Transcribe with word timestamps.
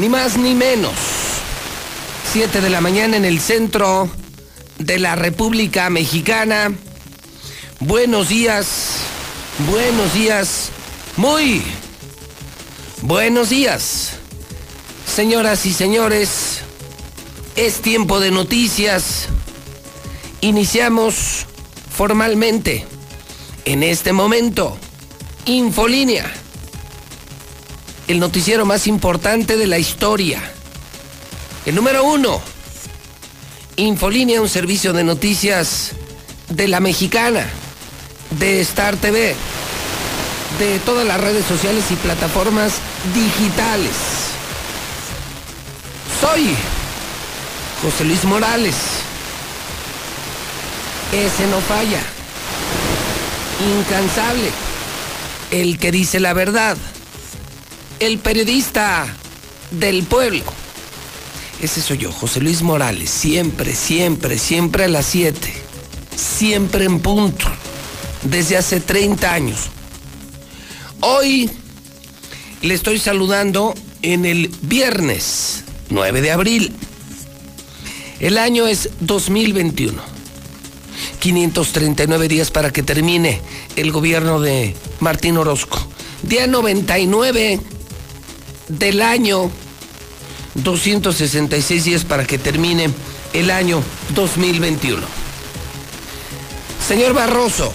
ni 0.00 0.08
más 0.08 0.38
ni 0.38 0.54
menos. 0.54 0.94
Siete 2.32 2.62
de 2.62 2.70
la 2.70 2.80
mañana 2.80 3.18
en 3.18 3.26
el 3.26 3.38
centro 3.38 4.08
de 4.78 4.98
la 4.98 5.14
República 5.14 5.90
Mexicana. 5.90 6.72
Buenos 7.80 8.30
días, 8.30 8.96
buenos 9.70 10.14
días, 10.14 10.70
muy 11.18 11.62
buenos 13.02 13.50
días. 13.50 14.12
Señoras 15.06 15.66
y 15.66 15.74
señores, 15.74 16.60
es 17.56 17.82
tiempo 17.82 18.20
de 18.20 18.30
noticias. 18.30 19.28
Iniciamos 20.40 21.44
formalmente 21.94 22.86
en 23.66 23.82
este 23.82 24.14
momento. 24.14 24.78
Infolínea 25.44 26.32
el 28.10 28.18
noticiero 28.18 28.66
más 28.66 28.88
importante 28.88 29.56
de 29.56 29.68
la 29.68 29.78
historia. 29.78 30.42
El 31.64 31.76
número 31.76 32.02
uno, 32.02 32.40
Infolínea, 33.76 34.42
un 34.42 34.48
servicio 34.48 34.92
de 34.92 35.04
noticias 35.04 35.92
de 36.48 36.66
la 36.66 36.80
mexicana, 36.80 37.46
de 38.30 38.60
Star 38.62 38.96
TV, 38.96 39.36
de 40.58 40.78
todas 40.80 41.06
las 41.06 41.20
redes 41.20 41.46
sociales 41.46 41.84
y 41.90 41.94
plataformas 41.94 42.74
digitales. 43.14 43.92
Soy 46.20 46.56
José 47.80 48.04
Luis 48.04 48.24
Morales. 48.24 48.74
Ese 51.12 51.46
no 51.46 51.60
falla. 51.60 52.00
Incansable. 53.78 54.50
El 55.52 55.78
que 55.78 55.92
dice 55.92 56.18
la 56.18 56.32
verdad 56.32 56.76
el 58.00 58.18
periodista 58.18 59.14
del 59.70 60.02
pueblo. 60.04 60.42
Ese 61.60 61.82
soy 61.82 61.98
yo, 61.98 62.10
José 62.10 62.40
Luis 62.40 62.62
Morales, 62.62 63.10
siempre, 63.10 63.74
siempre, 63.74 64.38
siempre 64.38 64.84
a 64.84 64.88
las 64.88 65.06
7, 65.06 65.52
siempre 66.16 66.86
en 66.86 67.00
punto, 67.00 67.46
desde 68.22 68.56
hace 68.56 68.80
30 68.80 69.32
años. 69.32 69.68
Hoy 71.00 71.50
le 72.62 72.74
estoy 72.74 72.98
saludando 72.98 73.74
en 74.00 74.24
el 74.24 74.50
viernes 74.62 75.64
9 75.90 76.22
de 76.22 76.30
abril. 76.30 76.74
El 78.18 78.38
año 78.38 78.66
es 78.66 78.88
2021. 79.00 80.20
539 81.20 82.28
días 82.28 82.50
para 82.50 82.72
que 82.72 82.82
termine 82.82 83.42
el 83.76 83.92
gobierno 83.92 84.40
de 84.40 84.74
Martín 85.00 85.36
Orozco. 85.36 85.78
Día 86.22 86.46
99 86.46 87.60
del 88.78 89.02
año. 89.02 89.50
266 90.54 91.84
días 91.84 92.04
para 92.04 92.26
que 92.26 92.36
termine 92.36 92.90
el 93.32 93.50
año 93.50 93.82
2021. 94.14 95.00
Señor 96.86 97.14
Barroso, 97.14 97.72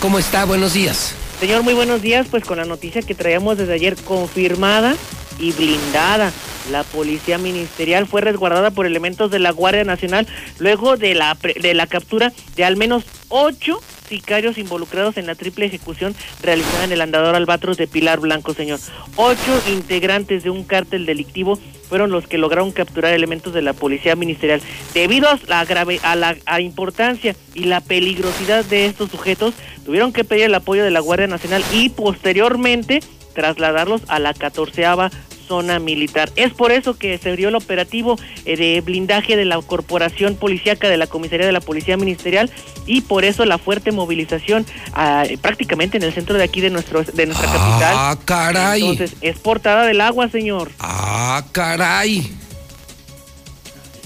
¿cómo 0.00 0.18
está? 0.18 0.44
Buenos 0.44 0.72
días. 0.72 1.14
Señor, 1.38 1.62
muy 1.62 1.74
buenos 1.74 2.02
días. 2.02 2.26
Pues 2.28 2.44
con 2.44 2.58
la 2.58 2.64
noticia 2.64 3.02
que 3.02 3.14
traíamos 3.14 3.56
desde 3.56 3.72
ayer 3.72 3.96
confirmada 3.96 4.96
y 5.38 5.52
blindada. 5.52 6.32
La 6.70 6.84
policía 6.84 7.38
ministerial 7.38 8.06
fue 8.06 8.20
resguardada 8.20 8.70
por 8.70 8.84
elementos 8.84 9.30
de 9.30 9.38
la 9.38 9.50
Guardia 9.50 9.84
Nacional 9.84 10.26
luego 10.58 10.96
de 10.96 11.14
la, 11.14 11.36
de 11.60 11.74
la 11.74 11.86
captura 11.86 12.32
de 12.56 12.64
al 12.64 12.76
menos 12.76 13.04
ocho 13.28 13.80
sicarios 14.10 14.58
involucrados 14.58 15.16
en 15.16 15.26
la 15.26 15.36
triple 15.36 15.64
ejecución 15.64 16.14
realizada 16.42 16.84
en 16.84 16.92
el 16.92 17.00
andador 17.00 17.34
Albatros 17.34 17.78
de 17.78 17.86
Pilar 17.86 18.20
Blanco, 18.20 18.52
señor. 18.52 18.80
Ocho 19.16 19.62
integrantes 19.68 20.42
de 20.42 20.50
un 20.50 20.64
cártel 20.64 21.06
delictivo 21.06 21.58
fueron 21.88 22.10
los 22.10 22.26
que 22.26 22.36
lograron 22.36 22.72
capturar 22.72 23.14
elementos 23.14 23.54
de 23.54 23.62
la 23.62 23.72
policía 23.72 24.16
ministerial. 24.16 24.60
Debido 24.94 25.28
a 25.28 25.38
la 25.46 25.64
grave, 25.64 26.00
a 26.02 26.16
la 26.16 26.60
importancia 26.60 27.34
y 27.54 27.64
la 27.64 27.80
peligrosidad 27.80 28.64
de 28.64 28.86
estos 28.86 29.10
sujetos, 29.10 29.54
tuvieron 29.84 30.12
que 30.12 30.24
pedir 30.24 30.44
el 30.44 30.54
apoyo 30.54 30.84
de 30.84 30.90
la 30.90 31.00
Guardia 31.00 31.26
Nacional 31.26 31.64
y 31.72 31.88
posteriormente 31.88 33.00
trasladarlos 33.34 34.02
a 34.08 34.18
la 34.18 34.34
catorceava 34.34 35.10
zona 35.50 35.80
militar. 35.80 36.30
Es 36.36 36.52
por 36.52 36.70
eso 36.70 36.96
que 36.96 37.18
se 37.18 37.30
abrió 37.30 37.48
el 37.48 37.56
operativo 37.56 38.16
eh, 38.44 38.56
de 38.56 38.80
blindaje 38.82 39.36
de 39.36 39.44
la 39.44 39.60
corporación 39.60 40.36
policíaca 40.36 40.88
de 40.88 40.96
la 40.96 41.08
comisaría 41.08 41.44
de 41.44 41.50
la 41.50 41.60
policía 41.60 41.96
ministerial 41.96 42.48
y 42.86 43.00
por 43.00 43.24
eso 43.24 43.44
la 43.44 43.58
fuerte 43.58 43.90
movilización 43.90 44.64
ah, 44.92 45.24
prácticamente 45.42 45.96
en 45.96 46.04
el 46.04 46.12
centro 46.12 46.38
de 46.38 46.44
aquí 46.44 46.60
de 46.60 46.70
nuestro 46.70 47.02
de 47.02 47.26
nuestra 47.26 47.48
ah, 47.50 47.52
capital. 47.52 47.94
Ah, 47.96 48.18
caray. 48.24 48.80
Entonces, 48.82 49.16
es 49.22 49.38
portada 49.40 49.86
del 49.86 50.00
agua, 50.00 50.30
señor. 50.30 50.70
Ah, 50.78 51.44
caray. 51.50 52.30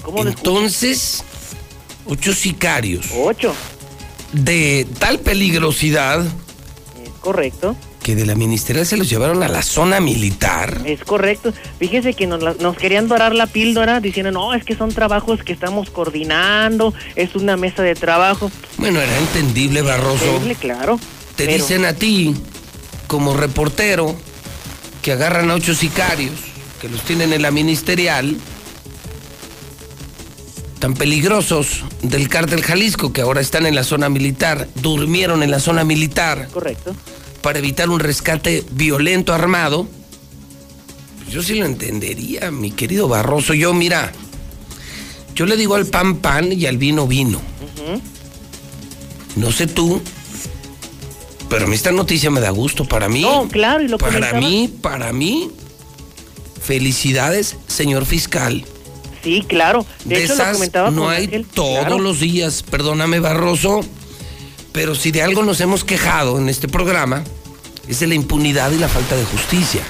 ¿Cómo 0.01 0.23
Entonces, 0.23 1.23
ocho 2.07 2.33
sicarios. 2.33 3.11
Ocho. 3.15 3.53
De 4.31 4.87
tal 4.97 5.19
peligrosidad. 5.19 6.25
Es 7.03 7.09
correcto 7.19 7.75
que 8.05 8.15
de 8.15 8.27
la 8.27 8.35
ministerial 8.35 8.85
se 8.85 8.97
los 8.97 9.09
llevaron 9.09 9.41
a 9.41 9.47
la 9.47 9.63
zona 9.63 9.99
militar. 9.99 10.79
Es 10.85 11.03
correcto. 11.03 11.51
Fíjese 11.79 12.13
que 12.13 12.27
nos, 12.27 12.59
nos, 12.59 12.77
querían 12.77 13.07
dorar 13.07 13.33
la 13.33 13.47
píldora 13.47 13.99
diciendo, 13.99 14.31
no, 14.31 14.53
es 14.53 14.63
que 14.63 14.75
son 14.75 14.93
trabajos 14.93 15.41
que 15.41 15.51
estamos 15.51 15.89
coordinando, 15.89 16.93
es 17.15 17.33
una 17.35 17.57
mesa 17.57 17.81
de 17.81 17.95
trabajo. 17.95 18.51
Bueno, 18.77 19.01
era 19.01 19.17
entendible, 19.17 19.81
Barroso. 19.81 20.23
Entendible, 20.23 20.53
claro. 20.53 20.99
Te 21.35 21.47
dicen 21.47 21.83
a 21.83 21.93
ti, 21.93 22.35
como 23.07 23.33
reportero, 23.35 24.15
que 25.01 25.13
agarran 25.13 25.49
a 25.49 25.55
ocho 25.55 25.73
sicarios, 25.73 26.35
que 26.79 26.89
los 26.89 27.01
tienen 27.01 27.33
en 27.33 27.41
la 27.41 27.49
ministerial, 27.49 28.37
tan 30.77 30.93
peligrosos 30.93 31.83
del 32.03 32.29
cártel 32.29 32.61
Jalisco, 32.61 33.11
que 33.11 33.21
ahora 33.21 33.41
están 33.41 33.65
en 33.65 33.73
la 33.73 33.83
zona 33.83 34.09
militar, 34.09 34.67
durmieron 34.75 35.41
en 35.41 35.49
la 35.49 35.59
zona 35.59 35.83
militar. 35.83 36.49
Correcto 36.53 36.95
para 37.45 37.59
evitar 37.59 37.91
un 37.91 37.99
rescate 37.99 38.63
violento 38.71 39.31
armado, 39.31 39.87
yo 41.29 41.43
sí 41.43 41.53
lo 41.53 41.67
entendería, 41.67 42.49
mi 42.49 42.71
querido 42.71 43.07
Barroso. 43.07 43.53
Yo, 43.53 43.71
mira, 43.71 44.11
yo 45.35 45.45
le 45.45 45.55
digo 45.55 45.75
al 45.75 45.85
pan 45.85 46.15
pan 46.17 46.51
y 46.51 46.65
al 46.65 46.79
vino 46.79 47.05
vino. 47.05 47.39
No 49.35 49.51
sé 49.51 49.67
tú, 49.67 50.01
pero 51.47 51.65
a 51.65 51.67
mí 51.67 51.75
esta 51.75 51.91
noticia 51.91 52.31
me 52.31 52.41
da 52.41 52.49
gusto. 52.49 52.85
Para 52.85 53.09
mí. 53.09 53.21
No, 53.21 53.47
claro, 53.47 53.83
y 53.83 53.89
lo 53.89 53.99
Para 53.99 54.33
mí, 54.33 54.73
para 54.81 55.13
mí, 55.13 55.51
felicidades, 56.63 57.57
señor 57.67 58.07
fiscal. 58.07 58.65
Sí, 59.23 59.45
claro. 59.47 59.85
De, 60.03 60.23
hecho, 60.23 60.33
esas 60.33 60.47
lo 60.47 60.53
comentaba 60.53 60.89
no 60.89 61.09
hay 61.09 61.25
Ángel. 61.25 61.45
todos 61.45 61.81
Claro. 61.81 61.99
los 61.99 62.19
días, 62.19 62.63
perdóname 62.63 63.19
Barroso, 63.19 63.81
pero 64.75 64.93
si 64.93 65.11
de 65.11 65.21
algo 65.21 65.41
nos 65.41 65.61
hemos 65.61 65.85
quejado 65.85 66.37
en 66.37 66.49
este 66.49 66.67
programa, 66.67 67.23
es 67.87 68.01
de 68.01 68.07
la 68.07 68.15
impunidad 68.15 68.71
y 68.71 68.77
la 68.77 68.89
falta 68.89 69.15
de 69.15 69.23
justicia. 69.23 69.81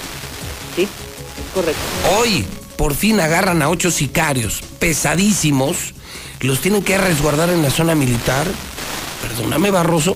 Sí, 0.76 0.84
es 0.84 1.54
correcto. 1.56 1.82
Hoy, 2.16 2.46
por 2.78 2.94
fin 2.94 3.20
agarran 3.20 3.64
a 3.64 3.70
ocho 3.70 3.90
sicarios 3.90 4.62
pesadísimos, 4.78 5.96
los 6.42 6.62
tienen 6.62 6.84
que 6.84 7.00
resguardar 7.00 7.50
en 7.50 7.64
la 7.64 7.72
zona 7.72 7.96
militar. 7.96 8.46
Perdóname 9.24 9.72
Barroso, 9.72 10.16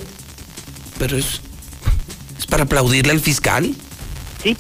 pero 1.00 1.18
es, 1.18 1.42
es 2.38 2.45
para 2.45 2.65
aplaudirle 2.65 3.12
al 3.12 3.22
fiscal. 3.22 3.74
Sí, 4.44 4.56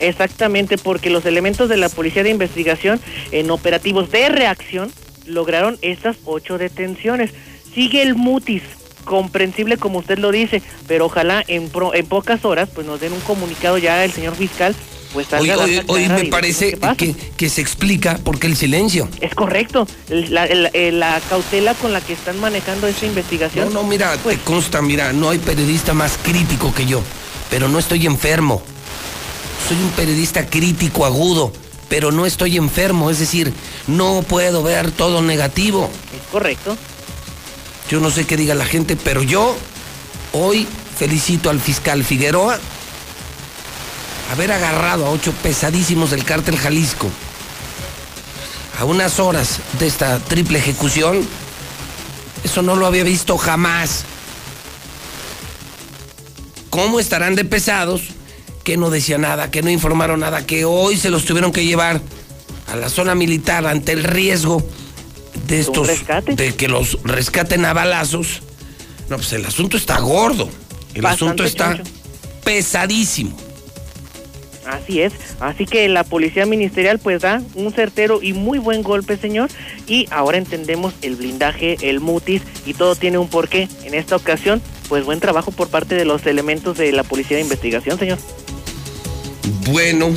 exactamente, 0.00 0.78
porque 0.78 1.10
los 1.10 1.24
elementos 1.26 1.68
de 1.68 1.76
la 1.76 1.88
Policía 1.90 2.24
de 2.24 2.30
Investigación 2.30 3.00
en 3.30 3.52
operativos 3.52 4.10
de 4.10 4.30
reacción 4.30 4.90
lograron 5.26 5.78
estas 5.80 6.16
ocho 6.24 6.58
detenciones. 6.58 7.30
Sigue 7.72 8.02
el 8.02 8.16
mutis, 8.16 8.62
comprensible 9.04 9.76
como 9.76 9.98
usted 10.00 10.18
lo 10.18 10.30
dice, 10.32 10.62
pero 10.86 11.06
ojalá 11.06 11.44
en, 11.46 11.68
pro- 11.68 11.94
en 11.94 12.06
pocas 12.06 12.44
horas 12.44 12.68
pues 12.74 12.86
nos 12.86 13.00
den 13.00 13.12
un 13.12 13.20
comunicado 13.20 13.78
ya 13.78 14.04
el 14.04 14.12
señor 14.12 14.34
fiscal. 14.34 14.74
Pues 15.12 15.28
Hoy, 15.32 15.48
hoy- 15.50 15.80
hoy 15.86 16.08
me 16.08 16.24
parece 16.24 16.76
que, 16.96 17.14
que 17.36 17.48
se 17.48 17.60
explica 17.60 18.18
por 18.18 18.40
qué 18.40 18.48
el 18.48 18.56
silencio. 18.56 19.08
Es 19.20 19.32
correcto, 19.32 19.86
la, 20.08 20.46
la- 20.46 20.70
eh, 20.72 20.90
la 20.90 21.20
cautela 21.28 21.74
con 21.74 21.92
la 21.92 22.00
que 22.00 22.14
están 22.14 22.40
manejando 22.40 22.88
esta 22.88 23.06
investigación. 23.06 23.72
No, 23.72 23.82
no, 23.82 23.86
mira, 23.88 24.16
pues, 24.24 24.38
te 24.38 24.42
consta, 24.42 24.82
mira, 24.82 25.12
no 25.12 25.30
hay 25.30 25.38
periodista 25.38 25.94
más 25.94 26.18
crítico 26.20 26.74
que 26.74 26.84
yo, 26.86 27.00
pero 27.48 27.68
no 27.68 27.78
estoy 27.78 28.06
enfermo. 28.06 28.60
Soy 29.68 29.76
un 29.76 29.90
periodista 29.90 30.46
crítico, 30.46 31.06
agudo, 31.06 31.52
pero 31.88 32.10
no 32.10 32.26
estoy 32.26 32.56
enfermo, 32.56 33.08
es 33.08 33.20
decir, 33.20 33.52
no 33.86 34.24
puedo 34.26 34.64
ver 34.64 34.90
todo 34.90 35.22
negativo. 35.22 35.88
Es 36.12 36.26
correcto. 36.32 36.76
Yo 37.90 38.00
no 38.00 38.10
sé 38.10 38.26
qué 38.26 38.36
diga 38.36 38.54
la 38.54 38.64
gente, 38.64 38.96
pero 38.96 39.22
yo 39.22 39.56
hoy 40.32 40.66
felicito 40.98 41.50
al 41.50 41.60
fiscal 41.60 42.04
Figueroa 42.04 42.58
haber 44.32 44.52
agarrado 44.52 45.06
a 45.06 45.10
ocho 45.10 45.32
pesadísimos 45.42 46.10
del 46.10 46.24
cártel 46.24 46.56
Jalisco. 46.56 47.08
A 48.80 48.84
unas 48.84 49.20
horas 49.20 49.60
de 49.78 49.86
esta 49.86 50.18
triple 50.18 50.58
ejecución, 50.58 51.26
eso 52.42 52.62
no 52.62 52.74
lo 52.74 52.86
había 52.86 53.04
visto 53.04 53.36
jamás. 53.38 54.04
¿Cómo 56.70 56.98
estarán 56.98 57.36
de 57.36 57.44
pesados? 57.44 58.02
Que 58.64 58.76
no 58.76 58.90
decía 58.90 59.18
nada, 59.18 59.50
que 59.50 59.62
no 59.62 59.70
informaron 59.70 60.20
nada, 60.20 60.44
que 60.44 60.64
hoy 60.64 60.96
se 60.96 61.10
los 61.10 61.24
tuvieron 61.24 61.52
que 61.52 61.64
llevar 61.64 62.00
a 62.72 62.76
la 62.76 62.88
zona 62.88 63.14
militar 63.14 63.66
ante 63.66 63.92
el 63.92 64.02
riesgo 64.02 64.66
de 65.46 65.60
estos 65.60 65.86
rescate? 65.86 66.34
de 66.36 66.54
que 66.54 66.68
los 66.68 66.98
rescaten 67.04 67.64
a 67.64 67.72
balazos. 67.72 68.42
No, 69.08 69.16
pues 69.16 69.32
el 69.32 69.44
asunto 69.44 69.76
está 69.76 69.98
gordo. 70.00 70.48
El 70.94 71.02
Bastante 71.02 71.42
asunto 71.42 71.44
está 71.44 71.76
choncho. 71.76 71.92
pesadísimo. 72.44 73.36
Así 74.66 75.02
es, 75.02 75.12
así 75.40 75.66
que 75.66 75.86
la 75.90 76.04
policía 76.04 76.46
ministerial 76.46 76.98
pues 76.98 77.20
da 77.20 77.42
un 77.54 77.70
certero 77.74 78.22
y 78.22 78.32
muy 78.32 78.58
buen 78.58 78.82
golpe, 78.82 79.18
señor, 79.18 79.50
y 79.86 80.06
ahora 80.10 80.38
entendemos 80.38 80.94
el 81.02 81.16
blindaje, 81.16 81.76
el 81.82 82.00
mutis 82.00 82.40
y 82.64 82.72
todo 82.72 82.96
tiene 82.96 83.18
un 83.18 83.28
porqué. 83.28 83.68
En 83.84 83.92
esta 83.92 84.16
ocasión, 84.16 84.62
pues 84.88 85.04
buen 85.04 85.20
trabajo 85.20 85.50
por 85.52 85.68
parte 85.68 85.94
de 85.96 86.06
los 86.06 86.24
elementos 86.24 86.78
de 86.78 86.92
la 86.92 87.02
policía 87.02 87.36
de 87.36 87.42
investigación, 87.42 87.98
señor. 87.98 88.18
Bueno. 89.70 90.10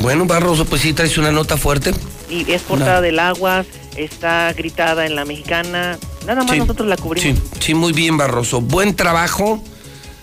Bueno, 0.00 0.26
Barroso, 0.26 0.66
pues 0.66 0.82
sí 0.82 0.92
traes 0.92 1.16
una 1.16 1.32
nota 1.32 1.56
fuerte. 1.56 1.92
Y 2.30 2.50
es 2.52 2.62
portada 2.62 2.96
No. 2.96 3.02
del 3.02 3.18
Aguas, 3.18 3.66
está 3.96 4.52
gritada 4.52 5.06
en 5.06 5.14
la 5.14 5.24
mexicana, 5.24 5.98
nada 6.26 6.42
más 6.42 6.50
Sí, 6.50 6.58
nosotros 6.58 6.88
la 6.88 6.96
cubrimos. 6.96 7.38
Sí, 7.38 7.44
sí, 7.60 7.74
muy 7.74 7.92
bien, 7.92 8.16
Barroso. 8.16 8.60
Buen 8.60 8.94
trabajo 8.96 9.62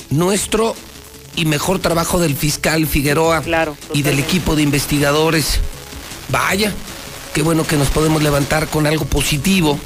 nuestro 0.09 0.75
y 1.35 1.45
mejor 1.45 1.79
trabajo 1.79 2.19
del 2.19 2.35
fiscal 2.35 2.85
Figueroa 2.87 3.41
Claro, 3.41 3.77
y 3.93 4.01
del 4.01 4.19
equipo 4.19 4.55
de 4.55 4.63
investigadores. 4.63 5.59
Vaya, 6.29 6.73
qué 7.33 7.41
bueno 7.41 7.65
que 7.65 7.77
nos 7.77 7.89
podemos 7.89 8.21
levantar 8.21 8.67
con 8.67 8.87
algo 8.87 9.05
positivo. 9.05 9.79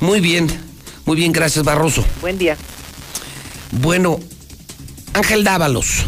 Muy 0.00 0.20
bien, 0.20 0.48
muy 1.04 1.16
bien, 1.16 1.32
gracias, 1.32 1.64
Barroso. 1.64 2.04
Buen 2.20 2.38
día. 2.38 2.56
Bueno, 3.72 4.18
Ángel 5.14 5.44
Dávalos, 5.44 6.04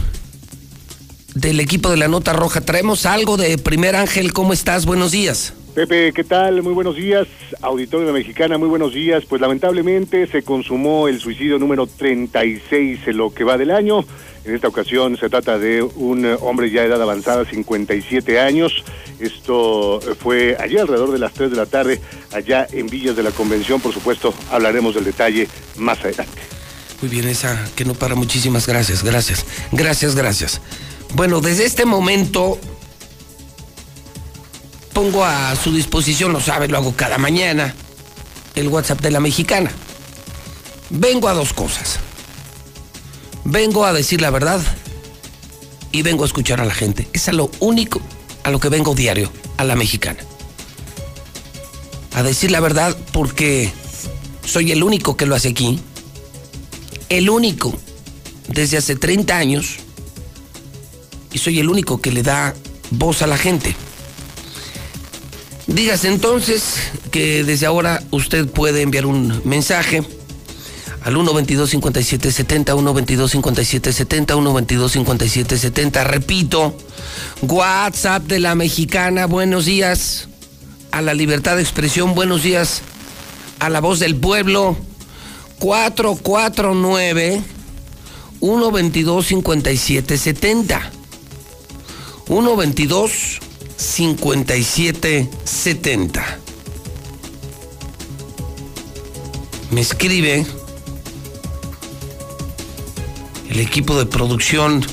del 1.34 1.60
equipo 1.60 1.90
de 1.90 1.96
la 1.96 2.08
Nota 2.08 2.32
Roja. 2.32 2.60
Traemos 2.60 3.06
algo 3.06 3.36
de 3.36 3.58
primer 3.58 3.96
Ángel, 3.96 4.32
¿cómo 4.32 4.52
estás? 4.52 4.86
Buenos 4.86 5.12
días. 5.12 5.54
Pepe, 5.74 6.12
¿qué 6.12 6.22
tal? 6.22 6.62
Muy 6.62 6.72
buenos 6.72 6.94
días. 6.94 7.26
Auditorio 7.60 8.06
de 8.06 8.12
la 8.12 8.18
Mexicana, 8.18 8.58
muy 8.58 8.68
buenos 8.68 8.94
días. 8.94 9.24
Pues 9.28 9.40
lamentablemente 9.40 10.28
se 10.28 10.42
consumó 10.42 11.08
el 11.08 11.18
suicidio 11.18 11.58
número 11.58 11.88
36 11.88 13.00
en 13.06 13.16
lo 13.16 13.34
que 13.34 13.42
va 13.42 13.58
del 13.58 13.72
año. 13.72 14.04
En 14.44 14.54
esta 14.54 14.68
ocasión 14.68 15.16
se 15.16 15.28
trata 15.28 15.58
de 15.58 15.82
un 15.82 16.36
hombre 16.42 16.70
ya 16.70 16.82
de 16.82 16.88
edad 16.88 17.02
avanzada, 17.02 17.44
57 17.44 18.38
años. 18.38 18.84
Esto 19.18 20.00
fue 20.20 20.56
ayer 20.60 20.82
alrededor 20.82 21.10
de 21.10 21.18
las 21.18 21.32
3 21.32 21.50
de 21.50 21.56
la 21.56 21.66
tarde, 21.66 22.00
allá 22.32 22.68
en 22.70 22.86
Villas 22.86 23.16
de 23.16 23.24
la 23.24 23.32
Convención. 23.32 23.80
Por 23.80 23.92
supuesto, 23.92 24.32
hablaremos 24.52 24.94
del 24.94 25.04
detalle 25.04 25.48
más 25.76 25.98
adelante. 26.00 26.40
Muy 27.00 27.10
bien, 27.10 27.26
esa 27.26 27.68
que 27.74 27.84
no 27.84 27.94
para. 27.94 28.14
Muchísimas 28.14 28.68
gracias, 28.68 29.02
gracias. 29.02 29.44
Gracias, 29.72 30.14
gracias. 30.14 30.60
Bueno, 31.14 31.40
desde 31.40 31.64
este 31.64 31.84
momento 31.84 32.58
pongo 34.92 35.24
a 35.24 35.54
su 35.56 35.72
disposición, 35.72 36.32
lo 36.32 36.40
sabe, 36.40 36.68
lo 36.68 36.76
hago 36.76 36.94
cada 36.94 37.18
mañana, 37.18 37.74
el 38.54 38.68
WhatsApp 38.68 39.00
de 39.00 39.10
la 39.10 39.20
mexicana. 39.20 39.70
Vengo 40.90 41.28
a 41.28 41.34
dos 41.34 41.52
cosas. 41.52 41.98
Vengo 43.44 43.84
a 43.84 43.92
decir 43.92 44.20
la 44.20 44.30
verdad 44.30 44.60
y 45.92 46.02
vengo 46.02 46.24
a 46.24 46.26
escuchar 46.26 46.60
a 46.60 46.64
la 46.64 46.74
gente. 46.74 47.08
Es 47.12 47.28
a 47.28 47.32
lo 47.32 47.50
único 47.60 48.00
a 48.42 48.50
lo 48.50 48.60
que 48.60 48.68
vengo 48.68 48.94
diario, 48.94 49.32
a 49.56 49.64
la 49.64 49.74
mexicana. 49.74 50.18
A 52.12 52.22
decir 52.22 52.50
la 52.50 52.60
verdad 52.60 52.96
porque 53.12 53.72
soy 54.44 54.70
el 54.70 54.82
único 54.82 55.16
que 55.16 55.26
lo 55.26 55.34
hace 55.34 55.48
aquí 55.48 55.80
el 57.08 57.30
único 57.30 57.72
desde 58.48 58.76
hace 58.76 58.96
30 58.96 59.36
años 59.36 59.76
y 61.34 61.38
soy 61.38 61.58
el 61.58 61.68
único 61.68 62.00
que 62.00 62.12
le 62.12 62.22
da 62.22 62.54
voz 62.90 63.20
a 63.20 63.26
la 63.26 63.36
gente. 63.36 63.76
Dígase 65.66 66.08
entonces 66.08 66.76
que 67.10 67.42
desde 67.42 67.66
ahora 67.66 68.02
usted 68.10 68.46
puede 68.46 68.82
enviar 68.82 69.04
un 69.06 69.42
mensaje 69.44 70.02
al 71.02 71.14
122 71.14 71.70
57 71.70 72.32
70 72.32 72.72
122 72.72 73.30
57 73.30 73.92
70 73.92 74.34
122 74.34 74.92
57 74.92 75.58
70 75.58 76.04
repito 76.04 76.76
WhatsApp 77.42 78.22
de 78.24 78.40
la 78.40 78.54
mexicana 78.54 79.26
buenos 79.26 79.64
días. 79.64 80.28
A 80.92 81.02
la 81.02 81.14
libertad 81.14 81.56
de 81.56 81.62
expresión 81.62 82.14
buenos 82.14 82.44
días. 82.44 82.82
A 83.58 83.68
la 83.70 83.80
voz 83.80 83.98
del 83.98 84.14
pueblo 84.14 84.76
449 85.58 87.42
122 92.26 93.40
57 93.76 93.78
70 93.78 93.78
122 93.78 95.28
57 95.28 95.30
70 95.44 96.38
me 99.74 99.80
escribe 99.80 100.46
el 103.50 103.60
equipo 103.60 103.98
de 103.98 104.06
producción. 104.06 104.86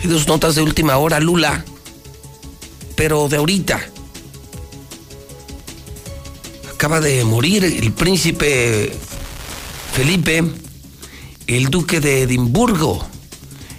Hay 0.00 0.08
dos 0.08 0.28
notas 0.28 0.54
de 0.54 0.62
última 0.62 0.96
hora 0.98 1.18
Lula 1.18 1.64
pero 2.94 3.28
de 3.28 3.36
ahorita. 3.36 3.80
Acaba 6.72 7.00
de 7.00 7.24
morir 7.24 7.64
el 7.64 7.92
príncipe 7.92 8.92
Felipe, 9.94 10.44
el 11.46 11.66
duque 11.68 12.00
de 12.00 12.22
Edimburgo, 12.22 13.04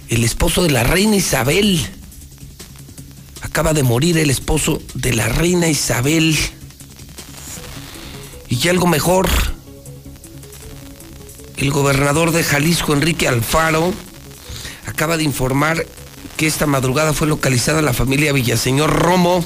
el 0.08 0.22
esposo 0.22 0.62
de 0.62 0.70
la 0.70 0.84
reina 0.84 1.16
Isabel. 1.16 1.97
Acaba 3.48 3.72
de 3.72 3.82
morir 3.82 4.18
el 4.18 4.30
esposo 4.30 4.80
de 4.94 5.14
la 5.14 5.28
reina 5.28 5.68
Isabel. 5.68 6.38
Y 8.48 8.68
algo 8.68 8.86
mejor, 8.86 9.28
el 11.56 11.70
gobernador 11.70 12.30
de 12.30 12.44
Jalisco, 12.44 12.92
Enrique 12.92 13.26
Alfaro, 13.26 13.92
acaba 14.86 15.16
de 15.16 15.24
informar 15.24 15.86
que 16.36 16.46
esta 16.46 16.66
madrugada 16.66 17.12
fue 17.12 17.26
localizada 17.26 17.82
la 17.82 17.92
familia 17.92 18.32
Villaseñor 18.32 18.90
Romo. 18.90 19.44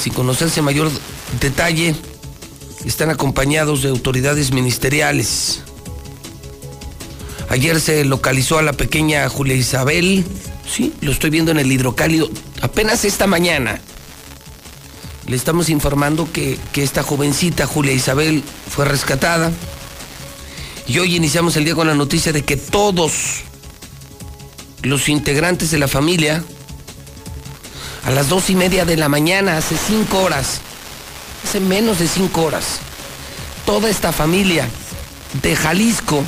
Sin 0.00 0.14
conocerse 0.14 0.62
mayor 0.62 0.90
detalle, 1.40 1.94
están 2.84 3.10
acompañados 3.10 3.82
de 3.82 3.90
autoridades 3.90 4.52
ministeriales. 4.52 5.62
Ayer 7.50 7.80
se 7.80 8.04
localizó 8.04 8.58
a 8.58 8.62
la 8.62 8.72
pequeña 8.72 9.28
Julia 9.28 9.56
Isabel, 9.56 10.24
Sí, 10.70 10.92
lo 11.00 11.10
estoy 11.10 11.30
viendo 11.30 11.50
en 11.50 11.58
el 11.58 11.72
hidrocálido. 11.72 12.30
Apenas 12.62 13.04
esta 13.04 13.26
mañana 13.26 13.80
le 15.26 15.36
estamos 15.36 15.68
informando 15.68 16.30
que, 16.32 16.58
que 16.72 16.84
esta 16.84 17.02
jovencita, 17.02 17.66
Julia 17.66 17.92
Isabel, 17.92 18.44
fue 18.68 18.84
rescatada. 18.84 19.50
Y 20.86 20.98
hoy 20.98 21.16
iniciamos 21.16 21.56
el 21.56 21.64
día 21.64 21.74
con 21.74 21.88
la 21.88 21.94
noticia 21.94 22.32
de 22.32 22.42
que 22.42 22.56
todos 22.56 23.42
los 24.82 25.08
integrantes 25.08 25.72
de 25.72 25.78
la 25.78 25.88
familia, 25.88 26.44
a 28.04 28.10
las 28.10 28.28
dos 28.28 28.48
y 28.48 28.54
media 28.54 28.84
de 28.84 28.96
la 28.96 29.08
mañana, 29.08 29.56
hace 29.56 29.76
cinco 29.76 30.20
horas, 30.22 30.60
hace 31.44 31.58
menos 31.58 31.98
de 31.98 32.06
cinco 32.06 32.42
horas, 32.42 32.78
toda 33.66 33.90
esta 33.90 34.12
familia 34.12 34.68
de 35.42 35.56
Jalisco, 35.56 36.24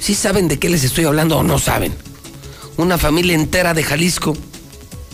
¿sí 0.00 0.14
saben 0.14 0.48
de 0.48 0.58
qué 0.58 0.68
les 0.68 0.82
estoy 0.84 1.04
hablando 1.04 1.38
o 1.38 1.42
no 1.42 1.58
saben? 1.58 2.05
Una 2.76 2.98
familia 2.98 3.34
entera 3.34 3.74
de 3.74 3.82
Jalisco, 3.82 4.36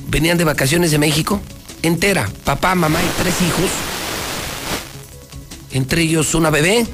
venían 0.08 0.38
de 0.38 0.44
vacaciones 0.44 0.90
de 0.90 0.98
México, 0.98 1.40
entera, 1.82 2.28
papá, 2.44 2.74
mamá 2.74 3.00
y 3.02 3.22
tres 3.22 3.34
hijos, 3.42 3.70
entre 5.72 6.02
ellos 6.02 6.34
una 6.34 6.50
bebé, 6.50 6.86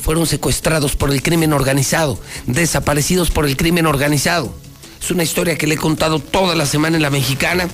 fueron 0.00 0.26
secuestrados 0.26 0.94
por 0.94 1.10
el 1.10 1.22
crimen 1.22 1.52
organizado, 1.52 2.18
desaparecidos 2.46 3.30
por 3.30 3.46
el 3.46 3.56
crimen 3.56 3.86
organizado. 3.86 4.54
Es 5.02 5.10
una 5.10 5.24
historia 5.24 5.58
que 5.58 5.66
le 5.66 5.74
he 5.74 5.78
contado 5.78 6.20
toda 6.20 6.54
la 6.54 6.66
semana 6.66 6.96
en 6.96 7.02
la 7.02 7.10
mexicana 7.10 7.68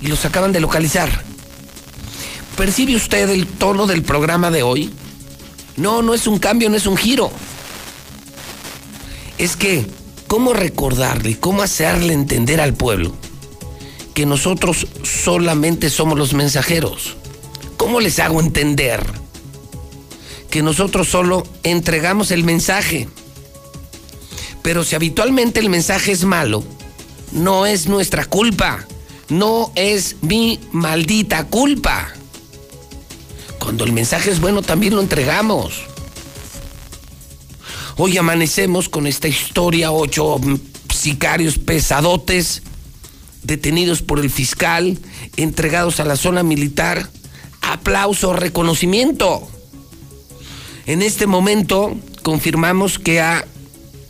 y 0.00 0.08
los 0.08 0.24
acaban 0.24 0.52
de 0.52 0.60
localizar. 0.60 1.24
¿Percibe 2.56 2.96
usted 2.96 3.28
el 3.30 3.46
tono 3.46 3.86
del 3.86 4.02
programa 4.02 4.50
de 4.50 4.62
hoy? 4.62 4.92
No, 5.76 6.02
no 6.02 6.14
es 6.14 6.26
un 6.26 6.38
cambio, 6.38 6.68
no 6.70 6.76
es 6.76 6.86
un 6.86 6.96
giro. 6.96 7.30
Es 9.36 9.54
que, 9.54 9.86
¿cómo 10.28 10.52
recordarle, 10.52 11.36
cómo 11.38 11.62
hacerle 11.62 12.12
entender 12.12 12.60
al 12.60 12.74
pueblo 12.74 13.12
que 14.14 14.26
nosotros 14.26 14.86
solamente 15.02 15.90
somos 15.90 16.16
los 16.16 16.34
mensajeros? 16.34 17.16
¿Cómo 17.76 18.00
les 18.00 18.20
hago 18.20 18.40
entender? 18.40 19.04
que 20.50 20.62
nosotros 20.62 21.08
solo 21.08 21.46
entregamos 21.62 22.30
el 22.30 22.44
mensaje. 22.44 23.08
Pero 24.62 24.84
si 24.84 24.94
habitualmente 24.94 25.60
el 25.60 25.70
mensaje 25.70 26.12
es 26.12 26.24
malo, 26.24 26.64
no 27.32 27.66
es 27.66 27.86
nuestra 27.86 28.24
culpa, 28.24 28.86
no 29.28 29.72
es 29.74 30.16
mi 30.22 30.60
maldita 30.72 31.44
culpa. 31.44 32.12
Cuando 33.58 33.84
el 33.84 33.92
mensaje 33.92 34.30
es 34.30 34.40
bueno 34.40 34.62
también 34.62 34.94
lo 34.94 35.00
entregamos. 35.00 35.82
Hoy 38.00 38.16
amanecemos 38.16 38.88
con 38.88 39.08
esta 39.08 39.26
historia, 39.26 39.90
ocho 39.90 40.40
sicarios 40.94 41.58
pesadotes 41.58 42.62
detenidos 43.42 44.02
por 44.02 44.20
el 44.20 44.30
fiscal, 44.30 44.96
entregados 45.36 45.98
a 45.98 46.04
la 46.04 46.14
zona 46.14 46.44
militar. 46.44 47.10
Aplauso, 47.60 48.34
reconocimiento. 48.34 49.48
En 50.86 51.02
este 51.02 51.26
momento 51.26 51.96
confirmamos 52.22 53.00
que 53.00 53.20
ha 53.20 53.44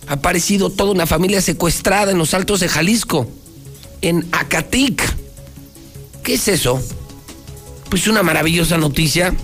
aparecido 0.07 0.69
toda 0.69 0.93
una 0.93 1.07
familia 1.07 1.41
secuestrada 1.41 2.13
en 2.13 2.19
los 2.19 2.35
altos 2.35 2.61
de 2.61 2.69
Jalisco, 2.69 3.27
en 4.03 4.29
Acatic. 4.33 5.03
¿Qué 6.23 6.35
es 6.35 6.47
eso? 6.47 6.79
Pues 7.89 8.07
una 8.07 8.23
maravillosa 8.23 8.77
noticia. 8.77 9.35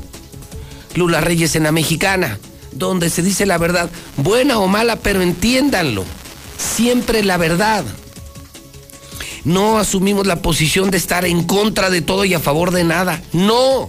Lula 0.97 1.23
Reyes 1.23 1.57
en 1.57 1.63
la 1.63 1.73
mexicana, 1.73 2.39
donde 2.75 3.11
se 3.11 3.23
dice 3.23 3.47
la 3.47 3.59
verdad, 3.59 3.91
buena 4.17 4.59
o 4.59 4.67
mala, 4.67 4.97
pero 4.97 5.23
entiéndanlo, 5.23 6.05
siempre 6.59 7.25
la 7.25 7.37
verdad. 7.37 7.85
No 9.45 9.79
asumimos 9.79 10.27
la 10.27 10.41
posición 10.41 10.91
de 10.91 10.97
estar 10.97 11.25
en 11.25 11.45
contra 11.45 11.91
de 11.91 12.01
todo 12.01 12.25
y 12.25 12.33
a 12.35 12.41
favor 12.41 12.71
de 12.71 12.85
nada. 12.85 13.23
No. 13.33 13.89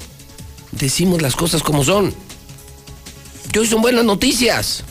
Decimos 0.72 1.22
las 1.22 1.38
cosas 1.38 1.64
como 1.64 1.86
son 1.86 2.14
que 3.56 3.60
hoy 3.60 3.68
son 3.68 3.82
buenas 3.82 4.04
noticias. 4.04 4.84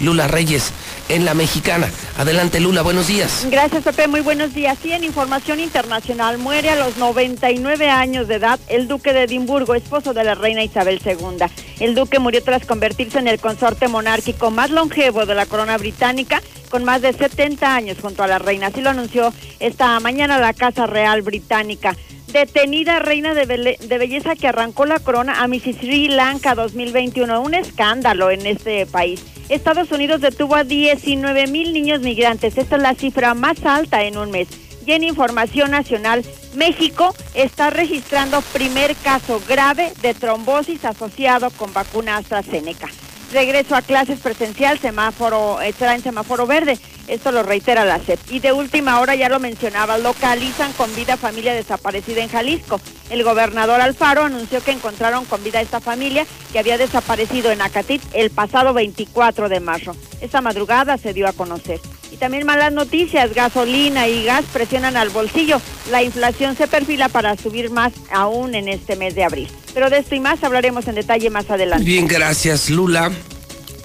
Lula 0.00 0.26
Reyes 0.26 0.72
en 1.08 1.24
la 1.24 1.34
mexicana. 1.34 1.90
Adelante 2.16 2.60
Lula, 2.60 2.82
buenos 2.82 3.08
días. 3.08 3.46
Gracias 3.50 3.84
Pepe, 3.84 4.08
muy 4.08 4.20
buenos 4.20 4.54
días. 4.54 4.78
Sí, 4.82 4.92
en 4.92 5.04
información 5.04 5.60
internacional 5.60 6.38
muere 6.38 6.70
a 6.70 6.76
los 6.76 6.96
99 6.96 7.90
años 7.90 8.28
de 8.28 8.36
edad 8.36 8.58
el 8.68 8.88
duque 8.88 9.12
de 9.12 9.24
Edimburgo, 9.24 9.74
esposo 9.74 10.14
de 10.14 10.24
la 10.24 10.34
reina 10.34 10.62
Isabel 10.62 11.00
II. 11.04 11.46
El 11.80 11.94
duque 11.94 12.18
murió 12.18 12.42
tras 12.42 12.66
convertirse 12.66 13.18
en 13.18 13.28
el 13.28 13.40
consorte 13.40 13.88
monárquico 13.88 14.50
más 14.50 14.70
longevo 14.70 15.26
de 15.26 15.34
la 15.34 15.46
corona 15.46 15.76
británica 15.78 16.42
con 16.70 16.84
más 16.84 17.02
de 17.02 17.12
70 17.12 17.74
años 17.74 17.98
junto 18.00 18.22
a 18.22 18.26
la 18.26 18.38
reina. 18.38 18.68
Así 18.68 18.80
lo 18.80 18.90
anunció 18.90 19.32
esta 19.60 19.98
mañana 20.00 20.38
la 20.38 20.52
Casa 20.52 20.86
Real 20.86 21.22
Británica 21.22 21.96
detenida 22.34 22.98
reina 22.98 23.32
de, 23.32 23.46
belleza 23.46 24.34
que 24.34 24.48
arrancó 24.48 24.86
la 24.86 24.98
corona 24.98 25.42
a 25.42 25.46
Mrs. 25.46 25.76
Sri 25.78 26.08
Lanka 26.08 26.56
2021. 26.56 27.40
Un 27.40 27.54
escándalo 27.54 28.30
en 28.30 28.44
este 28.44 28.86
país. 28.86 29.24
Estados 29.48 29.92
Unidos 29.92 30.20
detuvo 30.20 30.56
a 30.56 30.64
19 30.64 31.46
mil 31.46 31.72
niños 31.72 32.00
migrantes. 32.00 32.58
Esta 32.58 32.76
es 32.76 32.82
la 32.82 32.94
cifra 32.94 33.34
más 33.34 33.64
alta 33.64 34.02
en 34.02 34.18
un 34.18 34.32
mes. 34.32 34.48
Y 34.84 34.92
en 34.92 35.04
información 35.04 35.70
nacional, 35.70 36.24
México 36.56 37.14
está 37.34 37.70
registrando 37.70 38.42
primer 38.52 38.96
caso 38.96 39.40
grave 39.48 39.92
de 40.02 40.12
trombosis 40.12 40.84
asociado 40.84 41.50
con 41.50 41.72
vacuna 41.72 42.16
AstraZeneca 42.16 42.88
regreso 43.34 43.76
a 43.76 43.82
clases 43.82 44.20
presencial, 44.20 44.78
semáforo, 44.78 45.60
estará 45.60 45.94
en 45.94 46.02
semáforo 46.02 46.46
verde. 46.46 46.78
Esto 47.06 47.32
lo 47.32 47.42
reitera 47.42 47.84
la 47.84 47.98
SEP. 47.98 48.18
Y 48.30 48.38
de 48.38 48.52
última 48.52 49.00
hora, 49.00 49.14
ya 49.14 49.28
lo 49.28 49.38
mencionaba, 49.38 49.98
localizan 49.98 50.72
con 50.72 50.94
vida 50.96 51.18
familia 51.18 51.52
desaparecida 51.52 52.22
en 52.22 52.30
Jalisco. 52.30 52.80
El 53.10 53.22
gobernador 53.22 53.80
Alfaro 53.80 54.24
anunció 54.24 54.62
que 54.62 54.70
encontraron 54.70 55.26
con 55.26 55.44
vida 55.44 55.58
a 55.58 55.62
esta 55.62 55.80
familia 55.80 56.26
que 56.52 56.58
había 56.58 56.78
desaparecido 56.78 57.52
en 57.52 57.60
Acatit 57.60 58.00
el 58.14 58.30
pasado 58.30 58.72
24 58.72 59.50
de 59.50 59.60
marzo. 59.60 59.94
Esta 60.22 60.40
madrugada 60.40 60.96
se 60.96 61.12
dio 61.12 61.28
a 61.28 61.34
conocer. 61.34 61.80
Y 62.10 62.16
también 62.16 62.46
malas 62.46 62.72
noticias, 62.72 63.34
gasolina 63.34 64.06
y 64.06 64.24
gas 64.24 64.44
presionan 64.52 64.96
al 64.96 65.10
bolsillo. 65.10 65.60
La 65.90 66.02
inflación 66.02 66.56
se 66.56 66.68
perfila 66.68 67.08
para 67.08 67.36
subir 67.36 67.70
más 67.70 67.92
aún 68.10 68.54
en 68.54 68.68
este 68.68 68.94
mes 68.94 69.16
de 69.16 69.24
abril. 69.24 69.48
Pero 69.74 69.90
de 69.90 69.98
esto 69.98 70.14
y 70.14 70.20
más 70.20 70.42
hablaremos 70.44 70.86
en 70.86 70.94
detalle 70.94 71.28
más 71.28 71.50
adelante. 71.50 71.84
Bien, 71.84 72.06
gracias 72.06 72.70
Lula. 72.70 73.10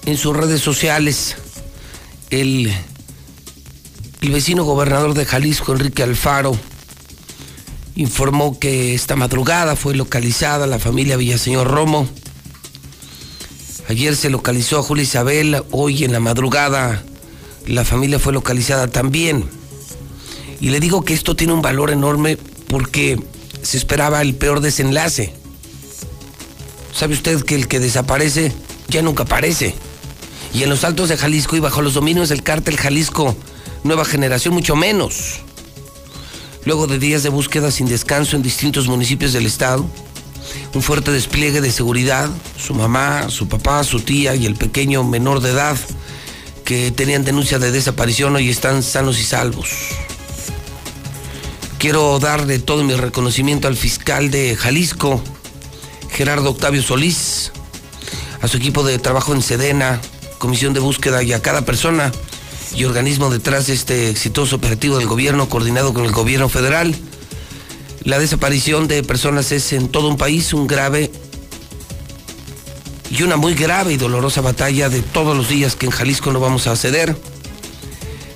En 0.10 0.18
sus 0.18 0.36
redes 0.36 0.60
sociales, 0.60 1.36
el, 2.32 2.74
vecino 4.22 4.64
gobernador 4.64 5.14
de 5.14 5.24
Jalisco, 5.24 5.72
Enrique 5.72 6.02
Alfaro, 6.02 6.58
informó 7.96 8.58
que 8.58 8.96
esta 8.96 9.16
madrugada 9.16 9.76
fue 9.76 9.94
localizada 9.94 10.66
la 10.66 10.80
familia 10.80 11.16
Villaseñor 11.16 11.68
Romo. 11.68 12.10
Ayer 13.88 14.16
se 14.16 14.32
localizó 14.32 14.80
a 14.80 14.82
Julia 14.82 15.04
Isabel, 15.04 15.62
hoy 15.70 16.04
en 16.04 16.12
la 16.12 16.20
madrugada 16.20 17.04
la 17.68 17.86
familia 17.86 18.18
fue 18.18 18.34
localizada 18.34 18.88
también. 18.88 19.48
Y 20.60 20.70
le 20.70 20.80
digo 20.80 21.06
que 21.06 21.14
esto 21.14 21.36
tiene 21.36 21.54
un 21.54 21.62
valor 21.62 21.92
enorme 21.92 22.40
porque 22.68 23.22
se 23.62 23.78
esperaba 23.78 24.24
el 24.24 24.34
peor 24.34 24.62
desenlace. 24.62 25.36
¿Sabe 26.96 27.14
usted 27.14 27.44
que 27.44 27.54
el 27.54 27.68
que 27.68 27.80
desaparece 27.80 28.52
ya 28.88 29.04
nunca 29.04 29.22
aparece? 29.22 29.76
Y 30.54 30.64
en 30.64 30.70
los 30.70 30.84
altos 30.84 31.10
de 31.10 31.18
Jalisco 31.18 31.56
y 31.56 31.60
bajo 31.60 31.82
los 31.82 31.94
dominios 31.94 32.30
del 32.30 32.44
cártel 32.44 32.78
Jalisco 32.78 33.36
Nueva 33.84 34.06
Generación 34.06 34.54
mucho 34.54 34.76
menos. 34.76 35.42
Luego 36.66 36.88
de 36.88 37.00
días 37.00 37.24
de 37.24 37.30
búsqueda 37.30 37.72
sin 37.72 37.88
descanso 37.88 38.36
en 38.36 38.42
distintos 38.42 38.88
municipios 38.88 39.32
del 39.32 39.46
estado, 39.46 39.86
un 40.74 40.82
fuerte 40.82 41.12
despliegue 41.12 41.62
de 41.62 41.72
seguridad, 41.72 42.30
su 42.58 42.74
mamá, 42.74 43.30
su 43.30 43.48
papá, 43.48 43.84
su 43.84 44.02
tía 44.02 44.36
y 44.36 44.46
el 44.46 44.56
pequeño 44.56 45.04
menor 45.04 45.40
de 45.40 45.52
edad 45.52 45.78
que 46.66 46.92
tenían 46.92 47.24
denuncia 47.24 47.58
de 47.58 47.72
desaparición 47.72 48.36
hoy 48.36 48.50
están 48.50 48.84
sanos 48.84 49.20
y 49.20 49.24
salvos. 49.24 49.70
Quiero 51.80 52.20
darle 52.20 52.60
todo 52.60 52.84
mi 52.84 52.94
reconocimiento 52.94 53.68
al 53.68 53.78
fiscal 53.78 54.30
de 54.30 54.56
Jalisco, 54.56 55.24
Gerardo 56.12 56.50
Octavio 56.50 56.84
Solís, 56.84 57.52
a 58.42 58.48
su 58.48 58.58
equipo 58.58 58.84
de 58.84 59.00
trabajo 59.00 59.34
en 59.34 59.42
Sedena, 59.42 60.02
Comisión 60.40 60.74
de 60.74 60.80
Búsqueda 60.80 61.22
y 61.22 61.34
a 61.34 61.42
cada 61.42 61.62
persona 61.62 62.12
y 62.76 62.86
organismo 62.86 63.30
detrás 63.30 63.68
de 63.68 63.74
este 63.74 64.10
exitoso 64.10 64.56
operativo 64.56 64.98
del 64.98 65.08
gobierno 65.08 65.50
coordinado 65.50 65.94
con 65.94 66.06
el 66.06 66.12
gobierno 66.12 66.50
federal. 66.50 66.96
La 68.04 68.18
desaparición 68.18 68.88
de 68.88 69.04
personas 69.04 69.52
es 69.52 69.72
en 69.74 69.90
todo 69.90 70.08
un 70.08 70.18
país 70.18 70.54
un 70.54 70.66
grave 70.66 71.12
y 73.12 73.24
una 73.24 73.38
muy 73.38 73.54
grave 73.54 73.94
y 73.94 73.98
dolorosa 73.98 74.42
batalla 74.42 74.90
de 74.90 75.02
todos 75.02 75.36
los 75.36 75.50
días 75.50 75.76
que 75.76 75.86
en 75.86 75.92
Jalisco 75.92 76.32
no 76.32 76.40
vamos 76.40 76.68
a 76.68 76.76
ceder. 76.76 77.16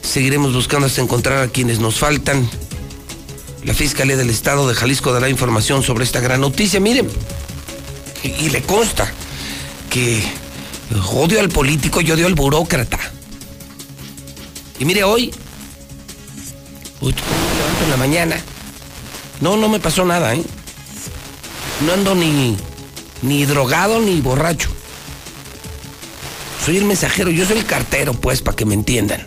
Seguiremos 0.01 0.53
buscando 0.53 0.88
hasta 0.88 1.01
encontrar 1.01 1.41
a 1.41 1.48
quienes 1.48 1.79
nos 1.79 2.00
faltan. 2.00 2.48
La 3.63 3.74
Fiscalía 3.74 4.17
del 4.17 4.29
Estado 4.29 4.67
de 4.67 4.75
Jalisco 4.75 5.13
dará 5.13 5.29
información 5.29 5.83
sobre 5.83 6.03
esta 6.03 6.19
gran 6.19 6.41
noticia. 6.41 6.79
Miren, 6.79 7.10
y, 8.24 8.50
le 8.50 8.62
consta 8.62 9.12
que 9.89 10.24
odio 10.95 11.39
al 11.39 11.50
político 11.50 12.01
y 12.01 12.12
odio 12.12 12.27
al 12.27 12.35
burócrata. 12.35 13.00
Y 14.79 14.85
mire, 14.85 15.03
hoy 15.03 15.33
Uy, 17.03 17.12
me 17.12 17.57
levanto 17.57 17.83
en 17.83 17.89
la 17.89 17.97
mañana. 17.97 18.41
No, 19.41 19.57
no 19.57 19.67
me 19.67 19.79
pasó 19.79 20.05
nada, 20.05 20.33
¿eh? 20.35 20.43
No 21.85 21.91
ando 21.91 22.15
ni, 22.15 22.55
ni 23.21 23.45
drogado 23.45 24.00
ni 24.00 24.21
borracho. 24.21 24.69
Soy 26.65 26.77
el 26.77 26.85
mensajero, 26.85 27.29
yo 27.29 27.45
soy 27.45 27.57
el 27.57 27.65
cartero, 27.65 28.13
pues, 28.13 28.41
para 28.41 28.55
que 28.55 28.65
me 28.65 28.73
entiendan. 28.73 29.25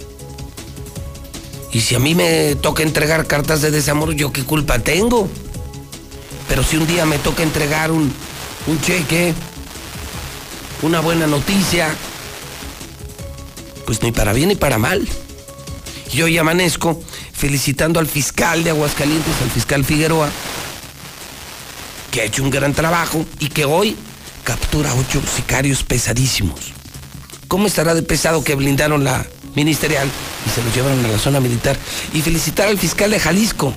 Y 1.70 1.82
si 1.82 1.94
a 1.94 1.98
mí 1.98 2.14
me 2.14 2.54
toca 2.54 2.82
entregar 2.82 3.26
cartas 3.26 3.60
de 3.60 3.70
desamor, 3.70 4.14
¿yo 4.14 4.32
qué 4.32 4.42
culpa 4.42 4.78
tengo? 4.78 5.28
Pero 6.48 6.62
si 6.62 6.78
un 6.78 6.86
día 6.86 7.04
me 7.04 7.18
toca 7.18 7.42
entregar 7.42 7.90
un, 7.90 8.10
un 8.68 8.80
cheque, 8.80 9.34
una 10.82 11.00
buena 11.00 11.26
noticia, 11.26 11.94
pues 13.86 14.02
ni 14.02 14.12
para 14.12 14.32
bien 14.32 14.48
ni 14.48 14.56
para 14.56 14.78
mal. 14.78 15.06
Y 16.12 16.22
hoy 16.22 16.38
amanezco 16.38 17.02
felicitando 17.32 18.00
al 18.00 18.06
fiscal 18.06 18.64
de 18.64 18.70
Aguascalientes, 18.70 19.34
al 19.42 19.50
fiscal 19.50 19.84
Figueroa, 19.84 20.30
que 22.10 22.22
ha 22.22 22.24
hecho 22.24 22.42
un 22.42 22.50
gran 22.50 22.72
trabajo 22.72 23.24
y 23.38 23.48
que 23.48 23.64
hoy 23.64 23.96
captura 24.44 24.94
ocho 24.94 25.20
sicarios 25.34 25.82
pesadísimos. 25.82 26.60
¿Cómo 27.48 27.66
estará 27.66 27.94
de 27.94 28.02
pesado 28.02 28.42
que 28.42 28.54
blindaron 28.54 29.04
la 29.04 29.26
ministerial 29.54 30.08
y 30.46 30.50
se 30.50 30.62
los 30.62 30.74
llevaron 30.74 31.04
a 31.04 31.08
la 31.08 31.18
zona 31.18 31.40
militar? 31.40 31.76
Y 32.12 32.22
felicitar 32.22 32.68
al 32.68 32.78
fiscal 32.78 33.10
de 33.10 33.20
Jalisco. 33.20 33.72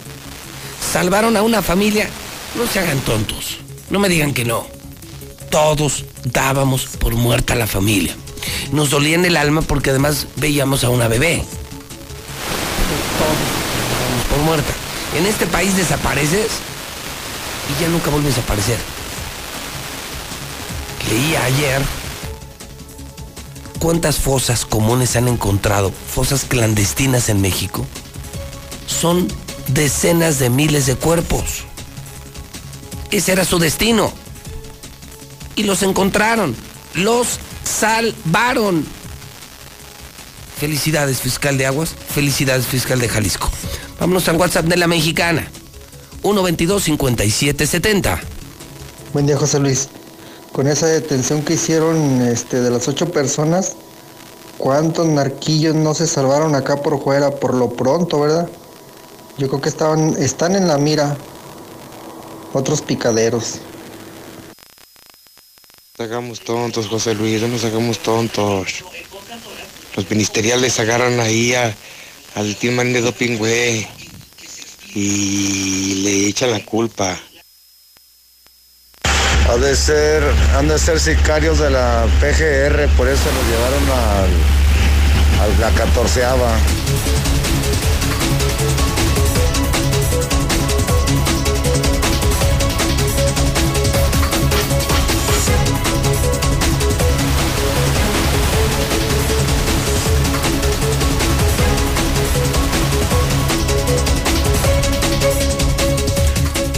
Salvaron 0.91 1.37
a 1.37 1.41
una 1.41 1.61
familia. 1.61 2.09
No 2.55 2.65
se 2.65 2.79
hagan 2.79 2.99
tontos. 3.01 3.57
No 3.89 3.99
me 3.99 4.09
digan 4.09 4.33
que 4.33 4.45
no. 4.45 4.78
Todos 5.49 6.05
dábamos 6.23 6.85
por 6.85 7.15
muerta 7.15 7.53
a 7.53 7.57
la 7.57 7.67
familia. 7.67 8.15
Nos 8.71 8.89
dolía 8.89 9.15
en 9.15 9.25
el 9.25 9.37
alma 9.37 9.61
porque 9.61 9.89
además 9.89 10.27
veíamos 10.35 10.83
a 10.83 10.89
una 10.89 11.07
bebé 11.07 11.43
por 14.29 14.39
muerta. 14.39 14.71
En 15.17 15.25
este 15.25 15.47
país 15.47 15.75
desapareces 15.75 16.51
y 17.69 17.81
ya 17.81 17.89
nunca 17.89 18.09
vuelves 18.09 18.37
a 18.37 18.41
aparecer. 18.41 18.77
Leía 21.09 21.43
ayer 21.43 21.81
cuántas 23.79 24.17
fosas 24.17 24.65
comunes 24.65 25.15
han 25.15 25.27
encontrado, 25.27 25.91
fosas 25.91 26.45
clandestinas 26.45 27.29
en 27.29 27.41
México. 27.41 27.85
Son 28.85 29.27
decenas 29.67 30.39
de 30.39 30.49
miles 30.49 30.85
de 30.85 30.95
cuerpos. 30.95 31.63
Ese 33.11 33.31
era 33.31 33.45
su 33.45 33.57
destino. 33.57 34.11
Y 35.55 35.63
los 35.63 35.83
encontraron. 35.83 36.55
Los 36.93 37.39
salvaron. 37.63 38.85
Felicidades, 40.57 41.19
fiscal 41.19 41.57
de 41.57 41.65
Aguas. 41.65 41.95
Felicidades, 42.13 42.65
fiscal 42.65 42.99
de 42.99 43.07
Jalisco. 43.09 43.49
Vámonos 43.99 44.27
al 44.27 44.35
WhatsApp 44.37 44.65
de 44.65 44.77
la 44.77 44.87
mexicana. 44.87 45.47
122-5770. 46.23 48.19
Buen 49.13 49.25
día, 49.25 49.37
José 49.37 49.59
Luis. 49.59 49.89
Con 50.51 50.67
esa 50.67 50.87
detención 50.87 51.43
que 51.43 51.53
hicieron 51.53 52.21
este, 52.21 52.61
de 52.61 52.69
las 52.71 52.87
ocho 52.87 53.11
personas, 53.11 53.75
¿cuántos 54.57 55.07
narquillos 55.07 55.75
no 55.75 55.93
se 55.93 56.07
salvaron 56.07 56.55
acá 56.55 56.81
por 56.81 57.01
fuera 57.03 57.31
por 57.31 57.53
lo 57.53 57.69
pronto, 57.69 58.19
verdad? 58.19 58.49
Yo 59.37 59.47
creo 59.47 59.61
que 59.61 59.69
estaban, 59.69 60.15
están 60.17 60.55
en 60.55 60.67
la 60.67 60.77
mira 60.77 61.15
otros 62.53 62.81
picaderos. 62.81 63.59
Hagamos 65.99 66.39
tontos, 66.39 66.87
José 66.87 67.13
Luis, 67.13 67.41
no 67.41 67.49
nos 67.49 67.65
hagamos 67.65 67.99
tontos. 67.99 68.85
Los 69.97 70.09
ministeriales 70.09 70.79
agarran 70.79 71.19
ahí 71.19 71.53
al 71.53 72.55
Team 72.55 72.75
Man 72.75 72.93
de 72.93 73.01
Doping, 73.01 73.37
güey. 73.37 73.85
Y 74.95 75.95
le 75.95 76.27
echan 76.27 76.51
la 76.51 76.63
culpa. 76.63 77.19
Ha 79.49 79.57
de 79.57 79.75
ser, 79.75 80.23
han 80.55 80.69
de 80.69 80.79
ser 80.79 81.01
sicarios 81.01 81.59
de 81.59 81.69
la 81.69 82.07
PGR, 82.21 82.87
por 82.95 83.09
eso 83.09 83.25
los 83.33 83.45
llevaron 83.49 83.83
al, 83.91 84.31
a 85.41 85.59
la 85.59 85.71
catorceava. 85.71 86.57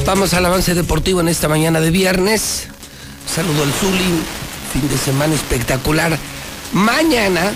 Vamos 0.05 0.33
al 0.33 0.45
avance 0.45 0.73
deportivo 0.73 1.21
en 1.21 1.29
esta 1.29 1.47
mañana 1.47 1.79
de 1.79 1.91
viernes. 1.91 2.67
Saludo 3.33 3.63
al 3.63 3.71
Zuli. 3.71 4.23
Fin 4.73 4.89
de 4.89 4.97
semana 4.97 5.35
espectacular. 5.35 6.17
Mañana, 6.73 7.53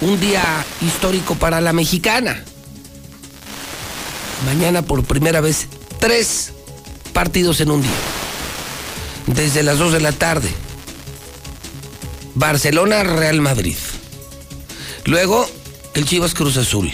un 0.00 0.20
día 0.20 0.42
histórico 0.80 1.34
para 1.34 1.60
la 1.60 1.72
mexicana. 1.72 2.44
Mañana 4.46 4.82
por 4.82 5.02
primera 5.04 5.40
vez, 5.40 5.66
tres 5.98 6.52
partidos 7.12 7.60
en 7.60 7.70
un 7.70 7.82
día. 7.82 7.90
Desde 9.26 9.62
las 9.62 9.78
2 9.78 9.92
de 9.92 10.00
la 10.00 10.12
tarde. 10.12 10.50
Barcelona, 12.34 13.02
Real 13.02 13.40
Madrid. 13.40 13.76
Luego, 15.06 15.48
el 15.94 16.04
Chivas 16.04 16.34
Cruz 16.34 16.58
Azul. 16.58 16.92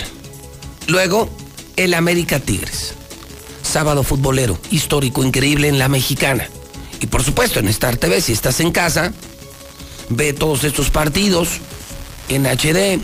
Luego, 0.86 1.28
el 1.76 1.94
América 1.94 2.38
Tigres 2.38 2.94
sábado 3.70 4.02
futbolero, 4.02 4.58
histórico, 4.70 5.24
increíble 5.24 5.68
en 5.68 5.78
la 5.78 5.88
mexicana. 5.88 6.48
Y 7.00 7.06
por 7.06 7.22
supuesto 7.22 7.60
en 7.60 7.68
Star 7.68 7.96
TV, 7.96 8.20
si 8.20 8.32
estás 8.32 8.60
en 8.60 8.72
casa, 8.72 9.12
ve 10.10 10.32
todos 10.32 10.64
estos 10.64 10.90
partidos 10.90 11.60
en 12.28 12.46
HD. 12.46 13.00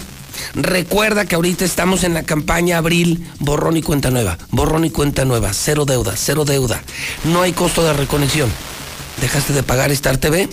Recuerda 0.55 1.25
que 1.25 1.37
ahorita 1.37 1.65
estamos 1.65 2.05
en 2.05 2.13
la 2.13 2.25
campaña 2.25 2.79
Abril, 2.79 3.27
borrón 3.39 3.77
y 3.77 3.83
cuenta 3.83 4.11
nueva. 4.11 4.37
Borrón 4.51 4.85
y 4.85 4.91
cuenta 4.91 5.25
nueva, 5.25 5.53
cero 5.55 5.85
deuda, 5.87 6.15
cero 6.17 6.45
deuda. 6.45 6.83
No 7.25 7.43
hay 7.43 7.53
costo 7.53 7.85
de 7.85 7.93
reconexión. 7.93 8.51
¿Dejaste 9.21 9.53
de 9.55 9.63
pagar 9.63 9.93
Star 9.93 10.19
TV? 10.19 10.49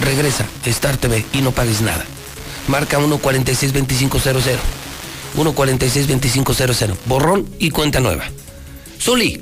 Regresa 0.00 0.46
Star 0.64 0.96
TV 0.96 1.24
y 1.32 1.42
no 1.42 1.52
pagues 1.52 1.82
nada. 1.82 2.04
Marca 2.66 2.98
1462500. 2.98 4.58
1462500. 5.36 6.96
Borrón 7.06 7.48
y 7.58 7.70
cuenta 7.70 8.00
nueva. 8.00 8.24
Zuli, 9.00 9.40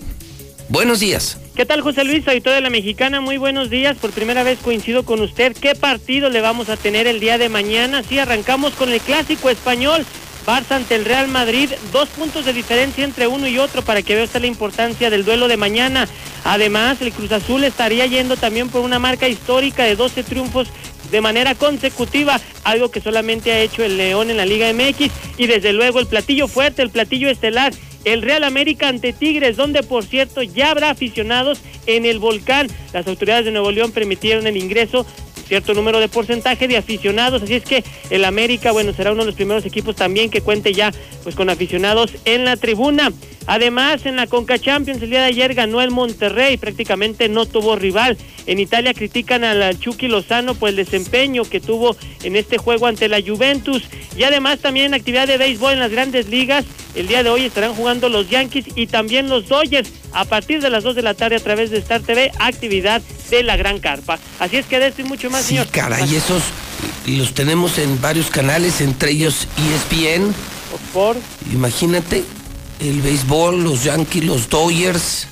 buenos 0.68 1.00
días. 1.00 1.38
¿Qué 1.54 1.64
tal, 1.64 1.80
José 1.80 2.04
Luis, 2.04 2.28
auditor 2.28 2.52
de 2.52 2.60
la 2.60 2.68
Mexicana? 2.68 3.20
Muy 3.22 3.38
buenos 3.38 3.70
días. 3.70 3.96
Por 3.96 4.10
primera 4.10 4.42
vez 4.42 4.58
coincido 4.58 5.04
con 5.04 5.20
usted. 5.20 5.56
¿Qué 5.56 5.74
partido 5.74 6.28
le 6.28 6.42
vamos 6.42 6.68
a 6.68 6.76
tener 6.76 7.06
el 7.06 7.18
día 7.18 7.38
de 7.38 7.48
mañana? 7.48 8.02
Sí, 8.02 8.18
arrancamos 8.18 8.74
con 8.74 8.90
el 8.92 9.00
clásico 9.00 9.48
español. 9.48 10.04
Barça 10.46 10.76
ante 10.76 10.94
el 10.94 11.04
Real 11.04 11.26
Madrid, 11.26 11.70
dos 11.92 12.08
puntos 12.10 12.44
de 12.44 12.52
diferencia 12.52 13.04
entre 13.04 13.26
uno 13.26 13.48
y 13.48 13.58
otro 13.58 13.82
para 13.82 14.02
que 14.02 14.14
vea 14.14 14.24
usted 14.24 14.42
la 14.42 14.46
importancia 14.46 15.10
del 15.10 15.24
duelo 15.24 15.48
de 15.48 15.56
mañana. 15.56 16.06
Además, 16.44 17.00
el 17.00 17.12
Cruz 17.12 17.32
Azul 17.32 17.64
estaría 17.64 18.06
yendo 18.06 18.36
también 18.36 18.68
por 18.68 18.82
una 18.82 19.00
marca 19.00 19.26
histórica 19.28 19.82
de 19.82 19.96
12 19.96 20.22
triunfos 20.22 20.68
de 21.10 21.20
manera 21.20 21.54
consecutiva, 21.54 22.40
algo 22.64 22.90
que 22.90 23.00
solamente 23.00 23.52
ha 23.52 23.60
hecho 23.60 23.84
el 23.84 23.96
León 23.96 24.30
en 24.30 24.36
la 24.36 24.46
Liga 24.46 24.72
MX 24.72 25.10
y 25.38 25.46
desde 25.46 25.72
luego 25.72 26.00
el 26.00 26.06
platillo 26.06 26.48
fuerte, 26.48 26.82
el 26.82 26.90
platillo 26.90 27.28
estelar 27.28 27.72
el 28.06 28.22
Real 28.22 28.44
América 28.44 28.88
ante 28.88 29.12
Tigres, 29.12 29.56
donde 29.56 29.82
por 29.82 30.04
cierto 30.04 30.40
ya 30.40 30.70
habrá 30.70 30.90
aficionados 30.90 31.60
en 31.86 32.06
el 32.06 32.20
volcán. 32.20 32.68
Las 32.92 33.08
autoridades 33.08 33.44
de 33.44 33.50
Nuevo 33.50 33.72
León 33.72 33.90
permitieron 33.90 34.46
el 34.46 34.56
ingreso 34.56 35.04
cierto 35.46 35.74
número 35.74 36.00
de 36.00 36.08
porcentaje 36.08 36.68
de 36.68 36.76
aficionados, 36.76 37.42
así 37.42 37.54
es 37.54 37.64
que 37.64 37.84
el 38.10 38.24
América, 38.24 38.72
bueno, 38.72 38.92
será 38.92 39.12
uno 39.12 39.22
de 39.22 39.26
los 39.26 39.34
primeros 39.34 39.64
equipos 39.64 39.94
también 39.96 40.30
que 40.30 40.40
cuente 40.40 40.72
ya 40.72 40.92
pues 41.22 41.34
con 41.34 41.50
aficionados 41.50 42.12
en 42.24 42.44
la 42.44 42.56
tribuna. 42.56 43.12
Además, 43.46 44.06
en 44.06 44.16
la 44.16 44.26
Conca 44.26 44.58
Champions 44.58 45.02
el 45.02 45.10
día 45.10 45.20
de 45.20 45.26
ayer 45.26 45.54
ganó 45.54 45.80
el 45.80 45.90
Monterrey, 45.90 46.56
prácticamente 46.56 47.28
no 47.28 47.46
tuvo 47.46 47.76
rival. 47.76 48.16
En 48.46 48.58
Italia 48.58 48.94
critican 48.94 49.44
al 49.44 49.78
Chucky 49.78 50.08
Lozano 50.08 50.54
por 50.54 50.68
el 50.68 50.76
desempeño 50.76 51.44
que 51.44 51.60
tuvo 51.60 51.96
en 52.22 52.36
este 52.36 52.58
juego 52.58 52.86
ante 52.86 53.08
la 53.08 53.20
Juventus. 53.20 53.84
Y 54.16 54.24
además 54.24 54.58
también 54.58 54.86
en 54.86 54.94
actividad 54.94 55.26
de 55.26 55.38
béisbol 55.38 55.74
en 55.74 55.80
las 55.80 55.90
grandes 55.90 56.28
ligas, 56.28 56.64
el 56.94 57.08
día 57.08 57.22
de 57.22 57.30
hoy 57.30 57.44
estarán 57.44 57.74
jugando 57.74 58.08
los 58.08 58.30
Yankees 58.30 58.66
y 58.74 58.86
también 58.86 59.28
los 59.28 59.48
Dodgers 59.48 59.90
a 60.12 60.24
partir 60.24 60.60
de 60.62 60.70
las 60.70 60.82
2 60.82 60.94
de 60.96 61.02
la 61.02 61.14
tarde 61.14 61.36
a 61.36 61.40
través 61.40 61.70
de 61.70 61.78
Star 61.78 62.00
TV, 62.00 62.32
actividad 62.38 63.02
de 63.30 63.42
la 63.42 63.56
Gran 63.56 63.78
Carpa. 63.80 64.18
Así 64.38 64.56
es 64.56 64.66
que 64.66 64.78
de 64.78 64.88
esto 64.88 65.02
y 65.02 65.04
mucho 65.04 65.30
más, 65.30 65.42
sí, 65.42 65.50
señor. 65.50 65.68
caray, 65.68 66.14
esos 66.14 66.42
los 67.06 67.34
tenemos 67.34 67.78
en 67.78 68.00
varios 68.00 68.30
canales, 68.30 68.80
entre 68.80 69.12
ellos 69.12 69.46
ESPN. 69.56 70.34
Por 70.92 71.16
Imagínate, 71.52 72.24
el 72.80 73.00
béisbol, 73.00 73.62
los 73.62 73.84
Yankees, 73.84 74.24
los 74.24 74.48
Dodgers, 74.48 75.26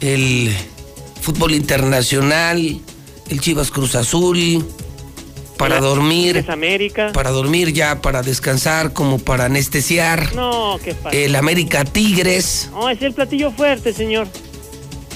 el 0.00 0.54
fútbol 1.20 1.54
internacional, 1.54 2.80
el 3.28 3.40
Chivas 3.40 3.70
Cruz 3.70 3.94
Azul, 3.94 4.64
para 5.56 5.80
dormir. 5.80 6.44
América. 6.48 7.12
Para 7.12 7.30
dormir 7.30 7.72
ya, 7.72 8.00
para 8.00 8.22
descansar, 8.22 8.92
como 8.92 9.18
para 9.18 9.44
anestesiar. 9.44 10.34
No, 10.34 10.78
qué 10.82 10.94
pasa. 10.94 11.16
El 11.16 11.36
América 11.36 11.84
Tigres. 11.84 12.68
No, 12.72 12.88
es 12.88 13.00
el 13.02 13.12
platillo 13.12 13.52
fuerte, 13.52 13.92
señor. 13.92 14.26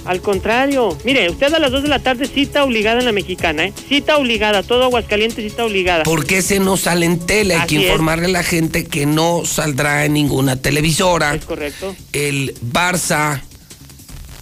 Al 0.07 0.21
contrario. 0.21 0.97
Mire, 1.05 1.29
usted 1.31 1.53
a 1.53 1.59
las 1.59 1.71
2 1.71 1.83
de 1.83 1.89
la 1.89 1.99
tarde 1.99 2.27
cita 2.27 2.65
obligada 2.65 3.01
en 3.01 3.05
la 3.07 3.13
mexicana, 3.13 3.65
¿eh? 3.67 3.73
Cita 3.89 4.17
obligada. 4.17 4.63
Todo 4.63 4.85
Aguascalientes 4.85 5.45
cita 5.45 5.65
obligada. 5.65 6.03
Porque 6.05 6.39
ese 6.39 6.61
no 6.61 6.77
sale 6.77 7.07
en 7.07 7.19
tele. 7.19 7.55
Hay 7.55 7.61
Así 7.61 7.77
que 7.77 7.83
es. 7.83 7.89
informarle 7.91 8.27
a 8.27 8.31
la 8.31 8.43
gente 8.43 8.87
que 8.87 9.07
no 9.07 9.45
saldrá 9.45 10.05
en 10.05 10.15
ninguna 10.15 10.57
televisora. 10.57 11.35
Es 11.35 11.45
correcto. 11.45 11.95
El 12.13 12.55
Barça 12.61 13.43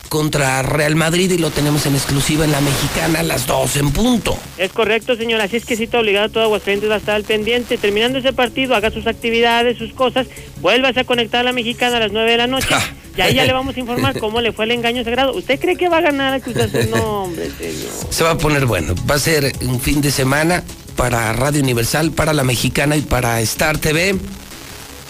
contra 0.08 0.62
Real 0.62 0.96
Madrid 0.96 1.30
y 1.30 1.38
lo 1.38 1.50
tenemos 1.50 1.86
en 1.86 1.94
exclusiva 1.94 2.44
en 2.44 2.52
la 2.52 2.60
mexicana 2.60 3.20
a 3.20 3.22
las 3.22 3.46
2 3.46 3.76
en 3.76 3.92
punto. 3.92 4.36
Es 4.58 4.72
correcto, 4.72 5.16
señor. 5.16 5.40
Así 5.40 5.56
es 5.56 5.64
que 5.64 5.76
cita 5.76 5.98
obligada. 5.98 6.28
Todo 6.28 6.44
Aguascalientes 6.44 6.90
va 6.90 6.94
a 6.94 6.98
estar 6.98 7.14
al 7.14 7.24
pendiente. 7.24 7.78
Terminando 7.78 8.18
ese 8.18 8.32
partido, 8.32 8.74
haga 8.74 8.90
sus 8.90 9.06
actividades, 9.06 9.78
sus 9.78 9.92
cosas. 9.92 10.26
Vuélvase 10.60 11.00
a 11.00 11.04
conectar 11.04 11.40
a 11.40 11.44
la 11.44 11.52
mexicana 11.52 11.96
a 11.96 12.00
las 12.00 12.12
9 12.12 12.30
de 12.30 12.36
la 12.36 12.46
noche. 12.46 12.74
Y 13.16 13.20
ahí 13.20 13.34
ya 13.34 13.44
le 13.44 13.52
vamos 13.52 13.76
a 13.76 13.80
informar 13.80 14.18
cómo 14.20 14.40
le 14.40 14.52
fue 14.52 14.64
el 14.64 14.72
engaño 14.72 15.04
sagrado. 15.04 15.34
¿Usted 15.34 15.60
cree 15.60 15.76
que 15.76 15.88
va 15.88 15.98
a 15.98 16.02
ganar 16.02 16.34
el 16.34 16.42
Cruz 16.42 16.56
Azul? 16.56 16.90
No, 16.90 17.24
hombre, 17.24 17.50
señor. 17.58 17.90
Se 18.10 18.24
va 18.24 18.32
a 18.32 18.38
poner 18.38 18.66
bueno. 18.66 18.94
Va 19.08 19.16
a 19.16 19.18
ser 19.18 19.52
un 19.62 19.80
fin 19.80 20.00
de 20.00 20.10
semana 20.10 20.62
para 20.96 21.32
Radio 21.32 21.62
Universal, 21.62 22.12
para 22.12 22.32
la 22.32 22.44
mexicana 22.44 22.96
y 22.96 23.02
para 23.02 23.40
Star 23.40 23.78
TV. 23.78 24.16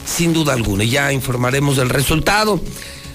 Sin 0.07 0.33
duda 0.33 0.53
alguna. 0.53 0.85
Y 0.85 0.91
Ya 0.91 1.13
informaremos 1.13 1.77
del 1.77 1.89
resultado. 1.89 2.61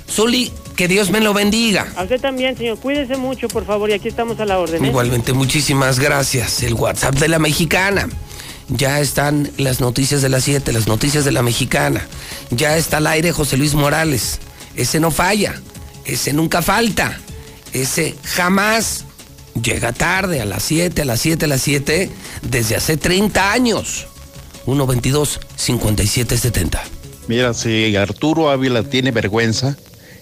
Zuli, 0.09 0.51
que 0.79 0.87
Dios 0.87 1.11
me 1.11 1.19
lo 1.19 1.33
bendiga. 1.33 1.91
A 1.97 2.03
usted 2.03 2.21
también, 2.21 2.55
señor. 2.55 2.79
Cuídese 2.79 3.17
mucho, 3.17 3.49
por 3.49 3.65
favor. 3.65 3.89
Y 3.89 3.93
aquí 3.93 4.07
estamos 4.07 4.39
a 4.39 4.45
la 4.45 4.59
orden. 4.59 4.85
¿eh? 4.85 4.87
Igualmente, 4.87 5.33
muchísimas 5.33 5.99
gracias. 5.99 6.63
El 6.63 6.73
WhatsApp 6.73 7.15
de 7.15 7.27
la 7.27 7.37
mexicana. 7.37 8.07
Ya 8.69 9.01
están 9.01 9.51
las 9.57 9.81
noticias 9.81 10.21
de 10.21 10.29
las 10.29 10.45
7, 10.45 10.71
las 10.71 10.87
noticias 10.87 11.25
de 11.25 11.33
la 11.33 11.43
mexicana. 11.43 12.07
Ya 12.51 12.77
está 12.77 12.95
al 12.97 13.07
aire 13.07 13.33
José 13.33 13.57
Luis 13.57 13.73
Morales. 13.73 14.39
Ese 14.73 15.01
no 15.01 15.11
falla. 15.11 15.53
Ese 16.05 16.31
nunca 16.31 16.61
falta. 16.61 17.19
Ese 17.73 18.15
jamás 18.23 19.03
llega 19.61 19.91
tarde 19.91 20.39
a 20.39 20.45
las 20.45 20.63
7, 20.63 21.01
a 21.01 21.05
las 21.05 21.19
7, 21.19 21.43
a 21.43 21.47
las 21.49 21.61
7, 21.61 22.09
desde 22.41 22.77
hace 22.77 22.95
30 22.95 23.51
años. 23.51 24.07
122 24.63 25.41
5770. 25.57 26.81
Mira, 27.27 27.53
si 27.53 27.97
Arturo 27.97 28.49
Ávila 28.49 28.83
tiene 28.83 29.11
vergüenza, 29.11 29.75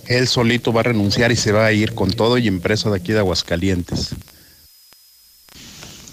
él 0.08 0.28
solito 0.28 0.74
va 0.74 0.82
a 0.82 0.84
renunciar 0.86 1.32
y 1.32 1.36
se 1.36 1.52
va 1.52 1.66
a 1.66 1.72
ir 1.72 1.94
con 1.94 2.12
todo 2.12 2.38
y 2.38 2.48
empresa 2.48 2.90
de 2.90 2.98
aquí 2.98 3.12
de 3.12 3.20
Aguascalientes. 3.20 4.16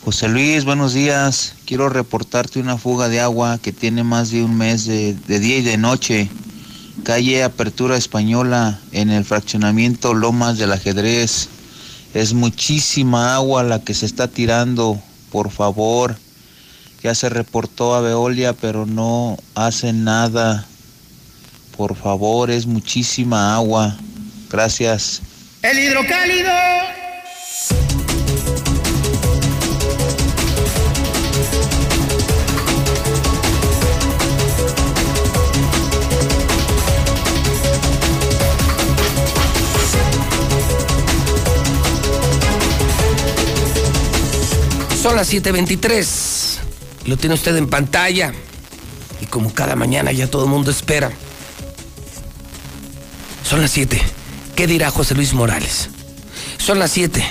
José 0.04 0.28
Luis, 0.28 0.64
buenos 0.64 0.92
días. 0.92 1.54
Quiero 1.64 1.88
reportarte 1.88 2.58
una 2.58 2.76
fuga 2.76 3.08
de 3.08 3.20
agua 3.20 3.58
que 3.58 3.72
tiene 3.72 4.04
más 4.04 4.30
de 4.30 4.42
un 4.42 4.58
mes 4.58 4.84
de, 4.84 5.14
de 5.14 5.40
día 5.40 5.58
y 5.58 5.62
de 5.62 5.78
noche. 5.78 6.28
Calle 7.04 7.42
Apertura 7.42 7.96
Española 7.96 8.78
en 8.92 9.10
el 9.10 9.24
fraccionamiento 9.24 10.12
Lomas 10.12 10.58
del 10.58 10.72
Ajedrez. 10.72 11.48
Es 12.12 12.34
muchísima 12.34 13.34
agua 13.34 13.62
la 13.62 13.80
que 13.80 13.94
se 13.94 14.06
está 14.06 14.28
tirando. 14.28 15.00
Por 15.30 15.50
favor. 15.50 16.16
Ya 17.02 17.14
se 17.14 17.28
reportó 17.28 17.94
a 17.94 18.00
Veolia, 18.00 18.52
pero 18.52 18.86
no 18.86 19.36
hacen 19.54 20.04
nada. 20.04 20.66
Por 21.76 21.96
favor, 21.96 22.50
es 22.50 22.66
muchísima 22.66 23.54
agua. 23.56 23.96
Gracias. 24.48 25.20
El 25.62 25.78
hidrocálido. 25.78 26.52
Son 45.02 45.16
las 45.16 45.28
7:23. 45.28 46.58
Lo 47.06 47.16
tiene 47.16 47.34
usted 47.34 47.56
en 47.56 47.68
pantalla. 47.68 48.32
Y 49.20 49.26
como 49.26 49.52
cada 49.52 49.76
mañana 49.76 50.12
ya 50.12 50.30
todo 50.30 50.44
el 50.44 50.50
mundo 50.50 50.70
espera. 50.70 51.10
Son 53.44 53.60
las 53.60 53.70
7. 53.72 54.00
¿Qué 54.56 54.66
dirá 54.66 54.90
José 54.90 55.14
Luis 55.14 55.34
Morales? 55.34 55.90
Son 56.58 56.78
las 56.78 56.90
7. 56.92 57.22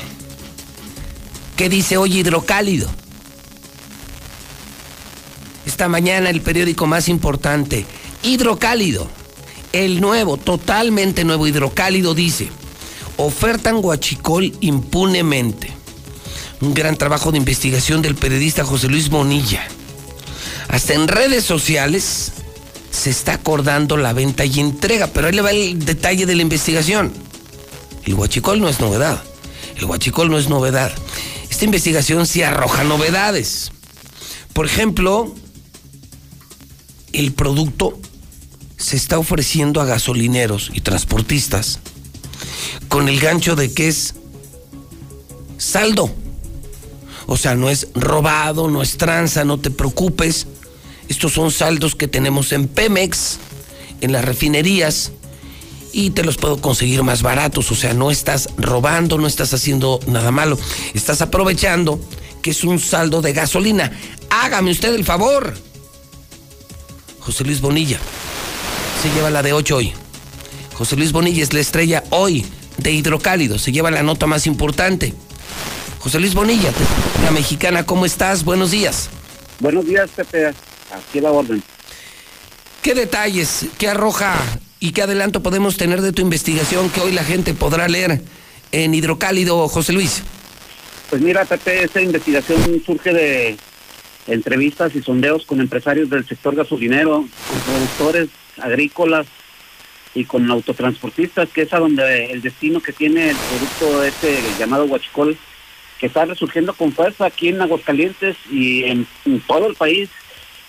¿Qué 1.57 1.69
dice 1.69 1.97
hoy 1.97 2.19
Hidrocálido? 2.19 2.89
Esta 5.65 5.87
mañana 5.87 6.29
el 6.29 6.41
periódico 6.41 6.85
más 6.85 7.09
importante, 7.09 7.85
Hidrocálido, 8.21 9.07
el 9.71 10.01
nuevo, 10.01 10.37
totalmente 10.37 11.23
nuevo 11.23 11.47
Hidrocálido 11.47 12.13
dice, 12.13 12.49
ofertan 13.17 13.81
guachicol 13.81 14.53
impunemente. 14.61 15.71
Un 16.61 16.73
gran 16.73 16.95
trabajo 16.95 17.31
de 17.31 17.39
investigación 17.39 18.01
del 18.01 18.15
periodista 18.15 18.63
José 18.63 18.87
Luis 18.87 19.09
Bonilla. 19.09 19.67
Hasta 20.67 20.93
en 20.93 21.07
redes 21.07 21.43
sociales 21.43 22.32
se 23.03 23.09
está 23.09 23.33
acordando 23.33 23.97
la 23.97 24.13
venta 24.13 24.45
y 24.45 24.61
entrega, 24.61 25.07
pero 25.07 25.27
ahí 25.27 25.33
le 25.33 25.41
va 25.41 25.51
el 25.51 25.83
detalle 25.83 26.25
de 26.25 26.35
la 26.35 26.41
investigación. 26.41 27.11
El 28.05 28.13
huachicol 28.13 28.61
no 28.61 28.69
es 28.69 28.79
novedad. 28.79 29.21
El 29.75 29.83
huachicol 29.83 30.31
no 30.31 30.37
es 30.37 30.47
novedad. 30.47 30.89
Esta 31.49 31.65
investigación 31.65 32.25
sí 32.25 32.43
arroja 32.43 32.85
novedades. 32.85 33.73
Por 34.53 34.65
ejemplo, 34.65 35.35
el 37.11 37.33
producto 37.33 37.99
se 38.77 38.95
está 38.95 39.19
ofreciendo 39.19 39.81
a 39.81 39.85
gasolineros 39.85 40.71
y 40.73 40.79
transportistas 40.79 41.79
con 42.87 43.09
el 43.09 43.19
gancho 43.19 43.57
de 43.57 43.73
que 43.73 43.89
es 43.89 44.15
saldo. 45.57 46.09
O 47.25 47.35
sea, 47.35 47.53
no 47.55 47.69
es 47.69 47.89
robado, 47.95 48.69
no 48.69 48.81
es 48.81 48.95
tranza, 48.95 49.43
no 49.43 49.59
te 49.59 49.71
preocupes. 49.71 50.47
Estos 51.09 51.33
son 51.33 51.51
saldos 51.51 51.95
que 51.95 52.07
tenemos 52.07 52.51
en 52.51 52.67
Pemex, 52.67 53.39
en 54.01 54.11
las 54.11 54.25
refinerías, 54.25 55.11
y 55.91 56.09
te 56.09 56.23
los 56.23 56.37
puedo 56.37 56.59
conseguir 56.59 57.03
más 57.03 57.21
baratos. 57.21 57.71
O 57.71 57.75
sea, 57.75 57.93
no 57.93 58.11
estás 58.11 58.49
robando, 58.57 59.17
no 59.17 59.27
estás 59.27 59.53
haciendo 59.53 59.99
nada 60.07 60.31
malo. 60.31 60.57
Estás 60.93 61.21
aprovechando 61.21 61.99
que 62.41 62.51
es 62.51 62.63
un 62.63 62.79
saldo 62.79 63.21
de 63.21 63.33
gasolina. 63.33 63.91
Hágame 64.29 64.71
usted 64.71 64.93
el 64.93 65.05
favor. 65.05 65.53
José 67.19 67.45
Luis 67.45 67.61
Bonilla 67.61 67.99
se 69.01 69.09
lleva 69.13 69.29
la 69.29 69.43
de 69.43 69.53
8 69.53 69.75
hoy. 69.75 69.93
José 70.73 70.95
Luis 70.95 71.11
Bonilla 71.11 71.43
es 71.43 71.53
la 71.53 71.59
estrella 71.59 72.03
hoy 72.09 72.45
de 72.77 72.91
Hidrocálido. 72.91 73.59
Se 73.59 73.71
lleva 73.71 73.91
la 73.91 74.03
nota 74.03 74.25
más 74.25 74.47
importante. 74.47 75.13
José 75.99 76.19
Luis 76.19 76.33
Bonilla, 76.33 76.71
la 77.23 77.31
mexicana, 77.31 77.85
¿cómo 77.85 78.05
estás? 78.05 78.43
Buenos 78.43 78.71
días. 78.71 79.09
Buenos 79.59 79.85
días, 79.85 80.09
Pepe. 80.15 80.53
Aquí 80.93 81.19
la 81.19 81.31
orden. 81.31 81.61
¿Qué 82.81 82.93
detalles, 82.93 83.67
qué 83.77 83.87
arroja 83.87 84.35
y 84.79 84.91
qué 84.91 85.01
adelanto 85.01 85.41
podemos 85.41 85.77
tener 85.77 86.01
de 86.01 86.11
tu 86.11 86.21
investigación 86.21 86.89
que 86.89 87.01
hoy 87.01 87.13
la 87.13 87.23
gente 87.23 87.53
podrá 87.53 87.87
leer 87.87 88.21
en 88.71 88.93
Hidrocálido, 88.93 89.67
José 89.69 89.93
Luis? 89.93 90.23
Pues 91.09 91.21
mira, 91.21 91.45
Pepe, 91.45 91.83
esta 91.83 92.01
investigación 92.01 92.81
surge 92.85 93.13
de 93.13 93.57
entrevistas 94.27 94.95
y 94.95 95.01
sondeos 95.01 95.45
con 95.45 95.61
empresarios 95.61 96.09
del 96.09 96.27
sector 96.27 96.55
gasolinero, 96.55 97.25
con 97.49 97.59
productores 97.65 98.29
agrícolas 98.61 99.27
y 100.15 100.25
con 100.25 100.49
autotransportistas, 100.49 101.49
que 101.49 101.63
es 101.63 101.73
a 101.73 101.79
donde 101.79 102.31
el 102.31 102.41
destino 102.41 102.81
que 102.81 102.93
tiene 102.93 103.29
el 103.29 103.35
producto 103.35 104.03
este 104.03 104.39
llamado 104.59 104.85
huachicol, 104.85 105.37
que 105.99 106.07
está 106.07 106.25
resurgiendo 106.25 106.73
con 106.73 106.91
fuerza 106.91 107.25
aquí 107.25 107.49
en 107.49 107.61
Aguascalientes 107.61 108.35
y 108.51 108.83
en, 108.83 109.07
en 109.25 109.39
todo 109.41 109.67
el 109.67 109.75
país. 109.75 110.09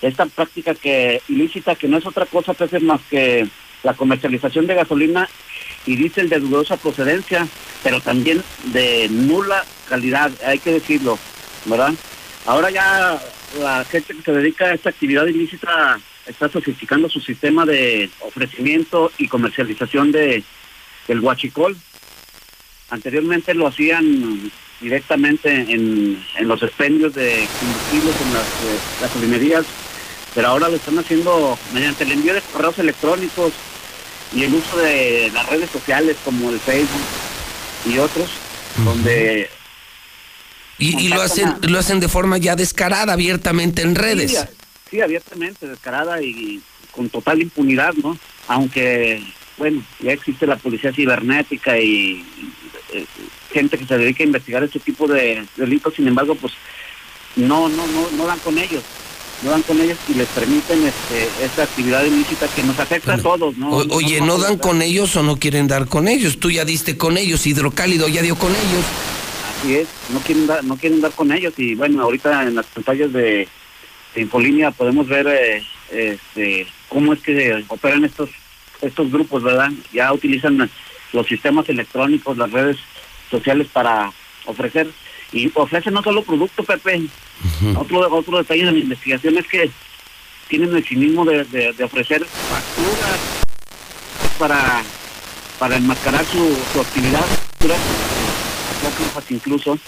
Esta 0.05 0.27
práctica 0.27 0.75
que 0.75 1.23
ilícita 1.29 1.77
que 1.77 1.89
no 1.89 1.97
es 1.97 2.05
otra 2.05 2.27
cosa, 2.27 2.53
Pepe, 2.53 2.79
más 2.79 3.01
que 3.09 3.49
la 3.83 3.95
comercialización 3.95 4.67
de 4.67 4.75
gasolina 4.75 5.29
y 5.87 5.97
diésel 5.97 6.29
de 6.29 6.41
dudosa 6.41 6.77
procedencia, 6.77 7.49
pero 7.83 8.03
también 8.03 8.43
de 8.65 9.09
nula 9.09 9.65
calidad, 9.89 10.31
hay 10.45 10.59
que 10.59 10.73
decirlo, 10.73 11.19
¿verdad? 11.65 11.95
Ahora 12.45 12.71
ya 12.71 13.19
la 13.59 13.83
gente 13.87 14.15
que 14.15 14.23
se 14.23 14.33
dedica 14.33 14.67
a 14.67 14.75
esta 14.75 14.91
actividad 14.91 15.27
ilícita 15.27 15.99
está 16.27 16.51
sofisticando 16.51 17.09
su 17.09 17.21
sistema 17.21 17.65
de 17.65 18.11
ofrecimiento 18.21 19.11
y 19.17 19.29
comercialización 19.29 20.13
de 20.13 20.45
del 21.09 21.21
huachicol. 21.21 21.77
Anteriormente 22.91 23.55
lo 23.55 23.67
hacían 23.67 24.51
directamente 24.81 25.51
en, 25.51 26.23
en 26.37 26.49
los 26.49 26.63
expendios 26.63 27.15
de 27.15 27.47
combustibles 27.59 28.21
en 28.21 28.35
las 28.35 28.47
eh, 28.47 28.79
gasolinerías, 29.01 29.67
pero 30.35 30.49
ahora 30.49 30.69
lo 30.69 30.77
están 30.77 30.99
haciendo 30.99 31.59
mediante 31.73 32.05
el 32.05 32.13
envío 32.13 32.35
de 32.35 32.43
correos 32.43 32.79
electrónicos 32.79 33.53
y 34.35 34.43
el 34.43 34.55
uso 34.55 34.77
de 34.79 35.31
las 35.33 35.49
redes 35.49 35.71
sociales 35.71 36.17
como 36.25 36.51
el 36.51 36.59
Facebook 36.59 37.01
y 37.87 37.99
otros, 37.99 38.29
donde 38.85 39.49
Y, 40.79 40.99
y 41.01 41.09
lo 41.09 41.23
hacen 41.23 41.55
lo 41.63 41.79
hacen 41.79 42.01
de 42.01 42.09
forma 42.09 42.39
ya 42.39 42.57
descarada, 42.57 43.13
abiertamente 43.13 43.83
en 43.83 43.95
redes. 43.95 44.33
Sí, 44.33 44.67
sí, 44.91 45.01
abiertamente, 45.01 45.69
descarada 45.69 46.21
y 46.21 46.61
con 46.91 47.09
total 47.11 47.41
impunidad, 47.41 47.95
¿no? 47.95 48.19
Aunque, 48.49 49.23
bueno, 49.57 49.85
ya 50.01 50.13
existe 50.13 50.47
la 50.47 50.57
policía 50.57 50.93
cibernética 50.93 51.79
y, 51.79 52.25
eh, 52.93 53.07
gente 53.53 53.79
que 53.79 53.87
se 53.87 53.99
dedica 53.99 54.25
a 54.25 54.27
investigar 54.27 54.65
este 54.65 54.81
tipo 54.81 55.07
de 55.07 55.47
delitos, 55.57 55.95
sin 55.95 56.09
embargo, 56.09 56.35
pues 56.35 56.55
no, 57.37 57.69
no, 57.69 57.87
no, 57.87 58.11
no 58.11 58.27
dan 58.27 58.39
con 58.41 58.59
ellos 58.59 58.83
no 59.45 59.51
dan 59.51 59.63
con 59.63 59.81
ellos 59.81 59.99
y 60.09 60.15
les 60.15 60.29
permiten 60.29 60.87
este, 60.87 61.29
esta 61.45 61.65
actividad 61.65 62.03
ilícita 62.05 62.49
que 62.49 62.63
nos 62.63 62.79
afecta 62.79 63.15
a 63.15 63.19
todos, 63.19 63.57
¿no? 63.59 63.71
O- 63.71 63.97
oye, 63.97 64.21
¿no 64.21 64.39
dan 64.39 64.59
con 64.59 64.81
ellos 64.83 65.15
o 65.17 65.23
no 65.23 65.37
quieren 65.37 65.69
dar 65.69 65.87
con 65.87 66.09
ellos? 66.09 66.39
Tú 66.41 66.51
ya 66.51 66.65
diste 66.65 66.97
con 66.97 67.17
ellos, 67.19 67.47
Hidrocálido 67.47 68.09
ya 68.09 68.23
dio 68.23 68.37
con 68.37 68.51
ellos. 68.51 68.85
Así 69.61 69.77
es, 69.77 69.89
no 70.11 70.21
quieren 70.21 70.47
dar, 70.47 70.65
no 70.65 70.77
quieren 70.77 71.01
dar 71.01 71.13
con 71.13 71.31
ellos 71.33 71.53
y 71.59 71.75
bueno, 71.75 72.03
ahorita 72.03 72.43
en 72.43 72.55
las 72.55 72.67
pantallas 72.67 73.13
de, 73.13 73.47
de 74.15 74.21
Infolínea 74.21 74.71
podemos 74.71 75.07
ver 75.09 75.27
eh, 75.29 75.63
este, 75.93 76.67
cómo 76.89 77.13
es 77.13 77.21
que 77.21 77.65
operan 77.69 78.05
estos 78.05 78.31
estos 78.83 79.11
grupos, 79.11 79.43
¿verdad? 79.43 79.71
Ya 79.93 80.13
utilizan 80.13 80.71
los 81.13 81.27
sistemas 81.27 81.67
electrónicos, 81.69 82.37
las 82.37 82.51
redes 82.51 82.77
sociales 83.31 83.67
para 83.73 84.13
ofrecer 84.47 84.89
y 85.35 85.51
ofrecen 85.55 85.93
no 85.95 86.03
solo 86.03 86.23
producto, 86.23 86.63
Pepe. 86.65 87.03
Otro 87.77 87.99
otro 88.15 88.39
detalle 88.39 88.65
de 88.65 88.73
la 88.73 88.79
investigación 88.79 89.37
es 89.37 89.47
que 89.49 89.71
tienen 90.49 90.75
el 90.75 90.85
cinismo 90.85 91.25
de, 91.25 91.45
de- 91.45 91.73
de 91.73 91.85
ofrecer 91.85 92.25
facturas 92.25 93.19
para 94.39 94.83
para 95.59 95.77
enmascarar 95.77 96.25
su, 96.27 96.57
su 96.73 96.81
actividad, 96.81 97.25
incluso 99.31 99.79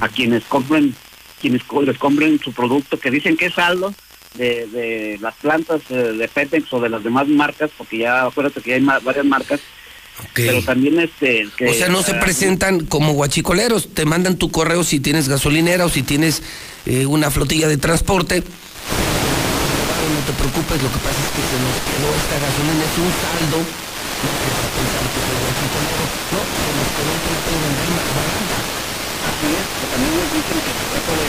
a 0.00 0.08
quienes 0.08 0.44
compren 0.44 0.94
quienes 1.40 1.62
les 1.86 1.98
compren 1.98 2.38
su 2.42 2.52
producto 2.52 2.98
que 3.00 3.10
dicen 3.10 3.36
que 3.36 3.46
es 3.46 3.54
saldo 3.54 3.94
de, 4.34 4.66
de 4.66 5.18
las 5.20 5.34
plantas 5.36 5.80
eh, 5.90 5.94
de 5.94 6.28
Petex 6.28 6.72
o 6.72 6.80
de 6.80 6.88
las 6.90 7.02
demás 7.02 7.26
marcas 7.28 7.70
porque 7.76 7.98
ya 7.98 8.26
acuérdate 8.26 8.60
que 8.60 8.74
hay 8.74 8.80
ma- 8.80 8.98
varias 9.00 9.24
marcas 9.24 9.60
pero 10.34 10.62
también 10.62 11.00
este 11.00 11.48
que, 11.56 11.68
O 11.68 11.74
sea, 11.74 11.88
no 11.88 12.02
se 12.02 12.12
ah, 12.12 12.20
presentan 12.20 12.86
como 12.86 13.12
guachicoleros, 13.12 13.92
te 13.94 14.04
mandan 14.04 14.36
tu 14.36 14.50
correo 14.50 14.84
si 14.84 15.00
tienes 15.00 15.28
gasolinera 15.28 15.84
o 15.86 15.88
si 15.88 16.02
tienes 16.02 16.42
eh, 16.86 17.06
una 17.06 17.30
flotilla 17.30 17.68
de 17.68 17.76
transporte. 17.76 18.40
No 18.40 20.20
te 20.26 20.32
preocupes, 20.32 20.82
lo 20.82 20.90
que 20.90 20.98
pasa 21.00 21.20
es 21.20 21.30
que 21.32 21.42
se 21.44 21.56
nos 21.60 21.76
quedó 21.86 22.08
esta 22.12 22.36
gasolina, 22.40 22.82
es 22.84 22.96
un 22.98 23.10
saldo. 23.10 23.58
No 23.60 24.28
vas 24.36 24.60
a 24.60 24.70
pensar 24.76 25.04
que 25.08 25.20
soy 25.24 25.38
guachicolero. 25.40 26.04
No, 26.30 26.40
se 26.44 26.70
nos 26.76 26.88
quedó 26.92 27.10
un 27.10 27.20
producto 27.24 27.48
de 27.50 27.58
vender 27.64 27.88
más 27.90 28.08
barato. 28.10 28.54
Así 29.30 29.46
es, 29.50 29.66
que 29.80 29.86
también 29.90 30.12
nos 30.20 30.28
dicen 30.30 30.58
que 30.60 30.72
se 30.76 30.84
trata 30.90 31.12
de, 31.16 31.28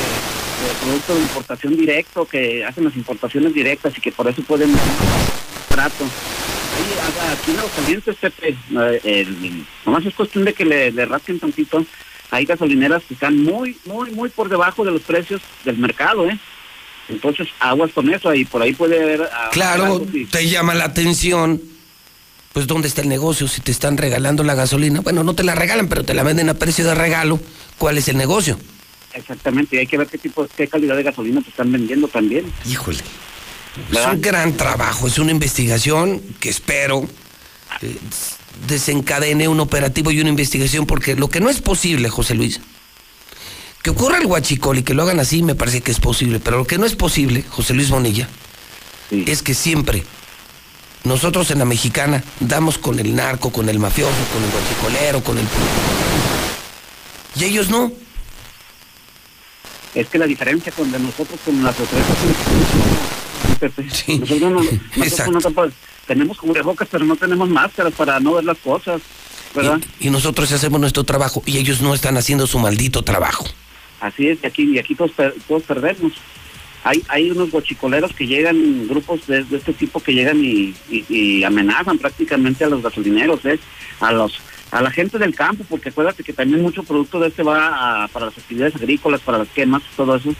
de 0.61 0.71
producto 0.81 1.11
de 1.15 1.21
importación 1.21 1.71
directo, 1.77 2.17
que 2.27 2.65
hacen 2.65 2.83
las 2.83 2.95
importaciones 2.95 3.53
directas 3.53 3.93
y 3.97 4.01
que 4.01 4.11
por 4.11 4.27
eso 4.27 4.41
pueden 4.43 4.75
trato. 5.69 6.05
Ahí, 6.81 7.33
aquí 7.37 7.51
en 7.51 7.59
Aguascalientes, 7.59 8.15
Pepe, 8.17 8.49
eh, 8.49 9.01
el- 9.03 9.65
nomás 9.85 10.05
es 10.05 10.13
cuestión 10.13 10.45
de 10.45 10.53
que 10.53 10.65
le, 10.65 10.91
le 10.91 11.05
rasquen 11.05 11.39
tantito. 11.39 11.85
Hay 12.31 12.45
gasolineras 12.45 13.03
que 13.07 13.13
están 13.13 13.37
muy, 13.43 13.77
muy, 13.85 14.11
muy 14.11 14.29
por 14.29 14.49
debajo 14.49 14.83
de 14.85 14.91
los 14.91 15.01
precios 15.01 15.41
del 15.65 15.77
mercado, 15.77 16.29
¿eh? 16.29 16.39
Entonces, 17.09 17.49
aguas 17.59 17.91
con 17.91 18.11
eso, 18.13 18.33
y 18.33 18.45
por 18.45 18.61
ahí 18.61 18.73
puede 18.73 19.01
haber... 19.01 19.23
ah, 19.33 19.49
Claro, 19.51 19.83
algo 19.83 20.11
que- 20.11 20.25
te 20.25 20.47
llama 20.47 20.73
la 20.73 20.85
atención. 20.85 21.61
Pues 22.53 22.67
dónde 22.67 22.89
está 22.89 23.01
el 23.01 23.07
negocio 23.09 23.47
si 23.47 23.61
te 23.61 23.71
están 23.71 23.97
regalando 23.97 24.43
la 24.43 24.55
gasolina. 24.55 24.99
Bueno, 24.99 25.23
no 25.23 25.33
te 25.35 25.43
la 25.43 25.55
regalan, 25.55 25.87
pero 25.87 26.03
te 26.03 26.13
la 26.13 26.23
venden 26.23 26.49
a 26.49 26.53
precio 26.53 26.83
de 26.85 26.93
regalo. 26.95 27.39
¿Cuál 27.77 27.97
es 27.97 28.07
el 28.09 28.17
negocio? 28.17 28.59
Exactamente, 29.13 29.75
y 29.75 29.79
hay 29.79 29.87
que 29.87 29.97
ver 29.97 30.07
qué 30.07 30.17
tipo, 30.17 30.47
qué 30.57 30.67
calidad 30.67 30.95
de 30.97 31.03
gasolina 31.03 31.41
te 31.41 31.49
están 31.49 31.71
vendiendo 31.71 32.07
también. 32.09 32.45
Híjole. 32.69 32.99
Es 33.91 34.05
un 34.05 34.21
gran 34.21 34.57
trabajo, 34.57 35.07
es 35.07 35.17
una 35.17 35.31
investigación 35.31 36.21
que 36.39 36.49
espero 36.49 37.07
eh, 37.81 37.97
desencadene 38.67 39.47
un 39.47 39.59
operativo 39.59 40.11
y 40.11 40.19
una 40.19 40.29
investigación, 40.29 40.85
porque 40.85 41.15
lo 41.15 41.29
que 41.29 41.39
no 41.39 41.49
es 41.49 41.61
posible, 41.61 42.09
José 42.09 42.35
Luis, 42.35 42.59
que 43.81 43.89
ocurra 43.89 44.17
el 44.17 44.25
huachicol 44.25 44.79
y 44.79 44.83
que 44.83 44.93
lo 44.93 45.03
hagan 45.03 45.19
así 45.19 45.41
me 45.41 45.55
parece 45.55 45.81
que 45.81 45.91
es 45.91 45.99
posible, 45.99 46.39
pero 46.39 46.57
lo 46.57 46.67
que 46.67 46.77
no 46.77 46.85
es 46.85 46.95
posible, 46.95 47.43
José 47.49 47.73
Luis 47.73 47.89
Bonilla, 47.89 48.27
es 49.09 49.41
que 49.41 49.53
siempre 49.53 50.03
nosotros 51.03 51.49
en 51.51 51.59
la 51.59 51.65
mexicana 51.65 52.23
damos 52.39 52.77
con 52.77 52.99
el 52.99 53.15
narco, 53.15 53.51
con 53.51 53.69
el 53.69 53.79
mafioso, 53.79 54.13
con 54.33 54.43
el 54.43 54.51
guachicolero, 54.51 55.23
con 55.23 55.37
el... 55.37 55.47
Y 57.35 57.45
ellos 57.45 57.69
no. 57.69 57.91
Es 59.95 60.07
que 60.07 60.17
la 60.17 60.25
diferencia 60.25 60.71
con 60.71 60.91
de 60.91 60.99
nosotros 60.99 61.39
con 61.43 61.63
las 61.63 61.77
otras 61.79 62.01
Pepe, 63.61 63.83
nosotros, 64.19 64.51
no, 64.51 64.61
nosotros 64.97 65.33
no 65.33 65.39
tapa- 65.41 65.71
tenemos 66.07 66.37
cubrebocas, 66.37 66.87
pero 66.91 67.05
no 67.05 67.15
tenemos 67.15 67.47
máscaras 67.47 67.93
para 67.93 68.19
no 68.19 68.33
ver 68.33 68.43
las 68.43 68.57
cosas, 68.57 69.01
¿verdad? 69.55 69.79
Y 69.99 70.09
nosotros 70.09 70.51
hacemos 70.51 70.81
nuestro 70.81 71.03
trabajo 71.03 71.43
y 71.45 71.57
ellos 71.57 71.79
no 71.81 71.93
están 71.93 72.17
haciendo 72.17 72.47
su 72.47 72.57
maldito 72.59 73.03
trabajo. 73.03 73.45
Así 73.99 74.27
es, 74.27 74.39
y 74.43 74.47
aquí, 74.47 74.63
y 74.73 74.79
aquí 74.79 74.95
todos, 74.95 75.11
todos 75.47 75.63
perdemos. 75.63 76.13
Hay, 76.83 77.03
hay 77.09 77.29
unos 77.29 77.51
bochicoleros 77.51 78.11
que 78.13 78.25
llegan, 78.25 78.87
grupos 78.87 79.27
de, 79.27 79.43
de 79.43 79.57
este 79.57 79.73
tipo 79.73 79.99
que 80.01 80.13
llegan 80.15 80.43
y, 80.43 80.73
y- 80.89 81.05
y 81.07 81.43
amenazan 81.43 81.99
prácticamente 81.99 82.63
a 82.63 82.69
los 82.69 82.81
gasolineros, 82.81 83.45
¿eh? 83.45 83.59
a 83.99 84.11
los 84.11 84.33
a 84.71 84.81
la 84.81 84.89
gente 84.89 85.19
del 85.19 85.35
campo, 85.35 85.65
porque 85.69 85.89
acuérdate 85.89 86.23
que 86.23 86.31
también 86.33 86.61
mucho 86.63 86.81
producto 86.83 87.19
de 87.19 87.27
este 87.27 87.43
va 87.43 88.05
a- 88.05 88.07
para 88.07 88.27
las 88.27 88.37
actividades 88.37 88.73
agrícolas, 88.75 89.19
para 89.21 89.37
las 89.39 89.49
quemas, 89.49 89.83
todo 89.97 90.15
eso, 90.15 90.33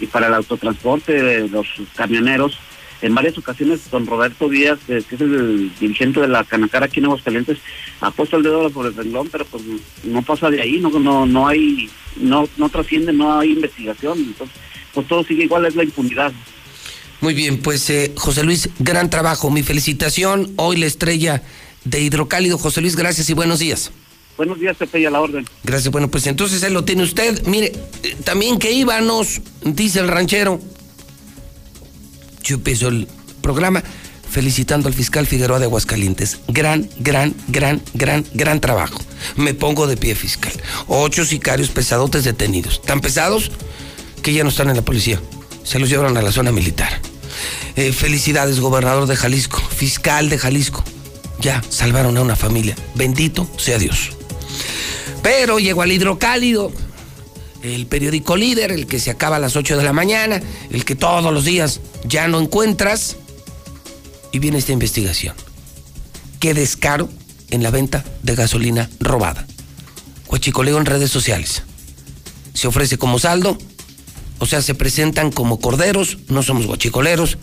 y 0.00 0.06
para 0.06 0.28
el 0.28 0.34
autotransporte 0.34 1.22
de 1.22 1.48
los 1.48 1.66
camioneros. 1.94 2.58
En 3.00 3.14
varias 3.14 3.38
ocasiones, 3.38 3.88
don 3.92 4.06
Roberto 4.06 4.48
Díaz, 4.48 4.78
eh, 4.88 5.02
que 5.08 5.14
es 5.14 5.20
el 5.20 5.70
dirigente 5.78 6.20
de 6.20 6.26
la 6.26 6.42
Canacara 6.42 6.86
aquí 6.86 6.98
en 6.98 7.06
Aguascalientes, 7.06 7.58
ha 8.00 8.10
puesto 8.10 8.36
el 8.36 8.42
dedo 8.42 8.68
por 8.70 8.86
el 8.86 8.94
renglón, 8.94 9.28
pero 9.30 9.44
pues 9.44 9.62
no 10.02 10.22
pasa 10.22 10.50
de 10.50 10.60
ahí, 10.60 10.78
no 10.78 10.90
no 10.90 11.24
no 11.24 11.46
hay, 11.46 11.88
no 12.16 12.48
no 12.56 12.68
trasciende, 12.68 13.12
no 13.12 13.38
hay 13.38 13.52
investigación, 13.52 14.18
entonces 14.18 14.56
pues 14.92 15.06
todo 15.06 15.22
sigue 15.22 15.44
igual, 15.44 15.64
es 15.66 15.76
la 15.76 15.84
impunidad. 15.84 16.32
Muy 17.20 17.34
bien, 17.34 17.58
pues 17.58 17.88
eh, 17.90 18.12
José 18.16 18.42
Luis, 18.42 18.68
gran 18.78 19.10
trabajo, 19.10 19.50
mi 19.50 19.62
felicitación. 19.62 20.52
Hoy 20.56 20.76
la 20.76 20.86
estrella 20.86 21.42
de 21.84 22.00
Hidrocálido. 22.00 22.58
José 22.58 22.80
Luis, 22.80 22.96
gracias 22.96 23.28
y 23.30 23.34
buenos 23.34 23.58
días. 23.58 23.92
Buenos 24.38 24.60
días, 24.60 24.76
Pepe, 24.76 25.00
y 25.00 25.02
la 25.02 25.20
orden. 25.20 25.44
Gracias, 25.64 25.90
bueno, 25.90 26.08
pues 26.08 26.24
entonces 26.28 26.62
él 26.62 26.72
lo 26.72 26.84
tiene 26.84 27.02
usted. 27.02 27.44
Mire, 27.46 27.72
eh, 28.04 28.16
también 28.22 28.60
que 28.60 28.70
íbamos, 28.70 29.40
dice 29.64 29.98
el 29.98 30.06
ranchero. 30.06 30.60
Yo 32.44 32.54
empiezo 32.54 32.86
el 32.86 33.08
programa 33.42 33.82
felicitando 34.30 34.86
al 34.86 34.94
fiscal 34.94 35.26
Figueroa 35.26 35.58
de 35.58 35.64
Aguascalientes. 35.64 36.38
Gran, 36.46 36.88
gran, 37.00 37.34
gran, 37.48 37.82
gran, 37.94 38.24
gran 38.32 38.60
trabajo. 38.60 39.00
Me 39.34 39.54
pongo 39.54 39.88
de 39.88 39.96
pie, 39.96 40.14
fiscal. 40.14 40.52
Ocho 40.86 41.24
sicarios 41.24 41.70
pesadotes 41.70 42.22
detenidos. 42.22 42.80
Tan 42.82 43.00
pesados 43.00 43.50
que 44.22 44.32
ya 44.32 44.44
no 44.44 44.50
están 44.50 44.70
en 44.70 44.76
la 44.76 44.82
policía. 44.82 45.20
Se 45.64 45.80
los 45.80 45.88
llevaron 45.88 46.16
a 46.16 46.22
la 46.22 46.30
zona 46.30 46.52
militar. 46.52 47.00
Eh, 47.74 47.90
felicidades, 47.90 48.60
gobernador 48.60 49.08
de 49.08 49.16
Jalisco, 49.16 49.58
fiscal 49.58 50.28
de 50.28 50.38
Jalisco. 50.38 50.84
Ya 51.40 51.60
salvaron 51.68 52.16
a 52.16 52.22
una 52.22 52.36
familia. 52.36 52.76
Bendito 52.94 53.48
sea 53.56 53.78
Dios. 53.78 54.17
Pero 55.22 55.58
llegó 55.58 55.82
al 55.82 55.92
hidrocálido, 55.92 56.72
el 57.62 57.86
periódico 57.86 58.36
líder, 58.36 58.72
el 58.72 58.86
que 58.86 59.00
se 59.00 59.10
acaba 59.10 59.36
a 59.36 59.40
las 59.40 59.56
8 59.56 59.76
de 59.76 59.82
la 59.82 59.92
mañana, 59.92 60.40
el 60.70 60.84
que 60.84 60.94
todos 60.94 61.32
los 61.32 61.44
días 61.44 61.80
ya 62.04 62.28
no 62.28 62.40
encuentras. 62.40 63.16
Y 64.32 64.38
viene 64.38 64.58
esta 64.58 64.72
investigación. 64.72 65.34
Qué 66.38 66.54
descaro 66.54 67.08
en 67.50 67.62
la 67.62 67.70
venta 67.70 68.04
de 68.22 68.34
gasolina 68.34 68.90
robada. 69.00 69.46
Huachicoleo 70.28 70.78
en 70.78 70.86
redes 70.86 71.10
sociales. 71.10 71.62
Se 72.52 72.68
ofrece 72.68 72.98
como 72.98 73.18
saldo, 73.18 73.56
o 74.38 74.46
sea, 74.46 74.62
se 74.62 74.74
presentan 74.74 75.32
como 75.32 75.58
corderos, 75.58 76.18
no 76.28 76.42
somos 76.42 76.66
guachicoleros. 76.66 77.38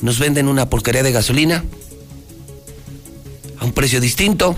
Nos 0.00 0.18
venden 0.18 0.48
una 0.48 0.68
porquería 0.68 1.02
de 1.02 1.12
gasolina 1.12 1.64
a 3.58 3.64
un 3.64 3.72
precio 3.72 4.00
distinto. 4.00 4.54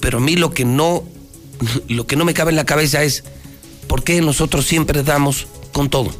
Pero 0.00 0.18
a 0.18 0.20
mí 0.20 0.36
lo 0.36 0.50
que 0.52 0.64
no, 0.64 1.04
lo 1.88 2.06
que 2.06 2.16
no 2.16 2.24
me 2.24 2.34
cabe 2.34 2.50
en 2.50 2.56
la 2.56 2.64
cabeza 2.64 3.02
es 3.02 3.24
por 3.86 4.02
qué 4.02 4.20
nosotros 4.20 4.66
siempre 4.66 5.02
damos 5.02 5.46
con 5.72 5.90
todo. 5.90 6.10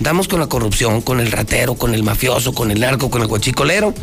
Damos 0.00 0.28
con 0.28 0.40
la 0.40 0.48
corrupción, 0.48 1.00
con 1.00 1.20
el 1.20 1.32
ratero, 1.32 1.74
con 1.74 1.94
el 1.94 2.02
mafioso, 2.02 2.52
con 2.52 2.70
el 2.70 2.80
narco, 2.80 3.10
con 3.10 3.22
el 3.22 3.28
guachicolero. 3.28 3.94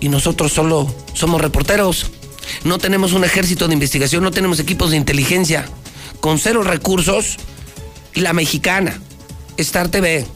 Y 0.00 0.08
nosotros 0.08 0.52
solo 0.52 0.92
somos 1.12 1.40
reporteros. 1.40 2.10
No 2.64 2.78
tenemos 2.78 3.12
un 3.12 3.24
ejército 3.24 3.68
de 3.68 3.74
investigación, 3.74 4.24
no 4.24 4.30
tenemos 4.30 4.58
equipos 4.58 4.90
de 4.90 4.96
inteligencia. 4.96 5.66
Con 6.20 6.38
cero 6.38 6.62
recursos, 6.62 7.36
la 8.14 8.32
mexicana, 8.32 8.98
Star 9.58 9.88
TV, 9.88 10.26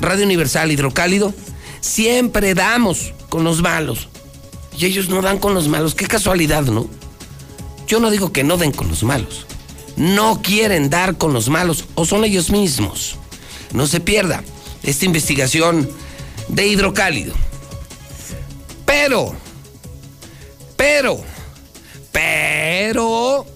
Radio 0.00 0.24
Universal, 0.24 0.72
Hidrocálido, 0.72 1.34
siempre 1.80 2.54
damos 2.54 3.12
con 3.28 3.44
los 3.44 3.60
malos. 3.60 4.08
Y 4.82 4.86
ellos 4.86 5.08
no 5.08 5.22
dan 5.22 5.38
con 5.38 5.54
los 5.54 5.68
malos. 5.68 5.94
Qué 5.94 6.08
casualidad, 6.08 6.64
¿no? 6.64 6.88
Yo 7.86 8.00
no 8.00 8.10
digo 8.10 8.32
que 8.32 8.42
no 8.42 8.56
den 8.56 8.72
con 8.72 8.88
los 8.88 9.04
malos. 9.04 9.46
no 9.94 10.40
quieren 10.42 10.90
dar 10.90 11.18
con 11.18 11.32
los 11.32 11.48
malos 11.48 11.84
o 11.94 12.04
son 12.04 12.24
ellos 12.24 12.50
mismos. 12.50 13.14
No 13.72 13.86
se 13.86 14.00
pierda 14.00 14.42
esta 14.82 15.04
investigación 15.04 15.88
de 16.48 16.66
hidrocálido. 16.66 17.32
Pero, 18.84 19.36
pero, 20.76 21.20
pero, 22.10 23.46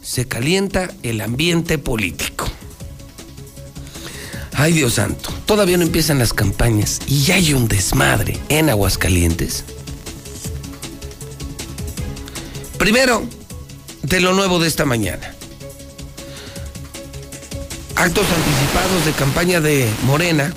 se 0.00 0.28
calienta 0.28 0.92
el 1.02 1.22
ambiente 1.22 1.76
político. 1.78 2.46
Ay 4.52 4.74
Dios 4.74 4.94
santo, 4.94 5.30
todavía 5.44 5.76
no 5.76 5.82
empiezan 5.82 6.20
las 6.20 6.32
campañas 6.32 7.00
y 7.08 7.24
ya 7.24 7.34
hay 7.34 7.52
un 7.52 7.66
desmadre 7.66 8.38
en 8.48 8.70
Aguascalientes. 8.70 9.64
Primero, 12.84 13.26
de 14.02 14.20
lo 14.20 14.34
nuevo 14.34 14.58
de 14.58 14.68
esta 14.68 14.84
mañana. 14.84 15.34
Actos 17.96 18.26
anticipados 18.26 19.06
de 19.06 19.12
campaña 19.12 19.62
de 19.62 19.90
Morena 20.02 20.52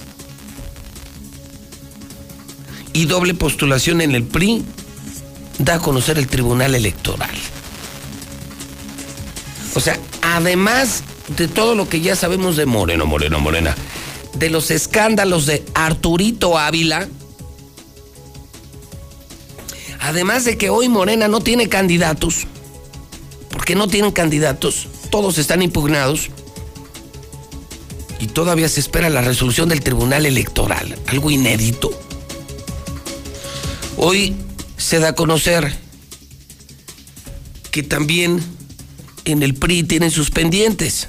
y 2.92 3.06
doble 3.06 3.34
postulación 3.34 4.02
en 4.02 4.14
el 4.14 4.26
PRI 4.26 4.66
da 5.60 5.76
a 5.76 5.80
conocer 5.80 6.18
el 6.18 6.28
Tribunal 6.28 6.76
Electoral. 6.76 7.34
O 9.74 9.80
sea, 9.80 9.98
además 10.22 11.04
de 11.30 11.48
todo 11.48 11.76
lo 11.76 11.88
que 11.88 12.02
ya 12.02 12.18
sabemos 12.18 12.58
de 12.58 12.66
Moreno, 12.66 13.06
Moreno, 13.06 13.40
Morena, 13.40 13.74
de 14.34 14.50
los 14.50 14.70
escándalos 14.70 15.46
de 15.46 15.64
Arturito 15.74 16.58
Ávila, 16.58 17.08
además 20.00 20.46
de 20.46 20.58
que 20.58 20.70
hoy 20.70 20.90
Morena 20.90 21.28
no 21.28 21.42
tiene 21.42 21.70
candidatos, 21.70 22.48
porque 23.50 23.76
no 23.76 23.88
tienen 23.88 24.12
candidatos, 24.12 24.88
todos 25.10 25.38
están 25.38 25.62
impugnados, 25.62 26.30
y 28.20 28.28
todavía 28.28 28.68
se 28.70 28.80
espera 28.80 29.10
la 29.10 29.22
resolución 29.22 29.70
del 29.70 29.82
Tribunal 29.82 30.26
Electoral, 30.26 30.98
algo 31.08 31.30
inédito. 31.30 31.92
Hoy 33.98 34.36
se 34.78 35.00
da 35.00 35.10
a 35.10 35.16
conocer 35.16 35.76
que 37.72 37.84
también 37.84 38.42
en 39.26 39.44
el 39.44 39.54
PRI 39.54 39.84
tienen 39.84 40.12
sus 40.12 40.32
pendientes. 40.32 41.08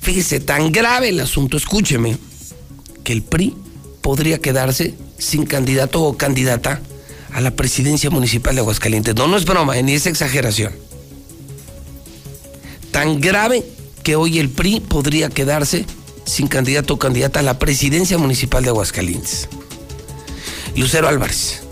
Fíjese, 0.00 0.40
tan 0.40 0.72
grave 0.72 1.08
el 1.08 1.20
asunto, 1.20 1.56
escúcheme, 1.56 2.16
que 3.02 3.12
el 3.12 3.22
PRI 3.22 3.54
podría 4.00 4.38
quedarse 4.38 4.94
sin 5.18 5.46
candidato 5.46 6.02
o 6.02 6.16
candidata 6.16 6.80
a 7.32 7.40
la 7.40 7.52
presidencia 7.52 8.10
municipal 8.10 8.54
de 8.54 8.60
Aguascalientes. 8.60 9.14
No, 9.14 9.26
no 9.26 9.36
es 9.36 9.44
broma, 9.44 9.74
ni 9.76 9.94
es 9.94 10.06
exageración. 10.06 10.72
Tan 12.90 13.20
grave 13.20 13.64
que 14.02 14.16
hoy 14.16 14.38
el 14.38 14.50
PRI 14.50 14.80
podría 14.80 15.28
quedarse 15.30 15.84
sin 16.24 16.46
candidato 16.46 16.94
o 16.94 16.98
candidata 16.98 17.40
a 17.40 17.42
la 17.42 17.58
presidencia 17.58 18.18
municipal 18.18 18.62
de 18.62 18.70
Aguascalientes. 18.70 19.48
Lucero 20.76 21.08
Álvarez, 21.08 21.62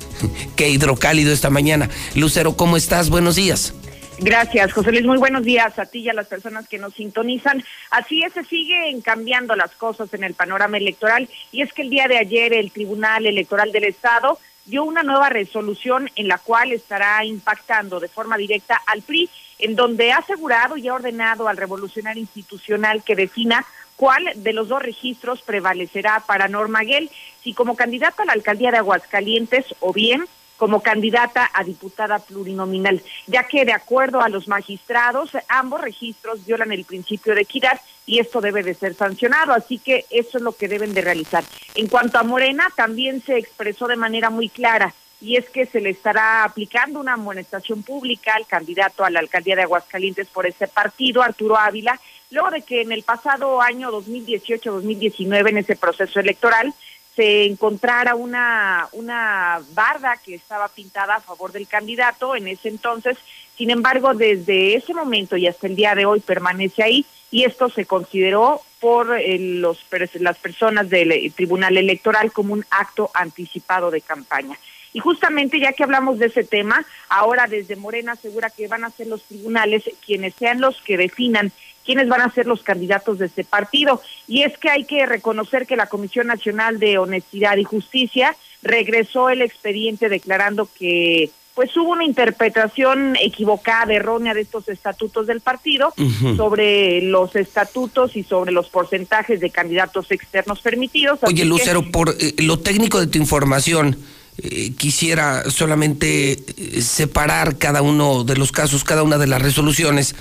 qué 0.56 0.68
hidrocálido 0.68 1.32
esta 1.32 1.50
mañana. 1.50 1.88
Lucero, 2.14 2.56
¿cómo 2.56 2.76
estás? 2.76 3.08
Buenos 3.08 3.36
días. 3.36 3.72
Gracias, 4.18 4.72
José 4.72 4.92
Luis. 4.92 5.04
Muy 5.04 5.18
buenos 5.18 5.42
días 5.42 5.78
a 5.78 5.84
ti 5.84 5.98
y 5.98 6.08
a 6.08 6.14
las 6.14 6.26
personas 6.26 6.66
que 6.68 6.78
nos 6.78 6.94
sintonizan. 6.94 7.62
Así 7.90 8.22
es, 8.22 8.32
se 8.32 8.44
siguen 8.44 9.02
cambiando 9.02 9.54
las 9.54 9.72
cosas 9.72 10.12
en 10.14 10.24
el 10.24 10.32
panorama 10.32 10.78
electoral 10.78 11.28
y 11.52 11.60
es 11.60 11.72
que 11.74 11.82
el 11.82 11.90
día 11.90 12.08
de 12.08 12.16
ayer 12.16 12.54
el 12.54 12.70
Tribunal 12.70 13.26
Electoral 13.26 13.72
del 13.72 13.84
Estado 13.84 14.38
dio 14.64 14.84
una 14.84 15.02
nueva 15.02 15.28
resolución 15.28 16.10
en 16.16 16.28
la 16.28 16.38
cual 16.38 16.72
estará 16.72 17.24
impactando 17.24 18.00
de 18.00 18.08
forma 18.08 18.38
directa 18.38 18.80
al 18.86 19.02
PRI, 19.02 19.28
en 19.58 19.76
donde 19.76 20.12
ha 20.12 20.18
asegurado 20.18 20.78
y 20.78 20.88
ha 20.88 20.94
ordenado 20.94 21.46
al 21.46 21.58
revolucionario 21.58 22.22
institucional 22.22 23.04
que 23.04 23.16
defina 23.16 23.66
cuál 23.96 24.24
de 24.36 24.52
los 24.54 24.68
dos 24.68 24.82
registros 24.82 25.42
prevalecerá 25.42 26.22
para 26.26 26.48
Norma 26.48 26.80
Guel, 26.80 27.10
si 27.42 27.52
como 27.52 27.76
candidata 27.76 28.22
a 28.22 28.26
la 28.26 28.32
alcaldía 28.32 28.70
de 28.70 28.78
Aguascalientes 28.78 29.66
o 29.80 29.92
bien 29.92 30.24
como 30.56 30.80
candidata 30.80 31.50
a 31.52 31.64
diputada 31.64 32.18
plurinominal, 32.18 33.02
ya 33.26 33.44
que 33.44 33.64
de 33.64 33.72
acuerdo 33.72 34.20
a 34.20 34.28
los 34.28 34.48
magistrados, 34.48 35.30
ambos 35.48 35.80
registros 35.80 36.44
violan 36.46 36.72
el 36.72 36.84
principio 36.84 37.34
de 37.34 37.42
equidad 37.42 37.80
y 38.06 38.20
esto 38.20 38.40
debe 38.40 38.62
de 38.62 38.74
ser 38.74 38.94
sancionado, 38.94 39.52
así 39.52 39.78
que 39.78 40.04
eso 40.10 40.38
es 40.38 40.42
lo 40.42 40.52
que 40.52 40.68
deben 40.68 40.94
de 40.94 41.02
realizar. 41.02 41.44
En 41.74 41.88
cuanto 41.88 42.18
a 42.18 42.22
Morena, 42.22 42.68
también 42.76 43.20
se 43.22 43.36
expresó 43.36 43.88
de 43.88 43.96
manera 43.96 44.30
muy 44.30 44.48
clara 44.48 44.94
y 45.20 45.36
es 45.36 45.48
que 45.48 45.66
se 45.66 45.80
le 45.80 45.90
estará 45.90 46.44
aplicando 46.44 47.00
una 47.00 47.14
amonestación 47.14 47.82
pública 47.82 48.34
al 48.34 48.46
candidato 48.46 49.04
a 49.04 49.10
la 49.10 49.20
alcaldía 49.20 49.56
de 49.56 49.62
Aguascalientes 49.62 50.28
por 50.28 50.46
ese 50.46 50.68
partido, 50.68 51.22
Arturo 51.22 51.56
Ávila, 51.56 51.98
luego 52.30 52.50
de 52.50 52.62
que 52.62 52.82
en 52.82 52.92
el 52.92 53.02
pasado 53.02 53.60
año 53.62 53.90
2018-2019, 53.90 55.48
en 55.48 55.58
ese 55.58 55.76
proceso 55.76 56.20
electoral, 56.20 56.74
se 57.16 57.46
encontrara 57.46 58.14
una, 58.14 58.88
una 58.92 59.60
barda 59.72 60.18
que 60.22 60.34
estaba 60.34 60.68
pintada 60.68 61.16
a 61.16 61.20
favor 61.20 61.50
del 61.50 61.66
candidato 61.66 62.36
en 62.36 62.46
ese 62.46 62.68
entonces. 62.68 63.16
Sin 63.56 63.70
embargo, 63.70 64.12
desde 64.12 64.76
ese 64.76 64.92
momento 64.92 65.38
y 65.38 65.46
hasta 65.46 65.66
el 65.66 65.76
día 65.76 65.94
de 65.94 66.04
hoy 66.04 66.20
permanece 66.20 66.82
ahí 66.82 67.06
y 67.30 67.44
esto 67.44 67.70
se 67.70 67.86
consideró 67.86 68.60
por 68.80 69.18
eh, 69.18 69.38
los, 69.38 69.84
las 70.20 70.38
personas 70.38 70.90
del 70.90 71.10
eh, 71.10 71.32
Tribunal 71.34 71.78
Electoral 71.78 72.32
como 72.32 72.52
un 72.52 72.64
acto 72.70 73.10
anticipado 73.14 73.90
de 73.90 74.02
campaña. 74.02 74.58
Y 74.92 75.00
justamente 75.00 75.58
ya 75.58 75.72
que 75.72 75.84
hablamos 75.84 76.18
de 76.18 76.26
ese 76.26 76.44
tema, 76.44 76.84
ahora 77.08 77.46
desde 77.46 77.76
Morena 77.76 78.12
asegura 78.12 78.50
que 78.50 78.68
van 78.68 78.84
a 78.84 78.90
ser 78.90 79.06
los 79.06 79.22
tribunales 79.24 79.84
quienes 80.04 80.34
sean 80.34 80.60
los 80.60 80.80
que 80.82 80.96
definan 80.96 81.52
quiénes 81.86 82.08
van 82.08 82.20
a 82.20 82.30
ser 82.32 82.46
los 82.46 82.62
candidatos 82.62 83.18
de 83.18 83.26
este 83.26 83.44
partido. 83.44 84.02
Y 84.26 84.42
es 84.42 84.58
que 84.58 84.68
hay 84.68 84.84
que 84.84 85.06
reconocer 85.06 85.66
que 85.66 85.76
la 85.76 85.86
Comisión 85.86 86.26
Nacional 86.26 86.78
de 86.78 86.98
Honestidad 86.98 87.56
y 87.56 87.64
Justicia 87.64 88.36
regresó 88.62 89.30
el 89.30 89.40
expediente 89.40 90.08
declarando 90.08 90.68
que 90.78 91.30
pues 91.54 91.74
hubo 91.74 91.92
una 91.92 92.04
interpretación 92.04 93.16
equivocada, 93.16 93.94
errónea 93.94 94.34
de 94.34 94.42
estos 94.42 94.68
estatutos 94.68 95.26
del 95.26 95.40
partido 95.40 95.94
sobre 96.36 97.00
los 97.00 97.34
estatutos 97.34 98.14
y 98.14 98.24
sobre 98.24 98.52
los 98.52 98.68
porcentajes 98.68 99.40
de 99.40 99.48
candidatos 99.48 100.10
externos 100.10 100.60
permitidos. 100.60 101.20
Oye, 101.22 101.46
Lucero, 101.46 101.90
por 101.90 102.10
eh, 102.10 102.34
lo 102.42 102.58
técnico 102.58 103.00
de 103.00 103.06
tu 103.06 103.16
información, 103.16 103.96
eh, 104.36 104.74
quisiera 104.76 105.48
solamente 105.50 106.32
eh, 106.32 106.82
separar 106.82 107.56
cada 107.56 107.80
uno 107.80 108.22
de 108.24 108.36
los 108.36 108.52
casos, 108.52 108.84
cada 108.84 109.02
una 109.02 109.16
de 109.16 109.26
las 109.26 109.40
resoluciones 109.40 110.14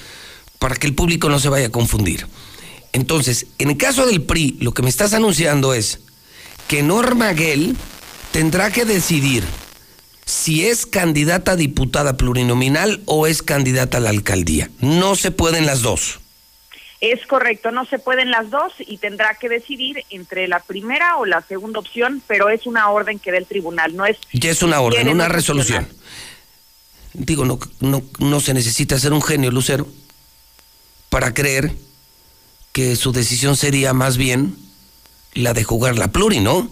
para 0.65 0.77
que 0.77 0.87
el 0.87 0.95
público 0.95 1.29
no 1.29 1.37
se 1.37 1.49
vaya 1.49 1.67
a 1.67 1.71
confundir. 1.71 2.25
Entonces, 2.91 3.45
en 3.59 3.69
el 3.69 3.77
caso 3.77 4.07
del 4.07 4.23
PRI, 4.23 4.57
lo 4.61 4.73
que 4.73 4.81
me 4.81 4.89
estás 4.89 5.13
anunciando 5.13 5.75
es 5.75 5.99
que 6.67 6.81
Norma 6.81 7.35
Gell 7.35 7.77
tendrá 8.31 8.71
que 8.71 8.83
decidir 8.83 9.43
si 10.25 10.65
es 10.65 10.87
candidata 10.87 11.51
a 11.51 11.55
diputada 11.55 12.17
plurinominal 12.17 13.03
o 13.05 13.27
es 13.27 13.43
candidata 13.43 13.99
a 13.99 14.01
la 14.01 14.09
alcaldía. 14.09 14.71
No 14.79 15.15
se 15.15 15.29
pueden 15.29 15.67
las 15.67 15.83
dos. 15.83 16.19
Es 16.99 17.27
correcto, 17.27 17.69
no 17.69 17.85
se 17.85 17.99
pueden 17.99 18.31
las 18.31 18.49
dos 18.49 18.73
y 18.79 18.97
tendrá 18.97 19.35
que 19.35 19.49
decidir 19.49 20.03
entre 20.09 20.47
la 20.47 20.61
primera 20.61 21.17
o 21.17 21.27
la 21.27 21.43
segunda 21.43 21.77
opción, 21.77 22.23
pero 22.25 22.49
es 22.49 22.65
una 22.65 22.89
orden 22.89 23.19
que 23.19 23.29
da 23.31 23.37
el 23.37 23.45
tribunal, 23.45 23.95
no 23.95 24.07
es... 24.07 24.17
Ya 24.33 24.49
es 24.49 24.63
una 24.63 24.81
orden, 24.81 25.09
una 25.09 25.27
resolución. 25.27 25.87
Digo, 27.13 27.45
no, 27.45 27.59
no, 27.81 28.01
no 28.17 28.39
se 28.39 28.55
necesita 28.55 28.97
ser 28.97 29.13
un 29.13 29.21
genio, 29.21 29.51
Lucero 29.51 29.85
para 31.15 31.33
creer 31.33 31.71
que 32.73 32.97
su 32.97 33.13
decisión 33.13 33.55
sería 33.55 33.93
más 33.93 34.17
bien 34.17 34.57
la 35.33 35.53
de 35.53 35.63
jugar 35.63 35.97
la 35.97 36.09
pluri, 36.09 36.41
¿no? 36.41 36.69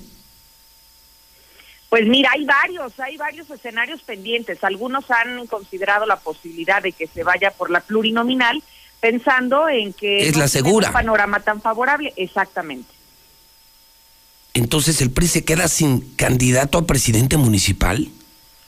Pues 1.87 2.05
mira, 2.07 2.31
hay 2.33 2.43
varios, 2.43 2.99
hay 2.99 3.15
varios 3.15 3.49
escenarios 3.49 4.01
pendientes. 4.01 4.61
Algunos 4.65 5.09
han 5.11 5.47
considerado 5.47 6.05
la 6.05 6.17
posibilidad 6.17 6.83
de 6.83 6.91
que 6.91 7.07
se 7.07 7.23
vaya 7.23 7.51
por 7.51 7.69
la 7.69 7.79
plurinominal, 7.79 8.61
pensando 8.99 9.69
en 9.69 9.93
que 9.93 10.27
es 10.27 10.35
la 10.35 10.49
segura. 10.49 10.87
un 10.87 10.93
panorama 10.93 11.39
tan 11.39 11.61
favorable, 11.61 12.11
exactamente. 12.17 12.93
Entonces 14.53 14.99
el 14.99 15.09
PRI 15.11 15.27
se 15.29 15.45
queda 15.45 15.69
sin 15.69 16.17
candidato 16.17 16.79
a 16.79 16.85
presidente 16.85 17.37
municipal. 17.37 18.09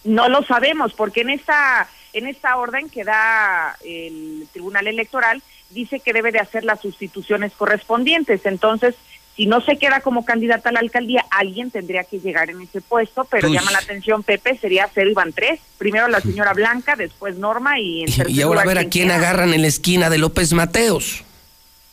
No 0.06 0.30
lo 0.30 0.42
sabemos, 0.46 0.94
porque 0.94 1.20
en 1.20 1.32
esta 1.32 1.90
en 2.16 2.28
esta 2.28 2.56
orden 2.56 2.90
que 2.90 3.04
da 3.04 3.78
el 3.84 4.48
Tribunal 4.54 4.88
Electoral 4.88 5.44
dice 5.70 6.00
que 6.00 6.14
debe 6.14 6.32
de 6.32 6.40
hacer 6.40 6.64
las 6.64 6.82
sustituciones 6.82 7.54
correspondientes. 7.54 8.46
Entonces, 8.46 8.96
si 9.36 9.48
no 9.48 9.60
se 9.60 9.78
queda 9.78 10.00
como 10.00 10.24
candidata 10.24 10.70
a 10.70 10.72
la 10.72 10.80
alcaldía, 10.80 11.26
alguien 11.30 11.70
tendría 11.70 12.06
que 12.06 12.20
llegar 12.20 12.50
en 12.50 12.62
ese 12.62 12.80
puesto, 12.80 13.26
pero 13.26 13.50
llama 13.50 13.72
la 13.72 13.80
atención, 13.80 14.24
Pepe, 14.24 14.58
sería 14.58 14.90
cero 14.94 15.10
Iván 15.10 15.34
tres. 15.34 15.60
Primero 15.78 16.08
la 16.08 16.22
señora 16.22 16.54
Blanca, 16.54 16.96
después 16.96 17.36
Norma 17.38 17.78
y 17.80 18.04
en 18.04 18.30
Y, 18.30 18.42
ahora 18.42 18.62
a 18.62 18.66
ver 18.66 18.78
a 18.78 18.86
quién 18.86 19.12
agarran 19.12 19.54
en 19.54 19.62
la 19.62 19.68
esquina 19.68 20.10
de 20.10 20.20
López 20.20 20.54
Mateos. 20.54 21.24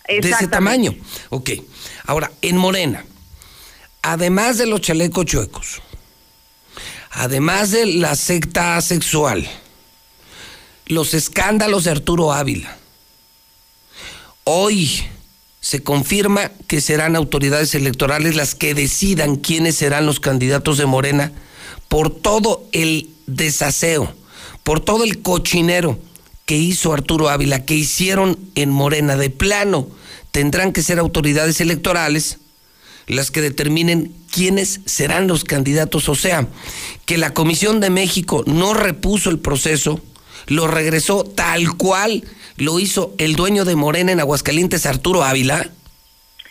De 0.06 0.18
ese 0.18 0.46
tamaño. 0.46 0.94
Ok. 1.30 1.50
Ahora, 2.06 2.30
en 2.42 2.56
Morena, 2.56 3.04
además 4.02 4.58
de 4.58 4.66
los 4.66 4.80
chalecos 4.80 5.24
chuecos, 5.24 5.82
además 7.10 7.70
de 7.70 7.86
la 7.86 8.14
secta 8.14 8.80
sexual, 8.82 9.48
los 10.86 11.14
escándalos 11.14 11.84
de 11.84 11.92
Arturo 11.92 12.32
Ávila. 12.32 12.76
Hoy 14.44 15.04
se 15.60 15.84
confirma 15.84 16.50
que 16.66 16.80
serán 16.80 17.14
autoridades 17.14 17.74
electorales 17.76 18.34
las 18.34 18.56
que 18.56 18.74
decidan 18.74 19.36
quiénes 19.36 19.76
serán 19.76 20.04
los 20.04 20.18
candidatos 20.18 20.78
de 20.78 20.86
Morena 20.86 21.30
por 21.88 22.10
todo 22.10 22.66
el 22.72 23.08
desaseo, 23.28 24.12
por 24.64 24.80
todo 24.80 25.04
el 25.04 25.22
cochinero 25.22 25.98
que 26.44 26.56
hizo 26.56 26.92
Arturo 26.92 27.28
Ávila, 27.28 27.64
que 27.64 27.76
hicieron 27.76 28.36
en 28.56 28.70
Morena 28.70 29.16
de 29.16 29.30
plano. 29.30 29.88
Tendrán 30.32 30.72
que 30.72 30.82
ser 30.82 30.98
autoridades 30.98 31.60
electorales 31.60 32.38
las 33.06 33.30
que 33.30 33.42
determinen 33.42 34.12
quiénes 34.32 34.80
serán 34.86 35.28
los 35.28 35.44
candidatos. 35.44 36.08
O 36.08 36.16
sea, 36.16 36.48
que 37.06 37.16
la 37.16 37.32
Comisión 37.32 37.78
de 37.78 37.90
México 37.90 38.42
no 38.46 38.74
repuso 38.74 39.30
el 39.30 39.38
proceso, 39.38 40.00
lo 40.46 40.66
regresó 40.66 41.22
tal 41.22 41.76
cual 41.76 42.24
lo 42.62 42.78
hizo 42.78 43.12
el 43.18 43.34
dueño 43.34 43.64
de 43.64 43.76
Morena 43.76 44.12
en 44.12 44.20
Aguascalientes, 44.20 44.86
Arturo 44.86 45.22
Ávila. 45.22 45.68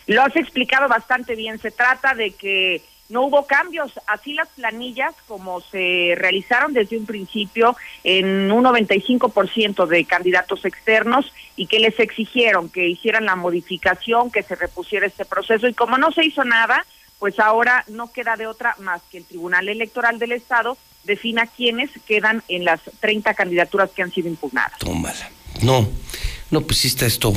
Lo 0.06 0.22
has 0.22 0.36
explicado 0.36 0.88
bastante 0.88 1.34
bien. 1.34 1.58
Se 1.58 1.70
trata 1.70 2.14
de 2.14 2.32
que 2.32 2.82
no 3.08 3.22
hubo 3.22 3.46
cambios. 3.46 3.92
Así 4.06 4.34
las 4.34 4.48
planillas, 4.48 5.14
como 5.26 5.60
se 5.60 6.14
realizaron 6.16 6.72
desde 6.72 6.98
un 6.98 7.06
principio 7.06 7.76
en 8.04 8.50
un 8.52 8.64
95% 8.64 9.86
de 9.86 10.04
candidatos 10.04 10.64
externos 10.64 11.32
y 11.56 11.66
que 11.66 11.78
les 11.78 11.98
exigieron 11.98 12.68
que 12.68 12.88
hicieran 12.88 13.24
la 13.24 13.36
modificación, 13.36 14.30
que 14.30 14.42
se 14.42 14.54
repusiera 14.54 15.06
este 15.06 15.24
proceso. 15.24 15.66
Y 15.66 15.74
como 15.74 15.98
no 15.98 16.10
se 16.12 16.24
hizo 16.24 16.44
nada, 16.44 16.84
pues 17.18 17.38
ahora 17.38 17.84
no 17.88 18.12
queda 18.12 18.36
de 18.36 18.46
otra 18.46 18.76
más 18.80 19.00
que 19.10 19.18
el 19.18 19.24
Tribunal 19.24 19.68
Electoral 19.68 20.18
del 20.18 20.32
Estado 20.32 20.76
defina 21.04 21.46
quiénes 21.46 21.90
quedan 22.06 22.42
en 22.48 22.64
las 22.64 22.80
30 23.00 23.34
candidaturas 23.34 23.90
que 23.90 24.02
han 24.02 24.12
sido 24.12 24.28
impugnadas. 24.28 24.78
Tómala. 24.78 25.30
No, 25.62 25.88
no, 26.50 26.60
pues 26.62 26.84
está 26.84 27.06
esto 27.06 27.32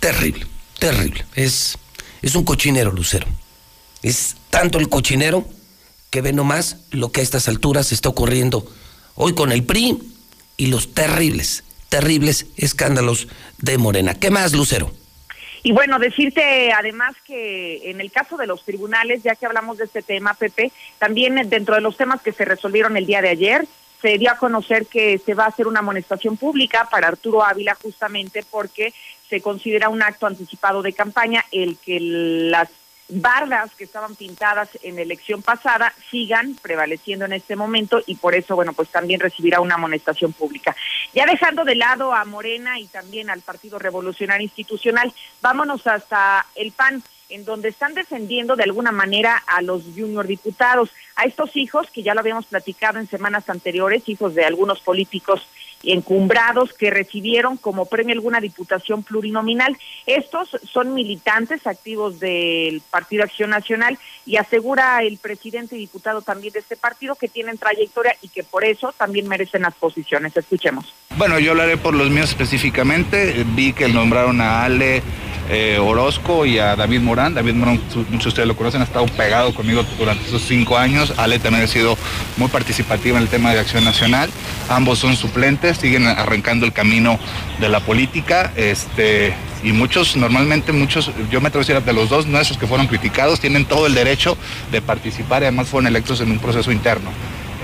terrible, 0.00 0.46
terrible. 0.78 1.24
Es, 1.34 1.76
es 2.22 2.34
un 2.34 2.44
cochinero, 2.44 2.92
Lucero. 2.92 3.26
Es 4.02 4.36
tanto 4.50 4.78
el 4.78 4.88
cochinero 4.88 5.46
que 6.10 6.20
ve 6.20 6.32
nomás 6.32 6.76
lo 6.90 7.10
que 7.10 7.20
a 7.20 7.24
estas 7.24 7.48
alturas 7.48 7.90
está 7.90 8.08
ocurriendo 8.08 8.64
hoy 9.14 9.34
con 9.34 9.50
el 9.50 9.64
PRI 9.64 9.98
y 10.56 10.66
los 10.66 10.94
terribles, 10.94 11.64
terribles 11.88 12.46
escándalos 12.56 13.28
de 13.58 13.78
Morena. 13.78 14.14
¿Qué 14.14 14.30
más, 14.30 14.52
Lucero? 14.52 14.92
Y 15.64 15.72
bueno, 15.72 15.98
decirte 15.98 16.72
además 16.72 17.16
que 17.26 17.90
en 17.90 18.00
el 18.00 18.12
caso 18.12 18.36
de 18.36 18.46
los 18.46 18.64
tribunales, 18.64 19.22
ya 19.22 19.34
que 19.34 19.46
hablamos 19.46 19.78
de 19.78 19.84
este 19.84 20.02
tema, 20.02 20.34
Pepe, 20.34 20.70
también 20.98 21.48
dentro 21.48 21.74
de 21.74 21.80
los 21.80 21.96
temas 21.96 22.20
que 22.20 22.32
se 22.32 22.44
resolvieron 22.44 22.98
el 22.98 23.06
día 23.06 23.22
de 23.22 23.30
ayer, 23.30 23.66
se 24.04 24.18
dio 24.18 24.30
a 24.30 24.36
conocer 24.36 24.84
que 24.84 25.16
se 25.16 25.32
va 25.32 25.46
a 25.46 25.48
hacer 25.48 25.66
una 25.66 25.78
amonestación 25.78 26.36
pública 26.36 26.88
para 26.90 27.08
Arturo 27.08 27.42
Ávila 27.42 27.74
justamente 27.74 28.44
porque 28.50 28.92
se 29.30 29.40
considera 29.40 29.88
un 29.88 30.02
acto 30.02 30.26
anticipado 30.26 30.82
de 30.82 30.92
campaña 30.92 31.42
el 31.50 31.78
que 31.78 31.98
las 32.00 32.68
bardas 33.08 33.74
que 33.74 33.84
estaban 33.84 34.14
pintadas 34.14 34.68
en 34.82 34.96
la 34.96 35.02
elección 35.02 35.40
pasada 35.40 35.94
sigan 36.10 36.54
prevaleciendo 36.60 37.24
en 37.24 37.32
este 37.32 37.56
momento 37.56 38.02
y 38.06 38.16
por 38.16 38.34
eso, 38.34 38.54
bueno, 38.56 38.74
pues 38.74 38.90
también 38.90 39.20
recibirá 39.20 39.62
una 39.62 39.76
amonestación 39.76 40.34
pública. 40.34 40.76
Ya 41.14 41.24
dejando 41.24 41.64
de 41.64 41.74
lado 41.74 42.12
a 42.12 42.26
Morena 42.26 42.78
y 42.78 42.86
también 42.88 43.30
al 43.30 43.40
Partido 43.40 43.78
Revolucionario 43.78 44.44
Institucional, 44.44 45.14
vámonos 45.40 45.86
hasta 45.86 46.44
el 46.56 46.72
PAN 46.72 47.02
en 47.34 47.44
donde 47.44 47.68
están 47.68 47.94
defendiendo 47.94 48.54
de 48.54 48.62
alguna 48.62 48.92
manera 48.92 49.42
a 49.48 49.60
los 49.60 49.82
junior 49.96 50.26
diputados, 50.26 50.90
a 51.16 51.24
estos 51.24 51.56
hijos 51.56 51.90
que 51.90 52.04
ya 52.04 52.14
lo 52.14 52.20
habíamos 52.20 52.46
platicado 52.46 53.00
en 53.00 53.08
semanas 53.08 53.50
anteriores, 53.50 54.08
hijos 54.08 54.36
de 54.36 54.44
algunos 54.44 54.80
políticos 54.80 55.44
encumbrados 55.86 56.72
que 56.72 56.90
recibieron 56.90 57.56
como 57.56 57.86
premio 57.86 58.14
alguna 58.14 58.40
diputación 58.40 59.02
plurinominal. 59.02 59.76
Estos 60.06 60.50
son 60.70 60.94
militantes 60.94 61.66
activos 61.66 62.20
del 62.20 62.82
Partido 62.90 63.24
Acción 63.24 63.50
Nacional 63.50 63.98
y 64.26 64.36
asegura 64.36 65.02
el 65.02 65.18
presidente 65.18 65.76
y 65.76 65.80
diputado 65.80 66.22
también 66.22 66.52
de 66.52 66.60
este 66.60 66.76
partido 66.76 67.14
que 67.14 67.28
tienen 67.28 67.58
trayectoria 67.58 68.16
y 68.22 68.28
que 68.28 68.42
por 68.42 68.64
eso 68.64 68.94
también 68.96 69.28
merecen 69.28 69.62
las 69.62 69.74
posiciones. 69.74 70.36
Escuchemos. 70.36 70.94
Bueno, 71.16 71.38
yo 71.38 71.52
hablaré 71.52 71.76
por 71.76 71.94
los 71.94 72.10
míos 72.10 72.30
específicamente. 72.30 73.44
Vi 73.54 73.72
que 73.72 73.88
nombraron 73.88 74.40
a 74.40 74.64
Ale 74.64 75.02
eh, 75.50 75.78
Orozco 75.78 76.46
y 76.46 76.58
a 76.58 76.74
David 76.74 77.00
Morán. 77.00 77.34
David 77.34 77.54
Morán, 77.54 77.80
muchos 78.10 78.24
de 78.24 78.28
ustedes 78.28 78.48
lo 78.48 78.56
conocen, 78.56 78.80
ha 78.80 78.84
estado 78.84 79.06
pegado 79.06 79.54
conmigo 79.54 79.84
durante 79.98 80.26
esos 80.26 80.42
cinco 80.42 80.78
años. 80.78 81.12
Ale 81.18 81.38
también 81.38 81.64
ha 81.64 81.68
sido 81.68 81.98
muy 82.36 82.48
participativa 82.48 83.18
en 83.18 83.24
el 83.24 83.28
tema 83.28 83.52
de 83.52 83.60
acción 83.60 83.84
nacional. 83.84 84.30
Ambos 84.68 84.98
son 84.98 85.16
suplentes, 85.16 85.73
siguen 85.74 86.06
arrancando 86.06 86.66
el 86.66 86.72
camino 86.72 87.18
de 87.60 87.68
la 87.68 87.80
política. 87.80 88.52
Este, 88.56 89.34
y 89.62 89.72
muchos, 89.72 90.16
normalmente 90.16 90.72
muchos, 90.72 91.10
yo 91.30 91.40
me 91.40 91.48
atrevo 91.48 91.62
a 91.62 91.66
decir 91.66 91.82
de 91.82 91.92
los 91.92 92.08
dos 92.08 92.26
nuestros 92.26 92.58
que 92.58 92.66
fueron 92.66 92.86
criticados, 92.86 93.40
tienen 93.40 93.64
todo 93.64 93.86
el 93.86 93.94
derecho 93.94 94.36
de 94.70 94.82
participar 94.82 95.42
y 95.42 95.46
además 95.46 95.68
fueron 95.68 95.86
electos 95.86 96.20
en 96.20 96.30
un 96.30 96.38
proceso 96.38 96.70
interno. 96.70 97.10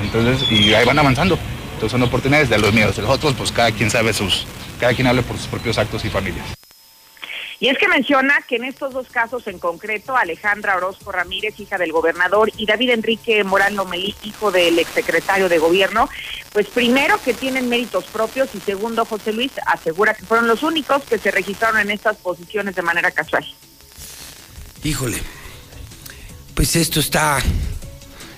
Entonces, 0.02 0.50
y 0.50 0.74
ahí 0.74 0.84
van 0.84 0.98
avanzando. 0.98 1.38
Entonces 1.74 1.92
son 1.92 2.02
oportunidades 2.02 2.50
de 2.50 2.58
los 2.58 2.72
míos, 2.72 2.96
de 2.96 3.02
los 3.02 3.10
otros, 3.10 3.34
pues 3.34 3.52
cada 3.52 3.72
quien 3.72 3.90
sabe 3.90 4.12
sus, 4.12 4.46
cada 4.78 4.92
quien 4.94 5.06
hable 5.06 5.22
por 5.22 5.36
sus 5.36 5.46
propios 5.46 5.78
actos 5.78 6.04
y 6.04 6.10
familias. 6.10 6.46
Y 7.60 7.68
es 7.68 7.76
que 7.76 7.88
menciona 7.88 8.40
que 8.48 8.56
en 8.56 8.64
estos 8.64 8.94
dos 8.94 9.08
casos 9.08 9.46
en 9.46 9.58
concreto, 9.58 10.16
Alejandra 10.16 10.78
Orozco 10.78 11.12
Ramírez, 11.12 11.60
hija 11.60 11.76
del 11.76 11.92
gobernador, 11.92 12.50
y 12.56 12.64
David 12.64 12.88
Enrique 12.88 13.44
Morán 13.44 13.76
Lomelí, 13.76 14.16
hijo 14.22 14.50
del 14.50 14.78
exsecretario 14.78 15.50
de 15.50 15.58
gobierno, 15.58 16.08
pues 16.54 16.68
primero 16.68 17.22
que 17.22 17.34
tienen 17.34 17.68
méritos 17.68 18.04
propios 18.04 18.48
y 18.54 18.60
segundo, 18.60 19.04
José 19.04 19.34
Luis 19.34 19.52
asegura 19.66 20.14
que 20.14 20.24
fueron 20.24 20.48
los 20.48 20.62
únicos 20.62 21.02
que 21.02 21.18
se 21.18 21.30
registraron 21.30 21.80
en 21.80 21.90
estas 21.90 22.16
posiciones 22.16 22.74
de 22.74 22.80
manera 22.80 23.10
casual. 23.10 23.46
Híjole, 24.82 25.18
pues 26.54 26.76
esto 26.76 26.98
está, 26.98 27.42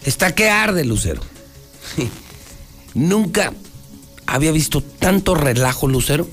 está 0.05 0.35
que 0.35 0.51
arde, 0.51 0.85
Lucero. 0.85 1.23
Nunca 2.95 3.53
había 4.27 4.51
visto 4.51 4.83
tanto 4.83 5.37
relajo, 5.37 5.87
Lucero 5.87 6.27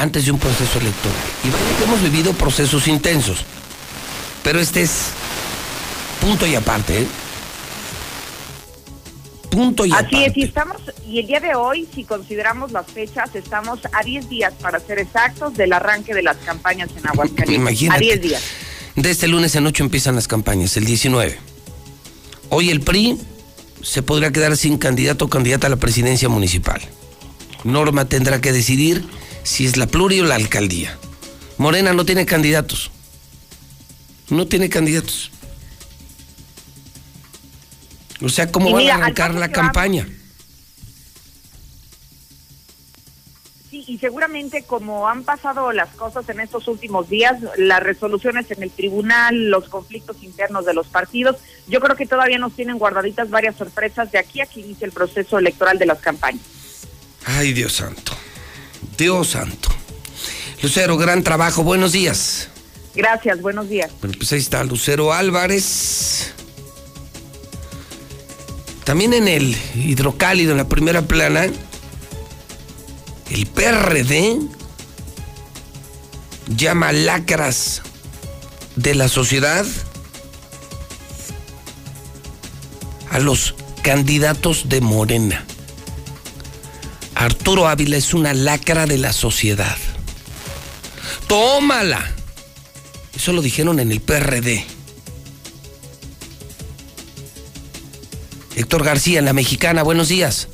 antes 0.00 0.24
de 0.24 0.32
un 0.32 0.38
proceso 0.38 0.78
electoral. 0.78 1.18
Y 1.44 1.50
vaya 1.50 1.78
que 1.78 1.84
hemos 1.84 2.02
vivido 2.02 2.32
procesos 2.32 2.88
intensos. 2.88 3.44
Pero 4.42 4.58
este 4.58 4.82
es 4.82 5.08
punto 6.20 6.46
y 6.46 6.54
aparte, 6.54 7.02
¿eh? 7.02 7.06
Punto 9.50 9.84
y 9.84 9.92
aparte. 9.92 10.16
Así 10.16 10.24
es, 10.24 10.36
y 10.36 10.42
estamos, 10.44 10.76
y 11.06 11.18
el 11.18 11.26
día 11.26 11.40
de 11.40 11.54
hoy, 11.54 11.86
si 11.94 12.04
consideramos 12.04 12.72
las 12.72 12.86
fechas, 12.86 13.34
estamos 13.34 13.80
a 13.92 14.02
10 14.02 14.28
días, 14.30 14.54
para 14.60 14.80
ser 14.80 14.98
exactos, 15.00 15.54
del 15.54 15.72
arranque 15.72 16.14
de 16.14 16.22
las 16.22 16.38
campañas 16.38 16.88
en 16.96 17.06
Aguascalientes. 17.06 17.56
Imagínate. 17.56 17.96
A 17.96 18.00
10 18.00 18.22
días. 18.22 18.42
De 18.96 19.10
este 19.10 19.28
lunes 19.28 19.54
en 19.54 19.66
8 19.66 19.84
empiezan 19.84 20.14
las 20.14 20.28
campañas, 20.28 20.76
el 20.76 20.84
19. 20.86 21.38
Hoy 22.48 22.70
el 22.70 22.80
PRI 22.80 23.18
se 23.82 24.02
podrá 24.02 24.30
quedar 24.30 24.56
sin 24.56 24.78
candidato 24.78 25.26
o 25.26 25.28
candidata 25.28 25.66
a 25.66 25.70
la 25.70 25.76
presidencia 25.76 26.28
municipal. 26.28 26.80
Norma 27.64 28.06
tendrá 28.06 28.40
que 28.40 28.52
decidir 28.52 29.04
si 29.42 29.66
es 29.66 29.76
la 29.76 29.86
pluri 29.86 30.20
o 30.20 30.24
la 30.24 30.34
alcaldía. 30.36 30.96
Morena 31.58 31.92
no 31.92 32.04
tiene 32.06 32.26
candidatos. 32.26 32.90
No 34.28 34.46
tiene 34.46 34.68
candidatos. 34.68 35.30
O 38.22 38.28
sea, 38.28 38.50
¿cómo 38.52 38.68
Y 38.68 38.72
van 38.72 38.82
mira, 38.82 38.94
a 38.94 38.98
arrancar 38.98 39.32
la 39.34 39.40
vamos- 39.48 39.54
campaña? 39.54 40.08
Sí, 43.70 43.84
y 43.86 43.98
seguramente 43.98 44.64
como 44.64 45.08
han 45.08 45.22
pasado 45.22 45.70
las 45.72 45.90
cosas 45.90 46.28
en 46.28 46.40
estos 46.40 46.66
últimos 46.66 47.08
días, 47.08 47.36
las 47.56 47.80
resoluciones 47.82 48.50
en 48.50 48.64
el 48.64 48.70
tribunal, 48.72 49.48
los 49.48 49.68
conflictos 49.68 50.16
internos 50.22 50.66
de 50.66 50.74
los 50.74 50.88
partidos, 50.88 51.36
yo 51.68 51.78
creo 51.80 51.94
que 51.96 52.04
todavía 52.06 52.38
nos 52.38 52.54
tienen 52.56 52.78
guardaditas 52.78 53.30
varias 53.30 53.54
sorpresas 53.56 54.10
de 54.10 54.18
aquí 54.18 54.40
a 54.40 54.46
que 54.46 54.60
inicie 54.60 54.86
el 54.86 54.92
proceso 54.92 55.38
electoral 55.38 55.78
de 55.78 55.86
las 55.86 56.00
campañas. 56.00 56.42
Ay, 57.26 57.52
Dios 57.52 57.72
santo. 57.74 58.12
Dios 58.96 59.28
santo. 59.28 59.68
Lucero, 60.62 60.96
gran 60.96 61.22
trabajo. 61.22 61.62
Buenos 61.62 61.92
días. 61.92 62.48
Gracias, 62.94 63.40
buenos 63.40 63.68
días. 63.68 63.90
Bueno, 64.00 64.16
pues 64.18 64.32
ahí 64.32 64.38
está 64.38 64.62
Lucero 64.64 65.12
Álvarez. 65.12 66.32
También 68.84 69.14
en 69.14 69.28
el 69.28 69.56
hidrocálido, 69.74 70.50
en 70.52 70.58
la 70.58 70.68
primera 70.68 71.02
plana, 71.02 71.46
el 73.30 73.46
PRD 73.46 74.38
llama 76.48 76.92
lacras 76.92 77.82
de 78.76 78.94
la 78.94 79.08
sociedad 79.08 79.64
a 83.10 83.18
los 83.18 83.54
candidatos 83.82 84.68
de 84.68 84.80
Morena. 84.80 85.44
Arturo 87.20 87.68
Ávila 87.68 87.98
es 87.98 88.14
una 88.14 88.32
lacra 88.32 88.86
de 88.86 88.96
la 88.96 89.12
sociedad. 89.12 89.76
¡Tómala! 91.28 92.14
Eso 93.14 93.34
lo 93.34 93.42
dijeron 93.42 93.78
en 93.78 93.92
el 93.92 94.00
PRD. 94.00 94.64
Héctor 98.56 98.84
García, 98.84 99.18
en 99.18 99.26
la 99.26 99.34
mexicana, 99.34 99.82
buenos 99.82 100.08
días. 100.08 100.48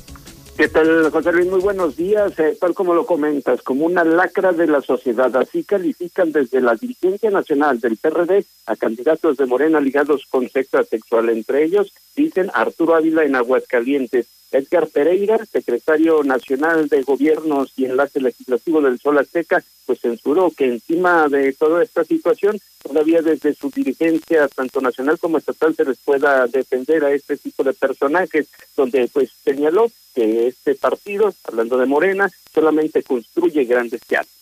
¿Qué 0.57 0.67
tal, 0.67 1.09
José 1.09 1.31
Luis? 1.31 1.47
Muy 1.47 1.61
buenos 1.61 1.95
días. 1.95 2.37
Eh, 2.37 2.57
tal 2.59 2.73
como 2.73 2.93
lo 2.93 3.05
comentas, 3.05 3.61
como 3.61 3.85
una 3.85 4.03
lacra 4.03 4.51
de 4.51 4.67
la 4.67 4.81
sociedad. 4.81 5.33
Así 5.37 5.63
califican 5.63 6.33
desde 6.33 6.59
la 6.59 6.75
dirigencia 6.75 7.29
nacional 7.29 7.79
del 7.79 7.95
PRD 7.95 8.43
a 8.65 8.75
candidatos 8.75 9.37
de 9.37 9.45
Morena 9.45 9.79
ligados 9.79 10.25
con 10.29 10.49
secta 10.49 10.83
sexual. 10.83 11.29
Entre 11.29 11.63
ellos, 11.63 11.93
dicen 12.13 12.51
Arturo 12.53 12.95
Ávila 12.95 13.23
en 13.23 13.37
Aguascalientes, 13.37 14.27
Edgar 14.51 14.87
Pereira, 14.87 15.45
secretario 15.45 16.23
nacional 16.23 16.87
de 16.87 17.01
Gobiernos 17.03 17.73
y 17.75 17.85
Enlace 17.85 18.21
Legislativo 18.21 18.81
del 18.81 18.99
Sol 18.99 19.17
Azteca, 19.17 19.63
pues 19.85 19.99
censuró 19.99 20.51
que 20.55 20.65
encima 20.65 21.27
de 21.27 21.53
toda 21.53 21.83
esta 21.83 22.03
situación, 22.03 22.59
todavía 22.81 23.21
desde 23.21 23.53
su 23.53 23.69
dirigencia, 23.69 24.47
tanto 24.47 24.79
nacional 24.81 25.19
como 25.19 25.37
estatal, 25.37 25.75
se 25.75 25.85
les 25.85 25.97
pueda 25.97 26.47
defender 26.47 27.03
a 27.03 27.11
este 27.11 27.37
tipo 27.37 27.63
de 27.63 27.73
personajes, 27.73 28.47
donde 28.75 29.09
pues 29.11 29.31
señaló 29.43 29.91
que 30.15 30.47
este 30.47 30.75
partido, 30.75 31.33
hablando 31.43 31.77
de 31.77 31.85
Morena, 31.85 32.29
solamente 32.53 33.03
construye 33.03 33.65
grandes 33.65 34.01
teatros. 34.01 34.33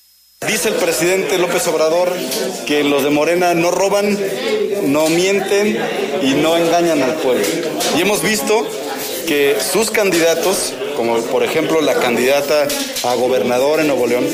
Dice 0.47 0.69
el 0.69 0.75
presidente 0.75 1.39
López 1.39 1.65
Obrador 1.67 2.11
que 2.67 2.83
los 2.83 3.03
de 3.03 3.09
Morena 3.09 3.55
no 3.55 3.71
roban, 3.71 4.17
no 4.83 5.09
mienten 5.09 5.77
y 6.21 6.33
no 6.35 6.55
engañan 6.57 7.01
al 7.01 7.15
pueblo. 7.15 7.45
Y 7.97 8.01
hemos 8.01 8.21
visto 8.21 8.67
que 9.25 9.57
sus 9.59 9.91
candidatos, 9.91 10.73
como 10.95 11.17
por 11.23 11.43
ejemplo 11.43 11.81
la 11.81 11.95
candidata 11.95 12.67
a 13.03 13.15
gobernador 13.15 13.79
en 13.79 13.87
Nuevo 13.87 14.07
León, 14.07 14.27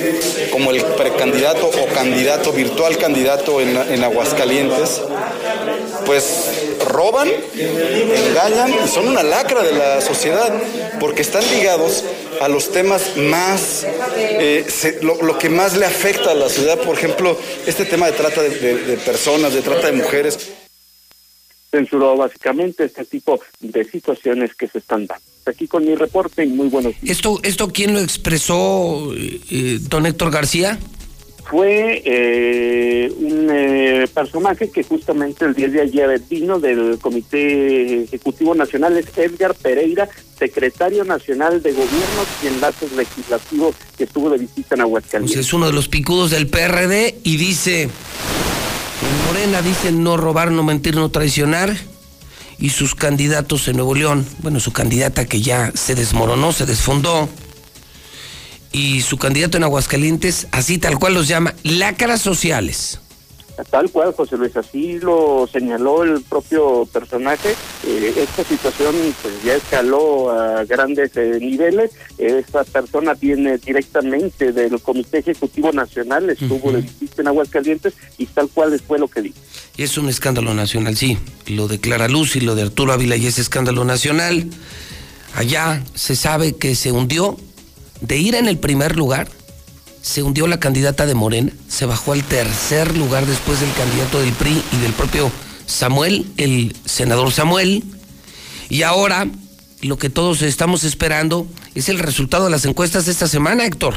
como 0.51 0.71
el 0.71 0.83
precandidato 0.83 1.67
o 1.67 1.85
candidato, 1.93 2.51
virtual 2.51 2.97
candidato 2.97 3.61
en, 3.61 3.75
en 3.75 4.03
Aguascalientes, 4.03 5.01
pues 6.05 6.51
roban, 6.87 7.29
engañan 7.29 8.73
y 8.83 8.87
son 8.87 9.07
una 9.07 9.23
lacra 9.23 9.63
de 9.63 9.73
la 9.73 10.01
sociedad 10.01 10.51
porque 10.99 11.21
están 11.21 11.43
ligados 11.51 12.03
a 12.41 12.47
los 12.47 12.71
temas 12.71 13.17
más, 13.17 13.85
eh, 14.17 14.65
lo, 15.01 15.37
que 15.37 15.49
más 15.49 15.77
le 15.77 15.85
afecta 15.85 16.31
a 16.31 16.33
la 16.33 16.49
ciudad, 16.49 16.79
por 16.79 16.97
ejemplo, 16.97 17.37
este 17.65 17.85
tema 17.85 18.07
de 18.07 18.13
trata 18.13 18.41
de 18.41 18.99
personas, 19.05 19.53
de 19.53 19.61
trata 19.61 19.87
de 19.87 19.93
mujeres. 19.93 20.60
Censuró 21.71 22.17
básicamente 22.17 22.85
este 22.85 23.05
tipo 23.05 23.39
de 23.59 23.83
situaciones 23.85 24.53
que 24.55 24.67
se 24.67 24.79
están 24.79 25.07
dando. 25.07 25.23
Aquí 25.45 25.67
con 25.67 25.85
mi 25.85 25.95
reporte 25.95 26.43
y 26.43 26.49
muy 26.49 26.67
buenos 26.67 26.99
días. 27.01 27.17
¿Esto, 27.17 27.39
esto 27.43 27.69
quién 27.69 27.93
lo 27.93 27.99
expresó, 27.99 29.13
eh, 29.15 29.39
eh, 29.49 29.77
don 29.81 30.05
Héctor 30.05 30.31
García? 30.31 30.77
fue 31.51 32.01
eh, 32.05 33.11
un 33.17 33.49
eh, 33.51 34.07
personaje 34.13 34.69
que 34.69 34.83
justamente 34.83 35.43
el 35.43 35.53
día 35.53 35.67
de 35.67 35.81
ayer 35.81 36.21
vino 36.29 36.59
del 36.61 36.97
Comité 37.01 38.03
Ejecutivo 38.03 38.55
Nacional, 38.55 38.97
es 38.97 39.05
Edgar 39.17 39.53
Pereira, 39.55 40.07
secretario 40.39 41.03
nacional 41.03 41.61
de 41.61 41.71
Gobiernos 41.71 42.27
y 42.41 42.47
Enlaces 42.47 42.93
Legislativos, 42.93 43.75
que 43.97 44.05
estuvo 44.05 44.29
de 44.29 44.37
visita 44.37 44.59
en 44.61 44.67
Pues 44.67 44.79
Aguascalientes. 44.79 45.45
es 45.45 45.51
uno 45.51 45.67
de 45.67 45.73
los 45.73 45.89
picudos 45.89 46.31
del 46.31 46.47
PRD 46.47 47.19
y 47.23 47.35
dice, 47.35 47.89
en 49.01 49.25
Morena 49.25 49.61
dice 49.61 49.91
no 49.91 50.17
robar, 50.17 50.51
no 50.51 50.63
mentir, 50.63 50.95
no 50.95 51.09
traicionar. 51.09 51.75
Y 52.59 52.69
sus 52.69 52.93
candidatos 52.93 53.67
en 53.67 53.77
Nuevo 53.77 53.95
León, 53.95 54.25
bueno, 54.39 54.59
su 54.59 54.71
candidata 54.71 55.25
que 55.25 55.41
ya 55.41 55.71
se 55.73 55.95
desmoronó, 55.95 56.53
se 56.53 56.65
desfondó. 56.65 57.27
Y 58.71 59.01
su 59.01 59.17
candidato 59.17 59.57
en 59.57 59.63
Aguascalientes, 59.63 60.47
así 60.51 60.77
tal 60.77 60.99
cual 60.99 61.15
los 61.15 61.27
llama, 61.27 61.55
lacras 61.63 62.21
sociales. 62.21 62.99
Tal 63.69 63.89
cual, 63.91 64.13
José 64.13 64.37
Luis, 64.37 64.55
así 64.55 64.99
lo 64.99 65.47
señaló 65.51 66.03
el 66.03 66.21
propio 66.21 66.85
personaje. 66.91 67.55
Eh, 67.85 68.13
esta 68.17 68.43
situación 68.43 68.95
pues 69.21 69.43
ya 69.43 69.55
escaló 69.55 70.31
a 70.31 70.63
grandes 70.65 71.15
eh, 71.15 71.37
niveles. 71.39 71.91
Esta 72.17 72.63
persona 72.63 73.13
viene 73.13 73.57
directamente 73.57 74.51
del 74.51 74.81
Comité 74.81 75.19
Ejecutivo 75.19 75.71
Nacional, 75.71 76.29
estuvo 76.29 76.71
de 76.71 76.81
visita 76.81 77.21
en 77.21 77.27
Aguascalientes 77.27 77.93
y 78.17 78.25
tal 78.25 78.49
cual 78.49 78.79
fue 78.79 78.99
lo 78.99 79.07
que 79.07 79.21
dijo. 79.21 79.37
Y 79.77 79.83
es 79.83 79.97
un 79.97 80.09
escándalo 80.09 80.53
nacional, 80.53 80.95
sí. 80.97 81.17
Lo 81.47 81.67
de 81.67 81.79
Clara 81.79 82.07
Luz 82.07 82.35
y 82.35 82.41
lo 82.41 82.55
de 82.55 82.63
Arturo 82.63 82.93
Ávila 82.93 83.15
y 83.15 83.27
es 83.27 83.39
escándalo 83.39 83.85
nacional. 83.85 84.47
Allá 85.35 85.83
se 85.95 86.15
sabe 86.15 86.53
que 86.53 86.75
se 86.75 86.91
hundió 86.91 87.37
de 88.01 88.17
ir 88.17 88.35
en 88.35 88.47
el 88.47 88.57
primer 88.57 88.95
lugar. 88.95 89.29
Se 90.01 90.23
hundió 90.23 90.47
la 90.47 90.59
candidata 90.59 91.05
de 91.05 91.13
Morena, 91.13 91.51
se 91.67 91.85
bajó 91.85 92.13
al 92.13 92.23
tercer 92.23 92.97
lugar 92.97 93.25
después 93.25 93.59
del 93.59 93.71
candidato 93.73 94.19
del 94.19 94.33
PRI 94.33 94.61
y 94.73 94.77
del 94.77 94.93
propio 94.93 95.31
Samuel, 95.67 96.25
el 96.37 96.75
senador 96.85 97.31
Samuel. 97.31 97.83
Y 98.69 98.81
ahora 98.83 99.27
lo 99.81 99.97
que 99.97 100.09
todos 100.09 100.41
estamos 100.41 100.83
esperando 100.83 101.45
es 101.75 101.87
el 101.89 101.99
resultado 101.99 102.45
de 102.45 102.51
las 102.51 102.65
encuestas 102.65 103.05
de 103.05 103.11
esta 103.11 103.27
semana, 103.27 103.65
Héctor. 103.65 103.93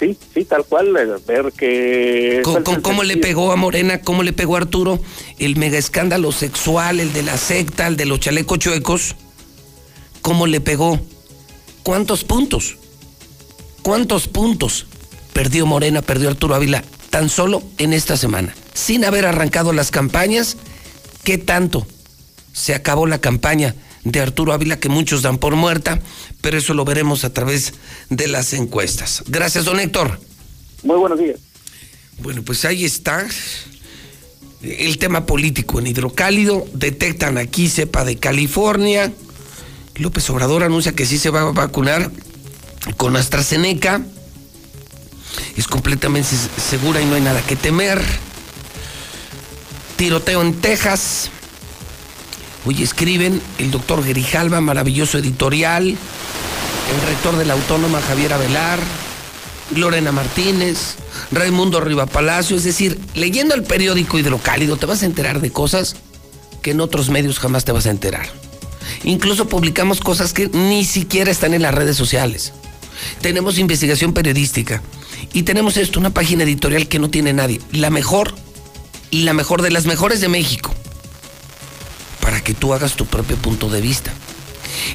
Sí, 0.00 0.18
sí, 0.34 0.44
tal 0.44 0.64
cual, 0.64 0.88
eh, 0.96 1.06
ver 1.26 1.52
que... 1.56 2.40
¿Cómo, 2.42 2.64
cómo- 2.64 2.82
cómo 2.82 3.02
le 3.04 3.16
pegó 3.16 3.52
a 3.52 3.56
Morena? 3.56 4.00
¿Cómo 4.00 4.24
le 4.24 4.32
pegó 4.32 4.56
a 4.56 4.58
Arturo? 4.58 5.00
El 5.38 5.54
mega 5.56 5.78
escándalo 5.78 6.32
sexual, 6.32 6.98
el 6.98 7.12
de 7.12 7.22
la 7.22 7.36
secta, 7.38 7.86
el 7.86 7.96
de 7.96 8.04
los 8.04 8.18
chalecos 8.18 8.58
chuecos. 8.58 9.14
¿Cómo 10.20 10.48
le 10.48 10.60
pegó? 10.60 10.98
¿Cuántos 11.84 12.24
puntos? 12.24 12.76
¿Cuántos 13.84 14.28
puntos 14.28 14.86
perdió 15.34 15.66
Morena, 15.66 16.00
perdió 16.00 16.30
Arturo 16.30 16.54
Ávila 16.54 16.82
tan 17.10 17.28
solo 17.28 17.62
en 17.76 17.92
esta 17.92 18.16
semana? 18.16 18.54
Sin 18.72 19.04
haber 19.04 19.26
arrancado 19.26 19.74
las 19.74 19.90
campañas, 19.90 20.56
¿qué 21.22 21.36
tanto 21.36 21.86
se 22.54 22.74
acabó 22.74 23.06
la 23.06 23.20
campaña 23.20 23.74
de 24.02 24.20
Arturo 24.20 24.54
Ávila 24.54 24.80
que 24.80 24.88
muchos 24.88 25.20
dan 25.20 25.36
por 25.36 25.54
muerta? 25.54 26.00
Pero 26.40 26.56
eso 26.56 26.72
lo 26.72 26.86
veremos 26.86 27.24
a 27.24 27.34
través 27.34 27.74
de 28.08 28.26
las 28.26 28.54
encuestas. 28.54 29.22
Gracias, 29.26 29.66
don 29.66 29.78
Héctor. 29.78 30.18
Muy 30.82 30.96
buenos 30.96 31.18
días. 31.18 31.40
Bueno, 32.20 32.42
pues 32.42 32.64
ahí 32.64 32.86
está 32.86 33.26
el 34.62 34.96
tema 34.96 35.26
político 35.26 35.78
en 35.78 35.88
hidrocálido. 35.88 36.64
Detectan 36.72 37.36
aquí 37.36 37.68
cepa 37.68 38.06
de 38.06 38.16
California. 38.16 39.12
López 39.96 40.30
Obrador 40.30 40.62
anuncia 40.62 40.94
que 40.94 41.04
sí 41.04 41.18
se 41.18 41.28
va 41.28 41.42
a 41.42 41.52
vacunar 41.52 42.10
con 42.96 43.16
AstraZeneca. 43.16 44.02
Es 45.56 45.66
completamente 45.66 46.30
segura 46.56 47.00
y 47.00 47.06
no 47.06 47.14
hay 47.14 47.20
nada 47.20 47.40
que 47.42 47.56
temer. 47.56 48.02
Tiroteo 49.96 50.42
en 50.42 50.60
Texas. 50.60 51.30
Hoy 52.66 52.82
escriben 52.82 53.40
el 53.58 53.70
doctor 53.70 54.04
Grijalva, 54.04 54.60
maravilloso 54.60 55.18
editorial. 55.18 55.88
El 55.88 57.06
rector 57.06 57.36
de 57.36 57.44
la 57.44 57.54
Autónoma, 57.54 58.00
Javier 58.00 58.32
Avelar. 58.32 58.80
Lorena 59.74 60.12
Martínez, 60.12 60.96
Raimundo 61.32 61.80
Riva 61.80 62.06
Palacio, 62.06 62.56
es 62.56 62.64
decir, 62.64 63.00
leyendo 63.14 63.54
el 63.54 63.62
periódico 63.62 64.18
Hidrocálido 64.18 64.76
te 64.76 64.86
vas 64.86 65.02
a 65.02 65.06
enterar 65.06 65.40
de 65.40 65.50
cosas 65.50 65.96
que 66.62 66.72
en 66.72 66.80
otros 66.80 67.08
medios 67.08 67.38
jamás 67.38 67.64
te 67.64 67.72
vas 67.72 67.86
a 67.86 67.90
enterar. 67.90 68.26
Incluso 69.04 69.48
publicamos 69.48 70.00
cosas 70.00 70.32
que 70.32 70.48
ni 70.48 70.84
siquiera 70.84 71.30
están 71.30 71.54
en 71.54 71.62
las 71.62 71.74
redes 71.74 71.96
sociales. 71.96 72.52
Tenemos 73.20 73.58
investigación 73.58 74.12
periodística 74.12 74.82
y 75.32 75.42
tenemos 75.42 75.76
esto, 75.76 75.98
una 75.98 76.10
página 76.10 76.44
editorial 76.44 76.88
que 76.88 76.98
no 76.98 77.10
tiene 77.10 77.32
nadie, 77.32 77.60
la 77.72 77.90
mejor, 77.90 78.34
la 79.10 79.32
mejor 79.32 79.62
de 79.62 79.70
las 79.70 79.86
mejores 79.86 80.20
de 80.20 80.28
México, 80.28 80.74
para 82.20 82.40
que 82.42 82.54
tú 82.54 82.74
hagas 82.74 82.94
tu 82.94 83.06
propio 83.06 83.36
punto 83.36 83.68
de 83.68 83.80
vista. 83.80 84.12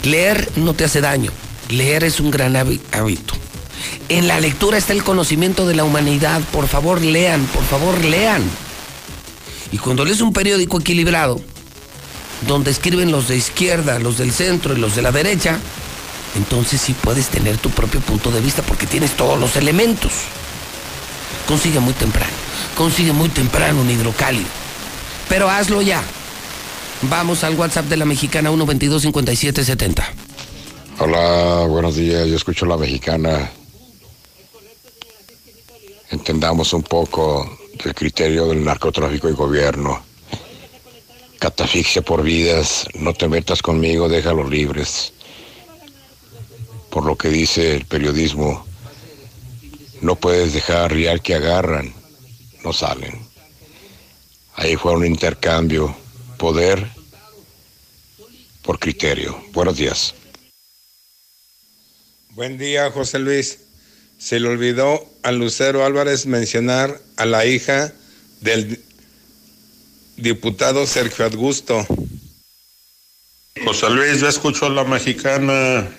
Leer 0.04 0.50
no 0.56 0.74
te 0.74 0.84
hace 0.84 1.02
daño, 1.02 1.32
leer 1.70 2.04
es 2.04 2.20
un 2.20 2.32
gran 2.32 2.54
hábi- 2.56 2.82
hábito. 2.92 3.34
En 4.10 4.28
la 4.28 4.40
lectura 4.40 4.78
está 4.78 4.94
el 4.94 5.04
conocimiento 5.04 5.66
de 5.66 5.76
la 5.76 5.84
humanidad. 5.84 6.42
Por 6.52 6.68
favor, 6.68 7.02
lean, 7.02 7.46
por 7.46 7.64
favor, 7.64 8.04
lean. 8.04 8.44
Y 9.72 9.78
cuando 9.78 10.04
lees 10.04 10.20
un 10.22 10.34
periódico 10.34 10.80
equilibrado, 10.80 11.40
donde 12.48 12.72
escriben 12.72 13.12
los 13.12 13.28
de 13.28 13.38
izquierda, 13.38 14.00
los 14.00 14.18
del 14.18 14.32
centro 14.32 14.76
y 14.76 14.80
los 14.80 14.96
de 14.96 15.02
la 15.02 15.12
derecha, 15.12 15.60
entonces 16.36 16.82
sí 16.82 16.94
puedes 16.94 17.28
tener 17.30 17.58
tu 17.58 17.70
propio 17.70 18.00
punto 18.02 18.32
de 18.32 18.42
vista 18.42 18.62
porque 18.62 18.86
tienes 18.88 19.16
todos 19.16 19.40
los 19.40 19.56
elementos. 19.56 20.12
Consigue 21.48 21.80
muy 21.80 21.94
temprano, 21.94 22.32
consigue 22.76 23.12
muy 23.12 23.30
temprano 23.30 23.82
un 23.82 23.90
hidrocálido. 23.90 24.48
Pero 25.28 25.50
hazlo 25.50 25.82
ya. 25.82 26.02
Vamos 27.04 27.44
al 27.44 27.56
WhatsApp 27.56 27.86
de 27.86 27.98
la 27.98 28.06
mexicana 28.06 28.50
122 28.50 29.02
5770. 29.04 30.14
Hola, 31.00 31.66
buenos 31.68 31.96
días. 31.96 32.28
Yo 32.28 32.36
escucho 32.36 32.66
la 32.66 32.76
mexicana. 32.76 33.50
Entendamos 36.10 36.74
un 36.74 36.84
poco 36.84 37.58
del 37.84 37.96
criterio 37.96 38.48
del 38.48 38.64
narcotráfico 38.64 39.30
y 39.30 39.34
gobierno. 39.34 40.04
Catafixia 41.40 42.02
por 42.02 42.22
vidas, 42.22 42.86
no 42.96 43.14
te 43.14 43.30
metas 43.30 43.62
conmigo, 43.62 44.10
déjalos 44.10 44.50
libres. 44.50 45.14
Por 46.90 47.06
lo 47.06 47.16
que 47.18 47.30
dice 47.30 47.76
el 47.76 47.86
periodismo, 47.86 48.66
no 50.02 50.16
puedes 50.16 50.54
dejar 50.54 50.92
rial 50.94 51.22
que 51.22 51.36
agarran, 51.36 51.94
no 52.64 52.74
salen. 52.74 53.28
Ahí 54.56 54.76
fue 54.76 54.94
un 54.94 55.06
intercambio, 55.06 55.96
poder 56.38 56.90
por 58.62 58.80
criterio. 58.80 59.42
Buenos 59.54 59.78
días. 59.78 60.14
Buen 62.32 62.58
día, 62.58 62.92
José 62.92 63.20
Luis. 63.20 63.60
Se 64.18 64.40
le 64.40 64.50
olvidó 64.50 65.08
a 65.24 65.32
Lucero 65.32 65.86
Álvarez 65.86 66.26
mencionar 66.26 67.02
a 67.16 67.26
la 67.26 67.46
hija 67.46 67.94
del 68.42 68.84
diputado 70.18 70.86
Sergio 70.86 71.26
Augusto. 71.26 71.86
José 73.64 73.90
Luis, 73.90 74.22
ya 74.22 74.30
escuchó 74.30 74.70
la 74.70 74.84
mexicana. 74.84 75.90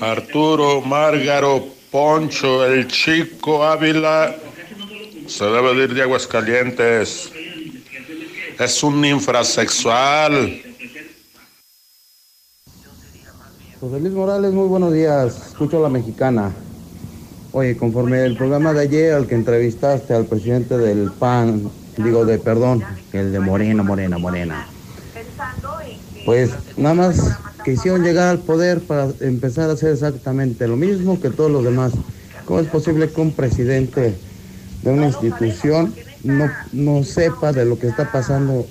Arturo, 0.00 0.80
Márgaro, 0.80 1.66
Poncho, 1.90 2.64
el 2.64 2.86
chico 2.86 3.64
Ávila. 3.64 4.34
Se 5.26 5.44
debe 5.44 5.74
de 5.74 5.84
ir 5.84 5.94
de 5.94 6.02
Aguascalientes. 6.02 7.32
Es 8.58 8.82
un 8.82 9.04
infrasexual. 9.04 10.62
José 13.80 14.00
Luis 14.00 14.12
Morales, 14.12 14.52
muy 14.52 14.68
buenos 14.68 14.92
días. 14.92 15.48
Escucho 15.48 15.78
a 15.78 15.82
la 15.82 15.88
mexicana. 15.88 16.52
Oye, 17.52 17.76
conforme 17.76 18.24
el 18.24 18.36
programa 18.36 18.72
de 18.72 18.82
ayer 18.82 19.14
al 19.14 19.26
que 19.26 19.34
entrevistaste 19.34 20.14
al 20.14 20.26
presidente 20.26 20.76
del 20.76 21.10
PAN, 21.12 21.70
digo 21.96 22.24
de 22.24 22.38
perdón, 22.38 22.84
el 23.12 23.32
de 23.32 23.40
Morena, 23.40 23.82
Morena, 23.82 24.18
Morena. 24.18 24.66
Pues 26.24 26.50
nada 26.76 26.94
más 26.94 27.38
quisieron 27.70 28.02
llegar 28.02 28.28
al 28.28 28.38
poder 28.38 28.80
para 28.80 29.08
empezar 29.20 29.68
a 29.68 29.74
hacer 29.74 29.92
exactamente 29.92 30.66
lo 30.66 30.76
mismo 30.76 31.20
que 31.20 31.30
todos 31.30 31.50
los 31.50 31.64
demás. 31.64 31.92
¿Cómo 32.44 32.60
es 32.60 32.66
posible 32.66 33.10
que 33.10 33.20
un 33.20 33.32
presidente 33.32 34.14
de 34.82 34.90
una 34.90 35.06
institución 35.06 35.94
no, 36.24 36.50
no 36.72 37.04
sepa 37.04 37.52
de 37.52 37.64
lo 37.64 37.78
que 37.78 37.88
está 37.88 38.10
pasando 38.10 38.66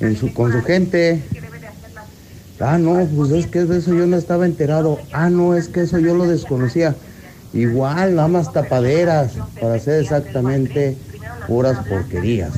en 0.00 0.16
su, 0.16 0.32
con 0.32 0.50
su 0.52 0.62
gente? 0.62 1.22
Ah, 2.58 2.78
no, 2.78 3.06
pues 3.14 3.32
es 3.32 3.46
que 3.46 3.64
de 3.64 3.78
eso 3.78 3.94
yo 3.94 4.06
no 4.06 4.16
estaba 4.16 4.46
enterado. 4.46 4.98
Ah, 5.12 5.28
no, 5.28 5.54
es 5.54 5.68
que 5.68 5.82
eso 5.82 5.98
yo 5.98 6.14
lo 6.14 6.26
desconocía. 6.26 6.94
Igual, 7.52 8.14
nada 8.14 8.50
tapaderas 8.50 9.32
para 9.60 9.74
hacer 9.74 10.00
exactamente 10.02 10.96
puras 11.46 11.86
porquerías. 11.86 12.52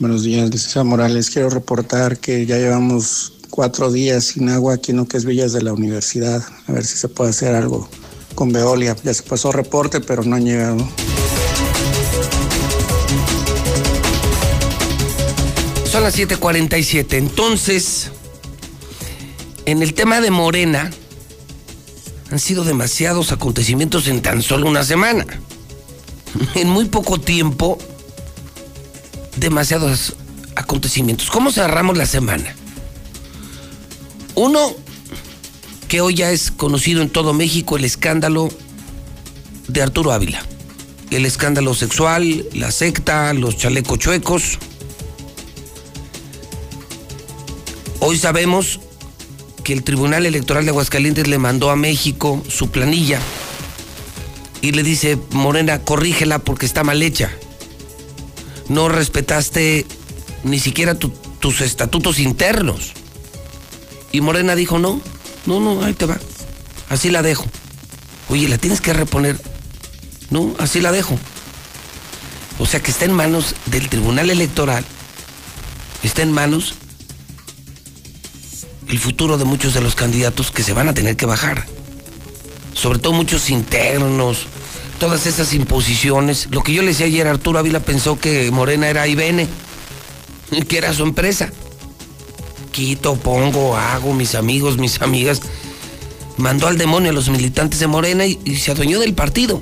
Buenos 0.00 0.22
días, 0.22 0.48
licenciado 0.48 0.86
Morales. 0.86 1.28
Quiero 1.28 1.50
reportar 1.50 2.16
que 2.16 2.46
ya 2.46 2.56
llevamos 2.56 3.34
cuatro 3.50 3.92
días 3.92 4.24
sin 4.24 4.48
agua 4.48 4.72
aquí 4.72 4.92
en 4.92 4.96
lo 4.96 5.06
que 5.06 5.18
es 5.18 5.26
Villas 5.26 5.52
de 5.52 5.60
la 5.60 5.74
Universidad. 5.74 6.42
A 6.66 6.72
ver 6.72 6.86
si 6.86 6.96
se 6.96 7.06
puede 7.08 7.28
hacer 7.28 7.54
algo 7.54 7.86
con 8.34 8.50
Veolia. 8.50 8.96
Ya 9.04 9.12
se 9.12 9.22
pasó 9.22 9.52
reporte, 9.52 10.00
pero 10.00 10.22
no 10.22 10.36
han 10.36 10.46
llegado. 10.46 10.78
Son 15.84 16.02
las 16.02 16.16
7:47. 16.16 17.18
Entonces, 17.18 18.10
en 19.66 19.82
el 19.82 19.92
tema 19.92 20.22
de 20.22 20.30
Morena, 20.30 20.90
han 22.30 22.38
sido 22.38 22.64
demasiados 22.64 23.32
acontecimientos 23.32 24.08
en 24.08 24.22
tan 24.22 24.40
solo 24.40 24.66
una 24.66 24.82
semana. 24.82 25.26
En 26.54 26.70
muy 26.70 26.86
poco 26.86 27.20
tiempo, 27.20 27.76
demasiados 29.40 30.14
acontecimientos. 30.54 31.30
¿Cómo 31.30 31.50
cerramos 31.50 31.96
la 31.96 32.06
semana? 32.06 32.54
Uno, 34.34 34.74
que 35.88 36.00
hoy 36.00 36.14
ya 36.14 36.30
es 36.30 36.50
conocido 36.50 37.02
en 37.02 37.10
todo 37.10 37.32
México, 37.32 37.76
el 37.76 37.84
escándalo 37.84 38.48
de 39.68 39.82
Arturo 39.82 40.12
Ávila. 40.12 40.44
El 41.10 41.26
escándalo 41.26 41.74
sexual, 41.74 42.46
la 42.54 42.70
secta, 42.70 43.32
los 43.34 43.56
chalecos 43.56 43.98
chuecos. 43.98 44.58
Hoy 47.98 48.16
sabemos 48.16 48.80
que 49.64 49.72
el 49.72 49.82
Tribunal 49.82 50.24
Electoral 50.26 50.64
de 50.64 50.70
Aguascalientes 50.70 51.26
le 51.26 51.38
mandó 51.38 51.70
a 51.70 51.76
México 51.76 52.42
su 52.48 52.70
planilla 52.70 53.20
y 54.62 54.72
le 54.72 54.82
dice, 54.82 55.18
Morena, 55.32 55.80
corrígela 55.80 56.38
porque 56.38 56.66
está 56.66 56.84
mal 56.84 57.02
hecha. 57.02 57.30
No 58.70 58.88
respetaste 58.88 59.84
ni 60.44 60.60
siquiera 60.60 60.94
tus 60.94 61.60
estatutos 61.60 62.20
internos. 62.20 62.92
Y 64.12 64.20
Morena 64.20 64.54
dijo, 64.54 64.78
no, 64.78 65.00
no, 65.44 65.58
no, 65.58 65.84
ahí 65.84 65.92
te 65.92 66.06
va. 66.06 66.20
Así 66.88 67.10
la 67.10 67.20
dejo. 67.22 67.46
Oye, 68.28 68.48
la 68.48 68.58
tienes 68.58 68.80
que 68.80 68.92
reponer. 68.92 69.40
No, 70.30 70.54
así 70.60 70.80
la 70.80 70.92
dejo. 70.92 71.18
O 72.60 72.66
sea 72.66 72.80
que 72.80 72.92
está 72.92 73.06
en 73.06 73.12
manos 73.12 73.56
del 73.66 73.88
Tribunal 73.88 74.30
Electoral. 74.30 74.84
Está 76.04 76.22
en 76.22 76.30
manos 76.30 76.74
el 78.88 79.00
futuro 79.00 79.36
de 79.36 79.44
muchos 79.44 79.74
de 79.74 79.80
los 79.80 79.96
candidatos 79.96 80.52
que 80.52 80.62
se 80.62 80.74
van 80.74 80.88
a 80.88 80.94
tener 80.94 81.16
que 81.16 81.26
bajar. 81.26 81.66
Sobre 82.72 83.00
todo 83.00 83.14
muchos 83.14 83.50
internos, 83.50 84.46
todas 85.00 85.26
esas 85.26 85.52
imposiciones. 85.54 86.46
Lo 86.50 86.62
que 86.62 86.72
yo 86.72 86.82
le 86.82 86.88
decía 86.88 87.06
ayer, 87.06 87.26
Arturo 87.26 87.58
Ávila 87.58 87.80
pensó 87.80 88.20
que 88.20 88.52
Morena 88.52 88.88
era 88.88 89.08
IBN, 89.08 89.48
que 90.68 90.78
era 90.78 90.92
su 90.92 91.02
empresa. 91.02 91.50
Quito, 92.70 93.16
pongo, 93.16 93.76
hago, 93.76 94.12
mis 94.12 94.36
amigos, 94.36 94.78
mis 94.78 95.00
amigas. 95.02 95.40
Mandó 96.36 96.68
al 96.68 96.78
demonio 96.78 97.10
a 97.10 97.14
los 97.14 97.28
militantes 97.30 97.80
de 97.80 97.88
Morena 97.88 98.26
y, 98.26 98.38
y 98.44 98.56
se 98.56 98.70
adueñó 98.70 99.00
del 99.00 99.14
partido. 99.14 99.60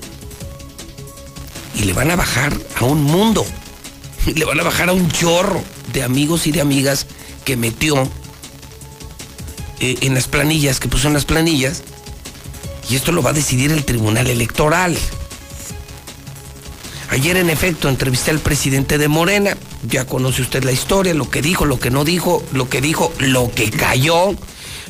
Y 1.75 1.85
le 1.85 1.93
van 1.95 2.11
a 2.11 2.17
bajar 2.17 2.53
a 2.77 2.85
un 2.85 3.03
mundo. 3.05 3.47
Le 4.35 4.45
van 4.45 4.61
a 4.61 4.65
bajar 4.65 4.89
a 4.91 4.93
un 4.93 5.09
chorro 5.11 5.63
de 5.93 6.03
amigos 6.03 6.47
y 6.47 6.53
de 6.53 6.61
amigas 6.61 7.07
que 7.45 7.57
metió 7.57 8.03
eh, 9.81 9.97
en 10.03 10.15
las 10.15 10.27
planillas, 10.27 10.81
que 10.81 10.89
puso 10.89 11.07
en 11.07 11.15
las 11.15 11.25
planillas, 11.25 11.83
y 12.91 12.97
esto 12.97 13.13
lo 13.13 13.23
va 13.23 13.31
a 13.31 13.35
decidir 13.35 13.71
el 13.71 13.85
Tribunal 13.85 14.27
Electoral. 14.27 14.99
Ayer, 17.11 17.37
en 17.37 17.51
efecto, 17.51 17.89
entrevisté 17.89 18.31
al 18.31 18.39
presidente 18.39 18.99
de 18.99 19.09
Morena. 19.09 19.57
Ya 19.89 20.07
conoce 20.07 20.43
usted 20.43 20.65
la 20.65 20.73
historia, 20.73 21.15
lo 21.15 21.31
que 21.31 21.43
dijo, 21.43 21.65
lo 21.65 21.81
que 21.81 21.91
no 21.91 22.05
dijo, 22.05 22.45
lo 22.53 22.69
que 22.69 22.81
dijo, 22.81 23.13
lo 23.19 23.51
que 23.51 23.71
cayó, 23.71 24.35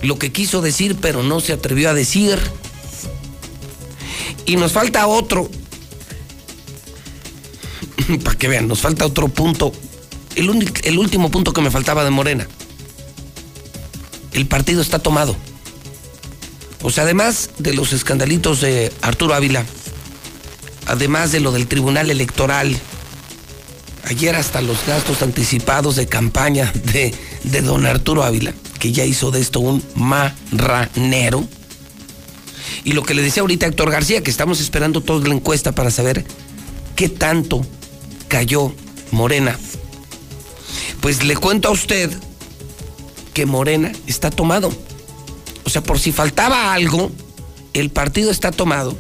lo 0.03 0.19
que 0.19 0.33
quiso 0.33 0.61
decir, 0.61 0.97
pero 1.01 1.23
no 1.23 1.41
se 1.41 1.53
atrevió 1.53 1.91
a 1.91 1.95
decir. 1.95 2.39
Y 4.47 4.57
nos 4.57 4.73
falta 4.73 5.07
otro. 5.07 5.49
Para 8.25 8.37
que 8.37 8.49
vean, 8.49 8.67
nos 8.67 8.81
falta 8.81 9.07
otro 9.07 9.29
punto. 9.29 9.73
El, 10.35 10.99
último 10.99 11.31
punto 11.31 11.53
que 11.53 11.61
me 11.61 11.71
faltaba 11.71 12.05
de 12.05 12.11
Morena 12.11 12.47
el 14.33 14.47
partido 14.47 14.81
está 14.81 15.01
tomado. 15.01 15.37
O 16.83 16.91
sea, 16.91 17.05
además 17.05 17.51
de 17.59 17.75
los 17.75 17.93
escandalitos 17.93 18.61
de 18.61 18.93
Arturo 19.03 19.35
Ávila, 19.35 19.65
además 20.89 21.31
de 21.33 21.41
lo 21.41 21.53
del 21.53 21.69
Tribunal 21.69 22.11
Electoral, 22.11 22.77
ayer 24.05 24.35
hasta 24.35 24.61
los 24.63 24.85
gastos 24.87 25.23
anticipados 25.23 25.97
de 25.97 26.07
campaña 26.07 26.73
de, 26.93 27.15
de 27.45 27.63
don 27.63 27.87
Arturo 27.87 28.25
Ávila, 28.25 28.55
que 28.79 28.91
ya 28.91 29.05
hizo 29.05 29.31
de 29.31 29.41
esto 29.41 29.61
un 29.61 29.85
marranero. 29.95 31.47
Y 32.85 32.93
lo 32.93 33.03
que 33.03 33.15
le 33.15 33.23
decía 33.23 33.43
ahorita 33.43 33.67
Héctor 33.67 33.91
García, 33.91 34.23
que 34.23 34.31
estamos 34.31 34.61
esperando 34.61 35.03
toda 35.03 35.29
la 35.29 35.35
encuesta 35.35 35.73
para 35.73 35.91
saber 35.91 36.25
qué 36.97 37.09
tanto 37.09 37.65
cayó 38.29 38.73
Morena. 39.11 39.59
Pues 41.01 41.23
le 41.23 41.37
cuento 41.37 41.69
a 41.69 41.73
usted 41.73 42.11
que 43.35 43.47
Morena 43.47 43.93
está 44.07 44.31
tomado. 44.31 44.73
O 45.65 45.71
sea, 45.71 45.83
por 45.83 45.99
si 45.99 46.13
faltaba 46.13 46.73
algo, 46.73 47.13
el 47.75 47.91
partido 47.91 48.31
está 48.31 48.51
tomado. 48.51 48.97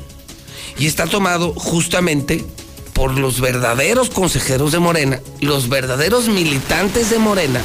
Y 0.78 0.86
está 0.86 1.06
tomado 1.06 1.52
justamente 1.54 2.44
por 2.92 3.18
los 3.18 3.40
verdaderos 3.40 4.10
consejeros 4.10 4.72
de 4.72 4.78
Morena, 4.78 5.20
los 5.40 5.68
verdaderos 5.68 6.28
militantes 6.28 7.10
de 7.10 7.18
Morena, 7.18 7.60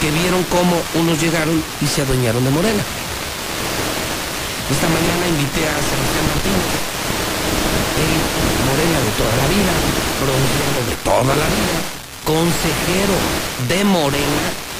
que 0.00 0.10
vieron 0.10 0.44
cómo 0.44 0.76
unos 0.94 1.20
llegaron 1.20 1.62
y 1.80 1.86
se 1.86 2.02
adueñaron 2.02 2.44
de 2.44 2.50
Morena. 2.50 2.82
Esta 4.70 4.88
mañana 4.88 5.28
invité 5.28 5.62
a 5.66 5.74
Sebastián 5.74 6.26
Martínez, 6.30 6.70
el 7.98 8.14
Morena 8.66 8.98
de 9.00 9.12
toda 9.18 9.34
la 9.36 9.48
vida, 9.48 9.74
bronceado 10.22 10.80
de 10.86 10.96
toda 11.02 11.34
la 11.34 11.48
vida, 11.50 11.76
consejero 12.24 13.16
de 13.68 13.84
Morena 13.84 14.70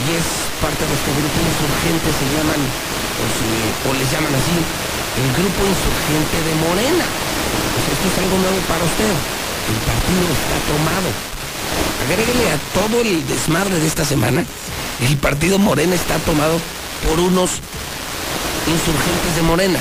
y 0.00 0.16
es 0.16 0.26
parte 0.64 0.80
de 0.80 0.94
este 0.96 1.12
grupo 1.12 1.38
insurgente, 1.44 2.08
se 2.08 2.26
llaman, 2.32 2.60
o, 3.84 3.92
les 3.92 4.08
llaman 4.08 4.32
así, 4.32 4.56
el 5.16 5.28
grupo 5.34 5.60
insurgente 5.66 6.36
de 6.46 6.54
Morena. 6.62 7.04
Pues 7.04 7.84
esto 7.90 8.06
es 8.06 8.16
algo 8.22 8.36
nuevo 8.38 8.58
para 8.68 8.84
usted. 8.84 9.10
El 9.10 9.80
partido 9.86 10.26
está 10.30 10.56
tomado. 10.70 11.08
Agréguele 12.04 12.50
a 12.50 12.58
todo 12.74 13.00
el 13.00 13.26
desmadre 13.26 13.78
de 13.78 13.86
esta 13.86 14.04
semana, 14.04 14.44
el 15.06 15.16
partido 15.18 15.58
Morena 15.58 15.94
está 15.94 16.16
tomado 16.18 16.58
por 17.06 17.20
unos 17.20 17.50
insurgentes 18.66 19.36
de 19.36 19.42
Morena. 19.42 19.78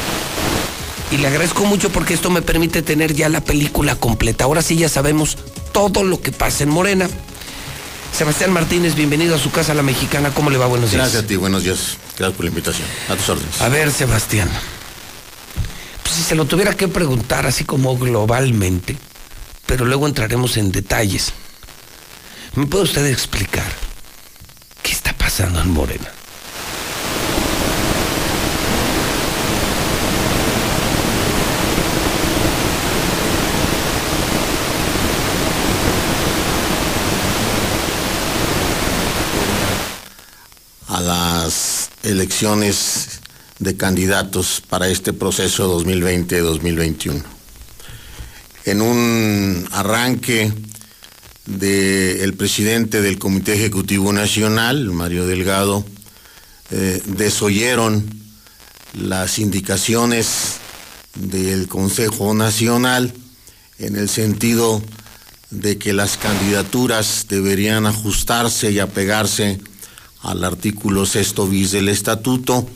Y 1.12 1.18
le 1.18 1.28
agradezco 1.28 1.66
mucho 1.66 1.90
porque 1.90 2.14
esto 2.14 2.30
me 2.30 2.42
permite 2.42 2.82
tener 2.82 3.14
ya 3.16 3.30
la 3.30 3.42
película 3.42 3.96
completa. 3.96 4.44
Ahora 4.44 4.62
sí 4.62 4.76
ya 4.76 4.90
sabemos 4.90 5.38
todo 5.72 6.04
lo 6.04 6.22
que 6.22 6.32
pasa 6.32 6.64
en 6.64 6.70
Morena. 6.70 7.10
Sebastián 8.16 8.52
Martínez, 8.52 8.96
bienvenido 8.96 9.36
a 9.36 9.40
su 9.40 9.50
casa, 9.50 9.74
la 9.74 9.82
mexicana. 9.82 10.32
¿Cómo 10.34 10.50
le 10.50 10.58
va? 10.58 10.68
Buenos 10.68 10.92
días. 10.92 11.04
Gracias 11.04 11.24
a 11.24 11.28
ti, 11.28 11.36
buenos 11.36 11.64
días. 11.64 11.98
Gracias 12.18 12.36
por 12.36 12.46
la 12.46 12.50
invitación. 12.50 12.88
A 13.08 13.16
tus 13.16 13.30
órdenes. 13.30 13.62
A 13.62 13.70
ver, 13.70 13.92
Sebastián. 13.92 14.50
Pues 16.10 16.18
si 16.18 16.24
se 16.24 16.34
lo 16.34 16.46
tuviera 16.46 16.76
que 16.76 16.88
preguntar 16.88 17.46
así 17.46 17.66
como 17.66 17.96
globalmente, 17.96 18.98
pero 19.68 19.86
luego 19.86 20.08
entraremos 20.08 20.58
en 20.58 20.72
detalles. 20.72 21.34
¿Me 22.56 22.66
puede 22.66 22.86
usted 22.86 23.06
explicar 23.06 23.72
qué 24.82 24.92
está 24.92 25.14
pasando 25.14 25.62
en 25.62 25.70
Morena? 25.70 26.12
a 40.88 41.02
las 41.02 41.92
elecciones 42.02 43.19
de 43.60 43.76
candidatos 43.78 44.62
para 44.68 44.88
este 44.88 45.14
proceso 45.14 45.80
2020-2021. 45.80 47.24
En 48.66 48.82
un 48.82 49.68
arranque 49.72 50.52
del 51.46 52.34
presidente 52.36 53.02
del 53.02 53.20
Comité 53.20 53.54
Ejecutivo 53.54 54.14
Nacional, 54.14 54.86
Mario 54.92 55.26
Delgado, 55.26 55.86
eh, 56.72 57.02
desoyeron 57.06 58.06
las 58.94 59.40
indicaciones 59.40 60.58
del 61.16 61.68
Consejo 61.68 62.34
Nacional 62.34 63.14
en 63.80 63.96
el 63.96 64.10
sentido 64.10 64.82
de 65.50 65.78
que 65.78 65.94
las 65.94 66.18
candidaturas 66.18 67.26
deberían 67.28 67.88
ajustarse 67.88 68.72
y 68.72 68.80
apegarse 68.80 69.60
al 70.22 70.44
artículo 70.44 71.06
sexto 71.06 71.48
bis 71.48 71.72
del 71.72 71.90
estatuto, 71.90 72.68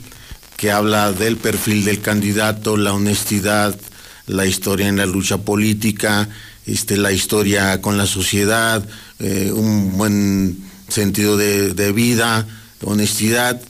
que 0.56 0.70
habla 0.70 1.12
del 1.12 1.36
perfil 1.36 1.84
del 1.84 2.00
candidato, 2.00 2.76
la 2.76 2.92
honestidad, 2.92 3.78
la 4.26 4.46
historia 4.46 4.88
en 4.88 4.96
la 4.96 5.06
lucha 5.06 5.38
política, 5.38 6.28
este, 6.66 6.96
la 6.96 7.12
historia 7.12 7.80
con 7.80 7.98
la 7.98 8.06
sociedad, 8.06 8.86
eh, 9.18 9.50
un 9.52 9.96
buen 9.98 10.58
sentido 10.88 11.36
de, 11.36 11.74
de 11.74 11.92
vida, 11.92 12.46
honestidad. 12.82 13.60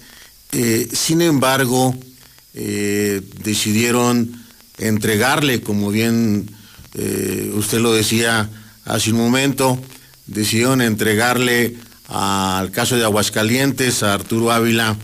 Eh, 0.53 0.89
sin 0.93 1.23
embargo, 1.23 1.95
eh, 2.55 3.21
decidieron 3.43 4.45
entregarle, 4.79 5.61
como 5.61 5.91
bien 5.91 6.51
usted 7.57 7.81
lo 7.81 7.93
decía 7.93 8.49
hace 8.85 9.11
un 9.11 9.19
momento, 9.19 9.83
decidieron 10.27 10.81
entregarle 10.81 11.77
al 12.07 12.71
caso 12.71 12.97
de 12.97 13.03
Aguascalientes, 13.03 14.05
a 14.05 14.15
Arturo 14.15 14.53
Ávila, 14.53 14.97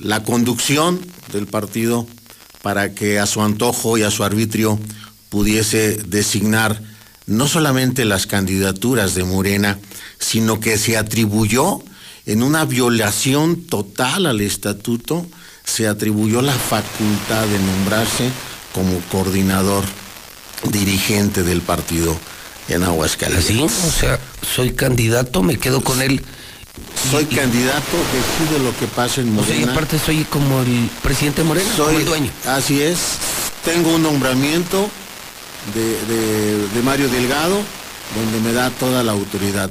la 0.00 0.22
conducción 0.22 1.00
del 1.32 1.46
partido 1.46 2.06
para 2.62 2.94
que 2.94 3.18
a 3.18 3.26
su 3.26 3.42
antojo 3.42 3.98
y 3.98 4.02
a 4.02 4.10
su 4.10 4.24
arbitrio 4.24 4.78
pudiese 5.28 5.96
designar 5.96 6.80
no 7.26 7.46
solamente 7.46 8.04
las 8.04 8.26
candidaturas 8.26 9.14
de 9.14 9.24
Morena, 9.24 9.78
sino 10.18 10.60
que 10.60 10.78
se 10.78 10.96
atribuyó 10.96 11.82
en 12.26 12.42
una 12.42 12.64
violación 12.64 13.62
total 13.62 14.26
al 14.26 14.40
estatuto, 14.40 15.26
se 15.64 15.86
atribuyó 15.86 16.42
la 16.42 16.54
facultad 16.54 17.46
de 17.46 17.58
nombrarse 17.58 18.30
como 18.72 18.98
coordinador 19.10 19.84
dirigente 20.70 21.42
del 21.42 21.60
partido 21.60 22.16
en 22.68 22.82
Aguascalientes. 22.82 23.50
¿Así? 23.50 23.62
O 23.62 23.90
sea, 23.90 24.18
soy 24.54 24.72
candidato, 24.72 25.42
me 25.42 25.58
quedo 25.58 25.82
con 25.82 26.02
él. 26.02 26.22
Soy 27.10 27.24
candidato, 27.26 27.96
decido 28.12 28.58
lo 28.64 28.76
que 28.78 28.86
pase 28.86 29.22
en 29.22 29.38
O 29.38 29.44
sea, 29.44 29.54
y 29.54 29.60
Morena. 29.60 29.72
aparte 29.72 29.98
soy 29.98 30.24
como 30.24 30.60
el 30.60 30.90
presidente 31.02 31.42
Moreno, 31.44 31.68
Soy 31.76 31.86
como 31.86 31.98
el 31.98 32.04
dueño. 32.04 32.30
Así 32.46 32.80
es. 32.82 32.98
Tengo 33.64 33.94
un 33.94 34.02
nombramiento 34.02 34.88
de, 35.74 36.14
de- 36.14 36.68
de 36.68 36.82
Mario 36.82 37.08
Delgado, 37.08 37.60
donde 38.14 38.40
me 38.40 38.52
da 38.52 38.70
toda 38.70 39.02
la 39.02 39.12
autoridad 39.12 39.70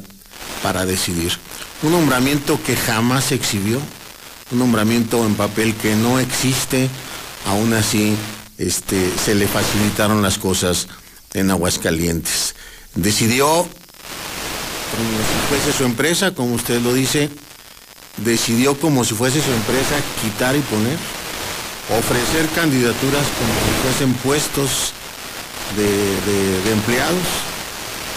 para 0.63 0.85
decidir. 0.85 1.31
Un 1.83 1.91
nombramiento 1.91 2.59
que 2.63 2.75
jamás 2.75 3.25
se 3.25 3.35
exhibió, 3.35 3.79
un 4.51 4.59
nombramiento 4.59 5.25
en 5.25 5.35
papel 5.35 5.75
que 5.75 5.95
no 5.95 6.19
existe, 6.19 6.89
aún 7.47 7.73
así 7.73 8.15
este, 8.57 9.11
se 9.23 9.35
le 9.35 9.47
facilitaron 9.47 10.21
las 10.21 10.37
cosas 10.37 10.87
en 11.33 11.51
Aguascalientes. 11.51 12.55
Decidió, 12.95 13.67
si 15.01 15.47
fuese 15.49 15.77
su 15.77 15.83
empresa, 15.85 16.33
como 16.33 16.55
usted 16.55 16.81
lo 16.81 16.93
dice, 16.93 17.29
decidió 18.17 18.79
como 18.79 19.03
si 19.03 19.13
fuese 19.13 19.41
su 19.41 19.51
empresa 19.51 19.95
quitar 20.21 20.55
y 20.55 20.59
poner, 20.61 20.97
ofrecer 21.99 22.47
candidaturas 22.55 23.23
como 23.37 23.53
si 23.53 23.81
fuesen 23.83 24.13
puestos 24.15 24.93
de, 25.75 25.83
de- 25.85 26.61
de 26.63 26.71
empleados, 26.71 27.23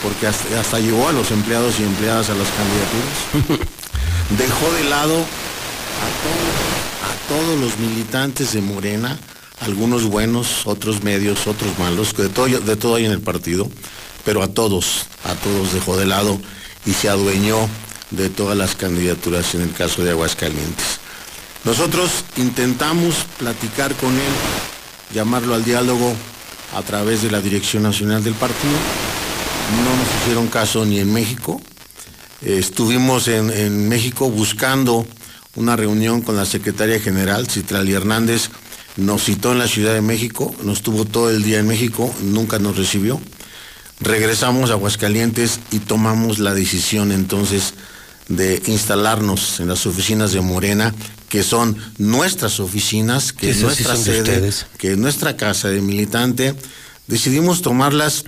porque 0.02 0.26
hasta, 0.26 0.60
hasta 0.60 0.78
llegó 0.80 1.08
a 1.08 1.12
los 1.12 1.30
empleados 1.30 1.78
y 1.78 1.82
empleadas 1.84 2.30
a 2.30 2.34
las 2.34 2.48
candidaturas. 2.48 3.68
Dejó 4.38 4.72
de 4.72 4.84
lado 4.84 5.16
a 5.16 6.08
todos, 6.22 6.56
a 7.04 7.28
todos 7.28 7.60
los 7.60 7.78
militantes 7.78 8.52
de 8.52 8.62
Morena, 8.62 9.18
algunos 9.60 10.04
buenos, 10.04 10.62
otros 10.66 11.02
medios, 11.02 11.46
otros 11.46 11.78
malos, 11.78 12.14
de 12.16 12.28
todo, 12.30 12.46
de 12.46 12.76
todo 12.76 12.94
hay 12.94 13.04
en 13.06 13.12
el 13.12 13.20
partido, 13.20 13.68
pero 14.24 14.42
a 14.42 14.48
todos, 14.48 15.06
a 15.24 15.34
todos 15.34 15.72
dejó 15.74 15.96
de 15.96 16.06
lado 16.06 16.40
y 16.86 16.92
se 16.92 17.08
adueñó 17.08 17.68
de 18.10 18.28
todas 18.28 18.56
las 18.56 18.74
candidaturas 18.74 19.54
en 19.54 19.62
el 19.62 19.72
caso 19.72 20.02
de 20.02 20.10
Aguascalientes. 20.10 21.00
Nosotros 21.64 22.24
intentamos 22.36 23.14
platicar 23.38 23.94
con 23.94 24.12
él, 24.14 24.32
llamarlo 25.14 25.54
al 25.54 25.64
diálogo 25.64 26.14
a 26.74 26.82
través 26.82 27.22
de 27.22 27.30
la 27.30 27.40
Dirección 27.40 27.82
Nacional 27.82 28.24
del 28.24 28.34
partido. 28.34 28.72
No 29.84 29.96
nos 29.96 30.22
hicieron 30.22 30.48
caso 30.48 30.84
ni 30.84 30.98
en 30.98 31.12
México. 31.12 31.60
Estuvimos 32.42 33.28
en, 33.28 33.88
México 33.88 34.30
buscando 34.30 35.06
una 35.54 35.76
reunión 35.76 36.22
con 36.22 36.36
la 36.36 36.46
secretaria 36.46 36.98
general, 36.98 37.48
Citlali 37.48 37.92
Hernández. 37.92 38.50
Nos 38.96 39.24
citó 39.24 39.52
en 39.52 39.58
la 39.58 39.68
Ciudad 39.68 39.92
de 39.92 40.00
México, 40.00 40.54
nos 40.62 40.82
tuvo 40.82 41.04
todo 41.04 41.30
el 41.30 41.42
día 41.42 41.58
en 41.58 41.68
México, 41.68 42.12
nunca 42.22 42.58
nos 42.58 42.76
recibió. 42.76 43.20
Regresamos 44.00 44.70
a 44.70 44.74
Aguascalientes 44.74 45.60
y 45.70 45.78
tomamos 45.78 46.38
la 46.38 46.54
decisión 46.54 47.12
entonces 47.12 47.74
de 48.28 48.62
instalarnos 48.66 49.60
en 49.60 49.68
las 49.68 49.86
oficinas 49.86 50.32
de 50.32 50.40
Morena, 50.40 50.94
que 51.28 51.42
son 51.42 51.76
nuestras 51.98 52.60
oficinas, 52.60 53.32
que 53.32 53.50
es 53.50 53.58
sí 53.58 53.62
nuestra 53.64 53.96
sede, 53.96 54.52
que 54.78 54.92
es 54.92 54.98
nuestra 54.98 55.36
casa 55.36 55.68
de 55.68 55.82
militante. 55.82 56.54
Decidimos 57.08 57.60
tomarlas 57.60 58.24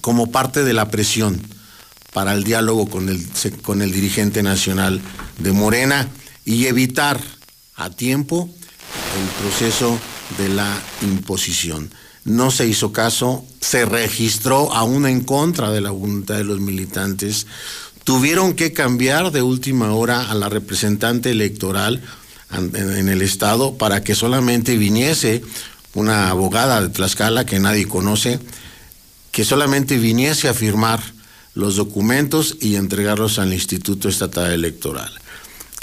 como 0.00 0.30
parte 0.30 0.64
de 0.64 0.74
la 0.74 0.90
presión 0.90 1.40
para 2.12 2.34
el 2.34 2.44
diálogo 2.44 2.88
con 2.88 3.08
el, 3.08 3.26
con 3.62 3.82
el 3.82 3.92
dirigente 3.92 4.42
nacional 4.42 5.00
de 5.38 5.52
Morena 5.52 6.08
y 6.44 6.66
evitar 6.66 7.20
a 7.76 7.88
tiempo 7.88 8.50
el 9.18 9.42
proceso 9.42 9.98
de 10.38 10.48
la 10.48 10.78
imposición. 11.02 11.90
No 12.24 12.50
se 12.50 12.66
hizo 12.66 12.92
caso, 12.92 13.44
se 13.60 13.86
registró 13.86 14.72
aún 14.72 15.06
en 15.06 15.22
contra 15.22 15.70
de 15.70 15.80
la 15.80 15.90
voluntad 15.90 16.36
de 16.36 16.44
los 16.44 16.60
militantes. 16.60 17.46
Tuvieron 18.04 18.54
que 18.54 18.72
cambiar 18.72 19.30
de 19.32 19.42
última 19.42 19.92
hora 19.92 20.30
a 20.30 20.34
la 20.34 20.48
representante 20.48 21.30
electoral 21.30 22.02
en 22.52 23.08
el 23.08 23.22
Estado 23.22 23.78
para 23.78 24.02
que 24.02 24.14
solamente 24.14 24.76
viniese 24.76 25.42
una 25.94 26.30
abogada 26.30 26.80
de 26.80 26.88
Tlaxcala 26.88 27.46
que 27.46 27.58
nadie 27.58 27.86
conoce, 27.86 28.38
que 29.32 29.44
solamente 29.44 29.98
viniese 29.98 30.48
a 30.48 30.54
firmar 30.54 31.00
los 31.54 31.76
documentos 31.76 32.56
y 32.60 32.76
entregarlos 32.76 33.38
al 33.38 33.52
Instituto 33.52 34.08
Estatal 34.08 34.52
Electoral. 34.52 35.10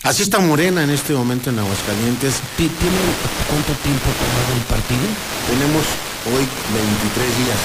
Así 0.04 0.24
está 0.24 0.40
Morena 0.40 0.84
en 0.84 0.90
este 0.90 1.14
momento 1.14 1.50
en 1.50 1.60
Aguascalientes. 1.60 2.36
¿Tiene 2.56 2.72
cuánto 3.50 3.74
tiempo 3.82 4.06
tomado 4.06 4.54
el 4.56 4.64
partido? 4.66 5.02
Tenemos 5.50 5.84
hoy 6.34 6.44
23 6.44 7.38
días 7.38 7.60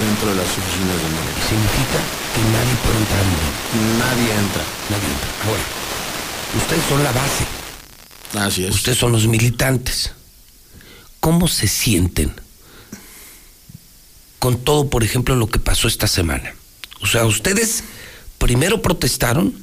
dentro 0.00 0.30
de 0.30 0.36
las 0.36 0.46
oficinas 0.46 0.96
de 0.96 1.08
Morena. 1.12 1.42
Significa 1.48 1.98
que 2.32 2.42
nadie 2.52 2.74
puede 2.82 2.98
entrar 2.98 3.22
en. 3.22 3.98
Nadie 3.98 4.28
entra. 4.32 4.62
Nadie 4.90 5.08
entra. 5.12 5.28
Ahora, 5.46 5.62
ustedes 6.56 6.84
son 6.88 7.04
la 7.04 7.12
base. 7.12 7.44
Así 8.34 8.64
es. 8.64 8.74
Ustedes 8.74 8.98
son 8.98 9.12
los 9.12 9.26
militantes. 9.26 10.12
¿Cómo 11.20 11.48
se 11.48 11.68
sienten 11.68 12.34
con 14.38 14.58
todo, 14.58 14.88
por 14.88 15.02
ejemplo, 15.02 15.34
lo 15.34 15.48
que 15.48 15.58
pasó 15.58 15.88
esta 15.88 16.06
semana? 16.06 16.54
O 17.00 17.06
sea, 17.06 17.24
ustedes 17.24 17.84
primero 18.38 18.80
protestaron 18.80 19.54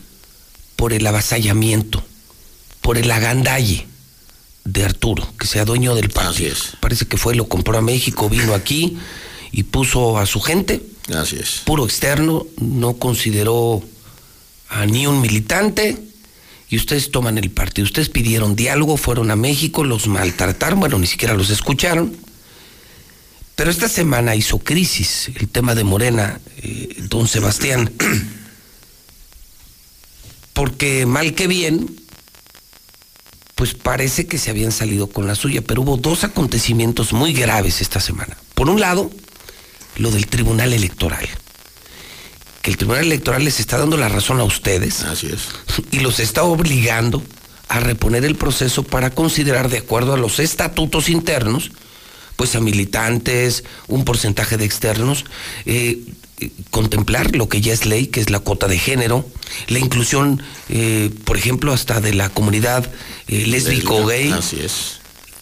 por 0.76 0.94
el 0.94 1.06
avasallamiento, 1.08 2.04
por 2.82 2.98
el 2.98 3.10
agandalle 3.10 3.88
de 4.66 4.84
Arturo, 4.84 5.28
que 5.38 5.48
sea 5.48 5.66
dueño 5.66 5.96
del 5.96 6.10
partido. 6.10 6.56
Parece 6.80 7.06
que 7.06 7.18
fue, 7.18 7.36
lo 7.36 7.48
compró 7.48 7.78
a 7.78 7.82
México, 7.82 8.30
vino 8.30 8.54
aquí 8.54 8.98
y 9.52 9.64
puso 9.64 10.18
a 10.18 10.26
su 10.26 10.42
gente. 10.42 10.82
Así 11.14 11.36
es. 11.36 11.62
Puro 11.66 11.86
externo, 11.86 12.46
no 12.60 12.94
consideró 12.94 13.84
a 14.70 14.86
ni 14.86 15.06
un 15.06 15.22
militante 15.22 15.98
y 16.70 16.78
ustedes 16.78 17.12
toman 17.12 17.38
el 17.38 17.52
partido. 17.52 17.86
Ustedes 17.86 18.10
pidieron 18.10 18.56
diálogo, 18.56 18.98
fueron 18.98 19.32
a 19.32 19.36
México, 19.36 19.84
los 19.84 20.08
maltrataron, 20.08 20.80
bueno, 20.80 20.98
ni 20.98 21.08
siquiera 21.08 21.34
los 21.34 21.50
escucharon. 21.50 22.16
Pero 23.56 23.70
esta 23.70 23.88
semana 23.88 24.36
hizo 24.36 24.60
crisis 24.60 25.30
el 25.36 25.48
tema 25.48 25.76
de 25.76 25.84
Morena, 25.84 26.40
eh, 26.58 26.96
don 27.10 27.28
Sebastián, 27.28 27.92
porque 30.54 31.06
mal 31.06 31.36
que 31.36 31.46
bien, 31.46 32.03
pues 33.56 33.74
parece 33.74 34.26
que 34.26 34.38
se 34.38 34.50
habían 34.50 34.72
salido 34.72 35.08
con 35.08 35.28
la 35.28 35.36
suya, 35.36 35.62
pero 35.62 35.82
hubo 35.82 35.98
dos 35.98 36.24
acontecimientos 36.24 37.14
muy 37.14 37.34
graves 37.34 37.82
esta 37.82 38.00
semana. 38.00 38.38
Por 38.56 38.70
un 38.70 38.80
lado, 38.80 39.12
lo 39.98 40.12
del 40.12 40.28
Tribunal 40.28 40.74
Electoral. 40.74 41.28
Que 42.62 42.72
el 42.72 42.78
Tribunal 42.78 43.06
Electoral 43.06 43.44
les 43.44 43.60
está 43.60 43.78
dando 43.78 43.98
la 43.98 44.10
razón 44.10 44.40
a 44.40 44.44
ustedes. 44.44 45.04
Así 45.04 45.28
es. 45.28 45.50
Y 45.92 46.00
los 46.00 46.20
está 46.20 46.44
obligando 46.44 47.22
a 47.68 47.80
reponer 47.80 48.26
el 48.26 48.36
proceso 48.36 48.84
para 48.84 49.10
considerar, 49.10 49.70
de 49.70 49.80
acuerdo 49.80 50.14
a 50.14 50.18
los 50.18 50.40
estatutos 50.40 51.10
internos, 51.10 51.72
pues 52.36 52.56
a 52.56 52.60
militantes, 52.60 53.64
un 53.88 54.06
porcentaje 54.06 54.58
de 54.58 54.66
externos, 54.66 55.26
eh, 55.66 56.00
contemplar 56.70 57.36
lo 57.36 57.50
que 57.50 57.62
ya 57.62 57.74
es 57.74 57.86
ley, 57.86 58.08
que 58.08 58.20
es 58.20 58.30
la 58.30 58.40
cuota 58.40 58.68
de 58.68 58.78
género, 58.78 59.26
la 59.68 59.80
inclusión, 59.80 60.42
eh, 60.70 61.10
por 61.26 61.38
ejemplo, 61.38 61.74
hasta 61.74 62.02
de 62.02 62.14
la 62.14 62.30
comunidad 62.30 62.90
eh, 63.28 63.46
lésbico 63.48 64.06
gay. 64.06 64.32
Así 64.32 64.60
es. 64.60 65.00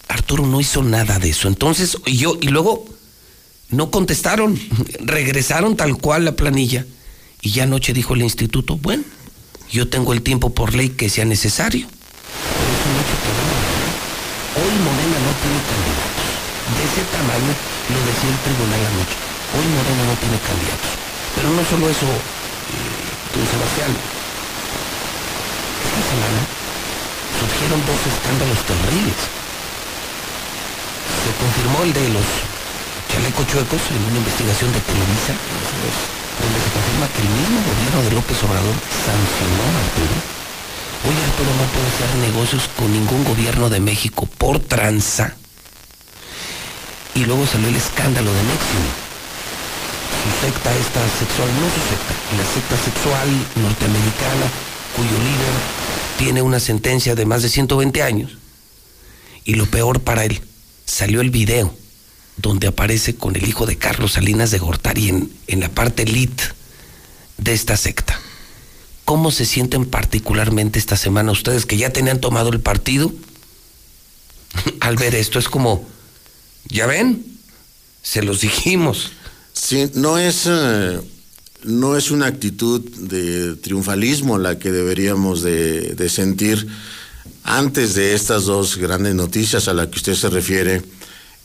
Arturo 0.08 0.46
no 0.46 0.60
hizo 0.60 0.84
nada 0.84 1.20
de 1.20 1.30
eso. 1.30 1.48
Entonces, 1.48 1.98
y 2.06 2.18
yo, 2.18 2.38
y 2.42 2.48
luego 2.48 2.86
no 3.70 3.92
contestaron, 3.92 4.60
regresaron 5.00 5.76
tal 5.76 5.98
cual 5.98 6.26
la 6.26 6.36
planilla. 6.36 6.86
Y 7.42 7.52
ya 7.52 7.64
anoche 7.64 7.94
dijo 7.94 8.14
el 8.14 8.22
instituto, 8.22 8.78
bueno, 8.78 9.04
yo 9.72 9.88
tengo 9.88 10.14
el 10.14 10.22
tiempo 10.22 10.54
por 10.54 10.76
ley 10.76 10.90
que 10.90 11.10
sea 11.10 11.26
necesario. 11.26 11.88
Hoy 14.54 14.72
Morena 14.84 15.18
no 15.26 15.32
tiene 15.42 15.60
candidatos. 15.64 16.12
De 16.76 16.84
ese 16.84 17.04
tamaño 17.10 17.54
lo 17.90 18.00
decía 18.06 18.30
el 18.30 18.38
tribunal 18.44 18.86
anoche. 18.86 19.31
Hoy 19.52 19.68
Morena 19.68 20.08
no 20.08 20.16
tiene 20.16 20.40
candidatos. 20.40 20.96
Pero 21.36 21.52
no 21.52 21.60
solo 21.68 21.92
eso, 21.92 22.08
eh, 22.08 23.36
don 23.36 23.44
Sebastián. 23.44 23.92
Esta 23.92 26.02
semana 26.08 26.40
surgieron 27.36 27.84
dos 27.84 28.00
escándalos 28.00 28.64
terribles. 28.64 29.20
Se 31.20 31.36
confirmó 31.36 31.84
el 31.84 31.92
de 31.92 32.16
los 32.16 32.24
chalecos 33.12 33.44
chuecos 33.52 33.84
en 33.92 34.00
una 34.08 34.24
investigación 34.24 34.72
de 34.72 34.80
Televisa, 34.88 35.36
donde 35.36 36.60
se 36.64 36.72
confirma 36.72 37.12
que 37.12 37.28
el 37.28 37.32
mismo 37.36 37.60
gobierno 37.60 38.08
de 38.08 38.12
López 38.16 38.40
Obrador 38.48 38.78
sancionó 39.04 39.68
a 39.68 39.84
Arturo. 39.84 40.16
Hoy 41.04 41.16
Arturo 41.28 41.52
no 41.60 41.68
puede 41.76 41.92
hacer 41.92 42.08
negocios 42.24 42.72
con 42.80 42.88
ningún 42.88 43.28
gobierno 43.28 43.68
de 43.68 43.84
México 43.84 44.32
por 44.38 44.64
tranza. 44.64 45.36
Y 47.16 47.26
luego 47.26 47.46
salió 47.46 47.68
el 47.68 47.76
escándalo 47.76 48.32
de 48.32 48.44
Nexium. 48.48 49.11
Su 50.22 50.46
secta 50.46 50.76
esta 50.78 51.02
sexual, 51.18 51.50
no 51.60 51.68
secta, 51.90 52.14
la 52.38 52.46
secta 52.54 52.78
sexual 52.78 53.30
norteamericana, 53.56 54.46
cuyo 54.96 55.18
líder 55.18 55.82
tiene 56.20 56.42
una 56.44 56.60
sentencia 56.60 57.16
de 57.16 57.26
más 57.26 57.42
de 57.42 57.50
120 57.50 58.04
años. 58.04 58.38
Y 59.44 59.56
lo 59.56 59.66
peor 59.66 60.02
para 60.02 60.24
él, 60.26 60.42
salió 60.86 61.22
el 61.22 61.32
video 61.32 61.74
donde 62.38 62.68
aparece 62.68 63.16
con 63.16 63.36
el 63.36 63.48
hijo 63.48 63.66
de 63.66 63.78
Carlos 63.78 64.14
Salinas 64.14 64.52
de 64.52 64.60
Gortari 64.60 65.10
en, 65.10 65.32
en 65.48 65.60
la 65.60 65.70
parte 65.70 66.04
elite 66.04 66.44
de 67.38 67.54
esta 67.54 67.76
secta. 67.76 68.20
¿Cómo 69.06 69.32
se 69.32 69.46
sienten 69.46 69.86
particularmente 69.86 70.78
esta 70.78 70.98
semana 70.98 71.32
ustedes 71.32 71.66
que 71.66 71.78
ya 71.78 71.92
tenían 71.92 72.22
tomado 72.22 72.50
el 72.50 72.60
partido? 72.60 73.12
Al 74.80 74.98
ver 74.98 75.16
esto 75.16 75.40
es 75.40 75.50
como, 75.50 75.88
¿ya 76.68 76.86
ven? 76.86 77.26
Se 78.04 78.22
los 78.22 78.42
dijimos. 78.42 79.14
Sí, 79.54 79.90
no 79.96 80.18
es, 80.18 80.46
eh, 80.48 81.00
no 81.64 81.98
es 81.98 82.12
una 82.12 82.28
actitud 82.28 82.82
de 82.82 83.56
triunfalismo 83.56 84.38
la 84.38 84.58
que 84.58 84.72
deberíamos 84.72 85.42
de, 85.42 86.10
sentir 86.10 86.68
antes 87.44 87.96
de 87.96 88.14
estas 88.14 88.46
dos 88.46 88.78
grandes 88.78 89.14
noticias 89.16 89.68
a 89.68 89.74
las 89.74 89.88
que 89.88 89.98
usted 89.98 90.16
se 90.16 90.30
refiere. 90.30 90.82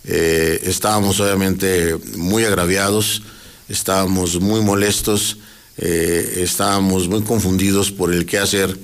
eh, 0.05 0.61
estábamos 0.65 1.19
obviamente 1.19 1.97
muy 2.17 2.45
agraviados, 2.45 3.23
estábamos 3.69 4.41
muy 4.41 4.61
molestos, 4.61 5.39
eh, 5.79 6.43
estábamos 6.43 7.09
muy 7.09 7.23
confundidos 7.23 7.91
por 7.91 8.13
el 8.15 8.25
qué 8.25 8.39
hacer, 8.39 8.79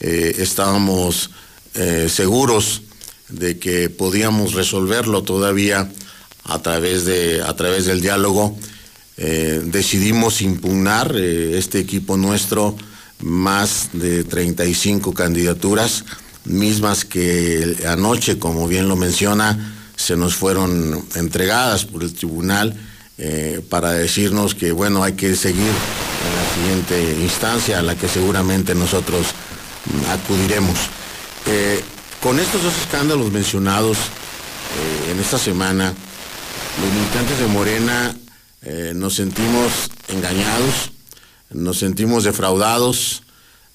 estábamos 0.00 1.30
seguros 2.08 2.82
de 3.28 3.58
que 3.58 3.88
podíamos 3.88 4.54
resolverlo 4.54 5.22
todavía 5.22 5.88
a 6.44 6.60
través, 6.60 7.04
de, 7.04 7.42
a 7.42 7.54
través 7.54 7.86
del 7.86 8.00
diálogo. 8.00 8.56
Eh, 9.16 9.60
decidimos 9.64 10.40
impugnar 10.40 11.14
eh, 11.14 11.58
este 11.58 11.78
equipo 11.78 12.16
nuestro 12.16 12.76
más 13.20 13.90
de 13.92 14.24
35 14.24 15.12
candidaturas, 15.14 16.04
mismas 16.44 17.04
que 17.04 17.76
anoche, 17.86 18.38
como 18.38 18.66
bien 18.66 18.88
lo 18.88 18.96
menciona, 18.96 19.76
se 19.96 20.16
nos 20.16 20.34
fueron 20.34 21.06
entregadas 21.14 21.84
por 21.84 22.02
el 22.02 22.12
tribunal 22.14 22.74
eh, 23.18 23.60
para 23.68 23.92
decirnos 23.92 24.56
que, 24.56 24.72
bueno, 24.72 25.04
hay 25.04 25.12
que 25.12 25.36
seguir 25.36 25.60
en 25.62 26.36
la 26.36 26.54
siguiente 26.54 27.22
instancia 27.22 27.78
a 27.78 27.82
la 27.82 27.94
que 27.94 28.08
seguramente 28.08 28.74
nosotros 28.74 29.26
mm, 29.86 30.10
acudiremos. 30.10 30.78
Con 32.20 32.38
estos 32.38 32.62
dos 32.62 32.74
escándalos 32.78 33.32
mencionados 33.32 33.98
en 35.10 35.18
esta 35.18 35.38
semana, 35.38 35.92
los 36.80 36.92
militantes 36.92 37.38
de 37.38 37.46
Morena 37.46 38.16
eh, 38.62 38.92
nos 38.94 39.14
sentimos 39.14 39.72
engañados, 40.08 40.92
nos 41.50 41.78
sentimos 41.78 42.24
defraudados, 42.24 43.22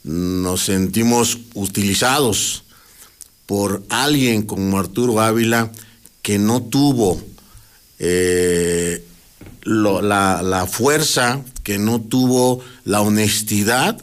nos 0.03 0.63
sentimos 0.63 1.37
utilizados 1.53 2.63
por 3.45 3.83
alguien 3.89 4.43
como 4.43 4.79
Arturo 4.79 5.21
Ávila 5.21 5.71
que 6.21 6.39
no 6.39 6.61
tuvo 6.63 7.21
eh, 7.99 9.03
lo- 9.63 10.01
la, 10.01 10.41
la 10.41 10.65
fuerza, 10.65 11.41
que 11.63 11.77
no 11.77 12.01
tuvo 12.01 12.61
la 12.85 13.01
honestidad 13.01 14.01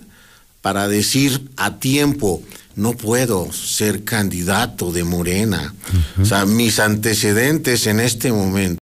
para 0.62 0.88
decir 0.88 1.48
a 1.56 1.78
tiempo, 1.78 2.42
no 2.76 2.92
puedo 2.94 3.52
ser 3.52 4.04
candidato 4.04 4.92
de 4.92 5.04
Morena. 5.04 5.74
O 6.20 6.24
sea, 6.24 6.46
mis 6.46 6.78
antecedentes 6.80 7.86
en 7.86 8.00
este 8.00 8.32
momento. 8.32 8.78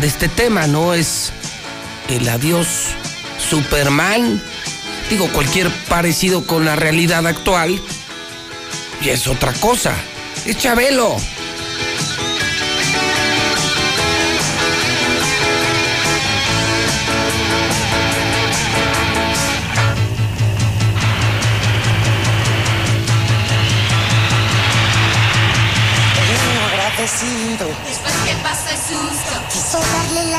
De 0.00 0.06
este 0.06 0.28
tema, 0.28 0.66
¿no? 0.66 0.94
Es 0.94 1.32
el 2.08 2.28
adiós 2.28 2.68
Superman. 3.38 4.42
Digo, 5.10 5.28
cualquier 5.28 5.70
parecido 5.88 6.46
con 6.46 6.64
la 6.64 6.76
realidad 6.76 7.26
actual. 7.26 7.80
Y 9.02 9.08
es 9.10 9.26
otra 9.26 9.52
cosa. 9.54 9.94
Es 10.46 10.58
Chabelo. 10.58 11.16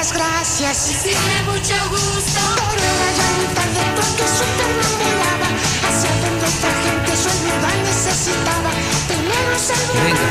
Quiso 0.06 0.20
darle 0.20 0.36
las 0.36 0.58
gracias. 0.58 0.88
Decirle 0.88 1.43
mucho 1.45 1.76
gusto. 1.89 2.41
Era 2.76 3.08
ya 3.18 3.28
muy 3.38 3.47
tarde 3.56 3.84
porque 3.95 4.24
que 4.24 4.28
Superman 4.28 4.93
volaba 4.99 5.49
hacia 5.88 6.12
donde 6.22 6.45
otra 6.45 6.72
gente 6.84 7.12
su 7.16 7.30
ayuda 7.30 7.70
necesitaba. 7.84 8.72
Primero 9.08 9.56
salvo 9.60 9.93
Venga, 10.03 10.30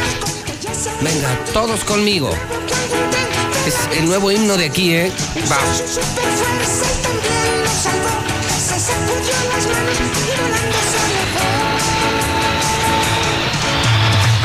venga, 1.00 1.30
todos 1.52 1.84
conmigo. 1.84 2.30
Es 3.66 3.74
el 3.98 4.04
nuevo 4.06 4.30
himno 4.30 4.56
de 4.56 4.66
aquí, 4.66 4.94
¿eh? 4.94 5.12
Y 5.34 5.40
y. 5.40 5.48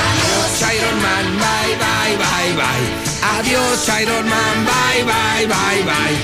Adiós, 0.06 0.62
Iron 0.76 0.98
Man, 1.02 1.26
bye, 1.38 1.76
bye, 1.76 2.16
bye, 2.18 2.54
bye. 2.56 2.89
Adiós, 3.22 3.88
Iron 4.02 4.28
Man, 4.30 4.66
bye, 4.66 5.04
bye, 5.04 5.46
bye, 5.46 5.84
bye. 5.84 6.16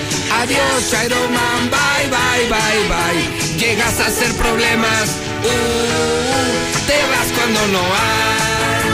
Adiós, 0.41 0.93
Iron 1.05 1.31
Man, 1.33 1.69
bye, 1.69 2.07
bye, 2.09 2.47
bye, 2.49 2.87
bye. 2.87 3.57
Llegas 3.57 3.99
a 3.99 4.07
hacer 4.07 4.33
problemas, 4.35 5.09
uh, 5.43 6.87
te 6.87 6.97
vas 7.11 7.27
cuando 7.37 7.67
no 7.67 7.79
hay. 7.79 8.85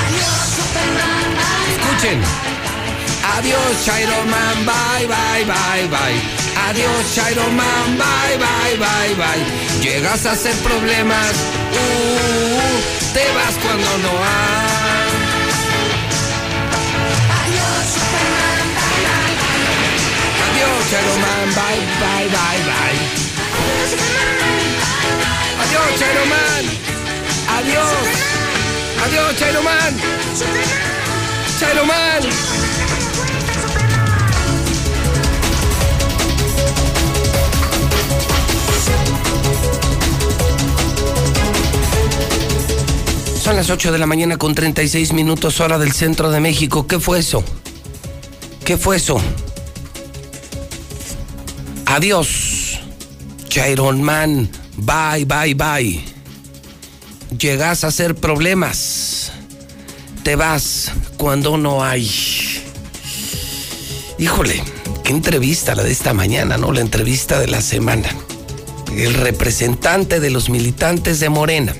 Adiós, 0.00 0.44
Superman, 0.56 1.26
bye, 1.40 1.72
Escuchen. 1.72 2.18
Adiós, 3.38 4.00
Iron 4.00 4.30
Man, 4.30 4.66
bye, 4.66 5.06
bye, 5.06 5.44
bye, 5.44 5.86
bye. 5.88 6.20
Adiós, 6.68 7.30
Iron 7.32 7.56
Man, 7.56 7.98
bye, 7.98 8.36
bye, 8.36 8.76
bye, 8.78 9.14
bye. 9.14 9.44
Llegas 9.82 10.26
a 10.26 10.32
hacer 10.32 10.54
problemas, 10.56 11.32
uh, 11.72 13.14
te 13.14 13.24
vas 13.32 13.54
cuando 13.62 13.98
no 13.98 14.24
hay. 14.24 14.67
Man, 20.90 21.48
bye, 21.54 21.80
bye, 22.00 22.28
bye, 22.30 22.60
bye. 22.64 22.96
Adiós, 25.60 26.00
Man. 26.30 26.64
Adiós. 27.58 27.92
Adiós. 29.04 29.42
Iron 29.42 29.64
Man. 29.64 30.08
Son 43.42 43.56
las 43.56 43.68
8 43.68 43.92
de 43.92 43.98
la 43.98 44.06
mañana 44.06 44.38
con 44.38 44.54
36 44.54 45.12
minutos 45.12 45.60
hora 45.60 45.78
del 45.78 45.92
centro 45.92 46.30
de 46.30 46.40
México. 46.40 46.86
¿Qué 46.86 46.98
fue 46.98 47.18
eso? 47.18 47.44
¿Qué 48.64 48.78
fue 48.78 48.96
eso? 48.96 49.20
Adiós. 51.88 52.80
Chiron 53.48 54.02
Man. 54.02 54.50
Bye, 54.76 55.24
bye, 55.24 55.54
bye. 55.54 56.04
Llegas 57.36 57.82
a 57.82 57.86
hacer 57.86 58.14
problemas. 58.14 59.32
Te 60.22 60.36
vas 60.36 60.92
cuando 61.16 61.56
no 61.56 61.82
hay. 61.82 62.06
Híjole, 64.18 64.62
qué 65.02 65.12
entrevista 65.12 65.74
la 65.74 65.82
de 65.82 65.90
esta 65.90 66.12
mañana, 66.12 66.58
¿no? 66.58 66.72
La 66.72 66.82
entrevista 66.82 67.40
de 67.40 67.46
la 67.46 67.62
semana. 67.62 68.10
El 68.94 69.14
representante 69.14 70.20
de 70.20 70.28
los 70.28 70.50
militantes 70.50 71.20
de 71.20 71.30
Morena, 71.30 71.74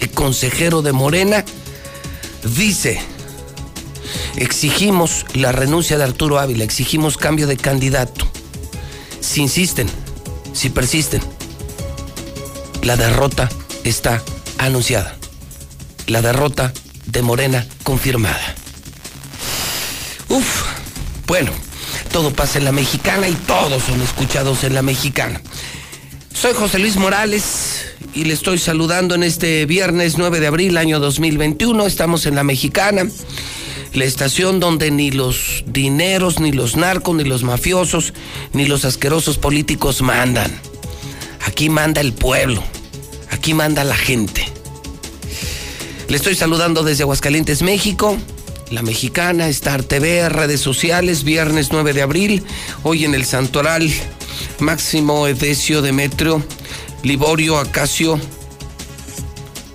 el 0.00 0.10
consejero 0.10 0.82
de 0.82 0.92
Morena, 0.92 1.44
dice, 2.56 3.00
exigimos 4.36 5.26
la 5.34 5.50
renuncia 5.50 5.98
de 5.98 6.04
Arturo 6.04 6.38
Ávila, 6.38 6.62
exigimos 6.62 7.16
cambio 7.16 7.48
de 7.48 7.56
candidato. 7.56 8.33
Si 9.24 9.40
insisten, 9.40 9.88
si 10.52 10.68
persisten, 10.68 11.20
la 12.82 12.96
derrota 12.96 13.48
está 13.82 14.22
anunciada. 14.58 15.16
La 16.06 16.20
derrota 16.20 16.72
de 17.06 17.22
Morena 17.22 17.66
confirmada. 17.82 18.54
Uf, 20.28 20.64
bueno, 21.26 21.50
todo 22.12 22.32
pasa 22.32 22.58
en 22.58 22.66
la 22.66 22.72
mexicana 22.72 23.26
y 23.26 23.32
todos 23.32 23.82
son 23.82 24.02
escuchados 24.02 24.62
en 24.62 24.74
la 24.74 24.82
mexicana. 24.82 25.40
Soy 26.32 26.52
José 26.52 26.78
Luis 26.78 26.96
Morales 26.96 27.86
y 28.14 28.26
le 28.26 28.34
estoy 28.34 28.58
saludando 28.58 29.14
en 29.14 29.22
este 29.22 29.64
viernes 29.64 30.18
9 30.18 30.38
de 30.38 30.46
abril 30.46 30.76
año 30.76 31.00
2021. 31.00 31.86
Estamos 31.86 32.26
en 32.26 32.34
la 32.34 32.44
mexicana, 32.44 33.08
la 33.94 34.04
estación 34.04 34.58
donde 34.58 34.90
ni 34.90 35.12
los 35.12 35.64
dineros, 35.66 36.40
ni 36.40 36.52
los 36.52 36.76
narcos, 36.76 37.14
ni 37.14 37.24
los 37.24 37.44
mafiosos, 37.44 38.12
ni 38.52 38.66
los 38.66 38.84
asquerosos 38.84 39.38
políticos 39.38 40.02
mandan. 40.02 40.52
Aquí 41.46 41.68
manda 41.68 42.00
el 42.00 42.12
pueblo, 42.12 42.62
aquí 43.30 43.54
manda 43.54 43.84
la 43.84 43.96
gente. 43.96 44.44
Le 46.08 46.16
estoy 46.16 46.34
saludando 46.34 46.82
desde 46.82 47.04
Aguascalientes, 47.04 47.62
México. 47.62 48.18
La 48.70 48.82
Mexicana, 48.82 49.48
Star 49.48 49.82
TV, 49.82 50.28
redes 50.28 50.60
sociales, 50.60 51.22
viernes 51.22 51.68
9 51.70 51.92
de 51.92 52.02
abril, 52.02 52.42
hoy 52.82 53.04
en 53.04 53.14
el 53.14 53.24
Santoral, 53.26 53.92
Máximo 54.58 55.28
Edesio 55.28 55.82
Demetrio, 55.82 56.42
Liborio 57.02 57.58
Acacio, 57.58 58.18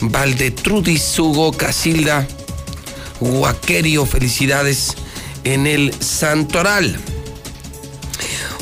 Valdetrudis 0.01 1.17
Hugo 1.19 1.51
Casilda, 1.53 2.27
Huaquerio, 3.19 4.05
felicidades 4.05 4.95
en 5.43 5.67
el 5.67 5.93
Santoral. 5.99 6.97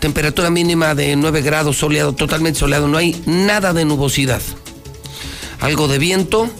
Temperatura 0.00 0.50
mínima 0.50 0.94
de 0.94 1.16
9 1.16 1.42
grados, 1.42 1.76
soleado, 1.76 2.14
totalmente 2.14 2.58
soleado. 2.58 2.88
No 2.88 2.98
hay 2.98 3.20
nada 3.26 3.72
de 3.72 3.84
nubosidad. 3.84 4.40
Algo 5.60 5.88
de 5.88 5.98
viento. 5.98 6.50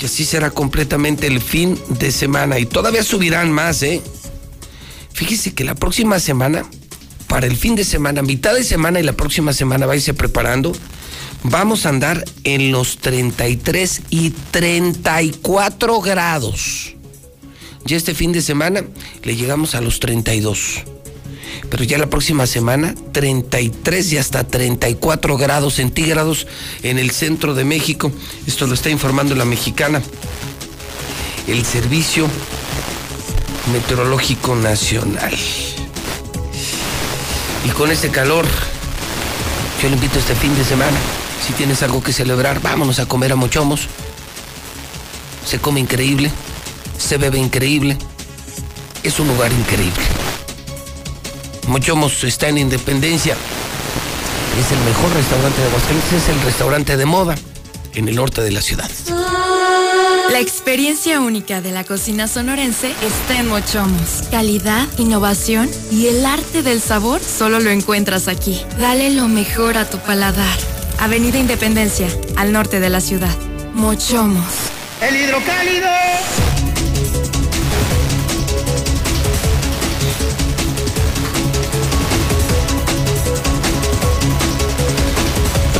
Y 0.00 0.06
así 0.06 0.24
será 0.24 0.50
completamente 0.50 1.26
el 1.26 1.40
fin 1.40 1.78
de 1.88 2.10
semana. 2.10 2.58
Y 2.58 2.66
todavía 2.66 3.04
subirán 3.04 3.52
más, 3.52 3.82
¿eh? 3.82 4.02
Fíjese 5.12 5.54
que 5.54 5.64
la 5.64 5.74
próxima 5.74 6.18
semana, 6.18 6.64
para 7.28 7.46
el 7.46 7.56
fin 7.56 7.76
de 7.76 7.84
semana, 7.84 8.22
mitad 8.22 8.54
de 8.54 8.64
semana 8.64 8.98
y 8.98 9.02
la 9.02 9.12
próxima 9.12 9.52
semana, 9.52 9.86
váyase 9.86 10.14
preparando. 10.14 10.72
Vamos 11.44 11.86
a 11.86 11.88
andar 11.88 12.24
en 12.44 12.72
los 12.72 12.98
33 12.98 14.02
y 14.10 14.30
34 14.30 16.00
grados. 16.00 16.94
Ya 17.84 17.96
este 17.96 18.14
fin 18.14 18.32
de 18.32 18.42
semana 18.42 18.84
le 19.22 19.36
llegamos 19.36 19.74
a 19.74 19.80
los 19.80 19.98
32 19.98 20.84
pero 21.72 21.84
ya 21.84 21.96
la 21.96 22.10
próxima 22.10 22.46
semana 22.46 22.94
33 23.12 24.12
y 24.12 24.18
hasta 24.18 24.44
34 24.44 25.38
grados 25.38 25.76
centígrados 25.76 26.46
en 26.82 26.98
el 26.98 27.12
centro 27.12 27.54
de 27.54 27.64
México. 27.64 28.12
Esto 28.46 28.66
lo 28.66 28.74
está 28.74 28.90
informando 28.90 29.34
la 29.34 29.46
mexicana. 29.46 30.02
El 31.46 31.64
Servicio 31.64 32.28
Meteorológico 33.72 34.54
Nacional. 34.54 35.34
Y 37.64 37.70
con 37.70 37.90
este 37.90 38.10
calor, 38.10 38.44
yo 39.80 39.88
le 39.88 39.94
invito 39.94 40.18
este 40.18 40.34
fin 40.34 40.54
de 40.54 40.64
semana. 40.64 40.98
Si 41.46 41.52
tienes 41.54 41.82
algo 41.82 42.02
que 42.02 42.12
celebrar, 42.12 42.60
vámonos 42.60 43.00
a 43.00 43.06
comer 43.06 43.32
a 43.32 43.36
Mochomos. 43.36 43.88
Se 45.44 45.58
come 45.58 45.80
increíble, 45.80 46.30
se 46.96 47.18
bebe 47.18 47.38
increíble. 47.38 47.98
Es 49.02 49.18
un 49.18 49.26
lugar 49.26 49.52
increíble. 49.52 50.02
Mochomos 51.66 52.22
está 52.24 52.48
en 52.48 52.58
Independencia. 52.58 53.36
Es 54.58 54.70
el 54.70 54.78
mejor 54.84 55.12
restaurante 55.14 55.60
de 55.60 55.66
Aguascalientes, 55.66 56.12
es 56.12 56.28
el 56.28 56.40
restaurante 56.42 56.96
de 56.96 57.06
moda 57.06 57.34
en 57.94 58.08
el 58.08 58.14
norte 58.14 58.42
de 58.42 58.52
la 58.52 58.62
ciudad. 58.62 58.90
La 60.30 60.40
experiencia 60.40 61.20
única 61.20 61.60
de 61.60 61.72
la 61.72 61.84
cocina 61.84 62.28
sonorense 62.28 62.94
está 63.02 63.38
en 63.38 63.48
Mochomos. 63.48 64.22
Calidad, 64.30 64.86
innovación 64.96 65.68
y 65.90 66.06
el 66.06 66.24
arte 66.24 66.62
del 66.62 66.80
sabor 66.80 67.20
solo 67.20 67.60
lo 67.60 67.70
encuentras 67.70 68.28
aquí. 68.28 68.62
Dale 68.78 69.10
lo 69.10 69.28
mejor 69.28 69.76
a 69.76 69.90
tu 69.90 69.98
paladar. 69.98 70.71
Avenida 70.98 71.38
Independencia, 71.38 72.08
al 72.36 72.52
norte 72.52 72.80
de 72.80 72.90
la 72.90 73.00
ciudad. 73.00 73.34
Mochomos. 73.74 74.44
El 75.00 75.16
hidrocálido. 75.16 75.88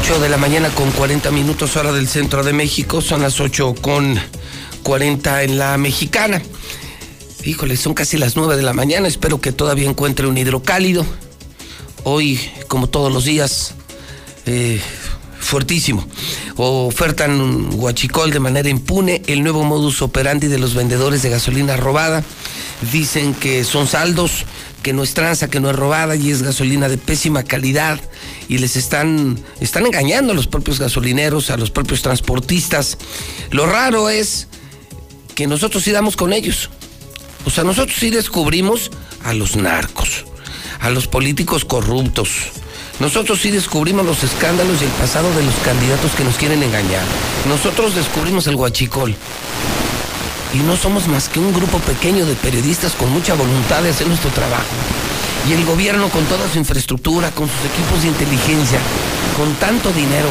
8 0.03 0.21
de 0.21 0.29
la 0.29 0.37
mañana 0.37 0.69
con 0.71 0.91
40 0.91 1.31
minutos 1.31 1.77
hora 1.77 1.93
del 1.93 2.09
centro 2.09 2.43
de 2.43 2.53
México, 2.53 3.01
son 3.01 3.23
las 3.23 3.41
8 3.41 3.75
con 3.81 4.19
40 4.83 5.45
en 5.45 5.59
la 5.59 5.79
mexicana. 5.79 6.43
Híjole, 7.45 7.77
son 7.77 7.95
casi 7.95 8.19
las 8.19 8.37
9 8.37 8.57
de 8.57 8.63
la 8.63 8.73
mañana, 8.73 9.07
espero 9.07 9.41
que 9.41 9.53
todavía 9.53 9.89
encuentre 9.89 10.27
un 10.27 10.37
hidrocálido. 10.37 11.07
Hoy, 12.05 12.41
como 12.67 12.89
todos 12.89 13.13
los 13.13 13.25
días, 13.25 13.75
eh, 14.45 14.81
fuertísimo. 15.53 16.09
Ofertan 16.57 17.39
un 17.39 17.75
huachicol 17.75 18.31
de 18.31 18.41
manera 18.41 18.71
impune, 18.71 19.21
el 19.27 19.43
nuevo 19.43 19.65
modus 19.65 20.01
operandi 20.01 20.47
de 20.47 20.59
los 20.59 20.75
vendedores 20.75 21.21
de 21.21 21.29
gasolina 21.29 21.77
robada. 21.77 22.25
Dicen 22.91 23.35
que 23.35 23.63
son 23.63 23.87
saldos, 23.87 24.47
que 24.83 24.95
no 24.95 25.03
es 25.03 25.13
tranza, 25.13 25.51
que 25.51 25.61
no 25.61 25.69
es 25.69 25.77
robada 25.77 26.17
y 26.17 26.31
es 26.31 26.43
gasolina 26.43 26.89
de 26.89 26.97
pésima 26.97 27.43
calidad 27.43 28.01
y 28.49 28.59
les 28.59 28.77
están, 28.77 29.39
están 29.61 29.85
engañando 29.85 30.33
a 30.33 30.35
los 30.35 30.47
propios 30.47 30.79
gasolineros, 30.81 31.51
a 31.51 31.59
los 31.59 31.71
propios 31.71 32.01
transportistas. 32.01 32.97
Lo 33.51 33.67
raro 33.67 34.09
es 34.09 34.49
que 35.35 35.47
nosotros 35.47 35.83
sí 35.83 35.91
damos 35.93 36.17
con 36.17 36.33
ellos. 36.33 36.71
O 37.45 37.51
sea, 37.51 37.63
nosotros 37.63 37.99
sí 38.01 38.09
descubrimos 38.09 38.91
a 39.23 39.35
los 39.35 39.57
narcos, 39.57 40.25
a 40.81 40.89
los 40.89 41.09
políticos 41.09 41.67
corruptos. 41.67 42.31
Nosotros 43.03 43.41
sí 43.41 43.51
descubrimos 43.51 44.07
los 44.07 44.23
escándalos 44.23 44.81
y 44.81 44.85
el 44.85 44.91
pasado 44.93 45.29
de 45.35 45.43
los 45.43 45.57
candidatos 45.65 46.13
que 46.13 46.23
nos 46.23 46.37
quieren 46.37 46.63
engañar. 46.63 47.03
Nosotros 47.49 47.97
descubrimos 47.97 48.47
el 48.47 48.55
guachicol. 48.55 49.17
Y 50.55 50.59
no 50.59 50.77
somos 50.77 51.09
más 51.09 51.29
que 51.29 51.41
un 51.41 51.53
grupo 51.53 51.81
pequeño 51.81 52.25
de 52.27 52.37
periodistas 52.37 52.93
con 52.93 53.11
mucha 53.11 53.35
voluntad 53.35 53.83
de 53.83 53.91
hacer 53.91 54.07
nuestro 54.07 54.31
trabajo. 54.31 54.71
Y 55.49 55.53
el 55.53 55.65
gobierno 55.65 56.11
con 56.11 56.25
toda 56.27 56.49
su 56.49 56.59
infraestructura, 56.59 57.33
con 57.33 57.49
sus 57.49 57.73
equipos 57.73 58.03
de 58.03 58.09
inteligencia, 58.09 58.79
con 59.37 59.53
tanto 59.57 59.91
dinero, 59.91 60.29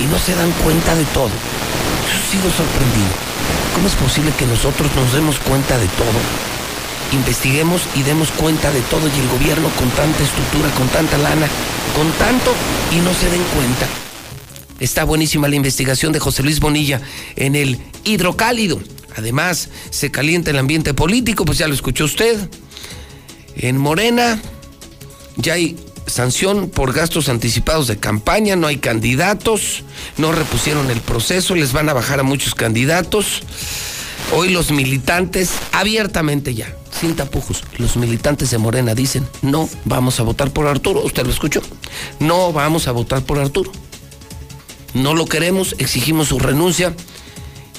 y 0.00 0.06
no 0.06 0.18
se 0.18 0.34
dan 0.34 0.50
cuenta 0.64 0.96
de 0.96 1.04
todo. 1.14 1.30
Yo 1.30 2.18
sigo 2.28 2.50
sorprendido. 2.50 3.14
¿Cómo 3.76 3.86
es 3.86 3.94
posible 3.94 4.32
que 4.36 4.46
nosotros 4.46 4.90
nos 4.96 5.12
demos 5.12 5.38
cuenta 5.38 5.78
de 5.78 5.86
todo? 5.86 6.59
Investiguemos 7.12 7.82
y 7.96 8.02
demos 8.02 8.30
cuenta 8.30 8.70
de 8.70 8.80
todo 8.82 9.08
y 9.08 9.20
el 9.20 9.28
gobierno 9.28 9.68
con 9.70 9.90
tanta 9.90 10.22
estructura, 10.22 10.70
con 10.70 10.88
tanta 10.88 11.18
lana, 11.18 11.48
con 11.96 12.10
tanto 12.12 12.52
y 12.92 12.96
no 12.96 13.12
se 13.14 13.28
den 13.28 13.42
cuenta. 13.54 13.86
Está 14.78 15.04
buenísima 15.04 15.48
la 15.48 15.56
investigación 15.56 16.12
de 16.12 16.20
José 16.20 16.42
Luis 16.42 16.60
Bonilla 16.60 17.00
en 17.36 17.56
el 17.56 17.78
hidrocálido. 18.04 18.80
Además, 19.16 19.68
se 19.90 20.10
calienta 20.10 20.50
el 20.50 20.58
ambiente 20.58 20.94
político, 20.94 21.44
pues 21.44 21.58
ya 21.58 21.68
lo 21.68 21.74
escuchó 21.74 22.04
usted. 22.04 22.48
En 23.56 23.76
Morena 23.76 24.40
ya 25.36 25.54
hay 25.54 25.76
sanción 26.06 26.70
por 26.70 26.92
gastos 26.92 27.28
anticipados 27.28 27.88
de 27.88 27.98
campaña, 27.98 28.56
no 28.56 28.66
hay 28.66 28.78
candidatos, 28.78 29.84
no 30.16 30.32
repusieron 30.32 30.90
el 30.90 31.00
proceso, 31.00 31.54
les 31.54 31.72
van 31.72 31.88
a 31.88 31.92
bajar 31.92 32.20
a 32.20 32.22
muchos 32.22 32.54
candidatos. 32.54 33.42
Hoy 34.32 34.50
los 34.50 34.70
militantes, 34.70 35.50
abiertamente 35.72 36.54
ya, 36.54 36.72
sin 36.92 37.16
tapujos, 37.16 37.64
los 37.78 37.96
militantes 37.96 38.50
de 38.50 38.58
Morena 38.58 38.94
dicen, 38.94 39.26
no 39.42 39.68
vamos 39.84 40.20
a 40.20 40.22
votar 40.22 40.52
por 40.52 40.68
Arturo, 40.68 41.00
usted 41.02 41.24
lo 41.24 41.32
escuchó, 41.32 41.60
no 42.20 42.52
vamos 42.52 42.86
a 42.86 42.92
votar 42.92 43.22
por 43.22 43.40
Arturo. 43.40 43.72
No 44.94 45.14
lo 45.14 45.26
queremos, 45.26 45.74
exigimos 45.78 46.28
su 46.28 46.38
renuncia 46.38 46.94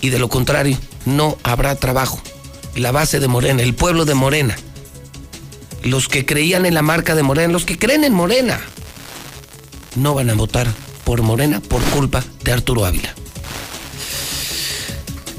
y 0.01 0.09
de 0.09 0.19
lo 0.19 0.27
contrario, 0.27 0.77
no 1.05 1.37
habrá 1.43 1.75
trabajo. 1.75 2.21
La 2.75 2.91
base 2.91 3.21
de 3.21 3.29
Morena, 3.29 3.63
el 3.63 3.73
pueblo 3.73 4.03
de 4.03 4.15
Morena, 4.15 4.57
los 5.83 6.09
que 6.09 6.25
creían 6.25 6.65
en 6.65 6.73
la 6.73 6.81
marca 6.81 7.15
de 7.15 7.23
Morena, 7.23 7.53
los 7.53 7.63
que 7.63 7.77
creen 7.77 8.03
en 8.03 8.13
Morena, 8.13 8.59
no 9.95 10.15
van 10.15 10.29
a 10.29 10.35
votar 10.35 10.67
por 11.05 11.21
Morena 11.21 11.61
por 11.61 11.81
culpa 11.81 12.23
de 12.43 12.51
Arturo 12.51 12.85
Ávila. 12.85 13.15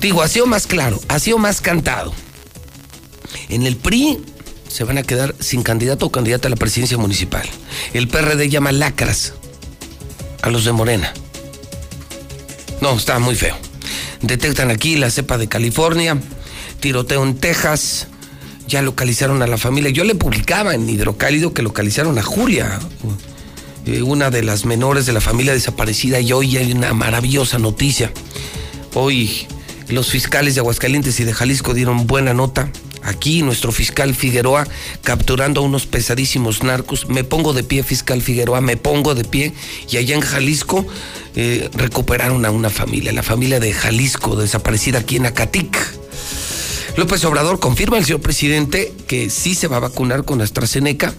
Digo, 0.03 0.21
ha 0.21 0.29
sido 0.29 0.47
más 0.47 0.67
claro, 0.67 1.01
ha 1.07 1.21
sido 1.21 1.39
más 1.39 1.61
cantado. 1.61 2.13
En 3.49 3.65
el 3.65 3.77
PRI 3.77 4.19
se 4.69 4.83
van 4.83 4.99
a 4.99 5.05
quedar 5.05 5.37
sin 5.39 5.63
candidato 5.63 6.07
o 6.07 6.13
candidata 6.13 6.49
a 6.49 6.51
la 6.51 6.57
presidencia 6.57 6.99
municipal. 6.99 7.49
El 7.95 8.09
PRD 8.09 8.49
llama 8.49 8.73
lacras 8.73 9.35
a 10.43 10.51
los 10.51 10.65
de 10.65 10.73
Morena. 10.73 11.13
No, 12.81 12.97
está 12.97 13.21
muy 13.21 13.37
feo. 13.37 13.57
Detectan 14.23 14.73
aquí 14.73 14.97
la 14.97 15.09
cepa 15.09 15.39
de 15.39 15.49
California, 15.49 16.21
tiroteo 16.81 17.23
en 17.23 17.37
Texas, 17.37 18.09
ya 18.67 18.83
localizaron 18.83 19.41
a 19.41 19.47
la 19.47 19.57
familia. 19.57 19.91
Yo 19.91 20.03
le 20.03 20.17
publicaba 20.17 20.75
en 20.75 20.89
Hidrocálido 20.89 21.55
que 21.55 21.63
localizaron 21.63 22.19
a 22.19 22.23
Julia, 22.23 22.81
eh, 23.87 24.03
una 24.03 24.31
de 24.31 24.43
las 24.43 24.65
menores 24.65 25.07
de 25.07 25.13
la 25.13 25.21
familia 25.21 25.53
desaparecida, 25.53 26.19
y 26.19 26.33
hoy 26.33 26.57
hay 26.57 26.73
una 26.73 26.93
maravillosa 26.93 27.59
noticia. 27.59 28.13
Hoy 28.95 29.47
los 29.93 30.11
fiscales 30.11 30.55
de 30.55 30.61
Aguascalientes 30.61 31.21
y 31.21 31.25
de 31.25 31.33
Jalisco 31.33 31.75
dieron 31.75 32.07
buena 32.07 32.35
nota. 32.35 32.71
Aquí 33.05 33.43
nuestro 33.43 33.73
fiscal 33.73 34.15
Figueroa 34.15 34.67
capturando 35.03 35.61
a 35.61 35.65
unos 35.65 35.87
pesadísimos 35.87 36.63
narcos. 36.63 37.09
Me 37.09 37.25
pongo 37.25 37.53
de 37.53 37.63
pie, 37.63 37.83
fiscal 37.83 38.23
Figueroa, 38.23 38.61
me 38.61 38.77
pongo 38.77 39.15
de 39.15 39.25
pie. 39.25 39.53
Y 39.91 39.97
allá 39.97 40.15
en 40.15 40.21
Jalisco 40.21 40.87
eh, 41.35 41.69
recuperaron 41.75 42.45
a 42.45 42.51
una 42.51 42.71
familia, 42.71 43.13
la 43.13 43.23
familia 43.23 43.61
de 43.61 43.73
Jalisco, 43.73 44.37
desaparecida 44.37 45.01
aquí 45.01 45.17
en 45.17 45.27
Acatic. 45.27 45.77
López 46.97 47.25
Obrador 47.25 47.59
confirma 47.59 47.97
al 47.97 48.05
señor 48.05 48.21
presidente 48.21 48.93
que 49.07 49.31
sí 49.31 49.55
se 49.55 49.67
va 49.67 49.79
a 49.79 49.81
vacunar 49.81 50.25
con 50.25 50.41
AstraZeneca. 50.41 51.13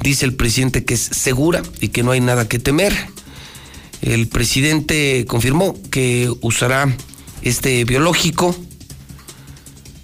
Dice 0.00 0.24
el 0.24 0.34
presidente 0.34 0.84
que 0.84 0.94
es 0.94 1.00
segura 1.00 1.62
y 1.80 1.88
que 1.88 2.02
no 2.02 2.12
hay 2.12 2.20
nada 2.20 2.48
que 2.48 2.58
temer. 2.58 2.94
El 4.00 4.28
presidente 4.28 5.24
confirmó 5.26 5.76
que 5.90 6.32
usará 6.40 6.88
este 7.48 7.84
biológico 7.84 8.54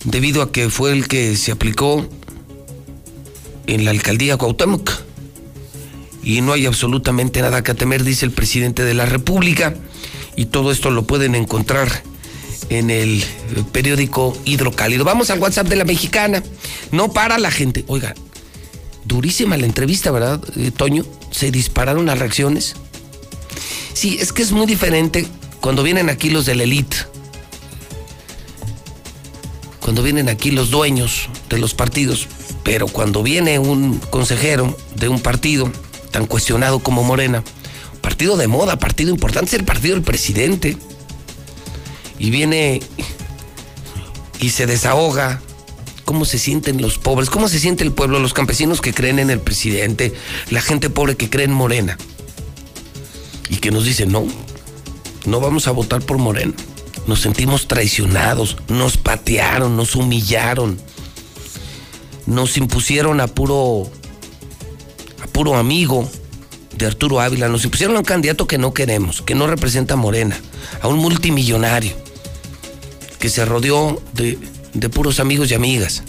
debido 0.04 0.42
a 0.42 0.52
que 0.52 0.70
fue 0.70 0.92
el 0.92 1.08
que 1.08 1.36
se 1.36 1.52
aplicó 1.52 2.08
en 3.66 3.84
la 3.84 3.90
alcaldía 3.90 4.36
Cuauhtémoc. 4.36 4.90
Y 6.22 6.40
no 6.40 6.52
hay 6.52 6.66
absolutamente 6.66 7.42
nada 7.42 7.62
que 7.62 7.74
temer, 7.74 8.02
dice 8.02 8.24
el 8.24 8.32
presidente 8.32 8.84
de 8.84 8.94
la 8.94 9.06
República. 9.06 9.74
Y 10.36 10.46
todo 10.46 10.72
esto 10.72 10.90
lo 10.90 11.06
pueden 11.06 11.34
encontrar 11.34 12.02
en 12.70 12.90
el 12.90 13.22
periódico 13.72 14.36
Hidrocálido. 14.44 15.04
Vamos 15.04 15.30
al 15.30 15.38
WhatsApp 15.38 15.68
de 15.68 15.76
la 15.76 15.84
mexicana. 15.84 16.42
No 16.92 17.12
para 17.12 17.38
la 17.38 17.50
gente. 17.50 17.84
Oiga, 17.88 18.14
durísima 19.04 19.56
la 19.56 19.66
entrevista, 19.66 20.10
¿verdad, 20.10 20.40
eh, 20.56 20.70
Toño? 20.70 21.04
Se 21.30 21.50
dispararon 21.50 22.06
las 22.06 22.18
reacciones. 22.18 22.74
Sí, 23.92 24.16
es 24.20 24.32
que 24.32 24.42
es 24.42 24.52
muy 24.52 24.66
diferente 24.66 25.26
cuando 25.60 25.82
vienen 25.82 26.08
aquí 26.08 26.30
los 26.30 26.46
de 26.46 26.54
la 26.54 26.64
elite. 26.64 26.96
Cuando 29.84 30.02
vienen 30.02 30.30
aquí 30.30 30.50
los 30.50 30.70
dueños 30.70 31.28
de 31.50 31.58
los 31.58 31.74
partidos. 31.74 32.26
Pero 32.62 32.88
cuando 32.88 33.22
viene 33.22 33.58
un 33.58 33.98
consejero 33.98 34.74
de 34.96 35.10
un 35.10 35.20
partido 35.20 35.70
tan 36.10 36.24
cuestionado 36.24 36.78
como 36.78 37.04
Morena, 37.04 37.44
partido 38.00 38.38
de 38.38 38.48
moda, 38.48 38.78
partido 38.78 39.10
importante, 39.10 39.48
es 39.48 39.60
el 39.60 39.66
partido 39.66 39.94
del 39.94 40.02
presidente 40.02 40.78
y 42.18 42.30
viene 42.30 42.80
y 44.40 44.48
se 44.48 44.64
desahoga. 44.64 45.42
¿Cómo 46.06 46.24
se 46.24 46.38
sienten 46.38 46.80
los 46.80 46.96
pobres? 46.96 47.28
¿Cómo 47.28 47.48
se 47.48 47.60
siente 47.60 47.84
el 47.84 47.92
pueblo? 47.92 48.20
Los 48.20 48.32
campesinos 48.32 48.80
que 48.80 48.94
creen 48.94 49.18
en 49.18 49.28
el 49.28 49.40
presidente, 49.40 50.14
la 50.48 50.62
gente 50.62 50.88
pobre 50.88 51.18
que 51.18 51.28
cree 51.28 51.44
en 51.44 51.52
Morena. 51.52 51.98
Y 53.50 53.56
que 53.56 53.70
nos 53.70 53.84
dicen, 53.84 54.10
no, 54.10 54.24
no 55.26 55.40
vamos 55.40 55.68
a 55.68 55.72
votar 55.72 56.00
por 56.00 56.16
Morena. 56.16 56.54
Nos 57.06 57.20
sentimos 57.20 57.68
traicionados, 57.68 58.56
nos 58.68 58.96
patearon, 58.96 59.76
nos 59.76 59.94
humillaron, 59.94 60.78
nos 62.26 62.56
impusieron 62.56 63.20
a 63.20 63.26
puro, 63.26 63.90
a 65.22 65.26
puro 65.26 65.56
amigo 65.56 66.08
de 66.76 66.86
Arturo 66.86 67.20
Ávila, 67.20 67.48
nos 67.48 67.64
impusieron 67.64 67.96
a 67.96 68.00
un 68.00 68.04
candidato 68.04 68.46
que 68.46 68.58
no 68.58 68.72
queremos, 68.72 69.22
que 69.22 69.34
no 69.34 69.46
representa 69.46 69.94
a 69.94 69.96
Morena, 69.98 70.38
a 70.80 70.88
un 70.88 70.98
multimillonario 70.98 72.04
que 73.24 73.30
se 73.30 73.46
rodeó 73.46 74.02
de, 74.12 74.36
puros 74.90 75.18
amigos 75.18 75.50
y 75.50 75.54
amigas. 75.54 76.02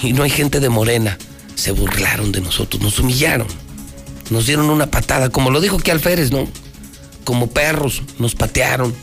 Y 0.00 0.12
no 0.12 0.22
hay 0.22 0.30
gente 0.30 0.60
de 0.60 0.68
Morena. 0.68 1.18
Se 1.56 1.72
burlaron 1.72 2.30
de 2.30 2.40
nosotros, 2.40 2.80
nos 2.80 3.00
humillaron. 3.00 3.48
Nos 4.30 4.46
dieron 4.46 4.70
una 4.70 4.86
patada, 4.86 5.30
como 5.30 5.50
lo 5.50 5.60
dijo 5.60 5.78
aquí 5.78 5.90
Alférez, 5.90 6.30
¿no? 6.30 6.46
Como 7.24 7.48
perros, 7.48 8.02
nos 8.20 8.36
patearon. 8.36 8.94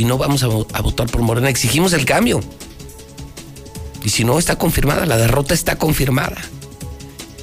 Y 0.00 0.04
no 0.06 0.16
vamos 0.16 0.42
a, 0.42 0.48
vo- 0.48 0.66
a 0.72 0.80
votar 0.80 1.10
por 1.10 1.20
Morena. 1.20 1.50
Exigimos 1.50 1.92
el 1.92 2.06
cambio. 2.06 2.40
Y 4.02 4.08
si 4.08 4.24
no, 4.24 4.38
está 4.38 4.56
confirmada, 4.56 5.04
la 5.04 5.18
derrota 5.18 5.52
está 5.52 5.76
confirmada. 5.76 6.40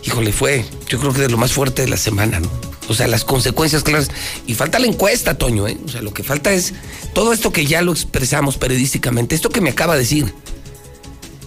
Híjole, 0.03 0.31
fue, 0.31 0.65
yo 0.89 0.97
creo 0.99 1.13
que 1.13 1.21
de 1.21 1.29
lo 1.29 1.37
más 1.37 1.51
fuerte 1.53 1.83
de 1.83 1.87
la 1.87 1.97
semana, 1.97 2.39
¿no? 2.39 2.49
O 2.89 2.95
sea, 2.95 3.07
las 3.07 3.23
consecuencias 3.25 3.83
claras. 3.83 4.09
Y 4.47 4.55
falta 4.55 4.79
la 4.79 4.87
encuesta, 4.87 5.37
Toño, 5.37 5.67
¿eh? 5.67 5.77
O 5.85 5.87
sea, 5.87 6.01
lo 6.01 6.15
que 6.15 6.23
falta 6.23 6.51
es 6.51 6.73
todo 7.13 7.31
esto 7.31 7.51
que 7.51 7.67
ya 7.67 7.83
lo 7.83 7.91
expresamos 7.91 8.57
periodísticamente, 8.57 9.35
esto 9.35 9.49
que 9.49 9.61
me 9.61 9.69
acaba 9.69 9.93
de 9.93 9.99
decir. 9.99 10.33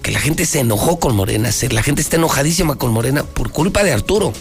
Que 0.03 0.13
la 0.13 0.21
gente 0.21 0.47
se 0.47 0.61
enojó 0.61 1.01
con 1.01 1.17
Morena, 1.17 1.51
la 1.73 1.83
gente 1.83 2.03
está 2.03 2.19
enojadísima 2.19 2.77
con 2.77 2.93
Morena 2.93 3.25
por 3.25 3.51
culpa 3.51 3.83
de 3.83 3.91
Arturo 3.93 4.33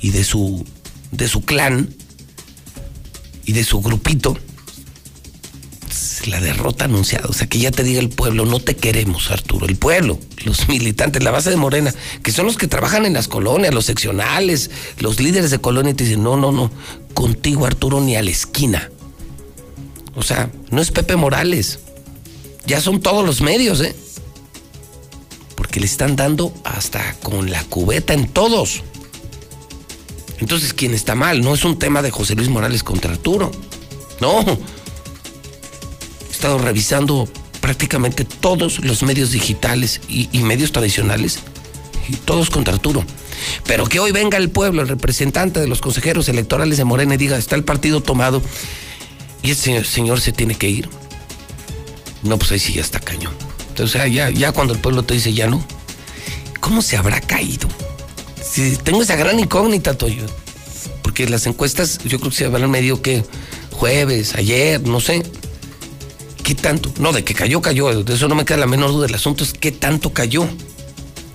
y 0.00 0.08
de 0.12 0.24
su, 0.24 0.64
de 1.10 1.28
su 1.28 1.42
clan 1.42 1.94
y 3.44 3.52
de 3.52 3.62
su 3.62 3.82
grupito. 3.82 4.38
La 6.28 6.40
derrota 6.40 6.84
anunciada, 6.84 7.26
o 7.26 7.32
sea, 7.32 7.48
que 7.48 7.58
ya 7.58 7.70
te 7.70 7.82
diga 7.82 8.00
el 8.00 8.10
pueblo, 8.10 8.44
no 8.44 8.60
te 8.60 8.76
queremos, 8.76 9.30
Arturo. 9.30 9.66
El 9.66 9.76
pueblo, 9.76 10.18
los 10.44 10.68
militantes, 10.68 11.22
la 11.22 11.30
base 11.30 11.48
de 11.48 11.56
Morena, 11.56 11.94
que 12.22 12.32
son 12.32 12.44
los 12.44 12.58
que 12.58 12.68
trabajan 12.68 13.06
en 13.06 13.14
las 13.14 13.28
colonias, 13.28 13.72
los 13.72 13.86
seccionales, 13.86 14.70
los 14.98 15.20
líderes 15.20 15.50
de 15.50 15.58
colonia, 15.58 15.94
te 15.94 16.04
dicen, 16.04 16.22
no, 16.22 16.36
no, 16.36 16.52
no, 16.52 16.70
contigo, 17.14 17.64
Arturo, 17.64 18.02
ni 18.02 18.14
a 18.14 18.22
la 18.22 18.30
esquina. 18.30 18.90
O 20.16 20.22
sea, 20.22 20.50
no 20.70 20.82
es 20.82 20.90
Pepe 20.90 21.16
Morales. 21.16 21.78
Ya 22.66 22.82
son 22.82 23.00
todos 23.00 23.24
los 23.24 23.40
medios, 23.40 23.80
¿eh? 23.80 23.96
Porque 25.56 25.80
le 25.80 25.86
están 25.86 26.14
dando 26.14 26.52
hasta 26.62 27.14
con 27.22 27.50
la 27.50 27.64
cubeta 27.64 28.12
en 28.12 28.28
todos. 28.28 28.82
Entonces, 30.40 30.74
¿quién 30.74 30.92
está 30.92 31.14
mal? 31.14 31.40
No 31.40 31.54
es 31.54 31.64
un 31.64 31.78
tema 31.78 32.02
de 32.02 32.10
José 32.10 32.34
Luis 32.34 32.50
Morales 32.50 32.82
contra 32.82 33.12
Arturo. 33.12 33.50
No. 34.20 34.44
Estado 36.38 36.58
revisando 36.58 37.28
prácticamente 37.60 38.24
todos 38.24 38.78
los 38.84 39.02
medios 39.02 39.32
digitales 39.32 40.00
y, 40.08 40.28
medios 40.38 40.70
tradicionales, 40.70 41.40
y 42.08 42.14
todos 42.14 42.48
contra 42.48 42.74
Arturo. 42.74 43.04
Pero 43.66 43.86
que 43.86 43.98
hoy 43.98 44.12
venga 44.12 44.38
el 44.38 44.48
pueblo, 44.48 44.82
el 44.82 44.88
representante 44.88 45.58
de 45.58 45.66
los 45.66 45.80
consejeros 45.80 46.28
electorales 46.28 46.78
de 46.78 46.84
Morena, 46.84 47.14
y 47.14 47.16
diga, 47.16 47.36
está 47.36 47.56
el 47.56 47.64
partido 47.64 48.00
tomado 48.00 48.40
y 49.42 49.50
ese 49.50 49.82
señor, 49.82 50.20
se 50.20 50.30
tiene 50.30 50.54
que 50.54 50.70
ir. 50.70 50.88
No, 52.22 52.38
pues 52.38 52.52
ahí 52.52 52.60
sí 52.60 52.72
ya 52.74 52.82
está 52.82 53.00
cañón. 53.00 53.34
Entonces, 53.70 54.00
ah, 54.00 54.06
ya, 54.06 54.30
ya 54.30 54.52
cuando 54.52 54.74
el 54.74 54.78
pueblo 54.78 55.02
te 55.02 55.14
dice 55.14 55.32
ya 55.32 55.48
no, 55.48 55.60
¿cómo 56.60 56.82
se 56.82 56.96
habrá 56.96 57.20
caído? 57.20 57.66
Si 58.48 58.76
tengo 58.76 59.02
esa 59.02 59.16
gran 59.16 59.40
incógnita, 59.40 59.98
Toyo. 59.98 60.24
Porque 61.02 61.28
las 61.28 61.46
encuestas, 61.46 61.98
yo 62.04 62.20
creo 62.20 62.30
que 62.30 62.36
se 62.36 62.44
al 62.44 62.68
medio 62.68 63.02
que 63.02 63.24
jueves, 63.72 64.36
ayer, 64.36 64.80
no 64.82 65.00
sé. 65.00 65.24
¿Qué 66.48 66.54
tanto? 66.54 66.90
No, 66.98 67.12
de 67.12 67.24
que 67.24 67.34
cayó, 67.34 67.60
cayó. 67.60 68.02
De 68.02 68.14
eso 68.14 68.26
no 68.26 68.34
me 68.34 68.46
queda 68.46 68.56
la 68.56 68.66
menor 68.66 68.90
duda. 68.90 69.04
El 69.04 69.14
asunto 69.14 69.44
es 69.44 69.52
qué 69.52 69.70
tanto 69.70 70.14
cayó. 70.14 70.48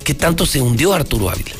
¿Qué 0.04 0.16
tanto 0.16 0.48
se 0.48 0.60
hundió 0.60 0.92
Arturo 0.92 1.30
Ávila? 1.30 1.52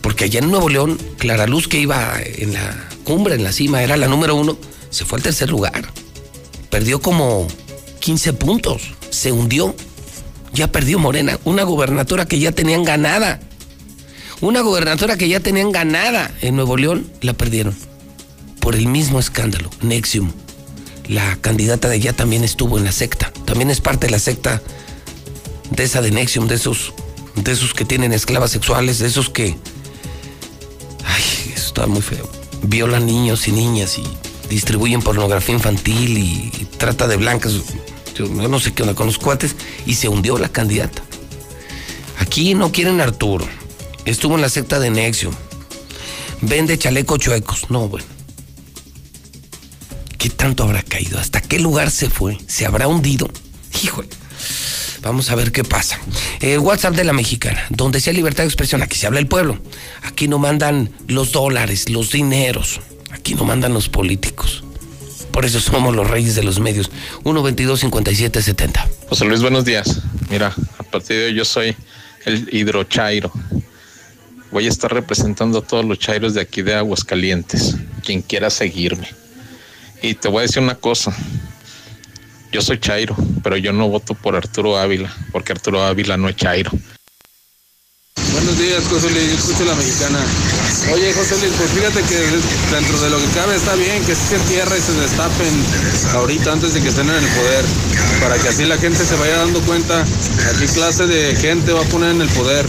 Porque 0.00 0.26
allá 0.26 0.38
en 0.38 0.52
Nuevo 0.52 0.68
León, 0.68 0.96
Clara 1.18 1.48
Luz, 1.48 1.66
que 1.66 1.80
iba 1.80 2.20
en 2.22 2.52
la 2.52 2.88
cumbre, 3.02 3.34
en 3.34 3.42
la 3.42 3.50
cima, 3.50 3.82
era 3.82 3.96
la 3.96 4.06
número 4.06 4.36
uno, 4.36 4.56
se 4.90 5.04
fue 5.04 5.18
al 5.18 5.24
tercer 5.24 5.50
lugar. 5.50 5.90
Perdió 6.70 7.02
como 7.02 7.48
15 7.98 8.34
puntos. 8.34 8.82
Se 9.10 9.32
hundió. 9.32 9.74
Ya 10.52 10.70
perdió 10.70 11.00
Morena. 11.00 11.40
Una 11.42 11.64
gubernatura 11.64 12.26
que 12.26 12.38
ya 12.38 12.52
tenían 12.52 12.84
ganada. 12.84 13.40
Una 14.40 14.60
gubernatura 14.60 15.16
que 15.16 15.28
ya 15.28 15.40
tenían 15.40 15.72
ganada 15.72 16.32
en 16.42 16.54
Nuevo 16.54 16.76
León, 16.76 17.10
la 17.22 17.32
perdieron. 17.32 17.74
Por 18.60 18.76
el 18.76 18.86
mismo 18.86 19.18
escándalo. 19.18 19.68
Nexium. 19.82 20.30
La 21.08 21.36
candidata 21.36 21.88
de 21.88 21.96
allá 21.96 22.12
también 22.12 22.44
estuvo 22.44 22.78
en 22.78 22.84
la 22.84 22.92
secta. 22.92 23.32
También 23.44 23.70
es 23.70 23.80
parte 23.80 24.06
de 24.06 24.12
la 24.12 24.18
secta 24.18 24.62
de 25.70 25.84
esa 25.84 26.00
de 26.00 26.10
Nexium, 26.10 26.48
de 26.48 26.54
esos, 26.54 26.94
de 27.34 27.52
esos 27.52 27.74
que 27.74 27.84
tienen 27.84 28.12
esclavas 28.12 28.50
sexuales, 28.50 28.98
de 28.98 29.06
esos 29.06 29.28
que. 29.28 29.56
Ay, 31.04 31.52
eso 31.54 31.66
está 31.66 31.86
muy 31.86 32.02
feo. 32.02 32.28
Violan 32.62 33.06
niños 33.06 33.46
y 33.48 33.52
niñas 33.52 33.98
y 33.98 34.04
distribuyen 34.48 35.02
pornografía 35.02 35.54
infantil 35.54 36.16
y, 36.18 36.68
trata 36.78 37.06
de 37.06 37.16
blancas. 37.16 37.52
Yo 38.14 38.26
no 38.26 38.60
sé 38.60 38.72
qué 38.72 38.82
onda 38.82 38.94
con 38.94 39.06
los 39.06 39.18
cuates. 39.18 39.56
Y 39.86 39.94
se 39.94 40.08
hundió 40.08 40.38
la 40.38 40.48
candidata. 40.48 41.02
Aquí 42.18 42.54
no 42.54 42.72
quieren 42.72 43.00
Arturo. 43.00 43.46
Estuvo 44.04 44.36
en 44.36 44.42
la 44.42 44.48
secta 44.48 44.78
de 44.80 44.90
Nexium. 44.90 45.34
Vende 46.40 46.78
chaleco 46.78 47.18
chuecos. 47.18 47.70
No, 47.70 47.88
bueno. 47.88 48.13
¿Qué 50.24 50.30
tanto 50.30 50.62
habrá 50.62 50.82
caído? 50.82 51.18
¿Hasta 51.18 51.42
qué 51.42 51.58
lugar 51.58 51.90
se 51.90 52.08
fue? 52.08 52.38
¿Se 52.46 52.64
habrá 52.64 52.88
hundido? 52.88 53.28
Híjole. 53.82 54.08
Vamos 55.02 55.30
a 55.30 55.34
ver 55.34 55.52
qué 55.52 55.64
pasa. 55.64 56.00
El 56.40 56.60
WhatsApp 56.60 56.94
de 56.94 57.04
la 57.04 57.12
mexicana, 57.12 57.62
donde 57.68 58.00
sea 58.00 58.14
libertad 58.14 58.44
de 58.44 58.48
expresión, 58.48 58.80
aquí 58.80 58.96
se 58.96 59.06
habla 59.06 59.18
el 59.18 59.26
pueblo. 59.26 59.58
Aquí 60.02 60.26
no 60.26 60.38
mandan 60.38 60.88
los 61.08 61.32
dólares, 61.32 61.90
los 61.90 62.10
dineros. 62.10 62.80
Aquí 63.10 63.34
no 63.34 63.44
mandan 63.44 63.74
los 63.74 63.90
políticos. 63.90 64.64
Por 65.30 65.44
eso 65.44 65.60
somos 65.60 65.94
los 65.94 66.08
reyes 66.08 66.36
de 66.36 66.42
los 66.42 66.58
medios. 66.58 66.90
122-5770. 67.24 68.88
José 69.10 69.26
Luis, 69.26 69.42
buenos 69.42 69.66
días. 69.66 70.00
Mira, 70.30 70.54
a 70.78 70.82
partir 70.84 71.18
de 71.18 71.26
hoy 71.26 71.34
yo 71.34 71.44
soy 71.44 71.76
el 72.24 72.48
hidrochairo. 72.50 73.30
Voy 74.50 74.64
a 74.64 74.70
estar 74.70 74.90
representando 74.90 75.58
a 75.58 75.62
todos 75.62 75.84
los 75.84 75.98
chairos 75.98 76.32
de 76.32 76.40
aquí 76.40 76.62
de 76.62 76.76
Aguascalientes, 76.76 77.76
quien 78.02 78.22
quiera 78.22 78.48
seguirme. 78.48 79.06
Y 80.04 80.12
te 80.12 80.28
voy 80.28 80.40
a 80.40 80.42
decir 80.42 80.60
una 80.62 80.74
cosa. 80.74 81.16
Yo 82.52 82.60
soy 82.60 82.78
chairo, 82.78 83.16
pero 83.42 83.56
yo 83.56 83.72
no 83.72 83.88
voto 83.88 84.12
por 84.12 84.36
Arturo 84.36 84.76
Ávila, 84.76 85.10
porque 85.32 85.52
Arturo 85.52 85.82
Ávila 85.82 86.18
no 86.18 86.28
es 86.28 86.36
chairo. 86.36 86.70
Buenos 88.32 88.58
días, 88.58 88.84
José 88.90 89.08
Luis, 89.08 89.30
yo 89.30 89.34
escucho 89.38 89.64
la 89.64 89.74
mexicana. 89.74 90.18
Oye, 90.92 91.10
José 91.14 91.38
Luis, 91.40 91.52
pues 91.56 91.70
fíjate 91.70 92.02
que 92.02 92.18
dentro 92.76 93.00
de 93.00 93.08
lo 93.08 93.16
que 93.16 93.28
cabe 93.34 93.56
está 93.56 93.74
bien 93.76 94.04
que 94.04 94.14
sí 94.14 94.20
se 94.28 94.36
entierre 94.36 94.76
y 94.76 94.82
se 94.82 94.92
destapen 94.92 95.64
ahorita 96.12 96.52
antes 96.52 96.74
de 96.74 96.82
que 96.82 96.88
estén 96.90 97.08
en 97.08 97.16
el 97.16 97.28
poder, 97.30 97.64
para 98.20 98.36
que 98.36 98.48
así 98.50 98.66
la 98.66 98.76
gente 98.76 99.06
se 99.06 99.16
vaya 99.16 99.38
dando 99.38 99.60
cuenta 99.62 100.02
a 100.02 100.58
qué 100.58 100.66
clase 100.66 101.06
de 101.06 101.34
gente 101.36 101.72
va 101.72 101.80
a 101.80 101.88
poner 101.88 102.10
en 102.10 102.20
el 102.20 102.28
poder. 102.28 102.66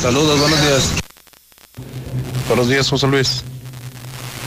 Saludos, 0.00 0.38
buenos 0.38 0.60
días. 0.60 0.90
Buenos 2.46 2.68
días, 2.68 2.88
José 2.88 3.08
Luis. 3.08 3.42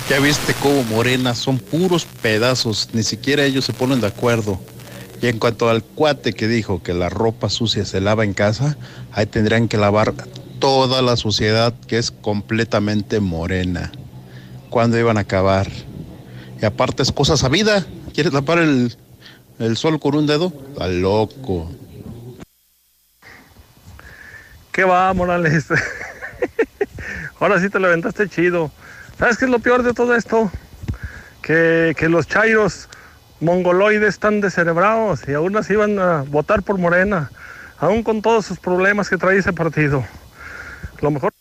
Ya 0.10 0.22
viste 0.22 0.54
cómo 0.62 0.84
Morena 0.84 1.36
son 1.36 1.60
puros 1.60 2.06
pedazos, 2.22 2.90
ni 2.94 3.04
siquiera 3.04 3.44
ellos 3.44 3.66
se 3.66 3.74
ponen 3.74 4.00
de 4.00 4.08
acuerdo. 4.08 4.58
Y 5.22 5.28
en 5.28 5.38
cuanto 5.38 5.70
al 5.70 5.84
cuate 5.84 6.32
que 6.32 6.48
dijo 6.48 6.82
que 6.82 6.94
la 6.94 7.10
ropa 7.10 7.50
sucia 7.50 7.84
se 7.84 8.00
lava 8.00 8.24
en 8.24 8.34
casa, 8.34 8.78
ahí 9.12 9.26
tendrían 9.26 9.68
que 9.68 9.76
lavar 9.76 10.14
toda 10.60 11.02
la 11.02 11.18
sociedad 11.18 11.74
que 11.88 11.98
es 11.98 12.12
completamente 12.12 13.20
morena. 13.20 13.92
¿Cuándo 14.70 14.98
iban 14.98 15.18
a 15.18 15.22
acabar? 15.22 15.68
Y 16.62 16.66
aparte 16.66 17.04
es 17.04 17.12
cosa 17.12 17.36
sabida. 17.36 17.86
¿Quieres 18.14 18.32
tapar 18.32 18.60
el, 18.60 18.96
el 19.60 19.76
sol 19.76 20.00
con 20.00 20.16
un 20.16 20.26
dedo? 20.26 20.54
Está 20.70 20.88
loco. 20.88 21.70
¿Qué 24.72 24.86
va, 24.86 25.14
Morales? 25.14 25.66
Ahora 27.42 27.60
sí 27.60 27.70
te 27.70 27.78
lo 27.78 27.88
aventaste 27.88 28.30
chido. 28.30 28.72
¿Sabes 29.20 29.38
qué 29.38 29.46
es 29.46 29.52
lo 29.52 29.60
peor 29.60 29.84
de 29.84 29.94
todo 29.94 30.16
esto? 30.16 30.52
Que, 31.42 31.96
que 31.98 32.10
los 32.10 32.28
chairos 32.28 32.88
mongoloides 33.40 34.10
están 34.10 34.42
descerebrados 34.42 35.22
y 35.28 35.34
aún 35.34 35.56
así 35.58 35.76
van 35.76 35.98
a 36.00 36.24
votar 36.24 36.62
por 36.64 36.78
Morena, 36.78 37.32
aún 37.80 38.04
con 38.04 38.22
todos 38.22 38.46
sus 38.46 38.60
problemas 38.60 39.10
que 39.10 39.18
trae 39.18 39.38
ese 39.38 39.54
partido. 39.54 40.04
Lo 41.02 41.12
mejor... 41.12 41.34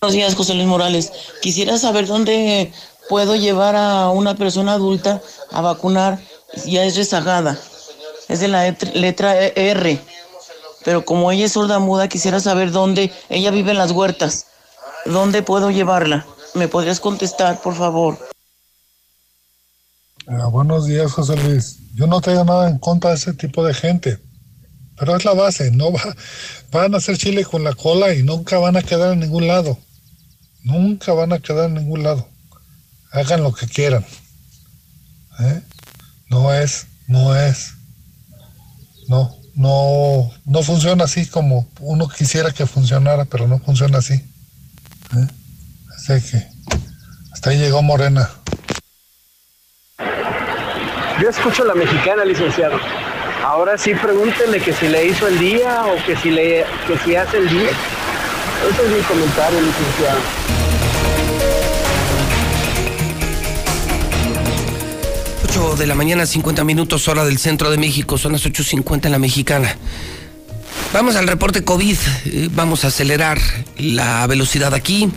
Buenos 0.00 0.14
días, 0.14 0.34
José 0.34 0.54
Luis 0.54 0.66
Morales. 0.66 1.10
Quisiera 1.42 1.76
saber 1.78 2.06
dónde 2.06 2.72
puedo 3.08 3.34
llevar 3.34 3.74
a 3.74 4.10
una 4.10 4.36
persona 4.36 4.74
adulta 4.74 5.20
a 5.50 5.60
vacunar. 5.60 6.18
Ya 6.66 6.84
es 6.84 6.96
rezagada. 6.96 7.58
Es 8.28 8.40
de 8.40 8.48
la 8.48 8.68
et- 8.68 8.94
letra 8.94 9.36
R. 9.36 9.98
Pero 10.84 11.04
como 11.04 11.32
ella 11.32 11.46
es 11.46 11.52
sorda 11.52 11.80
muda, 11.80 12.08
quisiera 12.08 12.38
saber 12.38 12.70
dónde. 12.70 13.12
Ella 13.28 13.50
vive 13.50 13.72
en 13.72 13.78
las 13.78 13.90
huertas. 13.90 14.46
¿Dónde 15.04 15.42
puedo 15.42 15.70
llevarla? 15.70 16.26
¿Me 16.54 16.68
podrías 16.68 17.00
contestar, 17.00 17.60
por 17.60 17.74
favor? 17.74 18.18
Ah, 20.26 20.46
buenos 20.46 20.86
días, 20.86 21.12
José 21.12 21.36
Luis. 21.36 21.78
Yo 21.94 22.06
no 22.06 22.20
tengo 22.20 22.44
nada 22.44 22.68
en 22.68 22.78
contra 22.78 23.10
de 23.10 23.16
ese 23.16 23.32
tipo 23.34 23.64
de 23.64 23.74
gente, 23.74 24.18
pero 24.98 25.16
es 25.16 25.24
la 25.24 25.34
base. 25.34 25.70
No 25.70 25.92
va, 25.92 26.00
van 26.70 26.94
a 26.94 26.98
hacer 26.98 27.16
chile 27.18 27.44
con 27.44 27.64
la 27.64 27.74
cola 27.74 28.14
y 28.14 28.22
nunca 28.22 28.58
van 28.58 28.76
a 28.76 28.82
quedar 28.82 29.12
en 29.12 29.20
ningún 29.20 29.46
lado. 29.46 29.78
Nunca 30.62 31.12
van 31.12 31.32
a 31.32 31.38
quedar 31.38 31.66
en 31.66 31.74
ningún 31.74 32.02
lado. 32.02 32.28
Hagan 33.12 33.42
lo 33.42 33.52
que 33.52 33.66
quieran. 33.66 34.04
¿Eh? 35.40 35.62
No 36.28 36.52
es, 36.52 36.86
no 37.06 37.34
es. 37.34 37.72
No, 39.06 39.34
no, 39.54 40.30
no 40.44 40.62
funciona 40.62 41.04
así 41.04 41.26
como 41.26 41.66
uno 41.80 42.08
quisiera 42.08 42.52
que 42.52 42.66
funcionara, 42.66 43.24
pero 43.24 43.48
no 43.48 43.58
funciona 43.58 43.98
así. 43.98 44.14
¿eh? 44.14 45.28
Que 46.08 46.42
hasta 47.34 47.50
ahí 47.50 47.58
llegó 47.58 47.82
Morena. 47.82 48.30
Yo 51.20 51.28
escucho 51.28 51.64
la 51.64 51.74
mexicana, 51.74 52.24
licenciado. 52.24 52.80
Ahora 53.44 53.76
sí 53.76 53.92
pregúntenle 53.94 54.58
que 54.58 54.72
si 54.72 54.88
le 54.88 55.04
hizo 55.04 55.28
el 55.28 55.38
día 55.38 55.84
o 55.84 56.02
que 56.06 56.16
si 56.16 56.30
le 56.30 56.64
que 56.86 56.98
si 57.04 57.14
hace 57.14 57.36
el 57.36 57.50
día. 57.50 57.68
Ese 58.70 58.86
es 58.86 58.90
mi 58.90 59.02
comentario, 59.02 59.60
licenciado. 59.60 60.18
8 65.44 65.76
de 65.76 65.86
la 65.86 65.94
mañana, 65.94 66.24
50 66.24 66.64
minutos, 66.64 67.06
hora 67.08 67.26
del 67.26 67.36
centro 67.36 67.70
de 67.70 67.76
México, 67.76 68.16
son 68.16 68.32
las 68.32 68.46
8.50 68.46 69.04
en 69.04 69.12
la 69.12 69.18
mexicana. 69.18 69.76
Vamos 70.94 71.16
al 71.16 71.28
reporte 71.28 71.64
COVID, 71.64 71.98
eh, 72.24 72.48
vamos 72.52 72.86
a 72.86 72.88
acelerar 72.88 73.38
la 73.76 74.26
velocidad 74.26 74.72
aquí. 74.72 75.10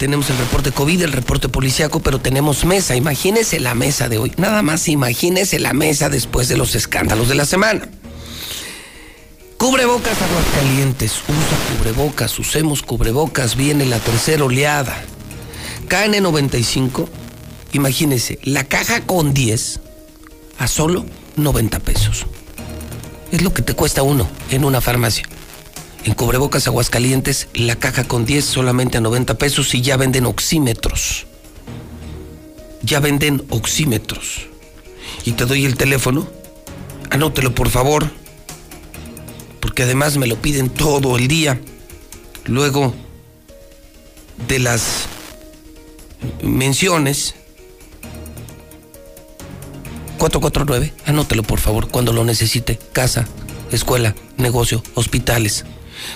Tenemos 0.00 0.30
el 0.30 0.38
reporte 0.38 0.72
COVID, 0.72 1.02
el 1.02 1.12
reporte 1.12 1.50
policiaco, 1.50 2.00
pero 2.00 2.18
tenemos 2.18 2.64
mesa. 2.64 2.96
Imagínese 2.96 3.60
la 3.60 3.74
mesa 3.74 4.08
de 4.08 4.16
hoy. 4.16 4.32
Nada 4.38 4.62
más 4.62 4.88
imagínese 4.88 5.58
la 5.58 5.74
mesa 5.74 6.08
después 6.08 6.48
de 6.48 6.56
los 6.56 6.74
escándalos 6.74 7.28
de 7.28 7.34
la 7.34 7.44
semana. 7.44 7.86
Cubrebocas 9.58 10.16
Aguascalientes, 10.22 11.20
usa 11.28 11.76
cubrebocas, 11.76 12.38
usemos 12.38 12.80
cubrebocas, 12.80 13.56
viene 13.56 13.84
la 13.84 13.98
tercera 13.98 14.42
oleada. 14.42 15.04
KN95, 15.90 17.06
imagínese, 17.74 18.38
la 18.42 18.64
caja 18.64 19.02
con 19.02 19.34
10 19.34 19.80
a 20.60 20.66
solo 20.66 21.04
90 21.36 21.78
pesos. 21.80 22.24
Es 23.32 23.42
lo 23.42 23.52
que 23.52 23.60
te 23.60 23.74
cuesta 23.74 24.02
uno 24.02 24.26
en 24.50 24.64
una 24.64 24.80
farmacia. 24.80 25.28
En 26.04 26.14
Cubrebocas 26.14 26.66
Aguascalientes, 26.66 27.48
la 27.52 27.76
caja 27.76 28.04
con 28.04 28.24
10 28.24 28.44
solamente 28.44 28.98
a 28.98 29.00
90 29.02 29.36
pesos 29.36 29.74
y 29.74 29.82
ya 29.82 29.96
venden 29.98 30.24
oxímetros. 30.24 31.26
Ya 32.82 33.00
venden 33.00 33.44
oxímetros. 33.50 34.46
Y 35.24 35.32
te 35.32 35.44
doy 35.44 35.66
el 35.66 35.76
teléfono. 35.76 36.26
Anótelo, 37.10 37.54
por 37.54 37.68
favor. 37.68 38.10
Porque 39.60 39.82
además 39.82 40.16
me 40.16 40.26
lo 40.26 40.36
piden 40.40 40.70
todo 40.70 41.18
el 41.18 41.28
día. 41.28 41.60
Luego 42.46 42.94
de 44.48 44.58
las 44.58 45.06
menciones. 46.42 47.34
449, 50.18 50.92
anótelo 51.06 51.42
por 51.42 51.60
favor 51.60 51.88
cuando 51.88 52.12
lo 52.12 52.24
necesite. 52.24 52.78
Casa, 52.92 53.26
escuela, 53.70 54.14
negocio, 54.36 54.82
hospitales. 54.94 55.64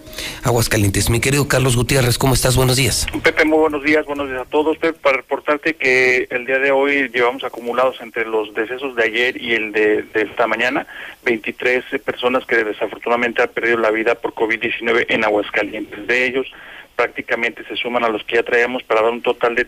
Aguascalientes. 0.44 1.10
Mi 1.10 1.20
querido 1.20 1.48
Carlos 1.48 1.76
Gutiérrez, 1.76 2.18
¿cómo 2.18 2.34
estás? 2.34 2.56
Buenos 2.56 2.78
días. 2.78 3.08
Pepe, 3.24 3.46
muy 3.46 3.60
buenos 3.60 3.84
días, 3.84 4.06
buenos 4.06 4.30
días 4.30 4.42
a 4.42 4.46
todos. 4.46 4.78
Pepe, 4.78 4.98
para 5.00 5.18
reportarte 5.18 5.76
que 5.76 6.28
el 6.30 6.46
día 6.46 6.60
de 6.60 6.72
hoy 6.72 7.10
llevamos 7.10 7.44
acumulados 7.44 8.00
entre 8.02 8.26
los 8.26 8.54
decesos 8.54 8.96
de 8.96 9.04
ayer 9.04 9.42
y 9.42 9.54
el 9.54 9.72
de, 9.72 10.06
esta 10.14 10.48
mañana 10.48 10.88
23 11.24 11.84
personas 12.04 12.46
que 12.46 12.64
desafortunadamente 12.64 13.42
han 13.42 13.50
perdido 13.50 13.78
la 13.78 13.92
vida 13.92 14.16
por 14.16 14.34
COVID-19 14.34 15.06
en 15.10 15.24
Aguascalientes. 15.24 16.08
De 16.08 16.26
ellos, 16.26 16.48
prácticamente 16.96 17.64
se 17.66 17.76
suman 17.76 18.04
a 18.04 18.10
los 18.10 18.24
que 18.24 18.36
ya 18.36 18.44
traíamos 18.44 18.84
para 18.84 19.02
dar 19.02 19.12
un 19.12 19.22
total 19.22 19.56
de 19.56 19.66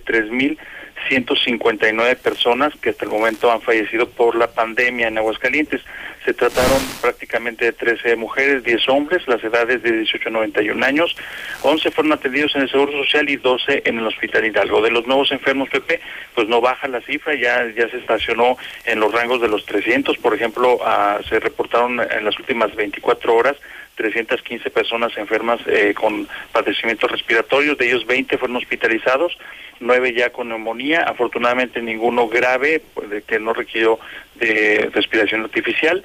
3.159 1.10 2.18
personas 2.18 2.74
que 2.76 2.90
hasta 2.90 3.06
el 3.06 3.12
momento 3.12 3.52
han 3.52 3.62
fallecido 3.62 4.08
por 4.10 4.36
la 4.36 4.48
pandemia 4.48 5.08
en 5.08 5.18
Aguascalientes. 5.18 5.82
Se 6.26 6.34
trataron 6.34 6.80
prácticamente 7.02 7.66
de 7.66 7.74
13 7.74 8.16
mujeres, 8.16 8.64
10 8.64 8.88
hombres, 8.90 9.28
las 9.28 9.44
edades 9.44 9.84
de 9.84 9.92
18 9.92 10.30
a 10.30 10.32
91 10.32 10.86
años. 10.86 11.16
11 11.64 11.92
fueron 11.92 12.14
atendidos 12.14 12.56
en 12.56 12.62
el 12.62 12.70
Seguro 12.70 12.94
Social 13.04 13.30
y 13.30 13.36
12 13.36 13.84
en 13.86 14.00
el 14.00 14.08
Hospital 14.08 14.46
Hidalgo. 14.46 14.82
De 14.82 14.92
los 14.92 15.06
nuevos 15.06 15.32
enfermos, 15.32 15.70
Pepe, 15.70 16.00
pues 16.34 16.48
no 16.48 16.62
baja 16.62 16.88
la 16.88 17.02
cifra, 17.02 17.36
ya, 17.36 17.68
ya 17.76 17.90
se 17.90 17.98
estacionó 17.98 18.58
en 18.86 19.00
los 19.00 19.12
rangos 19.12 19.42
de 19.42 19.50
los 19.50 19.66
300. 19.66 20.18
Por 20.18 20.34
ejemplo, 20.34 20.80
ah, 20.86 21.20
se 21.28 21.40
reportaron 21.40 22.00
en 22.00 22.24
las 22.24 22.40
últimas 22.40 22.74
24 22.76 23.36
horas 23.36 23.58
315 23.96 24.70
personas 24.70 25.16
enfermas 25.18 25.60
eh, 25.68 25.94
con 25.94 26.28
padecimientos 26.52 27.12
respiratorios, 27.12 27.78
de 27.78 27.88
ellos 27.88 28.06
20 28.06 28.38
fueron 28.38 28.58
hospitalizados, 28.58 29.38
9 29.80 30.14
ya 30.14 30.32
con 30.32 30.50
neumonía, 30.50 31.02
afortunadamente 31.04 31.82
ninguno 31.82 32.28
grave, 32.28 32.82
pues, 32.94 33.24
que 33.26 33.40
no 33.40 33.54
requirió 33.54 34.00
de 34.36 34.90
respiración 34.94 35.42
artificial. 35.42 36.04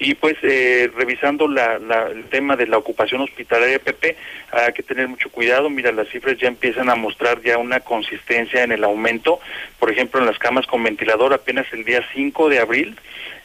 Y 0.00 0.14
pues 0.14 0.36
eh, 0.44 0.88
revisando 0.96 1.48
la, 1.48 1.80
la- 1.80 2.06
el 2.12 2.26
tema 2.26 2.54
de 2.54 2.68
la 2.68 2.78
ocupación 2.78 3.20
hospitalaria, 3.20 3.80
Pepe, 3.80 4.16
hay 4.52 4.72
que 4.72 4.84
tener 4.84 5.08
mucho 5.08 5.28
cuidado. 5.28 5.68
Mira, 5.70 5.90
las 5.90 6.08
cifras 6.08 6.38
ya 6.38 6.46
empiezan 6.46 6.88
a 6.88 6.94
mostrar 6.94 7.42
ya 7.42 7.58
una 7.58 7.80
consistencia 7.80 8.62
en 8.62 8.70
el 8.70 8.84
aumento. 8.84 9.40
Por 9.80 9.90
ejemplo, 9.90 10.20
en 10.20 10.26
las 10.26 10.38
camas 10.38 10.68
con 10.68 10.84
ventilador, 10.84 11.34
apenas 11.34 11.66
el 11.72 11.84
día 11.84 12.04
5 12.14 12.48
de 12.48 12.60
abril, 12.60 12.96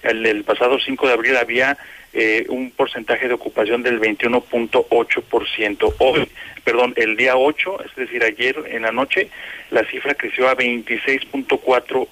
el, 0.03 0.23
el 0.27 0.43
pasado 0.43 0.77
5 0.79 1.07
de 1.07 1.13
abril 1.13 1.37
había 1.37 1.75
eh, 2.13 2.45
un 2.49 2.71
porcentaje 2.71 3.27
de 3.27 3.33
ocupación 3.33 3.81
del 3.83 3.99
21.8%. 3.99 5.95
Hoy, 5.97 6.29
perdón, 6.63 6.93
el 6.95 7.17
día 7.17 7.35
8, 7.35 7.83
es 7.85 7.95
decir, 7.95 8.23
ayer 8.23 8.55
en 8.69 8.83
la 8.83 8.91
noche, 8.91 9.29
la 9.71 9.83
cifra 9.85 10.13
creció 10.13 10.47
a 10.47 10.55
26.4%. 10.55 12.07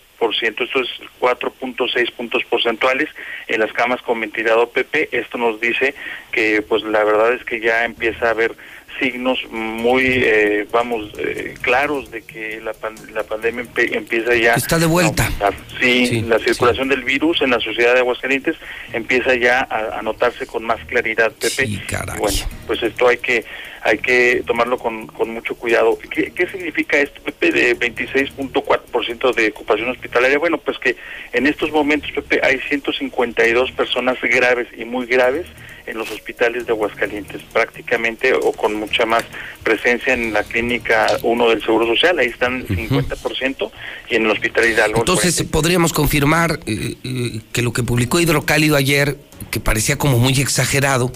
Esto 0.64 0.80
es 0.82 0.90
4.6 1.19 2.11
puntos 2.11 2.44
porcentuales 2.45 3.10
en 3.48 3.60
las 3.60 3.73
camas 3.73 4.02
con 4.02 4.19
ventilador 4.19 4.69
PP. 4.69 5.10
Esto 5.11 5.38
nos 5.38 5.60
dice 5.60 5.95
que, 6.32 6.61
pues, 6.61 6.84
la 6.84 7.03
verdad 7.03 7.34
es 7.34 7.44
que 7.44 7.60
ya 7.60 7.86
empieza 7.86 8.28
a 8.28 8.32
haber 8.32 8.56
signos 9.02 9.40
muy, 9.49 10.03
eh, 10.06 10.68
vamos, 10.72 11.11
eh, 11.18 11.56
claros 11.61 12.11
de 12.11 12.22
que 12.22 12.61
la, 12.61 12.73
pan- 12.73 12.95
la 13.14 13.23
pandemia 13.23 13.64
empe- 13.65 13.95
empieza 13.95 14.36
ya 14.36 14.53
Está 14.53 14.78
de 14.78 14.86
vuelta. 14.86 15.28
a. 15.41 15.52
Sí, 15.82 16.22
la 16.28 16.38
circulación 16.40 16.88
del 16.90 17.03
virus 17.03 17.41
en 17.41 17.49
la 17.49 17.60
sociedad 17.60 17.94
de 17.95 17.99
Aguascalientes 18.02 18.56
empieza 18.94 19.34
ya 19.36 19.61
a, 19.69 19.98
a 19.98 20.02
notarse 20.03 20.45
con 20.45 20.64
más 20.64 20.80
claridad, 20.86 21.32
Pepe. 21.32 21.65
Y 21.65 21.82
bueno, 22.19 22.38
pues 22.68 22.84
esto 22.84 23.07
hay 23.07 23.18
que 23.18 23.44
hay 23.84 23.98
que 23.98 24.44
tomarlo 24.45 24.78
con, 24.78 25.08
con 25.08 25.32
mucho 25.32 25.56
cuidado. 25.56 25.98
¿Qué, 26.10 26.32
qué 26.32 26.48
significa 26.48 26.98
esto, 26.98 27.22
Pepe, 27.22 27.52
de 27.52 27.78
26.4% 27.78 29.34
de 29.34 29.49
ocupación 29.49 29.90
hospitalaria? 29.90 30.38
Bueno, 30.38 30.58
pues 30.60 30.78
que 30.78 30.95
en 31.34 31.48
estos 31.48 31.72
momentos, 31.72 32.12
Pepe, 32.12 32.41
hay 32.44 32.60
152 32.60 33.72
personas 33.72 34.18
graves 34.22 34.68
y 34.78 34.86
muy 34.86 35.08
graves 35.08 35.48
en 35.88 35.98
los 35.98 36.12
hospitales 36.12 36.66
de 36.66 36.74
Aguascalientes, 36.74 37.41
prácticamente 37.52 38.34
o 38.34 38.52
con 38.52 38.76
mucha 38.76 39.06
más 39.06 39.24
presencia 39.64 40.14
en 40.14 40.34
la 40.34 40.44
clínica 40.44 41.08
1 41.24 41.49
del 41.49 41.62
Seguro 41.62 41.88
Social, 41.88 42.20
ahí 42.20 42.28
están 42.28 42.66
50%, 42.68 43.72
y 44.10 44.16
en 44.16 44.26
el 44.26 44.32
Hospital 44.32 44.70
Hidalgo. 44.70 44.99
Entonces, 44.99 45.44
podríamos 45.44 45.91
confirmar 45.94 46.60
eh, 46.66 46.95
eh, 47.03 47.40
que 47.52 47.62
lo 47.62 47.74
que 47.74 47.84
publicó 47.84 48.20
Hidrocálido 48.20 48.76
ayer, 48.76 49.18
que 49.49 49.60
parecía 49.60 49.98
como 49.98 50.18
muy 50.20 50.40
exagerado, 50.40 51.12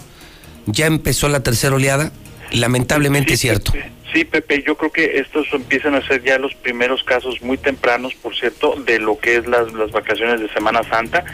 ya 0.66 0.88
empezó 0.88 1.30
la 1.30 1.44
tercera 1.44 1.76
oleada. 1.76 2.12
Lamentablemente 2.52 3.34
es 3.34 3.40
cierto. 3.40 3.74
Sí, 4.14 4.24
Pepe, 4.24 4.64
yo 4.66 4.78
creo 4.78 4.92
que 4.92 5.20
estos 5.20 5.48
empiezan 5.52 5.96
a 5.96 6.08
ser 6.08 6.24
ya 6.24 6.38
los 6.38 6.54
primeros 6.56 7.04
casos 7.04 7.42
muy 7.42 7.58
tempranos, 7.58 8.14
por 8.16 8.36
cierto, 8.36 8.76
de 8.86 9.00
lo 9.00 9.20
que 9.20 9.36
es 9.36 9.48
las, 9.48 9.74
las 9.74 9.92
vacaciones 9.92 10.40
de 10.40 10.48
Semana 10.54 10.84
Santa. 10.84 11.26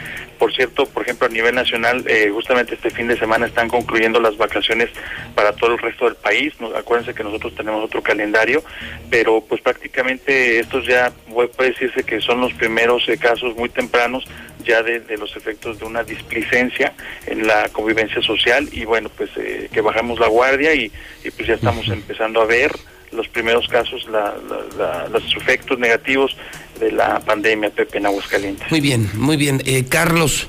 Por 0.42 0.52
cierto, 0.56 0.88
por 0.88 1.04
ejemplo, 1.04 1.28
a 1.28 1.30
nivel 1.30 1.54
nacional, 1.54 2.04
eh, 2.08 2.32
justamente 2.34 2.74
este 2.74 2.90
fin 2.90 3.08
de 3.08 3.16
semana 3.16 3.46
están 3.46 3.70
concluyendo 3.70 4.20
las 4.20 4.36
vacaciones 4.38 4.90
para 5.36 5.52
todo 5.54 5.74
el 5.74 5.78
resto 5.78 6.06
del 6.06 6.16
país. 6.16 6.52
No- 6.60 6.76
acuérdense 6.76 7.14
que 7.14 7.24
nosotros 7.24 7.54
tenemos 7.54 7.86
otro 7.86 8.02
calendario, 8.02 8.64
pero 9.12 9.42
pues 9.48 9.62
prácticamente 9.62 10.60
estos 10.60 10.88
ya 10.88 11.12
pu- 11.30 11.48
puede 11.52 11.70
decirse 11.74 12.04
que 12.04 12.20
son 12.22 12.42
los 12.42 12.52
primeros 12.54 13.08
eh, 13.08 13.20
casos 13.20 13.56
muy 13.56 13.70
tempranos 13.70 14.26
ya 14.66 14.82
de, 14.82 15.02
de 15.02 15.16
los 15.20 15.36
efectos 15.38 15.78
de 15.78 15.86
una 15.86 16.02
displicencia 16.04 16.94
en 17.28 17.46
la 17.46 17.70
convivencia 17.70 18.20
social 18.24 18.68
y 18.72 18.84
bueno, 18.86 19.10
pues 19.16 19.30
eh, 19.38 19.70
que 19.72 19.82
bajamos 19.82 20.20
la 20.20 20.28
guardia 20.28 20.74
y, 20.74 20.92
y 21.24 21.30
pues 21.30 21.48
ya 21.50 21.54
estamos 21.54 21.88
empezando 21.88 22.42
a 22.42 22.46
ver 22.46 22.72
los 23.12 23.28
primeros 23.28 23.68
casos, 23.68 24.06
la- 24.12 24.34
la- 24.50 24.78
la- 24.78 25.08
los 25.10 25.24
efectos 25.36 25.78
negativos 25.80 26.36
de 26.80 26.92
la 26.92 27.20
pandemia, 27.20 27.70
Pepe, 27.70 27.98
en 27.98 28.06
Aguascalientes. 28.06 28.70
Muy 28.72 28.82
bien, 28.82 29.10
muy 29.16 29.38
bien. 29.38 29.62
Eh, 29.66 29.86
Carlos, 29.90 30.48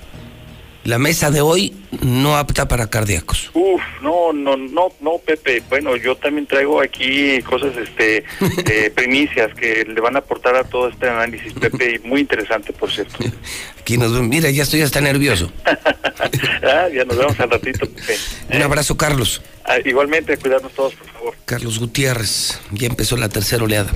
La 0.85 0.99
mesa 0.99 1.31
de 1.31 1.41
hoy 1.41 1.73
no 2.01 2.37
apta 2.37 2.67
para 2.67 2.91
cardíacos. 2.91 3.51
Uf, 3.55 3.81
no, 4.01 4.33
no, 4.33 4.57
no, 4.57 4.89
no, 5.01 5.19
Pepe. 5.25 5.63
Bueno, 5.69 5.95
yo 5.95 6.17
también 6.17 6.47
traigo 6.47 6.81
aquí 6.81 7.41
cosas, 7.43 7.77
este, 7.77 8.25
eh, 8.67 8.91
primicias 8.91 9.55
que 9.55 9.85
le 9.85 10.01
van 10.01 10.17
a 10.17 10.21
aportar 10.21 10.57
a 10.57 10.65
todo 10.65 10.89
este 10.89 11.09
análisis, 11.09 11.53
Pepe, 11.53 12.01
y 12.03 12.09
muy 12.09 12.21
interesante, 12.23 12.73
por 12.73 12.91
cierto. 12.91 13.17
Aquí 13.81 13.97
nos 13.97 14.13
mira, 14.13 14.51
ya 14.51 14.63
estoy 14.63 14.81
hasta 14.83 15.01
nervioso. 15.01 15.53
ah, 15.65 16.89
ya 16.93 17.05
nos 17.05 17.17
vemos 17.17 17.39
al 17.41 17.51
ratito, 17.51 17.87
Pepe. 17.89 18.17
Un 18.55 18.63
abrazo, 18.63 18.97
Carlos. 18.97 19.43
Ah, 19.65 19.77
igualmente, 19.85 20.37
cuidarnos 20.37 20.73
todos, 20.73 20.95
por 20.95 21.09
favor. 21.09 21.35
Carlos 21.45 21.79
Gutiérrez, 21.79 22.61
ya 22.73 22.87
empezó 22.87 23.17
la 23.17 23.29
tercera 23.29 23.65
oleada. 23.65 23.91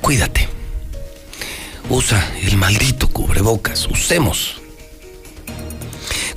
Cuídate. 0.00 0.48
Usa 1.88 2.32
el 2.42 2.56
maldito 2.56 3.08
cubrebocas. 3.08 3.86
Usemos. 3.86 4.60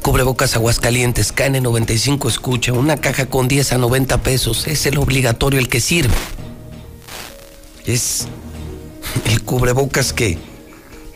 Cubrebocas 0.10 0.56
Aguascalientes, 0.56 1.36
KN95 1.36 2.30
escucha, 2.30 2.73
una 2.73 2.98
caja 2.98 3.27
con 3.27 3.48
10 3.48 3.73
a 3.73 3.77
90 3.77 4.23
pesos, 4.23 4.65
es 4.65 4.88
el 4.88 4.98
obligatorio, 4.98 5.60
el 5.60 5.69
que 5.69 5.80
sirve. 5.80 6.15
Es 7.86 8.26
el 9.26 9.44
cubrebocas 9.44 10.11
que, 10.11 10.40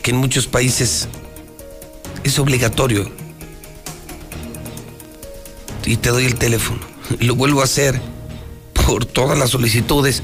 que 0.00 0.12
en 0.12 0.18
muchos 0.18 0.46
países 0.46 1.08
es 2.22 2.38
obligatorio. 2.38 3.10
Y 5.84 5.96
te 5.96 6.10
doy 6.10 6.26
el 6.26 6.36
teléfono. 6.36 6.78
Lo 7.18 7.34
vuelvo 7.34 7.62
a 7.62 7.64
hacer 7.64 8.00
por 8.86 9.06
todas 9.06 9.36
las 9.36 9.50
solicitudes. 9.50 10.22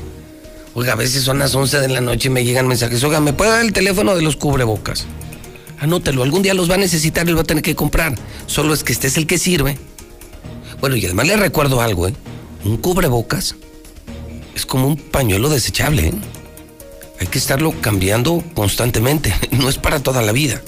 Oiga, 0.74 0.92
a 0.92 0.96
veces 0.96 1.24
son 1.24 1.40
las 1.40 1.56
11 1.56 1.80
de 1.80 1.88
la 1.88 2.00
noche 2.00 2.28
y 2.28 2.30
me 2.30 2.44
llegan 2.44 2.68
mensajes. 2.68 3.02
Oiga, 3.02 3.18
¿me 3.18 3.32
puede 3.32 3.50
dar 3.50 3.64
el 3.64 3.72
teléfono 3.72 4.14
de 4.14 4.22
los 4.22 4.36
cubrebocas? 4.36 5.08
Anótelo, 5.80 6.22
algún 6.22 6.42
día 6.42 6.54
los 6.54 6.70
va 6.70 6.74
a 6.74 6.78
necesitar 6.78 7.26
y 7.26 7.30
lo 7.30 7.36
va 7.36 7.42
a 7.42 7.46
tener 7.46 7.62
que 7.62 7.74
comprar. 7.74 8.14
Solo 8.46 8.74
es 8.74 8.84
que 8.84 8.92
este 8.92 9.06
es 9.06 9.16
el 9.16 9.26
que 9.26 9.38
sirve. 9.38 9.78
Bueno, 10.80 10.96
y 10.96 11.04
además 11.04 11.26
le 11.26 11.36
recuerdo 11.36 11.80
algo, 11.80 12.06
¿eh? 12.06 12.14
Un 12.64 12.76
cubrebocas 12.76 13.56
es 14.54 14.66
como 14.66 14.86
un 14.86 14.96
pañuelo 14.96 15.48
desechable, 15.48 16.08
¿eh? 16.08 16.14
Hay 17.18 17.26
que 17.26 17.38
estarlo 17.38 17.72
cambiando 17.80 18.44
constantemente. 18.54 19.34
No 19.50 19.68
es 19.68 19.78
para 19.78 20.00
toda 20.00 20.22
la 20.22 20.32
vida. 20.32 20.62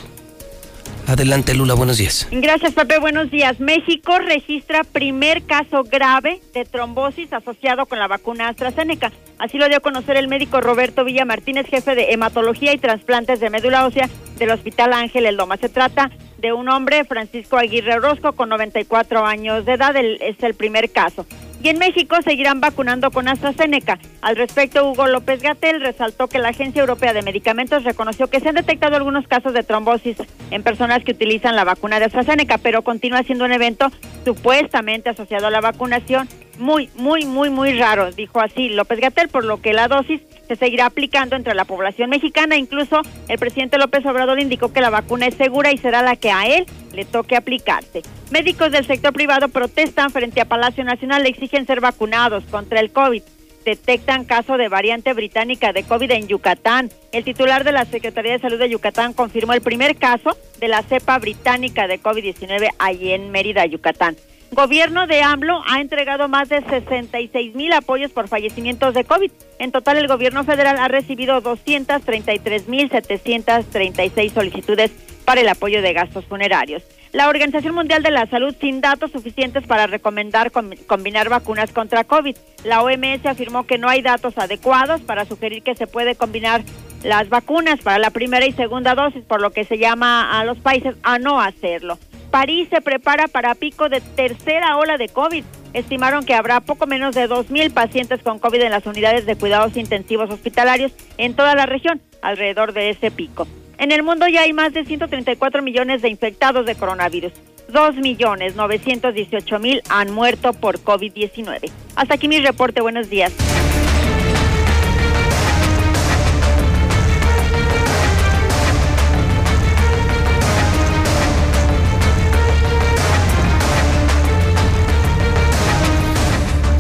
Adelante, 1.08 1.56
Lula, 1.56 1.74
buenos 1.74 1.98
días. 1.98 2.28
Gracias, 2.32 2.74
Pepe. 2.74 3.00
Buenos 3.00 3.32
días. 3.32 3.62
México 3.62 4.20
registra 4.20 4.84
primer 4.84 5.44
caso 5.44 5.84
grave 5.84 6.42
de 6.54 6.66
trombosis 6.66 7.32
asociado 7.32 7.86
con 7.86 7.98
la 7.98 8.08
vacuna 8.08 8.50
AstraZeneca. 8.50 9.14
Así 9.40 9.58
lo 9.58 9.70
dio 9.70 9.78
a 9.78 9.80
conocer 9.80 10.18
el 10.18 10.28
médico 10.28 10.60
Roberto 10.60 11.06
Villa 11.06 11.24
Martínez, 11.24 11.66
jefe 11.68 11.96
de 11.96 12.12
hematología 12.12 12.74
y 12.74 12.78
trasplantes 12.78 13.40
de 13.40 13.50
médula 13.50 13.86
ósea 13.86 14.10
del 14.38 14.52
Hospital 14.52 14.92
Ángel 14.92 15.26
El 15.26 15.38
Loma. 15.38 15.56
Se 15.56 15.70
trata 15.70 16.12
de 16.40 16.52
un 16.52 16.68
hombre, 16.68 17.06
Francisco 17.06 17.56
Aguirre 17.58 17.96
Orozco, 17.96 18.34
con 18.34 18.50
94 18.50 19.26
años 19.26 19.66
de 19.66 19.74
edad. 19.74 19.96
Es 19.96 20.44
el 20.44 20.56
primer 20.56 20.92
caso. 20.92 21.26
Y 21.64 21.70
en 21.70 21.80
México 21.80 22.16
seguirán 22.24 22.62
vacunando 22.62 23.12
con 23.12 23.28
AstraZeneca. 23.28 24.00
Al 24.22 24.36
respecto, 24.36 24.90
Hugo 24.90 25.08
López 25.08 25.42
Gatel 25.42 25.82
resaltó 25.82 26.28
que 26.28 26.40
la 26.40 26.50
Agencia 26.50 26.82
Europea 26.82 27.14
de 27.14 27.24
Medicamentos 27.24 27.84
reconoció 27.84 28.28
que 28.28 28.40
se 28.40 28.50
han 28.50 28.56
detectado 28.56 28.96
algunos 28.96 29.28
casos 29.28 29.54
de 29.54 29.64
trombosis 29.64 30.18
en 30.52 30.64
personas 30.64 31.04
que 31.04 31.14
utilizan 31.14 31.56
la 31.56 31.64
vacuna 31.64 32.00
de 32.00 32.06
AstraZeneca, 32.06 32.58
pero 32.60 32.84
continúa 32.84 33.24
siendo 33.24 33.46
un 33.46 33.52
evento 33.52 33.92
supuestamente 34.24 35.10
asociado 35.10 35.48
a 35.48 35.52
la 35.52 35.62
vacunación 35.62 36.30
muy, 36.58 36.90
muy, 36.96 37.26
muy, 37.26 37.50
muy 37.50 37.78
raro, 37.78 38.12
dijo 38.12 38.40
así 38.40 38.70
López 38.70 39.00
Gatel, 39.00 39.30
por 39.30 39.44
lo 39.44 39.62
que 39.62 39.74
la 39.74 39.88
dosis 39.88 40.22
se 40.48 40.56
seguirá 40.56 40.88
aplicando 40.88 41.36
entre 41.36 41.56
la 41.56 41.66
población 41.66 42.10
mexicana. 42.10 42.56
Incluso 42.56 43.02
el 43.28 43.38
presidente 43.38 43.78
López 43.78 44.06
Obrador 44.06 44.40
indicó 44.40 44.72
que 44.72 44.82
la 44.82 44.90
vacuna 44.90 45.28
es 45.28 45.36
segura 45.36 45.72
y 45.72 45.78
será 45.78 46.02
la 46.02 46.16
que 46.16 46.32
a 46.32 46.48
él 46.48 46.66
le 46.94 47.06
toque 47.06 47.36
aplicarse. 47.36 48.02
Médicos 48.32 48.72
del 48.72 48.86
sector 48.86 49.14
privado 49.14 49.50
protestan 49.50 50.10
frente 50.10 50.42
a 50.42 50.46
Palacio 50.46 50.84
Nacional, 50.84 51.24
le 51.24 51.30
exigen 51.30 51.66
ser 51.66 51.82
vacunados 51.82 52.44
contra 52.46 52.80
el 52.80 52.92
COVID. 52.92 53.22
Detectan 53.66 54.24
caso 54.24 54.56
de 54.56 54.70
variante 54.70 55.12
británica 55.12 55.74
de 55.74 55.84
COVID 55.84 56.12
en 56.12 56.28
Yucatán. 56.30 56.90
El 57.12 57.26
titular 57.26 57.66
de 57.66 57.74
la 57.74 57.84
Secretaría 57.84 58.32
de 58.32 58.40
Salud 58.40 58.58
de 58.58 58.70
Yucatán 58.70 59.12
confirmó 59.12 59.52
el 59.52 59.62
primer 59.62 59.98
caso 59.98 60.38
de 60.60 60.70
la 60.70 60.84
cepa 60.84 61.20
británica 61.20 61.86
de 61.86 62.00
COVID-19 62.02 62.70
allí 62.80 63.12
en 63.12 63.30
Mérida, 63.30 63.66
Yucatán. 63.66 64.16
Gobierno 64.52 65.08
de 65.08 65.22
AMLO 65.22 65.62
ha 65.68 65.82
entregado 65.82 66.28
más 66.30 66.50
de 66.50 66.62
66 66.64 67.54
mil 67.56 67.74
apoyos 67.74 68.12
por 68.12 68.28
fallecimientos 68.28 68.94
de 68.94 69.04
COVID. 69.04 69.30
En 69.60 69.72
total, 69.72 69.98
el 69.98 70.08
gobierno 70.08 70.44
federal 70.46 70.78
ha 70.80 70.88
recibido 70.88 71.42
233 71.42 72.68
mil 72.68 72.90
736 72.90 74.32
solicitudes 74.32 74.92
para 75.26 75.42
el 75.42 75.50
apoyo 75.50 75.82
de 75.82 75.94
gastos 75.94 76.26
funerarios. 76.26 76.82
La 77.12 77.28
Organización 77.30 77.76
Mundial 77.76 78.04
de 78.04 78.12
la 78.12 78.26
Salud, 78.28 78.56
sin 78.60 78.80
datos 78.80 79.12
suficientes 79.12 79.66
para 79.68 79.86
recomendar 79.88 80.52
com- 80.52 80.72
combinar 80.88 81.30
vacunas 81.30 81.72
contra 81.72 82.04
COVID. 82.06 82.36
La 82.64 82.82
OMS 82.82 83.26
afirmó 83.26 83.66
que 83.66 83.78
no 83.78 83.90
hay 83.90 84.02
datos 84.02 84.38
adecuados 84.38 85.02
para 85.02 85.26
sugerir 85.26 85.62
que 85.64 85.76
se 85.76 85.88
puede 85.88 86.16
combinar 86.16 86.64
las 87.04 87.30
vacunas 87.30 87.80
para 87.82 88.00
la 88.00 88.12
primera 88.12 88.46
y 88.46 88.54
segunda 88.54 88.96
dosis, 88.96 89.24
por 89.26 89.42
lo 89.42 89.52
que 89.52 89.66
se 89.66 89.78
llama 89.78 90.40
a 90.40 90.46
los 90.46 90.58
países 90.60 90.96
a 91.04 91.20
no 91.20 91.42
hacerlo. 91.42 91.98
París 92.32 92.68
se 92.70 92.82
prepara 92.82 93.28
para 93.28 93.56
pico 93.56 93.90
de 93.90 94.02
tercera 94.02 94.78
ola 94.78 94.98
de 94.98 95.10
COVID. 95.10 95.44
Estimaron 95.74 96.26
que 96.26 96.34
habrá 96.34 96.60
poco 96.60 96.88
menos 96.88 97.16
de 97.16 97.30
2.000 97.30 97.72
pacientes 97.72 98.22
con 98.22 98.40
COVID 98.40 98.62
en 98.62 98.72
las 98.72 98.86
unidades 98.86 99.26
de 99.26 99.36
cuidados 99.36 99.78
intensivos 99.78 100.30
hospitalarios 100.30 100.92
en 101.18 101.36
toda 101.36 101.56
la 101.56 101.66
región, 101.66 102.02
alrededor 102.22 102.74
de 102.74 102.90
ese 102.90 103.12
pico. 103.12 103.48
En 103.78 103.92
el 103.92 104.04
mundo 104.04 104.28
ya 104.28 104.42
hay 104.42 104.54
más 104.54 104.74
de 104.74 104.86
134 104.86 105.62
millones 105.62 106.02
de 106.02 106.10
infectados 106.10 106.66
de 106.66 106.76
coronavirus. 106.76 107.34
2 107.70 107.96
millones 107.98 108.56
918 108.56 109.60
mil 109.60 109.82
han 109.90 110.12
muerto 110.12 110.54
por 110.54 110.80
COVID-19. 110.80 111.70
Hasta 111.96 112.14
aquí 112.14 112.28
mi 112.28 112.40
reporte. 112.40 112.82
Buenos 112.82 113.10
días. 113.10 113.34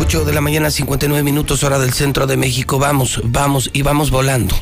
Ocho 0.08 0.24
de 0.24 0.32
la 0.32 0.40
mañana, 0.40 0.72
59 0.72 1.22
minutos, 1.22 1.66
hora 1.66 1.80
del 1.80 1.92
centro 1.92 2.28
de 2.28 2.38
México. 2.38 2.80
Vamos, 2.80 3.20
vamos 3.26 3.70
y 3.74 3.82
vamos 3.82 4.10
volando 4.10 4.56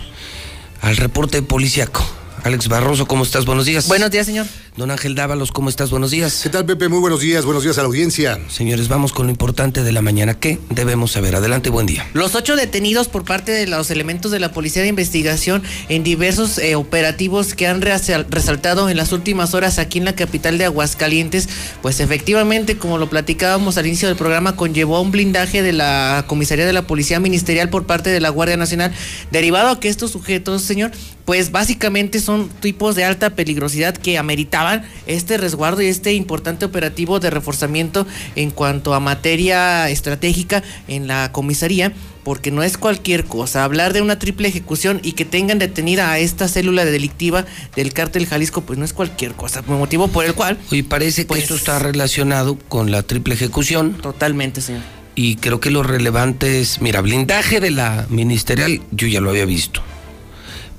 al 0.82 0.98
reporte 0.98 1.44
policiaco 1.44 2.04
Alex 2.46 2.68
Barroso, 2.68 3.08
¿cómo 3.08 3.24
estás? 3.24 3.44
Buenos 3.48 3.66
días. 3.66 3.88
Buenos 3.88 4.12
días, 4.12 4.28
señor. 4.28 4.46
Don 4.78 4.92
Ángel 4.92 5.16
Dávalos, 5.16 5.52
¿cómo 5.52 5.68
estás? 5.68 5.90
Buenos 5.90 6.12
días. 6.12 6.42
¿Qué 6.44 6.50
tal, 6.50 6.64
Pepe? 6.64 6.90
Muy 6.90 7.00
buenos 7.00 7.20
días. 7.20 7.44
Buenos 7.44 7.64
días 7.64 7.80
a 7.80 7.82
la 7.82 7.88
audiencia. 7.88 8.40
Señores, 8.50 8.88
vamos 8.88 9.14
con 9.14 9.26
lo 9.26 9.32
importante 9.32 9.82
de 9.82 9.92
la 9.92 10.04
mañana. 10.04 10.36
¿Qué 10.36 10.60
debemos 10.70 11.14
saber? 11.14 11.36
Adelante, 11.36 11.72
buen 11.72 11.88
día. 11.88 12.08
Los 12.14 12.36
ocho 12.36 12.56
detenidos 12.56 13.08
por 13.08 13.26
parte 13.26 13.52
de 13.52 13.66
los 13.66 13.90
elementos 13.90 14.30
de 14.30 14.40
la 14.40 14.52
Policía 14.52 14.84
de 14.84 14.90
Investigación 14.90 15.64
en 15.90 16.04
diversos 16.04 16.60
eh, 16.60 16.76
operativos 16.76 17.56
que 17.56 17.66
han 17.66 17.82
resal- 17.82 18.28
resaltado 18.30 18.90
en 18.90 18.98
las 18.98 19.12
últimas 19.12 19.56
horas 19.56 19.80
aquí 19.80 19.98
en 19.98 20.06
la 20.06 20.14
capital 20.14 20.60
de 20.60 20.66
Aguascalientes, 20.66 21.50
pues 21.82 22.00
efectivamente, 22.00 22.78
como 22.78 23.00
lo 23.00 23.10
platicábamos 23.10 23.78
al 23.78 23.88
inicio 23.88 24.08
del 24.08 24.18
programa, 24.18 24.56
conllevó 24.56 24.98
a 24.98 25.02
un 25.02 25.10
blindaje 25.10 25.64
de 25.64 25.74
la 25.74 26.26
Comisaría 26.28 26.68
de 26.68 26.74
la 26.74 26.86
Policía 26.86 27.20
Ministerial 27.20 27.70
por 27.72 27.88
parte 27.88 28.12
de 28.12 28.20
la 28.20 28.30
Guardia 28.30 28.56
Nacional, 28.56 28.94
derivado 29.32 29.70
a 29.70 29.80
que 29.80 29.90
estos 29.90 30.12
sujetos, 30.12 30.62
señor, 30.62 30.92
pues 31.26 31.52
básicamente 31.52 32.20
son 32.20 32.50
tipos 32.50 32.96
de 32.96 33.04
alta 33.04 33.32
peligrosidad 33.32 33.98
que 33.98 34.18
ameritaban 34.18 34.84
este 35.08 35.38
resguardo 35.38 35.82
y 35.82 35.88
este 35.88 36.14
importante 36.14 36.66
operativo 36.66 37.20
de 37.20 37.32
reforzamiento 37.32 38.06
en 38.36 38.52
cuanto 38.52 38.94
a 38.94 39.00
materia 39.00 39.90
estratégica 39.90 40.64
en 40.88 41.08
la 41.08 41.32
comisaría, 41.32 41.94
porque 42.24 42.52
no 42.52 42.64
es 42.64 42.78
cualquier 42.78 43.26
cosa. 43.26 43.64
Hablar 43.64 43.94
de 43.94 44.02
una 44.02 44.20
triple 44.20 44.48
ejecución 44.48 45.00
y 45.04 45.14
que 45.14 45.26
tengan 45.26 45.60
detenida 45.60 46.12
a 46.12 46.20
esta 46.20 46.48
célula 46.48 46.86
delictiva 46.86 47.46
del 47.76 47.94
cártel 47.94 48.28
Jalisco, 48.28 48.62
pues 48.62 48.78
no 48.78 48.86
es 48.86 48.94
cualquier 48.94 49.34
cosa. 49.34 49.64
Motivo 49.64 50.08
por 50.08 50.26
el 50.26 50.34
cual... 50.34 50.58
Y 50.72 50.84
parece 50.84 51.26
que 51.26 51.38
esto 51.38 51.56
está 51.56 51.80
relacionado 51.80 52.58
con 52.68 52.92
la 52.92 53.04
triple 53.04 53.34
ejecución. 53.34 53.94
Totalmente, 53.94 54.62
señor. 54.62 54.82
Y 55.16 55.38
creo 55.38 55.60
que 55.60 55.72
lo 55.72 55.82
relevante 55.82 56.60
es, 56.60 56.82
mira, 56.82 57.02
blindaje 57.02 57.60
de 57.60 57.72
la 57.72 58.06
ministerial, 58.10 58.82
yo 58.92 59.08
ya 59.08 59.22
lo 59.22 59.30
había 59.30 59.46
visto. 59.46 59.82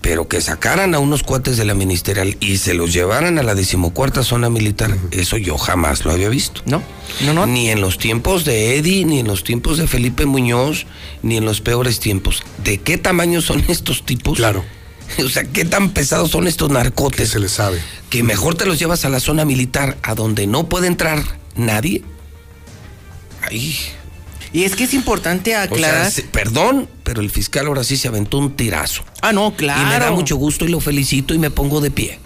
Pero 0.07 0.29
que 0.29 0.41
sacaran 0.41 0.95
a 0.95 1.01
unos 1.01 1.25
cuates 1.25 1.57
de 1.57 1.65
la 1.65 1.75
ministerial 1.75 2.37
y 2.39 2.59
se 2.59 2.75
los 2.75 2.93
llevaran 2.93 3.41
a 3.41 3.43
la 3.43 3.57
decimocuarta 3.57 4.23
zona 4.23 4.49
militar, 4.49 4.97
eso 5.11 5.37
yo 5.37 5.59
jamás 5.59 6.05
lo 6.05 6.13
había 6.13 6.29
visto. 6.29 6.63
No, 6.65 6.81
no, 7.25 7.33
no. 7.33 7.45
Ni 7.45 7.71
en 7.71 7.81
los 7.81 7.99
tiempos 7.99 8.45
de 8.45 8.77
Eddie, 8.77 9.05
ni 9.05 9.19
en 9.19 9.27
los 9.27 9.43
tiempos 9.43 9.79
de 9.79 9.89
Felipe 9.89 10.25
Muñoz, 10.25 10.87
ni 11.25 11.39
en 11.39 11.45
los 11.45 11.61
peores 11.61 11.99
tiempos. 11.99 12.45
¿De 12.63 12.79
qué 12.79 12.99
tamaño 12.99 13.43
son 13.43 13.65
estos 13.69 14.07
tipos? 14.07 14.37
Claro. 14.37 14.65
O 15.25 15.29
sea, 15.29 15.43
¿qué 15.43 15.65
tan 15.65 15.91
pesados 15.91 16.31
son 16.31 16.47
estos 16.47 16.71
narcotes? 16.71 17.31
se 17.31 17.41
les 17.41 17.51
sabe. 17.51 17.83
Que 18.09 18.23
mejor 18.23 18.55
te 18.55 18.65
los 18.65 18.79
llevas 18.79 19.05
a 19.05 19.09
la 19.09 19.19
zona 19.19 19.45
militar, 19.45 19.97
a 20.05 20.15
donde 20.15 20.47
no 20.47 20.69
puede 20.69 20.87
entrar 20.87 21.21
nadie. 21.57 22.05
Ahí. 23.43 23.77
Y 24.57 24.65
es 24.65 24.75
que 24.75 24.85
es 24.85 24.95
importante 24.95 25.51
O 25.51 25.55
sea, 25.55 25.63
aclarar... 25.65 26.13
perdón, 26.33 26.89
pero 27.05 27.21
el 27.21 27.31
fiscal 27.31 27.67
ahora 27.67 27.85
sí 27.85 27.97
se 27.99 28.09
aventó 28.09 28.39
un 28.39 28.57
tirazo. 28.57 29.03
Ah, 29.21 29.33
no, 29.35 29.55
claro. 29.55 29.83
Y 29.83 29.85
me 29.85 29.99
da 29.99 30.11
mucho 30.13 30.37
gusto 30.37 30.65
y 30.65 30.69
lo 30.69 30.81
felicito 30.81 31.35
y 31.35 31.39
me 31.39 31.51
pongo 31.51 31.83
de 31.83 31.91
pie. 31.91 32.19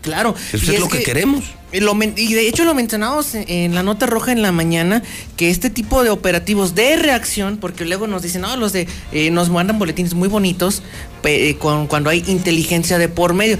Claro. 0.00 0.34
Eso 0.52 0.72
es 0.72 0.80
lo 0.80 0.88
que 0.88 1.02
queremos. 1.02 1.44
eh, 1.72 1.80
lo 1.82 1.94
men- 1.94 2.14
y 2.16 2.32
de 2.32 2.48
hecho 2.48 2.64
lo 2.64 2.74
mencionamos 2.74 3.34
en, 3.34 3.74
la 3.74 3.82
nota 3.82 4.06
roja 4.06 4.32
en 4.32 4.40
la 4.40 4.52
mañana, 4.52 5.02
que 5.36 5.50
este 5.50 5.68
tipo 5.68 6.02
de 6.04 6.10
operativos 6.10 6.74
de 6.74 6.96
reacción, 6.96 7.58
porque 7.58 7.84
luego 7.84 8.06
nos 8.06 8.22
dicen, 8.22 8.40
no, 8.42 8.56
los 8.56 8.72
de, 8.72 8.86
eh, 9.12 9.30
nos 9.30 9.50
mandan 9.50 9.78
boletines 9.78 10.14
muy 10.14 10.28
bonitos 10.28 10.82
eh, 11.24 11.56
con- 11.58 11.88
cuando 11.88 12.08
hay 12.08 12.24
inteligencia 12.28 12.98
de 12.98 13.08
por 13.10 13.34
medio. 13.34 13.58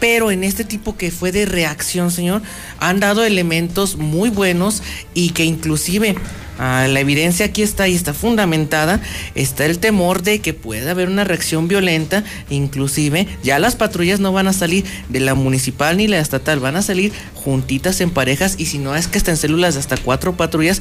Pero 0.00 0.30
en 0.30 0.42
este 0.44 0.64
tipo 0.64 0.96
que 0.96 1.10
fue 1.10 1.30
de 1.30 1.46
reacción, 1.46 2.10
señor, 2.10 2.42
han 2.78 3.00
dado 3.00 3.24
elementos 3.24 3.96
muy 3.96 4.30
buenos 4.30 4.82
y 5.14 5.30
que 5.30 5.44
inclusive 5.44 6.16
ah, 6.58 6.86
la 6.88 7.00
evidencia 7.00 7.46
aquí 7.46 7.62
está 7.62 7.86
y 7.86 7.94
está 7.94 8.14
fundamentada, 8.14 9.00
está 9.34 9.66
el 9.66 9.78
temor 9.78 10.22
de 10.22 10.40
que 10.40 10.54
pueda 10.54 10.92
haber 10.92 11.08
una 11.08 11.24
reacción 11.24 11.68
violenta, 11.68 12.24
inclusive 12.48 13.28
ya 13.42 13.58
las 13.58 13.76
patrullas 13.76 14.20
no 14.20 14.32
van 14.32 14.48
a 14.48 14.54
salir 14.54 14.84
de 15.10 15.20
la 15.20 15.34
municipal 15.34 15.98
ni 15.98 16.08
la 16.08 16.18
estatal, 16.18 16.60
van 16.60 16.76
a 16.76 16.82
salir 16.82 17.12
juntitas 17.34 18.00
en 18.00 18.10
parejas 18.10 18.54
y 18.58 18.66
si 18.66 18.78
no 18.78 18.96
es 18.96 19.06
que 19.06 19.18
están 19.18 19.36
células 19.36 19.74
de 19.74 19.80
hasta 19.80 19.98
cuatro 19.98 20.36
patrullas, 20.36 20.80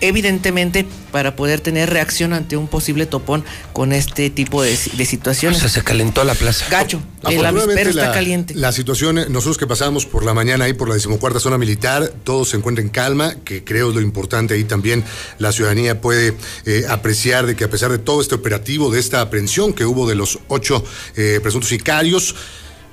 evidentemente 0.00 0.86
para 1.12 1.36
poder 1.36 1.60
tener 1.60 1.90
reacción 1.90 2.32
ante 2.32 2.56
un 2.56 2.68
posible 2.68 3.06
topón 3.06 3.44
con 3.72 3.92
este 3.92 4.30
tipo 4.30 4.62
de, 4.62 4.70
de 4.70 5.04
situaciones. 5.04 5.58
O 5.58 5.60
sea, 5.62 5.70
se 5.70 5.82
calentó 5.82 6.24
la 6.24 6.34
plaza. 6.34 6.66
Gacho, 6.70 7.02
el 7.28 7.44
avispero 7.44 7.90
está 7.90 8.06
la, 8.06 8.12
caliente. 8.12 8.54
La 8.54 8.72
situación, 8.72 9.18
eh, 9.18 9.26
nosotros 9.28 9.58
que 9.58 9.66
pasamos 9.66 10.06
por 10.06 10.24
la 10.24 10.34
mañana 10.34 10.64
ahí 10.64 10.72
por 10.72 10.88
la 10.88 10.94
decimocuarta 10.94 11.40
zona 11.40 11.58
militar, 11.58 12.12
todo 12.24 12.44
se 12.44 12.56
encuentra 12.56 12.82
en 12.82 12.88
calma, 12.88 13.34
que 13.44 13.64
creo 13.64 13.90
es 13.90 13.94
lo 13.94 14.00
importante 14.00 14.54
ahí 14.54 14.64
también. 14.64 15.04
La 15.38 15.52
ciudadanía 15.52 16.00
puede 16.00 16.34
eh, 16.66 16.84
apreciar 16.88 17.46
de 17.46 17.56
que 17.56 17.64
a 17.64 17.70
pesar 17.70 17.90
de 17.90 17.98
todo 17.98 18.20
este 18.20 18.34
operativo, 18.34 18.90
de 18.90 19.00
esta 19.00 19.20
aprehensión 19.20 19.72
que 19.72 19.84
hubo 19.84 20.08
de 20.08 20.14
los 20.14 20.38
ocho 20.48 20.84
eh, 21.16 21.40
presuntos 21.42 21.68
sicarios, 21.68 22.34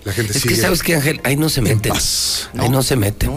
la 0.03 0.14
gente 0.14 0.32
Es 0.34 0.41
sigue. 0.41 0.56
que 0.56 0.61
sabes 0.61 0.84
que 0.84 0.95
Ángel, 0.95 1.19
ahí 1.24 1.36
no 1.36 1.49
se 1.49 1.61
meten. 1.61 1.91
Ahí 2.57 2.69
no 2.69 2.82
se 2.84 2.95
meten. 2.95 3.32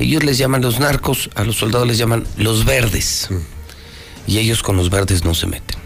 Ellos 0.00 0.24
les 0.24 0.38
llaman 0.38 0.62
los 0.62 0.80
narcos, 0.80 1.30
a 1.34 1.44
los 1.44 1.56
soldados 1.56 1.86
les 1.86 1.98
llaman 1.98 2.24
los 2.36 2.64
verdes. 2.64 3.28
Mm. 3.30 3.34
Y 4.32 4.38
ellos 4.38 4.62
con 4.62 4.76
los 4.76 4.90
verdes 4.90 5.24
no 5.24 5.34
se 5.34 5.46
meten. 5.46 5.76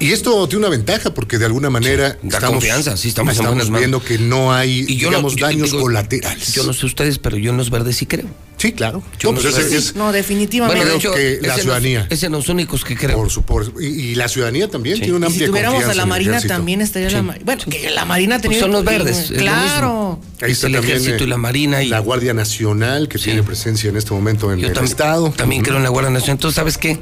Y 0.00 0.12
esto 0.12 0.46
tiene 0.48 0.66
una 0.66 0.76
ventaja 0.76 1.14
porque 1.14 1.38
de 1.38 1.46
alguna 1.46 1.70
manera 1.70 2.16
da 2.22 2.40
confianza, 2.40 2.96
sí, 2.96 3.08
estamos 3.08 3.36
manos. 3.40 3.70
viendo 3.70 4.02
que 4.02 4.18
no 4.18 4.52
hay, 4.52 4.84
Y 4.86 4.96
yo 4.98 5.06
no- 5.06 5.16
digamos, 5.16 5.36
yo 5.36 5.46
daños 5.46 5.70
digo, 5.70 5.82
colaterales. 5.82 6.52
Yo 6.52 6.62
no 6.64 6.72
sé 6.72 6.86
ustedes, 6.86 7.18
pero 7.18 7.36
yo 7.38 7.50
en 7.50 7.56
los 7.56 7.70
verdes 7.70 7.96
sí 7.96 8.06
creo. 8.06 8.26
Sí, 8.64 8.72
claro. 8.72 9.02
Yo 9.18 9.30
No, 9.32 9.38
en 9.40 9.42
pues 9.44 9.58
es- 9.72 9.94
No, 9.94 10.10
definitivamente. 10.10 10.78
Bueno, 10.80 10.90
de 10.92 10.96
hecho, 10.98 11.12
que 11.12 11.18
la 11.20 11.26
es 11.28 11.38
en 11.42 11.48
los- 11.48 11.60
ciudadanía. 11.60 12.06
Es 12.08 12.22
en 12.22 12.32
los 12.32 12.48
únicos 12.48 12.82
que 12.82 12.96
creo. 12.96 13.16
Por 13.18 13.30
supuesto. 13.30 13.78
Y, 13.78 13.84
y 13.86 14.14
la 14.14 14.26
ciudadanía 14.28 14.68
también 14.70 14.98
tiene 14.98 15.12
una 15.12 15.26
Y 15.26 15.30
si 15.32 15.34
amplia 15.44 15.48
tuviéramos 15.48 15.84
a 15.84 15.94
la 15.94 16.06
Marina 16.06 16.40
también 16.40 16.80
estaría 16.80 17.10
la 17.10 17.22
Marina. 17.22 17.44
Bueno, 17.44 17.62
que 17.68 17.90
la 17.90 18.06
Marina 18.06 18.36
Pues 18.36 18.42
tenía. 18.42 18.60
son 18.60 18.72
los 18.72 18.84
verdes. 18.84 19.32
Claro. 19.36 20.18
Ahí 20.40 20.50
Es 20.52 20.56
está 20.58 20.68
el 20.68 20.72
también, 20.74 20.96
ejército 20.96 21.24
eh, 21.24 21.26
y 21.26 21.30
la 21.30 21.36
marina. 21.36 21.82
Y 21.82 21.88
La 21.88 21.98
Guardia 21.98 22.32
Nacional, 22.32 23.06
que 23.08 23.18
tiene 23.18 23.42
presencia 23.42 23.90
en 23.90 23.96
este 23.98 24.12
momento 24.14 24.50
en 24.50 24.60
yo 24.60 24.68
el 24.68 24.74
tam- 24.74 24.84
Estado. 24.84 25.30
También 25.36 25.62
creo 25.62 25.76
en 25.76 25.82
la 25.82 25.90
Guardia 25.90 26.10
Nacional. 26.10 26.36
Entonces, 26.36 26.56
¿sabes 26.56 26.78
qué? 26.78 26.98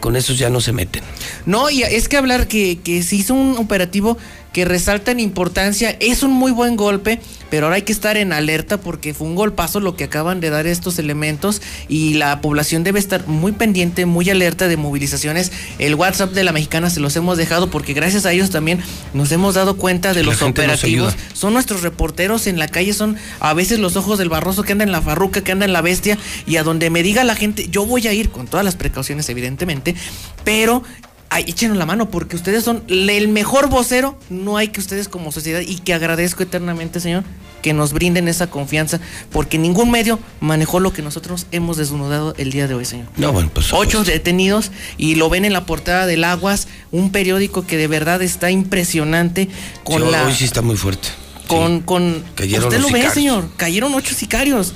Con 0.00 0.16
esos 0.16 0.36
ya 0.36 0.50
no 0.50 0.60
se 0.60 0.72
meten. 0.72 1.02
No, 1.46 1.70
y 1.70 1.82
es 1.84 2.08
que 2.08 2.16
hablar 2.16 2.48
que, 2.48 2.80
que 2.82 3.02
se 3.04 3.16
hizo 3.16 3.34
un 3.34 3.56
operativo 3.56 4.18
que 4.54 4.64
resalta 4.64 5.10
en 5.10 5.18
importancia, 5.18 5.96
es 5.98 6.22
un 6.22 6.32
muy 6.32 6.52
buen 6.52 6.76
golpe, 6.76 7.20
pero 7.50 7.66
ahora 7.66 7.76
hay 7.76 7.82
que 7.82 7.92
estar 7.92 8.16
en 8.16 8.32
alerta 8.32 8.78
porque 8.78 9.12
fue 9.12 9.26
un 9.26 9.34
golpazo 9.34 9.80
lo 9.80 9.96
que 9.96 10.04
acaban 10.04 10.40
de 10.40 10.48
dar 10.48 10.68
estos 10.68 11.00
elementos 11.00 11.60
y 11.88 12.14
la 12.14 12.40
población 12.40 12.84
debe 12.84 13.00
estar 13.00 13.26
muy 13.26 13.50
pendiente, 13.50 14.06
muy 14.06 14.30
alerta 14.30 14.68
de 14.68 14.76
movilizaciones. 14.76 15.50
El 15.80 15.96
WhatsApp 15.96 16.30
de 16.32 16.44
la 16.44 16.52
mexicana 16.52 16.88
se 16.88 17.00
los 17.00 17.16
hemos 17.16 17.36
dejado 17.36 17.68
porque 17.68 17.94
gracias 17.94 18.26
a 18.26 18.32
ellos 18.32 18.50
también 18.50 18.80
nos 19.12 19.32
hemos 19.32 19.54
dado 19.54 19.76
cuenta 19.76 20.14
de 20.14 20.22
La 20.22 20.30
los 20.30 20.40
operativos. 20.40 21.16
Son 21.32 21.52
nuestros 21.52 21.82
reporteros 21.82 22.46
en 22.46 22.60
la 22.60 22.68
calle, 22.68 22.94
son 22.94 23.16
a 23.40 23.54
veces 23.54 23.80
los 23.80 23.96
ojos 23.96 24.18
del 24.18 24.28
barroso 24.28 24.62
que 24.62 24.70
anda 24.70 24.84
en 24.84 24.92
la 24.92 25.02
farruca, 25.02 25.42
que 25.42 25.50
anda 25.50 25.64
en 25.64 25.72
la 25.72 25.80
bestia, 25.80 26.16
y 26.46 26.56
a 26.56 26.62
donde 26.62 26.90
me 26.90 27.02
diga 27.02 27.24
la 27.24 27.34
gente, 27.34 27.66
yo 27.70 27.86
voy 27.86 28.06
a 28.06 28.12
ir 28.12 28.30
con 28.30 28.46
todas 28.46 28.64
las 28.64 28.76
precauciones, 28.76 29.28
evidentemente, 29.28 29.96
pero 30.44 30.84
ay, 31.30 31.44
échenos 31.48 31.76
la 31.76 31.86
mano, 31.86 32.10
porque 32.10 32.36
ustedes 32.36 32.64
son 32.64 32.84
el 32.88 33.28
mejor 33.28 33.68
vocero, 33.68 34.18
no 34.30 34.56
hay 34.56 34.68
que 34.68 34.80
ustedes 34.80 35.08
como 35.08 35.32
sociedad, 35.32 35.60
y 35.60 35.76
que 35.78 35.94
agradezco 35.94 36.42
eternamente, 36.42 37.00
señor, 37.00 37.24
que 37.62 37.72
nos 37.72 37.92
brinden 37.92 38.28
esa 38.28 38.48
confianza, 38.48 39.00
porque 39.32 39.58
ningún 39.58 39.90
medio 39.90 40.18
manejó 40.40 40.80
lo 40.80 40.92
que 40.92 41.02
nosotros 41.02 41.46
hemos 41.50 41.76
desnudado 41.76 42.34
el 42.36 42.52
día 42.52 42.68
de 42.68 42.74
hoy, 42.74 42.84
señor. 42.84 43.06
No, 43.16 43.32
bueno, 43.32 43.50
pues. 43.52 43.72
Ocho 43.72 44.04
detenidos 44.04 44.70
y 44.98 45.14
lo 45.14 45.28
ven 45.30 45.44
en 45.44 45.52
la 45.52 45.64
portada 45.66 46.06
del 46.06 46.24
Aguas, 46.24 46.68
un 46.92 47.10
periódico 47.10 47.66
que 47.66 47.76
de 47.76 47.88
verdad 47.88 48.20
está 48.22 48.50
impresionante 48.50 49.48
con 49.82 50.02
Sí, 50.02 50.10
la 50.10 50.26
Hoy 50.26 50.34
sí 50.34 50.44
está 50.44 50.62
muy 50.62 50.76
fuerte. 50.76 51.08
con, 51.46 51.80
con 51.80 52.22
Cayeron 52.34 52.64
usted 52.68 52.80
los 52.80 52.92
lo 52.92 52.98
ve, 52.98 53.10
señor, 53.10 53.48
cayeron 53.56 53.94
ocho 53.94 54.14
sicarios. 54.14 54.74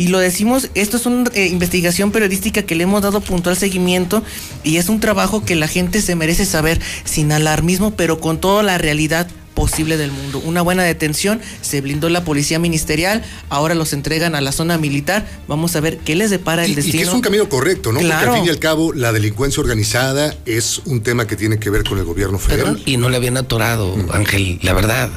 Y 0.00 0.08
lo 0.08 0.18
decimos, 0.18 0.70
esto 0.74 0.96
es 0.96 1.04
una 1.04 1.30
eh, 1.34 1.48
investigación 1.48 2.10
periodística 2.10 2.62
que 2.62 2.74
le 2.74 2.84
hemos 2.84 3.02
dado 3.02 3.20
puntual 3.20 3.54
seguimiento 3.54 4.24
y 4.64 4.78
es 4.78 4.88
un 4.88 4.98
trabajo 4.98 5.44
que 5.44 5.56
la 5.56 5.68
gente 5.68 6.00
se 6.00 6.14
merece 6.16 6.46
saber 6.46 6.80
sin 7.04 7.30
alarmismo, 7.32 7.90
pero 7.90 8.18
con 8.18 8.40
toda 8.40 8.62
la 8.62 8.78
realidad 8.78 9.28
posible 9.52 9.98
del 9.98 10.10
mundo. 10.10 10.40
Una 10.42 10.62
buena 10.62 10.84
detención, 10.84 11.42
se 11.60 11.82
blindó 11.82 12.08
la 12.08 12.24
policía 12.24 12.58
ministerial, 12.58 13.22
ahora 13.50 13.74
los 13.74 13.92
entregan 13.92 14.34
a 14.34 14.40
la 14.40 14.52
zona 14.52 14.78
militar. 14.78 15.28
Vamos 15.46 15.76
a 15.76 15.80
ver 15.80 15.98
qué 15.98 16.14
les 16.14 16.30
depara 16.30 16.64
el 16.64 16.70
Y, 16.70 16.72
y 16.72 16.76
destino. 16.76 16.96
que 16.96 17.02
es 17.02 17.12
un 17.12 17.20
camino 17.20 17.46
correcto, 17.50 17.92
¿no? 17.92 18.00
Claro. 18.00 18.20
Porque 18.20 18.30
al 18.30 18.36
fin 18.38 18.46
y 18.46 18.48
al 18.48 18.58
cabo, 18.58 18.94
la 18.94 19.12
delincuencia 19.12 19.60
organizada 19.60 20.34
es 20.46 20.78
un 20.86 21.02
tema 21.02 21.26
que 21.26 21.36
tiene 21.36 21.58
que 21.58 21.68
ver 21.68 21.84
con 21.84 21.98
el 21.98 22.06
gobierno 22.06 22.38
federal. 22.38 22.82
Y 22.86 22.96
no 22.96 23.10
le 23.10 23.18
habían 23.18 23.36
atorado, 23.36 23.94
Ángel, 24.14 24.60
la 24.62 24.72
verdad. 24.72 25.10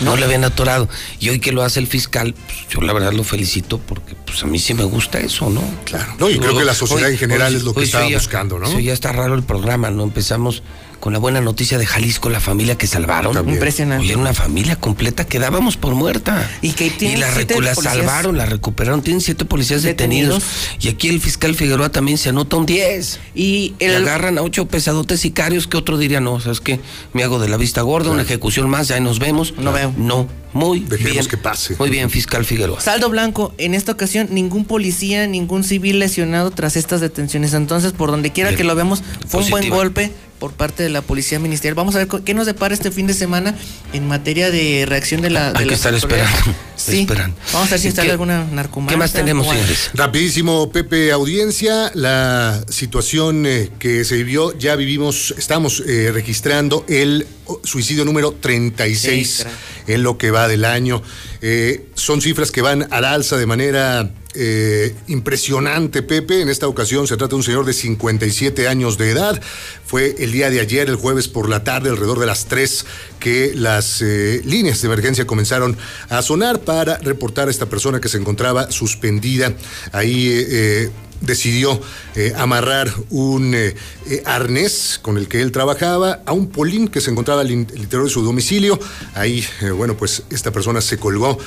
No 0.00 0.16
le 0.16 0.24
habían 0.24 0.44
atorado. 0.44 0.88
Y 1.20 1.28
hoy 1.28 1.38
que 1.38 1.52
lo 1.52 1.62
hace 1.62 1.80
el 1.80 1.86
fiscal, 1.86 2.34
pues, 2.34 2.68
yo 2.68 2.80
la 2.80 2.92
verdad 2.92 3.12
lo 3.12 3.24
felicito 3.24 3.78
porque 3.78 4.14
pues 4.14 4.42
a 4.42 4.46
mí 4.46 4.58
sí 4.58 4.74
me 4.74 4.84
gusta 4.84 5.20
eso, 5.20 5.50
¿no? 5.50 5.62
Claro. 5.84 6.14
No, 6.18 6.28
y 6.28 6.38
creo 6.38 6.56
que 6.56 6.64
la 6.64 6.74
sociedad 6.74 7.10
en 7.10 7.18
general 7.18 7.54
es 7.54 7.62
lo 7.62 7.74
que 7.74 7.84
estaba 7.84 8.08
buscando, 8.08 8.58
¿no? 8.58 8.66
se 8.66 8.76
oía 8.76 8.92
está 8.92 9.12
raro 9.12 9.34
el 9.34 9.42
programa, 9.42 9.90
¿no? 9.90 10.02
Empezamos 10.02 10.62
con 11.04 11.12
la 11.12 11.18
buena 11.18 11.42
noticia 11.42 11.76
de 11.76 11.84
Jalisco, 11.84 12.30
la 12.30 12.40
familia 12.40 12.78
que 12.78 12.86
salvaron. 12.86 13.36
Impresionante. 13.46 14.04
Oye, 14.04 14.12
era 14.12 14.22
una 14.22 14.32
familia 14.32 14.76
completa 14.76 15.26
que 15.26 15.38
dábamos 15.38 15.76
por 15.76 15.94
muerta. 15.94 16.50
Y 16.62 16.70
que 16.70 16.88
tienen 16.88 17.20
la, 17.20 17.30
siete 17.30 17.60
la 17.60 17.74
policías 17.74 17.94
salvaron, 17.94 18.38
la 18.38 18.46
recuperaron. 18.46 19.02
Tienen 19.02 19.20
siete 19.20 19.44
policías 19.44 19.82
detenidos. 19.82 20.42
Y 20.80 20.88
aquí 20.88 21.08
el 21.08 21.20
fiscal 21.20 21.54
Figueroa 21.54 21.90
también 21.90 22.16
se 22.16 22.30
anota 22.30 22.56
un 22.56 22.64
10. 22.64 23.20
Y 23.34 23.74
el... 23.80 23.96
agarran 23.96 24.38
a 24.38 24.40
ocho 24.40 24.64
pesadotes 24.64 25.20
sicarios 25.20 25.66
que 25.66 25.76
otro 25.76 25.98
diría, 25.98 26.20
no, 26.20 26.40
¿sabes 26.40 26.62
qué? 26.62 26.80
Me 27.12 27.22
hago 27.22 27.38
de 27.38 27.50
la 27.50 27.58
vista 27.58 27.82
gorda, 27.82 28.10
una 28.10 28.22
ejecución 28.22 28.70
más, 28.70 28.88
ya 28.88 28.98
nos 28.98 29.18
vemos. 29.18 29.52
No 29.58 29.72
veo. 29.72 29.92
No, 29.98 30.26
muy 30.54 30.80
Dejemos 30.80 31.12
bien. 31.12 31.26
que 31.26 31.36
pase. 31.36 31.76
Muy 31.78 31.90
bien, 31.90 32.08
fiscal 32.08 32.46
Figueroa. 32.46 32.80
Saldo 32.80 33.10
blanco, 33.10 33.52
en 33.58 33.74
esta 33.74 33.92
ocasión 33.92 34.28
ningún 34.30 34.64
policía, 34.64 35.26
ningún 35.26 35.64
civil 35.64 35.98
lesionado 35.98 36.50
tras 36.50 36.76
estas 36.76 37.02
detenciones. 37.02 37.52
Entonces, 37.52 37.92
por 37.92 38.10
donde 38.10 38.32
quiera 38.32 38.56
que 38.56 38.64
lo 38.64 38.74
veamos, 38.74 39.02
fue 39.28 39.42
un 39.42 39.50
buen 39.50 39.68
golpe 39.68 40.10
por 40.44 40.52
parte 40.52 40.82
de 40.82 40.90
la 40.90 41.00
policía 41.00 41.38
ministerial. 41.38 41.74
Vamos 41.74 41.94
a 41.94 42.04
ver 42.04 42.08
qué 42.22 42.34
nos 42.34 42.44
depara 42.44 42.74
este 42.74 42.90
fin 42.90 43.06
de 43.06 43.14
semana 43.14 43.54
en 43.94 44.06
materia 44.06 44.50
de 44.50 44.84
reacción 44.86 45.22
de 45.22 45.30
la. 45.30 45.54
de 45.54 45.60
Hay 45.60 45.66
que 45.66 45.72
estar 45.72 45.94
esperando. 45.94 46.36
Sí. 46.76 47.00
Esperan. 47.00 47.34
Vamos 47.54 47.68
a 47.68 47.70
ver 47.70 47.80
si 47.80 47.88
¿Y 47.88 47.92
sale 47.92 48.08
qué- 48.08 48.12
alguna 48.12 48.44
narcomanta. 48.44 48.92
¿Qué 48.92 48.98
más 48.98 49.14
tenemos, 49.14 49.46
señores? 49.48 49.90
Rapidísimo, 49.94 50.70
Pepe, 50.70 51.12
audiencia, 51.12 51.90
la 51.94 52.62
situación 52.68 53.46
eh, 53.46 53.70
que 53.78 54.04
se 54.04 54.16
vivió, 54.16 54.52
ya 54.58 54.76
vivimos, 54.76 55.34
estamos 55.38 55.82
eh, 55.86 56.10
registrando 56.12 56.84
el 56.88 57.26
suicidio 57.62 58.04
número 58.04 58.32
36 58.32 59.46
Sí, 59.86 59.92
en 59.94 60.02
lo 60.02 60.18
que 60.18 60.30
va 60.30 60.46
del 60.46 60.66
año. 60.66 61.00
Eh, 61.40 61.86
son 61.94 62.20
cifras 62.20 62.50
que 62.50 62.60
van 62.60 62.86
al 62.90 63.06
alza 63.06 63.38
de 63.38 63.46
manera 63.46 64.10
eh, 64.34 64.94
impresionante, 65.06 66.02
Pepe. 66.02 66.40
En 66.40 66.48
esta 66.48 66.66
ocasión 66.68 67.06
se 67.06 67.16
trata 67.16 67.30
de 67.30 67.36
un 67.36 67.42
señor 67.42 67.64
de 67.64 67.72
57 67.72 68.68
años 68.68 68.98
de 68.98 69.10
edad. 69.10 69.40
Fue 69.86 70.16
el 70.18 70.32
día 70.32 70.50
de 70.50 70.60
ayer, 70.60 70.88
el 70.88 70.96
jueves 70.96 71.28
por 71.28 71.48
la 71.48 71.64
tarde, 71.64 71.90
alrededor 71.90 72.18
de 72.18 72.26
las 72.26 72.46
3, 72.46 72.86
que 73.20 73.52
las 73.54 74.02
eh, 74.02 74.40
líneas 74.44 74.80
de 74.82 74.86
emergencia 74.86 75.26
comenzaron 75.26 75.76
a 76.08 76.22
sonar 76.22 76.60
para 76.60 76.98
reportar 76.98 77.48
a 77.48 77.50
esta 77.50 77.66
persona 77.66 78.00
que 78.00 78.08
se 78.08 78.18
encontraba 78.18 78.70
suspendida 78.70 79.54
ahí. 79.92 80.28
eh, 80.32 80.90
decidió 81.26 81.80
eh, 82.14 82.32
amarrar 82.36 82.92
un 83.10 83.54
eh, 83.54 83.74
eh, 84.06 84.22
arnés 84.24 84.98
con 85.02 85.16
el 85.18 85.28
que 85.28 85.40
él 85.40 85.52
trabajaba 85.52 86.22
a 86.26 86.32
un 86.32 86.48
polín 86.48 86.88
que 86.88 87.00
se 87.00 87.10
encontraba 87.10 87.40
al, 87.40 87.50
in- 87.50 87.66
al 87.72 87.78
interior 87.82 88.04
de 88.04 88.10
su 88.10 88.22
domicilio. 88.22 88.78
Ahí, 89.14 89.44
bueno, 89.76 89.96
pues 89.96 90.22
esta 90.30 90.50
persona 90.50 90.80
se 90.80 90.98
colgó 90.98 91.38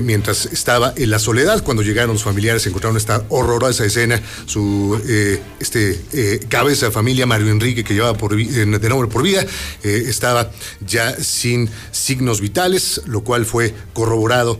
mientras 0.00 0.46
estaba 0.46 0.94
en 0.96 1.10
la 1.10 1.18
soledad. 1.18 1.62
Cuando 1.62 1.82
llegaron 1.82 2.12
los 2.14 2.22
familiares 2.22 2.66
encontraron 2.66 2.96
esta 2.96 3.24
horrorosa 3.28 3.84
escena. 3.84 4.20
Su 4.46 4.98
este 5.60 6.00
cabeza 6.48 6.90
familia, 6.90 7.26
Mario 7.26 7.50
Enrique, 7.50 7.84
que 7.84 7.94
llevaba 7.94 8.16
de 8.16 8.88
nombre 8.88 9.08
por 9.10 9.22
vida, 9.22 9.44
estaba 9.82 10.50
ya 10.86 11.14
sin 11.22 11.68
signos 11.92 12.40
vitales, 12.40 13.02
lo 13.06 13.22
cual 13.22 13.44
fue 13.44 13.74
corroborado 13.92 14.58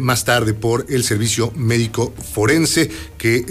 más 0.00 0.24
tarde 0.24 0.52
por 0.54 0.86
el 0.88 1.02
servicio 1.04 1.52
médico 1.56 2.14
forense 2.34 2.90
que 3.16 3.36
eh, 3.36 3.44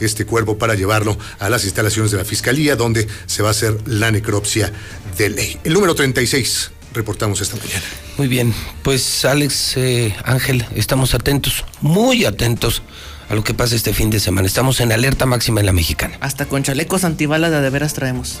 este 0.00 0.24
cuerpo 0.26 0.58
para 0.58 0.74
llevarlo 0.74 1.16
a 1.38 1.48
las 1.48 1.64
instalaciones 1.64 2.10
de 2.10 2.18
la 2.18 2.24
fiscalía, 2.24 2.76
donde 2.76 3.06
se 3.26 3.42
va 3.42 3.48
a 3.48 3.50
hacer 3.52 3.76
la 3.86 4.10
necropsia 4.10 4.72
de 5.16 5.30
ley. 5.30 5.58
El 5.64 5.72
número 5.74 5.94
36 5.94 6.70
reportamos 6.92 7.40
esta 7.40 7.56
mañana. 7.56 7.82
Muy 8.16 8.28
bien, 8.28 8.54
pues 8.82 9.24
Alex, 9.24 9.76
eh, 9.76 10.14
Ángel, 10.24 10.64
estamos 10.74 11.14
atentos, 11.14 11.64
muy 11.80 12.24
atentos 12.24 12.82
a 13.28 13.34
lo 13.34 13.42
que 13.42 13.54
pasa 13.54 13.74
este 13.74 13.92
fin 13.92 14.10
de 14.10 14.20
semana. 14.20 14.46
Estamos 14.46 14.80
en 14.80 14.92
alerta 14.92 15.26
máxima 15.26 15.60
en 15.60 15.66
la 15.66 15.72
mexicana. 15.72 16.16
Hasta 16.20 16.46
con 16.46 16.62
chalecos 16.62 17.04
antibalas 17.04 17.50
de, 17.50 17.60
de 17.60 17.70
veras 17.70 17.94
traemos. 17.94 18.38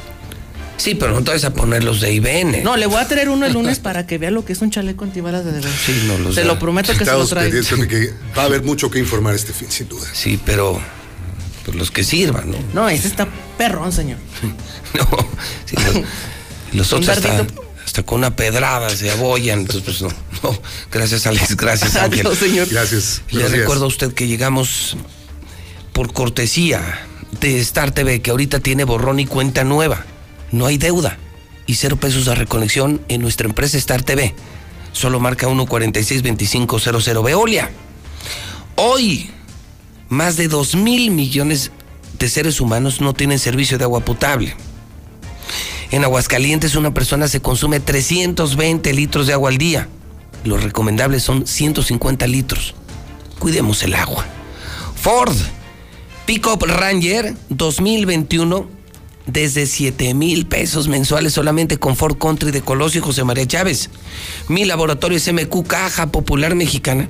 Sí, 0.76 0.94
pero 0.94 1.12
no 1.12 1.22
te 1.22 1.30
vas 1.30 1.44
a 1.44 1.54
poner 1.54 1.84
los 1.84 2.00
de 2.00 2.12
IBN. 2.12 2.62
No, 2.64 2.76
le 2.76 2.86
voy 2.86 2.98
a 2.98 3.06
traer 3.06 3.28
uno 3.28 3.46
el 3.46 3.52
lunes 3.52 3.78
para 3.78 4.06
que 4.06 4.18
vea 4.18 4.30
lo 4.30 4.44
que 4.44 4.52
es 4.52 4.60
un 4.60 4.70
chaleco 4.70 5.04
antibalas 5.04 5.44
de, 5.44 5.52
veras. 5.52 5.70
Sí, 5.70 6.04
no 6.06 6.18
los 6.18 6.34
Se 6.34 6.42
da. 6.42 6.48
lo 6.48 6.58
prometo 6.58 6.92
que 6.92 7.04
se 7.04 7.12
lo 7.12 7.24
de 7.24 7.88
que 7.88 8.12
va 8.36 8.42
a 8.42 8.46
haber 8.46 8.62
mucho 8.62 8.90
que 8.90 8.98
informar 8.98 9.34
este 9.34 9.52
fin, 9.52 9.70
sin 9.70 9.88
duda. 9.88 10.06
Sí, 10.12 10.38
pero 10.44 10.80
pues, 11.64 11.76
los 11.76 11.90
que 11.90 12.04
sirvan, 12.04 12.50
¿no? 12.50 12.58
No, 12.72 12.88
ese 12.88 13.08
está 13.08 13.28
perrón, 13.56 13.92
señor. 13.92 14.18
No, 14.94 15.08
sí, 15.64 15.74
los, 16.72 16.92
otros 16.92 17.18
hasta, 17.84 18.04
con 18.04 18.18
una 18.18 18.36
pedrada 18.36 18.90
se 18.90 19.10
abollan. 19.10 19.60
Entonces, 19.62 19.82
pues 19.82 20.02
no, 20.02 20.08
no. 20.44 20.56
Gracias, 20.92 21.26
Alex. 21.26 21.56
Gracias, 21.56 21.96
Ángel. 21.96 22.24
Adiós, 22.24 22.38
señor. 22.38 22.68
Gracias. 22.68 23.22
Le 23.30 23.48
recuerdo 23.48 23.86
a 23.86 23.88
usted 23.88 24.14
que 24.14 24.28
llegamos 24.28 24.96
por 25.92 26.12
cortesía 26.12 27.00
de 27.40 27.58
Star 27.58 27.90
TV, 27.90 28.22
que 28.22 28.30
ahorita 28.30 28.60
tiene 28.60 28.84
borrón 28.84 29.18
y 29.18 29.26
cuenta 29.26 29.64
nueva. 29.64 30.04
No 30.52 30.66
hay 30.66 30.78
deuda. 30.78 31.18
Y 31.66 31.74
cero 31.74 31.96
pesos 31.96 32.26
de 32.26 32.36
reconexión 32.36 33.00
en 33.08 33.20
nuestra 33.20 33.48
empresa 33.48 33.76
Star 33.78 34.02
TV. 34.02 34.32
Solo 34.92 35.18
marca 35.18 35.48
146-2500 35.48 37.24
Veolia. 37.24 37.70
Hoy, 38.76 39.30
más 40.14 40.36
de 40.36 40.48
2 40.48 40.76
mil 40.76 41.10
millones 41.10 41.70
de 42.18 42.28
seres 42.28 42.60
humanos 42.60 43.00
no 43.00 43.12
tienen 43.12 43.38
servicio 43.38 43.76
de 43.76 43.84
agua 43.84 44.00
potable. 44.00 44.54
En 45.90 46.04
Aguascalientes 46.04 46.76
una 46.76 46.94
persona 46.94 47.28
se 47.28 47.40
consume 47.40 47.80
320 47.80 48.92
litros 48.94 49.26
de 49.26 49.32
agua 49.32 49.50
al 49.50 49.58
día. 49.58 49.88
Lo 50.44 50.56
recomendable 50.56 51.20
son 51.20 51.46
150 51.46 52.26
litros. 52.26 52.74
Cuidemos 53.38 53.82
el 53.82 53.94
agua. 53.94 54.24
Ford, 54.94 55.36
Pickup 56.26 56.62
Ranger 56.62 57.34
2021 57.50 58.66
desde 59.26 59.66
7 59.66 60.14
mil 60.14 60.46
pesos 60.46 60.86
mensuales 60.88 61.32
solamente 61.32 61.78
con 61.78 61.96
Ford 61.96 62.16
Country 62.18 62.50
de 62.50 62.62
Colosio 62.62 63.00
y 63.00 63.04
José 63.04 63.24
María 63.24 63.46
Chávez. 63.46 63.90
Mi 64.48 64.64
laboratorio 64.64 65.18
es 65.18 65.32
MQ 65.32 65.66
Caja 65.66 66.06
Popular 66.06 66.54
Mexicana. 66.54 67.08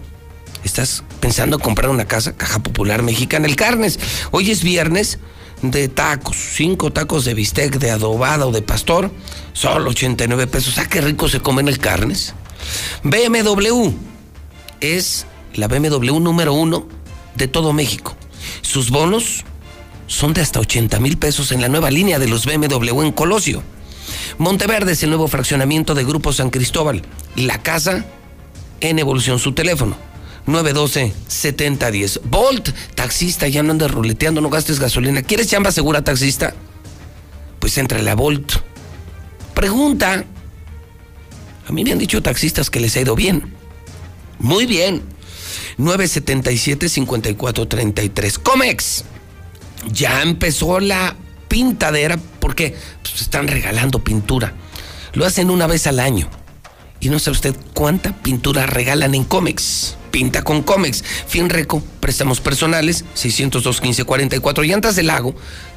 ¿Estás 0.65 1.05
pensando 1.21 1.59
comprar 1.59 1.91
una 1.91 2.07
casa? 2.07 2.37
Caja 2.37 2.59
Popular 2.59 3.03
Mexicana. 3.03 3.47
El 3.47 3.55
Carnes. 3.55 4.01
Hoy 4.31 4.51
es 4.51 4.63
viernes 4.63 5.19
de 5.61 5.89
tacos. 5.89 6.37
Cinco 6.37 6.91
tacos 6.91 7.27
de 7.27 7.35
bistec, 7.35 7.79
de 7.79 7.91
adobada 7.91 8.47
o 8.47 8.51
de 8.51 8.63
pastor. 8.63 9.13
Solo 9.53 9.91
89 9.91 10.47
pesos. 10.47 10.79
¿Ah, 10.79 10.89
qué 10.89 11.03
rico 11.03 11.29
se 11.29 11.41
come 11.41 11.61
en 11.61 11.69
el 11.69 11.79
Carnes? 11.79 12.35
BMW 13.03 13.91
es 14.81 15.27
la 15.55 15.69
BMW 15.69 16.19
número 16.19 16.55
uno 16.55 16.89
de 17.35 17.47
todo 17.47 17.75
México. 17.75 18.17
Sus 18.63 18.89
bonos 18.89 19.45
son 20.07 20.33
de 20.33 20.41
hasta 20.41 20.61
80 20.61 20.99
mil 20.99 21.19
pesos 21.19 21.53
en 21.53 21.61
la 21.61 21.69
nueva 21.69 21.91
línea 21.91 22.19
de 22.19 22.27
los 22.27 22.47
BMW 22.47 23.03
en 23.03 23.13
Colosio. 23.13 23.63
Monteverde 24.39 24.93
es 24.93 25.03
el 25.03 25.11
nuevo 25.11 25.29
fraccionamiento 25.29 25.95
de 25.95 26.05
Grupo 26.05 26.33
San 26.33 26.49
Cristóbal. 26.49 27.03
La 27.37 27.63
casa 27.63 28.07
en 28.81 28.99
evolución. 28.99 29.39
Su 29.39 29.53
teléfono 29.53 30.14
912-7010. 30.47 32.21
Volt, 32.25 32.71
taxista, 32.95 33.49
ya 33.49 33.63
no 33.63 33.73
andes 33.73 33.91
ruleteando, 33.91 34.41
no 34.41 34.49
gastes 34.51 34.81
gasolina. 34.81 35.23
¿Quieres 35.23 35.49
chamba 35.49 35.73
segura, 35.73 36.03
taxista? 36.03 36.55
Pues 37.59 37.77
entra 37.79 38.01
a 38.11 38.15
Volt. 38.15 38.53
Pregunta. 39.55 40.25
A 41.67 41.73
mí 41.73 41.85
me 41.85 41.93
han 41.93 41.99
dicho 41.99 42.23
taxistas 42.23 42.71
que 42.71 42.81
les 42.81 42.97
ha 42.97 43.01
ido 43.01 43.15
bien. 43.15 43.55
Muy 44.39 44.67
bien. 44.67 45.03
977-5433. 45.79 48.39
Comex. 48.39 49.05
Ya 49.91 50.23
empezó 50.23 50.81
la 50.81 51.17
pintadera 51.49 52.19
porque 52.41 52.77
pues, 53.03 53.23
están 53.23 53.49
regalando 53.49 54.01
pintura. 54.01 54.53
Lo 55.13 55.25
hacen 55.25 55.49
una 55.51 55.67
vez 55.67 55.87
al 55.87 56.01
año. 56.01 56.29
Y 57.05 57.11
no 57.11 57.19
sabe 57.19 57.33
usted 57.33 57.55
cuánta 57.75 58.17
pintura 58.17 58.65
regalan 58.65 59.15
en 59.15 59.25
Comex. 59.25 59.97
Pinta 60.11 60.43
con 60.43 60.63
Comex. 60.63 61.05
Finreco, 61.27 61.83
préstamos 62.01 62.41
personales, 62.41 63.05
602 63.13 63.83
15 63.83 64.05
44 64.05 64.65
llantas 64.65 64.97
del 64.97 65.09
lago. 65.09 65.35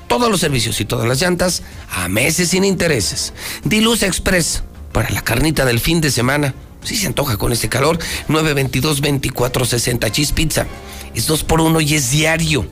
Todos 0.08 0.32
los 0.32 0.40
servicios 0.40 0.80
y 0.80 0.86
todas 0.86 1.06
las 1.06 1.20
llantas 1.20 1.64
a 1.92 2.08
meses 2.08 2.52
sin 2.52 2.64
intereses. 2.64 3.34
Diluz 3.66 4.04
Express 4.04 4.64
para 4.94 5.10
la 5.10 5.22
carnita 5.22 5.66
del 5.66 5.82
fin 5.82 6.00
de 6.00 6.12
semana. 6.12 6.54
Si 6.82 6.96
se 6.96 7.08
antoja 7.08 7.36
con 7.36 7.52
este 7.52 7.68
calor, 7.68 8.00
922 8.30 9.02
2460 9.02 10.10
Cheese 10.10 10.32
Pizza. 10.32 10.66
Es 11.14 11.28
dos 11.28 11.44
por 11.44 11.60
uno 11.60 11.82
y 11.82 11.96
es 11.96 12.10
diario. 12.10 12.66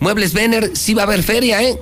Muebles 0.00 0.34
Vener, 0.34 0.76
sí 0.76 0.92
va 0.92 1.04
a 1.04 1.06
haber 1.06 1.22
feria, 1.22 1.62
¿eh? 1.62 1.80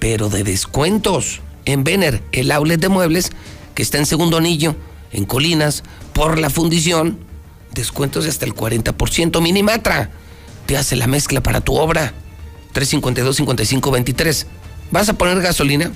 Pero 0.00 0.28
de 0.28 0.42
descuentos. 0.42 1.40
En 1.66 1.84
Vener, 1.84 2.20
el 2.32 2.50
outlet 2.50 2.80
de 2.80 2.88
muebles, 2.88 3.30
que 3.76 3.82
está 3.82 3.98
en 3.98 4.06
segundo 4.06 4.38
anillo, 4.38 4.74
en 5.14 5.24
Colinas, 5.24 5.82
por 6.12 6.38
la 6.38 6.50
fundición, 6.50 7.18
descuentos 7.72 8.24
de 8.24 8.30
hasta 8.30 8.44
el 8.44 8.54
40%. 8.54 9.40
Minimatra, 9.40 10.10
te 10.66 10.76
hace 10.76 10.96
la 10.96 11.06
mezcla 11.06 11.42
para 11.42 11.60
tu 11.60 11.76
obra. 11.76 12.12
352-5523. 12.74 14.46
¿Vas 14.90 15.08
a 15.08 15.14
poner 15.14 15.40
gasolina? 15.40 15.92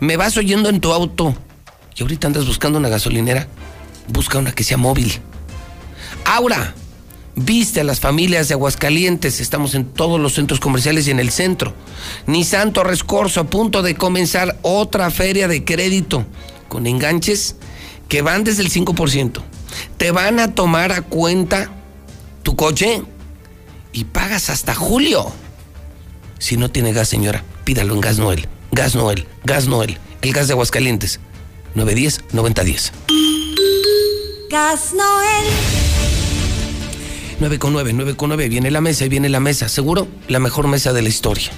¿Me 0.00 0.16
vas 0.16 0.36
oyendo 0.36 0.68
en 0.68 0.80
tu 0.80 0.92
auto? 0.92 1.34
Y 1.96 2.02
ahorita 2.02 2.26
andas 2.26 2.46
buscando 2.46 2.78
una 2.78 2.88
gasolinera. 2.88 3.48
Busca 4.08 4.38
una 4.38 4.52
que 4.52 4.64
sea 4.64 4.76
móvil. 4.76 5.12
Aura, 6.24 6.74
Viste 7.38 7.82
a 7.82 7.84
las 7.84 8.00
familias 8.00 8.48
de 8.48 8.54
Aguascalientes, 8.54 9.40
estamos 9.40 9.74
en 9.74 9.84
todos 9.84 10.18
los 10.18 10.32
centros 10.32 10.58
comerciales 10.58 11.06
y 11.06 11.10
en 11.10 11.20
el 11.20 11.30
centro. 11.30 11.74
Nissan 12.26 12.72
Torres 12.72 13.04
Corso 13.04 13.40
a 13.40 13.44
punto 13.44 13.82
de 13.82 13.94
comenzar 13.94 14.56
otra 14.62 15.10
feria 15.10 15.46
de 15.46 15.62
crédito 15.62 16.24
con 16.68 16.86
enganches 16.86 17.56
que 18.08 18.22
van 18.22 18.44
desde 18.44 18.62
el 18.62 18.70
5%. 18.70 19.42
Te 19.96 20.10
van 20.10 20.38
a 20.40 20.54
tomar 20.54 20.92
a 20.92 21.02
cuenta 21.02 21.70
tu 22.42 22.56
coche 22.56 23.02
y 23.92 24.04
pagas 24.04 24.50
hasta 24.50 24.74
julio. 24.74 25.32
Si 26.38 26.56
no 26.56 26.70
tiene 26.70 26.92
gas, 26.92 27.08
señora, 27.08 27.42
pídalo 27.64 27.94
en 27.94 28.00
Gas 28.00 28.18
Noel. 28.18 28.48
Gas 28.72 28.94
Noel, 28.94 29.26
Gas 29.44 29.68
Noel, 29.68 29.98
el 30.22 30.32
gas 30.32 30.48
de 30.48 30.52
Aguascalientes. 30.52 31.20
910-9010. 31.74 32.90
Gas 34.50 34.92
Noel. 34.94 35.44
9 37.40 37.58
con 37.58 37.72
9, 37.72 37.92
9 37.92 38.16
con 38.16 38.28
9. 38.28 38.48
Viene 38.48 38.70
la 38.70 38.80
mesa 38.80 39.04
y 39.04 39.08
viene 39.08 39.28
la 39.28 39.40
mesa. 39.40 39.68
Seguro 39.68 40.08
la 40.28 40.38
mejor 40.38 40.68
mesa 40.68 40.92
de 40.92 41.02
la 41.02 41.08
historia. 41.08 41.50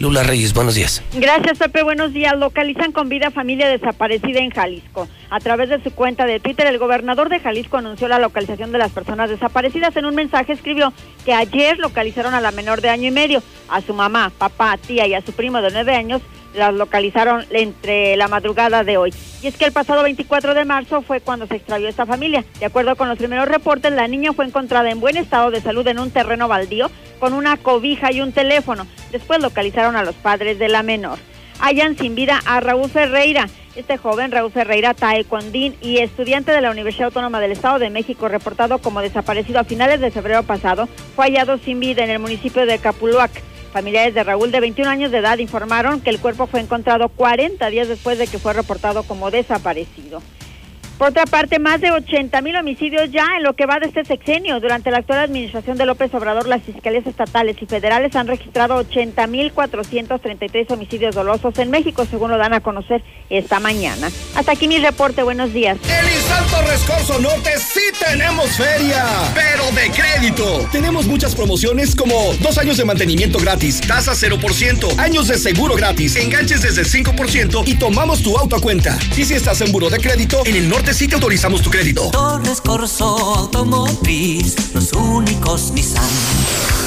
Lula 0.00 0.24
Reyes, 0.24 0.52
buenos 0.54 0.74
días. 0.74 1.02
Gracias, 1.14 1.58
Pepe. 1.58 1.82
Buenos 1.82 2.12
días. 2.12 2.36
Localizan 2.36 2.90
con 2.90 3.08
vida 3.08 3.30
familia 3.30 3.68
desaparecida 3.68 4.40
en 4.40 4.50
Jalisco. 4.50 5.08
A 5.30 5.38
través 5.38 5.68
de 5.68 5.82
su 5.82 5.92
cuenta 5.92 6.26
de 6.26 6.40
Twitter, 6.40 6.66
el 6.66 6.78
gobernador 6.78 7.28
de 7.28 7.38
Jalisco 7.38 7.76
anunció 7.76 8.08
la 8.08 8.18
localización 8.18 8.72
de 8.72 8.78
las 8.78 8.90
personas 8.90 9.30
desaparecidas. 9.30 9.96
En 9.96 10.06
un 10.06 10.14
mensaje 10.14 10.52
escribió 10.52 10.92
que 11.24 11.32
ayer 11.32 11.78
localizaron 11.78 12.34
a 12.34 12.40
la 12.40 12.50
menor 12.50 12.80
de 12.80 12.90
año 12.90 13.08
y 13.08 13.12
medio, 13.12 13.42
a 13.68 13.80
su 13.80 13.94
mamá, 13.94 14.32
papá, 14.36 14.76
tía 14.78 15.06
y 15.06 15.14
a 15.14 15.22
su 15.22 15.32
primo 15.32 15.60
de 15.62 15.70
nueve 15.70 15.94
años. 15.94 16.22
Las 16.54 16.74
localizaron 16.74 17.44
entre 17.50 18.16
la 18.16 18.28
madrugada 18.28 18.84
de 18.84 18.96
hoy. 18.96 19.12
Y 19.42 19.46
es 19.48 19.56
que 19.56 19.64
el 19.64 19.72
pasado 19.72 20.02
24 20.02 20.54
de 20.54 20.64
marzo 20.64 21.02
fue 21.02 21.20
cuando 21.20 21.46
se 21.46 21.56
extravió 21.56 21.88
esta 21.88 22.06
familia. 22.06 22.44
De 22.60 22.66
acuerdo 22.66 22.96
con 22.96 23.08
los 23.08 23.18
primeros 23.18 23.48
reportes, 23.48 23.92
la 23.92 24.08
niña 24.08 24.32
fue 24.32 24.46
encontrada 24.46 24.90
en 24.90 25.00
buen 25.00 25.16
estado 25.16 25.50
de 25.50 25.60
salud 25.60 25.86
en 25.88 25.98
un 25.98 26.10
terreno 26.10 26.48
baldío 26.48 26.90
con 27.18 27.32
una 27.32 27.56
cobija 27.56 28.12
y 28.12 28.20
un 28.20 28.32
teléfono. 28.32 28.86
Después 29.10 29.40
localizaron 29.40 29.96
a 29.96 30.04
los 30.04 30.14
padres 30.14 30.58
de 30.58 30.68
la 30.68 30.82
menor. 30.82 31.18
Hallan 31.60 31.96
sin 31.96 32.14
vida 32.14 32.40
a 32.46 32.60
Raúl 32.60 32.90
Ferreira. 32.90 33.48
Este 33.76 33.96
joven, 33.96 34.30
Raúl 34.30 34.52
Ferreira 34.52 34.94
Taekwondín 34.94 35.74
y 35.80 35.98
estudiante 35.98 36.52
de 36.52 36.60
la 36.60 36.70
Universidad 36.70 37.06
Autónoma 37.06 37.40
del 37.40 37.52
Estado 37.52 37.78
de 37.78 37.90
México, 37.90 38.28
reportado 38.28 38.78
como 38.78 39.00
desaparecido 39.00 39.58
a 39.58 39.64
finales 39.64 40.00
de 40.00 40.10
febrero 40.10 40.44
pasado, 40.44 40.88
fue 41.16 41.26
hallado 41.26 41.58
sin 41.58 41.80
vida 41.80 42.04
en 42.04 42.10
el 42.10 42.20
municipio 42.20 42.66
de 42.66 42.78
Capuluac. 42.78 43.32
Familiares 43.74 44.14
de 44.14 44.22
Raúl, 44.22 44.52
de 44.52 44.60
21 44.60 44.88
años 44.88 45.10
de 45.10 45.18
edad, 45.18 45.38
informaron 45.38 46.00
que 46.00 46.10
el 46.10 46.20
cuerpo 46.20 46.46
fue 46.46 46.60
encontrado 46.60 47.08
40 47.08 47.68
días 47.70 47.88
después 47.88 48.18
de 48.18 48.28
que 48.28 48.38
fue 48.38 48.52
reportado 48.52 49.02
como 49.02 49.32
desaparecido. 49.32 50.22
Por 50.98 51.08
otra 51.08 51.26
parte, 51.26 51.58
más 51.58 51.80
de 51.80 51.90
80 51.90 52.40
mil 52.40 52.54
homicidios 52.54 53.10
ya 53.10 53.26
en 53.36 53.42
lo 53.42 53.54
que 53.54 53.66
va 53.66 53.80
de 53.80 53.86
este 53.86 54.04
sexenio. 54.04 54.60
Durante 54.60 54.92
la 54.92 54.98
actual 54.98 55.18
administración 55.18 55.76
de 55.76 55.86
López 55.86 56.14
Obrador, 56.14 56.46
las 56.46 56.62
fiscalías 56.62 57.04
estatales 57.04 57.56
y 57.60 57.66
federales 57.66 58.14
han 58.14 58.28
registrado 58.28 58.76
80 58.76 59.26
mil 59.26 59.52
433 59.52 60.70
homicidios 60.70 61.16
dolosos 61.16 61.58
en 61.58 61.70
México, 61.70 62.06
según 62.08 62.30
lo 62.30 62.38
dan 62.38 62.52
a 62.54 62.60
conocer 62.60 63.02
esta 63.28 63.58
mañana. 63.58 64.08
Hasta 64.36 64.52
aquí 64.52 64.68
mi 64.68 64.78
reporte. 64.78 65.24
Buenos 65.24 65.52
días. 65.52 65.78
En 65.88 66.16
Insal 66.16 66.46
Torres 66.46 66.84
Corso 66.86 67.18
Norte 67.20 67.50
sí 67.58 67.80
tenemos 67.98 68.50
feria, 68.50 69.04
pero 69.34 69.64
de 69.72 69.90
crédito. 69.90 70.68
Tenemos 70.70 71.06
muchas 71.06 71.34
promociones 71.34 71.96
como 71.96 72.14
dos 72.40 72.56
años 72.58 72.76
de 72.76 72.84
mantenimiento 72.84 73.40
gratis, 73.40 73.80
tasa 73.80 74.12
0%, 74.12 74.98
años 74.98 75.26
de 75.26 75.38
seguro 75.38 75.74
gratis, 75.74 76.14
enganches 76.14 76.62
desde 76.62 76.82
el 76.82 76.88
5% 76.88 77.64
y 77.66 77.74
tomamos 77.74 78.22
tu 78.22 78.36
auto 78.38 78.54
a 78.54 78.60
cuenta. 78.60 78.96
Y 79.16 79.24
si 79.24 79.34
estás 79.34 79.60
en 79.60 79.72
buro 79.72 79.90
de 79.90 79.98
crédito, 79.98 80.42
en 80.46 80.54
el 80.54 80.68
norte 80.68 80.83
sí 80.92 81.08
te 81.08 81.14
autorizamos 81.14 81.62
tu 81.62 81.70
crédito. 81.70 82.10
Torres 82.10 82.60
Corso 82.60 83.04
Automotriz, 83.36 84.74
los 84.74 84.92
únicos 84.92 85.70
Nissan 85.72 86.04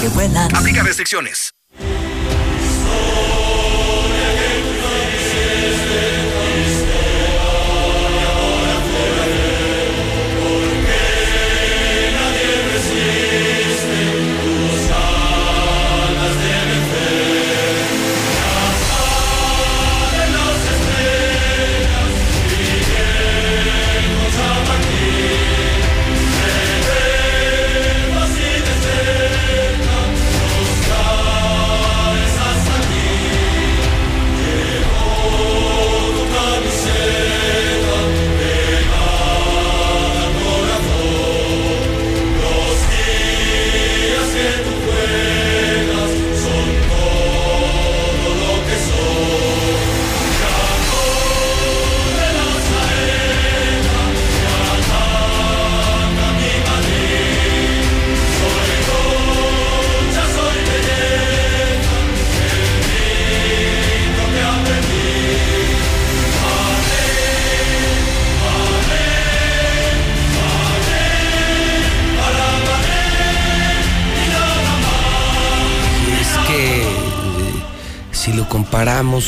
que 0.02 0.10
vuelan. 0.10 0.56
Aplica 0.56 0.84
restricciones. 0.84 1.54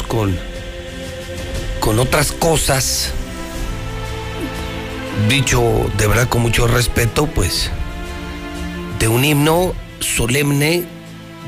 Con, 0.03 0.37
con 1.79 1.97
otras 1.97 2.31
cosas, 2.31 3.11
dicho 5.27 5.89
de 5.97 6.07
verdad 6.07 6.29
con 6.29 6.43
mucho 6.43 6.67
respeto, 6.67 7.25
pues 7.25 7.71
de 8.99 9.07
un 9.07 9.25
himno 9.25 9.73
solemne, 9.99 10.83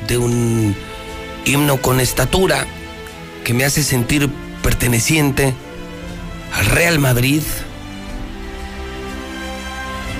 de 0.08 0.18
un 0.18 0.74
himno 1.44 1.76
con 1.76 2.00
estatura 2.00 2.66
que 3.44 3.54
me 3.54 3.64
hace 3.64 3.84
sentir 3.84 4.28
perteneciente 4.62 5.54
al 6.52 6.66
Real 6.66 6.98
Madrid. 6.98 7.42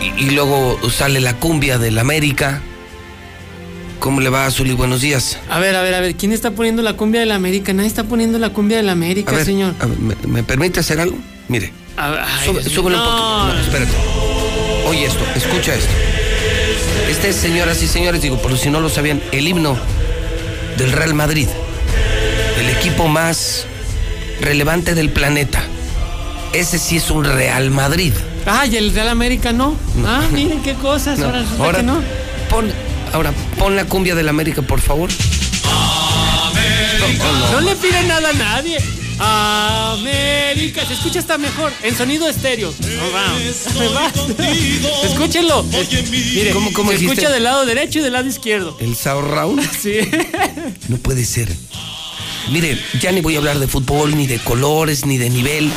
Y, 0.00 0.26
y 0.26 0.30
luego 0.30 0.78
sale 0.90 1.20
la 1.20 1.34
cumbia 1.34 1.78
del 1.78 1.98
América. 1.98 2.62
¿Cómo 4.02 4.20
le 4.20 4.30
va, 4.30 4.50
Zuli? 4.50 4.72
Buenos 4.72 5.00
días. 5.00 5.38
A 5.48 5.60
ver, 5.60 5.76
a 5.76 5.82
ver, 5.82 5.94
a 5.94 6.00
ver, 6.00 6.16
¿quién 6.16 6.32
está 6.32 6.50
poniendo 6.50 6.82
la 6.82 6.94
cumbia 6.94 7.20
de 7.20 7.26
la 7.26 7.36
América? 7.36 7.72
Nadie 7.72 7.86
está 7.86 8.02
poniendo 8.02 8.36
la 8.40 8.50
cumbia 8.50 8.78
de 8.78 8.82
la 8.82 8.90
América, 8.90 9.30
A 9.30 9.36
ver, 9.36 9.44
señor. 9.44 9.74
a 9.78 9.86
ver, 9.86 9.96
¿me, 10.00 10.16
me 10.26 10.42
permite 10.42 10.80
hacer 10.80 10.98
algo? 10.98 11.16
Mire. 11.46 11.72
Sube- 12.44 12.64
súbele 12.64 12.96
mío. 12.96 13.04
un 13.04 13.10
poquito. 13.12 13.54
No, 13.54 13.60
espérate. 13.60 13.92
Oye 14.88 15.04
esto, 15.04 15.24
escucha 15.36 15.74
esto. 15.76 15.92
Este 17.08 17.28
es, 17.28 17.36
señoras 17.36 17.80
y 17.80 17.86
señores, 17.86 18.20
digo, 18.22 18.42
por 18.42 18.58
si 18.58 18.70
no 18.70 18.80
lo 18.80 18.88
sabían, 18.88 19.22
el 19.30 19.46
himno 19.46 19.76
del 20.78 20.90
Real 20.90 21.14
Madrid. 21.14 21.46
El 22.58 22.70
equipo 22.70 23.06
más 23.06 23.66
relevante 24.40 24.96
del 24.96 25.10
planeta. 25.10 25.62
Ese 26.52 26.80
sí 26.80 26.96
es 26.96 27.08
un 27.12 27.24
Real 27.24 27.70
Madrid. 27.70 28.12
Ay, 28.46 28.76
el 28.76 28.92
Real 28.92 29.10
América 29.10 29.52
no. 29.52 29.76
Ah, 30.04 30.24
miren 30.32 30.60
qué 30.60 30.74
cosas. 30.74 31.20
No, 31.20 31.26
ahora 31.26 31.44
ahora, 31.60 31.78
que 31.78 31.84
no. 31.84 32.00
Pon, 32.50 32.70
ahora, 33.12 33.32
pon 33.58 33.76
la 33.76 33.84
cumbia 33.86 34.14
del 34.14 34.28
América, 34.28 34.62
por 34.62 34.80
favor. 34.80 35.10
No 37.52 37.60
le 37.60 37.76
pide 37.76 38.02
nada 38.04 38.30
a 38.30 38.32
nadie. 38.32 38.78
América, 39.18 40.84
se 40.86 40.94
escucha 40.94 41.20
hasta 41.20 41.38
mejor 41.38 41.72
en 41.82 41.96
sonido 41.96 42.28
estéreo. 42.28 42.72
No, 42.80 43.12
vamos. 43.12 43.42
Escúchenlo. 45.04 45.64
Es- 45.72 46.10
Mire, 46.10 46.50
¿Cómo- 46.50 46.72
cómo 46.72 46.90
se 46.90 46.96
dijiste? 46.98 47.14
escucha 47.20 47.32
del 47.32 47.44
lado 47.44 47.64
derecho 47.66 48.00
y 48.00 48.02
del 48.02 48.14
lado 48.14 48.28
izquierdo. 48.28 48.76
El 48.80 48.96
Sao 48.96 49.22
Raúl. 49.22 49.60
Sí. 49.82 49.98
No 50.88 50.96
puede 50.96 51.24
ser. 51.24 51.54
Mire, 52.50 52.78
ya 53.00 53.12
ni 53.12 53.20
voy 53.20 53.36
a 53.36 53.38
hablar 53.38 53.58
de 53.60 53.68
fútbol, 53.68 54.16
ni 54.16 54.26
de 54.26 54.38
colores, 54.40 55.06
ni 55.06 55.18
de 55.18 55.30
nivel. 55.30 55.70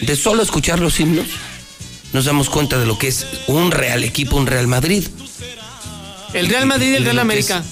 De 0.00 0.16
solo 0.16 0.42
escuchar 0.42 0.78
los 0.80 0.98
himnos, 1.00 1.26
nos 2.12 2.24
damos 2.24 2.48
cuenta 2.48 2.78
de 2.78 2.86
lo 2.86 2.98
que 2.98 3.08
es 3.08 3.26
un 3.46 3.70
real 3.70 4.04
equipo, 4.04 4.36
un 4.36 4.46
Real 4.46 4.66
Madrid. 4.66 5.04
El 6.36 6.48
Real 6.48 6.66
Madrid 6.66 6.92
y 6.92 6.96
el 6.96 7.04
Real 7.04 7.18
América. 7.18 7.64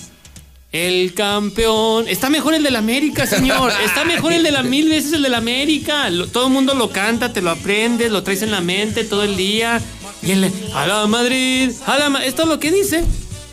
El 0.73 1.15
campeón. 1.15 2.09
Está 2.09 2.31
mejor 2.31 2.55
el 2.55 2.63
del 2.65 2.75
América, 2.77 3.27
señor. 3.27 3.73
Está 3.85 4.05
mejor 4.05 4.33
el 4.33 4.43
de 4.43 4.51
la 4.51 4.63
mil 4.63 4.89
veces 4.89 5.13
el 5.13 5.23
del 5.23 5.35
América. 5.35 6.11
Lo- 6.11 6.27
todo 6.27 6.49
el 6.49 6.53
mundo 6.53 6.75
lo 6.75 6.91
canta, 6.91 7.33
te 7.33 7.43
lo 7.43 7.51
aprendes, 7.51 8.11
lo 8.11 8.23
traes 8.25 8.43
en 8.43 8.51
la 8.51 8.61
mente 8.61 9.05
todo 9.05 9.23
el 9.23 9.37
día. 9.37 9.81
Y 10.23 10.33
él, 10.33 10.51
a 10.75 10.87
la 10.87 11.07
Madrid, 11.07 11.71
a 11.87 11.99
la 11.99 12.11
Ma-". 12.11 12.25
Esto 12.25 12.43
es 12.43 12.49
lo 12.49 12.59
que 12.59 12.73
dice. 12.73 13.05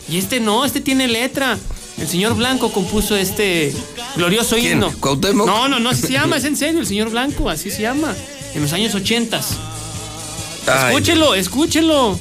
Y 0.08 0.16
este 0.18 0.40
no, 0.40 0.64
este 0.64 0.80
tiene 0.80 1.06
letra. 1.06 1.56
El 1.98 2.08
señor 2.08 2.34
Blanco 2.34 2.72
compuso 2.72 3.14
este 3.16 3.72
glorioso 4.16 4.56
¿Quién? 4.56 4.72
himno. 4.72 4.92
¿Cuauhtémoc? 4.98 5.46
No, 5.46 5.68
no, 5.68 5.78
no, 5.78 5.90
así 5.90 6.02
se 6.02 6.12
llama, 6.14 6.38
es 6.38 6.44
en 6.44 6.56
serio, 6.56 6.80
el 6.80 6.86
señor 6.86 7.10
Blanco, 7.10 7.48
así 7.50 7.70
se 7.70 7.82
llama. 7.82 8.14
En 8.54 8.62
los 8.62 8.72
años 8.72 8.94
ochentas. 8.94 9.50
Escúchelo, 10.88 11.34
escúchelo. 11.34 12.18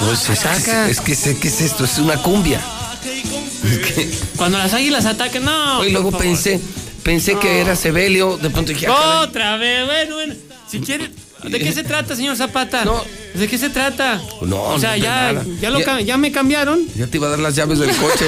Pues 0.00 0.28
es, 0.30 0.38
Saca. 0.38 0.88
es 0.88 1.00
que 1.00 1.14
sé 1.14 1.38
qué 1.38 1.48
es 1.48 1.60
esto, 1.60 1.84
es 1.84 1.98
una 1.98 2.16
cumbia. 2.16 2.60
Cuando 4.36 4.58
las 4.58 4.74
águilas 4.74 5.06
atacan, 5.06 5.44
no. 5.44 5.84
y 5.84 5.90
luego 5.90 6.10
pensé, 6.10 6.60
pensé 7.02 7.38
que 7.38 7.60
era 7.60 7.76
Sebelio, 7.76 8.36
de 8.36 8.50
pronto 8.50 8.72
dije, 8.72 8.86
ah. 8.88 9.22
Otra 9.22 9.56
vez, 9.56 9.86
bueno, 9.86 10.14
bueno. 10.16 10.34
Si 10.68 10.80
quiere. 10.80 11.10
¿De 11.44 11.58
qué 11.58 11.72
se 11.72 11.84
trata, 11.84 12.14
señor 12.16 12.36
Zapata? 12.36 12.84
¿De 13.34 13.48
qué 13.48 13.58
se 13.58 13.70
trata? 13.70 14.20
No, 14.42 14.62
O 14.62 14.78
sea, 14.78 14.90
no 14.90 14.96
ya, 14.96 15.32
nada. 15.32 15.44
ya, 15.60 15.70
lo 15.70 15.80
Ya- 15.80 16.00
ya 16.00 16.16
me 16.18 16.30
cambiaron. 16.32 16.80
ya 16.94 17.06
te 17.06 17.16
iba 17.16 17.26
a 17.26 17.30
dar 17.30 17.38
las 17.38 17.54
llaves 17.56 17.78
del 17.78 17.94
coche. 17.96 18.26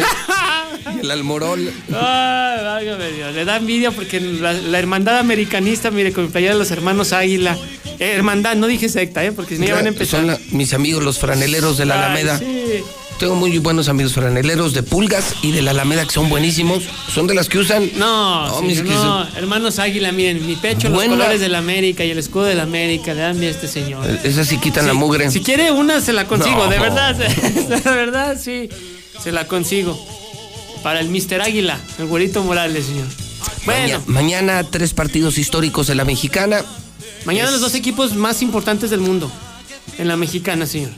y 0.97 1.01
el 1.05 1.11
almorol. 1.11 1.70
Ay, 1.89 2.65
válgame 2.65 3.11
Dios. 3.12 3.35
Le 3.35 3.45
da 3.45 3.57
envidia 3.57 3.91
porque 3.91 4.20
la, 4.20 4.53
la 4.53 4.78
hermandad 4.78 5.19
americanista, 5.19 5.91
mire, 5.91 6.12
con 6.12 6.24
el 6.24 6.31
playera 6.31 6.55
de 6.55 6.59
los 6.59 6.70
hermanos 6.70 7.12
Águila. 7.12 7.57
Eh, 7.99 8.12
hermandad, 8.16 8.57
no 8.57 8.66
dije 8.66 8.89
secta, 8.89 9.24
¿eh? 9.24 9.31
Porque 9.32 9.55
si 9.57 9.61
no 9.62 9.69
ya 9.69 9.74
van 9.74 9.86
a 9.86 9.89
empezar. 9.89 10.20
Son 10.20 10.27
la- 10.27 10.39
mis 10.51 10.73
amigos 10.74 11.03
los 11.05 11.19
franeleros 11.19 11.77
de 11.78 11.85
la 11.86 11.95
Ay, 11.95 12.03
Alameda. 12.23 12.39
sí. 12.39 12.82
Tengo 13.19 13.36
muy 13.36 13.57
buenos 13.59 13.89
amigos 13.89 14.12
franeleros 14.12 14.74
de 14.74 14.82
Pulgas 14.82 15.36
y 15.41 15.53
de 15.53 15.62
la 15.62 15.70
Alameda 15.70 16.05
que 16.05 16.11
son 16.11 16.28
buenísimos. 16.28 16.82
Son 17.12 17.27
de 17.27 17.35
las 17.35 17.49
que 17.49 17.59
usan. 17.59 17.89
No, 17.97 18.59
señor, 18.61 18.85
no, 18.86 19.24
son- 19.24 19.36
hermanos 19.36 19.78
Águila, 19.78 20.11
miren, 20.12 20.45
mi 20.47 20.57
pecho, 20.57 20.89
los 20.89 20.97
Buena. 20.97 21.12
colores 21.16 21.41
de 21.41 21.49
la 21.49 21.59
América 21.59 22.05
y 22.05 22.11
el 22.11 22.19
escudo 22.19 22.45
de 22.45 22.55
la 22.57 22.65
América, 22.65 23.15
le 23.15 23.20
dan 23.20 23.39
bien 23.39 23.53
a 23.53 23.55
este 23.55 23.69
señor. 23.69 24.05
Esas 24.24 24.49
sí 24.49 24.59
quitan 24.59 24.86
la 24.86 24.95
mugre. 24.95 25.31
Si 25.31 25.41
quiere 25.41 25.70
una, 25.70 26.01
se 26.01 26.12
la 26.12 26.27
consigo, 26.27 26.65
No. 26.65 26.69
de 26.70 26.78
verdad, 26.78 27.15
de 27.15 27.91
verdad, 27.91 28.39
sí, 28.43 28.69
se 29.23 29.31
la 29.32 29.47
consigo. 29.47 29.99
Para 30.82 31.01
el 31.01 31.09
Mister 31.09 31.41
Águila, 31.41 31.78
el 31.99 32.07
güerito 32.07 32.43
Morales, 32.43 32.86
señor. 32.86 33.07
Bueno, 33.65 34.01
Maña- 34.01 34.03
mañana 34.07 34.65
tres 34.65 34.93
partidos 34.93 35.39
históricos 35.39 35.86
de 35.86 35.95
la 35.95 36.05
mexicana. 36.05 36.62
mañana 37.24 37.51
los 37.53 37.61
dos 37.61 37.74
equipos 37.74 38.15
más 38.16 38.43
importantes 38.43 38.91
del 38.91 39.01
mundo, 39.01 39.31
en 39.99 40.09
la 40.09 40.16
mexicana, 40.16 40.66
señor. 40.66 40.91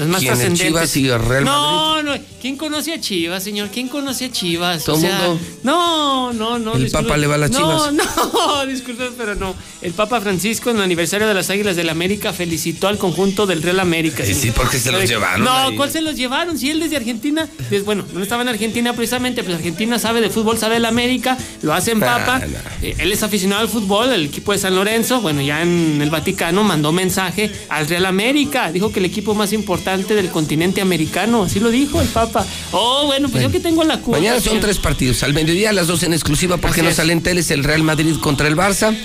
Los 0.00 0.08
más 0.08 0.20
¿Quién. 0.22 0.54
Chivas 0.54 0.96
y 0.96 1.08
el 1.08 1.18
Real 1.22 1.44
no, 1.44 2.02
no, 2.02 2.14
¿quién 2.40 2.56
conoce 2.56 2.94
a 2.94 3.00
Chivas, 3.00 3.44
señor? 3.44 3.68
¿Quién 3.72 3.88
conoce 3.88 4.24
a 4.24 4.32
Chivas? 4.32 4.84
Todo 4.84 4.96
O 4.96 5.00
sea, 5.00 5.18
mundo. 5.28 5.40
No, 5.62 6.32
no, 6.32 6.58
no. 6.58 6.74
El. 6.74 6.90
Papa 6.90 7.16
le 7.16 7.26
va 7.26 7.34
a 7.34 7.38
las 7.38 7.50
no, 7.50 7.58
Chivas. 7.58 8.06
No, 8.32 8.66
disculpe, 8.66 9.10
pero 9.16 9.34
no. 9.34 9.54
El 9.82 9.92
Papa 9.92 10.20
Francisco 10.20 10.70
en 10.70 10.76
el 10.76 10.82
aniversario 10.82 11.28
de 11.28 11.34
las 11.34 11.50
Águilas 11.50 11.76
del 11.76 11.86
la 11.86 11.92
América 11.92 12.32
felicitó 12.32 12.88
al 12.88 12.96
conjunto 12.98 13.46
del 13.46 13.62
Real 13.62 13.80
América. 13.80 14.24
Sí, 14.24 14.34
sí, 14.34 14.50
porque 14.50 14.78
se 14.78 14.90
los 14.92 15.06
llevaron 15.08 15.44
No, 15.44 15.50
ahí. 15.52 15.76
¿cuál 15.76 15.90
se 15.90 16.00
los 16.02 16.16
llevaron? 16.16 16.56
Si 16.58 16.70
él 16.70 16.80
desde 16.80 16.96
Argentina, 16.96 17.46
des- 17.68 17.84
bueno, 17.84 18.04
no 18.14 18.22
estaba 18.22 18.42
en 18.42 18.48
Argentina 18.48 18.92
precisamente, 18.94 19.42
pues 19.42 19.56
Argentina 19.56 19.98
sabe 19.98 20.20
de 20.20 20.30
fútbol, 20.30 20.56
sabe 20.58 20.74
de 20.74 20.80
la 20.80 20.88
América, 20.88 21.36
lo 21.62 21.74
hace 21.74 21.90
en 21.92 21.98
Nah, 22.00 22.06
Papa. 22.18 22.38
nah. 22.40 22.46
Eh, 22.82 22.94
Él 22.98 23.12
es 23.12 23.22
aficionado 23.22 23.60
al 23.62 23.68
fútbol, 23.68 24.12
el 24.12 24.26
equipo 24.26 24.52
de 24.52 24.58
San 24.58 24.74
Lorenzo, 24.74 25.20
bueno, 25.20 25.40
ya 25.42 25.62
en 25.62 26.00
el 26.00 26.08
Vaticano 26.10 26.62
mandó 26.62 26.92
mensaje 26.92 27.50
al 27.68 27.86
Real 27.88 28.06
América, 28.06 28.70
dijo 28.72 28.90
que 28.92 29.00
el 29.00 29.06
equipo 29.06 29.34
más 29.34 29.52
importante 29.52 29.89
del 29.98 30.30
continente 30.30 30.80
americano, 30.80 31.44
así 31.44 31.60
lo 31.60 31.70
dijo 31.70 32.00
el 32.00 32.08
Papa. 32.08 32.46
Oh, 32.72 33.06
bueno, 33.06 33.28
pues 33.28 33.42
yo 33.42 33.50
que 33.50 33.60
tengo 33.60 33.82
la 33.84 33.98
culpa. 34.00 34.18
Mañana 34.18 34.40
son 34.40 34.60
tres 34.60 34.78
partidos. 34.78 35.22
Al 35.22 35.34
mediodía, 35.34 35.70
a 35.70 35.72
las 35.72 35.86
dos 35.86 36.02
en 36.02 36.12
exclusiva, 36.12 36.56
porque 36.58 36.80
Así 36.80 36.88
no 36.88 36.94
salen 36.94 37.22
teles 37.22 37.50
el 37.50 37.64
Real 37.64 37.82
Madrid 37.82 38.16
contra 38.20 38.48
el 38.48 38.56
Barça. 38.56 38.96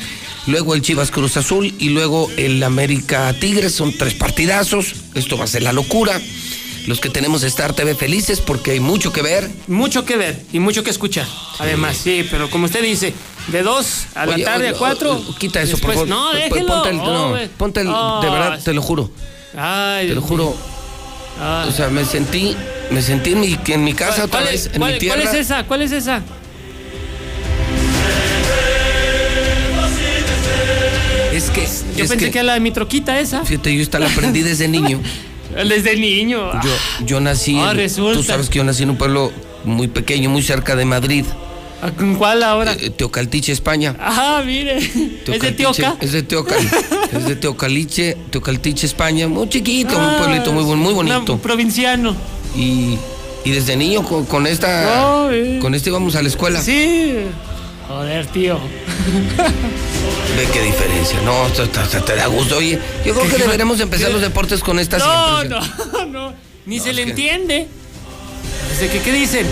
Luego 0.47 0.75
el 0.75 0.81
Chivas 0.83 1.09
Cruz 1.09 1.37
Azul 1.37 1.73
y 1.79 1.89
luego 1.89 2.29
el 2.37 2.61
América 2.61 3.33
Tigres. 3.39 3.73
Son 3.73 3.91
tres 3.97 4.13
partidazos. 4.13 4.93
Esto 5.15 5.37
va 5.37 5.45
a 5.45 5.47
ser 5.47 5.63
la 5.63 5.73
locura. 5.73 6.21
Los 6.85 6.99
que 6.99 7.09
tenemos 7.09 7.41
Star 7.41 7.73
TV 7.73 7.95
felices 7.95 8.41
porque 8.41 8.71
hay 8.71 8.79
mucho 8.79 9.11
que 9.11 9.23
ver. 9.23 9.49
Mucho 9.65 10.05
que 10.05 10.17
ver 10.17 10.39
y 10.53 10.59
mucho 10.59 10.83
que 10.83 10.91
escuchar. 10.91 11.25
Además, 11.57 11.97
sí, 11.97 12.23
pero 12.29 12.47
como 12.51 12.65
usted 12.65 12.83
dice, 12.83 13.11
de 13.47 13.63
dos 13.63 14.03
a 14.13 14.27
la 14.27 14.37
tarde 14.37 14.69
a 14.69 14.73
cuatro. 14.73 15.13
oye, 15.13 15.25
Quita 15.39 15.63
eso, 15.63 15.71
después- 15.77 15.97
por 15.97 16.07
favor. 16.07 16.33
No, 16.33 16.33
déjelo. 16.39 16.67
Ponte 16.67 16.89
el, 16.91 16.99
Oh, 16.99 17.29
no, 17.35 17.37
ponte 17.57 17.81
el- 17.81 17.87
Oh, 17.89 18.21
de 18.21 18.29
verdad, 18.29 18.59
te 18.63 18.71
lo 18.73 18.83
juro. 18.83 19.09
Ay, 19.57 20.09
Te 20.09 20.13
lo 20.13 20.21
juro. 20.21 20.55
Ay. 21.41 21.69
O 21.69 21.71
sea, 21.71 21.89
me 21.89 22.05
sentí, 22.05 22.55
me 22.91 23.01
sentí 23.01 23.31
en 23.33 23.39
mi, 23.41 23.57
en 23.67 23.83
mi 23.83 23.93
casa 23.93 24.13
¿Cuál- 24.15 24.27
otra 24.27 24.39
cuál 24.41 24.51
vez, 24.53 24.69
en 24.73 24.79
cuál- 24.79 24.93
mi 24.93 24.99
tierra. 24.99 25.21
¿Cuál 25.21 25.27
es 25.27 25.33
esa? 25.41 25.63
¿Cuál 25.65 25.81
es 25.81 25.91
esa? 25.91 26.21
Es 31.33 31.49
que, 31.49 31.61
Yo 31.97 32.03
es 32.05 32.09
pensé 32.09 32.17
que, 32.17 32.31
que, 32.31 32.39
era 32.39 32.43
la 32.43 32.53
de 32.53 32.59
mi 32.61 32.71
troquita 32.71 33.19
esa. 33.19 33.43
fíjate, 33.43 33.75
yo 33.75 33.81
esta 33.81 33.99
la 33.99 34.07
aprendí 34.07 34.41
desde 34.41 34.67
niño. 34.67 35.01
Desde 35.69 35.95
niño. 35.95 36.51
Yo, 36.61 36.69
yo 37.05 37.19
nací, 37.21 37.57
Ah, 37.59 37.71
en- 37.71 37.77
resulta. 37.77 38.17
tú 38.17 38.23
sabes 38.23 38.49
que 38.49 38.57
yo 38.57 38.63
nací 38.65 38.83
en 38.83 38.89
un 38.89 38.97
pueblo 38.97 39.31
muy 39.63 39.87
pequeño, 39.87 40.29
muy 40.29 40.41
cerca 40.43 40.75
de 40.75 40.83
Madrid, 40.83 41.23
¿Con 41.91 42.15
cuál 42.15 42.43
ahora? 42.43 42.73
eh, 42.73 42.89
Teocaltiche, 42.89 43.51
España. 43.51 43.95
Ajá, 43.99 44.41
mire. 44.43 44.77
¿Es 44.77 45.39
de 45.41 45.51
Tioca? 45.51 45.95
Es 46.01 46.11
de 46.11 46.23
Teocal, 46.23 46.59
es 47.11 47.25
de 47.25 47.35
Teocaliche, 47.35 48.17
Teocaltiche, 48.31 48.85
España, 48.85 49.27
muy 49.27 49.49
chiquito, 49.49 49.95
un 49.97 50.01
Ah, 50.03 50.15
pueblito 50.19 50.51
muy, 50.51 50.63
muy 50.75 50.93
bonito. 50.93 51.33
Un 51.33 51.39
provinciano. 51.39 52.15
Y, 52.55 52.97
y 53.43 53.51
desde 53.51 53.75
niño 53.75 54.03
con, 54.03 54.25
con 54.25 54.47
esta, 54.47 55.27
Ay. 55.27 55.59
con 55.61 55.75
este 55.75 55.89
íbamos 55.89 56.15
a 56.15 56.21
la 56.21 56.27
escuela. 56.29 56.61
Sí. 56.61 57.15
Joder, 57.87 58.25
tío. 58.27 58.57
Ve 60.37 60.47
qué 60.51 60.61
diferencia. 60.63 61.21
No, 61.21 61.45
te, 61.47 62.15
da 62.15 62.27
gusto. 62.27 62.57
Oye, 62.57 62.79
yo 63.05 63.13
creo 63.13 63.29
que 63.29 63.37
deberemos 63.37 63.79
empezar 63.79 64.11
los 64.11 64.21
deportes 64.21 64.61
con 64.61 64.79
esta 64.79 64.97
No, 64.97 65.43
no, 65.43 65.59
no. 66.11 66.33
Ni 66.65 66.79
se 66.79 66.93
le 66.93 67.03
entiende. 67.03 67.67
¿qué 69.03 69.11
dicen? 69.11 69.45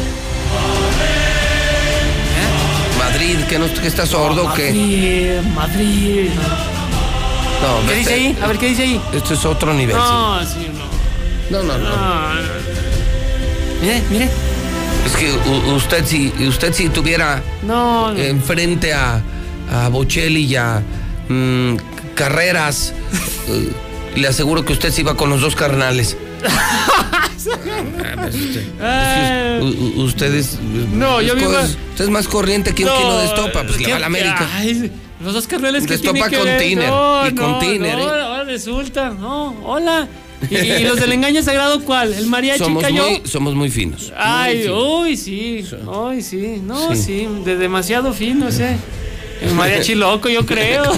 Madrid, 3.24 3.46
que 3.48 3.58
no 3.60 3.74
que 3.74 3.88
estás 3.88 4.10
sordo, 4.10 4.46
o 4.48 4.54
¿qué? 4.54 4.68
Madrid, 4.74 5.42
Madrid. 5.56 6.30
No, 7.62 7.80
¿Qué 7.82 7.88
vete. 7.88 8.00
dice 8.00 8.14
ahí? 8.16 8.38
A 8.42 8.48
ver, 8.48 8.58
¿qué 8.58 8.66
dice 8.68 8.82
ahí? 8.84 9.02
Esto 9.14 9.34
es 9.34 9.46
otro 9.46 9.74
nivel. 9.74 9.96
No, 9.96 10.46
sí, 10.46 10.68
no. 11.50 11.58
No, 11.62 11.64
no, 11.64 11.78
no. 11.78 11.90
No, 11.90 12.34
no. 12.36 12.42
Mire, 13.82 14.04
mire. 14.10 14.30
Es 15.06 15.16
que 15.16 15.32
usted 15.72 16.06
si 16.06 16.34
usted 16.48 16.74
si 16.74 16.90
tuviera 16.90 17.42
No, 17.62 18.12
no. 18.12 18.20
enfrente 18.20 18.94
a, 18.94 19.22
a 19.72 19.88
Bocelli 19.90 20.46
y 20.46 20.56
a 20.58 20.82
mm, 21.30 21.76
Carreras, 22.16 22.94
eh, 23.48 23.70
le 24.16 24.28
aseguro 24.28 24.66
que 24.66 24.74
usted 24.74 24.92
se 24.92 25.00
iba 25.02 25.16
con 25.16 25.30
los 25.30 25.40
dos 25.42 25.56
carnales. 25.56 26.18
Ah, 28.82 29.60
U- 29.62 29.66
u- 29.66 30.04
usted 30.04 30.34
es. 30.34 30.58
No, 30.94 31.22
yo 31.22 31.36
vivo- 31.36 31.52
Usted 31.92 32.06
es 32.06 32.10
más 32.10 32.28
corriente 32.28 32.74
que 32.74 32.84
un 32.84 32.90
No, 32.90 32.98
kilo 32.98 33.18
de 33.20 33.26
estopa, 33.26 33.64
pues 33.64 33.78
le 33.80 33.86
¿qué- 33.86 33.92
va 33.92 33.98
a 33.98 34.00
la 34.00 34.06
América. 34.08 34.50
Ay, 34.56 34.92
los 35.24 35.34
dos 35.34 35.48
carnales 35.48 35.86
que 35.86 36.00
que 36.00 36.08
con 36.08 36.16
tiner, 36.60 36.90
No, 36.90 37.28
y 37.28 37.36
con 37.36 37.52
no, 37.54 37.60
tiner, 37.60 37.98
no, 37.98 38.02
¿eh? 38.18 38.22
ahora 38.22 38.44
resulta, 38.44 39.10
no, 39.12 39.56
hola. 39.64 40.08
¿Y, 40.50 40.56
y 40.58 40.84
los 40.84 41.00
del 41.00 41.14
engaño 41.14 41.42
sagrado 41.42 41.80
cuál? 41.86 42.14
¿El 42.14 42.28
mariachi 42.28 42.60
Somos 42.60 42.84
cayó? 42.84 43.08
muy, 43.10 43.22
somos 43.26 43.56
muy 43.56 43.70
finos. 43.72 44.12
Ay, 44.18 44.64
finos. 44.64 44.84
uy, 45.00 45.16
sí, 45.16 45.66
uy, 45.88 46.22
sí, 46.22 46.62
no, 46.66 46.94
Sí. 46.94 47.02
sí, 47.02 47.28
de 47.46 47.56
demasiado 47.56 48.14
fino, 48.14 48.52
sé. 48.52 48.76
El 49.42 49.54
mariachi 49.54 49.96
loco, 49.96 50.28
yo 50.30 50.46
creo. 50.46 50.84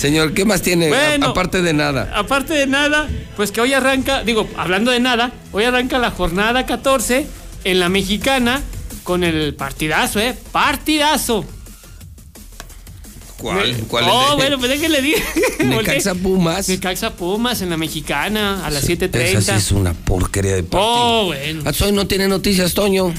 Señor, 0.00 0.32
¿qué 0.32 0.46
más 0.46 0.62
tiene? 0.62 0.90
A- 0.94 1.16
aparte 1.26 1.60
de 1.60 1.74
nada. 1.74 2.10
Aparte 2.16 2.54
de 2.54 2.66
nada, 2.66 3.06
pues 3.36 3.52
que 3.52 3.60
hoy 3.60 3.74
arranca, 3.74 4.24
digo, 4.24 4.48
hablando 4.56 4.90
de 4.90 4.98
nada, 4.98 5.30
hoy 5.52 5.64
arranca 5.64 5.98
la 5.98 6.10
jornada 6.10 6.64
14 6.64 7.26
en 7.64 7.80
la 7.80 7.90
mexicana 7.90 8.62
con 9.04 9.24
el 9.24 9.54
partidazo, 9.54 10.18
¿eh? 10.18 10.34
Partidazo. 10.52 11.44
¿Cuál? 13.36 13.74
¿Cuál 13.88 14.04
oh, 14.08 14.22
es 14.22 14.30
de- 14.30 14.36
bueno, 14.36 14.58
pues 14.58 14.70
déjenle 14.70 15.02
diga. 15.02 15.20
Necaxa 15.64 16.14
Pumas. 16.14 16.66
Necaxa 16.70 17.10
Pumas 17.12 17.60
en 17.60 17.68
la 17.68 17.76
mexicana 17.76 18.64
a 18.64 18.70
las 18.70 18.84
Esa 18.84 18.96
sí 18.96 18.96
7.30. 18.96 19.56
es 19.56 19.70
una 19.70 19.92
porquería 19.92 20.54
de 20.54 20.62
partido. 20.62 20.82
Oh, 20.82 21.26
bueno. 21.26 21.62
Hoy 21.84 21.92
no 21.92 22.06
tiene 22.06 22.26
noticias, 22.26 22.72
Toño. 22.72 23.12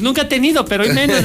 Nunca 0.00 0.22
ha 0.22 0.28
tenido, 0.28 0.64
pero 0.64 0.84
hoy 0.84 0.90
menos. 0.90 1.24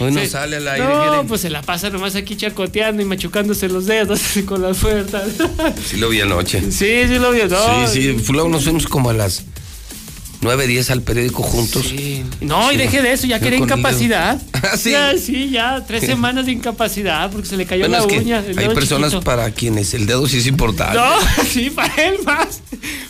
Hoy 0.00 0.12
no 0.12 0.24
sale 0.26 0.56
al 0.56 0.68
aire. 0.68 0.86
No, 0.86 1.10
miren. 1.10 1.26
pues 1.26 1.40
se 1.42 1.50
la 1.50 1.62
pasa 1.62 1.90
nomás 1.90 2.14
aquí 2.16 2.36
chacoteando 2.36 3.02
y 3.02 3.04
machucándose 3.04 3.68
los 3.68 3.86
dedos 3.86 4.20
con 4.46 4.62
las 4.62 4.78
puertas. 4.78 5.28
Sí 5.86 5.96
lo 5.96 6.08
vi 6.08 6.20
anoche. 6.20 6.60
Sí, 6.72 7.06
sí 7.06 7.18
lo 7.18 7.32
vio. 7.32 7.48
No, 7.48 7.86
Sí, 7.88 8.14
sí. 8.16 8.32
Luego 8.32 8.48
nos 8.48 8.64
fuimos 8.64 8.86
como 8.86 9.10
a 9.10 9.14
las 9.14 9.44
9, 10.42 10.66
10 10.66 10.90
al 10.90 11.02
periódico 11.02 11.42
juntos. 11.42 11.86
Sí. 11.88 12.24
No, 12.40 12.72
y 12.72 12.78
deje 12.78 13.02
de 13.02 13.12
eso, 13.12 13.26
ya 13.26 13.40
quería 13.40 13.58
incapacidad. 13.58 14.40
Ah, 14.62 14.76
sí. 14.76 14.90
Ya, 14.90 15.16
sí, 15.16 15.48
ya, 15.48 15.84
tres 15.86 16.04
semanas 16.04 16.44
de 16.44 16.52
incapacidad 16.52 17.30
porque 17.30 17.48
se 17.48 17.56
le 17.56 17.64
cayó 17.64 17.88
Bueno, 17.88 18.06
la 18.06 18.12
es 18.14 18.20
uña. 18.22 18.44
hay 18.46 18.68
personas 18.68 19.10
chiquito. 19.10 19.24
para 19.24 19.50
quienes 19.52 19.94
el 19.94 20.04
dedo 20.04 20.28
sí 20.28 20.36
es 20.36 20.46
importante. 20.46 20.98
No, 20.98 21.44
sí, 21.50 21.70
para 21.70 21.94
él 22.06 22.16
más. 22.26 22.60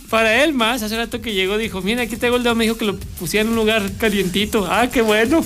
Para 0.09 0.44
él 0.44 0.55
más. 0.55 0.81
Hace 0.85 0.97
rato 0.97 1.20
que 1.20 1.35
llegó, 1.35 1.59
dijo, 1.59 1.82
mira, 1.82 2.02
aquí 2.02 2.15
tengo 2.16 2.36
el 2.36 2.44
dedo. 2.44 2.55
Me 2.55 2.62
dijo 2.65 2.77
que 2.77 2.85
lo 2.85 2.97
pusiera 2.97 3.43
en 3.43 3.48
un 3.48 3.57
lugar 3.57 3.82
calientito. 3.98 4.69
Ah, 4.70 4.89
qué 4.93 5.02
bueno. 5.02 5.44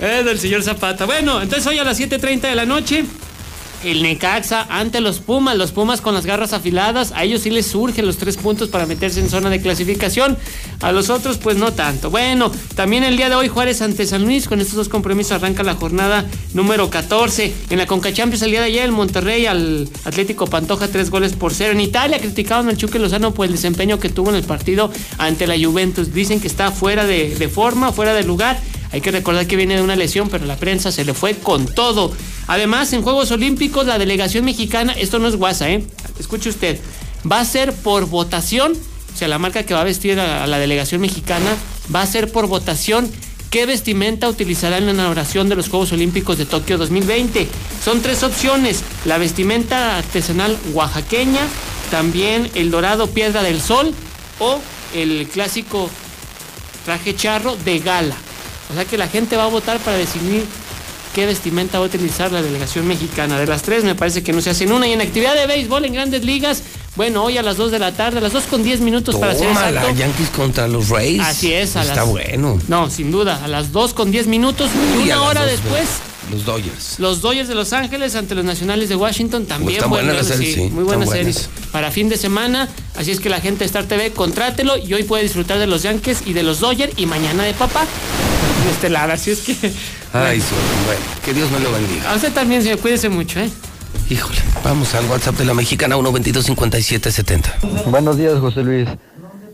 Es 0.00 0.24
del 0.24 0.38
señor 0.38 0.62
Zapata. 0.62 1.04
Bueno, 1.04 1.42
entonces 1.42 1.66
hoy 1.66 1.78
a 1.78 1.84
las 1.84 2.00
7.30 2.00 2.40
de 2.40 2.54
la 2.54 2.64
noche, 2.64 3.04
el 3.84 4.02
Necaxa 4.02 4.66
ante 4.70 5.02
los 5.02 5.20
Pumas. 5.20 5.58
Los 5.58 5.72
Pumas 5.72 6.00
con 6.00 6.14
las 6.14 6.24
garras 6.24 6.54
afiladas. 6.54 7.12
A 7.12 7.24
ellos 7.24 7.42
sí 7.42 7.50
les 7.50 7.66
surgen 7.66 8.06
los 8.06 8.16
tres 8.16 8.38
puntos 8.38 8.70
para 8.70 8.86
meterse 8.86 9.20
en 9.20 9.28
zona 9.28 9.50
de 9.50 9.60
clasificación. 9.60 10.38
A 10.80 10.92
los 10.92 11.10
otros, 11.10 11.36
pues 11.36 11.58
no 11.58 11.74
tanto. 11.74 12.08
Bueno, 12.08 12.50
también 12.74 13.04
el 13.04 13.18
día 13.18 13.28
de 13.28 13.34
hoy 13.34 13.48
Juárez 13.48 13.82
ante 13.82 14.06
San 14.06 14.24
Luis. 14.24 14.48
Con 14.48 14.60
estos 14.60 14.76
dos 14.76 14.88
compromisos 14.88 15.32
arranca 15.32 15.62
la 15.62 15.74
jornada 15.74 16.24
número 16.54 16.88
14. 16.88 17.52
En 17.68 17.76
la 17.76 17.86
Conca 17.86 18.10
Champions 18.10 18.40
el 18.40 18.52
día 18.52 18.60
de 18.60 18.66
ayer, 18.66 18.84
el 18.84 18.92
Monterrey 18.92 19.44
al 19.44 19.86
Atlético 20.04 20.46
Pantoja 20.46 20.88
tres 20.88 21.10
goles 21.10 21.34
por 21.34 21.52
cero. 21.52 21.72
En 21.72 21.80
Italia 21.82 22.18
criticaban 22.18 22.70
al 22.70 22.78
Chuque 22.78 22.98
Lozano 22.98 23.34
por 23.34 23.44
el 23.44 23.52
desempeño 23.52 24.00
que 24.00 24.08
tuvo 24.08 24.30
en 24.30 24.36
el 24.36 24.44
partido 24.44 24.90
ante 25.18 25.46
la 25.46 25.56
Juventus. 25.62 26.14
Dicen 26.14 26.40
que 26.40 26.46
está 26.46 26.70
fuera 26.70 27.04
de, 27.04 27.34
de 27.34 27.48
forma, 27.50 27.92
fuera 27.92 28.14
de 28.14 28.24
lugar. 28.24 28.58
Hay 28.92 29.00
que 29.00 29.10
recordar 29.10 29.46
que 29.46 29.56
viene 29.56 29.76
de 29.76 29.82
una 29.82 29.96
lesión, 29.96 30.28
pero 30.28 30.46
la 30.46 30.56
prensa 30.56 30.90
se 30.90 31.04
le 31.04 31.14
fue 31.14 31.34
con 31.34 31.66
todo. 31.66 32.12
Además, 32.46 32.92
en 32.92 33.02
Juegos 33.02 33.30
Olímpicos, 33.30 33.86
la 33.86 33.98
delegación 33.98 34.44
mexicana, 34.44 34.92
esto 34.92 35.18
no 35.18 35.28
es 35.28 35.36
guasa, 35.36 35.70
¿eh? 35.70 35.84
Escuche 36.18 36.48
usted, 36.48 36.80
va 37.30 37.40
a 37.40 37.44
ser 37.44 37.72
por 37.72 38.06
votación, 38.06 38.72
o 38.72 39.16
sea, 39.16 39.28
la 39.28 39.38
marca 39.38 39.62
que 39.64 39.74
va 39.74 39.82
a 39.82 39.84
vestir 39.84 40.18
a, 40.18 40.44
a 40.44 40.46
la 40.46 40.58
delegación 40.58 41.00
mexicana 41.00 41.56
va 41.94 42.02
a 42.02 42.06
ser 42.06 42.32
por 42.32 42.46
votación 42.46 43.10
qué 43.50 43.66
vestimenta 43.66 44.28
utilizará 44.28 44.78
en 44.78 44.86
la 44.86 44.92
inauguración 44.92 45.48
de 45.48 45.56
los 45.56 45.68
Juegos 45.68 45.92
Olímpicos 45.92 46.38
de 46.38 46.46
Tokio 46.46 46.78
2020. 46.78 47.48
Son 47.84 48.00
tres 48.00 48.22
opciones, 48.22 48.82
la 49.04 49.18
vestimenta 49.18 49.98
artesanal 49.98 50.56
oaxaqueña, 50.72 51.40
también 51.90 52.48
el 52.54 52.70
dorado 52.70 53.08
piedra 53.08 53.42
del 53.42 53.60
sol 53.60 53.92
o 54.38 54.60
el 54.94 55.28
clásico 55.28 55.90
traje 56.84 57.14
charro 57.14 57.56
de 57.56 57.80
gala. 57.80 58.16
O 58.70 58.74
sea 58.74 58.84
que 58.84 58.96
la 58.98 59.08
gente 59.08 59.36
va 59.36 59.44
a 59.44 59.48
votar 59.48 59.78
para 59.80 59.96
decidir 59.96 60.44
qué 61.14 61.26
vestimenta 61.26 61.78
va 61.78 61.84
a 61.86 61.88
utilizar 61.88 62.30
la 62.30 62.40
delegación 62.42 62.86
mexicana. 62.86 63.38
De 63.38 63.46
las 63.46 63.62
tres 63.62 63.82
me 63.84 63.94
parece 63.94 64.22
que 64.22 64.32
no 64.32 64.40
se 64.40 64.50
hacen 64.50 64.70
una. 64.72 64.86
Y 64.86 64.92
en 64.92 65.00
actividad 65.00 65.34
de 65.34 65.46
béisbol 65.46 65.84
en 65.84 65.92
grandes 65.94 66.24
ligas, 66.24 66.62
bueno, 66.96 67.24
hoy 67.24 67.36
a 67.38 67.42
las 67.42 67.56
2 67.56 67.70
de 67.72 67.78
la 67.78 67.92
tarde, 67.92 68.18
a 68.18 68.20
las 68.20 68.32
2 68.32 68.44
con 68.44 68.62
10 68.62 68.80
minutos 68.80 69.16
para 69.16 69.34
ser 69.34 69.48
Tómala, 69.48 69.80
exacto. 69.80 69.98
Yankees 69.98 70.28
contra 70.30 70.68
los 70.68 70.88
Rays. 70.88 71.20
Así 71.20 71.52
es, 71.52 71.76
a 71.76 71.82
Está 71.82 71.96
las- 71.96 72.08
bueno. 72.08 72.58
No, 72.68 72.90
sin 72.90 73.10
duda, 73.10 73.40
a 73.44 73.48
las 73.48 73.72
2 73.72 73.94
con 73.94 74.10
10 74.10 74.26
minutos 74.28 74.70
y 74.98 75.02
una 75.02 75.22
hora 75.22 75.44
después. 75.46 75.88
Los 76.30 76.44
Dodgers. 76.44 76.98
Los 76.98 77.20
Dodgers 77.20 77.48
de 77.48 77.54
Los 77.54 77.72
Ángeles 77.72 78.14
ante 78.14 78.34
los 78.34 78.44
Nacionales 78.44 78.88
de 78.88 78.96
Washington 78.96 79.46
también 79.46 79.76
Están 79.76 79.90
buenas 79.90 80.14
las 80.14 80.28
buenas, 80.28 80.38
series, 80.38 80.54
sí, 80.54 80.70
muy 80.74 80.84
buenas 80.84 81.08
están 81.08 81.18
series 81.18 81.48
para 81.72 81.90
fin 81.90 82.08
de 82.08 82.16
semana. 82.16 82.68
Así 82.96 83.10
es 83.10 83.20
que 83.20 83.28
la 83.28 83.40
gente 83.40 83.60
de 83.60 83.66
Star 83.66 83.84
TV 83.84 84.12
contrátelo 84.12 84.76
y 84.76 84.94
hoy 84.94 85.02
puede 85.04 85.22
disfrutar 85.24 85.58
de 85.58 85.66
los 85.66 85.82
Yankees 85.82 86.22
y 86.26 86.32
de 86.32 86.42
los 86.42 86.60
Dodgers 86.60 86.92
y 86.96 87.06
mañana 87.06 87.42
de 87.44 87.54
papá. 87.54 87.86
Estelar, 88.70 89.10
así 89.10 89.30
es 89.32 89.40
que 89.40 89.52
Ay, 90.12 90.40
sí, 90.40 90.54
bueno, 90.86 91.00
que 91.24 91.34
Dios 91.34 91.50
me 91.50 91.60
lo 91.60 91.72
bendiga. 91.72 92.10
a 92.12 92.16
usted 92.16 92.32
también, 92.32 92.62
señor, 92.62 92.78
cuídese 92.78 93.08
mucho, 93.08 93.40
¿eh? 93.40 93.50
Híjole, 94.08 94.38
vamos 94.64 94.94
al 94.94 95.06
WhatsApp 95.06 95.36
de 95.36 95.44
la 95.44 95.54
mexicana 95.54 95.96
1225770. 95.96 97.84
Buenos 97.86 98.16
días, 98.16 98.38
José 98.40 98.62
Luis. 98.62 98.88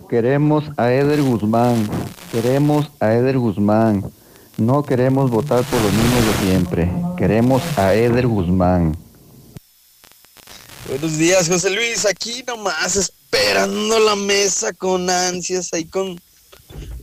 Queremos 0.09 0.65
a 0.77 0.93
Eder 0.93 1.21
Guzmán. 1.21 1.89
Queremos 2.33 2.89
a 3.01 3.13
Eder 3.13 3.39
Guzmán. 3.39 4.05
No 4.59 4.83
queremos 4.83 5.31
votar 5.31 5.63
por 5.65 5.81
los 5.83 5.93
mismos 5.93 6.27
de 6.27 6.47
siempre. 6.47 6.91
Queremos 7.19 7.63
a 7.77 7.93
Eder 7.93 8.27
Guzmán. 8.27 8.97
Buenos 10.89 11.19
días, 11.19 11.49
José 11.49 11.69
Luis. 11.71 12.07
Aquí 12.07 12.43
nomás 12.47 12.97
esperando 12.97 13.99
la 13.99 14.17
mesa 14.17 14.73
con 14.73 15.11
ansias, 15.11 15.75
ahí 15.75 15.85
con, 15.85 16.19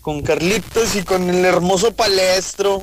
con 0.01 0.23
Carlitos 0.23 0.95
y 0.95 1.03
con 1.03 1.29
el 1.29 1.45
hermoso 1.45 1.93
palestro. 1.93 2.79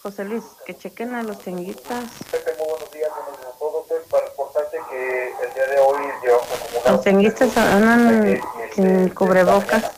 José 0.00 0.24
Luis, 0.24 0.44
que 0.64 0.78
chequen 0.78 1.14
a 1.16 1.24
los 1.24 1.40
tenguitas. 1.40 2.04
Los 6.86 7.02
tenguistas 7.02 7.56
andan 7.56 8.40
sin 8.74 9.08
cubrebocas, 9.08 9.90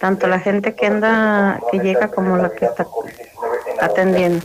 tanto 0.00 0.26
la 0.26 0.40
gente 0.40 0.74
que 0.74 0.86
anda, 0.86 1.60
que 1.70 1.78
llega 1.78 2.08
como 2.08 2.36
la 2.36 2.50
que 2.50 2.64
está 2.64 2.86
atendiendo. 3.80 4.44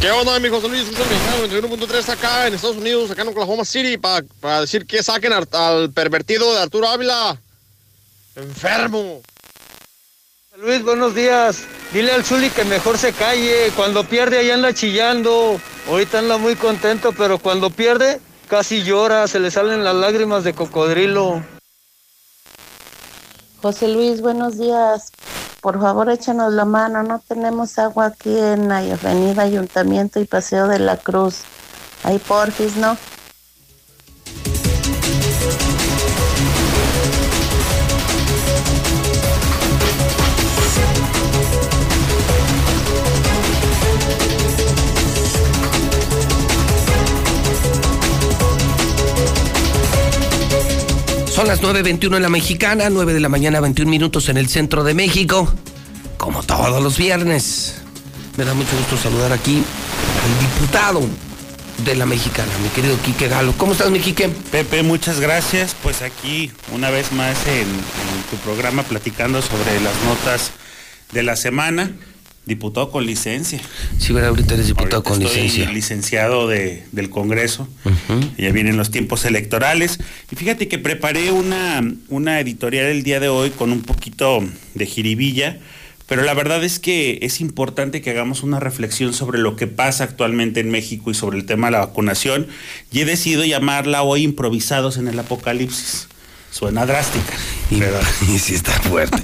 ¿Qué 0.00 0.10
onda, 0.12 0.38
mi 0.38 0.48
José 0.48 0.68
Luis? 0.68 0.82
Es 0.82 0.88
el 0.88 1.48
mexicano 1.50 1.68
21.3 1.68 2.08
acá 2.08 2.46
en 2.46 2.54
Estados 2.54 2.76
Unidos, 2.76 3.10
acá 3.10 3.22
en 3.22 3.28
Oklahoma 3.28 3.64
City, 3.64 3.96
para 3.96 4.60
decir 4.60 4.86
que 4.86 5.02
saquen 5.02 5.32
al, 5.32 5.48
al 5.52 5.90
pervertido 5.90 6.54
de 6.54 6.60
Arturo 6.60 6.88
Ávila. 6.88 7.36
Enfermo. 8.36 9.20
Luis, 10.56 10.82
buenos 10.82 11.14
días. 11.14 11.64
Dile 11.92 12.12
al 12.12 12.24
Zuli 12.24 12.50
que 12.50 12.64
mejor 12.64 12.96
se 12.98 13.12
calle. 13.12 13.72
Cuando 13.74 14.04
pierde 14.04 14.38
ahí 14.38 14.50
anda 14.50 14.72
chillando. 14.72 15.60
Ahorita 15.88 16.20
anda 16.20 16.36
muy 16.36 16.54
contento, 16.54 17.12
pero 17.12 17.38
cuando 17.38 17.70
pierde 17.70 18.20
casi 18.48 18.82
llora, 18.82 19.26
se 19.26 19.40
le 19.40 19.50
salen 19.50 19.82
las 19.84 19.94
lágrimas 19.94 20.44
de 20.44 20.54
cocodrilo. 20.54 21.42
José 23.60 23.88
Luis, 23.88 24.20
buenos 24.20 24.56
días. 24.56 25.10
Por 25.60 25.80
favor, 25.80 26.08
échanos 26.10 26.52
la 26.52 26.64
mano. 26.64 27.02
No 27.02 27.18
tenemos 27.18 27.76
agua 27.80 28.06
aquí 28.06 28.38
en 28.38 28.68
la 28.68 28.78
Avenida 28.78 29.42
Ayuntamiento 29.42 30.20
y 30.20 30.26
Paseo 30.26 30.68
de 30.68 30.78
la 30.78 30.96
Cruz. 30.96 31.40
Ahí 32.04 32.20
porfis, 32.20 32.76
¿no? 32.76 32.96
Son 51.38 51.46
las 51.46 51.62
9.21 51.62 52.16
en 52.16 52.22
la 52.22 52.28
mexicana, 52.28 52.90
9 52.90 53.14
de 53.14 53.20
la 53.20 53.28
mañana, 53.28 53.60
21 53.60 53.88
minutos 53.88 54.28
en 54.28 54.38
el 54.38 54.48
centro 54.48 54.82
de 54.82 54.92
México. 54.92 55.48
Como 56.16 56.42
todos 56.42 56.82
los 56.82 56.98
viernes. 56.98 57.76
Me 58.36 58.44
da 58.44 58.54
mucho 58.54 58.76
gusto 58.76 58.96
saludar 58.96 59.32
aquí 59.32 59.62
al 60.24 60.40
diputado 60.40 61.00
de 61.84 61.94
la 61.94 62.06
mexicana, 62.06 62.50
mi 62.60 62.68
querido 62.70 63.00
Quique 63.02 63.28
Galo. 63.28 63.54
¿Cómo 63.56 63.70
estás, 63.70 63.88
mi 63.92 64.00
Quique? 64.00 64.28
Pepe, 64.50 64.82
muchas 64.82 65.20
gracias. 65.20 65.76
Pues 65.80 66.02
aquí 66.02 66.50
una 66.74 66.90
vez 66.90 67.12
más 67.12 67.46
en, 67.46 67.68
en 67.68 68.22
tu 68.30 68.36
programa 68.42 68.82
platicando 68.82 69.40
sobre 69.40 69.80
las 69.80 69.94
notas 70.06 70.50
de 71.12 71.22
la 71.22 71.36
semana. 71.36 71.92
Diputado 72.48 72.90
con 72.90 73.04
licencia. 73.04 73.60
Sí, 73.98 74.14
¿verdad? 74.14 74.30
Ahorita 74.30 74.54
eres 74.54 74.68
diputado 74.68 75.02
con 75.02 75.22
estoy 75.22 75.42
licencia. 75.42 75.70
licenciado 75.70 76.48
de, 76.48 76.82
del 76.92 77.10
Congreso. 77.10 77.68
Ya 78.38 78.50
vienen 78.52 78.78
los 78.78 78.90
tiempos 78.90 79.26
electorales. 79.26 80.00
Y 80.32 80.36
fíjate 80.36 80.66
que 80.66 80.78
preparé 80.78 81.30
una, 81.30 81.82
una 82.08 82.40
editorial 82.40 82.86
el 82.86 83.02
día 83.02 83.20
de 83.20 83.28
hoy 83.28 83.50
con 83.50 83.70
un 83.70 83.82
poquito 83.82 84.42
de 84.74 84.86
jiribilla. 84.86 85.58
Pero 86.06 86.22
la 86.22 86.32
verdad 86.32 86.64
es 86.64 86.78
que 86.78 87.18
es 87.20 87.42
importante 87.42 88.00
que 88.00 88.08
hagamos 88.08 88.42
una 88.42 88.58
reflexión 88.58 89.12
sobre 89.12 89.38
lo 89.38 89.54
que 89.54 89.66
pasa 89.66 90.04
actualmente 90.04 90.60
en 90.60 90.70
México 90.70 91.10
y 91.10 91.14
sobre 91.14 91.36
el 91.36 91.44
tema 91.44 91.66
de 91.66 91.72
la 91.72 91.80
vacunación. 91.80 92.46
Y 92.90 93.00
he 93.00 93.04
decidido 93.04 93.44
llamarla 93.44 94.02
hoy 94.02 94.22
improvisados 94.22 94.96
en 94.96 95.08
el 95.08 95.18
apocalipsis. 95.18 96.08
Suena 96.50 96.86
drástica. 96.86 97.34
pero- 97.68 98.00
Y 98.34 98.38
sí 98.38 98.54
está 98.54 98.72
fuerte. 98.80 99.22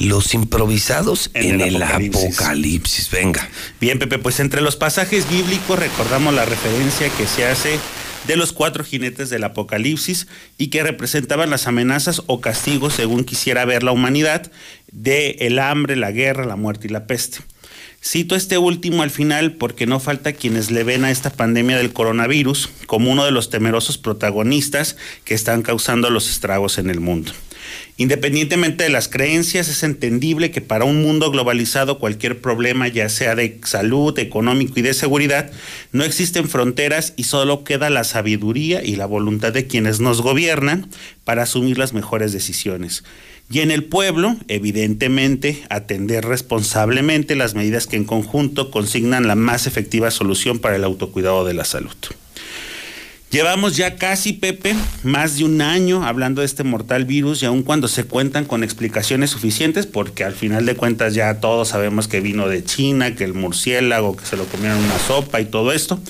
Los 0.00 0.34
improvisados 0.34 1.30
en, 1.34 1.60
el, 1.60 1.82
apocalipsis. 1.82 3.10
Venga. 3.10 3.48
Bien, 3.80 3.98
Pepe, 3.98 4.18
pues 4.18 4.40
entre 4.40 4.60
los 4.60 4.76
pasajes 4.76 5.28
bíblicos 5.28 5.78
recordamos 5.78 6.34
la 6.34 6.44
referencia 6.44 7.08
que 7.10 7.26
se 7.26 7.46
hace 7.46 7.78
de 8.26 8.36
los 8.36 8.52
cuatro 8.52 8.84
jinetes 8.84 9.30
del 9.30 9.44
Apocalipsis 9.44 10.26
y 10.56 10.68
que 10.68 10.82
representaban 10.82 11.50
las 11.50 11.66
amenazas 11.66 12.22
o 12.26 12.40
castigos 12.40 12.94
según 12.94 13.24
quisiera 13.24 13.64
ver 13.66 13.82
la 13.82 13.92
humanidad 13.92 14.50
de 14.90 15.36
el 15.40 15.58
hambre, 15.58 15.94
la 15.96 16.10
guerra, 16.10 16.46
la 16.46 16.56
muerte 16.56 16.86
y 16.86 16.90
la 16.90 17.06
peste. 17.06 17.40
Cito 18.06 18.36
este 18.36 18.58
último 18.58 19.02
al 19.02 19.10
final 19.10 19.52
porque 19.52 19.86
no 19.86 19.98
falta 19.98 20.34
quienes 20.34 20.70
le 20.70 20.84
ven 20.84 21.06
a 21.06 21.10
esta 21.10 21.30
pandemia 21.30 21.78
del 21.78 21.94
coronavirus 21.94 22.68
como 22.84 23.10
uno 23.10 23.24
de 23.24 23.30
los 23.30 23.48
temerosos 23.48 23.96
protagonistas 23.96 24.98
que 25.24 25.32
están 25.32 25.62
causando 25.62 26.10
los 26.10 26.28
estragos 26.28 26.76
en 26.76 26.90
el 26.90 27.00
mundo. 27.00 27.32
Independientemente 27.96 28.84
de 28.84 28.90
las 28.90 29.08
creencias, 29.08 29.68
es 29.68 29.82
entendible 29.84 30.50
que 30.50 30.60
para 30.60 30.84
un 30.84 31.00
mundo 31.00 31.30
globalizado 31.30 31.98
cualquier 31.98 32.42
problema, 32.42 32.88
ya 32.88 33.08
sea 33.08 33.34
de 33.34 33.58
salud, 33.64 34.18
económico 34.18 34.74
y 34.76 34.82
de 34.82 34.92
seguridad, 34.92 35.50
no 35.92 36.04
existen 36.04 36.46
fronteras 36.46 37.14
y 37.16 37.24
solo 37.24 37.64
queda 37.64 37.88
la 37.88 38.04
sabiduría 38.04 38.84
y 38.84 38.96
la 38.96 39.06
voluntad 39.06 39.54
de 39.54 39.66
quienes 39.66 40.00
nos 40.00 40.20
gobiernan 40.20 40.90
para 41.24 41.44
asumir 41.44 41.78
las 41.78 41.94
mejores 41.94 42.34
decisiones. 42.34 43.02
Y 43.50 43.60
en 43.60 43.70
el 43.70 43.84
pueblo, 43.84 44.36
evidentemente, 44.48 45.62
atender 45.68 46.24
responsablemente 46.24 47.36
las 47.36 47.54
medidas 47.54 47.86
que 47.86 47.96
en 47.96 48.04
conjunto 48.04 48.70
consignan 48.70 49.28
la 49.28 49.34
más 49.34 49.66
efectiva 49.66 50.10
solución 50.10 50.58
para 50.58 50.76
el 50.76 50.84
autocuidado 50.84 51.44
de 51.44 51.54
la 51.54 51.64
salud. 51.64 51.94
Llevamos 53.34 53.76
ya 53.76 53.96
casi, 53.96 54.32
Pepe, 54.32 54.76
más 55.02 55.38
de 55.38 55.44
un 55.44 55.60
año 55.60 56.06
hablando 56.06 56.40
de 56.40 56.46
este 56.46 56.62
mortal 56.62 57.04
virus 57.04 57.42
y 57.42 57.46
aun 57.46 57.64
cuando 57.64 57.88
se 57.88 58.04
cuentan 58.04 58.44
con 58.44 58.62
explicaciones 58.62 59.30
suficientes, 59.30 59.86
porque 59.86 60.22
al 60.22 60.34
final 60.34 60.64
de 60.66 60.76
cuentas 60.76 61.14
ya 61.14 61.40
todos 61.40 61.70
sabemos 61.70 62.06
que 62.06 62.20
vino 62.20 62.46
de 62.46 62.62
China, 62.62 63.16
que 63.16 63.24
el 63.24 63.34
murciélago, 63.34 64.16
que 64.16 64.24
se 64.24 64.36
lo 64.36 64.44
comieron 64.44 64.78
una 64.78 65.00
sopa 65.00 65.40
y 65.40 65.46
todo 65.46 65.72
esto, 65.72 66.00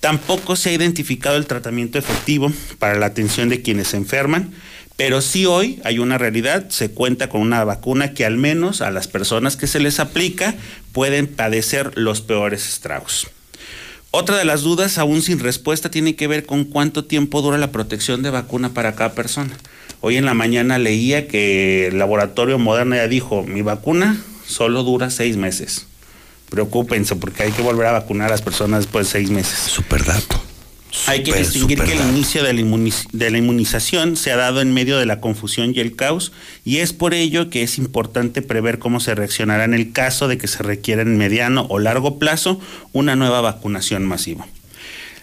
tampoco 0.00 0.56
se 0.56 0.70
ha 0.70 0.72
identificado 0.72 1.36
el 1.36 1.44
tratamiento 1.44 1.98
efectivo 1.98 2.50
para 2.78 2.98
la 2.98 3.06
atención 3.06 3.50
de 3.50 3.60
quienes 3.60 3.88
se 3.88 3.98
enferman. 3.98 4.54
Pero 4.96 5.20
sí 5.20 5.44
hoy 5.44 5.80
hay 5.84 5.98
una 5.98 6.18
realidad, 6.18 6.70
se 6.70 6.90
cuenta 6.90 7.28
con 7.28 7.40
una 7.40 7.64
vacuna 7.64 8.14
que 8.14 8.24
al 8.24 8.36
menos 8.36 8.80
a 8.80 8.92
las 8.92 9.08
personas 9.08 9.56
que 9.56 9.66
se 9.66 9.80
les 9.80 9.98
aplica 9.98 10.54
pueden 10.92 11.26
padecer 11.26 11.90
los 11.96 12.20
peores 12.20 12.68
estragos. 12.68 13.26
Otra 14.12 14.36
de 14.36 14.44
las 14.44 14.62
dudas, 14.62 14.96
aún 14.98 15.22
sin 15.22 15.40
respuesta, 15.40 15.90
tiene 15.90 16.14
que 16.14 16.28
ver 16.28 16.46
con 16.46 16.64
cuánto 16.64 17.04
tiempo 17.04 17.42
dura 17.42 17.58
la 17.58 17.72
protección 17.72 18.22
de 18.22 18.30
vacuna 18.30 18.68
para 18.68 18.94
cada 18.94 19.12
persona. 19.14 19.50
Hoy 20.00 20.16
en 20.16 20.24
la 20.24 20.34
mañana 20.34 20.78
leía 20.78 21.26
que 21.26 21.88
el 21.88 21.98
laboratorio 21.98 22.60
Moderna 22.60 22.96
ya 22.96 23.08
dijo, 23.08 23.42
mi 23.42 23.62
vacuna 23.62 24.22
solo 24.46 24.84
dura 24.84 25.10
seis 25.10 25.36
meses. 25.36 25.86
Preocúpense 26.50 27.16
porque 27.16 27.42
hay 27.42 27.50
que 27.50 27.62
volver 27.62 27.88
a 27.88 27.92
vacunar 27.92 28.28
a 28.28 28.30
las 28.30 28.42
personas 28.42 28.84
después 28.84 29.06
de 29.06 29.12
seis 29.12 29.30
meses. 29.30 29.58
Super 29.58 30.04
dato. 30.04 30.40
Hay 31.06 31.22
que 31.22 31.32
distinguir 31.34 31.78
que 31.82 31.92
el 31.92 32.00
inicio 32.10 32.42
de 32.44 32.52
la, 32.52 32.60
inmuniz- 32.60 33.08
de 33.12 33.30
la 33.30 33.38
inmunización 33.38 34.16
se 34.16 34.30
ha 34.32 34.36
dado 34.36 34.60
en 34.60 34.72
medio 34.72 34.96
de 34.96 35.06
la 35.06 35.20
confusión 35.20 35.72
y 35.74 35.80
el 35.80 35.96
caos 35.96 36.32
y 36.64 36.78
es 36.78 36.92
por 36.92 37.14
ello 37.14 37.50
que 37.50 37.62
es 37.62 37.78
importante 37.78 38.42
prever 38.42 38.78
cómo 38.78 39.00
se 39.00 39.14
reaccionará 39.14 39.64
en 39.64 39.74
el 39.74 39.92
caso 39.92 40.28
de 40.28 40.38
que 40.38 40.46
se 40.46 40.62
requiera 40.62 41.02
en 41.02 41.18
mediano 41.18 41.66
o 41.68 41.78
largo 41.78 42.18
plazo 42.18 42.60
una 42.92 43.16
nueva 43.16 43.40
vacunación 43.40 44.04
masiva. 44.04 44.46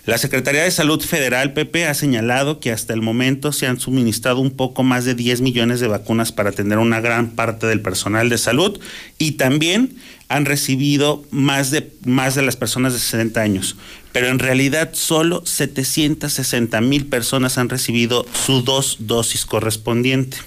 La 0.06 0.18
Secretaría 0.18 0.64
de 0.64 0.72
Salud 0.72 1.00
Federal, 1.00 1.54
PP, 1.54 1.86
ha 1.86 1.94
señalado 1.94 2.60
que 2.60 2.72
hasta 2.72 2.96
el 2.96 3.04
momento 3.04 3.52
se 3.52 3.68
han 3.68 3.80
suministrado 3.80 4.40
un 4.40 4.50
poco 4.50 4.82
más 4.82 5.06
de 5.06 5.14
10 5.14 5.42
millones 5.42 5.80
de 5.80 5.88
vacunas 5.88 6.32
para 6.32 6.50
atender 6.50 6.80
una 6.80 7.02
gran 7.02 7.30
parte 7.30 7.68
del 7.68 7.82
personal 7.82 8.28
de 8.28 8.40
salud 8.40 8.80
y 9.20 9.34
también 9.34 9.96
han 10.28 10.46
recibido 10.46 11.24
más 11.30 11.70
de, 11.70 11.92
más 12.04 12.34
de 12.34 12.42
las 12.42 12.56
personas 12.56 12.94
de 12.94 13.00
60 13.00 13.42
años. 13.42 13.76
Pero 14.12 14.30
en 14.30 14.40
realidad 14.40 14.90
solo 14.94 15.46
760 15.46 16.82
mil 16.82 17.06
personas 17.06 17.60
han 17.60 17.70
recibido 17.70 18.26
su 18.34 18.64
dos 18.64 18.98
dosis 19.02 19.46
correspondiente. 19.46 20.38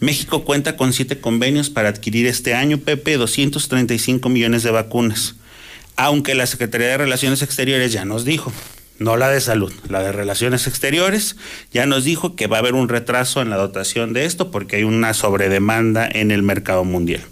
México 0.00 0.42
cuenta 0.42 0.76
con 0.76 0.92
siete 0.92 1.20
convenios 1.20 1.70
para 1.70 1.88
adquirir 1.88 2.26
este 2.26 2.54
año, 2.54 2.78
Pepe, 2.78 3.16
235 3.16 4.28
millones 4.28 4.64
de 4.64 4.72
vacunas. 4.72 5.36
Aunque 5.96 6.34
la 6.34 6.46
Secretaría 6.46 6.88
de 6.88 6.98
Relaciones 6.98 7.42
Exteriores 7.42 7.92
ya 7.92 8.04
nos 8.04 8.24
dijo, 8.24 8.52
no 8.98 9.16
la 9.16 9.30
de 9.30 9.40
salud, 9.40 9.72
la 9.88 10.02
de 10.02 10.12
Relaciones 10.12 10.66
Exteriores, 10.66 11.36
ya 11.72 11.86
nos 11.86 12.04
dijo 12.04 12.36
que 12.36 12.46
va 12.46 12.56
a 12.56 12.60
haber 12.60 12.74
un 12.74 12.88
retraso 12.88 13.42
en 13.42 13.50
la 13.50 13.56
dotación 13.56 14.12
de 14.12 14.24
esto 14.24 14.50
porque 14.50 14.76
hay 14.76 14.84
una 14.84 15.14
sobredemanda 15.14 16.08
en 16.10 16.30
el 16.30 16.42
mercado 16.42 16.84
mundial. 16.84 17.22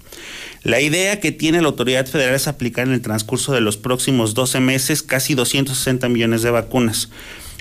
La 0.62 0.80
idea 0.80 1.20
que 1.20 1.32
tiene 1.32 1.62
la 1.62 1.68
autoridad 1.68 2.06
federal 2.06 2.34
es 2.34 2.46
aplicar 2.46 2.86
en 2.86 2.92
el 2.92 3.00
transcurso 3.00 3.54
de 3.54 3.62
los 3.62 3.78
próximos 3.78 4.34
12 4.34 4.60
meses 4.60 5.02
casi 5.02 5.34
260 5.34 6.08
millones 6.10 6.42
de 6.42 6.50
vacunas. 6.50 7.08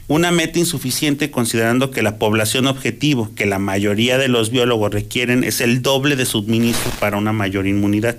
Una 0.10 0.32
meta 0.32 0.58
insuficiente 0.58 1.30
considerando 1.30 1.92
que 1.92 2.02
la 2.02 2.18
población 2.18 2.66
objetivo 2.66 3.30
que 3.36 3.46
la 3.46 3.60
mayoría 3.60 4.18
de 4.18 4.28
los 4.28 4.50
biólogos 4.50 4.92
requieren 4.92 5.44
es 5.44 5.62
el 5.62 5.84
doble 5.84 6.16
de 6.16 6.26
suministro 6.26 6.92
para 7.00 7.18
una 7.18 7.32
mayor 7.32 7.68
inmunidad 7.68 8.18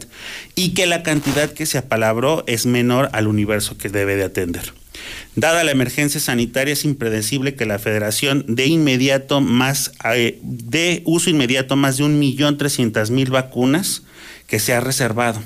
y 0.55 0.69
que 0.69 0.87
la 0.87 1.03
cantidad 1.03 1.51
que 1.51 1.67
se 1.67 1.79
apalabró 1.79 2.45
es 2.47 2.65
menor 2.65 3.09
al 3.13 3.27
universo 3.27 3.77
que 3.77 3.89
debe 3.89 4.15
de 4.15 4.23
atender. 4.23 4.73
Dada 5.35 5.65
la 5.65 5.73
emergencia 5.73 6.21
sanitaria, 6.21 6.75
es 6.75 6.85
impredecible 6.85 7.57
que 7.57 7.67
la 7.67 7.81
federación 7.81 8.45
de 8.47 8.67
inmediato 8.67 9.41
más, 9.41 9.91
eh, 10.15 11.03
uso 11.07 11.29
inmediato 11.29 11.75
más 11.75 11.97
de 11.97 12.05
un 12.05 12.21
millón 12.21 12.57
trescientas 12.57 13.11
mil 13.11 13.31
vacunas 13.31 14.05
que 14.47 14.61
se 14.61 14.75
ha 14.75 14.81
reservado. 14.81 15.43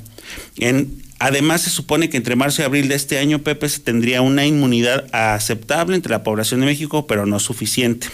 En, 0.59 1.04
además, 1.27 1.63
se 1.63 1.71
supone 1.71 2.09
que 2.11 2.17
entre 2.17 2.37
marzo 2.37 2.63
y 2.63 2.65
abril 2.65 2.89
de 2.89 2.95
este 2.95 3.19
año, 3.19 3.41
Pepe, 3.41 3.69
se 3.69 3.81
tendría 3.81 4.21
una 4.21 4.45
inmunidad 4.45 5.07
aceptable 5.13 5.97
entre 5.97 6.11
la 6.11 6.23
población 6.23 6.61
de 6.61 6.67
México, 6.67 7.07
pero 7.07 7.25
no 7.25 7.41
suficiente. 7.41 8.09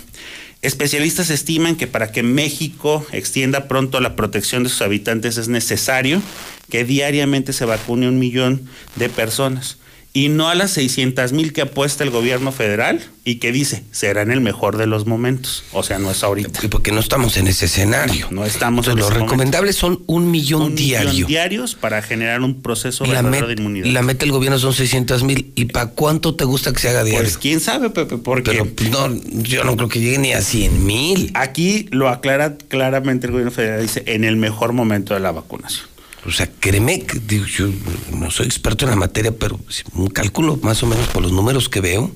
Especialistas 0.62 1.30
estiman 1.30 1.76
que 1.76 1.86
para 1.86 2.12
que 2.12 2.22
México 2.22 3.04
extienda 3.12 3.66
pronto 3.66 3.98
la 4.00 4.14
protección 4.14 4.62
de 4.62 4.68
sus 4.68 4.82
habitantes 4.82 5.38
es 5.38 5.48
necesario 5.48 6.22
que 6.68 6.84
diariamente 6.84 7.52
se 7.52 7.64
vacune 7.64 8.08
un 8.08 8.18
millón 8.18 8.68
de 8.96 9.08
personas 9.08 9.79
y 10.12 10.28
no 10.28 10.48
a 10.48 10.54
las 10.56 10.72
600 10.72 11.32
mil 11.32 11.52
que 11.52 11.60
apuesta 11.62 12.02
el 12.02 12.10
gobierno 12.10 12.50
federal 12.50 13.00
y 13.24 13.36
que 13.36 13.52
dice 13.52 13.84
será 13.92 14.22
en 14.22 14.32
el 14.32 14.40
mejor 14.40 14.76
de 14.76 14.86
los 14.86 15.06
momentos. 15.06 15.62
O 15.72 15.82
sea, 15.84 15.98
no 16.00 16.10
es 16.10 16.24
ahorita. 16.24 16.62
Porque 16.68 16.90
no 16.90 16.98
estamos 16.98 17.36
en 17.36 17.46
ese 17.46 17.66
escenario. 17.66 18.26
No 18.30 18.44
estamos 18.44 18.88
en 18.88 18.96
Lo 18.98 19.08
recomendable 19.08 19.72
son 19.72 20.02
un 20.06 20.30
millón 20.32 20.62
Un 20.62 20.74
diario. 20.74 21.10
millón 21.10 21.28
diarios 21.28 21.74
para 21.76 22.02
generar 22.02 22.40
un 22.42 22.60
proceso 22.60 23.04
la, 23.06 23.22
met- 23.22 23.46
de 23.46 23.52
inmunidad. 23.52 23.86
la 23.86 24.02
meta 24.02 24.20
del 24.24 24.32
gobierno 24.32 24.58
son 24.58 24.72
600 24.74 25.22
mil. 25.22 25.52
¿Y 25.54 25.66
para 25.66 25.90
cuánto 25.90 26.34
te 26.34 26.44
gusta 26.44 26.72
que 26.72 26.80
se 26.80 26.88
haga 26.88 27.04
diario? 27.04 27.22
Pues 27.22 27.38
quién 27.38 27.60
sabe, 27.60 27.90
Pepe, 27.90 28.16
porque 28.16 28.50
Pero 28.50 28.66
no, 28.90 29.20
yo 29.42 29.62
no 29.64 29.76
creo 29.76 29.88
que 29.88 30.00
llegue 30.00 30.18
ni 30.18 30.32
a 30.32 30.40
100 30.42 30.84
mil. 30.84 31.30
aquí 31.34 31.86
lo 31.92 32.08
aclara 32.08 32.56
claramente 32.68 33.26
el 33.26 33.32
gobierno 33.32 33.52
federal, 33.52 33.82
dice 33.82 34.02
en 34.06 34.24
el 34.24 34.36
mejor 34.36 34.72
momento 34.72 35.14
de 35.14 35.20
la 35.20 35.30
vacunación. 35.30 35.86
O 36.26 36.30
sea, 36.30 36.50
créeme, 36.60 37.02
digo, 37.26 37.46
yo 37.46 37.68
no 38.12 38.30
soy 38.30 38.46
experto 38.46 38.84
en 38.84 38.90
la 38.90 38.96
materia, 38.96 39.32
pero 39.32 39.58
un 39.94 40.08
cálculo 40.08 40.58
más 40.62 40.82
o 40.82 40.86
menos 40.86 41.06
por 41.08 41.22
los 41.22 41.32
números 41.32 41.68
que 41.68 41.80
veo, 41.80 42.12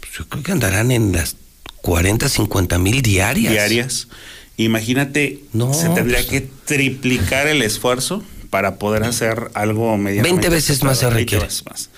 pues 0.00 0.12
yo 0.18 0.28
creo 0.28 0.42
que 0.42 0.52
andarán 0.52 0.90
en 0.90 1.12
las 1.12 1.36
40, 1.80 2.28
50 2.28 2.78
mil 2.78 3.00
diarias. 3.02 3.52
diarias. 3.52 4.08
Imagínate, 4.58 5.40
No, 5.52 5.72
se 5.72 5.88
tendría 5.90 6.18
pues- 6.18 6.26
que 6.26 6.40
triplicar 6.66 7.46
el 7.46 7.62
esfuerzo 7.62 8.22
para 8.50 8.76
poder 8.78 9.04
hacer 9.04 9.50
algo 9.54 9.96
medianamente 9.96 10.48
20 10.48 10.48
veces 10.50 10.82
más 10.82 10.98
se 10.98 11.06
aceptable, 11.06 11.16
20 11.16 11.34
requiere. 11.36 11.44
veces 11.46 11.64
más. 11.66 11.90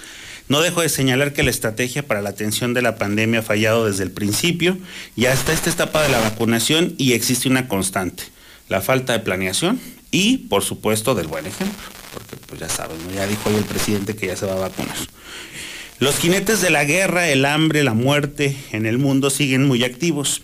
No 0.48 0.60
dejo 0.62 0.80
de 0.80 0.88
señalar 0.88 1.34
que 1.34 1.42
la 1.42 1.50
estrategia 1.50 2.06
para 2.06 2.22
la 2.22 2.30
atención 2.30 2.72
de 2.72 2.82
la 2.82 2.96
pandemia 2.96 3.40
ha 3.40 3.42
fallado 3.42 3.86
desde 3.86 4.02
el 4.04 4.10
principio 4.10 4.78
y 5.14 5.26
hasta 5.26 5.52
esta 5.52 5.70
etapa 5.70 6.02
de 6.02 6.08
la 6.08 6.20
vacunación 6.20 6.94
y 6.98 7.12
existe 7.12 7.48
una 7.48 7.68
constante, 7.68 8.22
la 8.68 8.80
falta 8.80 9.12
de 9.12 9.18
planeación 9.20 9.78
y, 10.10 10.38
por 10.38 10.62
supuesto, 10.62 11.14
del 11.14 11.26
buen 11.26 11.46
ejemplo, 11.46 11.78
porque 12.14 12.36
pues 12.46 12.60
ya 12.60 12.68
saben, 12.68 12.96
ya 13.14 13.26
dijo 13.26 13.50
hoy 13.50 13.56
el 13.56 13.64
presidente 13.64 14.16
que 14.16 14.26
ya 14.26 14.36
se 14.36 14.46
va 14.46 14.52
a 14.52 14.68
vacunar. 14.68 14.96
Los 15.98 16.16
jinetes 16.16 16.60
de 16.60 16.70
la 16.70 16.84
guerra, 16.84 17.28
el 17.28 17.44
hambre, 17.44 17.82
la 17.82 17.94
muerte 17.94 18.56
en 18.72 18.86
el 18.86 18.98
mundo 18.98 19.30
siguen 19.30 19.66
muy 19.66 19.82
activos, 19.84 20.42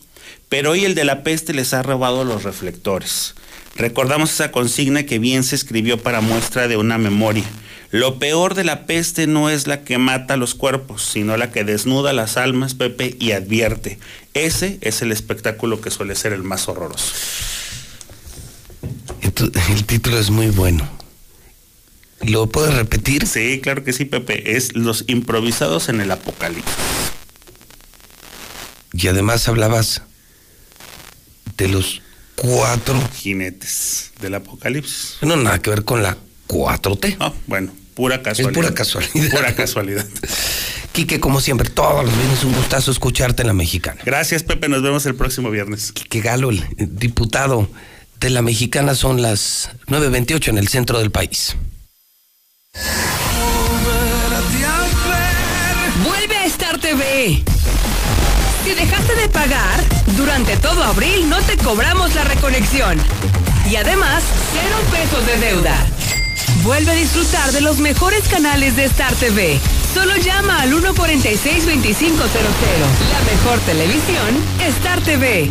pero 0.48 0.72
hoy 0.72 0.84
el 0.84 0.94
de 0.94 1.04
la 1.04 1.22
peste 1.22 1.54
les 1.54 1.72
ha 1.74 1.82
robado 1.82 2.24
los 2.24 2.42
reflectores. 2.42 3.34
Recordamos 3.76 4.32
esa 4.32 4.52
consigna 4.52 5.04
que 5.04 5.18
bien 5.18 5.44
se 5.44 5.56
escribió 5.56 5.98
para 6.02 6.20
muestra 6.20 6.68
de 6.68 6.76
una 6.76 6.98
memoria. 6.98 7.44
Lo 7.90 8.18
peor 8.18 8.54
de 8.54 8.64
la 8.64 8.86
peste 8.86 9.28
no 9.28 9.50
es 9.50 9.68
la 9.68 9.84
que 9.84 9.98
mata 9.98 10.36
los 10.36 10.56
cuerpos, 10.56 11.02
sino 11.02 11.36
la 11.36 11.52
que 11.52 11.62
desnuda 11.62 12.12
las 12.12 12.36
almas, 12.36 12.74
Pepe, 12.74 13.16
y 13.20 13.30
advierte. 13.30 14.00
Ese 14.32 14.78
es 14.80 15.02
el 15.02 15.12
espectáculo 15.12 15.80
que 15.80 15.92
suele 15.92 16.16
ser 16.16 16.32
el 16.32 16.42
más 16.42 16.68
horroroso. 16.68 17.14
Entonces, 19.24 19.62
el 19.70 19.84
título 19.84 20.18
es 20.18 20.30
muy 20.30 20.48
bueno. 20.48 20.86
¿Lo 22.20 22.46
puedes 22.46 22.74
repetir? 22.74 23.26
Sí, 23.26 23.60
claro 23.62 23.82
que 23.82 23.92
sí, 23.92 24.04
Pepe. 24.04 24.56
Es 24.56 24.76
Los 24.76 25.04
improvisados 25.08 25.88
en 25.88 26.00
el 26.00 26.10
apocalipsis. 26.10 26.74
Y 28.92 29.08
además 29.08 29.48
hablabas 29.48 30.02
de 31.56 31.68
los 31.68 32.02
cuatro. 32.36 33.00
Jinetes 33.16 34.12
del 34.20 34.34
apocalipsis. 34.34 35.16
No, 35.22 35.36
nada 35.36 35.60
que 35.60 35.70
ver 35.70 35.84
con 35.84 36.02
la 36.02 36.18
4T. 36.48 37.16
Ah, 37.18 37.32
bueno, 37.46 37.72
pura 37.94 38.22
casualidad. 38.22 38.50
Es 38.50 38.56
pura 38.56 38.74
casualidad. 38.74 39.30
Pura 39.30 39.54
casualidad. 39.54 40.06
Quique, 40.92 41.18
como 41.18 41.40
siempre, 41.40 41.70
todos 41.70 42.04
los 42.04 42.16
viernes 42.16 42.44
un 42.44 42.52
gustazo 42.52 42.90
escucharte 42.90 43.42
en 43.42 43.48
la 43.48 43.54
mexicana. 43.54 44.00
Gracias, 44.04 44.44
Pepe. 44.44 44.68
Nos 44.68 44.82
vemos 44.82 45.04
el 45.06 45.14
próximo 45.14 45.50
viernes. 45.50 45.92
Quique 45.92 46.20
Galo, 46.20 46.50
el 46.50 46.64
diputado 46.78 47.68
de 48.20 48.30
la 48.30 48.42
mexicana, 48.42 48.94
son 48.94 49.22
las 49.22 49.70
9.28 49.86 50.48
en 50.48 50.58
el 50.58 50.68
centro 50.68 50.98
del 50.98 51.10
país. 51.10 51.56
Vuelve 56.04 56.36
a 56.36 56.44
Star 56.46 56.78
TV. 56.78 57.42
Si 58.64 58.70
dejaste 58.74 59.14
de 59.16 59.28
pagar, 59.28 59.84
durante 60.16 60.56
todo 60.56 60.82
abril 60.82 61.28
no 61.28 61.40
te 61.42 61.56
cobramos 61.58 62.14
la 62.14 62.24
reconexión. 62.24 62.98
Y 63.70 63.76
además, 63.76 64.22
cero 64.52 64.76
pesos 64.90 65.26
de 65.26 65.38
deuda. 65.38 65.86
Vuelve 66.62 66.92
a 66.92 66.94
disfrutar 66.94 67.52
de 67.52 67.60
los 67.60 67.78
mejores 67.78 68.26
canales 68.28 68.76
de 68.76 68.84
Star 68.84 69.14
TV. 69.16 69.60
Solo 69.92 70.16
llama 70.16 70.62
al 70.62 70.72
146-2500. 70.72 70.94
La 73.12 73.20
mejor 73.30 73.58
televisión, 73.66 74.44
Star 74.60 75.00
TV. 75.02 75.50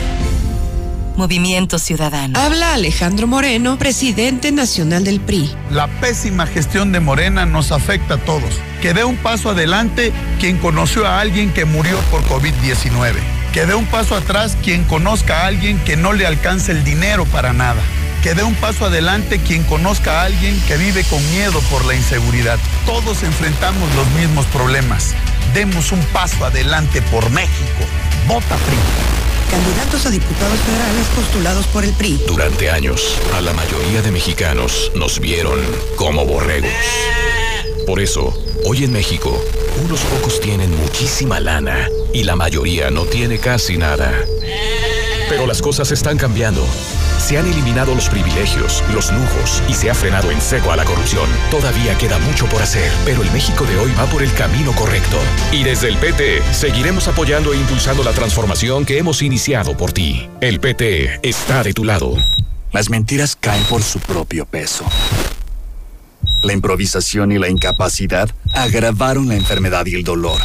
Movimiento 1.21 1.77
Ciudadano. 1.77 2.39
Habla 2.39 2.73
Alejandro 2.73 3.27
Moreno, 3.27 3.77
presidente 3.77 4.51
nacional 4.51 5.03
del 5.03 5.19
PRI. 5.19 5.51
La 5.69 5.85
pésima 5.85 6.47
gestión 6.47 6.91
de 6.91 6.99
Morena 6.99 7.45
nos 7.45 7.71
afecta 7.71 8.15
a 8.15 8.17
todos. 8.17 8.55
Que 8.81 8.95
dé 8.95 9.03
un 9.03 9.17
paso 9.17 9.51
adelante 9.51 10.13
quien 10.39 10.57
conoció 10.57 11.05
a 11.05 11.19
alguien 11.19 11.53
que 11.53 11.65
murió 11.65 11.95
por 12.09 12.23
COVID-19. 12.23 13.13
Que 13.53 13.67
dé 13.67 13.75
un 13.75 13.85
paso 13.85 14.15
atrás 14.15 14.57
quien 14.63 14.83
conozca 14.83 15.41
a 15.41 15.45
alguien 15.45 15.77
que 15.85 15.95
no 15.95 16.11
le 16.11 16.25
alcance 16.25 16.71
el 16.71 16.83
dinero 16.83 17.25
para 17.25 17.53
nada. 17.53 17.83
Que 18.23 18.33
dé 18.33 18.41
un 18.41 18.55
paso 18.55 18.87
adelante 18.87 19.37
quien 19.37 19.61
conozca 19.61 20.21
a 20.21 20.25
alguien 20.25 20.59
que 20.61 20.77
vive 20.77 21.03
con 21.03 21.21
miedo 21.29 21.61
por 21.69 21.85
la 21.85 21.93
inseguridad. 21.93 22.57
Todos 22.87 23.21
enfrentamos 23.21 23.93
los 23.93 24.07
mismos 24.19 24.47
problemas. 24.47 25.13
Demos 25.53 25.91
un 25.91 26.03
paso 26.13 26.43
adelante 26.45 26.99
por 27.03 27.29
México. 27.29 27.85
Vota 28.27 28.55
PRI. 28.55 29.20
Candidatos 29.51 30.05
a 30.05 30.09
diputados 30.09 30.59
federales 30.59 31.07
postulados 31.13 31.67
por 31.67 31.83
el 31.83 31.91
PRI. 31.91 32.21
Durante 32.25 32.71
años, 32.71 33.19
a 33.35 33.41
la 33.41 33.51
mayoría 33.51 34.01
de 34.01 34.09
mexicanos 34.09 34.93
nos 34.95 35.19
vieron 35.19 35.59
como 35.97 36.25
borregos. 36.25 36.71
Por 37.85 37.99
eso, 37.99 38.33
hoy 38.65 38.85
en 38.85 38.93
México, 38.93 39.43
unos 39.83 39.99
pocos 40.01 40.39
tienen 40.39 40.73
muchísima 40.77 41.41
lana 41.41 41.89
y 42.13 42.23
la 42.23 42.37
mayoría 42.37 42.91
no 42.91 43.03
tiene 43.03 43.39
casi 43.39 43.77
nada. 43.77 44.23
Pero 45.27 45.45
las 45.45 45.61
cosas 45.61 45.91
están 45.91 46.17
cambiando. 46.17 46.65
Se 47.21 47.37
han 47.37 47.45
eliminado 47.45 47.93
los 47.93 48.09
privilegios, 48.09 48.83
los 48.91 49.11
lujos 49.11 49.61
y 49.69 49.73
se 49.75 49.91
ha 49.91 49.93
frenado 49.93 50.31
en 50.31 50.41
seco 50.41 50.71
a 50.71 50.75
la 50.75 50.83
corrupción. 50.83 51.29
Todavía 51.51 51.95
queda 51.95 52.17
mucho 52.17 52.47
por 52.47 52.61
hacer, 52.63 52.91
pero 53.05 53.21
el 53.21 53.31
México 53.31 53.63
de 53.65 53.77
hoy 53.77 53.91
va 53.97 54.07
por 54.07 54.23
el 54.23 54.33
camino 54.33 54.73
correcto. 54.73 55.17
Y 55.51 55.63
desde 55.63 55.87
el 55.87 55.97
PT 55.97 56.41
seguiremos 56.51 57.07
apoyando 57.07 57.53
e 57.53 57.57
impulsando 57.57 58.03
la 58.03 58.11
transformación 58.11 58.85
que 58.85 58.97
hemos 58.97 59.21
iniciado 59.21 59.77
por 59.77 59.93
ti. 59.93 60.27
El 60.41 60.59
PT 60.59 61.19
está 61.21 61.61
de 61.61 61.73
tu 61.73 61.85
lado. 61.85 62.17
Las 62.71 62.89
mentiras 62.89 63.37
caen 63.39 63.63
por 63.65 63.83
su 63.83 63.99
propio 63.99 64.47
peso. 64.47 64.83
La 66.41 66.53
improvisación 66.53 67.31
y 67.31 67.37
la 67.37 67.49
incapacidad 67.49 68.31
agravaron 68.51 69.27
la 69.27 69.35
enfermedad 69.35 69.85
y 69.85 69.93
el 69.93 70.03
dolor. 70.03 70.41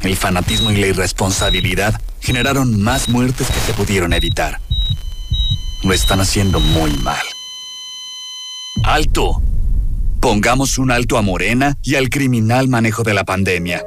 El 0.00 0.16
fanatismo 0.16 0.70
y 0.70 0.76
la 0.78 0.86
irresponsabilidad 0.86 2.00
generaron 2.20 2.80
más 2.80 3.10
muertes 3.10 3.48
que 3.48 3.60
se 3.60 3.74
pudieron 3.74 4.14
evitar. 4.14 4.58
Lo 5.82 5.92
están 5.94 6.20
haciendo 6.20 6.60
muy 6.60 6.92
mal. 6.98 7.24
¡Alto! 8.84 9.42
Pongamos 10.20 10.76
un 10.76 10.90
alto 10.90 11.16
a 11.16 11.22
Morena 11.22 11.78
y 11.82 11.94
al 11.94 12.10
criminal 12.10 12.68
manejo 12.68 13.02
de 13.02 13.14
la 13.14 13.24
pandemia. 13.24 13.82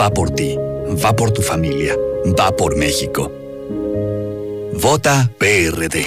Va 0.00 0.10
por 0.10 0.30
ti, 0.30 0.56
va 1.04 1.16
por 1.16 1.32
tu 1.32 1.42
familia, 1.42 1.96
va 2.38 2.54
por 2.54 2.76
México. 2.76 3.32
Vota 4.80 5.30
PRD. 5.38 6.06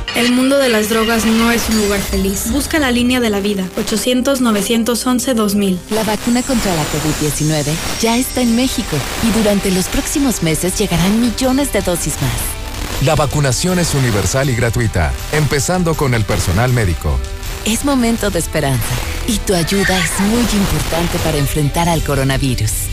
El 0.15 0.33
mundo 0.33 0.57
de 0.57 0.69
las 0.69 0.89
drogas 0.89 1.25
no 1.25 1.51
es 1.51 1.69
un 1.69 1.77
lugar 1.77 2.01
feliz. 2.01 2.51
Busca 2.51 2.79
la 2.79 2.91
línea 2.91 3.21
de 3.21 3.29
la 3.29 3.39
vida. 3.39 3.63
800-911-2000. 3.77 5.77
La 5.89 6.03
vacuna 6.03 6.43
contra 6.43 6.75
la 6.75 6.83
COVID-19 6.83 7.73
ya 8.01 8.17
está 8.17 8.41
en 8.41 8.53
México 8.55 8.97
y 9.23 9.31
durante 9.31 9.71
los 9.71 9.87
próximos 9.87 10.43
meses 10.43 10.77
llegarán 10.77 11.21
millones 11.21 11.71
de 11.71 11.81
dosis 11.81 12.15
más. 12.21 13.05
La 13.05 13.15
vacunación 13.15 13.79
es 13.79 13.95
universal 13.95 14.49
y 14.49 14.55
gratuita, 14.55 15.13
empezando 15.31 15.95
con 15.95 16.13
el 16.13 16.25
personal 16.25 16.73
médico. 16.73 17.17
Es 17.65 17.85
momento 17.85 18.29
de 18.29 18.39
esperanza 18.39 18.93
y 19.27 19.37
tu 19.37 19.55
ayuda 19.55 19.97
es 19.97 20.19
muy 20.19 20.41
importante 20.41 21.19
para 21.23 21.37
enfrentar 21.37 21.87
al 21.87 22.03
coronavirus. 22.03 22.90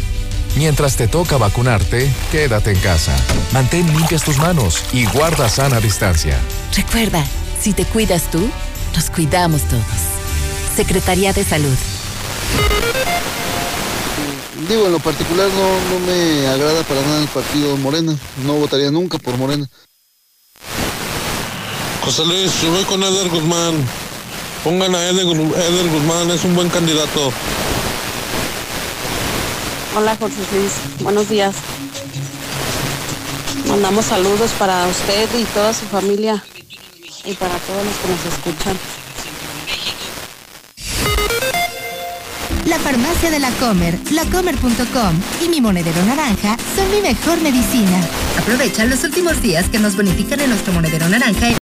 Mientras 0.58 0.96
te 0.96 1.06
toca 1.06 1.36
vacunarte, 1.36 2.12
quédate 2.32 2.72
en 2.72 2.80
casa. 2.80 3.16
Mantén 3.52 3.86
limpias 3.96 4.24
tus 4.24 4.38
manos 4.38 4.82
y 4.92 5.04
guarda 5.06 5.48
sana 5.48 5.78
distancia. 5.78 6.36
Recuerda, 6.74 7.24
si 7.60 7.72
te 7.72 7.84
cuidas 7.84 8.28
tú, 8.28 8.50
nos 8.92 9.08
cuidamos 9.08 9.62
todos. 9.68 9.84
Secretaría 10.74 11.32
de 11.32 11.44
Salud. 11.44 11.76
Digo, 14.68 14.86
en 14.86 14.92
lo 14.92 14.98
particular 14.98 15.46
no, 15.46 15.94
no 15.94 16.04
me 16.04 16.48
agrada 16.48 16.82
para 16.82 17.02
nada 17.02 17.22
el 17.22 17.28
partido 17.28 17.76
Morena. 17.76 18.16
No 18.44 18.54
votaría 18.54 18.90
nunca 18.90 19.16
por 19.18 19.38
Morena. 19.38 19.64
José 22.02 22.24
Luis, 22.24 22.50
yo 22.62 22.72
voy 22.72 22.82
con 22.82 23.00
Eder 23.04 23.28
Guzmán. 23.28 23.74
Pongan 24.64 24.92
a 24.92 25.08
Eder, 25.08 25.24
Eder 25.24 25.88
Guzmán, 25.88 26.32
es 26.32 26.42
un 26.42 26.56
buen 26.56 26.68
candidato. 26.68 27.32
Hola 29.98 30.14
José 30.14 30.36
Luis, 30.52 30.72
buenos 31.00 31.28
días. 31.28 31.56
Mandamos 33.66 34.04
saludos 34.04 34.52
para 34.56 34.86
usted 34.86 35.28
y 35.36 35.42
toda 35.46 35.74
su 35.74 35.86
familia 35.86 36.40
y 37.24 37.34
para 37.34 37.56
todos 37.58 37.84
los 37.84 37.96
que 37.96 38.08
nos 38.08 38.24
escuchan. 38.32 38.78
La 42.66 42.78
farmacia 42.78 43.32
de 43.32 43.40
la 43.40 43.50
Comer, 43.58 43.98
lacomer.com 44.12 45.20
y 45.44 45.48
mi 45.48 45.60
monedero 45.60 46.00
naranja 46.04 46.56
son 46.76 46.88
mi 46.92 47.00
mejor 47.00 47.40
medicina. 47.40 48.00
Aprovecha 48.38 48.84
los 48.84 49.02
últimos 49.02 49.42
días 49.42 49.68
que 49.68 49.80
nos 49.80 49.96
bonifican 49.96 50.38
en 50.38 50.50
nuestro 50.50 50.72
monedero 50.74 51.08
naranja. 51.08 51.58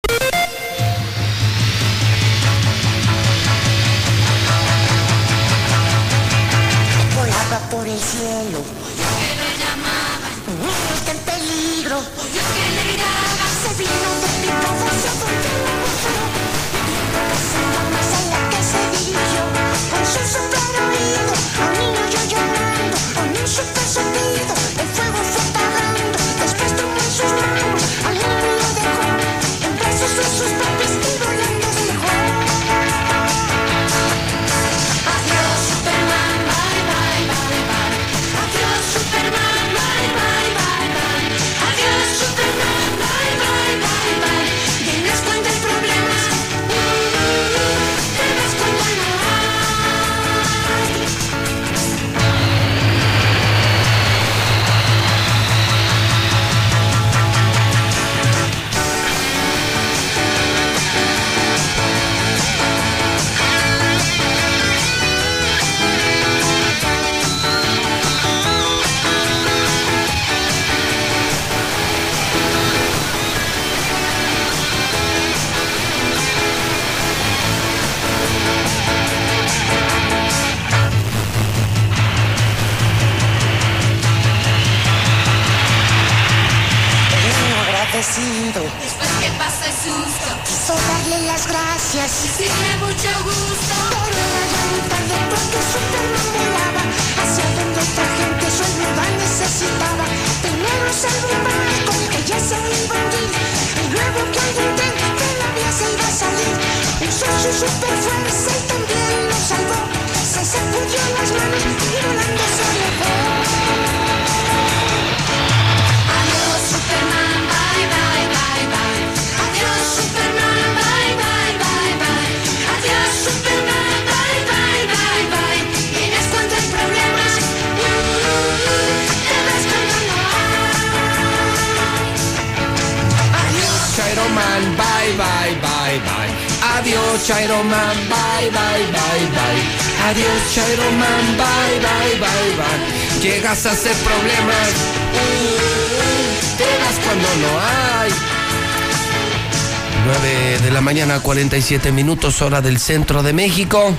47 151.67 151.91
minutos, 151.91 152.43
hora 152.43 152.63
del 152.63 152.79
centro 152.79 153.25
de 153.25 153.33
México. 153.33 153.93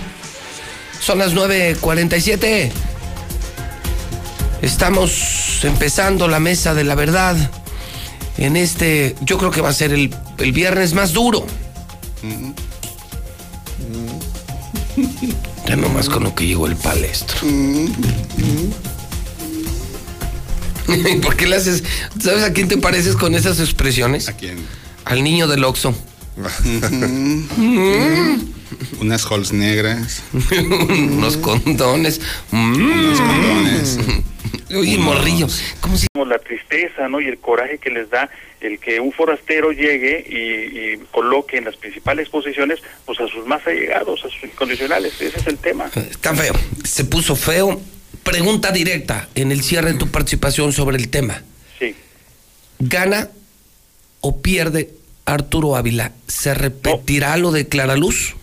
Son 1.02 1.20
las 1.20 1.34
9.47. 1.34 2.72
Estamos 4.62 5.66
empezando 5.66 6.30
la 6.30 6.40
mesa 6.40 6.74
de 6.74 6.86
la 6.86 6.96
verdad 6.96 7.36
en 8.38 8.56
este, 8.56 9.18
yo 9.20 9.38
creo 9.38 9.52
que 9.52 9.60
va 9.60 9.68
a 9.68 9.74
ser 9.74 9.92
el, 9.92 10.16
el 10.38 10.54
viernes 10.54 10.94
más 10.94 11.12
duro. 11.12 11.46
Ya 15.68 15.76
nomás 15.76 16.08
con 16.08 16.24
lo 16.24 16.34
que 16.34 16.48
llegó 16.48 16.68
el 16.68 16.78
palestro. 16.78 17.38
¿Por 21.22 21.36
qué 21.36 21.48
le 21.48 21.58
haces? 21.58 21.84
¿Sabes 22.18 22.46
a 22.46 22.54
quién 22.54 22.70
te 22.70 22.78
pareces 22.78 23.18
con 23.18 23.36
esas 23.36 23.60
expresiones? 23.60 24.30
¿A 24.30 24.38
quién? 24.38 24.58
Al 25.04 25.22
niño 25.22 25.50
del 25.50 25.66
Oxxo. 25.66 25.94
Unas 29.00 29.26
holes 29.32 29.54
negras. 29.54 30.24
Unos 30.34 31.38
condones. 31.38 32.22
Unos 32.52 33.20
condones. 33.20 34.00
Oye, 34.76 34.98
morrillo. 34.98 35.48
¿Cómo 35.80 35.98
se 35.98 36.08
la 36.26 36.40
tristeza 36.40 37.08
¿no? 37.08 37.22
y 37.22 37.28
el 37.28 37.38
coraje 37.38 37.78
que 37.78 37.90
les 37.90 38.10
da 38.10 38.30
el 38.60 38.80
que 38.80 39.00
un 39.00 39.12
forastero 39.12 39.72
llegue 39.72 40.26
y, 40.28 40.94
y 40.94 40.98
coloque 41.12 41.58
en 41.58 41.66
las 41.66 41.76
principales 41.78 42.28
posiciones 42.30 42.80
pues 43.06 43.20
a 43.20 43.28
sus 43.28 43.46
más 43.46 43.66
allegados, 43.66 44.26
a 44.26 44.30
sus 44.30 44.44
incondicionales. 44.44 45.14
Ese 45.22 45.40
es 45.40 45.48
el 45.48 45.58
tema. 45.58 45.90
Está 45.96 46.36
feo. 46.36 46.54
Se 46.84 47.06
puso 47.06 47.36
feo. 47.36 47.80
Pregunta 48.24 48.72
directa 48.72 49.30
en 49.36 49.52
el 49.52 49.64
cierre 49.64 49.94
de 49.94 50.00
tu 50.00 50.10
participación 50.10 50.74
sobre 50.74 50.98
el 50.98 51.10
tema. 51.10 51.44
Sí. 51.80 51.96
¿Gana 52.80 53.30
o 54.22 54.42
pierde 54.42 54.97
Arturo 55.28 55.76
Ávila? 55.76 56.14
¿Se 56.28 56.54
repetirá 56.54 57.38
lo 57.38 57.52
de 57.52 57.68
Clara 57.68 57.96
Luz? 57.96 58.36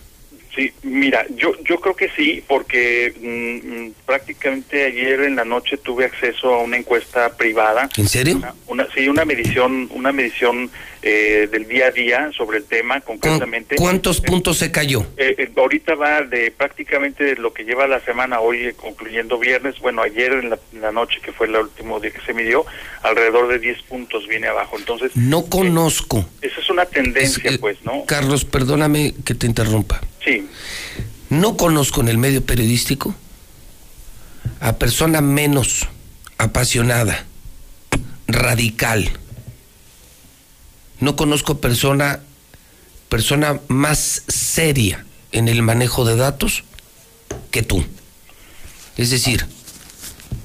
Sí, 0.55 0.71
mira, 0.83 1.25
yo 1.35 1.51
yo 1.67 1.81
creo 1.81 1.95
que 1.97 2.07
sí, 2.15 2.41
porque 2.47 3.13
mm, 3.19 3.67
mm, 3.87 3.91
prácticamente 4.05 4.85
ayer 4.85 5.21
en 5.23 5.35
la 5.35 5.43
noche 5.43 5.75
tuve 5.75 6.05
acceso 6.05 6.53
a 6.53 6.61
una 6.63 6.77
encuesta 6.77 7.35
privada. 7.35 7.89
¿En 7.97 8.07
serio? 8.07 8.37
Una, 8.37 8.53
una- 8.67 8.87
sí, 8.95 9.09
una 9.09 9.25
medición, 9.25 9.89
una 9.93 10.13
medición 10.13 10.69
eh, 11.07 11.47
del 11.51 11.67
día 11.67 11.85
a 11.87 11.91
día 11.91 12.31
sobre 12.35 12.57
el 12.57 12.63
tema, 12.65 12.99
concretamente. 12.99 13.75
¿Cuántos 13.75 14.19
puntos 14.21 14.57
se 14.57 14.71
cayó? 14.71 15.01
Eh, 15.17 15.35
eh, 15.37 15.49
ahorita 15.55 15.93
va 15.93 16.23
de 16.23 16.49
prácticamente 16.49 17.35
lo 17.35 17.53
que 17.53 17.63
lleva 17.63 17.85
la 17.85 17.99
semana 17.99 18.39
hoy, 18.39 18.57
eh, 18.65 18.73
concluyendo 18.75 19.37
viernes, 19.37 19.77
bueno, 19.79 20.01
ayer 20.01 20.31
en 20.33 20.49
la, 20.49 20.59
en 20.73 20.81
la 20.81 20.91
noche, 20.91 21.19
que 21.23 21.31
fue 21.31 21.45
el 21.45 21.55
último 21.57 21.99
día 21.99 22.09
que 22.09 22.21
se 22.21 22.33
midió, 22.33 22.65
alrededor 23.03 23.47
de 23.49 23.59
10 23.59 23.83
puntos 23.83 24.27
viene 24.27 24.47
abajo. 24.47 24.77
Entonces, 24.79 25.11
No 25.15 25.45
conozco. 25.45 26.27
esa 26.41 26.59
es 26.59 26.69
una 26.71 26.85
tendencia, 26.87 27.43
Es- 27.51 27.55
eh, 27.55 27.59
pues, 27.59 27.77
¿no? 27.83 28.03
Carlos, 28.07 28.43
perdóname 28.43 29.13
que 29.23 29.35
te 29.35 29.45
interrumpa. 29.45 30.01
Sí. 30.23 30.47
No 31.29 31.55
conozco 31.55 32.01
en 32.01 32.07
el 32.07 32.17
medio 32.17 32.43
periodístico 32.43 33.13
a 34.59 34.73
persona 34.79 35.21
menos 35.21 35.87
apasionada, 36.39 37.25
radical. 38.27 39.07
No 40.99 41.15
conozco 41.15 41.59
persona 41.59 42.21
persona 43.09 43.61
más 43.67 44.23
seria 44.27 45.05
en 45.31 45.47
el 45.47 45.61
manejo 45.61 46.05
de 46.05 46.15
datos 46.15 46.63
que 47.51 47.63
tú. 47.63 47.85
Es 48.97 49.09
decir, 49.09 49.45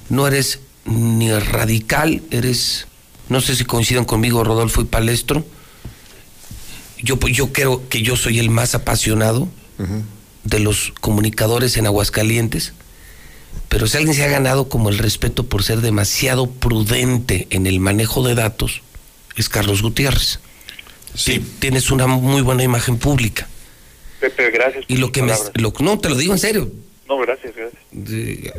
no 0.09 0.27
eres 0.27 0.61
ni 0.85 1.33
radical, 1.33 2.23
eres 2.31 2.87
no 3.29 3.41
sé 3.41 3.55
si 3.55 3.65
coinciden 3.65 4.05
conmigo 4.05 4.45
Rodolfo 4.45 4.81
y 4.83 4.85
Palestro. 4.85 5.45
Yo 7.03 7.19
yo 7.29 7.53
creo 7.53 7.89
que 7.89 8.03
yo 8.03 8.17
soy 8.17 8.39
el 8.39 8.51
más 8.51 8.75
apasionado 8.75 9.49
de 10.45 10.59
los 10.59 10.93
comunicadores 11.01 11.77
en 11.77 11.87
Aguascalientes, 11.87 12.75
pero 13.69 13.87
si 13.87 13.97
alguien 13.97 14.15
se 14.15 14.25
ha 14.25 14.29
ganado 14.29 14.69
como 14.69 14.91
el 14.91 14.99
respeto 14.99 15.47
por 15.47 15.63
ser 15.63 15.81
demasiado 15.81 16.51
prudente 16.51 17.47
en 17.51 17.67
el 17.67 17.81
manejo 17.81 18.23
de 18.23 18.35
datos, 18.35 18.83
es 19.37 19.49
Carlos 19.49 19.83
Gutiérrez. 19.83 20.41
Sí. 21.15 21.45
Tienes 21.59 21.91
una 21.91 22.07
muy 22.07 22.41
buena 22.41 22.63
imagen 22.63 22.99
pública. 22.99 23.49
Pepe, 24.21 24.51
gracias. 24.51 24.85
Y 24.89 24.99
lo 24.99 25.11
que 25.13 25.23
me... 25.23 25.33
Lo, 25.55 25.73
no, 25.81 25.99
te 25.99 26.09
lo 26.09 26.17
digo 26.17 26.33
en 26.33 26.39
serio. 26.39 26.71
No, 27.09 27.19
gracias, 27.19 27.55
gracias. 27.57 27.83
De- 27.91 28.53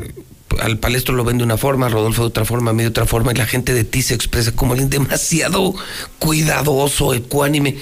al 0.60 0.78
palestro 0.78 1.14
lo 1.14 1.24
ven 1.24 1.38
de 1.38 1.44
una 1.44 1.56
forma, 1.56 1.88
Rodolfo 1.88 2.22
de 2.22 2.28
otra 2.28 2.44
forma, 2.44 2.72
a 2.72 2.74
mí 2.74 2.82
de 2.82 2.90
otra 2.90 3.06
forma, 3.06 3.32
y 3.32 3.36
la 3.36 3.46
gente 3.46 3.72
de 3.72 3.84
ti 3.84 4.02
se 4.02 4.12
expresa 4.14 4.52
como 4.52 4.72
alguien 4.72 4.90
demasiado 4.90 5.74
cuidadoso, 6.18 7.14
ecuánime. 7.14 7.78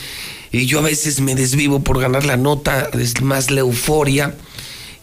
Y 0.53 0.67
yo 0.67 0.79
a 0.79 0.83
veces 0.83 1.21
me 1.21 1.35
desvivo 1.35 1.81
por 1.81 2.01
ganar 2.01 2.25
la 2.25 2.37
nota, 2.37 2.89
es 2.93 3.21
más 3.23 3.51
la 3.51 3.61
euforia, 3.61 4.37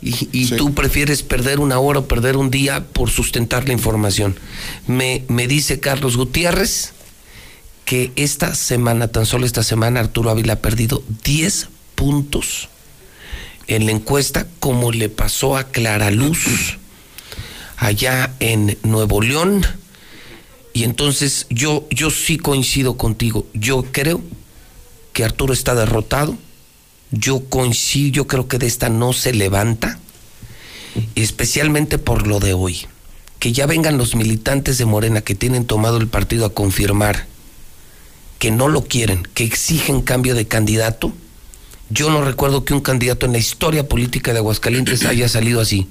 y, 0.02 0.30
y 0.32 0.46
tú 0.52 0.74
prefieres 0.74 1.24
perder 1.24 1.60
una 1.60 1.80
hora 1.80 2.00
o 2.00 2.08
perder 2.08 2.38
un 2.38 2.52
día 2.52 2.86
por 2.86 3.10
sustentar 3.10 3.68
la 3.68 3.74
información. 3.74 4.40
Me, 4.88 5.26
me 5.28 5.48
dice 5.48 5.82
Carlos 5.82 6.16
Gutiérrez 6.16 6.94
que 7.88 8.12
esta 8.18 8.54
semana, 8.54 9.08
tan 9.08 9.26
solo 9.26 9.46
esta 9.46 9.64
semana, 9.64 10.02
Arturo 10.02 10.30
Ávila 10.30 10.54
ha 10.54 10.60
perdido 10.60 11.02
10 11.24 11.70
puntos 11.96 12.68
en 13.68 13.86
la 13.86 13.94
encuesta, 13.94 14.46
como 14.60 14.92
le 14.92 15.08
pasó 15.08 15.56
a 15.56 15.70
Clara 15.70 16.12
Luz 16.12 16.78
allá 17.78 18.36
en 18.42 18.78
Nuevo 18.84 19.22
León. 19.22 19.66
Y 20.74 20.84
entonces 20.84 21.48
yo, 21.50 21.88
yo 21.90 22.10
sí 22.10 22.38
coincido 22.38 22.98
contigo. 22.98 23.48
Yo 23.54 23.86
creo 23.90 24.22
que 25.14 25.24
Arturo 25.24 25.54
está 25.54 25.74
derrotado. 25.74 26.38
Yo 27.12 27.46
coincido, 27.46 28.12
yo 28.12 28.28
creo 28.28 28.50
que 28.50 28.58
de 28.58 28.68
esta 28.68 28.90
no 28.90 29.14
se 29.14 29.34
levanta. 29.34 29.98
Especialmente 31.16 31.98
por 32.00 32.28
lo 32.28 32.42
de 32.42 32.54
hoy. 32.54 32.86
Que 33.40 33.54
ya 33.54 33.66
vengan 33.66 33.98
los 33.98 34.14
militantes 34.14 34.78
de 34.78 34.84
Morena 34.84 35.22
que 35.22 35.36
tienen 35.36 35.64
tomado 35.64 35.96
el 36.00 36.10
partido 36.10 36.46
a 36.46 36.54
confirmar 36.54 37.28
que 38.40 38.52
no 38.52 38.68
lo 38.68 38.84
quieren, 38.84 39.24
que 39.34 39.44
exigen 39.44 40.02
cambio 40.02 40.36
de 40.36 40.48
candidato. 40.48 41.12
Yo 41.90 42.10
no 42.10 42.24
recuerdo 42.24 42.66
que 42.66 42.74
un 42.74 42.82
candidato 42.82 43.26
en 43.26 43.32
la 43.32 43.38
historia 43.38 43.88
política 43.88 44.34
de 44.34 44.40
Aguascalientes 44.40 45.06
haya 45.06 45.30
salido 45.30 45.62
así, 45.62 45.88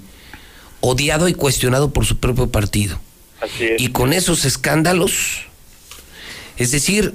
odiado 0.81 1.29
y 1.29 1.35
cuestionado 1.35 1.93
por 1.93 2.05
su 2.05 2.19
propio 2.19 2.51
partido. 2.51 3.01
Así 3.41 3.65
es. 3.65 3.81
Y 3.81 3.89
con 3.89 4.13
esos 4.13 4.45
escándalos, 4.45 5.47
es 6.57 6.71
decir, 6.71 7.15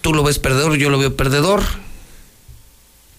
tú 0.00 0.12
lo 0.14 0.22
ves 0.22 0.38
perdedor, 0.38 0.76
yo 0.76 0.90
lo 0.90 0.98
veo 0.98 1.16
perdedor. 1.16 1.62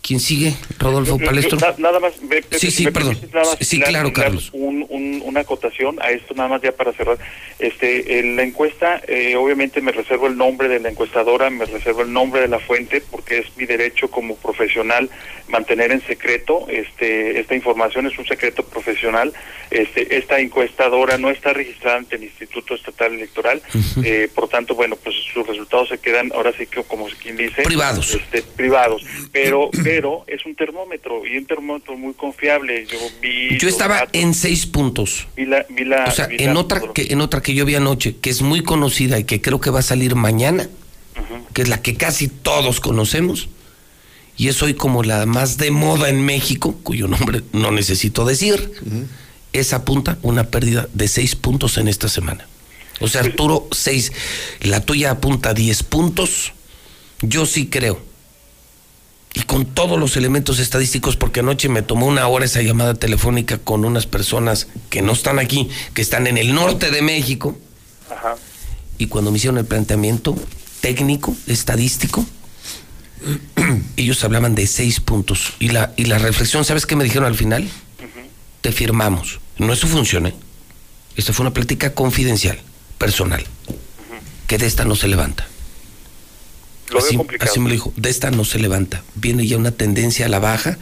¿Quién 0.08 0.22
sigue? 0.22 0.54
Rodolfo 0.80 1.18
Palestro. 1.20 1.58
Na- 1.60 1.76
Nada 1.78 2.00
más, 2.00 2.14
Pepe, 2.30 2.58
Sí, 2.58 2.72
sí, 2.72 2.86
me 2.86 2.94
perdón. 2.94 3.18
más 3.34 3.58
Sí, 3.60 3.82
claro, 3.82 4.14
Carlos. 4.14 4.52
Un, 4.54 4.86
un- 4.88 5.22
una 5.26 5.42
acotación 5.42 5.98
a 6.02 6.12
esto, 6.12 6.34
nada 6.34 6.48
más 6.48 6.62
ya 6.62 6.72
para 6.72 6.94
cerrar. 6.94 7.18
Este, 7.60 8.20
en 8.20 8.38
la 8.38 8.44
encuesta, 8.44 9.02
eh, 9.06 9.36
obviamente 9.36 9.82
me 9.82 9.92
reservo 9.92 10.28
el 10.28 10.38
nombre 10.38 10.70
de 10.70 10.80
la 10.80 10.90
encuestadora, 10.90 11.50
me 11.50 11.66
reservo 11.66 12.04
el 12.04 12.14
nombre 12.14 12.40
de 12.40 12.48
la 12.48 12.60
fuente, 12.60 13.02
porque 13.12 13.40
es 13.40 13.48
mi 13.58 13.66
derecho 13.66 14.10
como 14.10 14.38
profesional 14.38 15.10
mantener 15.50 15.92
en 15.92 16.02
secreto 16.06 16.68
este, 16.70 17.40
esta 17.40 17.56
información, 17.56 18.06
es 18.08 18.18
un 18.18 18.26
secreto 18.28 18.64
profesional. 18.64 19.34
Este, 19.72 20.18
esta 20.18 20.40
encuestadora 20.40 21.18
no 21.18 21.30
está 21.30 21.52
registrada 21.52 21.98
ante 21.98 22.16
el 22.16 22.24
Instituto 22.24 22.76
Estatal 22.76 23.14
Electoral, 23.14 23.62
eh, 24.04 24.30
por 24.34 24.48
tanto, 24.48 24.74
bueno, 24.76 24.96
pues 24.96 25.16
sus 25.34 25.46
resultados 25.46 25.90
se 25.90 25.98
quedan 25.98 26.32
ahora 26.34 26.54
sí 26.58 26.66
que, 26.68 26.82
como 26.84 27.08
quien 27.22 27.36
dice, 27.36 27.64
Privados. 27.64 28.14
este, 28.14 28.42
privados, 28.42 29.04
pero 29.34 29.70
pero 30.02 30.24
es 30.28 30.46
un 30.46 30.56
termómetro 30.56 31.26
y 31.26 31.38
un 31.38 31.46
termómetro 31.46 31.98
muy 31.98 32.14
confiable. 32.14 32.86
Yo 32.86 32.98
vi 33.22 33.58
Yo 33.58 33.68
estaba 33.68 33.96
datos, 33.96 34.10
en 34.14 34.34
seis 34.34 34.66
puntos. 34.66 35.28
vi 35.36 35.46
la, 35.46 35.66
vi 35.70 35.86
la- 35.86 36.06
O 36.06 36.12
sea, 36.12 36.28
vi 36.28 36.36
en 36.40 36.54
la- 36.54 36.60
otra 36.60 36.82
que 36.94 37.08
en 37.10 37.22
otra 37.22 37.42
que 37.42 37.54
yo 37.56 37.66
vi 37.66 37.76
anoche, 37.76 38.16
que 38.18 38.30
es 38.30 38.42
muy 38.42 38.62
conocida 38.62 39.18
y 39.20 39.24
que 39.24 39.42
creo 39.42 39.60
que 39.60 39.70
va 39.72 39.80
a 39.80 39.84
salir 39.84 40.16
mañana, 40.16 40.70
que 41.54 41.64
es 41.64 41.68
la 41.70 41.82
que 41.82 41.96
casi 41.96 42.28
todos 42.28 42.80
conocemos, 42.80 43.50
y 44.38 44.50
es 44.50 44.62
hoy 44.62 44.76
como 44.76 45.02
la 45.02 45.26
más 45.26 45.58
de 45.58 45.72
moda 45.72 46.10
en 46.10 46.24
México, 46.24 46.78
cuyo 46.84 47.08
nombre 47.08 47.42
no 47.54 47.72
necesito 47.72 48.24
decir, 48.26 48.72
esa 49.54 49.78
apunta 49.78 50.20
una 50.22 50.44
pérdida 50.52 50.88
de 50.94 51.08
seis 51.08 51.36
puntos 51.36 51.78
en 51.80 51.88
esta 51.88 52.08
semana. 52.08 52.48
O 53.00 53.08
sea, 53.08 53.22
Arturo, 53.22 53.68
seis. 53.72 54.12
La 54.62 54.82
tuya 54.82 55.12
apunta 55.12 55.54
10 55.54 55.84
puntos. 55.84 56.54
Yo 57.22 57.46
sí 57.46 57.68
creo. 57.68 58.00
Y 59.38 59.44
con 59.44 59.68
todos 59.68 60.00
los 60.00 60.18
elementos 60.18 60.58
estadísticos, 60.58 61.16
porque 61.16 61.42
anoche 61.42 61.70
me 61.70 61.84
tomó 61.84 62.08
una 62.08 62.28
hora 62.28 62.46
esa 62.46 62.64
llamada 62.64 62.96
telefónica 62.96 63.60
con 63.60 63.86
unas 63.86 64.08
personas 64.08 64.68
que 64.90 65.04
no 65.04 65.12
están 65.12 65.38
aquí, 65.38 65.70
que 65.94 66.02
están 66.02 66.26
en 66.26 66.40
el 66.40 66.56
norte 66.56 66.90
de 66.90 67.04
México. 67.04 67.56
Ajá. 68.10 68.36
Y 68.98 69.06
cuando 69.06 69.30
me 69.30 69.38
hicieron 69.38 69.60
el 69.60 69.66
planteamiento 69.66 70.36
técnico, 70.82 71.38
estadístico, 71.46 72.26
ellos 73.96 74.24
hablaban 74.24 74.56
de 74.56 74.66
seis 74.66 75.00
puntos. 75.00 75.54
Y 75.60 75.70
la, 75.70 75.94
y 75.98 76.06
la 76.06 76.18
reflexión, 76.18 76.66
¿sabes 76.66 76.88
qué 76.88 76.96
me 76.96 77.04
dijeron 77.04 77.28
al 77.28 77.36
final? 77.36 77.70
Te 78.62 78.72
firmamos. 78.72 79.40
No 79.60 79.72
es 79.72 79.78
su 79.78 79.88
función, 79.88 80.26
¿eh? 80.26 80.34
Esta 81.16 81.32
fue 81.32 81.44
una 81.44 81.54
plática 81.54 81.94
confidencial, 81.94 82.60
personal, 82.98 83.46
que 84.48 84.58
de 84.58 84.66
esta 84.66 84.84
no 84.84 84.96
se 84.96 85.08
levanta. 85.08 85.48
Lo 86.90 87.00
veo 87.00 87.08
así, 87.08 87.18
complicado. 87.18 87.52
así 87.52 87.60
me 87.60 87.68
lo 87.68 87.74
dijo, 87.74 87.94
de 87.96 88.10
esta 88.10 88.32
no 88.32 88.46
se 88.46 88.60
levanta. 88.60 89.04
Viene 89.16 89.46
ya 89.46 89.58
una 89.58 89.72
tendencia 89.72 90.26
a 90.26 90.30
la 90.30 90.40
baja. 90.40 90.78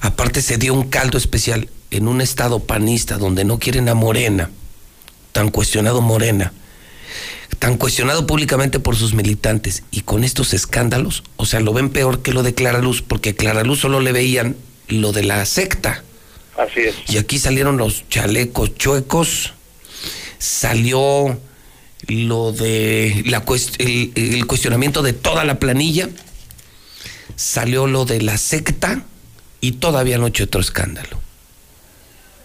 Aparte 0.00 0.42
se 0.42 0.56
dio 0.56 0.74
un 0.74 0.88
caldo 0.88 1.18
especial 1.18 1.68
en 1.92 2.08
un 2.08 2.20
estado 2.20 2.60
panista 2.60 3.18
donde 3.18 3.44
no 3.44 3.58
quieren 3.58 3.88
a 3.88 3.94
Morena, 3.94 4.50
tan 5.32 5.50
cuestionado 5.50 6.00
Morena, 6.00 6.52
tan 7.58 7.76
cuestionado 7.76 8.26
públicamente 8.26 8.80
por 8.80 8.96
sus 8.96 9.12
militantes 9.14 9.82
y 9.90 10.00
con 10.00 10.24
estos 10.24 10.54
escándalos, 10.54 11.22
o 11.36 11.44
sea, 11.44 11.60
lo 11.60 11.72
ven 11.74 11.90
peor 11.90 12.22
que 12.22 12.32
lo 12.32 12.42
de 12.42 12.54
Clara 12.54 12.78
Luz, 12.78 13.02
porque 13.02 13.34
Clara 13.34 13.62
Luz 13.62 13.80
solo 13.80 14.00
le 14.00 14.12
veían 14.12 14.56
lo 14.88 15.12
de 15.12 15.22
la 15.22 15.44
secta. 15.44 16.02
Así 16.56 16.80
es. 16.80 16.94
Y 17.08 17.18
aquí 17.18 17.38
salieron 17.38 17.76
los 17.76 18.08
chalecos 18.08 18.74
chuecos, 18.74 19.52
salió 20.38 21.38
lo 22.08 22.52
de 22.52 23.22
la 23.26 23.44
cuest- 23.44 23.76
el, 23.78 24.12
el 24.14 24.46
cuestionamiento 24.46 25.02
de 25.02 25.12
toda 25.12 25.44
la 25.44 25.58
planilla, 25.58 26.08
salió 27.36 27.86
lo 27.86 28.04
de 28.04 28.20
la 28.22 28.38
secta 28.38 29.04
y 29.60 29.72
todavía 29.72 30.16
anoche 30.16 30.44
otro 30.44 30.60
escándalo. 30.60 31.20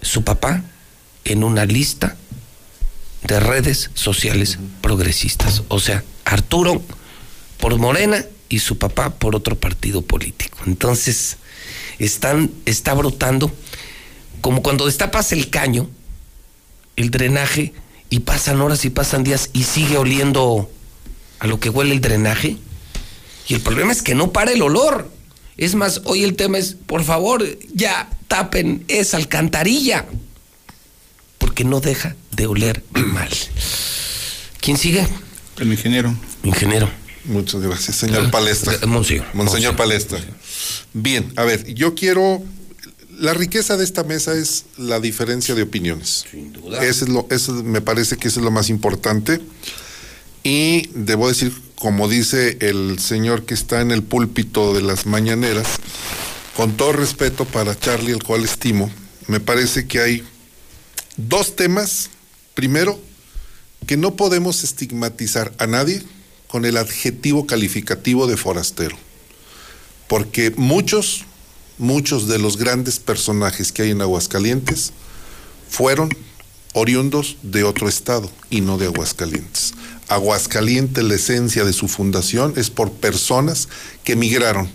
Su 0.02 0.24
papá 0.24 0.64
en 1.26 1.44
una 1.44 1.66
lista 1.66 2.16
de 3.24 3.40
redes 3.40 3.90
sociales 3.96 4.60
progresistas. 4.82 5.64
O 5.68 5.80
sea, 5.80 6.04
Arturo 6.24 6.82
por 7.60 7.78
Morena 7.78 8.24
y 8.48 8.60
su 8.60 8.78
papá 8.78 9.10
por 9.16 9.36
otro 9.36 9.60
partido 9.60 10.02
político. 10.04 10.60
Entonces, 10.66 11.38
están, 12.00 12.52
está 12.66 12.94
brotando 12.94 13.52
como 14.40 14.62
cuando 14.62 14.86
destapas 14.86 15.32
el 15.34 15.50
caño, 15.50 15.90
el 16.96 17.10
drenaje, 17.10 17.74
y 18.10 18.20
pasan 18.20 18.62
horas 18.62 18.86
y 18.86 18.90
pasan 18.90 19.24
días 19.24 19.50
y 19.54 19.64
sigue 19.64 19.98
oliendo 19.98 20.70
a 21.40 21.48
lo 21.48 21.60
que 21.60 21.70
huele 21.70 21.94
el 21.94 22.02
drenaje. 22.02 22.58
Y 23.48 23.54
el 23.54 23.62
problema 23.62 23.92
es 23.92 24.02
que 24.02 24.16
no 24.16 24.32
para 24.32 24.52
el 24.52 24.62
olor. 24.62 25.10
Es 25.58 25.76
más, 25.76 26.02
hoy 26.06 26.24
el 26.24 26.36
tema 26.36 26.58
es, 26.58 26.76
por 26.86 27.04
favor, 27.04 27.44
ya 27.74 28.10
tapen 28.28 28.84
esa 28.88 29.18
alcantarilla. 29.18 30.06
Porque 31.38 31.64
no 31.64 31.80
deja 31.80 32.16
de 32.32 32.48
oler 32.48 32.84
mal. 32.94 33.30
¿Quién 34.60 34.78
sigue? 34.78 35.08
El 35.60 35.72
ingeniero. 35.72 36.14
Ingeniero. 36.44 36.90
Muchas 37.26 37.62
gracias, 37.62 37.98
señor 37.98 38.32
Palestra. 38.32 38.74
Eh, 38.82 38.86
Monseñor. 38.86 39.26
Monseñor 39.34 39.76
Palestra. 39.76 40.20
Bien, 40.94 41.32
a 41.36 41.44
ver, 41.44 41.74
yo 41.74 41.94
quiero. 41.94 42.44
La 43.20 43.34
riqueza 43.34 43.78
de 43.78 43.84
esta 43.84 44.04
mesa 44.04 44.34
es 44.34 44.66
la 44.78 45.00
diferencia 45.00 45.56
de 45.56 45.64
opiniones. 45.64 46.26
Sin 46.30 46.54
duda. 46.54 46.84
Eso 46.84 47.06
es 47.06 47.10
lo, 47.10 47.28
eso 47.32 47.54
me 47.64 47.82
parece 47.82 48.18
que 48.18 48.28
eso 48.28 48.40
es 48.40 48.44
lo 48.44 48.52
más 48.52 48.70
importante. 48.70 49.42
Y 50.44 50.88
debo 50.94 51.28
decir, 51.28 51.52
como 51.76 52.08
dice 52.08 52.58
el 52.62 53.00
señor 53.00 53.46
que 53.46 53.54
está 53.54 53.82
en 53.82 53.92
el 53.92 54.04
púlpito 54.04 54.74
de 54.74 54.82
las 54.82 55.06
mañaneras, 55.06 55.68
con 56.56 56.78
todo 56.78 56.94
respeto 56.94 57.46
para 57.46 57.78
Charlie, 57.78 58.14
el 58.14 58.24
cual 58.24 58.44
estimo, 58.44 58.90
me 59.28 59.40
parece 59.40 59.88
que 59.88 60.00
hay 60.00 60.24
dos 61.18 61.56
temas. 61.56 62.10
Primero, 62.54 63.00
que 63.86 63.98
no 63.98 64.16
podemos 64.16 64.64
estigmatizar 64.64 65.54
a 65.60 65.68
nadie 65.68 66.02
con 66.48 66.66
el 66.66 66.78
adjetivo 66.78 67.46
calificativo 67.46 68.26
de 68.26 68.38
forastero. 68.38 68.98
Porque 70.08 70.52
muchos, 70.52 71.26
muchos 71.78 72.28
de 72.28 72.40
los 72.40 72.58
grandes 72.58 73.00
personajes 73.00 73.72
que 73.72 73.84
hay 73.84 73.92
en 73.92 74.02
Aguascalientes 74.02 74.94
fueron 75.70 76.10
oriundos 76.74 77.38
de 77.44 77.64
otro 77.64 77.88
estado 77.90 78.32
y 78.50 78.62
no 78.62 78.78
de 78.78 78.86
Aguascalientes. 78.86 79.74
Aguascalientes, 80.08 81.04
la 81.04 81.16
esencia 81.16 81.66
de 81.66 81.74
su 81.74 81.88
fundación 81.88 82.54
es 82.56 82.70
por 82.70 82.92
personas 82.92 83.68
que 84.04 84.16
migraron 84.16 84.70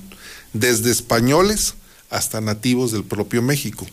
desde 0.52 0.90
españoles 0.90 1.74
hasta 2.10 2.40
nativos 2.40 2.92
del 2.92 3.04
propio 3.04 3.40
México. 3.40 3.86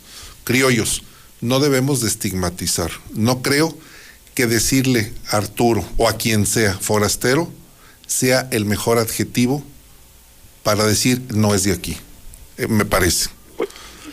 Criollos, 0.43 1.03
no 1.41 1.59
debemos 1.59 2.01
de 2.01 2.07
estigmatizar. 2.07 2.91
No 3.13 3.41
creo 3.41 3.77
que 4.35 4.47
decirle 4.47 5.13
a 5.29 5.37
Arturo 5.37 5.87
o 5.97 6.09
a 6.09 6.17
quien 6.17 6.45
sea 6.45 6.77
forastero 6.77 7.51
sea 8.07 8.47
el 8.51 8.65
mejor 8.65 8.97
adjetivo 8.97 9.63
para 10.63 10.85
decir 10.85 11.21
no 11.33 11.53
es 11.53 11.63
de 11.63 11.73
aquí. 11.73 11.97
Eh, 12.59 12.67
me 12.67 12.85
parece. 12.85 13.29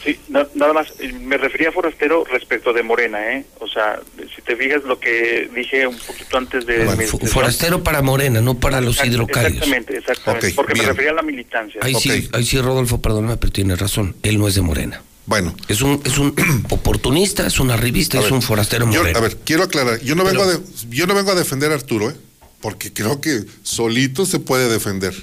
Sí, 0.04 0.20
na- 0.28 0.46
nada 0.54 0.72
más, 0.72 0.86
eh, 1.00 1.12
me 1.12 1.36
refería 1.36 1.70
a 1.70 1.72
forastero 1.72 2.24
respecto 2.24 2.72
de 2.72 2.82
Morena, 2.84 3.32
¿eh? 3.34 3.44
O 3.60 3.66
sea, 3.66 4.00
si 4.36 4.40
te 4.42 4.54
fijas 4.54 4.84
lo 4.84 5.00
que 5.00 5.50
dije 5.52 5.84
un 5.86 5.98
poquito 5.98 6.36
antes 6.38 6.64
de... 6.64 6.84
Bueno, 6.84 6.96
mi- 6.96 7.06
fu- 7.06 7.18
de- 7.18 7.26
forastero 7.26 7.82
para 7.82 8.02
Morena, 8.02 8.40
no 8.40 8.54
para 8.60 8.80
los 8.80 8.98
Exact- 8.98 9.08
hidrocálidos. 9.08 9.54
Exactamente, 9.54 9.96
exactamente. 9.98 10.52
Porque 10.54 10.74
bien. 10.74 10.84
me 10.86 10.90
refería 10.92 11.10
a 11.10 11.14
la 11.14 11.22
militancia. 11.22 11.80
Ahí 11.82 11.94
sí, 11.96 12.28
ahí 12.32 12.44
sí, 12.46 12.60
Rodolfo, 12.60 13.02
perdóname, 13.02 13.36
pero 13.36 13.52
tiene 13.52 13.74
razón. 13.74 14.14
Él 14.22 14.38
no 14.38 14.46
es 14.46 14.54
de 14.54 14.62
Morena. 14.62 15.02
Bueno. 15.24 15.56
Es 15.66 15.82
un, 15.82 16.00
es 16.04 16.18
un 16.18 16.34
oportunista, 16.70 17.44
es 17.46 17.58
una 17.58 17.76
revista, 17.76 18.18
A 18.18 18.20
es 18.20 18.26
ver, 18.26 18.32
un 18.34 18.42
forastero 18.42 18.88
Yo, 18.92 19.00
moreno. 19.00 19.18
a 19.18 19.22
ver, 19.22 19.36
quiero 19.44 19.64
aclarar, 19.64 20.00
yo 20.02 20.14
no, 20.14 20.22
vengo 20.22 20.42
a 20.42 20.46
de- 20.46 20.60
yo 20.90 21.08
no 21.08 21.14
vengo 21.16 21.32
a 21.32 21.34
defender 21.34 21.72
a 21.72 21.74
Arturo, 21.74 22.10
¿eh? 22.10 22.14
porque 22.60 22.92
creo 22.92 23.20
que 23.20 23.40
solito 23.64 24.24
se 24.24 24.38
puede 24.38 24.68
defender. 24.68 25.14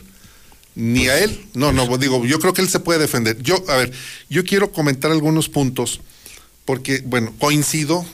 Ni 0.75 1.07
a 1.07 1.19
él, 1.19 1.45
no, 1.53 1.71
no, 1.71 1.97
digo, 1.97 2.25
yo 2.25 2.39
creo 2.39 2.53
que 2.53 2.61
él 2.61 2.69
se 2.69 2.79
puede 2.79 2.99
defender. 2.99 3.41
Yo, 3.41 3.63
a 3.67 3.77
ver, 3.77 3.91
yo 4.29 4.43
quiero 4.43 4.71
comentar 4.71 5.11
algunos 5.11 5.49
puntos, 5.49 6.01
porque, 6.65 7.03
bueno, 7.05 7.33
coincido, 7.37 8.05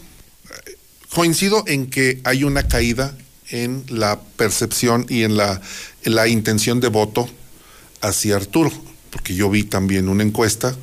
coincido 1.14 1.64
en 1.68 1.90
que 1.90 2.20
hay 2.24 2.44
una 2.44 2.68
caída 2.68 3.18
en 3.50 3.84
la 3.88 4.20
percepción 4.36 5.06
y 5.10 5.24
en 5.24 5.38
la, 5.38 5.62
en 6.04 6.16
la 6.16 6.28
intención 6.28 6.80
de 6.80 6.90
voto 6.90 7.30
hacia 8.02 8.36
Arturo, 8.36 8.72
porque 9.10 9.36
yo 9.36 9.50
vi 9.50 9.64
también 9.64 10.10
una 10.10 10.24
encuesta 10.24 10.76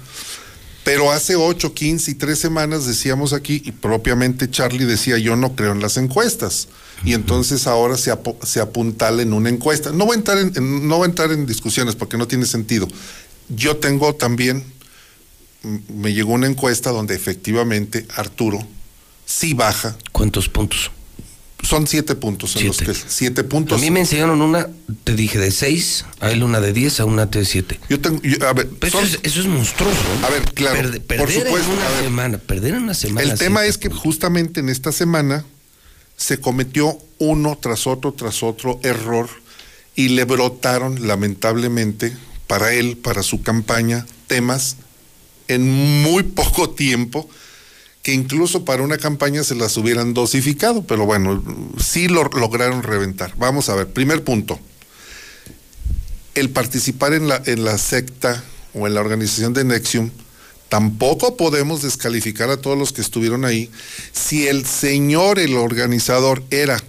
pero 0.86 1.10
hace 1.10 1.34
8, 1.34 1.74
15 1.74 2.12
y 2.12 2.14
3 2.14 2.38
semanas 2.38 2.86
decíamos 2.86 3.32
aquí, 3.32 3.60
y 3.64 3.72
propiamente 3.72 4.48
Charlie 4.48 4.84
decía, 4.84 5.18
yo 5.18 5.34
no 5.34 5.56
creo 5.56 5.72
en 5.72 5.80
las 5.80 5.96
encuestas. 5.96 6.68
Y 7.06 7.14
entonces 7.14 7.66
ahora 7.66 7.96
se, 7.96 8.12
apo- 8.12 8.36
se 8.44 8.60
apuntala 8.60 9.22
en 9.22 9.32
una 9.32 9.48
encuesta. 9.48 9.92
No 9.92 10.04
voy, 10.06 10.16
a 10.16 10.18
entrar 10.18 10.38
en, 10.38 10.52
en- 10.56 10.86
no 10.88 10.96
voy 10.96 11.04
a 11.06 11.08
entrar 11.08 11.30
en 11.32 11.46
discusiones 11.46 11.94
porque 11.94 12.18
no 12.18 12.26
tiene 12.26 12.44
sentido. 12.46 12.88
Yo 13.48 13.76
tengo 13.76 14.14
también, 14.14 14.64
me 15.88 16.12
llegó 16.12 16.32
una 16.32 16.46
encuesta 16.46 16.90
donde 16.90 17.14
efectivamente 17.14 18.06
Arturo 18.16 18.58
sí 19.24 19.54
baja. 19.54 19.96
¿Cuántos 20.12 20.48
puntos? 20.48 20.90
Son 21.62 21.86
siete 21.86 22.14
puntos 22.14 22.54
en 22.56 22.66
los 22.68 22.76
que 22.78 22.92
siete 22.94 23.42
puntos. 23.42 23.78
A 23.78 23.80
mí 23.80 23.90
me 23.90 24.00
enseñaron 24.00 24.40
una, 24.42 24.68
te 25.04 25.14
dije, 25.14 25.38
de 25.38 25.50
seis, 25.50 26.04
a 26.20 26.30
él 26.30 26.42
una 26.44 26.60
de 26.60 26.72
diez, 26.72 27.00
a 27.00 27.04
una 27.06 27.26
de 27.26 27.44
siete. 27.44 27.80
Yo 27.88 27.98
tengo, 28.00 28.20
yo- 28.22 28.46
a 28.46 28.52
ver, 28.52 28.68
Pero 28.78 29.00
eso, 29.00 29.06
es, 29.16 29.20
eso 29.22 29.40
es 29.40 29.46
monstruoso. 29.46 29.96
A 30.24 30.30
ver, 30.30 30.42
claro, 30.54 30.76
Perde- 30.76 30.98
por 31.00 31.06
perder 31.16 31.44
supuesto, 31.46 31.72
en 31.72 31.78
una 31.78 32.00
semana, 32.02 32.38
perder 32.38 32.74
en 32.74 32.82
una 32.82 32.94
semana. 32.94 33.22
El 33.32 33.38
tema 33.38 33.64
es 33.64 33.78
que 33.78 33.88
justamente 33.88 34.60
en 34.60 34.68
esta 34.68 34.92
semana 34.92 35.44
se 36.16 36.40
cometió 36.40 36.98
uno 37.18 37.58
tras 37.60 37.86
otro, 37.86 38.12
tras 38.12 38.42
otro 38.42 38.80
error 38.82 39.28
y 39.94 40.08
le 40.08 40.24
brotaron 40.24 41.06
lamentablemente 41.06 42.16
para 42.46 42.72
él, 42.72 42.96
para 42.96 43.22
su 43.22 43.42
campaña, 43.42 44.06
temas 44.26 44.76
en 45.48 46.02
muy 46.02 46.22
poco 46.22 46.70
tiempo 46.70 47.28
que 48.02 48.12
incluso 48.12 48.64
para 48.64 48.84
una 48.84 48.98
campaña 48.98 49.42
se 49.42 49.56
las 49.56 49.76
hubieran 49.76 50.14
dosificado, 50.14 50.84
pero 50.86 51.06
bueno, 51.06 51.42
sí 51.76 52.06
lo 52.06 52.22
lograron 52.22 52.84
reventar. 52.84 53.34
Vamos 53.36 53.68
a 53.68 53.74
ver, 53.74 53.88
primer 53.88 54.22
punto. 54.22 54.60
El 56.36 56.50
participar 56.50 57.14
en 57.14 57.26
la, 57.26 57.42
en 57.46 57.64
la 57.64 57.78
secta 57.78 58.44
o 58.74 58.86
en 58.86 58.94
la 58.94 59.00
organización 59.00 59.54
de 59.54 59.64
Nexium, 59.64 60.10
tampoco 60.68 61.36
podemos 61.36 61.82
descalificar 61.82 62.50
a 62.50 62.56
todos 62.56 62.78
los 62.78 62.92
que 62.92 63.00
estuvieron 63.00 63.44
ahí. 63.44 63.70
Si 64.12 64.46
el 64.46 64.66
señor, 64.66 65.38
el 65.38 65.56
organizador, 65.56 66.42
era 66.50 66.82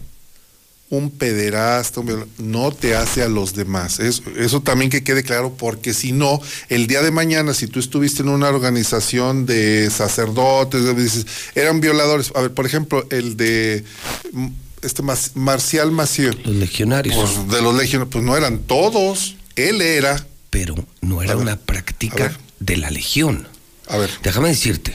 un 0.89 1.11
pederasta, 1.11 1.99
un 1.99 2.25
no 2.37 2.71
te 2.71 2.95
hace 2.95 3.21
a 3.21 3.27
los 3.27 3.53
demás. 3.53 3.99
Eso, 3.99 4.23
eso 4.37 4.61
también 4.61 4.89
que 4.89 5.03
quede 5.03 5.23
claro, 5.23 5.53
porque 5.57 5.93
si 5.93 6.11
no, 6.11 6.41
el 6.69 6.87
día 6.87 7.01
de 7.01 7.11
mañana, 7.11 7.53
si 7.53 7.67
tú 7.67 7.79
estuviste 7.79 8.21
en 8.21 8.29
una 8.29 8.47
organización 8.47 9.45
de 9.45 9.89
sacerdotes, 9.89 10.95
dices, 10.95 11.27
eran 11.55 11.81
violadores. 11.81 12.31
A 12.35 12.41
ver, 12.41 12.53
por 12.53 12.65
ejemplo, 12.65 13.05
el 13.09 13.35
de 13.35 13.83
mm, 14.31 14.47
este 14.81 15.03
Marcial 15.35 15.91
Maciel. 15.91 16.39
Los 16.45 16.55
legionarios. 16.55 17.15
Pues, 17.15 17.47
de 17.49 17.61
los 17.61 17.75
legionarios, 17.75 18.11
pues 18.11 18.23
no 18.23 18.37
eran 18.37 18.59
todos. 18.59 19.35
Él 19.55 19.81
era. 19.81 20.25
Pero 20.49 20.75
no 21.01 21.21
era 21.21 21.33
ver, 21.33 21.41
una 21.41 21.57
práctica 21.57 22.37
de 22.59 22.77
la 22.77 22.89
legión. 22.91 23.47
A 23.89 23.97
ver. 23.97 24.09
Déjame 24.23 24.49
decirte, 24.49 24.93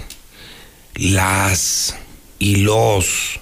las 0.94 1.94
y 2.38 2.56
los 2.56 3.40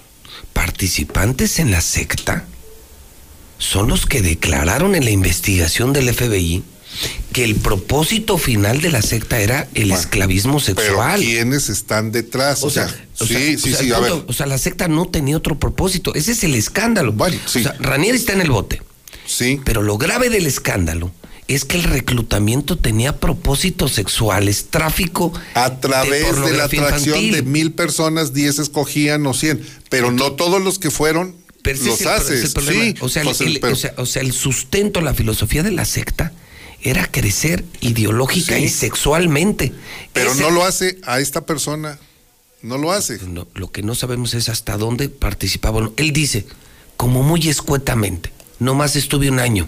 participantes 0.53 1.59
en 1.59 1.71
la 1.71 1.81
secta 1.81 2.45
son 3.57 3.87
los 3.89 4.05
que 4.05 4.21
declararon 4.21 4.95
en 4.95 5.05
la 5.05 5.11
investigación 5.11 5.93
del 5.93 6.13
FBI 6.13 6.63
que 7.31 7.43
el 7.43 7.55
propósito 7.55 8.37
final 8.37 8.81
de 8.81 8.91
la 8.91 9.01
secta 9.01 9.39
era 9.39 9.67
el 9.75 9.91
esclavismo 9.91 10.59
Pero 10.65 10.75
sexual. 10.81 11.21
¿quiénes 11.21 11.69
están 11.69 12.11
detrás? 12.11 12.63
O, 12.63 12.69
sea, 12.69 12.93
O 13.19 13.25
sea, 13.25 13.39
sí, 13.39 13.55
o 13.55 13.59
sí, 13.59 13.69
sea, 13.71 13.79
sí, 13.79 13.87
el 13.87 13.93
a 13.95 13.99
ver. 13.99 14.11
punto- 14.11 14.25
O 14.29 14.33
sea, 14.33 14.45
la 14.45 14.57
secta 14.57 14.87
no 14.89 15.05
tenía 15.05 15.37
otro 15.37 15.57
propósito. 15.57 16.13
Ese 16.15 16.33
es 16.33 16.43
el 16.43 16.53
escándalo. 16.55 17.15
O 17.17 17.47
sea, 17.47 17.75
Ranier 17.79 18.15
está 18.15 18.33
en 18.33 18.41
el 18.41 18.51
bote. 18.51 18.81
Sí. 19.25 19.61
Pero 19.63 19.81
lo 19.81 19.97
grave 19.97 20.29
del 20.29 20.45
escándalo 20.47 21.11
es 21.47 21.65
que 21.65 21.77
el 21.77 21.83
reclutamiento 21.83 22.77
tenía 22.77 23.19
propósitos 23.19 23.91
sexuales, 23.93 24.67
tráfico 24.69 25.33
A 25.53 25.79
través 25.79 26.35
de, 26.41 26.51
la 26.53 26.65
atracción 26.65 27.15
infantil. 27.17 27.31
de 27.33 27.41
mil 27.43 27.71
personas, 27.73 28.33
diez 28.33 28.59
escogían 28.59 29.25
o 29.27 29.33
cien. 29.33 29.61
Pero 29.89 30.11
no 30.11 30.33
todos 30.33 30.61
los 30.61 30.79
que 30.79 30.91
fueron 30.91 31.35
Pero 31.61 31.83
los 31.83 32.05
haces. 32.05 32.51
sí, 32.53 32.95
o, 33.01 33.09
sea, 33.09 33.23
el, 33.23 33.29
el- 33.47 33.59
pero- 33.59 33.73
o 33.73 33.75
sea, 33.75 33.93
o 33.97 34.05
sea, 34.05 34.21
el 34.21 34.31
sustento, 34.31 35.01
la 35.01 35.13
filosofía 35.13 35.61
de 35.63 35.71
la 35.71 35.85
secta 35.85 36.31
era 36.83 37.05
crecer 37.05 37.63
ideológica 37.81 38.55
Sí. 38.57 38.63
y 38.63 38.69
sexualmente. 38.69 39.73
pero 40.13 40.31
Ese- 40.31 40.41
no 40.41 40.51
lo 40.51 40.63
hace 40.65 40.97
a 41.03 41.19
esta 41.19 41.45
persona. 41.45 41.99
No 42.61 42.77
lo 42.77 42.91
hace. 42.91 43.19
No, 43.27 43.47
lo 43.55 43.71
que 43.71 43.81
no 43.81 43.95
sabemos 43.95 44.33
es 44.35 44.47
hasta 44.47 44.77
dónde 44.77 45.09
participaba. 45.09 45.89
Él 45.97 46.13
dice, 46.13 46.45
como 46.95 47.23
muy 47.23 47.49
escuetamente, 47.49 48.31
nomás 48.59 48.95
estuve 48.95 49.29
un 49.31 49.39
año. 49.39 49.67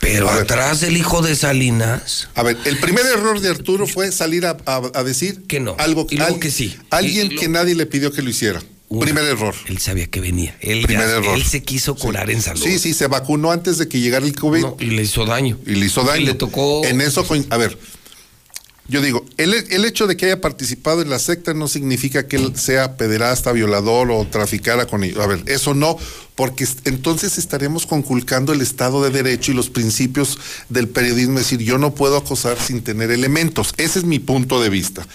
Pero 0.00 0.26
ver. 0.26 0.42
atrás 0.42 0.80
del 0.80 0.96
hijo 0.96 1.22
de 1.22 1.34
Salinas. 1.36 2.28
A 2.34 2.42
ver, 2.42 2.56
el 2.64 2.78
primer 2.78 3.04
error 3.06 3.40
de 3.40 3.48
Arturo 3.50 3.86
fue 3.86 4.12
salir 4.12 4.46
a, 4.46 4.56
a- 4.66 4.82
a 4.94 5.02
decir 5.04 5.42
que 5.48 5.58
no. 5.60 5.74
algo 5.78 6.06
Y 6.10 6.16
luego 6.16 6.34
al- 6.34 6.40
que 6.40 6.50
sí. 6.50 6.76
Alguien 6.90 7.32
Y 7.32 7.36
que 7.36 7.48
nadie 7.48 7.74
le 7.74 7.86
pidió 7.86 8.12
que 8.12 8.22
lo 8.22 8.30
hiciera. 8.30 8.62
Una, 8.88 9.04
primer 9.04 9.24
error. 9.24 9.52
Él 9.66 9.78
sabía 9.78 10.06
que 10.06 10.20
venía. 10.20 10.56
Él, 10.60 10.82
Primer 10.82 11.08
ya- 11.08 11.16
error. 11.16 11.36
él 11.36 11.44
se 11.44 11.62
quiso 11.62 11.96
colar 11.96 12.30
en 12.30 12.40
salud. 12.40 12.62
Sí, 12.62 12.78
sí, 12.78 12.94
se 12.94 13.08
vacunó 13.08 13.50
antes 13.50 13.78
de 13.78 13.88
que 13.88 13.98
llegara 13.98 14.24
el 14.24 14.36
COVID. 14.36 14.60
No, 14.60 14.76
y 14.78 14.86
le 14.86 15.02
hizo 15.02 15.24
daño. 15.26 15.58
Y 15.66 15.72
le 15.74 15.86
hizo 15.86 16.04
daño. 16.04 16.20
Y 16.22 16.26
le 16.26 16.34
tocó- 16.34 16.84
En 16.84 17.00
eso, 17.00 17.26
a 17.50 17.56
ver, 17.56 17.76
yo 18.88 19.00
digo, 19.02 19.24
el, 19.36 19.52
el 19.54 19.84
hecho 19.84 20.06
de 20.06 20.16
que 20.16 20.26
haya 20.26 20.40
participado 20.40 21.02
en 21.02 21.10
la 21.10 21.18
secta 21.18 21.54
no 21.54 21.66
significa 21.68 22.26
que 22.28 22.36
él 22.36 22.52
sea 22.56 22.96
pederasta, 22.96 23.52
violador 23.52 24.10
o 24.10 24.24
traficara 24.26 24.86
con 24.86 25.02
ellos. 25.02 25.18
A 25.18 25.26
ver, 25.26 25.42
eso 25.46 25.74
no, 25.74 25.98
porque 26.36 26.64
es- 26.64 26.76
entonces 26.84 27.36
estaremos 27.38 27.86
conculcando 27.86 28.52
el 28.52 28.60
Estado 28.60 29.02
de 29.02 29.10
Derecho 29.10 29.50
y 29.50 29.54
los 29.54 29.70
principios 29.70 30.38
del 30.68 30.88
periodismo. 30.88 31.38
Es 31.38 31.46
decir, 31.50 31.60
yo 31.66 31.78
no 31.78 31.94
puedo 31.94 32.16
acosar 32.16 32.60
sin 32.60 32.82
tener 32.82 33.10
elementos. 33.10 33.74
Ese 33.76 33.98
es 33.98 34.04
mi 34.04 34.18
punto 34.20 34.60
de 34.60 34.68
vista. 34.70 35.06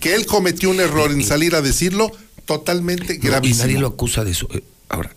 Que 0.00 0.14
él 0.14 0.24
cometió 0.26 0.70
un 0.70 0.80
error 0.80 1.10
en 1.10 1.24
salir 1.24 1.54
a 1.54 1.60
decirlo, 1.60 2.10
totalmente 2.46 3.14
No, 3.14 3.24
y 3.24 3.26
gravísimo. 3.28 3.64
nadie 3.66 3.78
lo 3.78 3.88
acusa 3.88 4.24
de 4.24 4.30
eso. 4.30 4.48
Eh, 4.54 4.62
Ahora, 4.88 5.14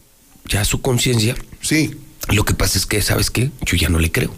ya 0.49 0.65
su 0.65 0.81
conciencia. 0.81 1.35
Sí. 1.61 1.95
Lo 2.29 2.43
que 2.43 2.53
pasa 2.53 2.77
es 2.77 2.85
que, 2.85 3.01
¿sabes 3.01 3.31
qué? 3.31 3.51
Yo 3.65 3.77
ya 3.77 3.87
no 3.89 3.99
le 3.99 4.11
creo. 4.11 4.33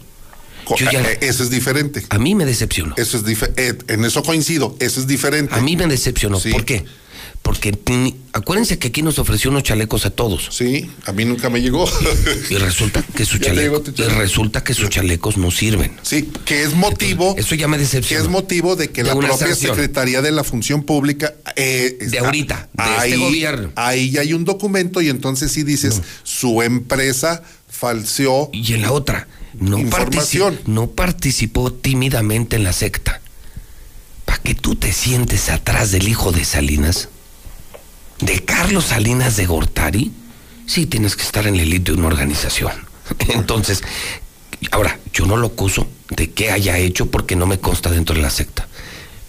Co- 0.64 0.76
Yo 0.76 0.90
ya- 0.90 1.02
eh, 1.02 1.18
eso 1.22 1.42
es 1.42 1.50
diferente. 1.50 2.04
A 2.08 2.18
mí 2.18 2.34
me 2.34 2.44
decepcionó. 2.44 2.94
Eso 2.96 3.16
es 3.16 3.24
diferente. 3.24 3.92
en 3.92 4.04
eso 4.04 4.22
coincido. 4.22 4.76
Eso 4.80 5.00
es 5.00 5.06
diferente. 5.06 5.54
A 5.54 5.60
mí 5.60 5.76
me 5.76 5.86
decepcionó. 5.86 6.40
Sí. 6.40 6.50
¿Por 6.50 6.64
qué? 6.64 6.84
Porque 7.42 7.74
acuérdense 8.32 8.78
que 8.78 8.88
aquí 8.88 9.02
nos 9.02 9.18
ofreció 9.18 9.50
unos 9.50 9.64
chalecos 9.64 10.06
a 10.06 10.10
todos. 10.10 10.48
Sí, 10.50 10.90
a 11.04 11.12
mí 11.12 11.26
nunca 11.26 11.50
me 11.50 11.60
llegó. 11.60 11.84
Y 12.50 12.54
resulta 12.56 13.02
que 13.02 13.26
sus 13.26 13.38
chalecos, 13.42 13.82
chaleco. 13.84 14.02
y 14.02 14.16
resulta 14.18 14.64
que 14.64 14.72
sus 14.72 14.88
chalecos 14.88 15.36
no 15.36 15.50
sirven. 15.50 15.94
Sí, 16.02 16.30
que 16.46 16.62
es 16.62 16.72
motivo. 16.74 17.34
Eso 17.36 17.54
ya 17.54 17.68
me 17.68 17.76
Que 17.76 17.82
decepcionó. 17.82 18.24
es 18.24 18.30
motivo 18.30 18.76
de 18.76 18.88
que 18.88 19.02
De 19.02 19.08
la 19.10 19.14
propia 19.16 19.36
sanción. 19.36 19.74
Secretaría 19.76 20.22
de 20.22 20.32
la 20.32 20.42
Función 20.42 20.84
Pública. 20.84 21.34
eh, 21.56 21.98
De 22.00 22.18
ahorita, 22.18 22.70
de 22.72 22.96
este 23.08 23.16
gobierno. 23.18 23.72
Ahí 23.76 24.10
ya 24.10 24.22
hay 24.22 24.32
un 24.32 24.46
documento 24.46 25.02
y 25.02 25.10
entonces 25.10 25.52
sí 25.52 25.64
dices, 25.64 26.00
su 26.22 26.62
empresa 26.62 27.42
falseó. 27.68 28.48
Y 28.54 28.72
en 28.72 28.80
la 28.80 28.92
otra, 28.92 29.28
no, 29.58 29.78
Información. 29.78 30.56
partici- 30.56 30.66
no 30.66 30.90
participó 30.90 31.72
tímidamente 31.72 32.56
en 32.56 32.64
la 32.64 32.72
secta. 32.72 33.20
Para 34.24 34.38
que 34.38 34.54
tú 34.54 34.74
te 34.76 34.92
sientes 34.92 35.50
atrás 35.50 35.90
del 35.90 36.08
hijo 36.08 36.32
de 36.32 36.44
Salinas, 36.44 37.08
de 38.20 38.44
Carlos 38.44 38.86
Salinas 38.86 39.36
de 39.36 39.46
Gortari, 39.46 40.12
sí 40.66 40.86
tienes 40.86 41.16
que 41.16 41.22
estar 41.22 41.46
en 41.46 41.56
la 41.56 41.62
élite 41.62 41.92
de 41.92 41.98
una 41.98 42.06
organización. 42.08 42.72
Entonces, 43.28 43.82
ahora, 44.70 44.98
yo 45.12 45.26
no 45.26 45.36
lo 45.36 45.48
acuso 45.48 45.86
de 46.10 46.30
que 46.30 46.50
haya 46.50 46.78
hecho 46.78 47.10
porque 47.10 47.36
no 47.36 47.46
me 47.46 47.58
consta 47.60 47.90
dentro 47.90 48.14
de 48.16 48.22
la 48.22 48.30
secta. 48.30 48.66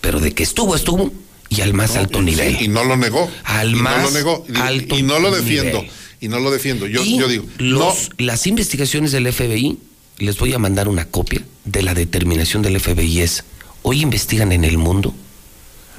Pero 0.01 0.19
de 0.19 0.33
que 0.33 0.43
estuvo, 0.43 0.75
estuvo 0.75 1.11
y 1.49 1.61
al 1.61 1.73
más 1.73 1.95
alto 1.95 2.19
Sí, 2.19 2.25
nivel. 2.25 2.61
y 2.61 2.67
no 2.67 2.83
lo 2.83 2.95
negó. 2.95 3.29
Al 3.43 3.71
y 3.71 3.75
más 3.75 3.97
no 3.97 4.03
lo 4.03 4.11
negó. 4.11 4.45
Y, 4.47 4.57
alto 4.57 4.97
y 4.97 5.03
no 5.03 5.19
lo 5.19 5.31
defiendo. 5.35 5.79
nivel. 5.81 5.91
Y 6.21 6.27
no 6.29 6.39
lo 6.39 6.49
defiendo. 6.51 6.87
Yo, 6.87 7.03
Y 7.03 7.17
yo 7.19 7.27
digo, 7.27 7.45
los- 7.57 8.09
las 8.17 8.47
investigaciones 8.47 9.11
del 9.11 9.27
FBI, 9.31 9.77
les 10.17 10.37
voy 10.37 10.53
a 10.53 10.59
mandar 10.59 10.87
una 10.87 11.05
copia 11.05 11.43
de 11.65 11.81
la 11.81 11.93
determinación 11.93 12.61
del 12.61 12.79
FBI 12.79 13.21
es, 13.21 13.43
hoy 13.81 14.01
investigan 14.01 14.51
en 14.51 14.63
el 14.63 14.77
mundo 14.77 15.13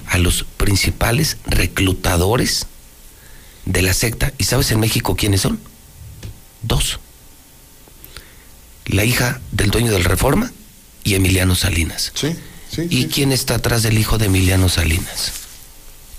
a 0.06 0.18
los 0.18 0.44
principales 0.56 1.36
reclutadores 1.46 2.66
de 3.64 3.82
la 3.82 3.92
secta. 3.92 4.32
¿Y 4.38 4.44
sabes 4.44 4.70
en 4.70 4.80
México 4.80 5.16
quiénes 5.16 5.40
son? 5.42 5.60
Dos. 6.62 7.00
La 8.86 9.04
hija 9.04 9.40
del 9.50 9.70
dueño 9.70 9.92
del 9.92 10.04
Reforma 10.04 10.52
y 11.02 11.14
Emiliano 11.14 11.54
Salinas. 11.54 12.12
Sí, 12.14 12.36
sí. 12.70 12.86
¿Y 12.88 13.06
quién 13.06 13.32
está 13.32 13.56
atrás 13.56 13.82
del 13.82 13.98
hijo 13.98 14.18
de 14.18 14.26
Emiliano 14.26 14.68
Salinas? 14.68 15.32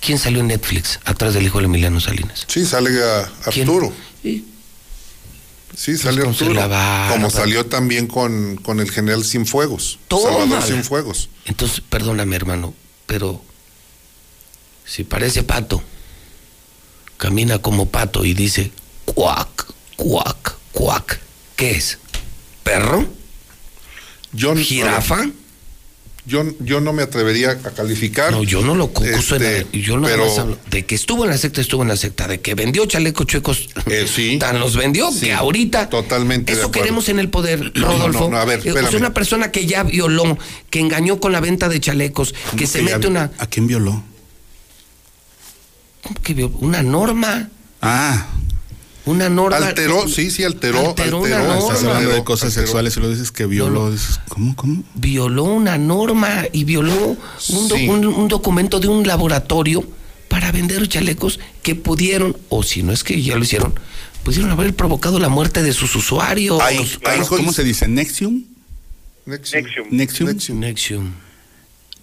¿Quién 0.02 0.20
salió 0.20 0.42
en 0.42 0.48
Netflix 0.48 1.00
atrás 1.06 1.34
del 1.34 1.46
hijo 1.46 1.60
de 1.60 1.66
Emiliano 1.66 2.00
Salinas? 2.00 2.46
Sí, 2.48 2.66
sale 2.66 2.90
a 3.04 3.32
¿Quién? 3.52 3.68
Arturo. 3.68 3.94
Sí. 5.78 5.94
Arturo. 6.08 6.54
la 6.54 6.66
barba. 6.66 7.14
Como 7.14 7.30
salió 7.30 7.68
también 7.68 8.08
con, 8.08 8.56
con 8.58 8.80
el 8.80 8.90
general 8.90 9.24
Cienfuegos. 9.24 10.00
Tómala. 10.08 10.40
Salvador 10.40 10.64
Cienfuegos. 10.64 11.30
Entonces, 11.46 11.82
perdóname, 11.88 12.36
hermano, 12.36 12.74
pero 13.06 13.40
si 14.86 15.04
parece 15.04 15.44
pato, 15.44 15.84
camina 17.18 17.60
como 17.60 17.90
pato 17.90 18.26
y 18.26 18.34
dice 18.34 18.72
cuac, 19.06 19.68
cuac, 19.96 20.56
cuac, 20.72 21.20
¿qué 21.56 21.72
es? 21.72 22.00
¿Perro? 22.64 23.06
Yo, 24.34 24.56
¿Jirafa? 24.56 25.30
Yo, 26.28 26.44
yo 26.60 26.82
no 26.82 26.92
me 26.92 27.04
atrevería 27.04 27.52
a 27.52 27.56
calificar. 27.72 28.34
No, 28.34 28.44
yo 28.44 28.62
no 28.62 28.76
lo 28.76 28.86
acuso 28.86 29.08
en 29.38 29.44
Este, 29.44 29.64
la- 29.78 29.82
yo 29.82 29.98
nada 29.98 30.14
pero- 30.14 30.28
más 30.28 30.38
hablo 30.38 30.58
de 30.70 30.86
que 30.86 30.94
estuvo 30.94 31.24
en 31.24 31.30
la 31.30 31.38
secta, 31.38 31.62
estuvo 31.62 31.84
en 31.84 31.88
la 31.88 31.96
secta, 31.96 32.28
de 32.28 32.42
que 32.42 32.54
vendió 32.54 32.86
chalecos 32.86 33.26
chuecos, 33.28 33.70
sí. 34.14 34.38
tan 34.40 34.60
los 34.60 34.76
vendió 34.76 35.10
Sí, 35.12 35.22
que 35.28 35.34
ahorita 35.34 35.90
Totalmente. 35.90 36.52
eso 36.52 36.70
queremos 36.70 37.08
en 37.08 37.20
el 37.20 37.30
poder, 37.30 37.72
Rodolfo. 37.76 38.20
no, 38.26 38.30
no, 38.32 38.38
a 38.40 38.44
ver, 38.46 38.60
Eh, 38.60 38.70
espérame. 38.70 38.96
una 38.98 39.14
persona 39.14 39.52
que 39.52 39.66
ya 39.66 39.84
violó, 39.84 40.38
que 40.70 40.80
engañó 40.82 41.22
con 41.22 41.32
la 41.32 41.40
venta 41.40 41.70
de 41.70 41.80
chalecos, 41.80 42.36
que 42.58 42.68
se 42.68 42.80
que 42.80 42.86
ya- 42.90 42.96
mete 42.98 43.08
una 43.08 43.32
¿A 43.38 43.48
quién 43.48 43.66
violó? 43.68 44.04
¿Cómo 46.04 46.16
que 46.22 46.34
violó? 46.34 46.58
una 46.60 46.84
norma. 46.84 47.50
Ah, 47.82 48.28
Una 49.08 49.30
norma. 49.30 49.58
Alteró, 49.58 50.08
sí, 50.08 50.30
sí, 50.30 50.44
alteró. 50.44 50.90
Alteró 50.90 51.20
una 51.22 51.38
alteró, 51.38 51.54
norma. 51.56 51.68
Estás 51.74 51.84
hablando 51.86 52.12
de 52.12 52.24
cosas 52.24 52.50
alteró. 52.50 52.66
sexuales 52.68 52.98
y 52.98 53.00
lo 53.00 53.10
dices 53.10 53.32
que 53.32 53.46
violó. 53.48 53.90
dices, 53.92 54.20
¿Cómo, 54.30 54.56
cómo? 54.56 54.84
Violó 54.94 55.46
una 55.46 55.78
norma 55.78 56.44
y 56.54 56.64
violó 56.66 57.18
un, 57.50 57.68
do- 57.68 57.76
Sí. 57.78 57.88
un- 57.90 58.06
un 58.06 58.28
documento 58.28 58.80
de 58.80 58.88
un 58.90 59.08
laboratorio 59.08 59.84
para 60.28 60.52
vender 60.52 60.88
chalecos 60.88 61.40
que 61.64 61.74
pudieron, 61.76 62.36
o 62.50 62.62
si 62.64 62.84
no 62.84 62.92
es 62.92 63.04
que 63.04 63.22
ya 63.22 63.36
lo 63.38 63.44
hicieron, 63.44 63.74
pudieron 64.24 64.52
haber 64.52 64.76
provocado 64.76 65.20
la 65.20 65.30
muerte 65.30 65.64
de 65.64 65.72
sus 65.74 65.96
usuarios. 65.96 66.60
Ahí, 66.62 66.78
ahí 67.06 67.22
¿Cómo 67.28 67.54
se 67.54 67.64
dice? 67.64 67.88
¿Nexium? 67.88 68.44
Nexium. 69.26 69.64
Nexium. 69.92 70.28
¿Nexium? 70.30 70.60
Nexium. 70.60 71.12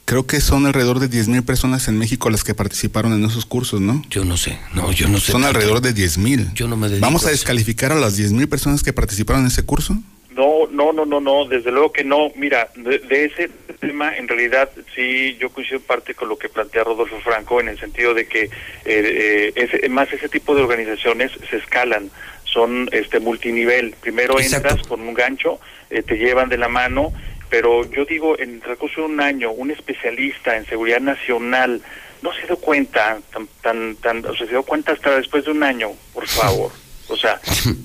Creo 0.07 0.27
que 0.27 0.41
son 0.41 0.67
alrededor 0.67 0.99
de 1.01 1.09
10.000 1.09 1.45
personas 1.47 1.89
en 1.89 1.99
México 1.99 2.29
las 2.29 2.45
que 2.45 2.55
participaron 2.55 3.15
en 3.15 3.25
esos 3.25 3.47
cursos, 3.47 3.81
¿no? 3.81 4.03
Yo 4.11 4.25
no 4.25 4.37
sé, 4.37 4.59
no, 4.75 4.93
yo 4.93 5.09
no 5.09 5.19
sé. 5.19 5.33
Son 5.33 5.45
alrededor 5.45 5.81
de 5.81 5.95
10.000. 5.95 6.53
Yo 6.53 6.69
no 6.69 6.77
me 6.77 6.89
dedico 6.89 7.07
¿Vamos 7.07 7.25
a 7.27 7.31
descalificar 7.31 7.91
a 7.91 7.95
las 7.95 8.19
10.000 8.19 8.47
personas 8.49 8.83
que 8.83 8.93
participaron 8.93 9.43
en 9.43 9.49
ese 9.49 9.63
curso? 9.65 9.97
No, 10.31 10.67
no, 10.71 10.93
no, 10.93 11.07
no, 11.07 11.21
no, 11.21 11.47
desde 11.47 11.71
luego 11.71 11.93
que 11.93 12.05
no. 12.05 12.31
Mira, 12.37 12.69
de, 12.77 12.99
de 12.99 13.25
ese 13.27 13.49
tema, 13.81 14.15
en 14.17 14.29
realidad, 14.29 14.69
sí, 14.95 15.37
yo 15.41 15.49
coincido 15.51 15.79
en 15.79 15.85
parte 15.85 16.15
con 16.15 16.29
lo 16.29 16.37
que 16.37 16.49
plantea 16.51 16.85
Rodolfo 16.85 17.19
Franco, 17.21 17.61
en 17.61 17.69
el 17.69 17.79
sentido 17.79 18.13
de 18.15 18.27
que 18.27 18.43
eh, 18.43 18.51
eh, 18.85 19.53
ese- 19.55 19.89
más 19.89 20.13
ese 20.13 20.29
tipo 20.29 20.55
de 20.55 20.63
organizaciones 20.63 21.31
se 21.49 21.57
escalan, 21.57 22.11
son 22.45 22.89
este 22.93 23.21
multinivel. 23.21 23.95
Primero 24.01 24.39
Exacto. 24.39 24.69
entras 24.69 24.87
con 24.87 25.01
un 25.01 25.15
gancho, 25.15 25.61
eh, 25.91 26.03
te 26.03 26.17
llevan 26.17 26.49
de 26.49 26.59
la 26.59 26.69
mano, 26.69 27.13
pero 27.51 27.89
yo 27.91 28.05
digo, 28.05 28.39
en 28.39 28.55
el 28.55 28.61
transcurso 28.61 29.03
de 29.03 29.07
un 29.07 29.21
año, 29.21 29.51
un 29.53 29.71
especialista 29.71 30.57
en 30.57 30.67
seguridad 30.67 31.01
nacional 31.01 31.83
no 32.23 32.33
se 32.35 32.47
dio 32.47 32.57
cuenta, 32.57 33.19
tan, 33.33 33.47
tan, 33.63 33.97
tan, 33.97 34.25
o 34.25 34.35
sea, 34.37 34.47
se 34.47 34.53
dio 34.53 34.63
cuenta 34.63 34.93
hasta 34.93 35.17
después 35.17 35.45
de 35.45 35.51
un 35.53 35.63
año, 35.63 35.91
por 36.13 36.27
favor. 36.29 36.73
O 37.09 37.17
sea, 37.17 37.39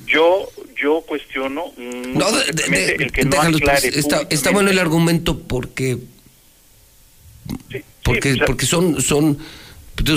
yo 0.05 0.47
yo 0.81 1.01
cuestiono 1.01 1.73
No, 1.77 2.31
de- 2.31 2.45
de- 2.53 2.95
el 2.95 3.11
que 3.11 3.25
no 3.25 3.41
aclare 3.41 3.89
está, 3.89 4.21
está 4.29 4.49
bueno 4.51 4.69
el 4.71 4.79
argumento 4.79 5.37
porque 5.39 5.97
porque 8.03 8.33
o 8.33 8.35
sea- 8.37 8.45
porque 8.45 8.65
son 8.65 9.01
son 9.01 9.37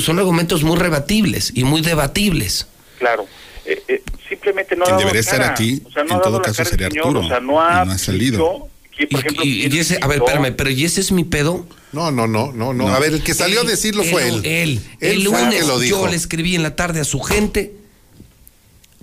son 0.01 0.19
argumentos 0.20 0.62
muy 0.62 0.77
rebatibles 0.78 1.51
y 1.55 1.64
muy 1.64 1.81
debatibles. 1.81 2.69
Claro. 2.98 3.27
Eh, 3.64 3.82
eh, 3.89 4.02
simplemente 4.28 4.77
no 4.77 4.85
ha 4.85 4.86
Quien 4.86 4.98
dado 4.98 5.09
debería 5.09 5.14
la 5.14 5.20
estar 5.20 5.40
cara. 5.40 5.52
aquí, 5.52 5.82
O 5.85 5.90
sea, 5.90 6.05
no 6.05 6.14
en 6.14 6.20
todo 6.23 6.40
caso, 6.43 6.56
cara 6.59 6.62
el 6.69 6.70
sería 6.70 6.89
señor, 6.90 7.06
Arturo, 7.06 7.27
O 7.27 7.28
sea, 7.28 7.40
no 7.40 7.60
ha, 7.60 7.85
no 7.85 7.93
ha 7.93 7.98
salido. 7.98 8.39
dicho 8.39 8.69
que, 8.97 9.06
por 9.06 9.20
ejemplo, 9.20 9.44
Y, 9.44 9.66
y 9.66 9.78
ese, 9.78 9.98
a 10.01 10.06
ver, 10.06 10.19
no, 10.19 10.27
espérame, 10.27 10.55
pero 10.56 10.70
¿y 10.70 10.85
ese 10.85 11.01
es 11.01 11.12
mi 11.12 11.24
pedo? 11.24 11.66
No, 11.93 12.10
no, 12.10 12.27
no, 12.27 12.52
no, 12.52 12.73
no. 12.73 12.89
A 12.89 12.98
ver, 12.98 13.12
el 13.14 13.23
que 13.23 13.35
salió 13.35 13.60
a 13.60 13.64
decirlo 13.64 14.02
fue 14.05 14.28
él. 14.28 14.40
Él, 14.44 14.81
Él 15.01 15.12
el 15.19 15.24
lunes 15.24 15.55
que 15.60 15.66
lo 15.66 15.78
dijo. 15.78 16.05
yo 16.05 16.10
le 16.10 16.16
escribí 16.16 16.55
en 16.55 16.62
la 16.62 16.77
tarde 16.77 17.01
a 17.01 17.05
su 17.05 17.20
gente 17.20 17.73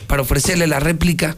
para 0.07 0.21
ofrecerle 0.23 0.65
la 0.67 0.79
réplica 0.79 1.37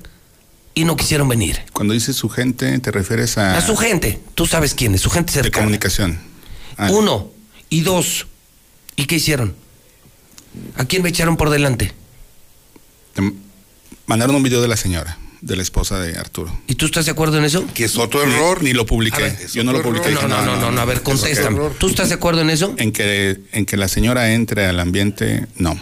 y 0.73 0.86
no 0.86 0.95
quisieron 0.95 1.28
venir. 1.28 1.60
Cuando 1.73 1.94
dices 1.94 2.15
su 2.15 2.30
gente, 2.30 2.78
te 2.80 2.91
refieres 2.91 3.38
a... 3.38 3.57
A 3.57 3.61
su 3.61 3.76
gente, 3.76 4.19
tú 4.36 4.45
sabes 4.48 4.73
quién 4.73 4.95
es, 4.95 5.02
su 5.02 5.10
gente 5.10 5.34
De 5.34 5.44
cercana. 5.44 5.65
comunicación. 5.65 6.19
Ah, 6.78 6.90
Uno. 6.91 7.30
Y 7.69 7.82
dos. 7.82 8.28
¿Y 8.95 9.06
qué 9.06 9.15
hicieron? 9.15 9.53
¿A 10.78 10.86
quién 10.86 11.02
me 11.03 11.10
echaron 11.10 11.36
por 11.38 11.49
delante? 11.49 11.91
te 13.14 13.22
mandaron 14.06 14.36
un 14.38 14.44
video 14.44 14.61
de 14.61 14.68
la 14.69 14.78
señora, 14.78 15.18
de 15.42 15.56
la 15.56 15.62
esposa 15.64 16.00
de 16.00 16.18
Arturo. 16.18 16.56
¿Y 16.68 16.76
tú 16.76 16.86
estás 16.86 17.06
de 17.06 17.12
acuerdo 17.12 17.38
en 17.38 17.44
eso? 17.46 17.66
Que 17.74 17.86
es 17.86 17.98
otro 17.98 18.22
error. 18.24 18.62
Ni 18.64 18.74
lo 18.74 18.86
publiqué. 18.86 19.22
Ver, 19.24 19.48
Yo 19.54 19.64
no 19.64 19.74
lo 19.74 19.82
publiqué. 19.82 20.12
No, 20.12 20.16
dije, 20.18 20.28
no, 20.28 20.46
no, 20.46 20.56
no, 20.56 20.72
no, 20.72 20.82
a 20.82 20.86
ver, 20.86 21.02
contéstame. 21.02 21.60
¿Tú 21.80 21.88
estás 21.88 22.10
de 22.10 22.16
acuerdo 22.16 22.42
en 22.42 22.50
eso? 22.52 22.74
En 22.78 22.92
que, 22.92 23.40
en 23.52 23.66
que 23.66 23.76
la 23.78 23.88
señora 23.88 24.34
entre 24.34 24.66
al 24.68 24.80
ambiente, 24.80 25.48
no. 25.58 25.78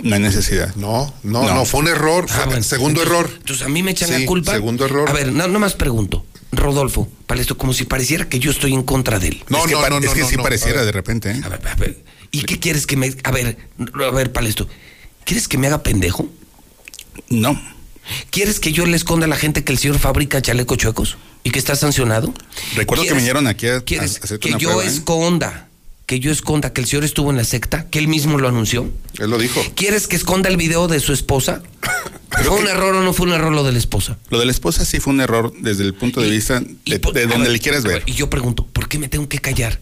No 0.00 0.14
hay 0.14 0.20
necesidad. 0.20 0.76
No, 0.76 1.12
no, 1.24 1.42
No. 1.42 1.54
no, 1.54 1.64
fue 1.64 1.80
un 1.80 1.88
error. 1.88 2.26
Ah, 2.28 2.32
fue- 2.34 2.44
bueno. 2.46 2.62
segundo 2.62 3.02
Entonces- 3.02 3.20
error. 3.26 3.38
Entonces 3.40 3.66
a 3.66 3.68
mí 3.68 3.82
me 3.82 3.90
echan 3.90 4.08
Sí, 4.10 4.20
la 4.20 4.26
culpa. 4.26 4.52
segundo 4.52 4.84
error. 4.84 5.08
A 5.08 5.12
ver, 5.12 5.32
no, 5.32 5.48
nomás 5.48 5.74
pregunto. 5.74 6.24
Rodolfo, 6.52 7.08
para 7.26 7.40
esto, 7.40 7.58
como 7.58 7.72
si 7.74 7.84
pareciera 7.84 8.28
que 8.28 8.38
yo 8.38 8.50
estoy 8.52 8.72
en 8.74 8.82
contra 8.84 9.18
de 9.18 9.28
él. 9.28 9.44
No, 9.48 9.58
es 9.58 9.64
que, 9.66 9.72
no, 9.72 9.80
no, 9.90 9.98
es 9.98 10.14
que 10.14 10.20
no, 10.22 10.28
sí 10.28 10.36
no. 10.36 10.42
pareciera 10.44 10.84
de 10.84 10.92
repente. 10.92 11.30
¿eh? 11.32 11.40
A 11.44 11.48
ver, 11.48 11.66
a 11.68 11.74
ver. 11.74 12.04
¿Y 12.30 12.42
qué 12.42 12.58
quieres 12.60 12.86
que 12.86 12.96
me... 12.96 13.12
A 13.24 13.30
ver, 13.32 13.58
a 14.06 14.10
ver, 14.12 14.32
Palesto. 14.32 14.68
¿Quieres 15.24 15.48
que 15.48 15.58
me 15.58 15.66
haga 15.66 15.82
pendejo? 15.82 16.26
No. 17.28 17.60
¿Quieres 18.30 18.60
que 18.60 18.72
yo 18.72 18.86
le 18.86 18.96
esconda 18.96 19.26
a 19.26 19.28
la 19.28 19.36
gente 19.36 19.64
que 19.64 19.72
el 19.72 19.78
señor 19.78 19.98
fabrica 19.98 20.40
chalecos 20.42 20.78
chuecos 20.78 21.16
y 21.44 21.50
que 21.50 21.58
está 21.58 21.76
sancionado? 21.76 22.32
Recuerdo 22.76 23.02
que 23.02 23.08
¿Quieres- 23.08 23.16
vinieron 23.22 23.46
aquí 23.46 23.66
a, 23.68 23.76
a 23.76 23.80
¿Quieres 23.80 24.20
hacerte 24.22 24.38
que 24.40 24.48
una 24.50 24.58
yo 24.58 24.68
prueba. 24.70 24.84
¿eh? 24.84 24.92
esconda, 24.94 25.68
que 26.06 26.20
yo 26.20 26.30
esconda 26.30 26.72
que 26.72 26.80
el 26.80 26.86
señor 26.86 27.04
estuvo 27.04 27.30
en 27.30 27.36
la 27.36 27.44
secta, 27.44 27.86
que 27.90 27.98
él 27.98 28.08
mismo 28.08 28.38
lo 28.38 28.48
anunció? 28.48 28.90
Él 29.18 29.30
lo 29.30 29.38
dijo. 29.38 29.60
¿Quieres 29.74 30.06
que 30.06 30.16
esconda 30.16 30.48
el 30.48 30.56
video 30.56 30.88
de 30.88 31.00
su 31.00 31.12
esposa? 31.12 31.62
¿Fue 32.30 32.56
un 32.58 32.68
error 32.68 32.94
o 32.94 33.02
no 33.02 33.12
fue 33.12 33.26
un 33.26 33.32
error 33.32 33.52
lo 33.52 33.64
de 33.64 33.72
la 33.72 33.78
esposa? 33.78 34.18
Lo 34.30 34.38
de 34.38 34.44
la 34.46 34.52
esposa 34.52 34.84
sí 34.84 35.00
fue 35.00 35.12
un 35.12 35.20
error 35.20 35.52
desde 35.60 35.82
el 35.84 35.94
punto 35.94 36.20
de 36.20 36.30
vista 36.30 36.60
de, 36.60 36.94
a 36.96 36.98
donde 37.00 37.38
ver, 37.38 37.50
le 37.50 37.58
quieras 37.58 37.84
a 37.84 37.88
ver. 37.88 38.02
Y 38.06 38.12
yo 38.12 38.28
pregunto, 38.30 38.66
¿por 38.66 38.88
qué 38.88 38.98
me 38.98 39.08
tengo 39.08 39.28
que 39.28 39.38
callar? 39.38 39.80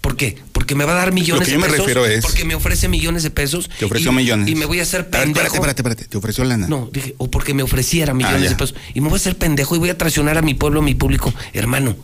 ¿Por 0.00 0.16
qué? 0.16 0.38
Porque 0.52 0.74
me 0.74 0.84
va 0.86 0.92
a 0.92 0.96
dar 0.96 1.12
millones 1.12 1.40
Lo 1.40 1.44
que 1.44 1.50
de 1.50 1.54
yo 1.56 1.60
me 1.60 1.66
pesos. 1.66 1.80
refiero 1.86 2.06
es- 2.06 2.22
Porque 2.24 2.44
me 2.46 2.54
ofrece 2.54 2.88
millones 2.88 3.22
de 3.22 3.30
pesos. 3.30 3.68
Te 3.78 3.84
ofreció 3.84 4.12
y- 4.12 4.14
millones. 4.14 4.48
Y 4.48 4.54
me 4.54 4.64
voy 4.64 4.80
a 4.80 4.82
hacer 4.82 5.10
pendejo. 5.10 5.30
espérate, 5.32 5.56
espérate, 5.56 5.80
espérate. 5.82 6.04
¿Te 6.06 6.16
ofreció 6.16 6.44
lana? 6.44 6.68
No, 6.68 6.88
dije, 6.90 7.14
o 7.18 7.30
porque 7.30 7.52
me 7.52 7.62
ofreciera 7.62 8.14
millones 8.14 8.46
Ah, 8.46 8.50
de 8.50 8.56
pesos. 8.56 8.74
Y 8.94 9.00
me 9.02 9.08
voy 9.08 9.16
a 9.16 9.20
hacer 9.20 9.36
pendejo 9.36 9.76
y 9.76 9.78
voy 9.78 9.90
a 9.90 9.98
traicionar 9.98 10.38
a 10.38 10.42
mi 10.42 10.54
pueblo, 10.54 10.80
a 10.80 10.82
mi 10.82 10.94
público. 10.94 11.34
Hermano, 11.52 11.96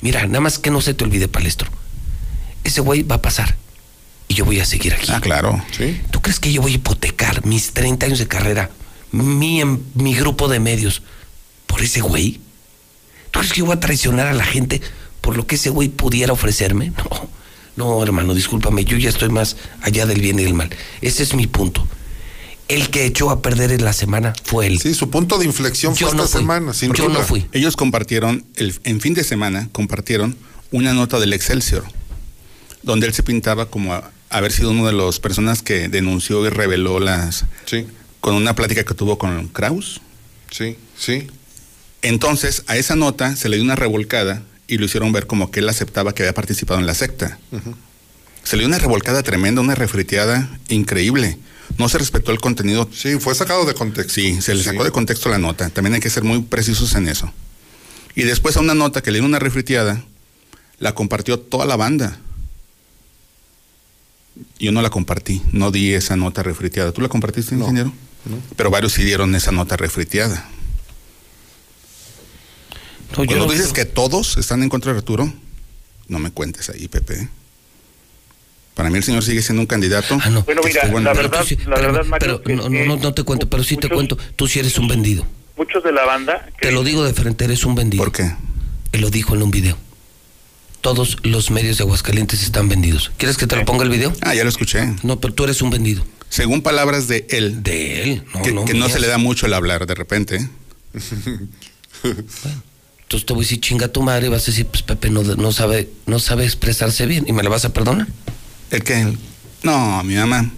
mira, 0.00 0.26
nada 0.26 0.40
más 0.40 0.58
que 0.58 0.70
no 0.70 0.80
se 0.80 0.94
te 0.94 1.04
olvide, 1.04 1.28
palestro. 1.28 1.70
Ese 2.64 2.80
güey 2.80 3.02
va 3.02 3.16
a 3.16 3.22
pasar. 3.22 3.56
Y 4.26 4.34
yo 4.34 4.46
voy 4.46 4.58
a 4.60 4.64
seguir 4.64 4.94
aquí. 4.94 5.12
Ah, 5.12 5.20
claro. 5.20 5.62
Sí. 5.76 6.00
¿Tú 6.10 6.22
crees 6.22 6.40
que 6.40 6.50
yo 6.50 6.62
voy 6.62 6.72
a 6.72 6.74
hipotecar 6.76 7.44
mis 7.44 7.72
30 7.72 8.06
años 8.06 8.18
de 8.20 8.26
carrera, 8.26 8.70
mi, 9.12 9.60
em- 9.60 9.80
mi 9.94 10.14
grupo 10.14 10.48
de 10.48 10.60
medios, 10.60 11.02
por 11.66 11.82
ese 11.82 12.00
güey? 12.00 12.40
¿Tú 13.30 13.40
crees 13.40 13.52
que 13.52 13.58
yo 13.58 13.66
voy 13.66 13.76
a 13.76 13.80
traicionar 13.80 14.28
a 14.28 14.32
la 14.32 14.44
gente 14.44 14.80
por 15.24 15.36
lo 15.38 15.46
que 15.46 15.54
ese 15.54 15.70
güey 15.70 15.88
pudiera 15.88 16.32
ofrecerme? 16.34 16.92
No, 16.98 17.28
no, 17.76 18.02
hermano, 18.02 18.34
discúlpame, 18.34 18.84
yo 18.84 18.96
ya 18.98 19.08
estoy 19.08 19.30
más 19.30 19.56
allá 19.80 20.04
del 20.06 20.20
bien 20.20 20.38
y 20.38 20.44
del 20.44 20.54
mal. 20.54 20.70
Ese 21.00 21.22
es 21.22 21.34
mi 21.34 21.46
punto. 21.46 21.86
El 22.68 22.88
que 22.90 23.04
echó 23.06 23.30
a 23.30 23.42
perder 23.42 23.72
en 23.72 23.84
la 23.84 23.92
semana 23.92 24.32
fue 24.44 24.66
él. 24.66 24.78
Sí, 24.78 24.94
su 24.94 25.10
punto 25.10 25.38
de 25.38 25.44
inflexión 25.46 25.94
Yo 25.94 26.08
fue 26.08 26.16
no 26.16 26.24
esta 26.24 26.34
fui. 26.38 26.42
semana, 26.42 26.72
sin 26.74 26.92
Yo 26.92 27.04
duda. 27.08 27.18
no 27.20 27.24
fui. 27.24 27.46
Ellos 27.52 27.76
compartieron, 27.76 28.44
el, 28.56 28.74
en 28.84 29.00
fin 29.00 29.14
de 29.14 29.24
semana, 29.24 29.68
compartieron 29.72 30.36
una 30.70 30.92
nota 30.94 31.18
del 31.18 31.32
Excelsior, 31.32 31.84
donde 32.82 33.06
él 33.06 33.14
se 33.14 33.22
pintaba 33.22 33.66
como 33.70 33.92
a- 33.94 34.10
haber 34.30 34.52
sido 34.52 34.70
uno 34.70 34.86
de 34.86 34.92
las 34.92 35.20
personas 35.20 35.62
que 35.62 35.88
denunció 35.88 36.44
y 36.46 36.50
reveló 36.50 37.00
las... 37.00 37.44
Sí, 37.66 37.86
con 38.20 38.34
una 38.34 38.54
plática 38.54 38.84
que 38.84 38.94
tuvo 38.94 39.18
con 39.18 39.48
Kraus. 39.48 40.00
sí, 40.50 40.76
sí. 40.98 41.26
Entonces, 42.02 42.64
a 42.66 42.76
esa 42.76 42.96
nota 42.96 43.34
se 43.36 43.48
le 43.48 43.56
dio 43.56 43.64
una 43.64 43.76
revolcada 43.76 44.42
y 44.68 44.78
lo 44.78 44.84
hicieron 44.86 45.12
ver 45.12 45.26
como 45.26 45.50
que 45.50 45.60
él 45.60 45.68
aceptaba 45.68 46.14
que 46.14 46.22
había 46.22 46.34
participado 46.34 46.80
en 46.80 46.86
la 46.86 46.94
secta. 46.94 47.38
Se 48.42 48.56
le 48.56 48.62
dio 48.62 48.68
una 48.68 48.78
revolcada 48.78 49.22
tremenda, 49.22 49.60
una 49.60 49.74
refriteada 49.74 50.58
increíble. 50.68 51.38
No 51.78 51.88
se 51.88 51.98
respetó 51.98 52.30
el 52.32 52.40
contenido. 52.40 52.88
Sí, 52.92 53.18
fue 53.18 53.34
sacado 53.34 53.64
de 53.64 53.74
contexto. 53.74 54.12
Sí, 54.14 54.40
se 54.40 54.54
le 54.54 54.62
Sí. 54.62 54.68
sacó 54.70 54.84
de 54.84 54.90
contexto 54.90 55.28
la 55.28 55.38
nota. 55.38 55.70
También 55.70 55.94
hay 55.94 56.00
que 56.00 56.10
ser 56.10 56.22
muy 56.24 56.40
precisos 56.42 56.94
en 56.94 57.08
eso. 57.08 57.32
Y 58.14 58.22
después 58.22 58.56
a 58.56 58.60
una 58.60 58.74
nota 58.74 59.02
que 59.02 59.10
le 59.10 59.18
dio 59.18 59.26
una 59.26 59.38
refriteada, 59.38 60.04
la 60.78 60.94
compartió 60.94 61.38
toda 61.40 61.64
la 61.66 61.76
banda. 61.76 62.18
Yo 64.58 64.72
no 64.72 64.82
la 64.82 64.90
compartí, 64.90 65.42
no 65.52 65.70
di 65.70 65.92
esa 65.94 66.16
nota 66.16 66.42
refriteada. 66.42 66.92
¿Tú 66.92 67.00
la 67.00 67.08
compartiste, 67.08 67.54
ingeniero? 67.54 67.92
Pero 68.56 68.70
varios 68.70 68.92
sí 68.92 69.02
dieron 69.04 69.34
esa 69.34 69.52
nota 69.52 69.76
refriteada. 69.76 70.48
No, 73.16 73.24
yo 73.24 73.26
Cuando 73.28 73.46
no- 73.46 73.52
dices 73.52 73.72
que 73.72 73.84
todos 73.84 74.36
están 74.36 74.62
en 74.62 74.68
contra 74.68 74.92
de 74.92 74.98
Arturo, 74.98 75.32
no 76.08 76.18
me 76.18 76.30
cuentes 76.30 76.68
ahí, 76.70 76.88
Pepe. 76.88 77.28
Para 78.74 78.90
mí 78.90 78.98
el 78.98 79.04
señor 79.04 79.22
sigue 79.22 79.40
siendo 79.40 79.60
un 79.60 79.66
candidato. 79.66 80.18
Ah, 80.20 80.30
no. 80.30 80.42
Bueno, 80.42 80.60
mira, 80.64 80.84
la 80.88 81.12
verdad, 81.12 81.44
sí- 81.46 81.56
la 81.66 81.76
verdad, 81.80 82.04
Mario, 82.04 82.42
pero 82.44 82.56
no, 82.56 82.68
no, 82.68 82.84
no, 82.84 82.96
no 82.96 83.14
te 83.14 83.22
cuento, 83.22 83.48
pero 83.48 83.62
sí 83.62 83.76
te 83.76 83.88
cuento. 83.88 84.18
Tú 84.36 84.48
sí 84.48 84.58
eres 84.58 84.76
un 84.78 84.88
vendido. 84.88 85.24
Muchos 85.56 85.84
de 85.84 85.92
la 85.92 86.04
banda... 86.04 86.48
Te 86.60 86.72
lo 86.72 86.82
digo 86.82 87.04
de 87.04 87.14
frente, 87.14 87.44
eres 87.44 87.64
un 87.64 87.76
vendido. 87.76 88.02
¿Por 88.02 88.12
qué? 88.12 88.34
Él 88.90 89.00
lo 89.00 89.10
dijo 89.10 89.36
en 89.36 89.42
un 89.42 89.52
video. 89.52 89.78
Todos 90.80 91.18
los 91.22 91.50
medios 91.52 91.78
de 91.78 91.84
Aguascalientes 91.84 92.42
están 92.42 92.68
vendidos. 92.68 93.12
¿Quieres 93.16 93.36
que 93.36 93.46
te 93.46 93.54
lo 93.56 93.64
ponga 93.64 93.84
el 93.84 93.90
video? 93.90 94.12
Ah, 94.20 94.34
ya 94.34 94.42
lo 94.42 94.50
escuché. 94.50 94.92
No, 95.04 95.20
pero 95.20 95.32
tú 95.32 95.44
eres 95.44 95.62
un 95.62 95.70
vendido. 95.70 96.04
Según 96.28 96.60
palabras 96.62 97.06
de 97.06 97.26
él, 97.30 97.62
De 97.62 98.02
él. 98.02 98.24
No, 98.34 98.42
que, 98.42 98.50
no, 98.52 98.64
que 98.64 98.72
no 98.74 98.80
mías. 98.80 98.92
se 98.92 98.98
le 99.00 99.06
da 99.06 99.18
mucho 99.18 99.46
el 99.46 99.54
hablar 99.54 99.86
de 99.86 99.94
repente. 99.94 100.36
¿eh? 100.94 102.10
Entonces 103.04 103.26
te 103.26 103.32
voy 103.32 103.42
a 103.42 103.44
decir, 103.44 103.60
chinga 103.60 103.88
tu 103.88 104.02
madre, 104.02 104.26
y 104.26 104.30
vas 104.30 104.42
a 104.42 104.46
decir, 104.46 104.66
pues 104.66 104.82
Pepe 104.82 105.10
no, 105.10 105.22
no 105.22 105.52
sabe, 105.52 105.90
no 106.06 106.18
sabe 106.18 106.44
expresarse 106.44 107.06
bien. 107.06 107.24
¿Y 107.28 107.32
me 107.32 107.42
la 107.42 107.50
vas 107.50 107.64
a 107.64 107.72
perdonar? 107.72 108.08
El 108.70 108.82
que. 108.82 109.16
No, 109.62 110.02
mi 110.04 110.14
mamá. 110.16 110.50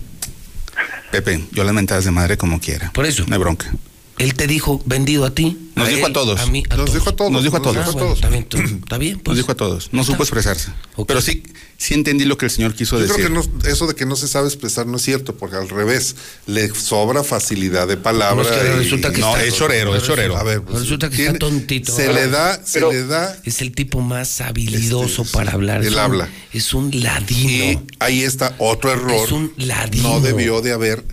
Pepe, 1.11 1.45
yo 1.53 1.65
las 1.65 1.75
mentadas 1.75 2.05
de 2.05 2.11
madre 2.11 2.37
como 2.37 2.61
quiera. 2.61 2.93
Por 2.93 3.07
eso. 3.07 3.25
No 3.27 3.35
hay 3.35 3.41
bronca. 3.41 3.73
Él 4.19 4.35
te 4.35 4.47
dijo, 4.47 4.83
vendido 4.87 5.27
a 5.27 5.35
ti, 5.35 5.59
Nos 5.77 5.89
A 5.89 5.91
dijo 5.91 6.07
a 6.07 6.13
todos. 6.13 6.41
a 6.41 6.47
mí, 6.47 6.63
a 6.71 6.77
Nos 6.79 6.95
dijo 6.95 7.11
a 7.11 7.17
todos. 7.17 7.31
Nos 7.31 7.43
dijo 7.45 7.57
a 7.57 7.61
nos 7.61 7.75
todos. 7.75 7.87
Ah, 7.87 7.91
bueno, 7.93 8.13
está 8.15 8.29
bien, 8.31 8.45
tú- 8.45 8.57
está 8.57 8.97
bien, 8.97 9.13
Nos 9.17 9.23
pues. 9.25 9.37
dijo 9.37 9.53
a 9.53 9.55
todos. 9.57 9.91
No 9.93 10.05
supo 10.05 10.23
expresarse. 10.23 10.71
Pero 11.07 11.21
sí, 11.21 11.43
sí 11.77 11.93
entendí 11.93 12.25
lo 12.25 12.39
que 12.39 12.47
el 12.47 12.51
señor 12.51 12.75
quiso 12.75 12.97
Yo 12.97 13.03
decir. 13.03 13.17
creo 13.27 13.29
que 13.29 13.35
no- 13.63 13.69
eso 13.69 13.87
de 13.87 13.95
que 13.95 14.07
no 14.07 14.17
se 14.17 14.27
sabe 14.27 14.47
expresar 14.49 14.87
no 14.87 14.97
es 14.97 15.03
cierto, 15.03 15.35
porque 15.37 15.57
al 15.57 15.69
revés, 15.69 16.17
le 16.47 16.75
sobra 16.75 17.23
facilidad 17.25 17.87
de 17.89 17.99
palabra. 17.99 18.43
No, 18.43 18.49
es 18.51 18.57
que 18.63 18.67
y- 18.69 18.77
resulta 18.85 19.13
que 19.13 19.21
No, 19.21 19.33
está- 19.37 19.45
es 19.45 19.55
chorero, 19.55 19.95
es 19.95 20.03
chorero. 20.03 20.39
A 20.39 20.43
ver, 20.45 20.63
pues, 20.63 20.81
Resulta 20.81 21.11
que 21.11 21.17
tiene- 21.17 21.33
está 21.33 21.39
tontito. 21.41 21.95
Se 21.95 22.11
le 22.11 22.29
da, 22.29 22.55
se 22.65 22.73
Pero- 22.79 22.93
le 22.93 23.05
da. 23.07 23.37
Es 23.45 23.61
el 23.61 23.73
tipo 23.73 24.01
más 24.01 24.41
habilidoso 24.41 25.23
Este, 25.25 25.35
para 25.37 25.53
hablar. 25.53 25.83
él 25.83 25.89
Es 25.89 25.93
un- 25.93 25.99
habla. 26.01 26.29
Es 26.55 26.73
un 26.73 26.91
ladino. 27.03 27.51
Y 27.51 27.79
ahí 27.99 28.23
está 28.23 28.55
otro 28.57 28.91
error. 28.91 29.11
Es 29.13 29.31
un 29.31 29.53
ladino. 29.59 30.09
No 30.09 30.21
debió 30.23 30.63
de 30.63 30.73
haber 30.73 31.05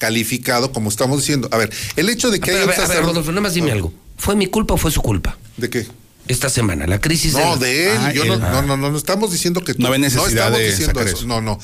calificado, 0.00 0.72
como 0.72 0.88
estamos 0.88 1.20
diciendo. 1.20 1.48
A 1.52 1.58
ver, 1.58 1.70
el 1.96 2.08
hecho 2.08 2.30
de 2.30 2.40
que 2.40 2.50
a, 2.50 2.54
haya 2.54 2.62
un 2.64 2.70
ver, 2.70 2.80
a 2.80 2.86
ver, 2.88 3.02
Rodolfo, 3.04 3.30
nada 3.30 3.42
más 3.42 3.54
dime 3.54 3.70
algo. 3.70 3.92
¿Fue 4.16 4.34
mi 4.34 4.46
culpa 4.46 4.74
o 4.74 4.76
fue 4.78 4.90
su 4.90 5.02
culpa? 5.02 5.36
¿De 5.56 5.68
qué? 5.70 5.86
Esta 6.26 6.48
semana, 6.48 6.86
la 6.86 7.00
crisis 7.00 7.32
No, 7.34 7.56
de... 7.56 7.90
él. 7.92 7.98
Ah, 8.00 8.12
yo 8.12 8.22
él. 8.22 8.28
no, 8.28 8.36
no, 8.38 8.62
no, 8.62 8.76
no, 8.76 8.90
no 8.92 8.96
estamos 8.96 9.32
diciendo 9.32 9.62
que 9.64 9.74
tú- 9.74 9.82
No 9.82 9.88
había 9.88 9.98
necesidad 9.98 10.28
estamos 10.28 10.58
de 10.58 10.66
diciendo 10.66 10.94
sacar 10.94 11.06
eso. 11.08 11.16
eso. 11.18 11.26
No, 11.26 11.40
no. 11.40 11.58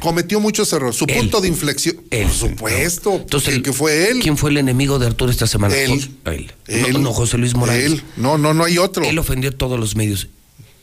Cometió 0.00 0.40
muchos 0.40 0.70
errores. 0.72 0.96
Su 0.96 1.06
Él. 1.08 1.16
punto 1.16 1.40
de 1.40 1.48
inflexión. 1.48 1.96
Él. 2.10 2.26
Por 2.26 2.32
supuesto. 2.34 3.14
Entonces, 3.16 3.54
que, 3.56 3.62
que 3.62 3.72
fue 3.72 4.10
él. 4.10 4.20
¿Quién 4.20 4.36
fue 4.36 4.50
el 4.50 4.58
enemigo 4.58 4.98
de 4.98 5.06
Arturo 5.06 5.30
esta 5.30 5.46
semana? 5.46 5.74
Él. 5.74 6.10
Él. 6.26 6.52
Él. 6.66 6.92
No, 6.92 6.98
no, 6.98 7.12
José 7.12 7.38
Luis 7.38 7.54
Morales. 7.54 7.84
Él. 7.84 8.02
No, 8.16 8.36
no, 8.36 8.52
no 8.54 8.64
hay 8.64 8.78
otro. 8.78 9.04
Él 9.04 9.18
ofendió 9.18 9.50
a 9.50 9.52
todos 9.54 9.80
los 9.80 9.96
medios. 9.96 10.28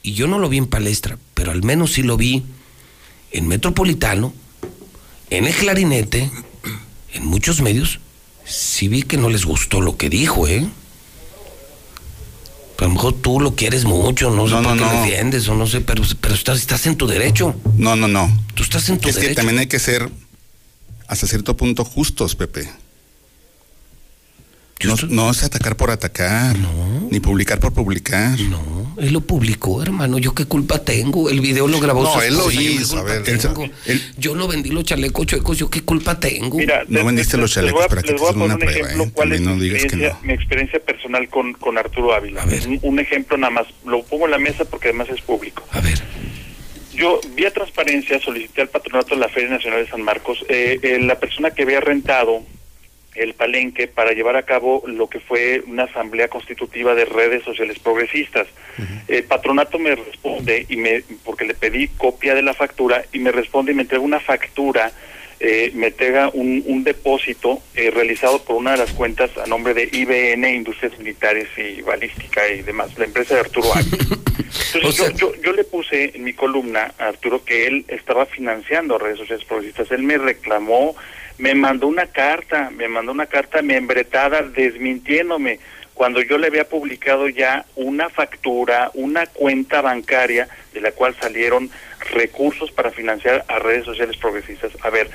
Y 0.02 0.14
yo 0.14 0.26
no 0.28 0.40
lo 0.40 0.50
vi 0.50 0.58
en 0.58 0.68
palestra, 0.68 1.18
pero 1.36 1.52
al 1.52 1.64
menos 1.64 1.94
sí 1.94 2.02
lo 2.04 2.18
vi 2.18 2.44
en 3.32 3.48
Metropolitano, 3.48 4.34
en 5.30 5.46
el 5.46 5.54
Clarinete, 5.54 6.32
en 7.18 7.26
muchos 7.26 7.62
medios. 7.62 8.00
Sí 8.46 8.88
vi 8.88 9.04
que 9.04 9.18
no 9.18 9.30
les 9.30 9.46
gustó 9.46 9.82
lo 9.82 9.98
que 9.98 10.10
dijo, 10.10 10.48
¿eh? 10.48 10.66
A 12.80 12.84
lo 12.84 12.90
mejor 12.92 13.14
tú 13.22 13.40
lo 13.40 13.56
quieres 13.56 13.86
mucho, 13.86 14.30
no 14.30 14.48
sé 14.48 14.54
No, 14.54 14.62
por 14.64 14.74
qué 14.78 14.86
no. 14.86 15.02
defiendes 15.02 15.48
o 15.50 15.56
no 15.56 15.66
sé, 15.66 15.82
pero, 15.82 16.04
pero 16.22 16.36
estás, 16.36 16.60
estás 16.60 16.86
en 16.86 16.96
tu 16.96 17.08
derecho. 17.08 17.56
No, 17.76 17.96
no, 17.96 18.08
no. 18.08 18.32
Tú 18.54 18.62
estás 18.64 18.88
en 18.90 19.00
tu 19.00 19.10
Es 19.10 19.16
que 19.16 19.22
derecho. 19.22 19.38
también 19.38 19.58
hay 19.60 19.68
que 19.68 19.80
ser 19.80 20.10
hasta 21.08 21.26
cierto 21.28 21.58
punto 21.58 21.84
justos, 21.84 22.36
Pepe. 22.36 22.70
No, 24.86 24.96
no 25.10 25.32
es 25.32 25.44
atacar 25.44 25.76
por 25.76 25.90
atacar, 25.90 26.56
ni 27.10 27.20
publicar 27.20 27.60
por 27.60 27.74
publicar. 27.74 28.40
No, 28.42 28.94
él 29.00 29.12
lo 29.12 29.22
publicó, 29.22 29.82
hermano. 29.82 30.20
¿Yo 30.20 30.36
qué 30.36 30.46
culpa 30.46 30.78
tengo? 30.84 31.32
El 31.32 31.42
video 31.42 31.68
lo 31.68 31.80
grabó 31.80 32.04
No, 32.04 32.14
su 32.14 32.22
él 32.22 32.34
lo 32.36 32.40
esposa, 32.42 32.62
¿yo 32.62 32.70
hizo, 32.70 32.98
a 33.00 33.04
ver, 33.04 33.24
él- 33.86 34.02
Yo 34.18 34.36
no 34.36 34.48
vendí 34.48 34.70
los 34.70 34.84
chalecos 34.84 35.26
chuecos, 35.26 35.58
¿yo 35.58 35.70
qué 35.70 35.82
culpa 35.82 36.20
tengo? 36.20 36.58
Mira, 36.58 36.84
No 36.88 36.98
les- 37.00 37.06
vendiste 37.06 37.38
les- 37.38 37.42
los 37.42 37.50
les 37.50 37.56
chalecos 37.56 37.74
voy 37.80 37.86
a- 37.86 37.88
para 37.90 38.02
que 38.04 38.14
te 38.14 38.22
una 38.22 38.54
un 38.54 38.60
prueba, 38.60 38.72
ejemplo, 38.80 39.04
¿eh? 39.06 39.12
cuál 39.14 39.32
es 39.34 39.42
no 39.42 39.60
digas 39.60 39.86
que 39.86 39.96
no. 39.96 40.20
mi 40.22 40.34
experiencia 40.34 40.80
personal 40.80 41.28
con, 41.30 41.54
con 41.54 41.78
Arturo 41.80 42.14
Ávila. 42.14 42.46
Un, 42.68 42.80
un 42.84 43.00
ejemplo 43.00 43.36
nada 43.38 43.50
más, 43.52 43.66
lo 43.84 44.04
pongo 44.04 44.26
en 44.26 44.32
la 44.32 44.38
mesa 44.38 44.64
porque 44.66 44.90
además 44.90 45.08
es 45.10 45.22
público. 45.22 45.66
A 45.72 45.82
ver. 45.82 46.00
Yo, 46.94 47.20
vía 47.36 47.52
transparencia, 47.52 48.20
solicité 48.22 48.62
al 48.62 48.70
patronato 48.70 49.16
de 49.16 49.22
la 49.22 49.30
Feria 49.30 49.50
Nacional 49.50 49.84
de 49.84 49.90
San 49.90 50.02
Marcos, 50.04 50.44
eh, 50.50 50.80
eh, 50.84 51.00
la 51.02 51.20
persona 51.20 51.50
que 51.52 51.64
había 51.64 51.80
rentado 51.80 52.44
el 53.18 53.34
palenque 53.34 53.88
para 53.88 54.12
llevar 54.14 54.36
a 54.36 54.44
cabo 54.44 54.84
lo 54.86 55.08
que 55.08 55.20
fue 55.20 55.64
una 55.68 55.84
asamblea 55.84 56.28
constitutiva 56.28 56.96
de 56.96 57.06
redes 57.06 57.44
sociales 57.44 57.80
progresistas. 57.80 58.48
El 59.08 59.24
patronato 59.24 59.80
me 59.80 59.96
responde 59.96 60.66
y 60.70 60.78
me 60.78 61.04
porque 61.24 61.46
le 61.46 61.54
pedí 61.54 61.88
copia 61.88 62.36
de 62.36 62.42
la 62.42 62.54
factura 62.54 63.04
y 63.12 63.20
me 63.20 63.32
responde 63.32 63.72
y 63.72 63.76
me 63.76 63.82
entrega 63.84 64.04
una 64.04 64.20
factura, 64.20 64.92
eh, 65.40 65.72
me 65.74 65.88
entrega 65.88 66.30
un, 66.34 66.64
un 66.66 66.84
depósito 66.84 67.62
eh, 67.76 67.92
realizado 67.92 68.44
por 68.44 68.56
una 68.56 68.72
de 68.72 68.78
las 68.78 68.92
cuentas 68.92 69.32
a 69.38 69.48
nombre 69.48 69.74
de 69.74 69.90
IBN 69.92 70.48
Industrias 70.54 70.98
Militares 71.00 71.48
y 71.58 71.82
Balística 71.82 72.48
y 72.50 72.62
demás, 72.62 72.98
la 72.98 73.06
empresa 73.06 73.36
de 73.36 73.42
Arturo 73.42 73.74
Ávila. 73.74 73.98
Entonces 74.74 75.14
yo, 75.18 75.32
yo, 75.32 75.42
yo 75.42 75.52
le 75.54 75.64
puse 75.64 76.12
en 76.16 76.24
mi 76.24 76.34
columna 76.34 76.94
a 76.98 77.08
Arturo 77.08 77.44
que 77.44 77.68
él 77.68 77.86
estaba 77.88 78.26
financiando 78.26 78.98
redes 78.98 79.18
sociales 79.18 79.46
progresistas. 79.46 79.92
Él 79.92 80.04
me 80.04 80.18
reclamó, 80.18 80.96
me 81.38 81.54
mandó 81.56 81.88
una 81.88 82.08
carta, 82.08 82.70
me 82.72 82.88
mandó 82.88 83.12
una 83.12 83.28
carta 83.28 83.62
membretada 83.62 84.42
desmintiéndome 84.42 85.60
cuando 85.94 86.22
yo 86.22 86.38
le 86.38 86.48
había 86.48 86.70
publicado 86.70 87.28
ya 87.28 87.66
una 87.76 88.10
factura, 88.10 88.92
una 88.94 89.26
cuenta 89.26 89.82
bancaria 89.82 90.48
de 90.74 90.82
la 90.82 90.92
cual 90.92 91.16
salieron 91.20 91.72
recursos 92.14 92.72
para 92.72 92.92
financiar 92.92 93.44
a 93.48 93.60
redes 93.60 93.86
sociales 93.86 94.16
progresistas. 94.18 94.72
A 94.84 94.92
ver, 94.92 95.10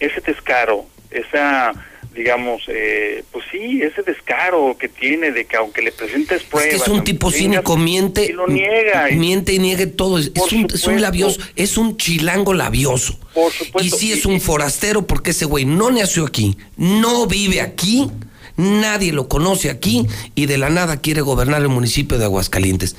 ese 0.00 0.20
descaro, 0.22 0.86
esa 1.10 1.72
digamos, 2.14 2.62
eh, 2.68 3.24
pues 3.32 3.44
sí, 3.50 3.80
ese 3.82 4.02
descaro 4.02 4.76
que 4.78 4.88
tiene 4.88 5.30
de 5.30 5.44
que 5.46 5.56
aunque 5.56 5.82
le 5.82 5.92
presentes 5.92 6.42
Es 6.42 6.46
pruebas... 6.48 6.70
que 6.70 6.76
es 6.76 6.88
un 6.88 7.04
tipo 7.04 7.30
cínico, 7.30 7.76
miente. 7.76 8.26
y 8.26 8.32
lo 8.32 8.46
niega. 8.46 9.10
y- 9.10 9.16
Miente 9.16 9.52
y 9.54 9.58
niegue 9.58 9.86
todo. 9.86 10.18
Es, 10.18 10.30
es 10.34 10.52
un, 10.52 10.66
es 10.72 10.86
un 10.86 11.00
labioso, 11.00 11.40
es 11.56 11.76
un 11.78 11.96
chilango 11.96 12.54
labioso. 12.54 13.18
Por 13.34 13.50
Y 13.50 13.64
supuesto. 13.64 13.96
sí 13.96 14.12
es 14.12 14.26
un 14.26 14.40
forastero 14.40 15.06
porque 15.06 15.30
ese 15.30 15.46
güey 15.46 15.64
no 15.64 15.90
nació 15.90 16.26
aquí, 16.26 16.56
no 16.76 17.26
vive 17.26 17.60
aquí, 17.60 18.10
nadie 18.56 19.12
lo 19.12 19.28
conoce 19.28 19.70
aquí 19.70 20.06
y 20.34 20.46
de 20.46 20.58
la 20.58 20.70
nada 20.70 20.98
quiere 21.00 21.20
gobernar 21.20 21.62
el 21.62 21.68
municipio 21.68 22.18
de 22.18 22.24
Aguascalientes. 22.24 22.96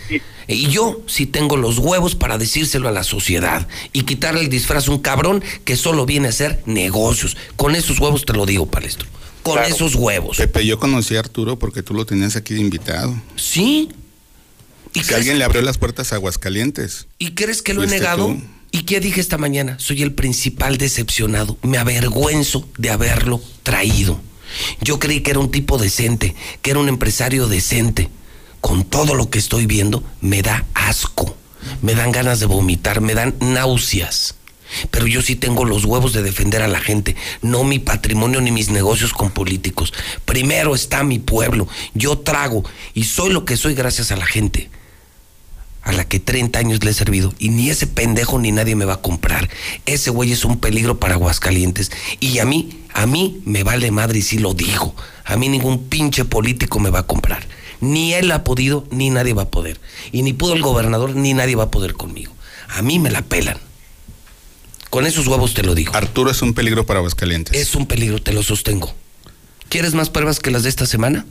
Y 0.47 0.67
yo 0.69 1.01
sí 1.07 1.25
tengo 1.25 1.57
los 1.57 1.77
huevos 1.79 2.15
para 2.15 2.37
decírselo 2.37 2.89
a 2.89 2.91
la 2.91 3.03
sociedad 3.03 3.67
y 3.93 4.03
quitarle 4.03 4.41
el 4.41 4.49
disfraz 4.49 4.87
a 4.87 4.91
un 4.91 4.99
cabrón 4.99 5.43
que 5.65 5.75
solo 5.77 6.05
viene 6.05 6.27
a 6.27 6.29
hacer 6.31 6.61
negocios. 6.65 7.37
Con 7.55 7.75
esos 7.75 7.99
huevos 7.99 8.25
te 8.25 8.33
lo 8.33 8.45
digo, 8.45 8.65
palestro. 8.65 9.07
Con 9.43 9.55
Claro. 9.55 9.73
esos 9.75 9.95
huevos. 9.95 10.37
Pepe, 10.37 10.65
yo 10.65 10.79
conocí 10.79 11.15
a 11.15 11.19
Arturo 11.19 11.59
porque 11.59 11.83
tú 11.83 11.93
lo 11.93 12.05
tenías 12.05 12.35
aquí 12.37 12.53
de 12.53 12.61
invitado. 12.61 13.13
Sí. 13.35 13.89
Y 14.93 15.01
que 15.01 15.15
alguien 15.15 15.37
le 15.39 15.43
abrió 15.43 15.61
las 15.61 15.77
puertas 15.77 16.13
a 16.13 16.15
Aguascalientes. 16.15 17.07
¿Y 17.19 17.31
crees 17.31 17.61
que 17.61 17.73
lo 17.73 17.83
he 17.83 17.87
negado? 17.87 18.27
tú. 18.27 18.41
¿Y 18.71 18.83
qué 18.83 18.99
dije 18.99 19.19
esta 19.21 19.37
mañana? 19.37 19.77
Soy 19.79 20.01
el 20.01 20.13
principal 20.13 20.77
decepcionado. 20.77 21.57
Me 21.61 21.77
avergüenzo 21.77 22.67
de 22.77 22.89
haberlo 22.89 23.41
traído. 23.63 24.19
Yo 24.81 24.99
creí 24.99 25.21
que 25.21 25.31
era 25.31 25.39
un 25.39 25.51
tipo 25.51 25.77
decente, 25.77 26.35
que 26.61 26.71
era 26.71 26.79
un 26.79 26.89
empresario 26.89 27.47
decente. 27.47 28.09
Con 28.61 28.85
todo 28.85 29.13
lo 29.13 29.29
que 29.29 29.39
estoy 29.39 29.65
viendo, 29.65 30.03
me 30.21 30.41
da 30.41 30.65
asco. 30.73 31.35
Me 31.81 31.95
dan 31.95 32.11
ganas 32.11 32.39
de 32.39 32.45
vomitar, 32.45 33.01
me 33.01 33.13
dan 33.13 33.35
náuseas. 33.39 34.35
Pero 34.89 35.05
yo 35.07 35.21
sí 35.21 35.35
tengo 35.35 35.65
los 35.65 35.85
huevos 35.85 36.13
de 36.13 36.23
defender 36.23 36.61
a 36.61 36.67
la 36.67 36.79
gente, 36.79 37.15
no 37.41 37.63
mi 37.63 37.79
patrimonio 37.79 38.41
ni 38.41 38.51
mis 38.51 38.69
negocios 38.69 39.13
con 39.13 39.29
políticos. 39.31 39.93
Primero 40.25 40.73
está 40.73 41.03
mi 41.03 41.19
pueblo. 41.19 41.67
Yo 41.93 42.17
trago 42.19 42.63
y 42.93 43.03
soy 43.03 43.31
lo 43.31 43.45
que 43.45 43.57
soy 43.57 43.75
gracias 43.75 44.11
a 44.11 44.15
la 44.15 44.25
gente 44.25 44.69
a 45.83 45.91
la 45.91 46.05
que 46.05 46.19
30 46.19 46.57
años 46.59 46.83
le 46.83 46.91
he 46.91 46.93
servido 46.93 47.33
y 47.39 47.49
ni 47.49 47.69
ese 47.69 47.87
pendejo 47.87 48.39
ni 48.39 48.51
nadie 48.51 48.75
me 48.75 48.85
va 48.85 48.95
a 48.95 49.01
comprar. 49.01 49.49
Ese 49.85 50.09
güey 50.09 50.31
es 50.31 50.45
un 50.45 50.59
peligro 50.59 50.99
para 50.99 51.15
Aguascalientes 51.15 51.91
y 52.19 52.39
a 52.39 52.45
mí, 52.45 52.83
a 52.93 53.05
mí 53.05 53.41
me 53.45 53.63
vale 53.63 53.91
madre 53.91 54.19
y 54.19 54.21
sí 54.21 54.39
lo 54.39 54.53
digo. 54.53 54.95
A 55.25 55.35
mí 55.37 55.49
ningún 55.49 55.89
pinche 55.89 56.25
político 56.25 56.79
me 56.79 56.89
va 56.89 56.99
a 56.99 57.07
comprar. 57.07 57.45
Ni 57.81 58.13
él 58.13 58.31
ha 58.31 58.43
podido, 58.43 58.85
ni 58.91 59.09
nadie 59.09 59.33
va 59.33 59.43
a 59.43 59.51
poder. 59.51 59.79
Y 60.11 60.21
ni 60.21 60.31
pudo 60.33 60.53
el 60.53 60.61
gobernador, 60.61 61.15
ni 61.15 61.33
nadie 61.33 61.55
va 61.55 61.65
a 61.65 61.71
poder 61.71 61.93
conmigo. 61.93 62.33
A 62.69 62.81
mí 62.81 62.97
me 62.97 63.11
la 63.11 63.21
pelan. 63.21 63.57
Con 64.89 65.05
esos 65.05 65.27
huevos 65.27 65.53
te 65.53 65.63
lo 65.63 65.75
digo. 65.75 65.93
Arturo 65.95 66.31
es 66.31 66.41
un 66.41 66.53
peligro 66.53 66.85
para 66.85 66.99
Aguascalientes. 66.99 67.59
Es 67.59 67.75
un 67.75 67.87
peligro, 67.87 68.21
te 68.21 68.31
lo 68.31 68.43
sostengo. 68.43 68.93
¿Quieres 69.67 69.95
más 69.95 70.09
pruebas 70.09 70.39
que 70.39 70.51
las 70.51 70.63
de 70.63 70.69
esta 70.69 70.85
semana? 70.85 71.25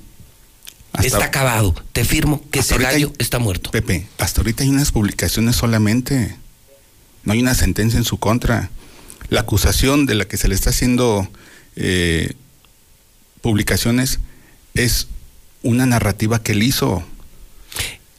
Hasta- 0.93 1.07
está 1.07 1.25
acabado. 1.25 1.75
Te 1.93 2.05
firmo 2.05 2.43
que 2.51 2.61
ese 2.61 2.77
gallo 2.79 3.09
hay- 3.09 3.15
está 3.19 3.39
muerto. 3.39 3.71
Pepe, 3.71 4.07
hasta 4.19 4.41
ahorita 4.43 4.62
hay 4.62 4.69
unas 4.71 4.93
publicaciones 4.93 5.57
solamente. 5.57 6.37
No 7.25 7.33
hay 7.33 7.41
una 7.41 7.55
sentencia 7.55 7.97
en 7.99 8.05
su 8.05 8.19
contra. 8.19 8.71
La 9.29 9.41
acusación 9.41 10.05
de 10.07 10.15
la 10.17 10.27
que 10.27 10.37
se 10.37 10.49
le 10.49 10.55
está 10.55 10.71
haciendo 10.71 11.29
eh, 11.77 12.35
publicaciones 13.41 14.19
es 14.75 15.09
una 15.62 15.87
narrativa 15.87 16.43
que 16.43 16.53
él 16.53 16.62
hizo. 16.62 17.03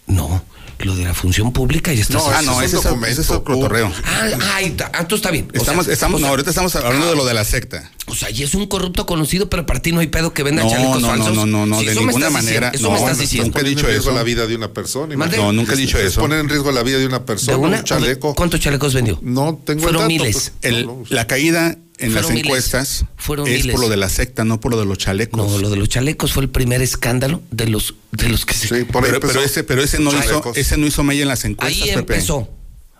No, 0.07 0.43
lo 0.79 0.95
de 0.95 1.03
la 1.03 1.13
función 1.13 1.53
pública 1.53 1.93
ya 1.93 2.01
está. 2.01 2.15
No, 2.15 2.27
ah, 2.27 2.41
no, 2.41 2.61
ese 2.61 2.77
es, 2.77 3.29
otro 3.29 3.43
cotorreo. 3.43 3.91
Ah, 4.05 4.29
ah. 4.41 4.89
Ah, 4.93 5.07
tú 5.07 5.15
está 5.15 5.29
bien. 5.31 5.49
O 5.53 5.57
Estamos, 5.57 5.85
sea, 5.85 5.93
estamos, 5.93 6.21
o 6.21 6.25
no, 6.25 6.29
ahorita 6.29 6.49
estamos 6.49 6.75
hablando 6.75 7.09
de 7.09 7.15
lo 7.15 7.25
de 7.25 7.33
la 7.33 7.45
secta. 7.45 7.91
O 8.05 8.15
sea, 8.15 8.29
y 8.29 8.43
es 8.43 8.53
un 8.53 8.67
corrupto 8.67 9.05
conocido, 9.05 9.49
pero 9.49 9.65
para 9.65 9.81
ti 9.81 9.93
no 9.93 10.01
hay 10.01 10.07
pedo 10.07 10.33
que 10.33 10.43
venda 10.43 10.63
No, 10.63 10.69
chalecos 10.69 11.01
no, 11.01 11.07
no, 11.07 11.07
falsos. 11.23 11.35
no, 11.35 11.45
no, 11.45 11.65
no, 11.65 11.79
Sí, 11.79 11.85
de 11.85 11.95
ninguna 11.95 12.29
manera. 12.29 12.71
diciendo, 12.71 12.77
Eso 12.77 12.83
No, 12.87 12.91
me 12.91 12.97
estás 12.99 13.17
no, 13.17 13.21
diciendo. 13.21 13.47
nunca 13.47 13.59
he 13.61 13.63
dicho 13.63 13.79
en 13.81 13.85
riesgo 13.87 14.09
eso. 14.09 14.17
la 14.17 14.23
vida 14.23 14.45
de 14.47 14.55
una 14.57 14.73
persona. 14.73 15.15
No, 15.15 15.51
nunca 15.53 15.73
he 15.73 15.77
dicho 15.77 15.97
Es 15.97 16.07
eso. 16.07 16.19
Poner 16.21 16.39
en 16.39 16.49
riesgo 16.49 16.71
la 16.73 16.83
vida 16.83 16.97
de 16.97 17.05
una 17.05 17.19
De 17.19 17.25
persona, 17.25 17.57
una- 17.57 17.77
un 17.79 17.83
chaleco. 17.85 18.35
¿Cuántos 18.35 18.59
chalecos 18.59 18.93
vendió? 18.93 19.19
No 19.21 19.57
tengo 19.65 19.79
el 19.79 19.83
Fueron 19.83 20.01
dato, 20.01 20.07
miles. 20.09 20.51
El- 20.61 20.85
no, 20.85 20.97
no, 20.97 21.03
la 21.09 21.27
caída 21.27 21.77
en 21.97 22.11
Fueron 22.11 22.13
las 22.15 22.29
miles. 22.31 22.43
encuestas 22.45 23.05
Fueron 23.15 23.47
es 23.47 23.59
miles. 23.59 23.71
por 23.71 23.81
lo 23.85 23.89
de 23.89 23.95
la 23.97 24.09
secta, 24.09 24.43
no 24.43 24.59
por 24.59 24.71
lo 24.73 24.79
de 24.79 24.85
los 24.85 24.97
chalecos. 24.97 25.37
No, 25.37 25.57
lo 25.57 25.69
de 25.69 25.77
los 25.77 25.87
chalecos 25.87 26.33
fue 26.33 26.43
el 26.43 26.49
primer 26.49 26.81
escándalo 26.81 27.41
de 27.51 27.67
los, 27.67 27.95
de 28.11 28.27
los 28.27 28.45
que 28.45 28.53
se. 28.53 28.67
Sí, 28.67 28.83
por 28.83 29.03
ahí 29.05 29.11
pero, 29.11 29.15
empezó. 29.15 29.33
pero 29.33 29.45
ese, 29.45 29.63
pero 29.63 29.81
ese 29.81 29.99
no 29.99 30.09
hizo, 30.11 30.19
Chalecos. 30.23 30.57
ese 30.57 30.75
no 30.75 30.85
hizo 30.87 31.03
mella 31.03 31.21
en 31.21 31.29
las 31.29 31.45
encuestas, 31.45 31.81
Ahí 31.81 31.87
Pepe. 31.95 31.99
empezó. 32.15 32.49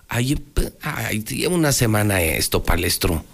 Ahí, 0.07 0.37
lleva 1.27 1.55
una 1.55 1.71
semana 1.73 2.21
esto, 2.21 2.63
palestro. 2.63 3.25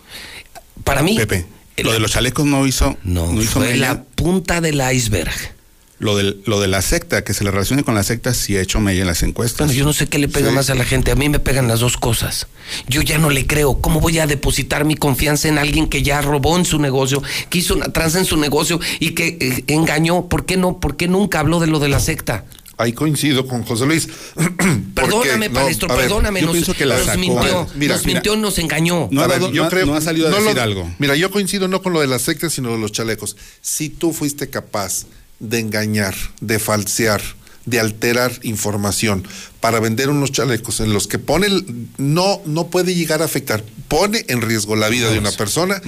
Para 0.84 1.04
mí. 1.04 1.16
Pepe, 1.18 1.46
lo 1.84 1.92
de 1.94 2.00
los 2.00 2.12
chalecos 2.12 2.46
no 2.46 2.66
hizo, 2.68 2.98
No, 3.04 3.32
no 3.32 3.42
hizo 3.42 3.60
fue 3.60 3.76
la 3.78 4.04
punta 4.04 4.62
del 4.62 4.82
iceberg. 4.94 5.32
Lo, 6.00 6.16
del, 6.16 6.42
lo 6.46 6.62
de 6.62 6.70
la 6.70 6.82
secta, 6.82 7.26
que 7.26 7.34
se 7.34 7.44
le 7.44 7.52
relacione 7.52 7.84
con 7.84 7.94
la 7.94 8.04
secta, 8.04 8.34
sí 8.34 8.56
ha 8.56 8.62
hecho 8.62 8.80
mella 8.80 9.02
en 9.02 9.08
las 9.08 9.22
encuestas. 9.22 9.68
Bueno, 9.68 9.74
yo 9.80 9.84
no 9.84 9.92
sé 9.92 10.08
qué 10.08 10.18
le 10.18 10.30
pega 10.30 10.48
Sí. 10.48 10.56
más 10.56 10.70
a 10.70 10.76
la 10.76 10.86
gente. 10.86 11.12
A 11.12 11.16
mí 11.16 11.28
me 11.28 11.40
pegan 11.40 11.68
las 11.68 11.82
dos 11.82 11.98
cosas. 11.98 12.48
Yo 12.88 13.02
ya 13.02 13.18
no 13.18 13.30
le 13.30 13.46
creo. 13.46 13.82
¿Cómo 13.82 14.00
voy 14.00 14.18
a 14.20 14.26
depositar 14.26 14.86
mi 14.86 14.96
confianza 14.96 15.50
en 15.50 15.58
alguien 15.58 15.88
que 15.90 16.02
ya 16.02 16.22
robó 16.22 16.56
en 16.58 16.64
su 16.64 16.80
negocio, 16.80 17.22
que 17.50 17.58
hizo 17.58 17.74
una 17.76 17.92
tranza 17.92 18.18
en 18.20 18.24
su 18.24 18.38
negocio 18.38 18.80
y 19.02 19.10
que 19.10 19.38
eh, 19.42 19.64
engañó? 19.68 20.28
¿Por 20.30 20.46
qué 20.46 20.56
no? 20.56 20.80
¿Por 20.80 20.96
qué 20.96 21.10
nunca 21.10 21.42
habló 21.42 21.60
de 21.60 21.68
lo 21.68 21.80
de 21.80 21.90
la 21.90 22.00
secta? 22.00 22.46
Ahí 22.80 22.94
coincido 22.94 23.46
con 23.46 23.64
José 23.64 23.86
Luis. 23.86 24.08
Perdóname, 24.96 25.50
no, 25.50 25.66
ver, 25.66 25.78
perdóname. 25.78 26.40
yo 26.40 26.46
nos 26.48 26.54
pienso 26.56 26.74
que 26.74 26.86
la 26.86 26.96
nos 26.98 27.06
sacó. 27.08 27.20
mintió, 27.20 27.68
mira, 27.76 27.96
nos 27.96 28.06
mira. 28.06 28.20
mintió, 28.20 28.36
nos 28.38 28.58
engañó. 28.58 29.10
No 29.12 29.22
A 29.22 29.28
ver, 29.28 29.52
yo 29.52 29.68
creo- 29.68 29.86
no 29.86 29.96
ha 29.96 30.02
salido 30.02 30.28
a 30.28 30.32
no 30.32 30.38
decir 30.38 30.56
lo- 30.56 30.62
algo. 30.62 30.96
Mira, 30.98 31.16
yo 31.18 31.30
coincido 31.30 31.68
no 31.68 31.82
con 31.82 31.92
lo 31.92 32.00
de 32.00 32.08
las 32.08 32.22
sectas, 32.22 32.54
sino 32.54 32.72
de 32.72 32.78
los 32.78 32.94
chalecos. 32.94 33.36
Si 33.62 33.90
tú 33.90 34.14
fuiste 34.14 34.50
capaz 34.50 35.06
de 35.40 35.60
engañar, 35.60 36.16
de 36.40 36.58
falsear, 36.58 37.22
de 37.66 37.82
alterar 37.82 38.32
información 38.44 39.28
para 39.60 39.82
vender 39.82 40.10
unos 40.10 40.32
chalecos 40.32 40.80
en 40.80 40.94
los 40.94 41.06
que 41.08 41.20
pone, 41.20 41.48
el- 41.48 41.66
no, 41.98 42.42
no 42.46 42.68
puede 42.68 42.96
llegar 42.96 43.22
a 43.22 43.26
afectar, 43.26 43.62
pone 43.90 44.24
en 44.30 44.42
riesgo 44.42 44.78
la 44.78 44.88
vida 44.88 45.12
de 45.12 45.20
una 45.20 45.32
persona, 45.34 45.82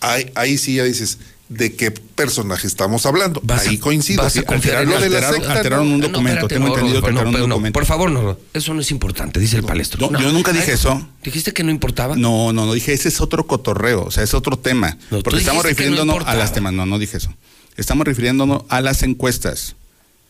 ahí, 0.00 0.30
ahí 0.34 0.58
sí 0.58 0.74
ya 0.74 0.84
dices, 0.84 1.16
¿de 1.48 1.74
qué 1.74 1.90
personaje 1.90 2.66
estamos 2.66 3.06
hablando? 3.06 3.40
Vas 3.44 3.66
a- 3.66 3.70
ahí 3.70 3.78
coincido. 3.78 4.22
vas 4.22 4.36
a 4.36 4.42
confiar 4.42 4.82
en 4.82 4.90
lo 4.90 5.00
de 5.00 5.08
la 5.10 5.18
alteraron- 5.18 5.34
secta, 5.34 5.52
alteraron 5.52 5.88
no. 5.88 5.94
un 5.94 6.00
no, 6.00 6.08
documento. 6.08 6.40
espérate, 6.46 6.54
Tengo 6.54 6.66
no, 6.68 6.74
entendido 6.74 7.00
que 7.02 7.06
Rodolfo, 7.08 7.12
no, 7.14 7.20
alteraron 7.20 7.42
un 7.44 7.48
no, 7.48 7.54
documento. 7.54 7.78
Por 7.78 7.86
favor, 7.86 8.10
no. 8.10 8.38
Eso 8.52 8.74
no 8.74 8.80
es 8.80 8.90
importante, 8.90 9.38
dice 9.40 9.56
el 9.56 9.62
palestro. 9.64 10.00
Yo- 10.10 10.18
yo 10.20 10.32
nunca 10.32 10.52
dije 10.52 10.64
Ay, 10.68 10.74
eso. 10.74 11.08
¿Dijiste 11.22 11.52
que 11.52 11.62
no 11.62 11.70
importaba? 11.70 12.16
No, 12.16 12.52
no, 12.52 12.66
no 12.66 12.72
dije, 12.74 12.92
ese 12.92 13.08
es 13.08 13.20
otro 13.20 13.46
cotorreo, 13.46 14.04
o 14.04 14.10
sea, 14.10 14.22
es 14.24 14.34
otro 14.34 14.58
tema. 14.58 14.98
No, 15.10 15.20
porque 15.22 15.38
estamos 15.40 15.62
dijiste 15.62 15.84
que 15.84 15.90
no 15.90 15.96
refiriéndonos 15.96 16.14
a 16.14 16.16
importaba. 16.18 16.38
las 16.38 16.52
temas, 16.52 16.72
no, 16.72 16.84
no 16.86 16.98
dije 16.98 17.16
eso. 17.18 17.32
Estamos 17.76 18.06
refiriéndonos 18.06 18.62
a 18.68 18.80
las 18.80 19.02
encuestas. 19.02 19.76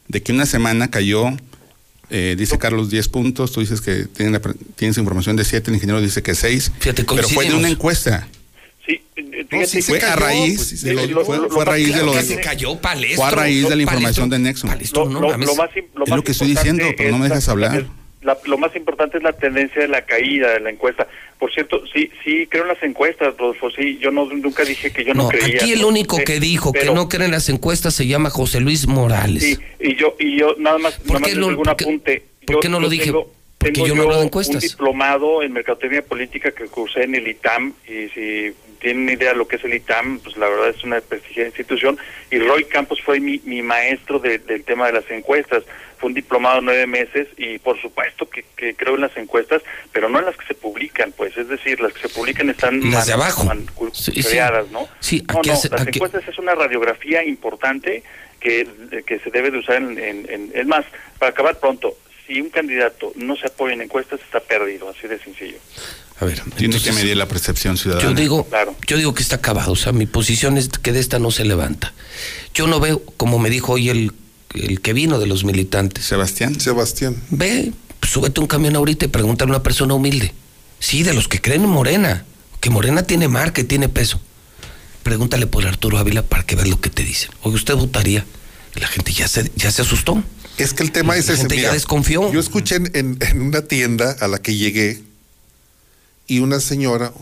De 0.09 0.23
que 0.23 0.33
una 0.33 0.47
semana 0.47 0.91
cayó, 0.91 1.31
eh, 2.11 2.36
dice 2.39 2.59
Carlos 2.59 2.91
10 2.91 3.09
puntos, 3.09 3.51
tú 3.53 3.61
dices 3.61 3.81
que 3.81 4.05
tiene 4.05 4.31
la 4.33 4.41
pre- 4.41 4.55
tienes 4.77 4.97
información 4.99 5.35
de 5.35 5.45
7, 5.45 5.70
el 5.70 5.75
ingeniero 5.77 6.01
dice 6.01 6.23
que 6.23 6.35
6. 6.36 6.70
Fíjate, 6.78 7.05
pero 7.05 7.28
fue 7.28 7.49
de 7.49 7.55
una 7.55 7.69
encuesta. 7.69 8.28
Sí, 8.86 9.00
eh, 9.16 9.23
No, 9.23 9.48
fíjate, 9.48 9.66
sí, 9.66 9.82
fue 9.82 10.00
a 10.00 10.15
raíz 10.16 10.56
pues, 10.56 10.82
de 10.82 10.90
eh, 10.90 10.94
lo- 10.94 11.06
lo- 11.06 11.24
fue- 11.24 11.36
lo- 11.39 11.48
fue 11.50 11.62
a 11.62 11.65
lo- 11.65 11.70
raíz 11.73 11.86
de 11.89 11.92
claro 11.92 12.06
lo 12.06 12.12
que 12.12 12.18
de- 12.18 12.24
se 12.24 12.40
cayó 12.40 12.76
palestro. 12.81 13.16
Fue 13.16 13.26
a 13.26 13.31
raíz 13.31 13.56
de 13.56 13.62
la 13.62 13.68
Palestro- 13.68 13.82
información 13.82 14.31
de 14.31 14.39
Nexon. 14.39 14.70
Palestro, 14.70 15.05
Lo, 15.06 15.10
no 15.10 15.20
lo- 15.20 15.31
lo 15.32 15.39
más, 15.39 15.47
lo 15.47 16.05
Es 16.05 16.10
más 16.10 16.16
lo 16.18 16.23
que 16.24 16.32
estoy 16.32 16.48
diciendo, 16.48 16.84
pero 16.97 17.10
no 17.10 17.18
me 17.18 17.28
dejas 17.28 17.47
la- 17.48 17.52
hablar. 17.52 17.86
la- 18.23 18.39
lo 18.44 18.58
más 18.58 18.74
importante 18.76 19.16
es 19.18 19.23
la 19.24 19.32
tendencia 19.32 19.82
de 19.82 19.89
la 19.89 20.02
caída 20.02 20.52
de 20.52 20.60
la 20.60 20.70
encuesta. 20.70 21.06
Por 21.39 21.52
cierto, 21.52 21.82
sí, 21.92 22.10
sí 22.24 22.47
creo 22.48 22.62
en 22.62 22.68
las 22.68 22.82
encuestas, 22.82 23.34
Rodolfo. 23.36 23.70
Sí, 23.70 23.98
yo 24.00 24.10
no, 24.12 24.24
nunca 24.26 24.65
dije 24.65 24.90
que 24.92 25.05
yo 25.05 25.15
no, 25.15 25.24
No, 25.24 25.28
creía. 25.31 25.56
aquí 25.56 25.73
el 25.73 25.82
¿no? 25.82 25.89
único 25.89 26.16
que 26.18 26.39
dijo 26.40 26.73
que 26.73 26.81
pero- 26.81 26.94
no 26.94 27.08
cree 27.08 27.26
en 27.26 27.32
las 27.32 27.48
encuestas 27.48 27.92
se 27.94 28.06
llama 28.06 28.31
José 28.31 28.60
Luis 28.60 28.86
Morales. 28.86 29.42
Sí, 29.42 29.58
y 29.81 29.97
yo, 29.97 30.15
y 30.20 30.39
yo 30.39 30.55
nada 30.58 30.78
más, 30.78 30.94
¿Por 30.94 31.06
nada 31.08 31.20
más 31.20 31.28
qué 31.28 31.34
les 31.34 31.40
no- 31.40 31.48
digo 31.48 31.60
un 31.60 31.65
por 31.66 31.76
qué- 31.76 31.84
apunte. 31.84 32.23
por 32.47 32.55
Yo- 32.56 32.60
qué 32.60 32.68
no 32.68 32.78
lo 32.81 32.86
yo 32.86 32.90
dije? 32.90 33.05
tengo- 33.06 33.32
Porque 33.58 33.73
tengo 33.73 33.86
yo 33.89 33.94
no 33.97 34.02
hablo 34.02 34.15
de 34.15 34.20
un 34.20 34.26
encuestas. 34.26 34.62
diplomado 34.62 35.42
en 35.42 35.52
mercadotecnia 35.52 36.02
política 36.02 36.52
que 36.52 36.65
cursé 36.66 37.02
en 37.05 37.15
el 37.16 37.26
ITAM 37.28 37.73
y 37.89 38.08
si 38.15 38.52
tienen 38.76 39.08
idea 39.08 39.30
de 39.32 39.36
lo 39.36 39.48
que 39.48 39.56
es 39.56 39.64
el 39.64 39.74
ITAM, 39.74 40.20
pues 40.20 40.36
la 40.36 40.48
verdad 40.48 40.68
es 40.70 40.82
una 40.84 41.00
prestigiada 41.00 41.48
institución 41.48 41.98
y 42.30 42.38
Roy 42.38 42.64
Campos 42.64 43.00
fue 43.02 43.18
mi, 43.20 43.40
mi 43.44 43.62
maestro 43.62 44.18
de- 44.18 44.38
del 44.38 44.64
tema 44.64 44.86
de 44.86 44.92
las 44.94 45.10
encuestas. 45.10 45.64
Fue 45.98 46.08
un 46.08 46.14
diplomado 46.14 46.60
nueve 46.60 46.86
meses 46.86 47.26
y 47.38 47.58
por 47.58 47.80
supuesto 47.80 48.28
que, 48.28 48.44
que 48.55 48.74
creo 48.74 48.96
en 48.96 49.00
las 49.00 49.16
encuestas, 49.16 49.62
pero 49.92 50.10
no 50.10 50.18
en 50.18 50.26
las 50.26 50.36
que 50.36 50.46
se 50.46 50.55
publican, 50.55 51.10
pues 51.12 51.34
es 51.38 51.48
decir, 51.48 51.80
las 51.80 51.94
que 51.94 52.00
se 52.02 52.08
publican 52.10 52.50
están 52.50 52.80
Las 52.90 53.06
de 53.06 53.14
abajo. 53.14 53.44
Sí, 53.94 54.22
creadas, 54.22 54.70
¿no? 54.70 54.86
Sí, 55.00 55.24
no, 55.26 55.40
no, 55.46 55.52
hace- 55.55 55.70
las 55.70 55.80
aquí- 55.82 55.96
encuestas 55.98 56.28
es 56.28 56.38
una 56.38 56.55
radiografía 56.55 57.24
importante 57.24 58.02
que, 58.40 58.68
que 59.06 59.18
se 59.20 59.30
debe 59.30 59.50
de 59.50 59.58
usar 59.58 59.76
en, 59.76 59.98
en- 59.98 60.26
en- 60.30 60.52
Es 60.55 60.66
más, 60.66 60.84
para 61.18 61.30
acabar 61.30 61.58
pronto, 61.58 61.96
si 62.26 62.40
un 62.42 62.50
candidato 62.50 63.12
no 63.16 63.34
se 63.36 63.46
apoya 63.46 63.72
en 63.72 63.80
encuestas, 63.80 64.20
está 64.20 64.40
perdido, 64.40 64.90
así 64.90 65.08
de 65.08 65.18
sencillo. 65.18 65.56
A 66.19 66.25
ver, 66.25 66.41
Tiene 66.57 66.75
entonces, 66.77 66.83
que 66.83 66.93
medir 66.93 67.17
la 67.17 67.28
percepción 67.28 67.77
ciudadana. 67.77 68.09
Yo 68.09 68.15
digo, 68.15 68.45
Claro. 68.49 68.75
yo 68.86 68.97
digo 68.97 69.12
que 69.15 69.23
está 69.23 69.36
acabado, 69.36 69.73
o 69.73 69.77
sea, 69.77 69.93
mi 69.93 70.07
posición 70.07 70.57
es 70.57 70.69
que 70.70 70.93
de 70.93 71.01
esta 71.01 71.19
no 71.19 71.31
se 71.31 71.45
levanta. 71.45 71.93
Yo 72.55 72.67
no 72.67 72.81
veo, 72.81 73.03
como 73.19 73.39
me 73.39 73.51
dijo 73.51 73.73
hoy 73.75 73.91
el, 73.91 74.12
el 74.55 74.81
que 74.81 74.95
vino 74.95 75.19
de 75.19 75.27
los 75.27 75.45
militantes, 75.45 76.07
Sebastián. 76.07 76.59
Sebastián. 76.59 77.17
ve, 77.31 77.73
súbete 78.03 78.41
a 78.41 78.43
un 78.43 78.47
camión 78.49 78.77
ahorita 78.77 79.05
y 79.05 79.09
pregúntale 79.09 79.51
a 79.51 79.55
una 79.57 79.62
persona 79.62 79.93
humilde. 79.93 80.33
Sí, 80.78 81.03
de 81.03 81.12
los 81.12 81.28
que 81.28 81.41
creen 81.43 81.65
en 81.65 81.70
Morena, 81.70 82.25
que 82.61 82.70
Morena 82.70 83.03
tiene 83.03 83.28
marca 83.28 83.61
y 83.61 83.65
tiene 83.65 83.89
peso. 83.91 84.19
Pregúntale 85.03 85.47
por 85.47 85.67
Arturo 85.67 85.99
Ávila 85.99 86.23
para 86.23 86.45
que 86.45 86.57
veas 86.57 86.69
lo 86.69 86.81
que 86.81 86.91
te 86.91 87.05
dicen. 87.05 87.31
Oye, 87.43 87.57
usted 87.57 87.75
votaría. 87.75 88.25
La 88.75 88.89
gente 88.89 89.12
ya 89.12 89.28
se, 89.28 89.51
ya 89.55 89.70
se 89.70 89.83
asustó. 89.83 90.23
Es 90.59 90.73
que 90.73 90.83
el 90.83 90.93
tema 90.93 91.12
La 91.15 91.20
es 91.20 91.28
ese. 91.28 91.39
gente 91.43 91.61
ya 91.61 91.73
desconfió. 91.73 92.33
Yo 92.33 92.41
escuché 92.41 92.77
en- 92.77 93.19
en 93.20 93.43
una 93.43 93.62
tienda 93.62 94.17
a 94.20 94.28
la 94.28 94.39
que 94.39 94.55
llegué 94.57 95.03
y 96.26 96.40
una 96.40 96.60
señora, 96.60 97.12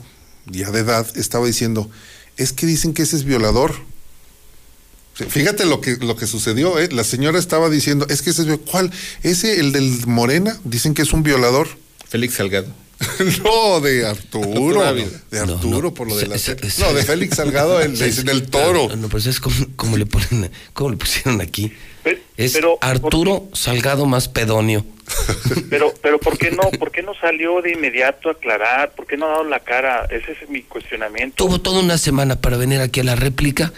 ya 0.47 0.71
de 0.71 0.81
edad, 0.81 1.07
estaba 1.17 1.47
diciendo, 1.47 1.91
es 2.37 2.53
que 2.53 2.67
dicen 2.67 2.95
que 2.95 3.03
ese 3.03 3.17
es 3.17 3.25
violador. 3.25 3.75
Fíjate 5.15 5.65
lo 5.65 5.81
que, 5.81 5.97
lo 5.99 6.17
que 6.17 6.27
sucedió, 6.27 6.79
¿eh? 6.81 6.89
La 6.91 7.05
señora 7.05 7.39
estaba 7.39 7.71
diciendo, 7.71 8.05
es 8.11 8.21
que 8.21 8.31
ese 8.31 8.43
es 8.51 8.59
¿Cuál? 8.69 8.91
¿Ese, 9.23 9.61
el 9.61 9.71
del 9.73 10.07
Morena? 10.09 10.59
Dicen 10.65 10.93
que 10.93 11.03
es 11.03 11.13
un 11.13 11.23
violador. 11.23 11.69
Félix 12.09 12.35
Salgado. 12.35 12.67
no, 13.45 13.81
de 13.81 14.07
Arturo. 14.07 14.83
De 15.31 15.39
Arturo, 15.39 15.95
por 15.95 16.09
lo 16.09 16.17
de 16.17 16.27
la... 16.27 16.37
No, 16.79 16.93
de 16.95 17.05
Félix 17.05 17.37
Salgado, 17.37 17.81
el, 17.81 18.01
el 18.01 18.25
del 18.25 18.43
toro. 18.49 18.89
No, 18.89 18.97
no, 18.97 19.09
pues 19.09 19.27
es 19.27 19.39
como, 19.39 19.55
como 19.77 19.97
le 19.97 20.07
ponen, 20.07 20.51
como 20.73 20.91
le 20.91 20.97
pusieron 20.97 21.41
aquí. 21.41 21.73
Pe- 22.03 22.23
Es 22.37 22.53
pero, 22.53 22.79
Arturo 22.81 23.49
Salgado 23.53 24.07
más 24.07 24.29
pedonio. 24.29 24.85
Pero, 25.71 25.93
pero 26.03 26.19
¿por 26.19 26.39
qué 26.39 26.51
no, 26.51 26.63
por 26.79 26.91
qué 26.91 27.03
no 27.03 27.13
salió 27.21 27.61
de 27.61 27.73
inmediato 27.73 28.29
a 28.29 28.33
aclarar? 28.33 28.95
¿Por 28.95 29.07
qué 29.07 29.17
no 29.17 29.27
ha 29.27 29.31
dado 29.31 29.45
la 29.45 29.61
cara? 29.61 30.07
Ese 30.11 30.33
es 30.33 30.49
mi 30.49 30.63
cuestionamiento. 30.63 31.37
Tuvo 31.37 31.61
toda 31.61 31.81
una 31.81 31.99
semana 31.99 32.37
para 32.41 32.57
venir 32.57 32.81
aquí 32.81 33.01
a 33.01 33.05
la 33.05 33.15
réplica 33.15 33.73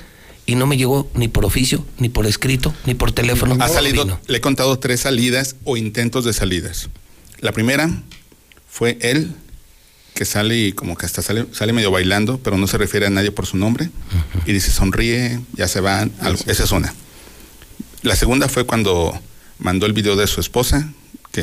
y 0.46 0.54
no 0.54 0.66
me 0.66 0.76
llegó 0.76 1.10
ni 1.14 1.28
por 1.28 1.44
oficio, 1.44 1.84
ni 1.98 2.08
por 2.08 2.26
escrito, 2.26 2.74
ni 2.84 2.94
por 2.94 3.12
teléfono. 3.12 3.56
Ha 3.60 3.68
salido, 3.68 4.04
vino. 4.04 4.20
le 4.26 4.38
he 4.38 4.40
contado 4.40 4.78
tres 4.78 5.00
salidas 5.00 5.56
o 5.64 5.76
intentos 5.76 6.24
de 6.24 6.32
salidas. 6.32 6.88
La 7.40 7.52
primera 7.52 7.90
fue 8.68 8.98
él, 9.00 9.32
que 10.14 10.24
sale 10.24 10.56
y 10.56 10.72
como 10.72 10.96
que 10.96 11.06
hasta 11.06 11.22
sale, 11.22 11.46
sale 11.52 11.72
medio 11.72 11.90
bailando, 11.90 12.38
pero 12.38 12.56
no 12.56 12.66
se 12.66 12.78
refiere 12.78 13.06
a 13.06 13.10
nadie 13.10 13.32
por 13.32 13.46
su 13.46 13.56
nombre. 13.56 13.90
Y 14.46 14.52
dice, 14.52 14.70
sonríe, 14.70 15.40
ya 15.54 15.66
se 15.68 15.80
van. 15.80 16.12
algo. 16.20 16.40
Esa 16.46 16.64
es 16.64 16.72
una. 16.72 16.94
La 18.02 18.16
segunda 18.16 18.48
fue 18.48 18.64
cuando 18.64 19.18
mandó 19.58 19.86
el 19.86 19.92
video 19.92 20.16
de 20.16 20.26
su 20.26 20.40
esposa, 20.40 20.88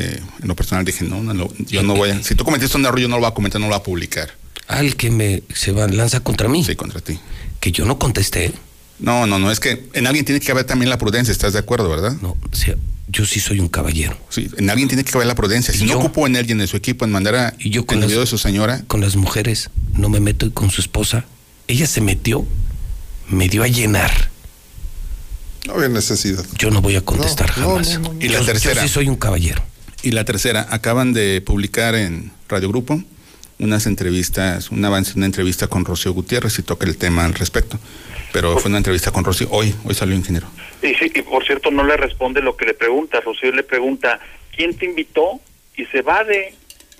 en 0.42 0.48
lo 0.48 0.56
personal 0.56 0.84
dije, 0.84 1.04
no, 1.04 1.22
no, 1.22 1.32
no, 1.34 1.48
yo 1.68 1.82
no 1.82 1.94
voy 1.94 2.10
a... 2.10 2.22
Si 2.22 2.34
tú 2.34 2.44
cometiste 2.44 2.76
un 2.76 2.84
error, 2.84 2.98
yo 2.98 3.08
no 3.08 3.16
lo 3.16 3.20
voy 3.22 3.30
a 3.30 3.34
comentar, 3.34 3.60
no 3.60 3.68
lo 3.68 3.74
voy 3.74 3.80
a 3.80 3.82
publicar. 3.84 4.30
Al 4.66 4.96
que 4.96 5.10
me 5.10 5.42
se 5.54 5.72
va, 5.72 5.86
lanza 5.86 6.20
contra 6.20 6.48
mí. 6.48 6.64
Sí, 6.64 6.74
contra 6.74 7.00
ti. 7.00 7.18
Que 7.60 7.70
yo 7.72 7.84
no 7.84 7.98
contesté. 7.98 8.52
No, 8.98 9.26
no, 9.26 9.38
no, 9.38 9.50
es 9.50 9.60
que 9.60 9.88
en 9.92 10.06
alguien 10.06 10.24
tiene 10.24 10.40
que 10.40 10.50
haber 10.52 10.64
también 10.64 10.90
la 10.90 10.98
prudencia, 10.98 11.32
¿estás 11.32 11.52
de 11.52 11.58
acuerdo, 11.60 11.88
verdad? 11.88 12.16
No, 12.22 12.30
o 12.50 12.56
sea, 12.56 12.74
yo 13.08 13.24
sí 13.26 13.40
soy 13.40 13.60
un 13.60 13.68
caballero. 13.68 14.16
Sí, 14.30 14.48
en 14.56 14.70
alguien 14.70 14.88
tiene 14.88 15.04
que 15.04 15.10
haber 15.16 15.26
la 15.26 15.34
prudencia. 15.34 15.72
Si 15.74 15.82
Y 15.84 15.86
no 15.86 15.92
yo- 15.92 15.98
ocupo 15.98 16.26
en 16.26 16.36
alguien 16.36 16.58
de 16.58 16.66
su 16.66 16.76
equipo 16.76 17.04
en 17.04 17.12
mandar 17.12 17.34
a 17.36 17.54
Y 17.58 17.70
yo 17.70 17.84
con 17.86 17.96
el 17.96 18.00
las- 18.02 18.08
video 18.08 18.20
de 18.22 18.26
su 18.26 18.38
señora, 18.38 18.82
Con 18.86 19.00
las 19.00 19.16
mujeres 19.16 19.70
no 19.92 20.08
me 20.08 20.20
meto 20.20 20.46
y 20.46 20.50
con 20.50 20.70
su 20.70 20.80
esposa. 20.80 21.24
Ella 21.68 21.86
se 21.86 22.00
metió, 22.00 22.46
me 23.28 23.48
dio 23.48 23.62
a 23.62 23.68
llenar. 23.68 24.30
No 25.66 25.74
había 25.74 25.88
necesidad. 25.88 26.44
Yo 26.58 26.70
no 26.70 26.80
voy 26.82 26.96
a 26.96 27.00
contestar 27.00 27.56
No, 27.58 27.62
no, 27.64 27.68
jamás. 27.70 27.98
no, 27.98 28.12
no, 28.12 28.20
Y 28.20 28.28
la 28.28 28.40
Yo- 28.40 28.44
tercera. 28.46 28.82
Yo 28.82 28.88
sí 28.88 28.92
soy 28.94 29.08
un 29.08 29.16
caballero. 29.16 29.62
Y 30.04 30.10
la 30.10 30.26
tercera, 30.26 30.66
acaban 30.68 31.14
de 31.14 31.40
publicar 31.40 31.94
en 31.94 32.30
Radio 32.46 32.68
Grupo 32.68 33.02
unas 33.58 33.86
entrevistas, 33.86 34.70
un 34.70 34.84
avance, 34.84 35.14
una 35.16 35.24
entrevista 35.24 35.66
con 35.66 35.86
Rocío 35.86 36.12
Gutiérrez 36.12 36.58
y 36.58 36.62
toca 36.62 36.86
el 36.86 36.98
tema 36.98 37.24
al 37.24 37.32
respecto. 37.32 37.78
Pero 38.30 38.58
fue 38.58 38.68
una 38.68 38.76
entrevista 38.76 39.12
con 39.12 39.24
Rocío, 39.24 39.48
hoy, 39.50 39.74
hoy 39.82 39.94
salió 39.94 40.14
ingeniero. 40.14 40.46
Y 40.82 40.92
sí, 40.96 41.10
y 41.14 41.22
por 41.22 41.46
cierto, 41.46 41.70
no 41.70 41.84
le 41.84 41.96
responde 41.96 42.42
lo 42.42 42.54
que 42.54 42.66
le 42.66 42.74
pregunta. 42.74 43.22
Rocío 43.22 43.50
le 43.52 43.62
pregunta, 43.62 44.20
¿quién 44.54 44.76
te 44.76 44.84
invitó? 44.84 45.40
Y 45.74 45.86
se 45.86 46.02
va 46.02 46.22
de... 46.22 46.54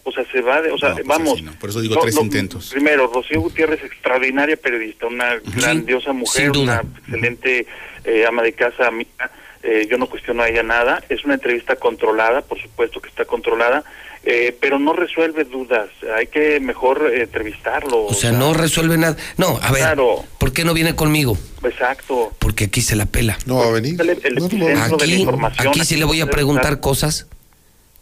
O 0.05 0.11
sea, 0.11 0.25
se 0.33 0.41
va 0.41 0.63
de... 0.63 0.71
O 0.71 0.79
sea, 0.79 0.91
No, 0.91 0.95
pues 0.95 1.07
vamos... 1.07 1.33
así 1.35 1.43
no. 1.43 1.53
Por 1.59 1.69
eso 1.69 1.83
digo 1.83 1.99
tres 2.01 2.17
intentos. 2.17 2.71
Primero, 2.71 3.11
Rocío 3.13 3.39
Gutiérrez, 3.43 3.85
extraordinaria 3.85 4.57
periodista, 4.57 5.09
una 5.09 5.35
grandiosa 5.57 6.15
mujer, 6.15 6.53
una 6.53 6.83
excelente 7.03 7.67
eh, 8.07 8.25
ama 8.27 8.43
de 8.43 8.55
casa 8.55 8.87
amiga. 8.87 9.31
Eh, 9.67 9.89
yo 9.91 9.97
no 9.97 10.07
cuestiono 10.09 10.43
a 10.43 10.49
ella 10.49 10.63
nada. 10.63 11.03
Es 11.09 11.25
una 11.25 11.35
entrevista 11.35 11.77
controlada, 11.77 12.43
por 12.43 12.61
supuesto 12.61 13.01
que 13.01 13.09
está 13.09 13.25
controlada, 13.25 13.83
eh, 14.23 14.55
pero 14.61 14.79
no 14.79 14.93
resuelve 14.93 15.45
dudas. 15.45 15.89
Hay 16.17 16.27
que 16.27 16.61
mejor 16.61 17.11
eh, 17.11 17.23
entrevistarlo. 17.23 18.05
O 18.05 18.13
sea, 18.13 18.31
no 18.31 18.53
resuelve 18.53 18.99
nada. 18.99 19.17
No, 19.39 19.59
a 19.63 19.73
ver, 19.73 19.81
Claro. 19.81 20.23
¿por 20.39 20.53
qué 20.53 20.65
no 20.67 20.75
viene 20.75 20.95
conmigo? 20.95 21.39
Exacto. 21.65 22.35
Porque 22.39 22.65
aquí 22.65 22.83
se 22.83 22.95
la 22.95 23.07
pela. 23.07 23.39
No 23.47 23.57
va 23.57 23.67
a 23.69 23.71
venir. 23.71 23.99
El, 23.99 24.11
el 24.11 24.35
No, 24.35 24.41
no, 24.41 24.47
epicentro 24.47 24.69
de 24.69 24.75
la 24.75 24.85
Aquí, 25.15 25.15
información. 25.23 25.69
aquí 25.69 25.85
sí 25.87 25.97
le 25.97 26.05
voy 26.05 26.21
a 26.21 26.27
preguntar 26.27 26.65
estar. 26.75 26.81
cosas 26.81 27.27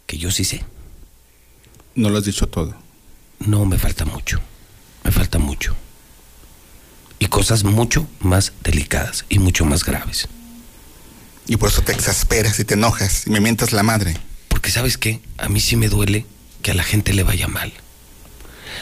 que 0.05 0.17
yo 0.17 0.29
sí 0.31 0.43
sé. 0.43 0.65
No 1.95 2.09
lo 2.09 2.17
has 2.17 2.25
dicho 2.25 2.47
todo. 2.47 2.75
No, 3.39 3.65
me 3.65 3.77
falta 3.77 4.03
mucho. 4.03 4.41
Me 5.05 5.11
falta 5.11 5.37
mucho. 5.39 5.75
Y 7.19 7.27
cosas 7.27 7.63
mucho 7.63 8.05
más 8.19 8.51
delicadas 8.63 9.25
y 9.29 9.39
mucho 9.39 9.63
más 9.63 9.85
graves. 9.85 10.27
Y 11.47 11.57
por 11.57 11.69
eso 11.69 11.81
te 11.81 11.91
exasperas 11.91 12.59
y 12.59 12.65
te 12.65 12.75
enojas 12.75 13.27
y 13.27 13.29
me 13.29 13.39
mientas 13.41 13.71
la 13.73 13.83
madre. 13.83 14.15
Porque 14.47 14.71
sabes 14.71 14.97
qué, 14.97 15.19
a 15.37 15.49
mí 15.49 15.59
sí 15.59 15.75
me 15.75 15.89
duele 15.89 16.25
que 16.61 16.71
a 16.71 16.73
la 16.73 16.83
gente 16.83 17.13
le 17.13 17.23
vaya 17.23 17.47
mal. 17.47 17.73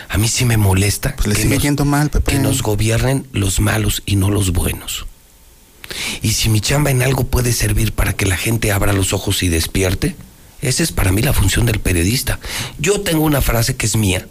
A 0.09 0.17
mí 0.17 0.27
sí 0.27 0.45
me 0.45 0.57
molesta 0.57 1.15
Pues 1.15 1.27
le 1.27 1.35
que, 1.35 1.41
sigue 1.41 1.55
nos, 1.55 1.63
yendo 1.63 1.85
mal, 1.85 2.09
Pepe. 2.09 2.33
que 2.33 2.39
nos 2.39 2.61
gobiernen 2.61 3.27
los 3.31 3.59
malos 3.59 4.03
y 4.05 4.15
no 4.15 4.29
los 4.29 4.51
buenos. 4.51 5.05
Y 6.21 6.33
si 6.33 6.49
mi 6.49 6.61
chamba 6.61 6.91
en 6.91 7.01
algo 7.01 7.25
puede 7.25 7.51
servir 7.51 7.93
para 7.93 8.13
que 8.13 8.25
la 8.25 8.37
gente 8.37 8.71
abra 8.71 8.93
los 8.93 9.13
ojos 9.13 9.43
y 9.43 9.49
despierte, 9.49 10.15
esa 10.61 10.83
es 10.83 10.91
para 10.91 11.11
mí 11.11 11.21
la 11.21 11.33
función 11.33 11.65
del 11.65 11.79
periodista. 11.79 12.39
Yo 12.77 13.01
tengo 13.01 13.23
una 13.23 13.41
frase 13.41 13.75
que 13.75 13.85
es 13.87 13.95
mía 13.95 14.27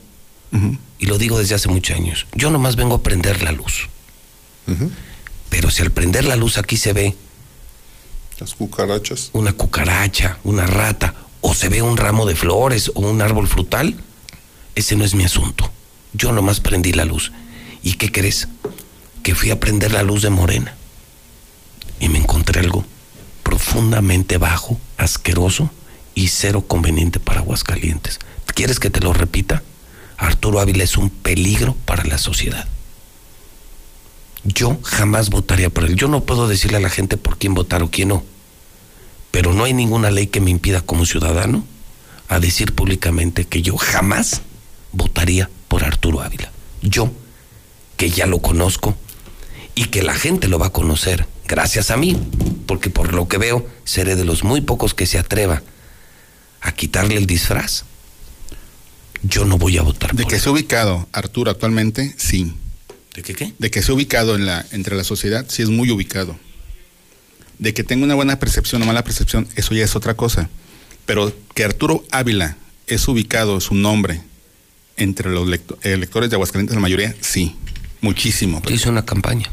y 0.99 1.07
lo 1.07 1.19
digo 1.19 1.39
desde 1.39 1.55
hace 1.55 1.69
muchos 1.69 1.97
años. 1.97 2.27
Yo 2.35 2.51
nomás 2.51 2.77
vengo 2.77 2.97
a 2.97 3.03
prender 3.03 3.43
la 3.43 3.53
luz. 3.53 3.89
Pero 5.49 5.71
si 5.71 5.83
al 5.83 5.91
prender 5.91 6.25
la 6.25 6.37
luz 6.37 6.59
aquí 6.59 6.77
se 6.77 6.93
ve 6.93 7.17
Las 8.41 8.55
cucarachas. 8.55 9.31
una 9.35 9.53
cucaracha, 9.53 10.39
una 10.45 10.67
rata, 10.67 11.15
o 11.43 11.55
se 11.55 11.69
ve 11.69 11.83
un 11.83 11.97
ramo 11.97 12.25
de 12.25 12.35
flores 12.35 12.91
o 12.95 13.01
un 13.01 13.21
árbol 13.21 13.47
frutal, 13.47 13.95
ese 14.75 14.97
no 14.97 15.05
es 15.05 15.15
mi 15.15 15.25
asunto. 15.25 15.71
Yo 16.15 16.33
nomás 16.33 16.61
prendí 16.61 16.93
la 16.93 17.05
luz. 17.05 17.33
¿Y 17.83 17.95
qué 17.95 18.11
crees? 18.11 18.49
Que 19.23 19.35
fui 19.35 19.51
a 19.51 19.61
prender 19.61 19.93
la 19.93 20.03
luz 20.03 20.23
de 20.23 20.31
Morena. 20.31 20.75
Y 22.01 22.09
me 22.09 22.19
encontré 22.19 22.61
algo 22.61 22.85
profundamente 23.43 24.39
bajo, 24.39 24.81
asqueroso 24.97 25.71
y 26.15 26.29
cero 26.29 26.65
conveniente 26.67 27.21
para 27.21 27.41
Aguascalientes. 27.41 28.19
¿Quieres 28.47 28.81
que 28.81 28.91
te 28.91 29.01
lo 29.01 29.13
repita? 29.13 29.63
Arturo 30.17 30.61
Ávila 30.61 30.85
es 30.85 30.97
un 30.97 31.11
peligro 31.11 31.77
para 31.85 32.05
la 32.05 32.17
sociedad. 32.19 32.67
Yo 34.45 34.79
jamás 34.83 35.31
votaría 35.31 35.71
por 35.71 35.85
él. 35.85 35.97
Yo 35.97 36.09
no 36.09 36.25
puedo 36.25 36.49
decirle 36.49 36.79
a 36.79 36.81
la 36.81 36.91
gente 36.91 37.17
por 37.17 37.39
quién 37.39 37.55
votar 37.55 37.83
o 37.83 37.91
quién 37.91 38.09
no. 38.09 38.25
Pero 39.31 39.53
no 39.53 39.65
hay 39.65 39.75
ninguna 39.75 40.11
ley 40.11 40.27
que 40.27 40.41
me 40.41 40.51
impida 40.51 40.81
como 40.81 41.05
ciudadano 41.07 41.65
a 42.29 42.41
decir 42.41 42.75
públicamente 42.75 43.45
que 43.45 43.63
yo 43.63 43.77
jamás 43.77 44.43
votaría 44.93 45.51
por 45.69 45.85
Arturo 45.85 46.23
Ávila. 46.23 46.51
Yo, 46.83 47.13
que 47.97 48.11
ya 48.11 48.27
lo 48.27 48.41
conozco 48.41 48.97
y 49.75 49.87
que 49.87 50.03
la 50.03 50.15
gente 50.15 50.49
lo 50.49 50.59
va 50.59 50.67
a 50.67 50.73
conocer 50.73 51.27
gracias 51.47 51.91
a 51.91 51.97
mí, 51.97 52.17
porque 52.67 52.91
por 52.91 53.13
lo 53.13 53.29
que 53.29 53.39
veo 53.39 53.67
seré 53.85 54.17
de 54.17 54.25
los 54.25 54.45
muy 54.45 54.61
pocos 54.61 54.95
que 54.95 55.07
se 55.07 55.19
atreva 55.19 55.63
a 56.61 56.73
quitarle 56.73 57.17
el 57.17 57.27
disfraz. 57.27 57.85
Yo 59.23 59.45
no 59.45 59.59
voy 59.59 59.77
a 59.77 59.83
votar 59.83 60.15
De 60.15 60.23
por 60.23 60.31
que 60.31 60.37
él. 60.37 60.43
se 60.43 60.49
ha 60.49 60.53
ubicado 60.53 61.09
Arturo 61.13 61.51
actualmente, 61.51 62.15
sí. 62.17 62.55
¿De 63.15 63.23
qué 63.23 63.35
qué? 63.35 63.53
De 63.59 63.71
que 63.71 63.83
se 63.83 63.91
ha 63.91 63.95
ubicado 63.95 64.37
en 64.37 64.47
la, 64.47 64.65
entre 64.73 64.97
la 64.97 65.05
sociedad, 65.05 65.45
sí 65.49 65.63
es 65.63 65.69
muy 65.69 65.91
ubicado. 65.91 66.39
De 67.59 67.75
que 67.75 67.85
tenga 67.85 68.05
una 68.05 68.15
buena 68.15 68.39
percepción 68.39 68.83
o 68.83 68.87
mala 68.87 69.05
percepción, 69.05 69.49
eso 69.57 69.75
ya 69.75 69.85
es 69.85 69.97
otra 69.97 70.15
cosa. 70.15 70.49
Pero 71.07 71.35
que 71.55 71.65
Arturo 71.65 72.05
Ávila 72.11 72.57
es 72.87 73.07
ubicado, 73.09 73.61
su 73.61 73.75
nombre, 73.75 74.23
entre 74.97 75.31
los 75.31 75.47
lecto- 75.49 75.79
electores 75.83 76.31
de 76.31 76.37
Aguascalientes, 76.37 76.75
la 76.75 76.81
mayoría, 76.81 77.15
sí. 77.21 77.57
Muchísimo. 78.01 78.63
Ya 78.67 78.75
hizo 78.75 78.89
una 78.91 79.05
campaña. 79.05 79.51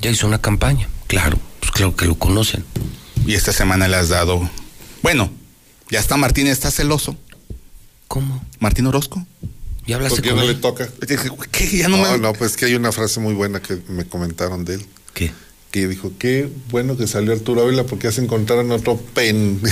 Ya 0.00 0.10
hizo 0.10 0.26
una 0.26 0.40
campaña. 0.40 0.88
Claro, 1.06 1.38
pues 1.60 1.70
claro 1.70 1.94
que 1.94 2.06
lo 2.06 2.16
conocen. 2.18 2.64
Y 3.26 3.34
esta 3.34 3.52
semana 3.52 3.86
le 3.88 3.96
has 3.96 4.08
dado. 4.08 4.48
Bueno, 5.02 5.30
ya 5.90 6.00
está 6.00 6.16
Martín, 6.16 6.48
está 6.48 6.70
celoso. 6.70 7.16
¿Cómo? 8.08 8.44
Martín 8.58 8.86
Orozco. 8.86 9.24
Ya 9.86 9.96
hablaste 9.96 10.16
¿Por 10.16 10.24
qué 10.24 10.30
con 10.30 10.38
no 10.40 10.44
le 10.46 10.54
toca? 10.54 10.88
¿Qué? 11.52 11.78
Ya 11.78 11.88
no, 11.88 11.96
No, 11.98 12.12
me- 12.12 12.18
no, 12.18 12.32
pues 12.32 12.56
que 12.56 12.64
hay 12.66 12.74
una 12.74 12.90
frase 12.92 13.20
muy 13.20 13.34
buena 13.34 13.60
que 13.62 13.80
me 13.88 14.04
comentaron 14.04 14.64
de 14.64 14.74
él. 14.74 14.86
¿Qué? 15.14 15.32
Que 15.70 15.86
dijo, 15.88 16.12
qué 16.18 16.48
bueno 16.70 16.96
que 16.96 17.06
salió 17.06 17.32
Arturo 17.32 17.62
Ávila 17.62 17.84
porque 17.84 18.08
ya 18.08 18.12
se 18.12 18.22
encontraron 18.22 18.70
otro 18.72 18.96
pen. 18.98 19.60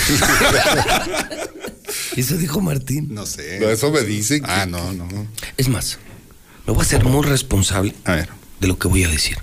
Eso 2.15 2.37
dijo 2.37 2.61
Martín. 2.61 3.09
No 3.13 3.25
sé. 3.25 3.59
No, 3.59 3.69
eso 3.69 3.91
me 3.91 4.01
dicen. 4.01 4.41
que- 4.43 4.49
Ah, 4.51 4.65
no, 4.65 4.93
no. 4.93 5.07
Es 5.57 5.67
más, 5.67 5.97
me 6.65 6.73
voy 6.73 6.81
a 6.81 6.85
ser 6.85 7.03
muy 7.03 7.25
responsable 7.25 7.93
A 8.05 8.15
ver. 8.15 8.29
de 8.61 8.67
lo 8.67 8.79
que 8.79 8.87
voy 8.87 9.03
a 9.03 9.09
decir. 9.09 9.37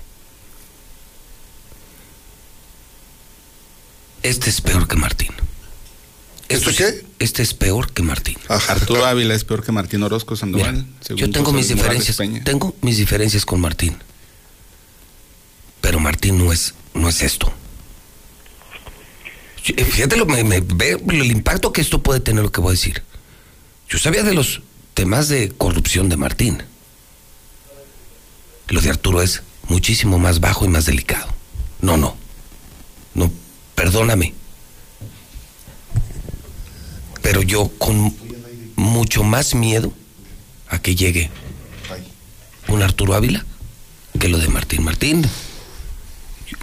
Este 4.23 4.49
es 4.49 4.61
peor 4.61 4.87
que 4.87 4.95
Martín. 4.95 5.29
¿Este 6.49 6.71
sí- 6.71 6.77
qué? 6.77 7.05
Este 7.19 7.41
es 7.41 7.53
peor 7.53 7.91
que 7.91 8.03
Martín. 8.03 8.37
Arturo 8.47 9.05
Ávila 9.05 9.33
es 9.33 9.43
peor 9.43 9.63
que 9.63 9.71
Martín 9.71 10.03
Orozco 10.03 10.33
Mira, 10.33 10.39
Sandoval. 10.39 10.85
según 11.01 11.19
yo 11.21 11.29
tengo 11.31 11.53
mis 11.53 11.69
diferencias. 11.69 12.17
Tengo 12.43 12.75
mis 12.81 12.97
diferencias 12.97 13.45
con 13.45 13.59
Martín. 13.61 13.97
Pero 15.81 15.99
Martín 15.99 16.37
no 16.37 16.51
es, 16.53 16.73
no 16.93 17.09
es 17.09 17.21
esto. 17.21 17.51
Eh, 19.65 19.85
Fíjate 19.85 20.17
lo, 20.17 20.25
me, 20.25 20.43
me- 20.43 20.59
ve 20.61 21.01
el 21.09 21.31
impacto 21.31 21.71
que 21.71 21.81
esto 21.81 22.03
puede 22.03 22.19
tener 22.19 22.43
lo 22.43 22.51
que 22.51 22.61
voy 22.61 22.69
a 22.69 22.71
decir. 22.73 23.03
Yo 23.89 23.97
sabía 23.97 24.23
de 24.23 24.33
los 24.33 24.61
temas 24.93 25.29
de 25.29 25.49
corrupción 25.51 26.09
de 26.09 26.17
Martín. 26.17 26.63
Lo 28.67 28.81
de 28.81 28.89
Arturo 28.89 29.21
es 29.21 29.41
muchísimo 29.69 30.19
más 30.19 30.39
bajo 30.39 30.65
y 30.65 30.67
más 30.67 30.85
delicado. 30.85 31.27
No, 31.81 31.95
no. 31.97 32.17
No, 33.13 33.31
perdóname. 33.75 34.33
Pero 37.23 37.41
yo 37.41 37.69
con 37.79 38.13
mucho 38.75 39.23
más 39.23 39.55
miedo 39.55 39.91
a 40.67 40.79
que 40.79 40.95
llegue 40.95 41.31
un 42.67 42.83
Arturo 42.83 43.15
Ávila 43.15 43.43
que 44.19 44.29
lo 44.29 44.37
de 44.37 44.47
Martín 44.47 44.83
Martín. 44.83 45.25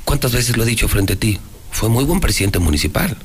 ¿Cuántas 0.04 0.32
veces 0.32 0.56
lo 0.56 0.62
he 0.62 0.66
dicho 0.66 0.86
frente 0.88 1.14
a 1.14 1.16
ti? 1.16 1.38
Fue 1.72 1.88
muy 1.88 2.04
buen 2.04 2.20
presidente 2.20 2.58
municipal. 2.58 3.16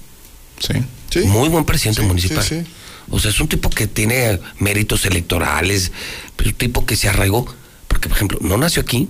Sí. 0.60 1.20
Muy 1.26 1.50
buen 1.50 1.66
presidente 1.66 2.02
municipal. 2.02 2.44
sí, 2.44 2.62
sí. 2.62 2.72
O 3.10 3.20
sea, 3.20 3.30
es 3.30 3.40
un 3.40 3.48
tipo 3.48 3.70
que 3.70 3.88
tiene 3.88 4.40
méritos 4.60 5.06
electorales, 5.06 5.92
pero 6.36 6.50
un 6.50 6.56
tipo 6.56 6.86
que 6.86 6.96
se 6.96 7.08
arraigó, 7.08 7.46
porque 7.88 8.10
por 8.10 8.18
ejemplo, 8.18 8.40
no 8.42 8.58
nació 8.58 8.82
aquí, 8.82 9.08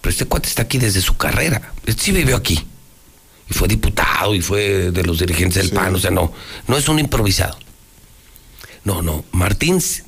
pero 0.00 0.12
este 0.12 0.26
cuate 0.26 0.48
está 0.48 0.62
aquí 0.62 0.78
desde 0.78 1.00
su 1.00 1.16
carrera. 1.16 1.72
Este 1.86 2.04
sí 2.04 2.12
vivió 2.12 2.36
aquí. 2.36 2.64
Y 3.48 3.54
fue 3.54 3.68
diputado 3.68 4.34
y 4.34 4.40
fue 4.42 4.90
de 4.90 5.02
los 5.04 5.18
dirigentes 5.18 5.62
del 5.62 5.72
PAN, 5.72 5.94
o 5.94 5.98
sea, 5.98 6.10
no, 6.10 6.32
no 6.66 6.76
es 6.76 6.88
un 6.88 6.98
improvisado. 6.98 7.56
No, 8.84 9.02
no, 9.02 9.24
Martín, 9.32 9.76
s- 9.76 10.02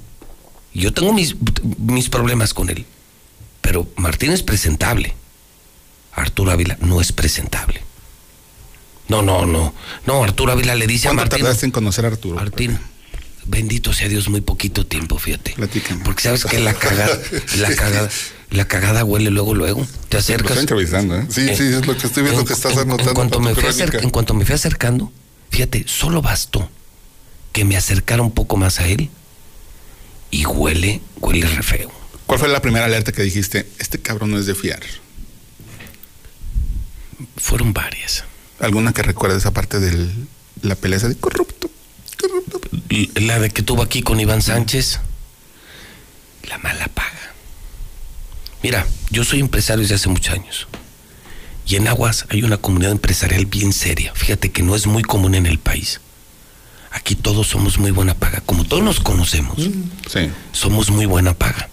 yo 0.75 0.93
tengo 0.93 1.13
mis, 1.13 1.35
mis 1.79 2.09
problemas 2.09 2.53
con 2.55 2.69
él, 2.71 2.85
pero 3.61 3.87
Martín 3.97 4.33
es 4.33 4.43
presentable. 4.43 5.15
Arturo 6.13 6.51
Ávila 6.51 6.77
no 6.81 7.01
es 7.01 7.13
presentable. 7.13 7.83
No, 9.09 9.23
no, 9.23 9.47
no. 9.47 9.73
No, 10.07 10.25
Arturo 10.25 10.53
Ávila 10.53 10.75
le 10.75 10.87
dice 10.87 11.07
a 11.09 11.11
¿Cuánto 11.11 11.23
Martín. 11.23 11.39
tardaste 11.45 11.67
en 11.67 11.73
conocer 11.73 12.05
a 12.05 12.09
Arturo? 12.09 12.37
Martín, 12.37 12.79
bendito 13.47 13.93
sea 13.93 14.09
Dios, 14.09 14.29
muy 14.29 14.41
poquito 14.41 14.85
tiempo, 14.85 15.19
fíjate. 15.19 15.53
Platícame. 15.53 16.05
Porque 16.05 16.23
sabes 16.25 16.45
que 16.45 16.59
la 16.59 16.75
cagada, 16.75 17.19
la 17.57 17.69
cagada, 17.77 18.11
la 18.51 18.67
cagada 18.67 19.05
huele 19.05 19.31
luego, 19.31 19.55
luego. 19.55 19.87
Te 20.09 20.17
Lo 20.17 20.21
acercas. 20.21 20.51
estoy 20.51 20.61
entrevistando, 20.63 21.17
¿eh? 21.19 21.27
Sí, 21.29 21.47
sí, 21.57 21.65
es 21.65 21.87
lo 21.87 21.97
que 21.97 22.07
estoy 22.07 22.23
viendo 22.23 22.45
que 22.45 22.53
estás 22.55 22.77
anotando. 22.77 23.11
En 23.11 23.15
cuanto, 23.15 23.41
me 23.41 23.55
fui 23.55 23.63
crónica. 23.63 23.85
acerca- 23.85 23.99
en 24.05 24.11
cuanto 24.11 24.35
me 24.35 24.45
fui 24.45 24.55
acercando, 24.55 25.13
fíjate, 25.51 25.85
solo 25.87 26.23
bastó 26.23 26.71
que 27.53 27.65
me 27.65 27.77
acercara 27.77 28.23
un 28.23 28.31
poco 28.33 28.57
más 28.57 28.81
a 28.81 28.87
él 28.87 29.11
y 30.31 30.47
huele, 30.47 31.01
huele 31.21 31.47
re 31.47 31.63
feo. 31.63 31.91
¿Cuál 32.27 32.39
fue 32.41 32.49
la 32.49 32.61
primera 32.63 32.85
alerta 32.87 33.13
que 33.13 33.23
dijiste? 33.23 33.67
Este 33.79 33.99
cabrón 34.01 34.31
no 34.31 34.39
es 34.39 34.47
de 34.47 34.55
fiar. 34.55 34.81
Fueron 37.37 37.73
varias. 37.73 38.25
¿Alguna 38.61 38.93
que 38.93 39.03
recuerdes 39.03 39.47
aparte 39.47 39.81
de 39.81 40.09
la 40.63 40.75
pelea 40.75 40.99
de 40.99 41.17
corrupto? 41.17 41.71
Y 42.89 43.09
La 43.21 43.39
de 43.39 43.51
que 43.51 43.63
tuvo 43.63 43.83
aquí 43.83 44.03
con 44.03 44.19
Iván 44.21 44.43
Sánchez, 44.43 45.01
la 46.49 46.59
mala 46.59 46.89
paga. 46.89 47.08
Mira, 48.63 48.87
yo 49.11 49.25
soy 49.25 49.41
empresario 49.41 49.83
desde 49.83 49.97
hace 49.97 50.09
muchos 50.09 50.35
años. 50.35 50.67
Y 51.67 51.77
en 51.77 51.87
Aguas 51.87 52.27
hay 52.31 52.43
una 52.43 52.57
comunidad 52.57 52.93
empresarial 52.93 53.47
bien 53.47 53.73
seria. 53.73 54.13
Fíjate 54.15 54.51
que 54.51 54.63
no 54.63 54.75
es 54.75 54.87
muy 54.87 55.03
común 55.03 55.35
en 55.35 55.47
el 55.47 55.59
país. 55.59 56.01
Aquí 56.91 57.15
todos 57.15 57.47
somos 57.49 57.79
muy 57.79 57.91
buena 57.91 58.15
paga. 58.15 58.41
Como 58.41 58.65
todos 58.65 58.83
nos 58.83 59.01
conocemos, 59.01 59.59
Sí. 60.11 60.31
somos 60.53 60.91
muy 60.91 61.05
buena 61.07 61.35
paga. 61.35 61.69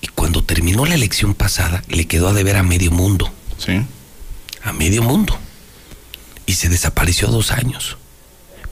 Y 0.00 0.06
cuando 0.08 0.42
terminó 0.42 0.86
la 0.86 0.94
elección 0.94 1.34
pasada, 1.34 1.84
le 1.88 2.06
quedó 2.06 2.28
a 2.28 2.32
deber 2.32 2.56
a 2.56 2.62
medio 2.62 2.90
mundo. 2.90 3.30
Sí. 3.58 3.82
A 4.64 4.72
medio 4.72 5.02
mundo. 5.02 5.38
Y 6.46 6.54
se 6.54 6.68
desapareció 6.70 7.28
dos 7.28 7.50
años. 7.50 7.98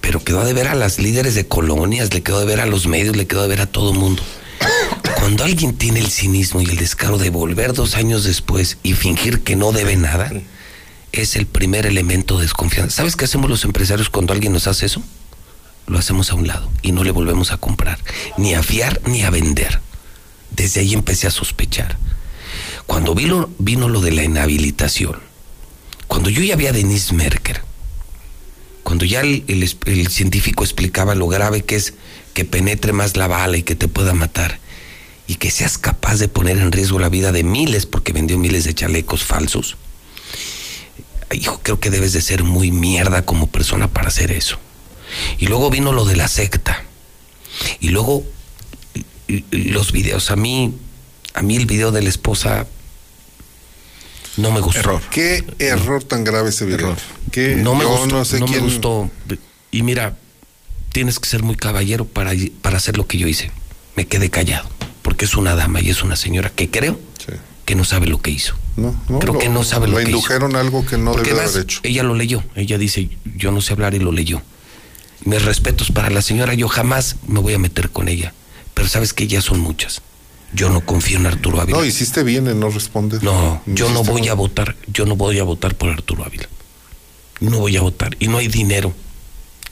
Pero 0.00 0.24
quedó 0.24 0.40
a 0.40 0.44
deber 0.44 0.68
a 0.68 0.74
las 0.74 0.98
líderes 0.98 1.34
de 1.34 1.46
colonias, 1.46 2.14
le 2.14 2.22
quedó 2.22 2.38
a 2.38 2.40
deber 2.40 2.60
a 2.60 2.66
los 2.66 2.86
medios, 2.86 3.16
le 3.16 3.26
quedó 3.26 3.40
a 3.40 3.42
deber 3.44 3.60
a 3.60 3.66
todo 3.66 3.92
mundo. 3.92 4.22
Cuando 5.18 5.44
alguien 5.44 5.76
tiene 5.76 6.00
el 6.00 6.10
cinismo 6.10 6.60
y 6.60 6.64
el 6.66 6.76
descaro 6.76 7.18
de 7.18 7.30
volver 7.30 7.72
dos 7.72 7.96
años 7.96 8.24
después 8.24 8.78
y 8.82 8.94
fingir 8.94 9.42
que 9.42 9.56
no 9.56 9.72
debe 9.72 9.96
nada, 9.96 10.30
es 11.12 11.36
el 11.36 11.46
primer 11.46 11.86
elemento 11.86 12.36
de 12.36 12.42
desconfianza. 12.42 12.96
¿Sabes 12.96 13.16
qué 13.16 13.24
hacemos 13.24 13.50
los 13.50 13.64
empresarios 13.64 14.10
cuando 14.10 14.32
alguien 14.32 14.52
nos 14.52 14.66
hace 14.66 14.86
eso? 14.86 15.02
Lo 15.86 15.98
hacemos 15.98 16.30
a 16.30 16.34
un 16.34 16.46
lado 16.46 16.70
y 16.82 16.92
no 16.92 17.04
le 17.04 17.10
volvemos 17.10 17.52
a 17.52 17.56
comprar, 17.58 17.98
ni 18.36 18.54
a 18.54 18.62
fiar 18.62 19.00
ni 19.06 19.22
a 19.22 19.30
vender. 19.30 19.80
Desde 20.50 20.80
ahí 20.80 20.94
empecé 20.94 21.26
a 21.26 21.30
sospechar. 21.30 21.96
Cuando 22.86 23.14
vino, 23.14 23.50
vino 23.58 23.88
lo 23.88 24.00
de 24.00 24.12
la 24.12 24.24
inhabilitación, 24.24 25.20
Cuando 26.06 26.30
yo 26.30 26.42
ya 26.42 26.54
vi 26.54 26.66
a 26.68 26.72
Denise 26.72 27.12
Merker, 27.14 27.62
cuando 28.84 29.04
ya 29.04 29.20
el, 29.20 29.42
el 29.48 29.68
el 29.86 30.08
científico 30.08 30.62
explicaba 30.62 31.16
lo 31.16 31.26
grave 31.26 31.64
que 31.64 31.74
es 31.74 31.94
que 32.36 32.44
penetre 32.44 32.92
más 32.92 33.16
la 33.16 33.28
bala 33.28 33.56
y 33.56 33.62
que 33.62 33.74
te 33.76 33.88
pueda 33.88 34.12
matar, 34.12 34.60
y 35.26 35.36
que 35.36 35.50
seas 35.50 35.78
capaz 35.78 36.16
de 36.18 36.28
poner 36.28 36.58
en 36.58 36.70
riesgo 36.70 36.98
la 36.98 37.08
vida 37.08 37.32
de 37.32 37.42
miles 37.44 37.86
porque 37.86 38.12
vendió 38.12 38.36
miles 38.36 38.64
de 38.64 38.74
chalecos 38.74 39.24
falsos, 39.24 39.78
hijo, 41.32 41.60
creo 41.62 41.80
que 41.80 41.88
debes 41.88 42.12
de 42.12 42.20
ser 42.20 42.44
muy 42.44 42.70
mierda 42.72 43.24
como 43.24 43.46
persona 43.46 43.88
para 43.88 44.08
hacer 44.08 44.32
eso. 44.32 44.58
Y 45.38 45.46
luego 45.46 45.70
vino 45.70 45.92
lo 45.92 46.04
de 46.04 46.14
la 46.16 46.28
secta. 46.28 46.84
Y 47.80 47.88
luego 47.88 48.22
los 49.50 49.92
videos. 49.92 50.30
A 50.30 50.36
mí, 50.36 50.74
a 51.32 51.40
mí 51.40 51.56
el 51.56 51.64
video 51.64 51.90
de 51.90 52.02
la 52.02 52.10
esposa 52.10 52.66
no 54.36 54.50
me 54.50 54.60
gustó. 54.60 55.00
Qué 55.10 55.42
error 55.58 56.04
tan 56.04 56.22
grave 56.22 56.50
ese 56.50 56.66
video. 56.66 56.94
Qué- 57.32 57.56
No 57.56 57.74
me 57.74 57.84
yo 57.84 57.96
gustó. 57.96 58.06
no 58.14 58.24
sé 58.26 58.40
no 58.40 58.46
quién- 58.46 58.58
me 58.58 58.64
gustó. 58.70 59.10
Y 59.70 59.82
mira, 59.82 60.18
tienes 60.96 61.20
que 61.20 61.28
ser 61.28 61.42
muy 61.42 61.56
caballero 61.56 62.06
para, 62.06 62.32
para 62.62 62.78
hacer 62.78 62.96
lo 62.96 63.06
que 63.06 63.18
yo 63.18 63.28
hice. 63.28 63.50
Me 63.96 64.06
quedé 64.06 64.30
callado. 64.30 64.66
Porque 65.02 65.26
es 65.26 65.36
una 65.36 65.54
dama 65.54 65.82
y 65.82 65.90
es 65.90 66.02
una 66.02 66.16
señora 66.16 66.48
que 66.48 66.70
creo 66.70 66.98
que 67.66 67.74
no 67.74 67.84
sabe 67.84 68.06
lo 68.06 68.22
que 68.22 68.30
hizo. 68.30 68.54
No, 68.76 68.98
no, 69.10 69.18
creo 69.18 69.36
que 69.36 69.50
no 69.50 69.62
sabe 69.62 69.88
lo 69.88 69.98
le 69.98 70.04
que 70.04 70.10
hizo. 70.10 70.20
indujeron 70.20 70.56
algo 70.56 70.86
que 70.86 70.96
no 70.96 71.14
debe 71.14 71.38
haber 71.38 71.64
hecho. 71.64 71.80
Ella 71.82 72.02
lo 72.02 72.14
leyó. 72.14 72.42
Ella 72.54 72.78
dice, 72.78 73.10
yo 73.36 73.52
no 73.52 73.60
sé 73.60 73.74
hablar 73.74 73.92
y 73.92 73.98
lo 73.98 74.10
leyó. 74.10 74.40
Mis 75.26 75.44
respetos 75.44 75.90
para 75.90 76.08
la 76.08 76.22
señora, 76.22 76.54
yo 76.54 76.66
jamás 76.66 77.16
me 77.26 77.40
voy 77.40 77.52
a 77.52 77.58
meter 77.58 77.90
con 77.90 78.08
ella. 78.08 78.32
Pero 78.72 78.88
sabes 78.88 79.12
que 79.12 79.26
ya 79.26 79.42
son 79.42 79.60
muchas. 79.60 80.00
Yo 80.54 80.70
no 80.70 80.80
confío 80.80 81.18
en 81.18 81.26
Arturo 81.26 81.60
Ávila. 81.60 81.76
No, 81.76 81.84
hiciste 81.84 82.22
bien 82.22 82.48
en 82.48 82.58
no 82.58 82.70
responder. 82.70 83.22
No, 83.22 83.60
yo 83.66 83.90
no 83.90 84.02
voy 84.02 84.28
a 84.28 84.34
votar, 84.34 84.76
yo 84.86 85.04
no 85.04 85.14
voy 85.14 85.40
a 85.40 85.42
votar 85.42 85.74
por 85.74 85.90
Arturo 85.90 86.24
Ávila. 86.24 86.48
No 87.40 87.58
voy 87.58 87.76
a 87.76 87.82
votar. 87.82 88.16
Y 88.18 88.28
no 88.28 88.38
hay 88.38 88.48
dinero 88.48 88.94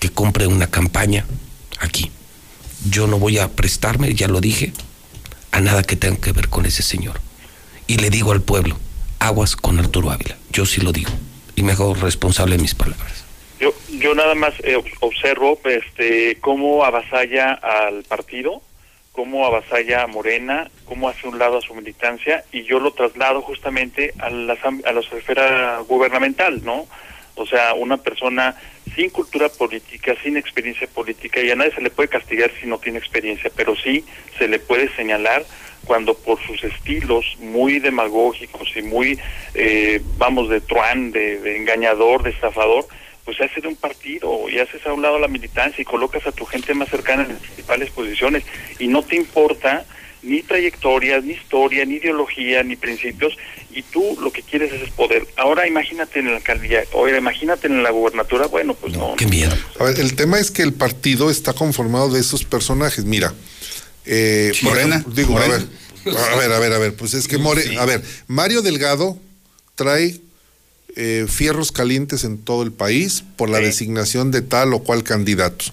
que 0.04 0.10
compre 0.10 0.46
una 0.46 0.66
campaña 0.66 1.24
aquí. 1.80 2.10
Yo 2.90 3.06
no 3.06 3.18
voy 3.18 3.38
a 3.38 3.48
prestarme, 3.48 4.12
ya 4.14 4.28
lo 4.28 4.42
dije, 4.42 4.74
a 5.50 5.60
nada 5.62 5.82
que 5.82 5.96
tenga 5.96 6.20
que 6.20 6.32
ver 6.32 6.50
con 6.50 6.66
ese 6.66 6.82
señor. 6.82 7.18
Y 7.86 7.96
le 7.96 8.10
digo 8.10 8.32
al 8.32 8.42
pueblo, 8.42 8.76
aguas 9.18 9.56
con 9.56 9.78
Arturo 9.78 10.10
Ávila. 10.10 10.36
Yo 10.52 10.66
sí 10.66 10.82
lo 10.82 10.92
digo. 10.92 11.10
Y 11.56 11.62
me 11.62 11.72
hago 11.72 11.94
responsable 11.94 12.56
de 12.56 12.62
mis 12.62 12.74
palabras. 12.74 13.24
Yo, 13.58 13.72
yo 13.98 14.14
nada 14.14 14.34
más 14.34 14.52
eh, 14.62 14.76
ob- 14.76 14.92
observo 15.00 15.58
este, 15.64 16.36
cómo 16.42 16.84
avasalla 16.84 17.52
al 17.54 18.02
partido, 18.02 18.60
cómo 19.12 19.46
avasalla 19.46 20.02
a 20.02 20.06
Morena, 20.06 20.70
cómo 20.84 21.08
hace 21.08 21.26
un 21.26 21.38
lado 21.38 21.56
a 21.58 21.62
su 21.62 21.74
militancia 21.74 22.44
y 22.52 22.64
yo 22.64 22.78
lo 22.78 22.92
traslado 22.92 23.40
justamente 23.40 24.12
a 24.18 24.28
la, 24.28 24.52
a 24.84 24.92
la 24.92 25.00
esfera 25.00 25.78
gubernamental, 25.88 26.62
¿no? 26.62 26.86
O 27.36 27.46
sea, 27.46 27.74
una 27.74 27.96
persona 27.96 28.56
sin 28.94 29.10
cultura 29.10 29.48
política, 29.48 30.14
sin 30.22 30.36
experiencia 30.36 30.86
política, 30.86 31.40
y 31.40 31.50
a 31.50 31.56
nadie 31.56 31.74
se 31.74 31.80
le 31.80 31.90
puede 31.90 32.08
castigar 32.08 32.50
si 32.60 32.66
no 32.66 32.78
tiene 32.78 32.98
experiencia, 32.98 33.50
pero 33.54 33.74
sí 33.76 34.04
se 34.38 34.46
le 34.48 34.58
puede 34.58 34.94
señalar 34.94 35.44
cuando 35.84 36.14
por 36.14 36.40
sus 36.46 36.62
estilos 36.64 37.24
muy 37.40 37.78
demagógicos 37.78 38.68
y 38.76 38.82
muy, 38.82 39.18
eh, 39.54 40.00
vamos, 40.16 40.48
de 40.48 40.60
truán, 40.60 41.12
de, 41.12 41.40
de 41.40 41.56
engañador, 41.56 42.22
de 42.22 42.30
estafador, 42.30 42.86
pues 43.24 43.40
hace 43.40 43.60
de 43.60 43.68
un 43.68 43.76
partido 43.76 44.48
y 44.48 44.58
haces 44.58 44.86
a 44.86 44.92
un 44.92 45.02
lado 45.02 45.18
la 45.18 45.28
militancia 45.28 45.80
y 45.80 45.84
colocas 45.84 46.26
a 46.26 46.32
tu 46.32 46.44
gente 46.44 46.74
más 46.74 46.88
cercana 46.88 47.22
en 47.22 47.30
las 47.30 47.38
principales 47.38 47.90
posiciones. 47.90 48.44
Y 48.78 48.88
no 48.88 49.02
te 49.02 49.16
importa 49.16 49.84
ni 50.24 50.42
trayectorias, 50.42 51.22
ni 51.24 51.34
historia, 51.34 51.84
ni 51.84 51.96
ideología, 51.96 52.62
ni 52.62 52.76
principios, 52.76 53.36
y 53.70 53.82
tú 53.82 54.16
lo 54.20 54.32
que 54.32 54.42
quieres 54.42 54.72
es 54.72 54.90
poder. 54.90 55.26
Ahora 55.36 55.66
imagínate 55.66 56.20
en 56.20 56.30
la 56.30 56.36
alcaldía, 56.36 56.84
ahora 56.92 57.18
imagínate 57.18 57.66
en 57.66 57.82
la 57.82 57.90
gubernatura, 57.90 58.46
bueno, 58.46 58.74
pues 58.74 58.96
no. 58.96 59.14
Qué 59.16 59.26
miedo. 59.26 59.54
A 59.78 59.84
ver, 59.84 60.00
el 60.00 60.14
tema 60.16 60.38
es 60.38 60.50
que 60.50 60.62
el 60.62 60.72
partido 60.72 61.30
está 61.30 61.52
conformado 61.52 62.08
de 62.10 62.20
esos 62.20 62.44
personajes. 62.44 63.04
Mira, 63.04 63.34
eh, 64.06 64.52
Morena, 64.62 64.96
ejemplo, 64.96 65.14
digo, 65.14 65.32
Morena. 65.32 65.54
a 65.54 65.58
ver, 65.58 66.16
a 66.16 66.36
ver, 66.36 66.52
a 66.52 66.58
ver, 66.58 66.72
a 66.72 66.78
ver, 66.78 66.96
pues 66.96 67.14
es 67.14 67.28
que 67.28 67.38
More, 67.38 67.78
a 67.78 67.84
ver, 67.84 68.02
Mario 68.26 68.62
Delgado 68.62 69.18
trae 69.74 70.20
eh, 70.96 71.26
fierros 71.28 71.72
calientes 71.72 72.24
en 72.24 72.38
todo 72.38 72.62
el 72.62 72.70
país 72.70 73.24
por 73.36 73.50
la 73.50 73.58
designación 73.58 74.30
de 74.30 74.42
tal 74.42 74.72
o 74.74 74.80
cual 74.84 75.02
candidatos. 75.02 75.72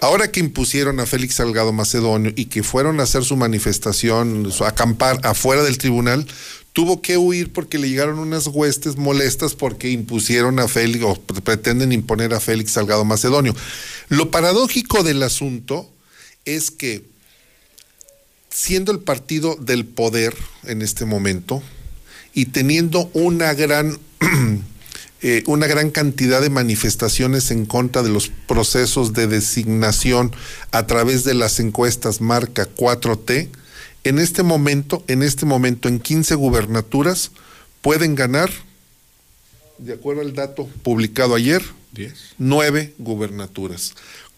Ahora 0.00 0.30
que 0.30 0.40
impusieron 0.40 1.00
a 1.00 1.06
Félix 1.06 1.34
Salgado 1.34 1.72
Macedonio 1.72 2.32
y 2.36 2.46
que 2.46 2.62
fueron 2.62 3.00
a 3.00 3.02
hacer 3.02 3.24
su 3.24 3.36
manifestación, 3.36 4.52
su 4.52 4.64
acampar 4.64 5.18
afuera 5.24 5.62
del 5.62 5.78
tribunal, 5.78 6.26
tuvo 6.72 7.02
que 7.02 7.16
huir 7.16 7.52
porque 7.52 7.78
le 7.78 7.88
llegaron 7.88 8.20
unas 8.20 8.46
huestes 8.46 8.96
molestas 8.96 9.54
porque 9.54 9.90
impusieron 9.90 10.60
a 10.60 10.68
Félix 10.68 11.04
o 11.04 11.16
pre- 11.16 11.40
pretenden 11.40 11.90
imponer 11.90 12.32
a 12.32 12.38
Félix 12.38 12.70
Salgado 12.72 13.04
Macedonio. 13.04 13.56
Lo 14.08 14.30
paradójico 14.30 15.02
del 15.02 15.22
asunto 15.24 15.90
es 16.44 16.70
que 16.70 17.02
siendo 18.50 18.92
el 18.92 19.00
partido 19.00 19.56
del 19.56 19.84
poder 19.84 20.36
en 20.64 20.82
este 20.82 21.04
momento 21.04 21.60
y 22.34 22.46
teniendo 22.46 23.10
una 23.14 23.52
gran 23.54 23.98
eh, 25.22 25.42
una 25.46 25.66
gran 25.66 25.90
cantidad 25.90 26.40
de 26.40 26.50
manifestaciones 26.50 27.50
en 27.50 27.66
contra 27.66 28.02
de 28.02 28.08
los 28.10 28.28
procesos 28.46 29.12
de 29.12 29.26
designación 29.26 30.32
a 30.72 30.86
través 30.86 31.24
de 31.24 31.34
las 31.34 31.60
encuestas 31.60 32.20
marca 32.20 32.68
4T, 32.76 33.48
en 34.04 34.18
este 34.18 34.42
momento, 34.42 35.04
en 35.08 35.22
este 35.22 35.44
momento, 35.44 35.88
en 35.88 36.00
15 36.00 36.34
gubernaturas, 36.34 37.32
pueden 37.82 38.14
ganar, 38.14 38.50
de 39.78 39.92
acuerdo 39.94 40.22
al 40.22 40.34
dato 40.34 40.66
publicado 40.82 41.34
ayer, 41.34 41.62
nueve 42.38 42.94
gubernaturas. 42.98 43.94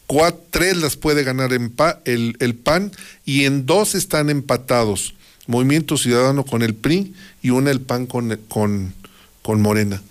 Cuat- 0.09 0.37
tres 0.51 0.77
las 0.79 0.97
puede 0.97 1.23
ganar 1.23 1.53
en 1.53 1.71
pa- 1.71 2.01
el, 2.05 2.37
el 2.41 2.55
PAN 2.55 2.93
y 3.25 3.45
en 3.45 3.67
dos 3.67 3.95
están 3.95 4.31
empatados. 4.31 5.15
Movimiento 5.47 5.97
Ciudadano 5.97 6.45
con 6.45 6.63
el 6.63 6.75
PRI 6.75 7.15
y 7.43 7.51
una 7.51 7.71
el 7.71 7.81
PAN 7.81 8.07
con, 8.07 8.37
con, 8.49 8.95
con 9.43 9.61
Morena. 9.61 10.03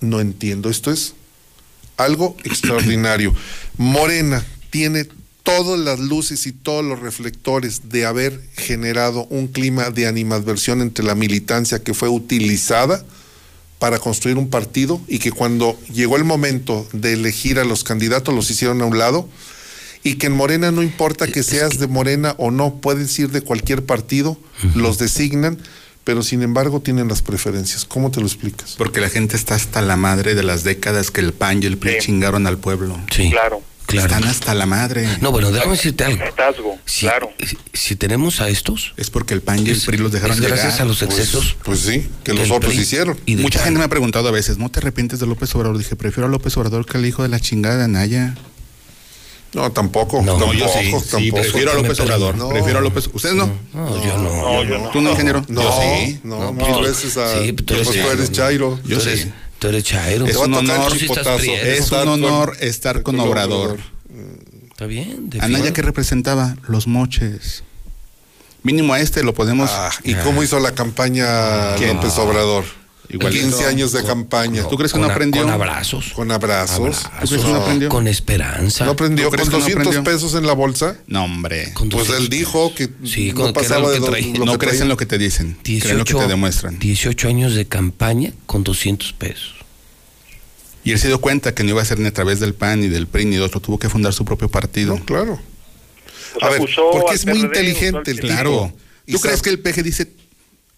No 0.00 0.20
entiendo. 0.20 0.70
Esto 0.70 0.90
es 0.90 1.14
algo 1.96 2.36
extraordinario. 2.44 3.34
Morena 3.76 4.44
tiene 4.70 5.06
todas 5.42 5.78
las 5.78 6.00
luces 6.00 6.46
y 6.46 6.52
todos 6.52 6.84
los 6.84 6.98
reflectores 6.98 7.88
de 7.88 8.04
haber 8.04 8.40
generado 8.56 9.26
un 9.30 9.46
clima 9.46 9.90
de 9.90 10.08
animadversión 10.08 10.82
entre 10.82 11.04
la 11.04 11.14
militancia 11.14 11.82
que 11.82 11.94
fue 11.94 12.08
utilizada 12.08 13.04
para 13.78 13.98
construir 13.98 14.38
un 14.38 14.50
partido 14.50 15.00
y 15.06 15.18
que 15.20 15.30
cuando 15.30 15.78
llegó 15.92 16.16
el 16.16 16.24
momento 16.24 16.88
de 16.92 17.12
elegir 17.12 17.60
a 17.60 17.64
los 17.64 17.84
candidatos 17.84 18.34
los 18.34 18.50
hicieron 18.50 18.82
a 18.82 18.86
un 18.86 18.98
lado 18.98 19.28
y 20.02 20.14
que 20.14 20.26
en 20.26 20.32
Morena 20.32 20.70
no 20.70 20.82
importa 20.82 21.26
que 21.26 21.42
seas 21.42 21.78
de 21.78 21.86
Morena 21.86 22.34
o 22.38 22.50
no, 22.50 22.76
puedes 22.76 23.18
ir 23.18 23.30
de 23.30 23.40
cualquier 23.40 23.84
partido, 23.84 24.38
los 24.74 24.98
designan, 24.98 25.58
pero 26.06 26.22
sin 26.22 26.42
embargo 26.42 26.78
tienen 26.78 27.08
las 27.08 27.20
preferencias. 27.20 27.84
¿Cómo 27.84 28.12
te 28.12 28.20
lo 28.20 28.26
explicas? 28.26 28.76
Porque 28.78 29.00
la 29.00 29.08
gente 29.08 29.34
está 29.34 29.56
hasta 29.56 29.82
la 29.82 29.96
madre 29.96 30.36
de 30.36 30.44
las 30.44 30.62
décadas 30.62 31.10
que 31.10 31.20
el 31.20 31.32
PAN 31.32 31.64
y 31.64 31.66
el 31.66 31.78
PRI 31.78 31.98
chingaron 31.98 32.46
al 32.46 32.58
pueblo. 32.58 32.96
Sí. 33.10 33.28
Claro. 33.28 33.60
Claro. 33.86 34.06
Están 34.06 34.24
hasta 34.24 34.54
la 34.54 34.66
madre. 34.66 35.08
No, 35.20 35.32
bueno, 35.32 35.50
déjame 35.50 35.72
decirte 35.72 36.04
algo. 36.04 36.78
Si, 36.84 37.06
claro. 37.06 37.32
si, 37.44 37.58
si 37.72 37.96
tenemos 37.96 38.40
a 38.40 38.48
estos. 38.48 38.94
Es 38.96 39.10
porque 39.10 39.34
el 39.34 39.42
PAN 39.42 39.66
y 39.66 39.70
el 39.70 39.80
PRI 39.80 39.98
los 39.98 40.12
dejaron 40.12 40.36
es 40.36 40.40
gracias 40.42 40.74
llegar. 40.74 40.82
a 40.82 40.84
los 40.84 41.02
excesos. 41.02 41.56
Pues 41.64 41.80
sí, 41.80 42.08
que 42.22 42.34
los 42.34 42.52
otros 42.52 42.72
PRI 42.72 42.82
hicieron. 42.82 43.18
y 43.26 43.34
Mucha 43.34 43.58
gente 43.58 43.80
me 43.80 43.84
ha 43.84 43.88
preguntado 43.88 44.28
a 44.28 44.32
veces, 44.32 44.58
¿no 44.58 44.70
te 44.70 44.78
arrepientes 44.78 45.18
de 45.18 45.26
López 45.26 45.52
Obrador? 45.56 45.76
Dije, 45.76 45.96
prefiero 45.96 46.28
a 46.28 46.30
López 46.30 46.56
Obrador 46.56 46.86
que 46.86 46.98
al 46.98 47.06
hijo 47.06 47.24
de 47.24 47.30
la 47.30 47.40
chingada 47.40 47.78
de 47.78 47.84
Anaya. 47.84 48.36
No, 49.56 49.72
tampoco. 49.72 50.20
No, 50.22 50.32
tampoco, 50.32 50.52
yo 50.52 50.68
sí, 50.68 50.84
sí, 50.84 51.10
tampoco. 51.10 51.40
prefiero 51.42 51.70
a 51.72 51.74
López 51.74 51.98
Obrador. 52.00 52.36
No. 52.36 52.48
Prefiero 52.50 52.78
a 52.78 52.82
López. 52.82 53.08
¿Ustedes 53.12 53.34
no? 53.34 53.50
No, 53.72 54.04
yo 54.04 54.16
no. 54.18 54.22
No, 54.22 54.64
yo 54.64 54.78
no. 54.78 54.90
¿Tú 54.90 55.00
no, 55.00 55.10
ingeniero? 55.12 55.42
No, 55.48 55.62
yo 55.62 55.80
sí. 55.80 56.20
no, 56.24 56.38
No, 56.38 56.52
mil 56.52 56.66
tú- 56.66 56.80
veces 56.82 57.16
a. 57.16 57.38
sí, 57.40 57.52
tú 57.54 57.74
eres 57.74 57.86
pues 57.88 57.96
tú 57.98 58.02
Chairo, 58.04 58.12
eres 58.12 58.30
¿no? 58.30 58.36
Chairo. 58.36 58.80
Yo 58.84 58.98
Tú 58.98 59.08
eres- 59.08 59.22
sí. 59.22 59.32
Tú 59.58 59.68
eres 59.68 59.84
chairo. 59.84 60.26
Es 60.26 60.36
un 60.36 60.52
honor, 60.52 60.92
sí. 60.92 61.06
Es 61.50 61.80
Estar 61.80 62.06
un 62.06 62.20
con- 62.20 62.24
honor 62.24 62.56
estar 62.60 63.02
con 63.02 63.16
con 63.16 63.26
Obrador. 63.28 63.78
Está 64.70 64.84
bien. 64.84 65.30
Anaya 65.40 65.72
que 65.72 65.80
representaba 65.80 66.56
los 66.68 66.86
moches. 66.86 67.64
Mínimo 68.62 68.92
a 68.92 69.00
este 69.00 69.22
lo 69.22 69.32
podemos. 69.32 69.70
Ah, 69.72 69.90
¿Y 70.04 70.14
cómo 70.16 70.42
hizo 70.42 70.60
la 70.60 70.72
campaña 70.72 71.74
¿Quién? 71.76 71.96
López 71.96 72.18
Obrador? 72.18 72.64
Igualito. 73.08 73.42
15 73.46 73.66
años 73.66 73.92
de 73.92 74.02
campaña. 74.04 74.66
¿Tú 74.68 74.76
crees 74.76 74.92
que 74.92 74.98
Con 74.98 75.06
no 75.08 75.12
aprendió? 75.12 75.42
Con 75.42 75.50
abrazos. 75.52 76.12
Con 76.14 76.30
abrazos. 76.30 77.02
¿Tú 77.20 77.26
crees 77.28 77.44
que 77.44 77.52
no 77.52 77.56
aprendió? 77.62 77.88
Con 77.88 78.08
esperanza. 78.08 78.84
¿No 78.84 78.92
aprendió 78.92 79.26
¿Tú 79.26 79.30
crees 79.32 79.48
con 79.48 79.60
que 79.60 79.74
no 79.74 79.74
200 79.76 79.86
aprendió? 79.96 80.12
pesos 80.12 80.34
en 80.34 80.46
la 80.46 80.52
bolsa? 80.52 80.96
No, 81.06 81.24
hombre. 81.24 81.72
Con 81.74 81.88
Pues 81.88 82.08
200 82.08 82.24
él 82.24 82.28
dijo 82.30 82.74
que 82.74 82.88
Sí, 83.04 83.28
no 83.30 83.34
con- 83.42 83.46
que 83.48 83.52
pasaba 83.60 83.80
lo 83.82 83.88
de 83.90 84.00
que 84.00 84.32
lo, 84.32 84.38
lo 84.40 84.44
no 84.46 84.52
que 84.58 84.66
crees 84.66 84.80
en 84.80 84.88
lo 84.88 84.96
que 84.96 85.06
te 85.06 85.18
dicen. 85.18 85.56
Creen 85.62 85.98
lo 85.98 86.04
que 86.04 86.14
te 86.14 86.26
demuestran. 86.26 86.78
18 86.78 87.28
años 87.28 87.54
de 87.54 87.66
campaña 87.66 88.32
con 88.46 88.62
200 88.64 89.12
pesos. 89.12 89.54
Y 90.84 90.92
él 90.92 91.00
se 91.00 91.08
dio 91.08 91.20
cuenta 91.20 91.52
que 91.52 91.64
no 91.64 91.70
iba 91.70 91.82
a 91.82 91.84
ser 91.84 91.98
ni 91.98 92.06
a 92.06 92.12
través 92.12 92.38
del 92.38 92.54
PAN, 92.54 92.80
ni 92.80 92.86
del 92.86 93.08
PRI, 93.08 93.24
ni 93.24 93.34
de 93.36 93.42
otro. 93.42 93.60
Tuvo 93.60 93.76
que 93.78 93.88
fundar 93.88 94.12
su 94.12 94.24
propio 94.24 94.48
partido. 94.48 94.96
No, 94.96 95.04
claro. 95.04 95.40
Pues 96.34 96.44
A 96.44 96.48
ver, 96.50 96.60
porque 96.92 97.14
es 97.16 97.26
muy 97.26 97.40
PRD, 97.40 97.46
inteligente 97.46 98.10
el 98.12 98.16
tipo. 98.20 98.28
Claro. 98.28 98.72
Y 99.04 99.12
¿Tú 99.12 99.20
crees 99.20 99.42
que 99.42 99.50
el 99.50 99.58
PG 99.58 99.82
dice 99.82 100.12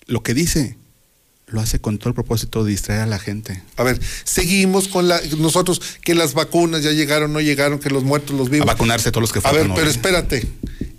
lo 0.07 0.23
que 0.23 0.32
dice? 0.32 0.77
Lo 1.51 1.60
hace 1.60 1.81
con 1.81 1.99
todo 1.99 2.10
el 2.10 2.15
propósito 2.15 2.62
de 2.65 2.70
distraer 2.70 3.01
a 3.02 3.07
la 3.07 3.18
gente. 3.18 3.62
A 3.77 3.83
ver, 3.83 3.99
seguimos 4.25 4.89
con 4.89 5.09
la 5.09 5.20
nosotros 5.39 5.81
que 6.02 6.15
las 6.15 6.35
vacunas 6.35 6.83
ya 6.83 6.93
llegaron, 6.93 7.33
no 7.33 7.41
llegaron, 7.41 7.78
que 7.78 7.91
los 7.91 8.05
muertos, 8.05 8.36
los 8.36 8.51
vivos. 8.51 8.68
A 8.68 8.73
vacunarse 8.73 9.10
todos 9.10 9.23
los 9.23 9.33
que 9.33 9.39
A 9.39 9.43
faltan 9.43 9.68
ver, 9.68 9.75
pero 9.75 9.86
hoy. 9.86 9.93
espérate. 9.93 10.47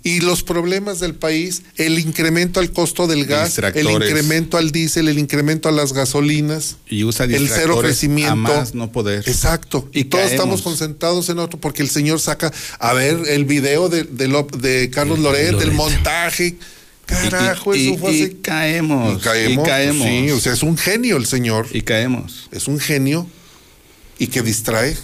Y 0.02 0.20
los 0.20 0.42
problemas 0.42 0.98
del 0.98 1.14
país, 1.14 1.60
el 1.76 1.98
incremento 1.98 2.58
al 2.58 2.72
costo 2.72 3.06
del 3.06 3.26
gas, 3.26 3.58
el 3.58 3.90
incremento 3.90 4.56
al 4.56 4.70
diésel, 4.72 5.08
el 5.08 5.18
incremento 5.18 5.68
a 5.68 5.72
las 5.72 5.92
gasolinas, 5.92 6.76
Y 6.88 7.04
usa 7.04 7.26
el 7.26 7.48
cero 7.48 7.78
crecimiento. 7.80 8.32
a 8.32 8.34
más 8.34 8.74
no 8.74 8.90
poder. 8.92 9.28
Exacto. 9.28 9.88
Y, 9.92 10.00
Y 10.00 10.04
todos 10.04 10.22
caemos. 10.24 10.32
estamos 10.32 10.62
concentrados 10.62 11.28
en 11.28 11.38
otro 11.38 11.60
porque 11.60 11.82
el 11.82 11.90
señor 11.90 12.18
saca, 12.18 12.50
a 12.78 12.92
ver, 12.94 13.20
el 13.28 13.44
video 13.44 13.90
de, 13.90 14.04
de, 14.04 14.26
de 14.58 14.88
Carlos 14.90 15.18
Loret, 15.18 15.60
el 15.60 15.72
montaje. 15.72 16.56
Carajo, 17.30 17.74
Y- 17.74 17.78
y- 17.80 17.88
eso 17.90 17.98
fue 17.98 18.12
y 18.12 18.22
así. 18.22 18.34
caemos, 18.42 19.18
Y 19.18 19.20
caemos. 19.24 19.66
y 19.66 19.70
caemos. 19.70 20.06
Sí, 20.06 20.30
o 20.30 20.40
sea, 20.40 20.52
es 20.52 20.62
un 20.62 20.76
genio 20.76 21.16
el 21.16 21.26
señor. 21.26 21.66
Y 21.72 21.82
caemos. 21.82 22.48
Es 22.52 22.68
un 22.68 22.78
genio 22.78 23.26
y 24.18 24.28
que 24.28 24.42
distrae. 24.42 24.96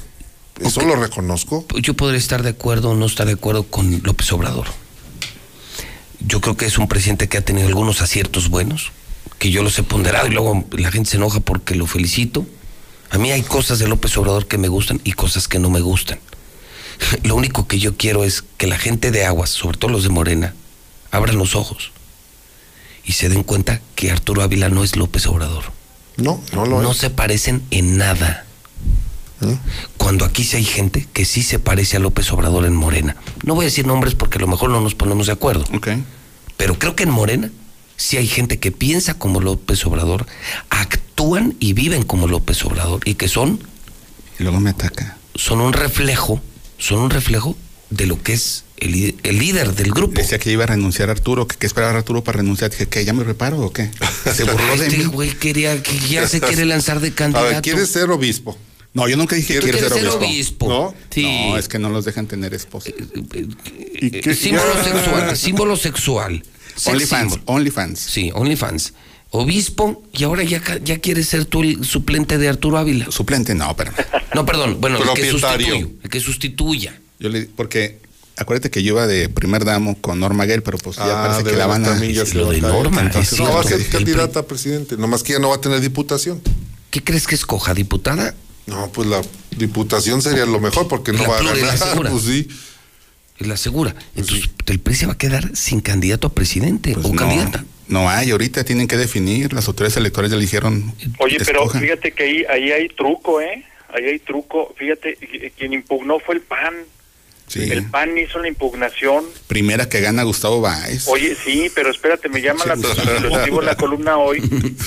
Eso 0.61 0.81
lo 0.83 0.97
reconozco. 0.97 1.67
Yo 1.83 1.95
podría 1.95 2.19
estar 2.19 2.43
de 2.43 2.51
acuerdo 2.51 2.91
o 2.91 2.95
no 2.95 3.07
estar 3.07 3.27
de 3.27 3.35
acuerdo 3.35 3.65
con 3.65 4.01
López 4.05 4.33
Obrador. 4.33 4.67
Yo 6.21 6.41
creo 6.41 6.57
que 6.57 6.67
es 6.67 6.79
un 6.79 6.89
presidente 6.89 7.29
que 7.29 7.37
ha 7.39 7.45
tenido 7.45 7.69
algunos 7.69 8.01
aciertos 8.01 8.49
buenos, 8.49 8.91
que 9.39 9.51
yo 9.51 9.63
los 9.63 9.79
he 9.79 9.83
ponderado 9.83 10.27
y 10.27 10.31
luego 10.31 10.65
la 10.73 10.91
gente 10.91 11.11
se 11.11 11.17
enoja 11.19 11.41
porque 11.41 11.75
lo 11.75 11.87
felicito. 11.87 12.47
A 13.11 13.19
mí 13.19 13.31
hay 13.31 13.43
cosas 13.43 13.79
de 13.79 13.87
López 13.87 14.17
Obrador 14.17 14.47
que 14.49 14.59
me 14.59 14.69
gustan 14.69 15.01
y 15.05 15.13
cosas 15.13 15.47
que 15.47 15.59
no 15.59 15.69
me 15.71 15.81
gustan. 15.81 16.19
Lo 17.23 17.37
único 17.37 17.69
que 17.69 17.79
yo 17.79 17.97
quiero 17.97 18.25
es 18.25 18.43
que 18.57 18.67
la 18.67 18.79
gente 18.79 19.11
de 19.11 19.25
Aguas, 19.27 19.51
sobre 19.51 19.77
todo 19.79 19.91
los 19.91 20.03
de 20.03 20.09
Morena, 20.09 20.55
abran 21.11 21.37
los 21.37 21.55
ojos 21.55 21.93
y 23.07 23.13
se 23.13 23.29
den 23.29 23.43
cuenta 23.45 23.81
que 23.95 24.11
Arturo 24.11 24.43
Ávila 24.43 24.69
no 24.69 24.85
es 24.85 24.97
López 24.97 25.27
Obrador. 25.27 25.65
No, 26.17 26.43
no 26.53 26.67
lo 26.67 26.83
No 26.83 26.91
es. 26.93 26.97
se 26.99 27.11
parecen 27.11 27.63
en 27.71 27.97
nada. 27.97 28.45
Cuando 29.99 30.25
aquí 30.25 30.45
sí 30.45 30.57
hay 30.57 30.65
gente 30.65 31.07
que 31.13 31.25
sí 31.25 31.43
se 31.43 31.59
parece 31.59 31.97
a 31.99 32.01
López 32.01 32.33
Obrador 32.33 32.65
en 32.65 32.75
Morena. 32.75 33.17
No 33.45 33.55
voy 33.55 33.65
a 33.65 33.69
decir 33.69 33.87
nombres 33.87 34.15
porque 34.15 34.39
a 34.39 34.41
lo 34.41 34.47
mejor 34.47 34.71
no 34.71 34.81
nos 34.81 34.95
ponemos 34.95 35.27
de 35.27 35.33
acuerdo. 35.33 35.65
Pero 36.57 36.79
creo 36.79 36.97
que 36.97 37.03
en 37.05 37.11
Morena 37.11 37.51
sí 37.97 38.17
hay 38.17 38.27
gente 38.27 38.59
que 38.59 38.73
piensa 38.73 39.15
como 39.15 39.41
López 39.41 39.85
Obrador, 39.87 40.27
actúan 40.71 41.55
y 41.61 41.75
viven 41.75 42.03
como 42.03 42.29
López 42.29 42.65
Obrador 42.65 43.01
y 43.05 43.15
que 43.15 43.29
son. 43.29 43.61
Y 44.39 44.43
luego 44.43 44.59
me 44.61 44.71
ataca. 44.71 45.19
Son 45.35 45.61
un 45.61 45.73
reflejo, 45.75 46.41
son 46.79 47.01
un 47.01 47.11
reflejo 47.11 47.57
de 47.91 48.07
lo 48.07 48.23
que 48.23 48.33
es 48.33 48.65
el, 48.79 48.93
líder- 48.93 49.15
el 49.23 49.39
líder 49.39 49.75
del 49.75 49.91
grupo. 49.93 50.21
Decía 50.21 50.39
que 50.39 50.51
iba 50.53 50.65
a 50.65 50.67
renunciar 50.69 51.11
Arturo, 51.11 51.47
que, 51.47 51.57
que 51.57 51.67
esperaba 51.67 51.97
Arturo 51.99 52.23
para 52.25 52.39
renunciar. 52.39 52.71
Dije, 52.71 52.87
¿qué? 52.89 53.05
¿Ya 53.05 53.13
me 53.13 53.25
reparo 53.25 53.61
o 53.61 53.73
qué? 53.73 53.91
Se 54.35 54.45
burló 54.45 54.77
de 54.77 54.87
Este 54.87 54.99
mí. 54.99 55.05
güey 55.05 55.31
quería 55.31 55.83
que 55.83 55.99
ya 56.09 56.27
se 56.29 56.41
quiere 56.41 56.65
lanzar 56.75 57.01
de 57.01 57.13
candidato. 57.13 57.63
¿quieres 57.63 57.89
ser 57.91 58.11
obispo? 58.11 58.57
No, 58.95 59.07
yo 59.09 59.17
nunca 59.19 59.37
dije 59.37 59.55
que 59.55 59.61
¿Quieres 59.61 59.81
quiero 59.83 59.95
ser 59.95 60.05
ser 60.05 60.13
obispo. 60.17 60.27
obispo? 60.27 60.69
¿No? 60.69 60.95
Sí. 61.11 61.23
No, 61.51 61.59
es 61.59 61.69
que 61.69 61.79
no 61.79 61.91
los 61.91 62.05
dejan 62.07 62.27
tener 62.27 62.55
esposa. 62.55 62.89
Eh, 62.91 64.35
símbolo 64.35 64.75
sexual, 64.85 65.37
símbolo 65.37 65.77
sexual. 65.77 66.43
Sex 66.75 66.87
OnlyFans. 66.89 67.39
OnlyFans. 67.47 67.99
Sí, 67.99 68.31
OnlyFans. 68.35 68.93
Obispo, 69.31 70.03
y 70.13 70.25
ahora 70.25 70.45
ya, 70.45 70.63
ya 70.83 70.99
quieres 70.99 71.29
ser 71.29 71.45
tú 71.47 71.63
el 71.63 71.85
suplente 71.85 72.39
de 72.39 72.49
Arturo 72.49 72.79
Ávila. 72.79 73.11
Suplente, 73.11 73.55
no, 73.55 73.75
pero 73.77 73.93
No, 74.35 74.47
perdón, 74.47 74.79
bueno, 74.81 74.99
el 74.99 75.05
que. 75.15 75.29
El 75.29 76.11
que 76.11 76.21
sustituya. 76.21 76.99
yo 77.19 77.29
le 77.29 77.43
porque 77.43 77.99
acuérdate 78.37 78.71
que 78.71 78.83
yo 78.83 78.95
iba 78.95 79.07
de 79.07 79.29
primer 79.29 79.65
damo 79.65 80.01
con 80.01 80.21
Norma 80.21 80.45
Gale, 80.47 80.63
pero 80.63 80.79
pues 80.79 80.97
ya 80.97 81.05
Ah, 81.25 81.29
parece 81.29 81.51
que 81.51 81.57
la 81.57 81.67
van 81.67 81.85
a 81.85 81.95
lo 82.35 82.51
de. 82.51 82.61
Norma, 82.61 83.01
Entonces, 83.03 83.33
es 83.35 83.39
No, 83.41 83.53
va 83.53 83.61
a 83.61 83.65
ser 83.65 83.87
candidata 83.89 84.41
a 84.41 84.47
presidente, 84.47 84.97
nomás 84.97 85.23
que 85.23 85.33
ya 85.35 85.39
no 85.39 85.49
va 85.51 85.57
a 85.57 85.61
tener 85.61 85.81
diputación. 85.81 86.41
¿Qué 86.91 87.03
crees 87.03 87.27
que 87.27 87.35
escoja, 87.35 87.75
diputada? 87.75 88.35
No, 88.67 88.91
pues 88.93 89.09
la 89.09 89.21
diputación 89.57 90.23
sería 90.23 90.45
lo 90.47 90.61
mejor 90.61 90.89
porque 90.89 91.13
no 91.13 91.23
La 91.23 91.29
va 91.29 91.39
a 91.39 91.43
ganar. 91.43 92.11
Pues 92.11 92.25
sí. 92.25 92.49
Es 93.39 93.47
la 93.47 93.57
segura. 93.57 93.95
Entonces, 94.15 94.49
el 94.67 94.81
PRI 94.81 94.95
se 94.95 95.07
va 95.07 95.13
a 95.13 95.19
quedar 95.19 95.55
sin 95.55 95.81
candidato 95.81 96.27
a 96.29 96.33
presidente 96.33 96.95
Pues 96.95 97.05
o 97.05 97.11
no, 97.11 97.17
candidata. 97.17 97.65
no 97.87 98.09
hay, 98.09 98.31
ahorita 98.31 98.65
tienen 98.65 98.89
que 98.89 98.97
definir, 98.97 99.53
las 99.53 99.69
autoridades 99.69 99.99
electorales 99.99 100.31
ya 100.33 100.37
le 100.39 100.43
dijeron. 100.43 100.95
Oye, 101.19 101.37
pero 101.45 101.61
escojan. 101.61 101.83
fíjate 101.83 102.13
que 102.13 102.23
ahí, 102.23 102.45
ahí 102.49 102.73
hay 102.73 102.89
truco, 102.89 103.41
¿eh? 103.43 103.63
Ahí 103.95 104.05
hay 104.07 104.19
truco. 104.21 104.75
Fíjate, 104.79 105.19
qui- 105.19 105.53
quien 105.57 105.75
impugnó 105.75 106.19
fue 106.19 106.37
el 106.37 106.41
PAN. 106.41 106.75
Sí. 107.47 107.63
El 107.71 107.85
PAN 107.91 108.19
hizo 108.19 108.39
la 108.41 108.49
impugnación. 108.49 109.25
Primera 109.47 109.89
que 109.89 110.01
gana 110.01 110.25
Gustavo 110.25 110.61
Báez. 110.61 111.07
Oye, 111.07 111.37
sí, 111.45 111.71
pero 111.75 111.91
espérate, 111.91 112.29
me 112.29 112.43
llama 112.43 112.65
la 112.67 112.75
atención, 112.75 113.23
lo 113.23 113.45
digo 113.45 113.61
en 113.61 113.67
la 113.67 113.77
columna 113.77 114.19
hoy, 114.19 114.41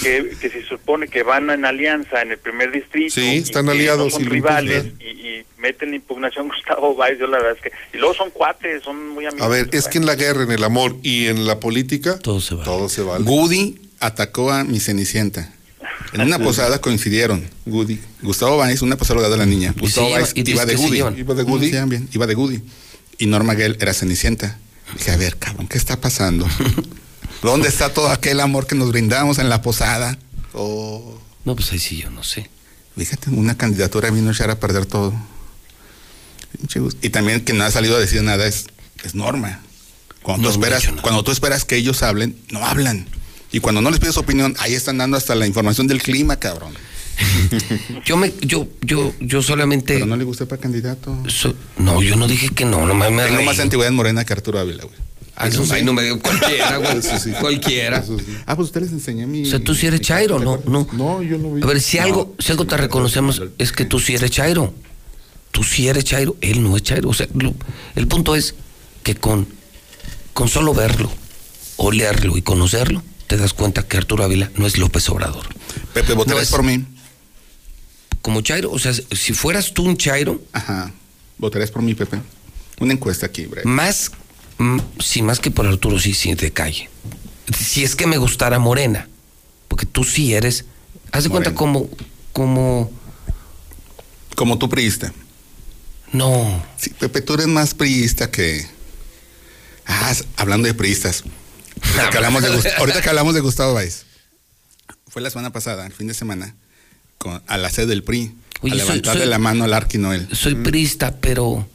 que, 0.04 0.32
que 0.42 0.50
se 0.50 0.64
supone 0.66 1.08
que 1.08 1.24
van 1.24 1.50
en 1.50 1.64
alianza 1.66 2.22
en 2.22 2.32
el 2.32 2.38
primer 2.38 2.72
distrito. 2.72 3.16
Sí, 3.16 3.38
están 3.38 3.70
aliados 3.70 4.06
no 4.06 4.10
son 4.20 4.24
y 4.24 4.26
rivales 4.26 4.86
y, 5.00 5.06
y 5.06 5.46
meten 5.58 5.92
la 5.92 5.96
impugnación 5.96 6.48
Gustavo 6.56 6.96
Báez, 6.96 7.18
yo 7.20 7.28
la 7.28 7.38
verdad 7.38 7.56
es 7.56 7.62
que... 7.62 7.98
Y 7.98 8.00
luego 8.00 8.14
son 8.14 8.30
cuates, 8.32 8.84
son 8.84 9.10
muy 9.10 9.26
amigos. 9.26 9.46
A 9.46 9.50
ver, 9.50 9.70
es 9.72 9.88
que 9.88 9.98
en 9.98 10.06
la 10.06 10.16
guerra, 10.16 10.44
en 10.44 10.52
el 10.52 10.64
amor 10.64 10.98
y 11.02 11.28
en 11.28 11.48
la 11.48 11.60
política, 11.60 12.20
Todo 12.20 12.42
se 12.42 12.56
va. 12.56 12.64
todo 12.66 12.90
se 12.90 13.02
vale. 13.02 13.24
Goody 13.24 13.80
atacó 14.02 14.52
a 14.52 14.64
mi 14.64 14.80
Cenicienta. 14.80 15.54
En 16.14 16.22
una 16.22 16.40
posada 16.40 16.82
coincidieron. 16.82 17.44
Goody. 17.66 18.00
Gustavo 18.22 18.58
Báez, 18.58 18.82
una 18.82 18.98
posada 18.98 19.30
de 19.30 19.38
la 19.38 19.46
niña. 19.46 19.74
Gustavo 19.78 20.10
Báez 20.12 20.34
iba 20.36 20.64
dice 20.64 20.66
de 20.66 20.76
Goody. 20.76 21.20
Iba 21.20 21.34
de 21.36 21.44
Goody. 21.44 21.72
Iba 22.12 22.28
de 22.28 22.34
Goody. 22.34 22.62
Y 23.18 23.26
Norma 23.28 23.54
Gale 23.54 23.78
era 23.80 23.94
Cenicienta. 23.94 24.58
Dije, 24.98 25.12
a 25.12 25.18
ver, 25.18 25.38
cabrón, 25.38 25.68
¿qué 25.68 25.78
está 25.78 26.02
pasando? 26.02 26.48
¿Dónde 27.44 27.70
está 27.70 27.94
todo 27.94 28.10
aquel 28.10 28.40
amor 28.40 28.66
que 28.68 28.76
nos 28.76 28.92
brindamos 28.92 29.38
en 29.38 29.50
la 29.50 29.62
posada? 29.62 30.18
Oh, 30.54 31.20
No, 31.46 31.56
pues 31.56 31.72
ahí 31.72 31.80
sí 31.80 31.98
yo 31.98 32.10
no 32.10 32.24
sé. 32.24 32.50
fíjate, 32.98 33.30
una 33.30 33.56
candidatura 33.56 34.10
vino 34.10 34.30
a 34.30 34.34
echar 34.34 34.50
a 34.50 34.60
perder 34.60 34.86
todo. 34.86 35.14
Y 37.02 37.10
también 37.10 37.42
que 37.46 37.54
no 37.54 37.64
ha 37.64 37.72
salido 37.72 37.96
a 37.96 38.00
decir 38.00 38.22
nada 38.24 38.46
es, 38.48 38.66
es 39.04 39.16
norma. 39.16 39.62
Cuando, 40.24 40.50
No 40.50 40.54
tú 40.54 40.60
esperas, 40.60 40.84
cuando 41.02 41.24
tú 41.24 41.32
esperas 41.32 41.64
que 41.64 41.76
ellos 41.78 42.04
hablen, 42.04 42.36
no 42.50 42.66
hablan. 42.66 43.08
Y 43.52 43.60
cuando 43.60 43.82
no 43.82 43.90
les 43.90 44.00
pides 44.00 44.18
opinión, 44.18 44.56
ahí 44.60 44.74
están 44.74 44.98
dando 44.98 45.18
hasta 45.18 45.34
la 45.36 45.48
información 45.48 45.88
del 45.88 46.02
clima, 46.02 46.38
cabrón. 46.38 46.74
Yo 48.06 48.16
me, 48.16 48.32
yo, 48.42 48.68
yo, 48.82 49.14
yo 49.20 49.42
solamente. 49.42 49.96
Pero 49.96 50.06
no 50.06 50.16
le 50.16 50.24
gusta 50.24 50.46
para 50.46 50.62
candidato. 50.62 51.18
so- 51.28 51.54
no, 51.78 52.02
yo 52.02 52.16
no 52.16 52.28
dije 52.30 52.48
que 52.50 52.64
no, 52.64 52.86
no 52.86 52.94
me, 52.94 53.08
Tengo 53.08 53.38
reí. 53.38 53.46
más 53.46 53.60
antigüedad 53.60 53.90
en 53.90 53.96
Morena 53.96 54.24
que 54.24 54.32
Arturo 54.32 54.58
Ávila, 54.60 54.84
güey. 54.86 54.96
Ay, 55.36 55.84
no, 55.84 55.92
me 55.94 56.04
digo 56.04 56.20
cualquiera, 56.20 56.78
güey. 56.78 57.02
Sí. 57.20 57.32
Cualquiera. 57.42 58.04
Ah, 58.46 58.56
pues 58.56 58.68
usted 58.68 58.82
les 58.82 58.92
enseñé 58.94 59.26
mi. 59.28 59.44
O 59.46 59.50
sea, 59.50 59.60
tú 59.60 59.76
sí 59.76 59.88
eres 59.88 60.00
Chairo, 60.02 60.40
¿no? 60.40 60.62
No. 60.66 60.88
No, 60.94 61.22
yo 61.22 61.38
no 61.38 61.54
vi. 61.54 61.62
A 61.62 61.66
ver, 61.66 61.82
si 61.82 61.98
algo, 61.98 62.36
si 62.40 62.52
algo 62.52 62.66
te 62.66 62.78
reconocemos 62.78 63.42
es 63.58 63.72
que 63.74 63.84
tú 63.84 64.00
sí 64.00 64.16
eres 64.16 64.32
Chairo. 64.32 64.74
Tú 65.52 65.64
sí 65.64 65.88
eres 65.90 66.06
Chairo, 66.06 66.38
él 66.40 66.64
no 66.64 66.78
es 66.78 66.84
Chairo. 66.84 67.10
O 67.10 67.14
sea, 67.14 67.28
lo- 67.34 67.54
el 67.96 68.08
punto 68.08 68.36
es 68.36 68.56
que 69.04 69.16
con, 69.16 69.46
con 70.34 70.48
solo 70.48 70.74
verlo, 70.74 71.12
olerlo 71.78 72.38
y 72.38 72.42
conocerlo, 72.42 73.04
te 73.30 73.38
das 73.38 73.54
cuenta 73.54 73.84
que 73.88 73.96
Arturo 73.96 74.24
Ávila 74.24 74.50
no 74.56 74.66
es 74.66 74.80
López 74.80 75.08
Obrador. 75.08 75.46
Pepe, 75.94 76.14
votarás 76.14 76.50
No 76.50 76.58
por 76.58 76.66
mí. 76.66 76.84
Como 78.24 78.42
Chairo, 78.42 78.72
o 78.72 78.80
sea, 78.80 78.92
si 78.92 79.34
fueras 79.34 79.72
tú 79.72 79.84
un 79.84 79.96
Chairo, 79.98 80.42
Ajá. 80.52 80.92
Votarás 81.38 81.70
por 81.70 81.84
mí, 81.84 81.94
Pepe. 81.94 82.20
Una 82.80 82.94
encuesta 82.94 83.28
aquí, 83.28 83.46
breve. 83.46 83.70
más, 83.70 84.12
mm, 84.58 84.80
sí, 85.00 85.22
más 85.22 85.40
que 85.40 85.52
por 85.52 85.68
Arturo, 85.68 86.00
sí, 86.00 86.16
sí, 86.16 86.34
de 86.34 86.52
calle. 86.52 86.90
Si 87.56 87.84
es 87.84 87.96
que 87.96 88.08
me 88.08 88.18
gustara 88.18 88.58
Morena, 88.58 89.08
porque 89.68 89.86
tú 89.86 90.04
sí 90.04 90.34
eres, 90.34 90.66
haz 91.12 91.24
de 91.24 91.30
cuenta 91.30 91.54
como, 91.54 91.88
como, 92.34 92.92
Como 94.36 94.58
tú 94.58 94.68
priista. 94.70 95.14
no, 96.12 96.64
Sí, 96.78 96.90
Pepe, 97.00 97.22
tú 97.22 97.36
eres 97.36 97.48
más 97.48 97.76
priista 97.76 98.32
que. 98.32 98.66
Ah, 99.86 100.14
hablando 100.36 100.68
de 100.68 100.74
priistas. 100.74 101.24
Ahorita 101.82 102.10
que 102.10 102.18
hablamos 102.18 102.42
de, 102.44 102.72
ahorita 102.78 103.02
que 103.02 103.10
hablamos 103.10 103.34
de 103.34 103.42
Gustavo 103.42 103.74
Báez. 103.74 104.04
Fue 105.08 105.22
la 105.22 105.30
semana 105.30 105.52
pasada, 105.52 105.86
el 105.86 105.94
fin 105.94 106.08
de 106.08 106.14
semana, 106.14 106.56
con- 107.18 107.42
a 107.48 107.58
la 107.58 107.70
sede 107.70 107.88
del 107.88 108.04
PRI. 108.04 108.36
Oye, 108.62 108.74
a 108.74 108.76
levantarle 108.78 109.22
soy- 109.22 109.30
la 109.30 109.40
mano 109.40 109.64
al 109.64 109.74
Arqui 109.74 109.98
Noel. 109.98 110.28
soy 110.34 110.56
priista, 110.56 111.16
pero, 111.20 111.68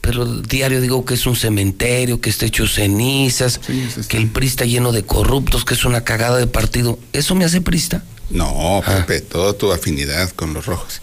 pero 0.00 0.24
diario 0.42 0.80
digo 0.80 1.04
que 1.04 1.14
es 1.14 1.26
un 1.26 1.34
cementerio, 1.36 2.20
que 2.20 2.30
está 2.30 2.46
hecho 2.46 2.66
cenizas, 2.68 3.60
que 4.08 4.16
el 4.16 4.28
PRI 4.30 4.46
está 4.46 4.64
lleno 4.66 4.92
de 4.92 5.04
corruptos, 5.04 5.64
que 5.64 5.74
es 5.74 5.84
una 5.84 6.04
cagada 6.04 6.36
de 6.38 6.46
partido. 6.46 6.98
¿Eso 7.12 7.34
me 7.34 7.44
hace 7.44 7.60
prista? 7.60 8.04
No, 8.30 8.82
Ah. 8.86 9.04
Pepe, 9.06 9.20
toda 9.20 9.52
tu 9.54 9.72
afinidad 9.72 10.30
con 10.30 10.54
los 10.54 10.66
rojos. 10.66 11.00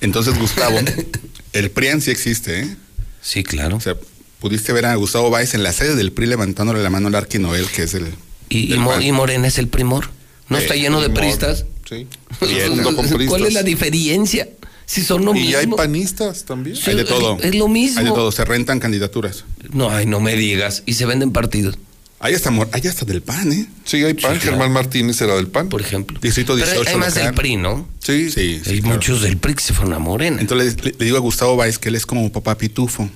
Entonces, 0.00 0.38
Gustavo, 0.38 0.78
el 1.52 1.70
PRIAN 1.70 2.00
sí 2.00 2.10
existe, 2.10 2.60
¿eh? 2.60 2.76
Sí, 3.20 3.42
claro. 3.44 3.76
O 3.76 3.80
sea, 3.80 3.96
pudiste 4.42 4.72
ver 4.72 4.84
a 4.86 4.94
Gustavo 4.96 5.30
Báez 5.30 5.54
en 5.54 5.62
la 5.62 5.72
sede 5.72 5.94
del 5.94 6.10
PRI 6.12 6.26
levantándole 6.26 6.82
la 6.82 6.90
mano 6.90 7.08
al 7.08 7.14
Arqui 7.14 7.38
Noel, 7.38 7.66
que 7.68 7.84
es 7.84 7.94
el. 7.94 8.08
¿Y, 8.50 8.74
y 8.74 9.12
Morena 9.12 9.46
es 9.46 9.56
el 9.56 9.68
primor? 9.68 10.10
¿No 10.48 10.58
Eh, 10.58 10.60
está 10.62 10.74
lleno 10.74 11.00
de 11.00 11.08
pristas? 11.10 11.64
Sí. 11.88 12.06
¿Cuál 13.28 13.46
es 13.46 13.54
la 13.54 13.62
diferencia? 13.62 14.48
Si 14.84 15.02
son 15.02 15.24
lo 15.24 15.30
Y 15.34 15.40
mismo. 15.40 15.58
hay 15.58 15.66
panistas 15.68 16.44
también. 16.44 16.76
Sí, 16.76 16.90
Hay 16.90 16.96
de 16.96 17.04
todo. 17.04 17.38
Es 17.40 17.54
lo 17.54 17.68
mismo. 17.68 18.00
Hay 18.00 18.04
de 18.04 18.10
todo, 18.10 18.32
se 18.32 18.44
rentan 18.44 18.80
candidaturas. 18.80 19.44
No, 19.72 19.88
ay, 19.88 20.04
no 20.06 20.20
me 20.20 20.34
digas. 20.34 20.82
Y 20.86 20.94
se 20.94 21.06
venden 21.06 21.30
partidos. 21.32 21.78
Ahí 22.18 22.34
está, 22.34 22.50
Mor- 22.50 22.68
ahí 22.72 22.82
está 22.84 23.04
del 23.04 23.22
PAN, 23.22 23.52
¿eh? 23.52 23.66
Sí, 23.84 23.96
hay 24.04 24.14
PAN. 24.14 24.38
Germán 24.38 24.70
Martínez 24.72 25.20
era 25.20 25.34
del 25.36 25.46
PAN. 25.48 25.68
Por 25.68 25.80
ejemplo. 25.80 26.18
Distrito 26.20 26.54
Pero 26.54 26.66
18 26.66 26.90
hay 26.90 26.96
más 26.96 27.14
del. 27.14 27.32
PRI, 27.32 27.56
¿no? 27.56 27.88
Sí. 28.00 28.30
Sí, 28.30 28.60
sí, 28.62 28.70
Hay 28.70 28.80
claro. 28.80 28.96
muchos 28.96 29.22
del 29.22 29.38
PRI 29.38 29.54
que 29.54 29.62
se 29.62 29.72
fueron 29.72 29.94
a 29.94 29.98
Morena. 29.98 30.40
Entonces 30.40 30.76
le, 30.84 30.92
le 30.98 31.04
digo 31.04 31.16
a 31.16 31.20
Gustavo 31.20 31.56
Báez 31.56 31.78
que 31.78 31.88
él 31.88 31.94
es 31.96 32.04
como 32.06 32.30
papá 32.30 32.56
pitufo 32.58 33.08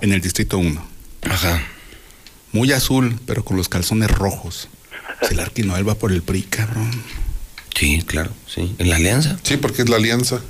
en 0.00 0.12
el 0.12 0.20
distrito 0.20 0.58
1. 0.58 0.86
Ajá. 1.22 1.62
Muy 2.52 2.72
azul, 2.72 3.18
pero 3.26 3.44
con 3.44 3.56
los 3.56 3.68
calzones 3.68 4.10
rojos. 4.10 4.68
Si 5.26 5.34
el 5.34 5.40
Arquinoel 5.40 5.88
va 5.88 5.94
por 5.94 6.12
el 6.12 6.22
PRI, 6.22 6.42
cabrón. 6.42 6.90
Sí, 7.78 8.02
claro, 8.06 8.30
sí. 8.46 8.74
En 8.78 8.90
la 8.90 8.96
alianza. 8.96 9.38
Sí, 9.42 9.56
porque 9.56 9.82
es 9.82 9.88
la 9.88 9.96
alianza. 9.96 10.40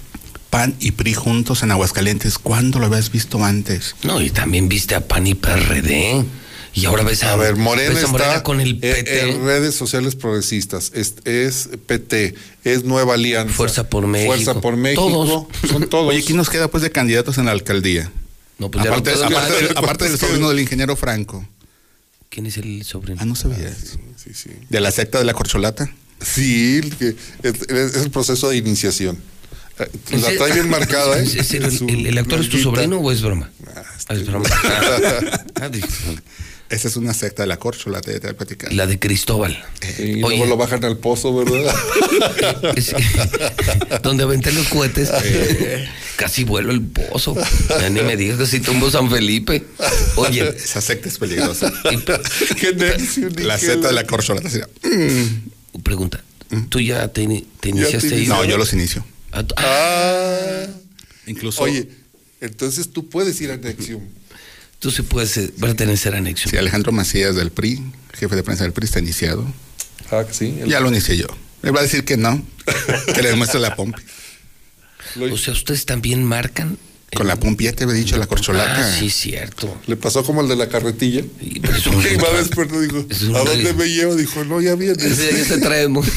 PAN 0.49 0.75
y 0.81 0.93
PRI 0.93 1.15
juntos 1.15 1.63
en 1.63 1.71
Aguascalientes. 1.71 2.39
¿Cuándo 2.39 2.79
lo 2.79 2.87
habías 2.87 3.11
visto 3.13 3.45
antes? 3.45 3.95
No, 4.03 4.21
y 4.21 4.31
también 4.31 4.69
viste 4.69 4.95
a 4.95 5.07
PAN 5.07 5.27
y 5.27 5.35
PRD. 5.35 6.25
Y 6.73 6.85
ahora 6.87 7.03
ves 7.03 7.25
a, 7.25 7.33
A 7.33 7.37
ver, 7.37 7.57
Morena 7.57 7.95
ves 7.95 8.05
a 8.05 8.07
está 8.07 8.43
con 8.43 8.61
el 8.61 8.79
PT. 8.79 9.31
en 9.31 9.45
redes 9.45 9.75
sociales 9.75 10.15
progresistas. 10.15 10.93
Es, 10.95 11.17
es 11.25 11.69
PT, 11.87 12.35
es 12.65 12.85
Nueva 12.85 13.15
Alianza. 13.15 13.53
Fuerza 13.53 13.89
por 13.89 14.07
México. 14.07 14.33
Fuerza 14.33 14.61
por 14.61 14.77
México. 14.77 15.03
Todos. 15.09 15.47
Son 15.71 15.89
todos. 15.89 16.09
Oye, 16.09 16.23
¿quién 16.23 16.37
nos 16.37 16.49
queda 16.49 16.69
pues 16.69 16.83
de 16.83 16.91
candidatos 16.93 17.39
en 17.39 17.47
la 17.47 17.51
alcaldía? 17.53 18.11
No, 18.61 18.71
pues 18.71 18.85
ya 18.85 18.91
aparte, 18.91 19.11
no 19.11 19.17
puedo- 19.17 19.27
aparte 19.27 19.53
del, 19.55 19.65
¿Cuántos 19.65 19.83
aparte 19.85 20.05
del 20.09 20.19
sobrino 20.19 20.49
del 20.51 20.61
ingeniero 20.61 20.95
Franco. 20.95 21.49
¿Quién 22.29 22.47
es 22.47 22.57
el 22.59 22.85
sobrino? 22.85 23.19
Ah, 23.21 23.25
no 23.25 23.35
sabías. 23.35 23.97
Sí, 24.23 24.33
sí. 24.35 24.51
De 24.69 24.81
la 24.81 24.93
secta 24.93 25.19
de 25.19 25.25
la 25.25 25.33
corcholata. 25.35 25.91
Sí, 26.21 26.81
que- 26.99 27.17
es, 27.43 27.63
es 27.69 27.97
el 28.05 28.11
proceso 28.11 28.51
de 28.51 28.59
iniciación. 28.59 29.19
Eh, 29.79 29.89
¿En 30.11 30.23
La 30.23 30.29
trae 30.37 30.53
bien 30.53 30.69
marcada, 30.79 31.19
¿eh? 31.19 31.27
¿El, 31.89 32.07
el 32.07 32.19
actor 32.19 32.41
es 32.41 32.49
tu 32.51 32.59
sobrino 32.59 32.99
o 32.99 33.11
es 33.11 33.23
broma? 33.23 33.51
Ah, 33.75 33.83
Ah, 34.09 34.15
es 34.15 34.27
broma. 34.27 34.49
Ah, 34.65 35.41
ah, 35.63 35.71
Esa 36.71 36.87
es 36.87 36.95
una 36.97 37.13
secta 37.15 37.43
de 37.43 37.49
la 37.49 37.57
corcholata, 37.59 38.13
ya 38.13 38.21
te 38.21 38.29
voy 38.29 38.35
a 38.35 38.37
platicar. 38.37 38.73
la 38.73 38.87
de 38.87 39.01
Cristóbal. 39.01 39.61
Y 39.99 40.03
Oye. 40.03 40.17
luego 40.21 40.47
lo 40.47 40.57
bajan 40.57 40.85
al 40.85 40.99
pozo, 40.99 41.35
¿verdad? 41.35 41.75
Donde 44.03 44.25
aventé 44.25 44.53
los 44.53 44.69
cohetes. 44.69 45.11
Casi 46.17 46.45
vuelo 46.45 46.71
el 46.71 46.83
pozo. 46.83 47.37
Ya 47.69 47.89
ni 47.91 48.03
me 48.03 48.17
digas 48.17 48.39
que 48.39 48.47
si 48.47 48.61
tumbo 48.61 48.91
San 48.91 49.11
Felipe. 49.11 49.65
Oye, 50.17 50.49
Esa 50.57 50.81
secta 50.81 51.09
es 51.09 51.19
peligrosa. 51.19 51.73
Qué 52.57 52.73
la 53.43 53.59
secta 53.59 53.89
de 53.89 53.95
la 53.95 54.07
corcholata. 54.07 54.49
así, 54.49 54.61
pregunta. 55.83 56.23
¿Tú 56.69 56.81
ya 56.81 57.09
te, 57.09 57.27
te 57.61 57.69
iniciaste 57.69 58.09
te 58.11 58.15
ahí? 58.17 58.27
No, 58.27 58.45
yo 58.45 58.59
los 58.59 58.73
inicio. 58.73 59.05
Ah, 59.33 59.43
tú- 59.45 59.55
Ah. 59.59 60.67
Incluso. 61.27 61.63
Oye, 61.63 61.89
entonces 62.41 62.91
tú 62.93 63.09
puedes 63.09 63.41
ir 63.41 63.51
a 63.53 63.57
Nexium. 63.57 64.03
Tú 64.81 64.91
sí 64.91 65.03
puedes 65.03 65.37
eh, 65.37 65.53
pertenecer 65.61 66.15
a 66.15 66.19
Anexo. 66.19 66.49
Sí, 66.51 66.57
Alejandro 66.57 66.91
Macías 66.91 67.37
del 67.37 67.51
PRI, 67.53 67.81
jefe 68.15 68.35
de 68.35 68.43
prensa 68.43 68.65
del 68.65 68.73
PRI, 68.73 68.87
está 68.87 68.99
iniciado. 68.99 69.45
Ah, 70.11 70.25
sí. 70.31 70.57
el- 70.61 70.69
Ya 70.69 70.81
lo 70.81 70.89
inicié 70.89 71.17
yo. 71.17 71.27
Me 71.63 71.71
va 71.71 71.81
a 71.81 71.83
decir 71.83 72.05
que 72.05 72.17
no, 72.17 72.43
que 73.15 73.23
le 73.23 73.29
demuestre 73.29 73.61
la 73.61 73.77
pompi. 73.77 74.03
O 75.31 75.37
sea, 75.37 75.53
ustedes 75.53 75.85
también 75.87 76.25
marcan. 76.25 76.79
Con 77.15 77.27
la 77.27 77.37
pompi 77.37 77.65
ya 77.65 77.73
te 77.73 77.85
había 77.85 77.97
dicho 77.97 78.17
la 78.17 78.27
corcholata. 78.27 78.89
Ah, 78.89 78.97
sí, 78.99 79.11
cierto. 79.11 79.79
Le 79.87 79.97
pasó 79.97 80.25
como 80.25 80.41
el 80.41 80.49
de 80.49 80.57
la 80.57 80.69
carretilla. 80.69 81.23
Y, 81.41 81.61
pero 81.61 81.77
es 81.77 81.87
un 81.87 82.03
dijo, 82.03 82.27
¿a 83.37 83.45
dónde 83.45 83.75
me 83.75 83.87
llevo? 83.89 84.15
Dijo, 84.17 84.45
no, 84.45 84.61
ya 84.61 84.75
vienes. 84.77 84.99
Ese 85.05 85.37
ya 85.37 85.55
te 85.57 85.61
traemos. 85.61 86.07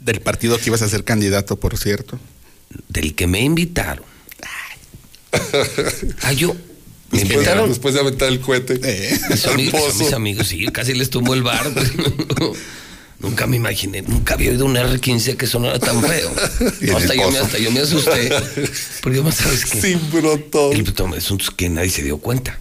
Del 0.00 0.20
partido 0.22 0.58
que 0.58 0.64
ibas 0.66 0.82
a 0.82 0.88
ser 0.88 1.04
candidato, 1.04 1.60
por 1.60 1.76
cierto. 1.76 2.18
Del 2.88 3.14
que 3.14 3.26
me 3.26 3.40
invitaron. 3.42 4.04
Ah, 6.22 6.32
yo. 6.32 6.54
Me 7.10 7.20
Después, 7.20 7.36
invitaron. 7.36 7.68
después 7.70 7.94
de 7.94 8.00
aventar 8.00 8.28
el 8.28 8.40
cohete 8.40 8.78
Eh. 8.82 9.18
Mis 9.30 9.46
amigos, 9.46 9.82
a 9.82 9.86
mis 9.94 10.02
pozo. 10.04 10.16
amigos, 10.16 10.48
sí, 10.48 10.66
casi 10.66 10.92
les 10.94 11.08
tomó 11.10 11.32
el 11.34 11.42
bar. 11.42 11.64
nunca 13.20 13.46
me 13.46 13.56
imaginé, 13.56 14.02
nunca 14.02 14.34
había 14.34 14.50
oído 14.50 14.66
un 14.66 14.76
R15 14.76 15.36
que 15.36 15.46
sonara 15.46 15.78
tan 15.78 16.02
feo. 16.02 16.30
En 16.80 16.90
No, 16.90 16.96
hasta, 16.98 17.14
yo 17.14 17.30
me, 17.30 17.38
hasta 17.38 17.58
yo 17.58 17.70
me 17.70 17.80
asusté. 17.80 18.30
Porque 19.02 19.20
más 19.22 19.36
sabes 19.36 19.64
que 19.64 19.80
Sin 19.80 20.10
brotón. 20.10 20.72
el 20.74 20.82
botón 20.82 21.14
es 21.14 21.30
un 21.30 21.38
que 21.38 21.68
nadie 21.70 21.90
se 21.90 22.02
dio 22.02 22.18
cuenta. 22.18 22.58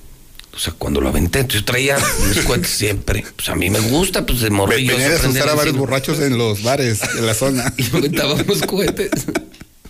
O 0.53 0.59
sea, 0.59 0.73
cuando 0.73 1.01
lo 1.01 1.09
aventé, 1.09 1.39
entonces 1.41 1.61
yo 1.61 1.65
traía 1.65 1.97
mis 2.29 2.39
cohetes 2.45 2.71
siempre. 2.71 3.23
Pues 3.35 3.47
a 3.49 3.55
mí 3.55 3.69
me 3.69 3.79
gusta, 3.79 4.25
pues 4.25 4.39
de 4.41 4.49
morrillo. 4.49 4.93
Venía 4.93 5.07
prenden 5.09 5.25
asustar 5.29 5.49
a 5.49 5.53
varios 5.55 5.77
borrachos 5.77 6.19
en 6.19 6.35
los 6.37 6.63
bares 6.63 6.99
de 7.15 7.21
la 7.21 7.35
zona. 7.35 7.71
Y 7.77 7.95
aventábamos 7.95 8.61
cohetes. 8.63 9.11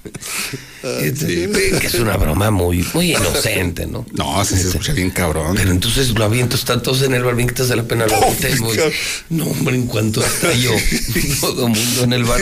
Este, 1.01 1.49
que 1.81 1.87
es 1.87 1.95
una 1.95 2.15
broma 2.15 2.49
muy, 2.49 2.85
muy 2.93 3.11
inocente, 3.13 3.85
¿no? 3.87 4.05
No, 4.13 4.45
se, 4.45 4.55
se 4.57 4.69
escucha 4.69 4.93
bien 4.93 5.09
cabrón. 5.09 5.55
Pero 5.57 5.71
entonces 5.71 6.09
lo 6.11 6.23
aviento, 6.23 6.55
están 6.55 6.81
todos 6.81 7.01
en 7.01 7.13
el 7.13 7.23
bar, 7.23 7.35
bien 7.35 7.49
que 7.49 7.55
te 7.55 7.63
hace 7.63 7.75
la 7.75 7.83
pena 7.83 8.05
lo 8.05 8.19
cabrón. 8.19 8.93
No, 9.29 9.45
hombre, 9.47 9.75
en 9.75 9.87
cuanto 9.87 10.23
estalló, 10.23 10.71
todo 11.41 11.67
el 11.67 11.73
mundo 11.73 12.03
en 12.03 12.13
el 12.13 12.23
bar. 12.23 12.41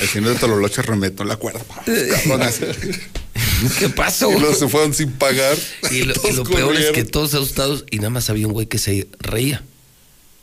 El 0.00 0.08
señor 0.08 0.34
de 0.34 0.38
Tololoche 0.38 0.82
remetó 0.82 1.24
la 1.24 1.36
cuerda. 1.36 1.60
¿Qué 3.78 3.88
pasó? 3.88 4.30
Y 4.30 4.54
se 4.54 4.68
fueron 4.68 4.94
sin 4.94 5.10
pagar. 5.12 5.56
Y 5.90 6.02
lo, 6.02 6.12
y 6.12 6.14
Todos 6.14 6.36
lo 6.36 6.44
peor 6.44 6.76
es 6.76 6.90
que 6.92 7.04
todos 7.04 7.34
asustados 7.34 7.84
y 7.90 7.96
nada 7.96 8.10
más 8.10 8.30
había 8.30 8.46
un 8.46 8.52
güey 8.52 8.66
que 8.66 8.78
se 8.78 9.08
reía. 9.18 9.64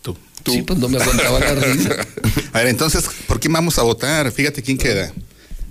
Tú. 0.02 0.18
Sí, 0.46 0.62
pues 0.62 0.78
no 0.80 0.90
me 0.90 1.02
aguantaba 1.02 1.40
la 1.40 1.56
risa. 1.56 1.96
A 2.54 2.60
ver, 2.60 2.68
entonces, 2.68 3.06
¿por 3.28 3.40
qué 3.40 3.48
vamos 3.50 3.80
a 3.80 3.84
votar? 3.84 4.32
Fíjate 4.32 4.62
quién 4.62 4.78
queda. 4.78 5.14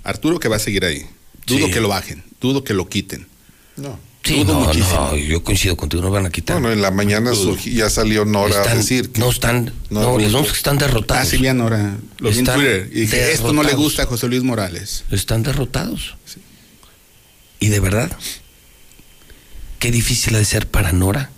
Arturo 0.05 0.39
que 0.39 0.47
va 0.47 0.55
a 0.55 0.59
seguir 0.59 0.85
ahí. 0.85 1.05
Dudo 1.45 1.67
Sí. 1.67 1.73
que 1.73 1.81
lo 1.81 1.89
bajen, 1.89 2.23
dudo 2.39 2.63
que 2.63 2.73
lo 2.73 2.87
quiten. 2.87 3.27
No. 3.75 3.99
Sí, 4.23 4.43
Dudo 4.43 4.53
no, 4.53 4.59
muchísimo. 4.61 5.09
no, 5.11 5.15
yo 5.17 5.43
coincido 5.43 5.77
contigo, 5.77 6.01
no 6.01 6.09
van 6.09 6.25
a 6.25 6.31
quitar. 6.31 6.55
Bueno, 6.59 6.71
en 6.73 6.81
la 6.81 6.89
mañana 6.89 7.31
ya 7.63 7.91
salió 7.91 8.25
Nora 8.25 8.63
a 8.71 8.73
decir 8.75 9.11
que 9.11 9.19
no 9.19 9.29
están, 9.29 9.71
No, 9.91 10.01
no, 10.01 10.17
les 10.17 10.31
vamos 10.31 10.47
que 10.49 10.57
están 10.57 10.79
derrotados. 10.79 11.27
Ah, 11.27 11.29
sí, 11.29 11.37
lo 11.37 11.43
vi 11.43 11.47
en 11.49 12.39
Están 12.39 12.55
Twitter. 12.55 12.89
Y 12.91 13.01
dije, 13.01 13.31
esto 13.33 13.53
no 13.53 13.61
le 13.61 13.73
gusta 13.75 14.03
a 14.03 14.05
José 14.07 14.27
Luis 14.27 14.41
Morales. 14.41 15.03
Están 15.11 15.43
derrotados. 15.43 16.15
Y 17.59 17.67
de 17.67 17.79
verdad, 17.79 18.17
qué 19.77 19.91
difícil 19.91 20.33
ha 20.35 20.39
de 20.39 20.45
ser 20.45 20.67
para 20.67 20.91
Nora 20.91 21.29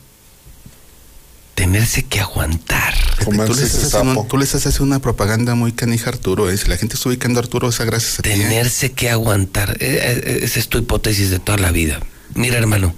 tenerse 1.58 2.04
que 2.04 2.20
aguantar. 2.20 2.94
Tú 3.26 3.32
le, 3.32 3.44
estás 3.44 3.64
haciendo, 3.64 4.14
sapo. 4.14 4.28
tú 4.30 4.38
le 4.38 4.44
estás 4.46 4.68
haciendo 4.68 4.86
una 4.86 5.00
propaganda 5.00 5.56
muy 5.56 5.72
canija 5.72 6.12
a 6.12 6.14
Arturo. 6.14 6.52
¿eh? 6.52 6.56
Si 6.56 6.68
la 6.68 6.78
gente 6.78 6.94
está 6.94 7.10
ubicando 7.10 7.40
a 7.40 7.42
Arturo, 7.42 7.68
es 7.68 7.80
gracias 7.80 8.20
a 8.20 8.22
ti. 8.22 8.30
¿eh? 8.30 8.38
Tenerse 8.38 8.92
que 8.92 9.10
aguantar. 9.10 9.76
Eh, 9.80 10.22
eh, 10.24 10.40
Esa 10.44 10.60
es 10.60 10.70
tu 10.70 10.78
hipótesis 10.78 11.32
de 11.32 11.40
toda 11.40 11.58
la 11.58 11.72
vida. 11.72 12.00
Mira, 12.36 12.60
hermano, 12.60 12.94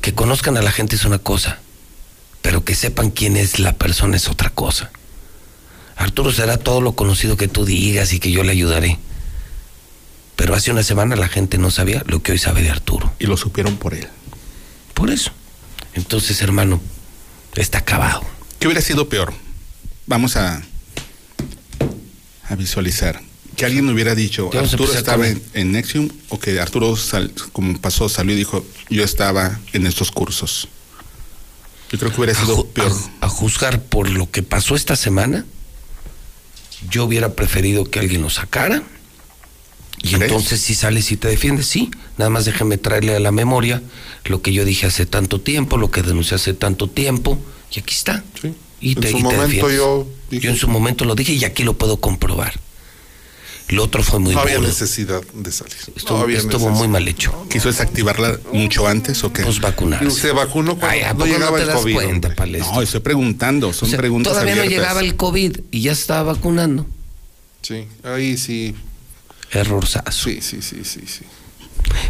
que 0.00 0.14
conozcan 0.14 0.56
a 0.56 0.62
la 0.62 0.72
gente 0.72 0.96
es 0.96 1.04
una 1.04 1.18
cosa, 1.18 1.58
pero 2.40 2.64
que 2.64 2.74
sepan 2.74 3.10
quién 3.10 3.36
es 3.36 3.58
la 3.58 3.74
persona 3.74 4.16
es 4.16 4.28
otra 4.28 4.48
cosa. 4.48 4.90
Arturo 5.94 6.32
será 6.32 6.56
todo 6.56 6.80
lo 6.80 6.92
conocido 6.92 7.36
que 7.36 7.48
tú 7.48 7.66
digas 7.66 8.14
y 8.14 8.18
que 8.18 8.30
yo 8.30 8.44
le 8.44 8.52
ayudaré. 8.52 8.98
Pero 10.36 10.54
hace 10.54 10.70
una 10.70 10.84
semana 10.84 11.16
la 11.16 11.28
gente 11.28 11.58
no 11.58 11.70
sabía 11.70 12.02
lo 12.06 12.22
que 12.22 12.32
hoy 12.32 12.38
sabe 12.38 12.62
de 12.62 12.70
Arturo. 12.70 13.12
Y 13.18 13.26
lo 13.26 13.36
supieron 13.36 13.76
por 13.76 13.92
él. 13.92 14.08
Por 14.94 15.10
eso. 15.10 15.32
Entonces, 15.92 16.40
hermano, 16.40 16.80
está 17.62 17.78
acabado. 17.78 18.22
¿Qué 18.58 18.66
hubiera 18.66 18.80
sido 18.82 19.08
peor? 19.08 19.32
Vamos 20.06 20.36
a, 20.36 20.62
a 22.48 22.54
visualizar. 22.56 23.20
Que 23.56 23.64
alguien 23.66 23.88
hubiera 23.88 24.14
dicho, 24.14 24.50
vamos 24.52 24.72
Arturo 24.72 24.92
estaba 24.92 25.26
en, 25.26 25.42
en 25.54 25.72
Nexium, 25.72 26.08
o 26.28 26.38
que 26.38 26.60
Arturo, 26.60 26.94
sal- 26.96 27.32
como 27.52 27.76
pasó, 27.80 28.08
salió 28.08 28.34
y 28.34 28.36
dijo, 28.38 28.64
yo 28.88 29.02
estaba 29.02 29.58
en 29.72 29.86
estos 29.86 30.12
cursos. 30.12 30.68
Yo 31.90 31.98
creo 31.98 32.12
que 32.12 32.20
hubiera 32.20 32.38
sido 32.38 32.66
peor. 32.66 32.92
a- 33.20 33.26
a 33.26 33.28
juzgar 33.28 33.82
por 33.82 34.08
lo 34.10 34.30
que 34.30 34.42
pasó 34.44 34.76
esta 34.76 34.94
semana, 34.94 35.44
yo 36.88 37.04
hubiera 37.04 37.34
preferido 37.34 37.84
que 37.90 37.98
alguien 37.98 38.22
lo 38.22 38.30
sacara. 38.30 38.82
Y 40.02 40.10
¿Crees? 40.10 40.22
entonces 40.22 40.60
si 40.60 40.74
sales 40.74 41.10
y 41.12 41.16
te 41.16 41.28
defiendes, 41.28 41.66
sí. 41.66 41.90
Nada 42.18 42.30
más 42.30 42.44
déjame 42.44 42.78
traerle 42.78 43.14
a 43.16 43.20
la 43.20 43.32
memoria 43.32 43.82
lo 44.24 44.42
que 44.42 44.52
yo 44.52 44.64
dije 44.64 44.86
hace 44.86 45.06
tanto 45.06 45.40
tiempo, 45.40 45.76
lo 45.76 45.90
que 45.90 46.02
denuncié 46.02 46.36
hace 46.36 46.54
tanto 46.54 46.88
tiempo, 46.88 47.38
y 47.74 47.80
aquí 47.80 47.94
está. 47.94 48.22
Sí. 48.40 48.54
Y 48.80 48.92
En 48.92 49.00
te, 49.00 49.10
su 49.10 49.18
y 49.18 49.22
momento 49.22 49.70
yo 49.70 50.06
dije- 50.30 50.44
Yo 50.44 50.50
en 50.50 50.56
su 50.56 50.68
momento 50.68 51.04
lo 51.04 51.14
dije 51.14 51.32
y 51.32 51.44
aquí 51.44 51.64
lo 51.64 51.76
puedo 51.76 51.96
comprobar. 51.98 52.52
Lo 53.70 53.84
otro 53.84 54.02
fue 54.02 54.18
muy 54.18 54.34
no 54.34 54.40
había 54.40 54.56
burdo. 54.56 54.68
necesidad 54.68 55.20
de 55.34 55.52
salir. 55.52 55.74
Estuvo, 55.94 56.26
no 56.26 56.32
estuvo 56.32 56.70
muy 56.70 56.88
mal 56.88 57.06
hecho. 57.06 57.34
¿Quiso 57.50 57.68
desactivarla 57.68 58.38
mucho 58.52 58.86
antes 58.86 59.22
o 59.24 59.32
qué? 59.32 59.42
Pues 59.42 59.60
vacunarse. 59.60 60.10
Se 60.10 60.32
vacunó 60.32 60.76
cuando 60.78 60.88
Ay, 60.88 61.02
¿a 61.02 61.12
no 61.12 61.26
llegaba 61.26 61.58
te 61.58 61.64
el 61.64 61.70
COVID. 61.72 61.94
cuenta? 61.94 62.34
No, 62.46 62.80
estoy 62.80 63.00
preguntando, 63.00 63.72
son 63.74 63.88
O 63.88 63.90
sea, 63.90 63.98
preguntas 63.98 64.32
todavía 64.32 64.54
no 64.54 64.64
llegaba 64.64 65.00
el 65.00 65.16
COVID 65.16 65.58
y 65.70 65.82
ya 65.82 65.92
estaba 65.92 66.32
vacunando. 66.32 66.86
Sí, 67.60 67.84
ahí 68.04 68.38
sí. 68.38 68.74
Errorzazo. 69.52 70.10
Sí, 70.28 70.40
sí, 70.40 70.60
sí, 70.62 70.82
sí, 70.84 71.00
sí. 71.06 71.24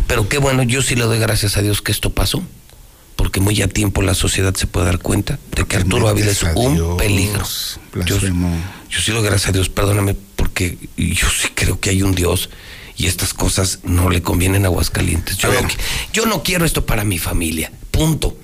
Pero 0.07 0.29
qué 0.29 0.39
bueno, 0.39 0.63
yo 0.63 0.83
sí 0.83 0.95
le 0.97 1.05
doy 1.05 1.19
gracias 1.19 1.57
a 1.57 1.63
Dios 1.63 1.83
que 1.83 1.93
esto 1.93 2.11
pasó. 2.11 2.43
Porque 3.17 3.41
muy 3.41 3.61
a 3.63 3.69
tiempo 3.69 4.01
la 4.03 4.15
sociedad 4.15 4.55
se 4.55 4.69
puede 4.69 4.87
dar 4.87 5.01
cuenta 5.01 5.41
de 5.57 5.65
que 5.67 5.77
Arturo 5.77 6.09
Ávila 6.09 6.31
es 6.31 6.41
un 6.55 6.75
Dios, 6.77 6.97
peligro. 6.99 7.45
Yo, 8.07 8.21
sí 8.21 9.11
le 9.11 9.17
doy 9.19 9.25
gracias 9.25 9.49
a 9.49 9.53
Dios, 9.53 9.69
perdóname, 9.69 10.15
porque 10.37 10.79
yo 10.97 11.29
sí 11.29 11.49
creo 11.55 11.81
que 11.81 11.91
hay 11.91 12.03
un 12.03 12.15
Dios 12.15 12.49
y 12.97 13.07
estas 13.09 13.35
cosas 13.35 13.81
no 13.83 14.09
le 14.09 14.23
convienen 14.23 14.65
a 14.65 14.69
Aguascalientes. 14.69 15.37
Yo, 15.37 15.51
A 15.51 15.55
no, 15.55 15.61
ver. 15.63 15.69
qui- 15.71 15.77
yo 16.13 16.27
no 16.27 16.45
quiero 16.45 16.65
esto 16.65 16.87
para 16.87 17.03
mi 17.05 17.19
familia. 17.19 17.73
Punto. 17.99 18.37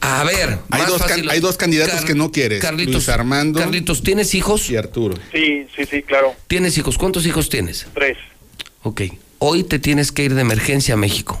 a 0.00 0.22
ver, 0.24 0.58
Hay 0.70 0.80
más 0.82 0.88
dos, 0.90 0.98
can- 1.00 1.08
fácil. 1.10 1.30
hay 1.30 1.40
dos 1.40 1.56
candidatos 1.56 1.94
Car- 1.96 2.04
que 2.04 2.14
no 2.14 2.30
quieres. 2.30 2.60
Carlitos, 2.60 2.94
Luis 2.94 3.08
Armando 3.08 3.58
Carlitos, 3.60 4.02
¿tienes 4.02 4.34
hijos? 4.34 4.68
y 4.70 4.76
Arturo. 4.76 5.16
Sí, 5.32 5.66
sí, 5.74 5.84
sí, 5.90 6.02
claro. 6.02 6.34
¿Tienes 6.46 6.76
hijos? 6.78 6.98
¿Cuántos 6.98 7.26
hijos 7.26 7.48
tienes? 7.48 7.86
Tres. 7.94 8.18
Ok. 8.82 9.02
Hoy 9.38 9.64
te 9.64 9.78
tienes 9.78 10.12
que 10.12 10.24
ir 10.24 10.34
de 10.34 10.40
emergencia 10.42 10.94
a 10.94 10.96
México. 10.96 11.40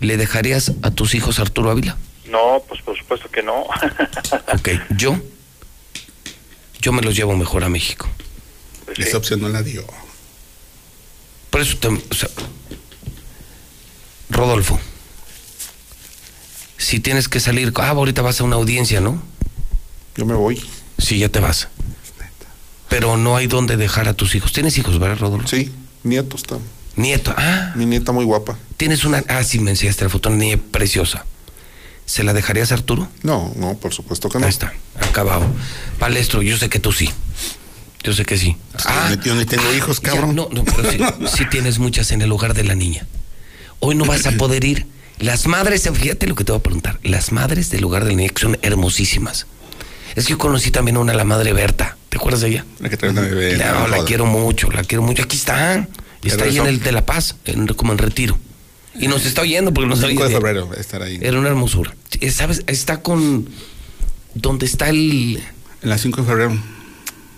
¿Le 0.00 0.16
dejarías 0.16 0.72
a 0.82 0.90
tus 0.90 1.14
hijos 1.14 1.38
a 1.38 1.42
Arturo 1.42 1.70
Ávila? 1.70 1.96
No, 2.30 2.62
pues 2.68 2.80
por 2.82 2.96
supuesto 2.96 3.28
que 3.30 3.42
no. 3.42 3.64
Ok. 4.54 4.68
Yo, 4.96 5.18
yo 6.80 6.92
me 6.92 7.02
los 7.02 7.14
llevo 7.16 7.36
mejor 7.36 7.64
a 7.64 7.68
México. 7.68 8.08
Esa 8.96 9.18
opción 9.18 9.40
no 9.40 9.48
la 9.48 9.62
dio. 9.62 9.84
Por 11.50 11.60
eso 11.60 11.76
te. 11.78 11.88
o 11.88 12.14
sea, 12.14 12.28
Rodolfo, 14.30 14.78
si 16.80 16.98
tienes 16.98 17.28
que 17.28 17.40
salir. 17.40 17.72
Ah, 17.76 17.90
ahorita 17.90 18.22
vas 18.22 18.40
a 18.40 18.44
una 18.44 18.56
audiencia, 18.56 19.00
¿no? 19.00 19.22
Yo 20.16 20.24
me 20.26 20.34
voy. 20.34 20.60
Sí, 20.98 21.18
ya 21.18 21.28
te 21.28 21.38
vas. 21.38 21.68
Pero 22.88 23.16
no 23.16 23.36
hay 23.36 23.46
dónde 23.46 23.76
dejar 23.76 24.08
a 24.08 24.14
tus 24.14 24.34
hijos. 24.34 24.52
¿Tienes 24.52 24.76
hijos, 24.78 24.98
verdad, 24.98 25.18
Rodolfo? 25.18 25.46
Sí, 25.46 25.70
nietos 26.02 26.40
está. 26.40 26.56
Nieto. 26.96 27.32
Ah. 27.36 27.72
Mi 27.76 27.86
nieta 27.86 28.10
muy 28.10 28.24
guapa. 28.24 28.58
Tienes 28.76 29.04
una. 29.04 29.22
Ah, 29.28 29.44
sí, 29.44 29.60
me 29.60 29.70
enseñaste 29.70 30.04
la 30.04 30.10
foto, 30.10 30.28
una 30.28 30.38
niña 30.38 30.58
preciosa. 30.70 31.24
¿Se 32.04 32.24
la 32.24 32.32
dejarías 32.32 32.72
a 32.72 32.74
Arturo? 32.74 33.08
No, 33.22 33.52
no, 33.56 33.74
por 33.74 33.94
supuesto 33.94 34.28
que 34.28 34.38
no. 34.40 34.46
Ahí 34.46 34.50
está, 34.50 34.72
acabado. 35.00 35.46
Palestro, 36.00 36.42
yo 36.42 36.56
sé 36.56 36.68
que 36.68 36.80
tú 36.80 36.90
sí. 36.90 37.08
Yo 38.02 38.12
sé 38.12 38.24
que 38.24 38.36
sí. 38.36 38.56
Ah, 38.86 39.14
yo 39.22 39.36
ni 39.36 39.44
tengo 39.44 39.72
hijos, 39.74 40.00
ya, 40.00 40.10
cabrón. 40.10 40.34
no, 40.34 40.48
no, 40.50 40.64
pero 40.64 40.90
sí, 40.90 40.98
sí 41.36 41.44
tienes 41.48 41.78
muchas 41.78 42.10
en 42.10 42.22
el 42.22 42.32
hogar 42.32 42.54
de 42.54 42.64
la 42.64 42.74
niña. 42.74 43.06
Hoy 43.78 43.94
no 43.94 44.06
vas 44.06 44.26
a 44.26 44.32
poder 44.32 44.64
ir. 44.64 44.86
Las 45.20 45.46
madres, 45.46 45.88
fíjate 45.92 46.26
lo 46.26 46.34
que 46.34 46.44
te 46.44 46.52
voy 46.52 46.58
a 46.60 46.62
preguntar. 46.62 46.98
Las 47.02 47.30
madres 47.32 47.70
del 47.70 47.82
lugar 47.82 48.04
de 48.04 48.10
la 48.10 48.16
niña 48.16 48.30
que 48.30 48.40
son 48.40 48.58
hermosísimas. 48.62 49.46
Es 50.16 50.24
que 50.26 50.30
yo 50.32 50.38
conocí 50.38 50.70
también 50.70 50.96
a 50.96 51.00
una, 51.00 51.12
la 51.14 51.24
madre 51.24 51.52
Berta. 51.52 51.96
¿Te 52.08 52.16
acuerdas 52.16 52.40
de 52.40 52.48
ella? 52.48 52.64
La 52.80 52.88
que 52.88 52.96
trae 52.96 53.10
una 53.12 53.20
bebé. 53.20 53.56
No, 53.58 53.86
la 53.86 54.04
quiero 54.04 54.26
mucho, 54.26 54.70
la 54.70 54.82
quiero 54.82 55.02
mucho. 55.02 55.22
Aquí 55.22 55.36
está. 55.36 55.86
Está 56.24 56.44
ahí 56.44 56.58
en 56.58 56.66
el 56.66 56.80
de 56.80 56.92
La 56.92 57.06
Paz, 57.06 57.36
en- 57.44 57.66
como 57.68 57.92
en 57.92 57.98
retiro. 57.98 58.38
Y 58.98 59.06
nos 59.06 59.24
está 59.24 59.42
oyendo 59.42 59.72
porque 59.72 59.88
nos 59.88 60.00
5 60.00 60.22
oye. 60.22 60.24
de 60.24 60.34
febrero 60.40 60.74
estar 60.74 61.02
ahí. 61.02 61.18
Era 61.22 61.38
una 61.38 61.48
hermosura. 61.48 61.94
¿Sabes? 62.32 62.62
Está 62.66 63.00
con. 63.02 63.48
¿Dónde 64.34 64.66
está 64.66 64.88
el.? 64.88 65.40
En 65.82 65.88
la 65.88 65.96
5 65.98 66.22
de 66.22 66.26
febrero. 66.26 66.58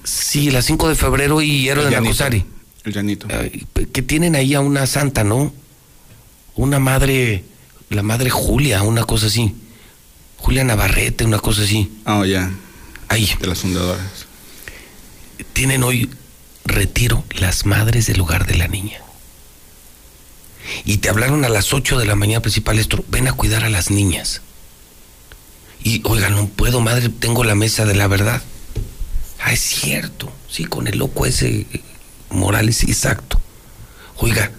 Sí, 0.04 0.50
la 0.50 0.62
5 0.62 0.88
de 0.88 0.94
febrero 0.94 1.42
y 1.42 1.68
Héroe 1.68 1.84
de. 1.84 1.90
Nacosari. 1.90 2.44
El 2.84 2.92
llanito. 2.92 3.28
Que 3.92 4.02
tienen 4.02 4.34
ahí 4.34 4.54
a 4.54 4.60
una 4.60 4.86
santa, 4.86 5.22
¿no? 5.24 5.52
Una 6.56 6.78
madre. 6.78 7.44
La 7.92 8.02
madre 8.02 8.30
Julia, 8.30 8.82
una 8.82 9.04
cosa 9.04 9.26
así. 9.26 9.54
Julia 10.38 10.64
Navarrete, 10.64 11.24
una 11.24 11.38
cosa 11.38 11.62
así. 11.62 11.92
Ah, 12.06 12.24
ya. 12.26 12.50
Ahí. 13.08 13.30
De 13.38 13.46
las 13.46 13.60
fundadoras. 13.60 14.26
Tienen 15.52 15.82
hoy 15.82 16.08
retiro 16.64 17.22
las 17.38 17.66
madres 17.66 18.06
del 18.06 18.20
hogar 18.22 18.46
de 18.46 18.56
la 18.56 18.66
niña. 18.66 18.98
Y 20.86 20.98
te 20.98 21.10
hablaron 21.10 21.44
a 21.44 21.50
las 21.50 21.74
8 21.74 21.98
de 21.98 22.06
la 22.06 22.16
mañana 22.16 22.40
principal 22.40 22.78
esto, 22.78 23.04
ven 23.08 23.28
a 23.28 23.34
cuidar 23.34 23.64
a 23.64 23.70
las 23.70 23.90
niñas. 23.90 24.40
Y 25.84 26.00
oiga, 26.04 26.30
no 26.30 26.46
puedo, 26.46 26.80
madre, 26.80 27.10
tengo 27.10 27.44
la 27.44 27.54
mesa 27.54 27.84
de 27.84 27.94
la 27.94 28.06
verdad. 28.06 28.42
Ah, 29.38 29.52
es 29.52 29.60
cierto, 29.60 30.32
sí, 30.48 30.64
con 30.64 30.86
el 30.86 30.98
loco 30.98 31.26
ese 31.26 31.66
eh, 31.72 31.82
Morales, 32.30 32.84
exacto. 32.84 33.38
Oiga, 34.16 34.50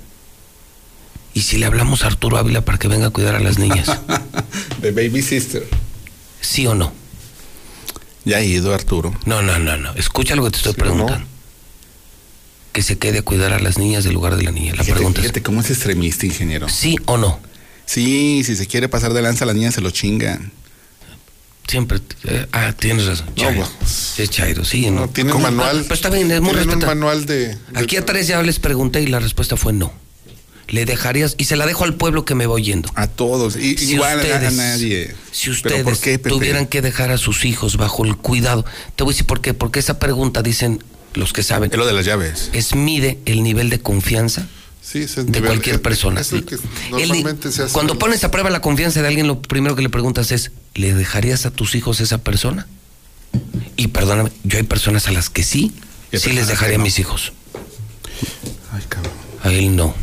¿y 1.33 1.41
si 1.41 1.57
le 1.57 1.65
hablamos 1.65 2.03
a 2.03 2.07
Arturo 2.07 2.37
Ávila 2.37 2.63
para 2.65 2.77
que 2.77 2.87
venga 2.87 3.07
a 3.07 3.09
cuidar 3.09 3.35
a 3.35 3.39
las 3.39 3.57
niñas? 3.59 3.87
De 4.81 4.91
Baby 4.91 5.21
Sister. 5.21 5.67
¿Sí 6.41 6.67
o 6.67 6.75
no? 6.75 6.91
Ya 8.25 8.37
ha 8.37 8.41
ido 8.43 8.73
Arturo. 8.73 9.13
No, 9.25 9.41
no, 9.41 9.59
no, 9.59 9.77
no. 9.77 9.93
Escucha 9.95 10.35
lo 10.35 10.43
que 10.45 10.51
te 10.51 10.57
estoy 10.57 10.73
preguntando. 10.73 11.25
Que 12.71 12.81
se 12.81 12.97
quede 12.97 13.19
a 13.19 13.21
cuidar 13.21 13.53
a 13.53 13.59
las 13.59 13.77
niñas 13.77 14.03
del 14.03 14.13
lugar 14.13 14.35
de 14.35 14.43
la 14.43 14.51
niña. 14.51 14.71
La 14.71 14.83
Fíjate, 14.83 14.93
pregunta 14.93 15.19
es, 15.19 15.25
fíjate 15.25 15.43
cómo 15.43 15.61
es 15.61 15.69
extremista, 15.69 16.25
ingeniero. 16.25 16.67
¿sí 16.69 16.95
o 17.05 17.17
no? 17.17 17.39
Sí, 17.85 18.43
si 18.45 18.55
se 18.55 18.65
quiere 18.65 18.87
pasar 18.89 19.13
de 19.13 19.21
lanza, 19.21 19.45
la 19.45 19.53
niña 19.53 19.71
se 19.71 19.81
lo 19.81 19.91
chingan. 19.91 20.51
Siempre. 21.67 21.99
eh, 22.25 22.47
ah, 22.51 22.73
tienes 22.77 23.05
razón. 23.05 23.27
Chairo. 23.35 23.67
es 24.17 24.29
Chairo, 24.29 24.65
sí, 24.65 24.89
¿no? 24.89 25.01
No, 25.01 25.09
tienen 25.09 25.39
manual. 25.41 25.85
Pues 25.87 25.99
está 25.99 26.09
bien, 26.09 26.29
es 26.31 26.41
muy 26.41 26.55
un 26.55 26.79
manual 26.79 27.25
de, 27.25 27.49
de- 27.49 27.57
Aquí 27.75 27.95
a 27.97 28.05
tres 28.05 28.27
ya 28.27 28.41
les 28.41 28.59
pregunté 28.59 29.01
y 29.01 29.07
la 29.07 29.19
respuesta 29.19 29.55
fue 29.55 29.71
no. 29.73 29.93
¿Le 30.69 30.85
dejarías? 30.85 31.35
Y 31.37 31.45
se 31.45 31.55
la 31.55 31.65
dejo 31.65 31.83
al 31.83 31.95
pueblo 31.95 32.25
que 32.25 32.35
me 32.35 32.45
voy 32.47 32.63
yendo. 32.63 32.89
A 32.95 33.07
todos. 33.07 33.55
Y, 33.57 33.77
Si 33.77 33.93
igual 33.93 34.19
a- 34.19 34.21
a, 34.21 34.25
ustedes- 34.25 34.53
nadie. 34.53 35.15
Si 35.31 35.43
¿Pero 35.45 35.51
ustedes 35.55 35.83
por 35.83 35.97
qué, 35.99 36.11
Pepe? 36.19 36.29
tuvieran 36.29 36.67
que 36.67 36.81
dejar 36.81 37.11
a 37.11 37.17
sus 37.17 37.45
hijos 37.45 37.77
bajo 37.77 38.05
el 38.05 38.15
cuidado, 38.17 38.65
te 38.95 39.03
voy 39.03 39.11
a 39.11 39.13
decir 39.13 39.25
por 39.27 39.41
qué. 39.41 39.53
Porque 39.53 39.79
esa 39.79 39.99
pregunta, 39.99 40.41
dicen 40.41 40.83
los 41.13 41.33
que 41.33 41.43
saben, 41.43 41.69
Es 41.71 41.77
lo 41.77 41.85
de 41.85 41.93
las 41.93 42.05
llaves. 42.05 42.49
es 42.53 42.75
mide 42.75 43.19
el 43.25 43.43
nivel 43.43 43.69
de 43.69 43.79
confianza 43.81 44.47
Sí, 44.81 44.99
ese 44.99 45.21
es 45.21 45.25
de 45.27 45.31
nivel- 45.33 45.45
cualquier 45.45 45.81
persona. 45.81 46.21
es 46.21 46.29
que 46.29 46.55
El 46.55 47.07
normalmente 47.09 47.49
ni- 47.49 47.53
se 47.53 47.63
hace. 47.63 47.73
Cuando 47.73 47.99
pones 47.99 48.23
a 48.23 48.31
prueba 48.31 48.49
la 48.49 48.61
confianza 48.61 49.01
de 49.01 49.07
alguien, 49.09 49.27
lo 49.27 49.41
primero 49.41 49.75
que 49.75 49.81
le 49.83 49.89
preguntas 49.89 50.31
es, 50.31 50.51
¿le 50.75 50.93
dejarías 50.93 51.45
a 51.45 51.51
tus 51.51 51.75
hijos 51.75 51.99
esa 52.01 52.17
persona? 52.19 52.67
Y 53.77 53.87
perdóname, 53.87 54.31
yo 54.43 54.57
hay 54.57 54.63
personas 54.63 55.07
a 55.07 55.11
las 55.11 55.29
que 55.29 55.43
sí, 55.43 55.71
sí 56.13 56.31
les 56.31 56.47
dejaría 56.47 56.75
a 56.77 56.79
mis 56.79 56.99
hijos. 56.99 57.33
Ay, 58.71 58.81
cabrón. 58.89 59.13
A 59.43 59.51
él 59.51 59.75
no. 59.75 59.93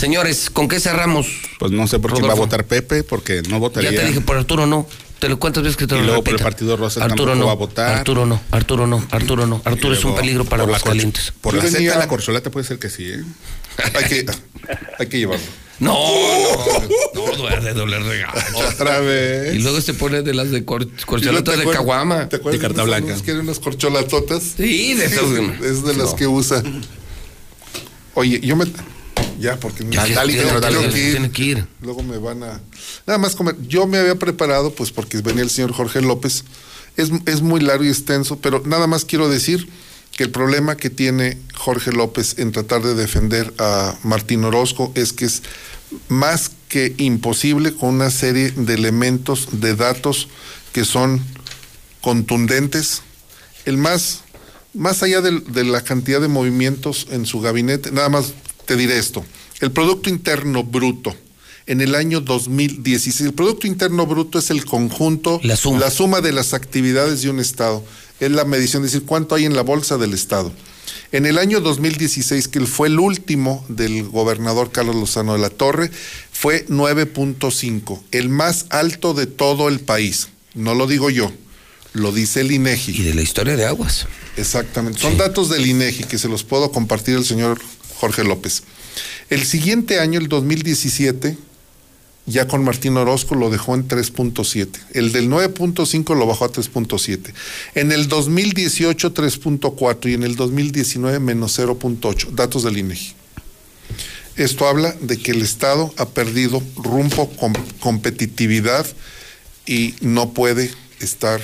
Señores, 0.00 0.48
¿con 0.48 0.66
qué 0.66 0.80
cerramos? 0.80 1.26
Pues 1.58 1.72
no 1.72 1.86
sé 1.86 1.98
por 1.98 2.12
quién 2.12 2.22
va 2.24 2.28
a 2.28 2.30
Rodolfo. 2.30 2.46
votar 2.46 2.64
Pepe, 2.64 3.02
porque 3.04 3.42
no 3.50 3.58
votaría. 3.58 3.90
Ya 3.92 4.00
te 4.00 4.06
dije, 4.06 4.22
por 4.22 4.36
Arturo 4.38 4.66
no. 4.66 4.86
Te 5.18 5.28
lo 5.28 5.38
cuántas 5.38 5.62
veces 5.62 5.76
que 5.76 5.86
te 5.86 5.94
Y 5.96 5.98
lo 5.98 6.04
luego 6.06 6.24
por 6.24 6.32
el? 6.32 6.40
Partido 6.42 6.74
Rosa 6.78 7.04
Arturo 7.04 7.34
no, 7.34 7.44
va 7.44 7.52
a 7.52 7.56
votar. 7.56 7.96
Arturo 7.98 8.24
no, 8.24 8.40
Arturo 8.50 8.86
no, 8.86 9.06
Arturo 9.10 9.46
no. 9.46 9.60
Arturo 9.66 9.92
Y 9.94 9.98
es 9.98 10.04
un 10.06 10.14
peligro 10.14 10.46
para 10.46 10.64
la 10.64 10.72
los 10.72 10.82
calientes. 10.82 11.34
Por 11.42 11.52
la 11.52 11.62
venía- 11.62 11.78
seta 11.80 11.92
de 11.92 11.98
la 11.98 12.08
corcholata 12.08 12.50
puede 12.50 12.66
ser 12.66 12.78
que 12.78 12.88
sí, 12.88 13.10
¿eh? 13.10 13.22
Hay 13.94 14.04
que, 14.04 14.26
hay 14.98 15.06
que 15.06 15.18
llevarlo. 15.18 15.44
No, 15.80 15.94
no, 15.94 17.32
no, 17.36 17.48
no, 17.50 17.60
de 17.64 17.72
doble 17.72 17.98
regalo. 18.00 18.38
Otra 18.68 19.00
vez. 19.00 19.54
Y 19.54 19.60
luego 19.60 19.80
se 19.80 19.94
pone 19.94 20.20
de 20.20 20.34
las 20.34 20.50
de 20.50 20.62
cor- 20.64 20.82
Y 20.82 21.04
corcholatas 21.04 21.58
de 21.58 21.64
caguama. 21.70 22.28
¿Te 22.28 22.36
acuerdas 22.36 22.60
De 22.60 22.66
carta 22.68 22.82
blanca. 22.84 23.16
eran 23.26 23.40
unas 23.40 23.58
corcholatotas? 23.60 24.42
Sí, 24.58 24.92
de 24.92 25.06
esas. 25.06 25.24
Es 25.62 25.82
de 25.82 25.94
las 25.96 26.10
No. 26.10 26.16
que 26.16 26.26
usa. 26.26 26.62
Oye, 28.14 28.40
yo 28.42 28.56
me. 28.56 28.66
Ya, 29.40 29.58
porque 29.58 29.84
Ya, 29.90 30.02
me- 30.02 30.08
ya, 30.10 30.22
tengo- 30.24 30.60
ya, 30.60 30.70
ya, 30.70 30.90
que 30.90 31.10
ir. 31.10 31.30
que 31.32 31.42
ir. 31.44 31.66
Luego 31.80 32.02
me 32.02 32.18
van 32.18 32.42
a. 32.42 32.60
Nada 33.06 33.18
más 33.18 33.34
comer. 33.34 33.56
Yo 33.66 33.86
me 33.86 33.98
había 33.98 34.14
preparado, 34.16 34.74
pues 34.74 34.90
porque 34.90 35.18
venía 35.22 35.42
el 35.42 35.50
señor 35.50 35.72
Jorge 35.72 36.00
López. 36.02 36.44
Es, 36.96 37.10
es 37.26 37.40
muy 37.40 37.60
largo 37.60 37.84
y 37.84 37.88
extenso, 37.88 38.38
pero 38.40 38.62
nada 38.66 38.86
más 38.86 39.04
quiero 39.04 39.28
decir 39.28 39.68
que 40.16 40.24
el 40.24 40.30
problema 40.30 40.76
que 40.76 40.90
tiene 40.90 41.38
Jorge 41.54 41.92
López 41.92 42.38
en 42.38 42.52
tratar 42.52 42.82
de 42.82 42.94
defender 42.94 43.54
a 43.58 43.96
Martín 44.02 44.44
Orozco 44.44 44.92
es 44.94 45.12
que 45.14 45.24
es 45.24 45.42
más 46.08 46.50
que 46.68 46.94
imposible 46.98 47.72
con 47.74 47.94
una 47.94 48.10
serie 48.10 48.50
de 48.50 48.74
elementos, 48.74 49.48
de 49.52 49.74
datos 49.74 50.28
que 50.72 50.84
son 50.84 51.22
contundentes. 52.00 53.02
El 53.64 53.76
más, 53.76 54.20
más 54.74 55.02
allá 55.02 55.20
de, 55.20 55.64
la 55.64 55.82
cantidad 55.82 56.20
de 56.20 56.28
movimientos 56.28 57.06
en 57.10 57.26
su 57.26 57.40
gabinete, 57.40 57.90
nada 57.92 58.08
más 58.08 58.32
te 58.70 58.76
diré 58.76 58.98
esto. 58.98 59.24
El 59.58 59.72
Producto 59.72 60.10
Interno 60.10 60.62
Bruto 60.62 61.12
en 61.66 61.80
el 61.80 61.96
año 61.96 62.20
2016, 62.20 63.26
el 63.26 63.34
Producto 63.34 63.66
Interno 63.66 64.06
Bruto 64.06 64.38
es 64.38 64.50
el 64.50 64.64
conjunto, 64.64 65.40
La 65.42 65.56
suma. 65.56 66.20
de 66.20 66.30
las 66.30 66.54
actividades 66.54 67.22
de 67.22 67.30
un 67.30 67.40
Estado. 67.40 67.84
Es 68.20 68.30
la 68.30 68.44
medición, 68.44 68.84
es 68.84 68.92
decir, 68.92 69.04
cuánto 69.04 69.34
hay 69.34 69.44
en 69.44 69.56
la 69.56 69.62
bolsa 69.62 69.98
del 69.98 70.14
Estado. 70.14 70.52
En 71.10 71.26
el 71.26 71.38
año 71.38 71.60
2016, 71.60 72.46
que 72.46 72.60
fue 72.60 72.86
el 72.86 73.00
último 73.00 73.64
del 73.66 74.04
gobernador 74.04 74.70
Carlos 74.70 74.94
Lozano 74.94 75.32
de 75.32 75.40
la 75.40 75.50
Torre, 75.50 75.90
fue 76.30 76.64
9.5, 76.68 78.00
el 78.12 78.28
más 78.28 78.66
alto 78.70 79.14
de 79.14 79.26
todo 79.26 79.68
el 79.68 79.80
país. 79.80 80.28
No 80.54 80.76
lo 80.76 80.86
digo 80.86 81.10
yo, 81.10 81.32
lo 81.92 82.12
dice 82.12 82.42
el 82.42 82.52
INEGI. 82.52 83.00
Y 83.00 83.02
de 83.02 83.14
la 83.14 83.22
historia 83.22 83.56
de 83.56 83.66
aguas. 83.66 84.06
Exactamente. 84.36 85.00
Son 85.00 85.16
datos 85.16 85.50
del 85.50 85.66
INEGI 85.66 86.04
que 86.04 86.18
se 86.18 86.28
los 86.28 86.44
puedo 86.44 86.70
compartir 86.70 87.16
al 87.16 87.24
señor 87.24 87.60
Jorge 88.00 88.24
López. 88.24 88.62
El 89.28 89.44
siguiente 89.44 90.00
año, 90.00 90.18
el 90.18 90.28
2017, 90.28 91.36
ya 92.26 92.46
con 92.48 92.64
Martín 92.64 92.96
Orozco 92.96 93.34
lo 93.34 93.50
dejó 93.50 93.74
en 93.74 93.86
3.7. 93.88 94.68
El 94.92 95.12
del 95.12 95.28
9.5 95.28 96.16
lo 96.16 96.26
bajó 96.26 96.46
a 96.46 96.52
3.7. 96.52 97.32
En 97.74 97.92
el 97.92 98.08
2018 98.08 99.12
3.4 99.12 100.10
y 100.10 100.14
en 100.14 100.22
el 100.22 100.36
2019 100.36 101.18
menos 101.20 101.58
0.8. 101.58 102.30
Datos 102.30 102.62
del 102.62 102.78
INEGI. 102.78 103.12
Esto 104.36 104.66
habla 104.66 104.94
de 105.00 105.18
que 105.18 105.32
el 105.32 105.42
Estado 105.42 105.92
ha 105.98 106.06
perdido 106.08 106.62
rumbo 106.76 107.28
com- 107.36 107.52
competitividad 107.80 108.86
y 109.66 109.94
no 110.00 110.30
puede 110.32 110.70
estar 111.00 111.40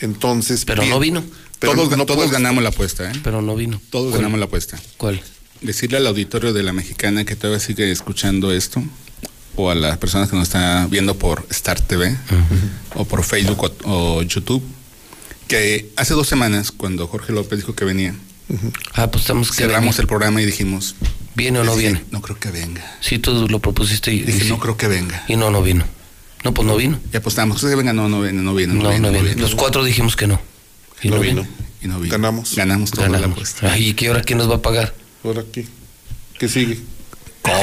entonces. 0.00 0.64
Pero 0.64 0.82
bien. 0.82 0.90
no 0.94 1.00
vino. 1.00 1.24
Pero 1.58 1.74
todos 1.74 1.96
no 1.96 2.06
todos 2.06 2.30
ganamos 2.30 2.62
la 2.62 2.68
apuesta, 2.70 3.10
¿eh? 3.10 3.14
Pero 3.24 3.42
no 3.42 3.54
vino. 3.56 3.80
Todos 3.90 4.10
¿Cuál? 4.10 4.20
ganamos 4.22 4.38
la 4.38 4.46
apuesta. 4.46 4.78
¿Cuál? 4.98 5.20
Decirle 5.60 5.96
al 5.98 6.06
auditorio 6.06 6.52
de 6.52 6.62
la 6.62 6.72
mexicana 6.72 7.24
que 7.24 7.34
todavía 7.36 7.60
sigue 7.60 7.90
escuchando 7.90 8.52
esto, 8.52 8.82
o 9.56 9.70
a 9.70 9.74
las 9.74 9.96
personas 9.98 10.28
que 10.28 10.36
nos 10.36 10.48
están 10.48 10.90
viendo 10.90 11.16
por 11.16 11.46
Star 11.50 11.80
TV 11.80 12.14
o 12.94 13.04
por 13.06 13.24
Facebook 13.24 13.72
o, 13.84 14.18
o 14.18 14.22
YouTube 14.22 14.62
que 15.48 15.90
hace 15.96 16.12
dos 16.12 16.28
semanas 16.28 16.72
cuando 16.72 17.06
Jorge 17.06 17.32
López 17.32 17.60
dijo 17.60 17.74
que 17.74 17.84
venía 17.86 18.14
Ah, 18.92 19.10
pues 19.10 19.22
estamos 19.22 19.50
que 19.50 19.56
cerramos 19.56 19.98
el 19.98 20.06
programa 20.06 20.42
y 20.42 20.44
dijimos 20.46 20.94
¿Viene 21.34 21.60
o 21.60 21.64
no 21.64 21.74
Dije, 21.74 21.88
viene? 21.92 22.04
no 22.10 22.20
creo 22.20 22.38
que 22.38 22.50
venga 22.50 22.84
Sí, 23.00 23.18
tú 23.18 23.46
lo 23.48 23.58
propusiste 23.60 24.12
y, 24.12 24.20
dije 24.22 24.44
y- 24.44 24.48
no 24.50 24.58
creo 24.58 24.76
que 24.76 24.88
venga 24.88 25.24
y 25.26 25.36
no, 25.36 25.50
no 25.50 25.62
vino. 25.62 25.84
No, 26.44 26.52
pues 26.52 26.66
no 26.68 26.76
vino. 26.76 27.00
y 27.12 27.16
apostamos 27.16 27.58
¿crees 27.58 27.70
que 27.72 27.76
venga 27.76 27.92
no 27.94 28.08
no 28.10 28.20
viene 28.20 28.42
no 28.42 28.54
viene 28.54 28.74
No, 28.74 28.82
no 28.98 29.10
viene. 29.10 29.34
Los 29.36 29.54
cuatro 29.54 29.82
dijimos 29.84 30.16
que 30.16 30.26
no. 30.26 30.38
Y 31.02 31.08
no, 31.08 31.18
vino. 31.18 31.46
y 31.82 31.88
no 31.88 31.98
vino 31.98 32.12
Ganamos. 32.12 32.54
ganamos 32.54 32.90
toda 32.90 33.08
la 33.08 33.14
Ganamos. 33.14 33.36
apuesta 33.38 33.72
Ay, 33.72 33.88
¿y 33.88 33.94
qué 33.94 34.10
hora 34.10 34.20
quién 34.22 34.38
nos 34.38 34.50
va 34.50 34.56
a 34.56 34.62
pagar? 34.62 34.94
Ahora 35.26 35.42
aquí. 35.42 35.66
¿Qué 36.38 36.48
sigue? 36.48 36.78
a 37.46 37.60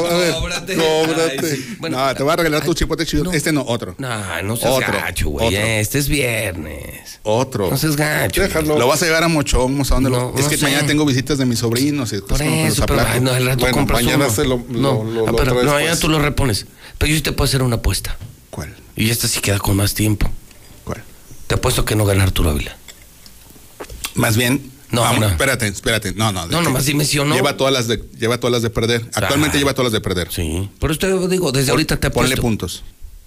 ver, 0.00 0.32
Cóbrate. 0.34 0.74
cóbrate. 0.76 1.38
Ay, 1.46 1.56
sí. 1.56 1.76
Bueno, 1.78 2.04
no 2.04 2.14
te 2.14 2.22
voy 2.24 2.32
a 2.32 2.36
regalar 2.36 2.64
tu 2.64 2.74
chipote 2.74 3.06
chido 3.06 3.30
este 3.32 3.52
no 3.52 3.62
otro 3.62 3.94
No, 3.98 4.42
no 4.42 4.56
seas 4.56 4.72
Otro, 4.72 4.92
gacho, 4.92 5.28
güey. 5.30 5.54
Este 5.54 5.98
es 5.98 6.08
viernes. 6.08 7.20
otro 7.22 7.70
No 7.70 7.76
seas 7.76 7.94
gacho. 7.96 8.42
Déjalo. 8.42 8.78
Lo 8.78 8.88
vas 8.88 9.00
a 9.02 9.06
llevar 9.06 9.22
a 9.22 9.28
Mochomos, 9.28 9.92
¿a 9.92 9.94
dónde 9.94 10.10
lo- 10.10 10.34
Es 10.36 10.46
que 10.48 10.56
sé. 10.56 10.64
mañana 10.64 10.86
tengo 10.88 11.04
visitas 11.04 11.38
de 11.38 11.46
mis 11.46 11.60
sobrinos 11.60 12.12
y 12.12 12.18
Por 12.20 12.42
eso, 12.42 12.84
pero 12.86 13.00
ay, 13.06 13.20
no, 13.20 13.30
al 13.30 13.46
rato 13.46 13.60
Bueno, 13.60 13.76
compras 13.76 14.02
mañana 14.02 14.24
uno. 14.26 14.34
se 14.34 14.44
lo- 14.44 14.64
no, 14.68 15.04
lo- 15.04 15.04
lo- 15.04 15.22
ah, 15.28 15.30
lo 15.30 15.36
pero, 15.36 15.52
traes, 15.52 15.66
no, 15.66 15.72
mañana 15.72 15.90
pues. 15.92 16.00
tú 16.00 16.08
lo 16.08 16.18
repones. 16.20 16.66
Pero 16.98 17.10
yo 17.10 17.16
sí 17.16 17.22
te 17.22 17.30
puedo 17.32 17.44
hacer 17.48 17.62
una 17.62 17.76
apuesta. 17.76 18.16
¿Cuál? 18.50 18.74
Y 18.96 19.10
esta 19.10 19.28
sí 19.28 19.38
queda 19.40 19.58
con 19.60 19.76
más 19.76 19.94
tiempo. 19.94 20.28
¿Cuál? 20.82 21.02
Te 21.46 21.54
apuesto 21.54 21.84
que 21.84 21.94
no 21.94 22.04
gana 22.04 22.24
Arturo 22.24 22.50
Ávila. 22.50 22.76
Más 24.14 24.36
bien. 24.36 24.72
No, 24.94 25.02
vamos, 25.02 25.20
no. 25.20 25.28
Espérate, 25.28 25.66
espérate. 25.66 26.12
No, 26.14 26.32
no. 26.32 26.46
No, 26.46 26.62
nomás 26.62 26.86
dime 26.86 27.04
sí. 27.04 27.18
Lleva 27.18 27.56
todas 27.56 27.72
las 27.72 27.86
de, 27.88 28.02
lleva 28.18 28.38
todas 28.38 28.52
las 28.52 28.62
de 28.62 28.70
perder. 28.70 29.02
Actualmente 29.14 29.56
Ah. 29.56 29.60
lleva 29.60 29.74
todas 29.74 29.86
las 29.86 29.92
de 29.92 30.00
perder. 30.00 30.28
Sí. 30.32 30.68
Eso 30.80 30.98
te 30.98 31.28
digo, 31.28 31.52
desde 31.52 31.70
ahorita 31.70 31.98
te 31.98 32.10
Ponle 32.10 32.36
puntos. 32.36 32.82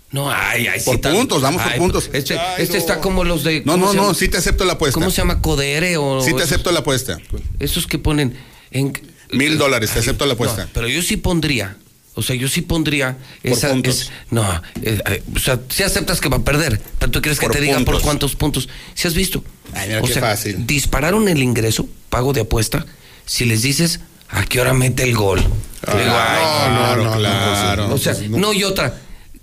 No, 0.10 0.32
ay, 0.32 0.68
ay, 0.68 0.80
sí. 0.80 0.86
Por 0.86 1.02
puntos, 1.02 1.42
vamos 1.42 1.62
por 1.62 1.76
puntos. 1.76 2.10
Este, 2.14 2.40
Ay, 2.40 2.64
este 2.64 2.76
no. 2.76 2.80
está 2.80 3.02
como 3.02 3.26
los 3.26 3.44
de. 3.44 3.62
No, 3.66 3.74
¿cómo 3.74 3.94
no, 3.94 4.08
no, 4.08 4.14
sí 4.14 4.30
te 4.30 4.38
acepto 4.38 4.64
la 4.64 4.74
apuesta. 4.74 4.94
¿Cómo 4.98 5.12
se 5.12 5.18
llama? 5.18 5.42
Codere 5.42 5.98
o. 5.98 6.22
Sí 6.22 6.34
te 6.34 6.44
acepto 6.44 6.72
la 6.72 6.80
apuesta. 6.80 7.18
Esos 7.60 7.88
que 7.88 8.00
ponen 8.00 8.38
en. 8.72 8.94
Mil 9.32 9.58
dólares, 9.58 9.92
te 9.92 10.00
acepto 10.00 10.26
la 10.26 10.34
apuesta. 10.34 10.64
No, 10.64 10.70
pero 10.74 10.88
yo 10.88 11.02
sí 11.02 11.18
pondría. 11.18 11.76
O 12.14 12.24
sea, 12.24 12.36
yo 12.36 12.48
sí 12.48 12.62
pondría 12.62 13.16
Por 13.44 13.52
esa. 13.52 13.74
es- 13.84 14.10
no, 14.32 14.44
eh, 14.82 15.00
eh, 15.08 15.24
o 15.36 15.40
sea, 15.40 15.60
si 15.70 15.84
aceptas 15.84 16.20
que 16.20 16.30
va 16.30 16.38
a 16.38 16.44
perder, 16.44 16.82
pero 16.98 17.12
tú 17.12 17.22
quieres 17.22 17.38
que 17.40 17.46
Por 17.46 17.56
te 17.56 17.62
diga 17.62 17.78
por 17.82 18.02
cuántos 18.02 18.36
puntos. 18.36 18.70
Si 18.96 19.08
has 19.08 19.14
visto. 19.14 19.44
Ay, 19.74 19.90
mira 19.90 20.02
o 20.02 20.06
qué 20.06 20.14
sea, 20.14 20.22
fácil. 20.22 20.66
dispararon 20.68 21.28
el 21.28 21.42
ingreso, 21.44 21.88
pago 22.10 22.34
de 22.34 22.42
apuesta, 22.42 22.86
si 23.26 23.46
les 23.46 23.62
dices 23.62 24.00
a 24.30 24.44
qué 24.46 24.60
hora 24.62 24.74
mete 24.74 25.04
el 25.04 25.16
gol. 25.16 25.40
Ah, 25.86 25.92
Digo, 25.96 26.10
claro, 26.12 27.04
no, 27.04 27.12
no, 27.12 27.18
claro. 27.18 27.94
o 27.94 27.98
sea, 27.98 28.16
no. 28.30 28.54
y 28.54 28.64
otra. 28.64 28.96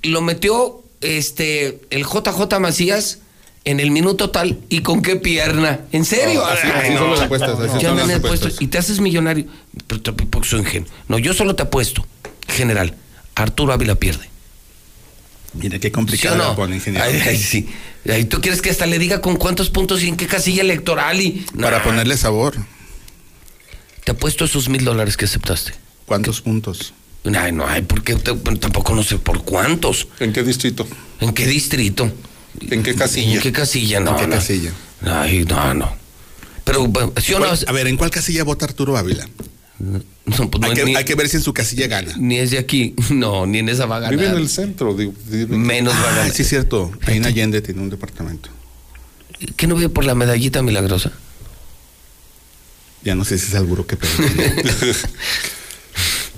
Lo 0.03 0.21
metió 0.21 0.83
este 1.01 1.81
el 1.91 2.05
JJ 2.05 2.59
Macías 2.61 3.19
en 3.65 3.81
el 3.81 3.91
minuto 3.91 4.31
tal 4.31 4.59
y 4.69 4.81
con 4.81 5.01
qué 5.01 5.17
pierna. 5.17 5.81
¿En 5.93 6.05
serio? 6.05 6.45
Así- 6.45 6.67
Ay, 6.67 6.73
así 6.89 6.93
son 6.99 7.07
no. 7.07 7.11
las 7.15 7.21
apuestas, 7.23 7.59
así 7.61 7.85
son 7.87 7.97
las 7.97 8.11
apuestas. 8.11 8.57
y 8.61 8.67
te 8.67 8.79
haces 8.79 9.01
millonario. 9.01 9.47
Pero 9.87 10.01
soy 10.45 10.61
ingenuo. 10.61 10.89
No, 11.09 11.19
yo 11.19 11.33
solo 11.33 11.55
te 11.55 11.63
apuesto. 11.63 12.07
General, 12.49 12.95
Arturo 13.35 13.73
Ávila 13.73 13.95
pierde. 13.95 14.29
Mira 15.55 15.79
qué 15.79 15.89
¿Sí 15.89 15.93
complicado 15.93 16.35
o 16.35 16.39
no? 16.39 16.57
pone, 16.57 16.77
ingeniero. 16.77 17.05
Ay, 17.07 17.21
ay, 17.27 17.37
sí. 17.39 17.69
Ay, 18.11 18.25
¿Tú 18.25 18.41
quieres 18.41 18.61
que 18.61 18.71
hasta 18.71 18.87
le 18.87 18.99
diga 18.99 19.21
con 19.21 19.37
cuántos 19.37 19.71
puntos 19.71 20.03
y 20.03 20.09
en 20.09 20.17
qué 20.17 20.27
casilla 20.27 20.63
electoral? 20.63 21.21
y 21.21 21.47
Para 21.61 21.83
ponerle 21.83 22.17
sabor. 22.17 22.55
Te 24.05 24.13
apuesto 24.13 24.45
esos 24.45 24.69
mil 24.69 24.85
dólares 24.85 25.17
que 25.17 25.25
aceptaste. 25.25 25.73
¿Cuántos 26.07 26.41
puntos? 26.43 26.93
Ay, 27.35 27.53
no, 27.53 27.67
ay, 27.67 27.83
porque 27.83 28.17
tampoco 28.17 28.95
no 28.95 29.03
sé 29.03 29.17
por 29.19 29.45
cuántos. 29.45 30.09
¿En 30.21 30.33
qué 30.33 30.43
distrito? 30.43 30.87
¿En 31.21 31.33
qué 31.33 31.47
distrito? 31.47 32.13
¿En 32.69 32.83
qué 32.83 32.95
casilla? 32.95 33.37
¿En 33.37 33.41
qué 33.41 33.53
casilla? 33.53 34.01
No, 34.01 34.11
¿En 34.11 34.17
qué 34.19 34.27
no. 34.27 34.35
casilla? 34.37 34.73
Ay, 35.07 35.45
no, 35.49 35.73
no. 35.73 35.97
Pero, 36.65 36.91
¿sí 37.23 37.33
o 37.33 37.39
no? 37.39 37.47
¿Cuál- 37.47 37.65
A 37.67 37.73
ver, 37.73 37.87
¿en 37.87 37.97
cuál 37.97 38.11
casilla 38.11 38.45
vota 38.45 38.67
Arturo 38.67 38.97
Ávila? 38.99 39.27
No, 39.79 40.01
pues 40.51 40.61
no 40.61 40.67
hay, 40.69 40.75
que, 40.75 40.85
ni, 40.85 40.95
hay 40.97 41.05
que 41.05 41.15
ver 41.17 41.29
si 41.29 41.37
en 41.37 41.43
su 41.43 41.53
casilla 41.53 41.87
gana. 41.89 42.15
ni 42.17 42.39
es 42.39 42.51
de 42.53 42.59
aquí. 42.59 42.95
No, 43.11 43.45
ni 43.47 43.59
en 43.59 43.69
esa 43.69 43.87
va 43.87 43.97
a 43.97 44.01
ganar. 44.01 44.17
Vive 44.19 44.31
en 44.31 44.37
el 44.39 44.49
centro, 44.49 44.95
digo. 44.95 45.13
Menos 45.49 45.95
va 45.95 45.99
a 45.99 46.13
Ah, 46.13 46.17
ganar. 46.17 46.33
sí, 46.33 46.43
es 46.43 46.49
cierto. 46.49 46.93
Ahí 47.07 47.17
en 47.19 47.27
Allende 47.27 47.61
tiene 47.61 47.81
un 47.83 47.91
departamento. 47.91 48.49
¿Qué 49.57 49.67
no 49.67 49.75
vive 49.75 49.89
por 49.89 50.05
la 50.05 50.15
medallita 50.15 50.63
milagrosa? 50.63 51.13
Ya 53.03 53.15
no 53.15 53.25
sé 53.25 53.37
si 53.39 53.49
es 53.49 53.55
alburo 53.55 53.87
que 53.87 53.97
pedo. 53.97 54.11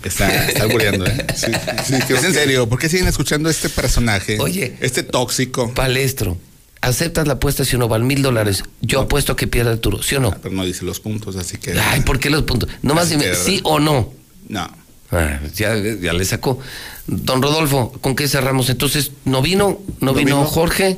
Está, 0.02 0.46
está 0.46 0.62
albureando, 0.62 1.04
¿eh? 1.04 1.26
Sí, 1.34 1.50
sí, 1.84 1.94
creo 2.06 2.18
es 2.18 2.24
en 2.24 2.32
serio, 2.32 2.68
¿por 2.68 2.78
qué 2.78 2.88
siguen 2.88 3.08
escuchando 3.08 3.50
este 3.50 3.68
personaje? 3.68 4.38
Oye. 4.38 4.76
Este 4.80 5.02
tóxico. 5.02 5.74
Palestro, 5.74 6.38
¿aceptas 6.86 7.26
la 7.26 7.34
apuesta 7.34 7.64
si 7.64 7.76
no 7.76 7.88
van 7.88 8.06
mil 8.06 8.22
dólares? 8.22 8.64
Yo 8.80 9.00
apuesto 9.00 9.32
a 9.32 9.36
que 9.36 9.46
pierde 9.46 9.72
Arturo, 9.72 10.02
¿sí 10.02 10.14
o 10.14 10.20
no? 10.20 10.28
Ah, 10.28 10.38
pero 10.42 10.54
no 10.54 10.64
dice 10.64 10.84
los 10.84 11.00
puntos, 11.00 11.36
así 11.36 11.58
que. 11.58 11.78
Ay, 11.78 12.00
¿por 12.00 12.18
qué 12.18 12.30
los 12.30 12.42
puntos? 12.42 12.68
Nomás 12.82 13.10
dime, 13.10 13.34
¿sí 13.34 13.60
o 13.64 13.78
no? 13.78 14.12
No. 14.48 14.68
Ah, 15.12 15.40
ya, 15.54 15.76
ya 15.76 16.12
le 16.12 16.24
sacó. 16.24 16.58
Don 17.06 17.40
Rodolfo, 17.40 17.92
¿con 18.00 18.16
qué 18.16 18.26
cerramos? 18.26 18.68
Entonces, 18.70 19.12
¿no 19.24 19.42
vino? 19.42 19.80
¿No, 20.00 20.12
¿No 20.12 20.14
vino, 20.14 20.38
vino? 20.38 20.44
Jorge? 20.44 20.96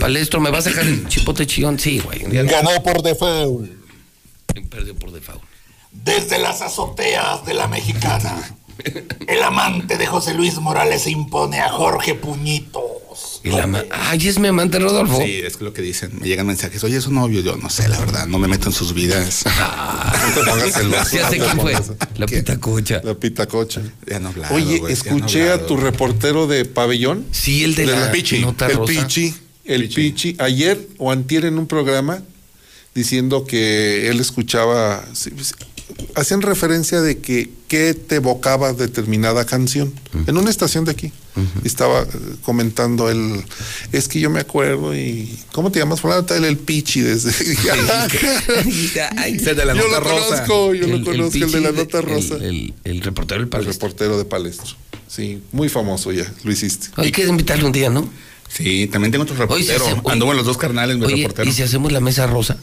Palestro, 0.00 0.40
¿me 0.40 0.50
vas 0.50 0.66
a 0.66 0.70
dejar 0.70 0.86
el 0.86 1.08
chipote 1.08 1.46
chillón? 1.46 1.78
Sí, 1.78 2.00
güey. 2.00 2.20
Ganó 2.46 2.70
por 2.82 3.02
default. 3.02 3.70
Perdió 4.68 4.94
por 4.94 5.12
default. 5.12 5.42
Desde 5.92 6.38
las 6.38 6.60
azoteas 6.60 7.44
de 7.46 7.54
la 7.54 7.66
mexicana, 7.68 8.36
el 9.26 9.42
amante 9.42 9.96
de 9.96 10.06
José 10.06 10.34
Luis 10.34 10.58
Morales 10.58 11.02
se 11.02 11.10
impone 11.10 11.60
a 11.60 11.70
Jorge 11.70 12.14
Y 13.44 13.50
la 13.50 13.66
ma- 13.68 13.84
Ay, 13.90 14.26
es 14.28 14.38
mi 14.38 14.48
amante 14.48 14.78
Rodolfo. 14.80 15.20
Sí, 15.24 15.40
es 15.44 15.56
que 15.56 15.64
lo 15.64 15.72
que 15.72 15.80
dicen. 15.80 16.10
Me 16.20 16.26
llegan 16.26 16.46
mensajes. 16.46 16.82
Oye, 16.82 16.96
es 16.96 17.04
su 17.04 17.12
novio. 17.12 17.40
Yo 17.40 17.56
no 17.56 17.70
sé, 17.70 17.88
la 17.88 17.98
verdad. 18.00 18.26
No 18.26 18.38
me 18.38 18.48
meto 18.48 18.68
en 18.68 18.72
sus 18.74 18.92
vidas. 18.94 19.44
Celoso. 20.74 21.16
Ya 21.16 21.28
sé 21.30 21.38
quién 21.38 21.58
fue. 21.60 21.74
La 22.16 22.26
pitacocha. 22.26 23.00
La 23.04 23.14
pitacocha. 23.14 23.80
Ya 24.06 24.18
no 24.18 24.28
hablado, 24.28 24.54
Oye, 24.54 24.78
güey, 24.78 24.94
ya 24.94 25.10
no 25.10 25.16
escuché 25.18 25.50
a 25.50 25.66
tu 25.66 25.76
reportero 25.76 26.46
de 26.46 26.64
pabellón. 26.64 27.24
Sí, 27.30 27.64
el 27.64 27.74
de, 27.74 27.86
De 27.86 27.92
la, 27.92 28.06
la 28.06 28.12
Pichi, 28.12 28.40
nota 28.40 28.66
el 28.66 28.76
rosa. 28.76 28.92
Pichi, 29.06 29.34
el 29.64 29.88
Pichi, 29.88 30.36
ayer 30.38 30.88
o 30.98 31.12
antier 31.12 31.44
en 31.44 31.58
un 31.58 31.66
programa 31.66 32.22
diciendo 32.94 33.44
que 33.46 34.08
él 34.10 34.18
escuchaba, 34.20 35.04
sí, 35.12 35.30
hacían 36.14 36.42
referencia 36.42 37.00
de 37.00 37.18
que 37.18 37.50
qué 37.68 37.94
te 37.94 38.16
evocaba 38.16 38.72
determinada 38.72 39.44
canción 39.46 39.92
en 40.26 40.36
una 40.36 40.50
estación 40.50 40.84
de 40.84 40.92
aquí. 40.92 41.12
Estaba 41.62 42.02
eh, 42.02 42.06
comentando 42.42 43.08
él, 43.10 43.44
es 43.92 44.08
que 44.08 44.18
yo 44.18 44.28
me 44.28 44.40
acuerdo 44.40 44.92
y 44.96 45.38
¿cómo 45.52 45.70
te 45.70 45.78
llamas? 45.78 46.00
Fulano, 46.00 46.24
tal, 46.24 46.44
el 46.44 46.56
Pichi 46.58 47.00
desde 47.00 47.30
Ay, 49.16 49.34
Ese 49.36 49.54
de 49.54 49.64
la 49.64 49.74
yo 49.74 49.82
nota 49.86 50.00
lo 50.00 50.04
rosa. 50.04 50.44
conozco, 50.44 50.74
yo 50.74 50.86
lo 50.88 51.04
conozco, 51.04 51.36
el, 51.38 51.52
de 51.52 51.60
la 51.60 51.70
nota 51.72 51.98
el- 51.98 52.04
rosa. 52.04 52.34
El, 52.36 52.44
el- 52.44 52.74
el 52.84 53.00
reportero 53.02 53.38
del 53.40 53.44
El 53.46 53.48
palestro. 53.50 53.72
reportero 53.88 54.18
de 54.18 54.24
Palestro. 54.24 54.76
Sí, 55.06 55.40
muy 55.52 55.68
famoso 55.68 56.10
ya, 56.12 56.30
lo 56.42 56.50
hiciste. 56.52 56.88
Hay 56.96 57.12
que 57.12 57.24
invitarle 57.26 57.64
un 57.64 57.72
día, 57.72 57.88
¿no? 57.88 58.08
Sí, 58.48 58.88
también 58.90 59.12
tengo 59.12 59.24
otro 59.24 59.34
Oye, 59.48 59.62
si 59.62 59.70
reportero. 59.72 60.00
hace- 60.00 60.10
Anduvo 60.12 60.30
en 60.32 60.36
los 60.38 60.46
dos 60.46 60.58
carnales, 60.58 60.96
mi 60.98 61.04
Oye, 61.04 61.16
reportero. 61.22 61.48
¿y 61.48 61.52
si 61.52 61.62
hacemos 61.62 61.92
la 61.92 62.00
mesa 62.00 62.26
rosa? 62.26 62.56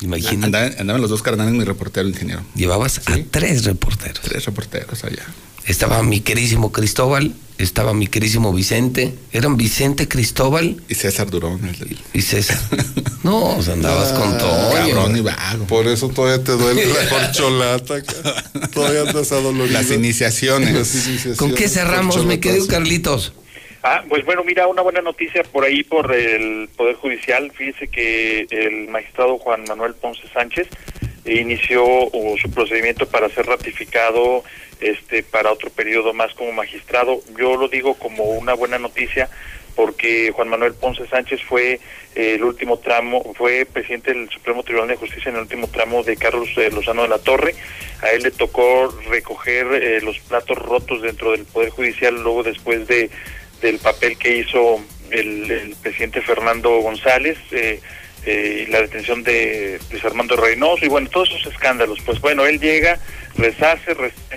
Imagínate. 0.00 0.44
Andaba, 0.46 0.66
andaba 0.78 0.96
en 0.98 1.02
los 1.02 1.10
dos 1.10 1.22
carnales, 1.22 1.54
mi 1.54 1.64
reportero 1.64 2.08
ingeniero. 2.08 2.42
Llevabas 2.54 2.98
a 3.06 3.16
tres 3.30 3.64
reporteros. 3.64 4.20
Tres 4.22 4.44
reporteros 4.44 5.04
allá. 5.04 5.24
Estaba 5.64 6.02
mi 6.02 6.20
querísimo 6.20 6.70
Cristóbal, 6.70 7.34
estaba 7.58 7.92
mi 7.92 8.06
querísimo 8.06 8.52
Vicente. 8.52 9.14
Eran 9.32 9.56
Vicente, 9.56 10.06
Cristóbal 10.06 10.80
Y 10.88 10.94
César 10.94 11.28
Durón. 11.30 11.64
el- 11.64 11.98
y 12.12 12.22
César. 12.22 12.60
No, 13.24 13.56
o 13.56 13.62
sea, 13.62 13.72
andabas 13.72 14.12
con 14.12 14.38
todo. 14.38 14.72
Cabrón 14.72 15.16
y 15.16 15.20
vago. 15.20 15.66
Por 15.66 15.88
eso 15.88 16.08
todavía 16.10 16.44
te 16.44 16.52
duele 16.52 16.86
la 16.86 17.08
corcholata. 17.08 18.00
Todavía 18.72 19.00
andas 19.00 19.32
adolorido. 19.32 19.72
Las 19.80 19.90
iniciaciones. 19.90 20.72
Las 20.72 20.94
iniciaciones, 20.94 21.36
¿Con 21.36 21.52
qué 21.52 21.68
cerramos, 21.68 22.24
mi 22.24 22.38
querido. 22.38 22.68
Carlitos? 22.68 23.32
Ah, 23.88 24.02
pues 24.08 24.24
bueno, 24.24 24.42
mira, 24.42 24.66
una 24.66 24.82
buena 24.82 25.00
noticia 25.00 25.44
por 25.44 25.62
ahí 25.62 25.84
por 25.84 26.12
el 26.12 26.68
Poder 26.76 26.96
Judicial. 26.96 27.52
Fíjese 27.52 27.86
que 27.86 28.44
el 28.50 28.88
magistrado 28.88 29.38
Juan 29.38 29.62
Manuel 29.68 29.94
Ponce 29.94 30.26
Sánchez 30.34 30.66
inició 31.24 31.84
su 32.42 32.50
procedimiento 32.50 33.06
para 33.06 33.28
ser 33.28 33.46
ratificado 33.46 34.42
este 34.80 35.22
para 35.22 35.52
otro 35.52 35.70
periodo 35.70 36.12
más 36.12 36.34
como 36.34 36.50
magistrado. 36.50 37.20
Yo 37.38 37.56
lo 37.56 37.68
digo 37.68 37.94
como 37.94 38.24
una 38.24 38.54
buena 38.54 38.80
noticia 38.80 39.30
porque 39.76 40.32
Juan 40.34 40.48
Manuel 40.48 40.74
Ponce 40.74 41.06
Sánchez 41.06 41.44
fue 41.44 41.78
el 42.16 42.42
último 42.42 42.80
tramo, 42.80 43.22
fue 43.34 43.68
presidente 43.72 44.12
del 44.12 44.28
Supremo 44.30 44.64
Tribunal 44.64 44.88
de 44.88 44.96
Justicia 44.96 45.28
en 45.28 45.36
el 45.36 45.42
último 45.42 45.68
tramo 45.68 46.02
de 46.02 46.16
Carlos 46.16 46.48
eh, 46.56 46.70
Lozano 46.72 47.02
de 47.02 47.08
la 47.08 47.18
Torre. 47.18 47.54
A 48.02 48.10
él 48.10 48.24
le 48.24 48.32
tocó 48.32 48.92
recoger 49.08 49.66
eh, 49.74 50.00
los 50.00 50.18
platos 50.18 50.58
rotos 50.58 51.02
dentro 51.02 51.30
del 51.30 51.44
Poder 51.44 51.70
Judicial 51.70 52.20
luego 52.20 52.42
después 52.42 52.88
de 52.88 53.10
del 53.66 53.78
papel 53.78 54.16
que 54.16 54.38
hizo 54.38 54.80
el, 55.10 55.74
presidente 55.82 56.20
Fernando 56.22 56.80
González. 56.80 57.38
eh, 57.50 57.80
eh, 58.24 58.66
la 58.70 58.80
detención 58.80 59.22
de 59.22 59.78
Luis 59.88 60.04
Armando 60.04 60.36
Reynoso 60.36 60.84
y 60.84 60.88
bueno, 60.88 61.08
todos 61.08 61.30
esos 61.30 61.52
escándalos. 61.52 62.00
Pues 62.04 62.20
bueno, 62.20 62.44
él 62.44 62.58
llega, 62.58 62.98
restaña 63.36 63.78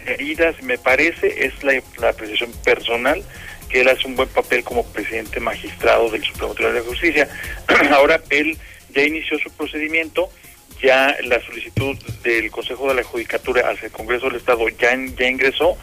heridas, 0.05 0.61
me 0.61 0.77
parece, 0.77 1.45
es 1.45 1.63
la, 1.63 1.81
la 1.97 2.09
apreciación 2.09 2.51
personal, 2.63 3.23
que 3.67 3.81
él 3.81 3.89
hace 3.89 4.05
un 4.05 4.15
buen 4.15 4.29
papel 4.29 4.63
como 4.63 4.85
presidente 4.91 5.39
magistrado 5.39 6.07
del 6.11 6.23
Supremo 6.23 6.53
Tribunal 6.53 6.83
de 6.83 6.87
Justicia. 6.87 7.29
Ahora 7.91 8.21
él 8.29 8.59
ya 8.93 9.01
inició 9.01 9.39
su 9.39 9.49
procedimiento, 9.53 10.29
ya 10.83 11.17
la 11.23 11.43
solicitud 11.43 11.97
del 12.21 12.51
Consejo 12.51 12.89
de 12.89 12.93
la 12.93 13.03
Judicatura 13.03 13.71
hacia 13.71 13.87
el 13.87 13.91
Congreso 13.91 14.27
del 14.27 14.35
Estado 14.35 14.69
ya 14.69 14.93
ingresó, 14.93 15.77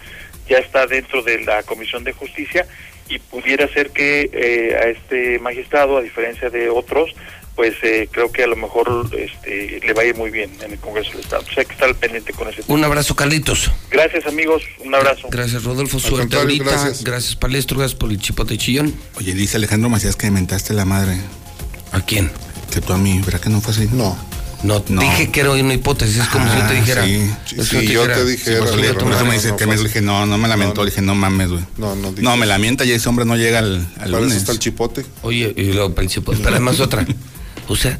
ya 0.48 0.58
está 0.58 0.86
dentro 0.86 1.22
de 1.22 1.40
la 1.40 1.64
Comisión 1.64 2.04
de 2.04 2.12
Justicia 2.12 2.68
y 3.08 3.18
pudiera 3.18 3.68
ser 3.68 3.90
que 3.90 4.30
eh, 4.32 4.76
a 4.76 4.88
este 4.88 5.38
magistrado, 5.38 5.98
a 5.98 6.02
diferencia 6.02 6.50
de 6.50 6.68
otros, 6.68 7.14
pues 7.56 7.74
eh, 7.82 8.08
creo 8.12 8.30
que 8.30 8.44
a 8.44 8.46
lo 8.46 8.54
mejor 8.54 9.08
este, 9.18 9.80
le 9.80 9.92
va 9.94 10.02
a 10.02 10.04
ir 10.04 10.14
muy 10.14 10.30
bien 10.30 10.50
en 10.62 10.72
el 10.72 10.78
Congreso 10.78 11.12
del 11.12 11.20
Estado. 11.20 11.42
O 11.42 11.52
sea, 11.52 11.62
hay 11.62 11.66
que 11.66 11.72
estar 11.72 11.94
pendiente 11.94 12.32
con 12.34 12.48
ese 12.48 12.62
tema. 12.62 12.78
Un 12.78 12.84
abrazo, 12.84 13.16
Carlitos. 13.16 13.70
Gracias, 13.90 14.26
amigos. 14.26 14.62
Un 14.84 14.94
abrazo. 14.94 15.28
Gracias, 15.30 15.64
Rodolfo. 15.64 15.98
Suerte 15.98 16.36
ahorita. 16.36 16.64
gracias. 16.64 17.02
Gracias. 17.02 17.34
Palestro. 17.34 17.78
Gracias 17.78 17.98
por 17.98 18.10
el 18.10 18.18
chipote 18.18 18.58
chillón. 18.58 18.94
Oye, 19.16 19.32
dice 19.32 19.56
Alejandro 19.56 19.88
Macías 19.88 20.16
que 20.16 20.26
me 20.26 20.32
mentaste 20.32 20.74
la 20.74 20.84
madre. 20.84 21.16
¿A 21.92 22.02
quién? 22.02 22.30
Que 22.72 22.82
tú 22.82 22.92
a 22.92 22.98
mí, 22.98 23.22
¿verdad 23.24 23.40
que 23.40 23.48
no 23.48 23.62
fue 23.62 23.72
así? 23.72 23.88
No. 23.90 24.18
No, 24.66 24.80
dije 25.00 25.30
que 25.30 25.40
era 25.40 25.52
una 25.52 25.74
hipótesis, 25.74 26.16
es 26.18 26.28
como 26.28 26.44
si 26.50 26.58
yo 26.58 26.66
te 26.66 26.76
Ah, 26.76 26.80
dijera. 26.80 27.04
Sí, 27.04 27.30
sí, 27.46 27.64
si 27.80 27.86
yo 27.88 28.06
te 28.06 28.24
dijera, 28.24 28.60
pero 28.74 28.98
tú 28.98 29.06
me 29.06 29.14
no, 29.16 29.32
dices 29.32 29.52
no 29.52 29.56
que 29.56 29.66
me 29.66 29.76
dije, 29.76 30.00
no, 30.02 30.26
no 30.26 30.36
me 30.38 30.48
lamentó. 30.48 30.82
Le 30.84 30.90
dije, 30.90 31.02
no 31.02 31.14
mames, 31.14 31.48
güey. 31.50 31.64
No, 31.78 31.94
no 31.94 32.10
dije 32.10 32.22
No, 32.22 32.36
me 32.36 32.46
lamenta 32.46 32.84
y 32.84 32.92
ese 32.92 33.08
hombre 33.08 33.24
no 33.24 33.36
llega 33.36 33.60
al, 33.60 33.86
al 34.00 34.10
lunes. 34.10 34.36
está 34.36 34.52
el 34.52 34.58
chipote. 34.58 35.06
Oye, 35.22 35.52
y 35.56 35.72
luego 35.72 35.94
para 35.94 36.02
el 36.04 36.10
chipote. 36.10 36.38
Pero 36.38 36.50
además 36.50 36.80
otra. 36.80 37.06
O 37.68 37.76
sea, 37.76 37.98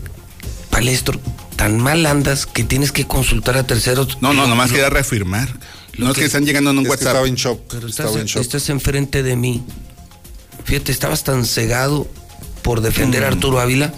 Palestro, 0.71 1.19
tan 1.57 1.79
mal 1.79 2.05
andas 2.07 2.47
que 2.47 2.65
tienes 2.65 2.93
que 2.93 3.07
consultar 3.07 3.57
a 3.57 3.67
terceros. 3.67 4.19
No, 4.21 4.33
no, 4.35 4.47
nomás 4.47 4.71
quería 4.71 4.91
reafirmar. 4.91 5.49
No 5.99 6.11
es 6.11 6.19
que 6.19 6.25
están 6.27 6.45
llegando 6.45 6.71
en 6.71 6.79
un 6.79 6.85
Es 6.85 6.89
que 6.89 6.91
WhatsApp. 6.91 7.09
estaba 7.09 7.27
en 7.29 7.35
shock. 7.37 7.61
Pero 7.71 7.89
estás, 7.89 8.15
en 8.17 8.27
shock. 8.27 8.43
estás 8.43 8.69
enfrente 8.69 9.23
de 9.23 9.35
mí. 9.37 9.63
Fíjate, 10.65 10.93
estabas 10.93 11.25
tan 11.25 11.45
cegado 11.47 12.07
por 12.63 12.81
defender 12.81 13.25
a 13.25 13.29
Arturo 13.29 13.61
Ávila. 13.61 13.95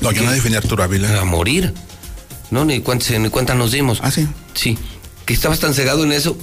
No, 0.00 0.12
yo 0.12 0.22
no 0.22 0.30
defendí 0.32 0.56
a 0.56 0.58
Arturo 0.58 0.82
Ávila. 0.82 1.20
A 1.20 1.24
morir. 1.24 1.72
No, 2.50 2.64
ni 2.64 2.80
cuenta, 2.80 3.16
ni 3.18 3.28
cuenta 3.30 3.54
nos 3.54 3.72
dimos. 3.72 4.00
Ah, 4.02 4.10
sí. 4.10 4.26
Sí. 4.54 4.76
Que 5.26 5.34
estabas 5.34 5.60
tan 5.60 5.74
cegado 5.74 6.04
en 6.04 6.12
eso 6.12 6.36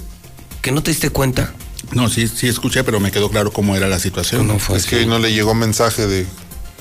que 0.61 0.71
no 0.71 0.81
te 0.83 0.91
diste 0.91 1.09
cuenta. 1.09 1.53
No, 1.91 2.09
sí, 2.09 2.27
sí 2.27 2.47
escuché, 2.47 2.83
pero 2.83 2.99
me 2.99 3.11
quedó 3.11 3.29
claro 3.29 3.51
cómo 3.51 3.75
era 3.75 3.87
la 3.87 3.99
situación. 3.99 4.47
No 4.47 4.59
fue 4.59 4.77
Es 4.77 4.85
que 4.85 4.97
hoy 4.97 5.05
no 5.05 5.19
le 5.19 5.33
llegó 5.33 5.53
mensaje 5.53 6.07
de. 6.07 6.25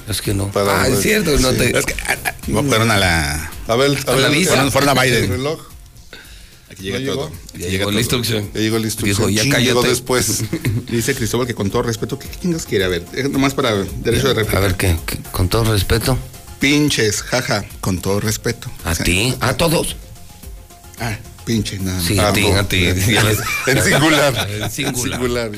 Es 0.08 0.20
que 0.22 0.34
no. 0.34 0.50
Para- 0.52 0.82
ah, 0.82 0.88
es 0.88 1.00
cierto, 1.00 1.36
no 1.38 1.52
te. 1.52 1.76
Es 1.76 1.84
que, 1.86 1.94
ah, 2.06 2.16
ah, 2.24 2.34
no, 2.46 2.62
fueron 2.62 2.90
a 2.90 2.96
la. 2.98 3.50
A 3.66 3.74
ver, 3.76 3.96
a 4.06 4.10
¿A 4.10 4.14
ver. 4.14 4.22
la 4.22 4.28
visa? 4.28 4.50
Fueron, 4.50 4.72
fueron 4.72 4.96
a 4.98 5.02
¿El 5.04 5.10
Biden. 5.10 5.30
reloj? 5.30 5.60
Aquí 6.70 6.82
llega 6.84 6.98
¿No 6.98 7.04
llegó? 7.04 7.14
todo. 7.16 7.30
Ya 7.54 7.58
llega 7.58 7.70
llegó 7.70 7.82
todo. 7.84 7.92
la 7.92 8.00
instrucción. 8.00 8.50
Ya 8.54 8.60
llegó 8.60 8.78
la 8.78 8.84
instrucción. 8.86 9.28
Dijo, 9.28 9.30
ya 9.30 9.42
cállate. 9.50 9.64
llegó 9.64 9.82
después. 9.82 10.44
Dice 10.90 11.14
Cristóbal 11.14 11.46
que 11.46 11.54
con 11.54 11.70
todo 11.70 11.82
respeto, 11.82 12.18
¿qué 12.18 12.28
chingas 12.40 12.66
quiere? 12.66 12.84
A 12.84 12.88
ver, 12.88 13.04
nomás 13.30 13.54
para 13.54 13.74
derecho 13.74 14.28
de 14.28 14.34
réplica. 14.34 14.58
A 14.58 14.60
ver, 14.60 14.74
¿qué? 14.76 14.96
¿Qué? 15.06 15.18
Con 15.32 15.48
todo 15.48 15.64
respeto. 15.72 16.16
Pinches, 16.58 17.22
jaja, 17.22 17.64
con 17.80 17.98
todo 18.00 18.20
respeto. 18.20 18.70
A 18.84 18.92
O 18.92 18.94
sea, 18.94 19.04
ti, 19.04 19.34
a 19.40 19.54
todos. 19.56 19.96
Ah, 20.98 21.16
pinche, 21.44 21.78
nada 21.78 21.98
más. 21.98 22.06
Sí, 22.06 22.18
Ah, 22.18 22.28
a 22.28 22.32
ti, 22.32 22.48
no. 22.48 22.56
a 22.58 22.68
ti. 22.68 22.84
En 22.86 23.02
singular. 23.02 23.36
En 23.66 24.70
singular. 24.70 24.70
singular. 24.70 25.50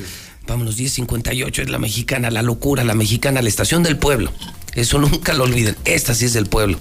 Vámonos, 0.47 0.77
10.58 0.77 1.59
es 1.63 1.69
la 1.69 1.77
mexicana, 1.77 2.31
la 2.31 2.41
locura, 2.41 2.83
la 2.83 2.95
mexicana, 2.95 3.41
la 3.41 3.49
estación 3.49 3.83
del 3.83 3.97
pueblo. 3.97 4.33
Eso 4.73 4.97
nunca 4.97 5.33
lo 5.33 5.43
olviden. 5.43 5.75
Esta 5.85 6.15
sí 6.15 6.25
es 6.25 6.33
del 6.33 6.47
pueblo. 6.47 6.79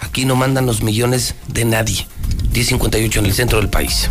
Aquí 0.00 0.24
no 0.24 0.34
mandan 0.36 0.66
los 0.66 0.82
millones 0.82 1.34
de 1.48 1.64
nadie. 1.64 2.06
10.58 2.52 3.18
en 3.18 3.26
el 3.26 3.32
centro 3.34 3.58
del 3.58 3.70
país. 3.70 4.08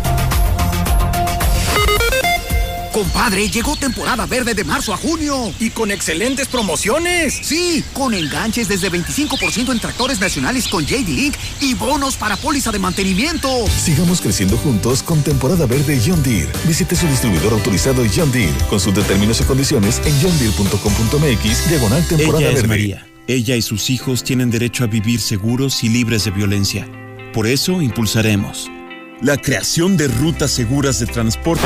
Compadre, 2.94 3.48
llegó 3.48 3.74
temporada 3.74 4.24
verde 4.24 4.54
de 4.54 4.62
marzo 4.62 4.94
a 4.94 4.96
junio. 4.96 5.52
Y 5.58 5.70
con 5.70 5.90
excelentes 5.90 6.46
promociones. 6.46 7.34
Sí, 7.42 7.82
con 7.92 8.14
enganches 8.14 8.68
desde 8.68 8.88
25% 8.88 9.72
en 9.72 9.80
tractores 9.80 10.20
nacionales 10.20 10.68
con 10.68 10.86
JD 10.86 11.08
Link 11.08 11.34
y 11.60 11.74
bonos 11.74 12.14
para 12.14 12.36
póliza 12.36 12.70
de 12.70 12.78
mantenimiento. 12.78 13.48
Sigamos 13.66 14.20
creciendo 14.20 14.56
juntos 14.58 15.02
con 15.02 15.24
temporada 15.24 15.66
verde 15.66 16.00
John 16.06 16.22
Deere. 16.22 16.52
Visite 16.68 16.94
su 16.94 17.08
distribuidor 17.08 17.54
autorizado 17.54 18.04
John 18.14 18.30
Deere. 18.30 18.54
Consulte 18.70 19.02
términos 19.02 19.40
y 19.40 19.44
condiciones 19.44 20.00
en 20.04 20.14
johndeere.com.mx 20.22 21.68
diagonal 21.68 22.06
temporada 22.06 22.44
Ella 22.44 22.50
es 22.50 22.54
verde. 22.54 22.68
María. 22.68 23.06
Ella 23.26 23.56
y 23.56 23.62
sus 23.62 23.90
hijos 23.90 24.22
tienen 24.22 24.52
derecho 24.52 24.84
a 24.84 24.86
vivir 24.86 25.20
seguros 25.20 25.82
y 25.82 25.88
libres 25.88 26.26
de 26.26 26.30
violencia. 26.30 26.86
Por 27.32 27.48
eso 27.48 27.82
impulsaremos 27.82 28.70
la 29.24 29.36
creación 29.38 29.96
de 29.96 30.08
rutas 30.08 30.50
seguras 30.50 30.98
de 31.00 31.06
transporte. 31.06 31.62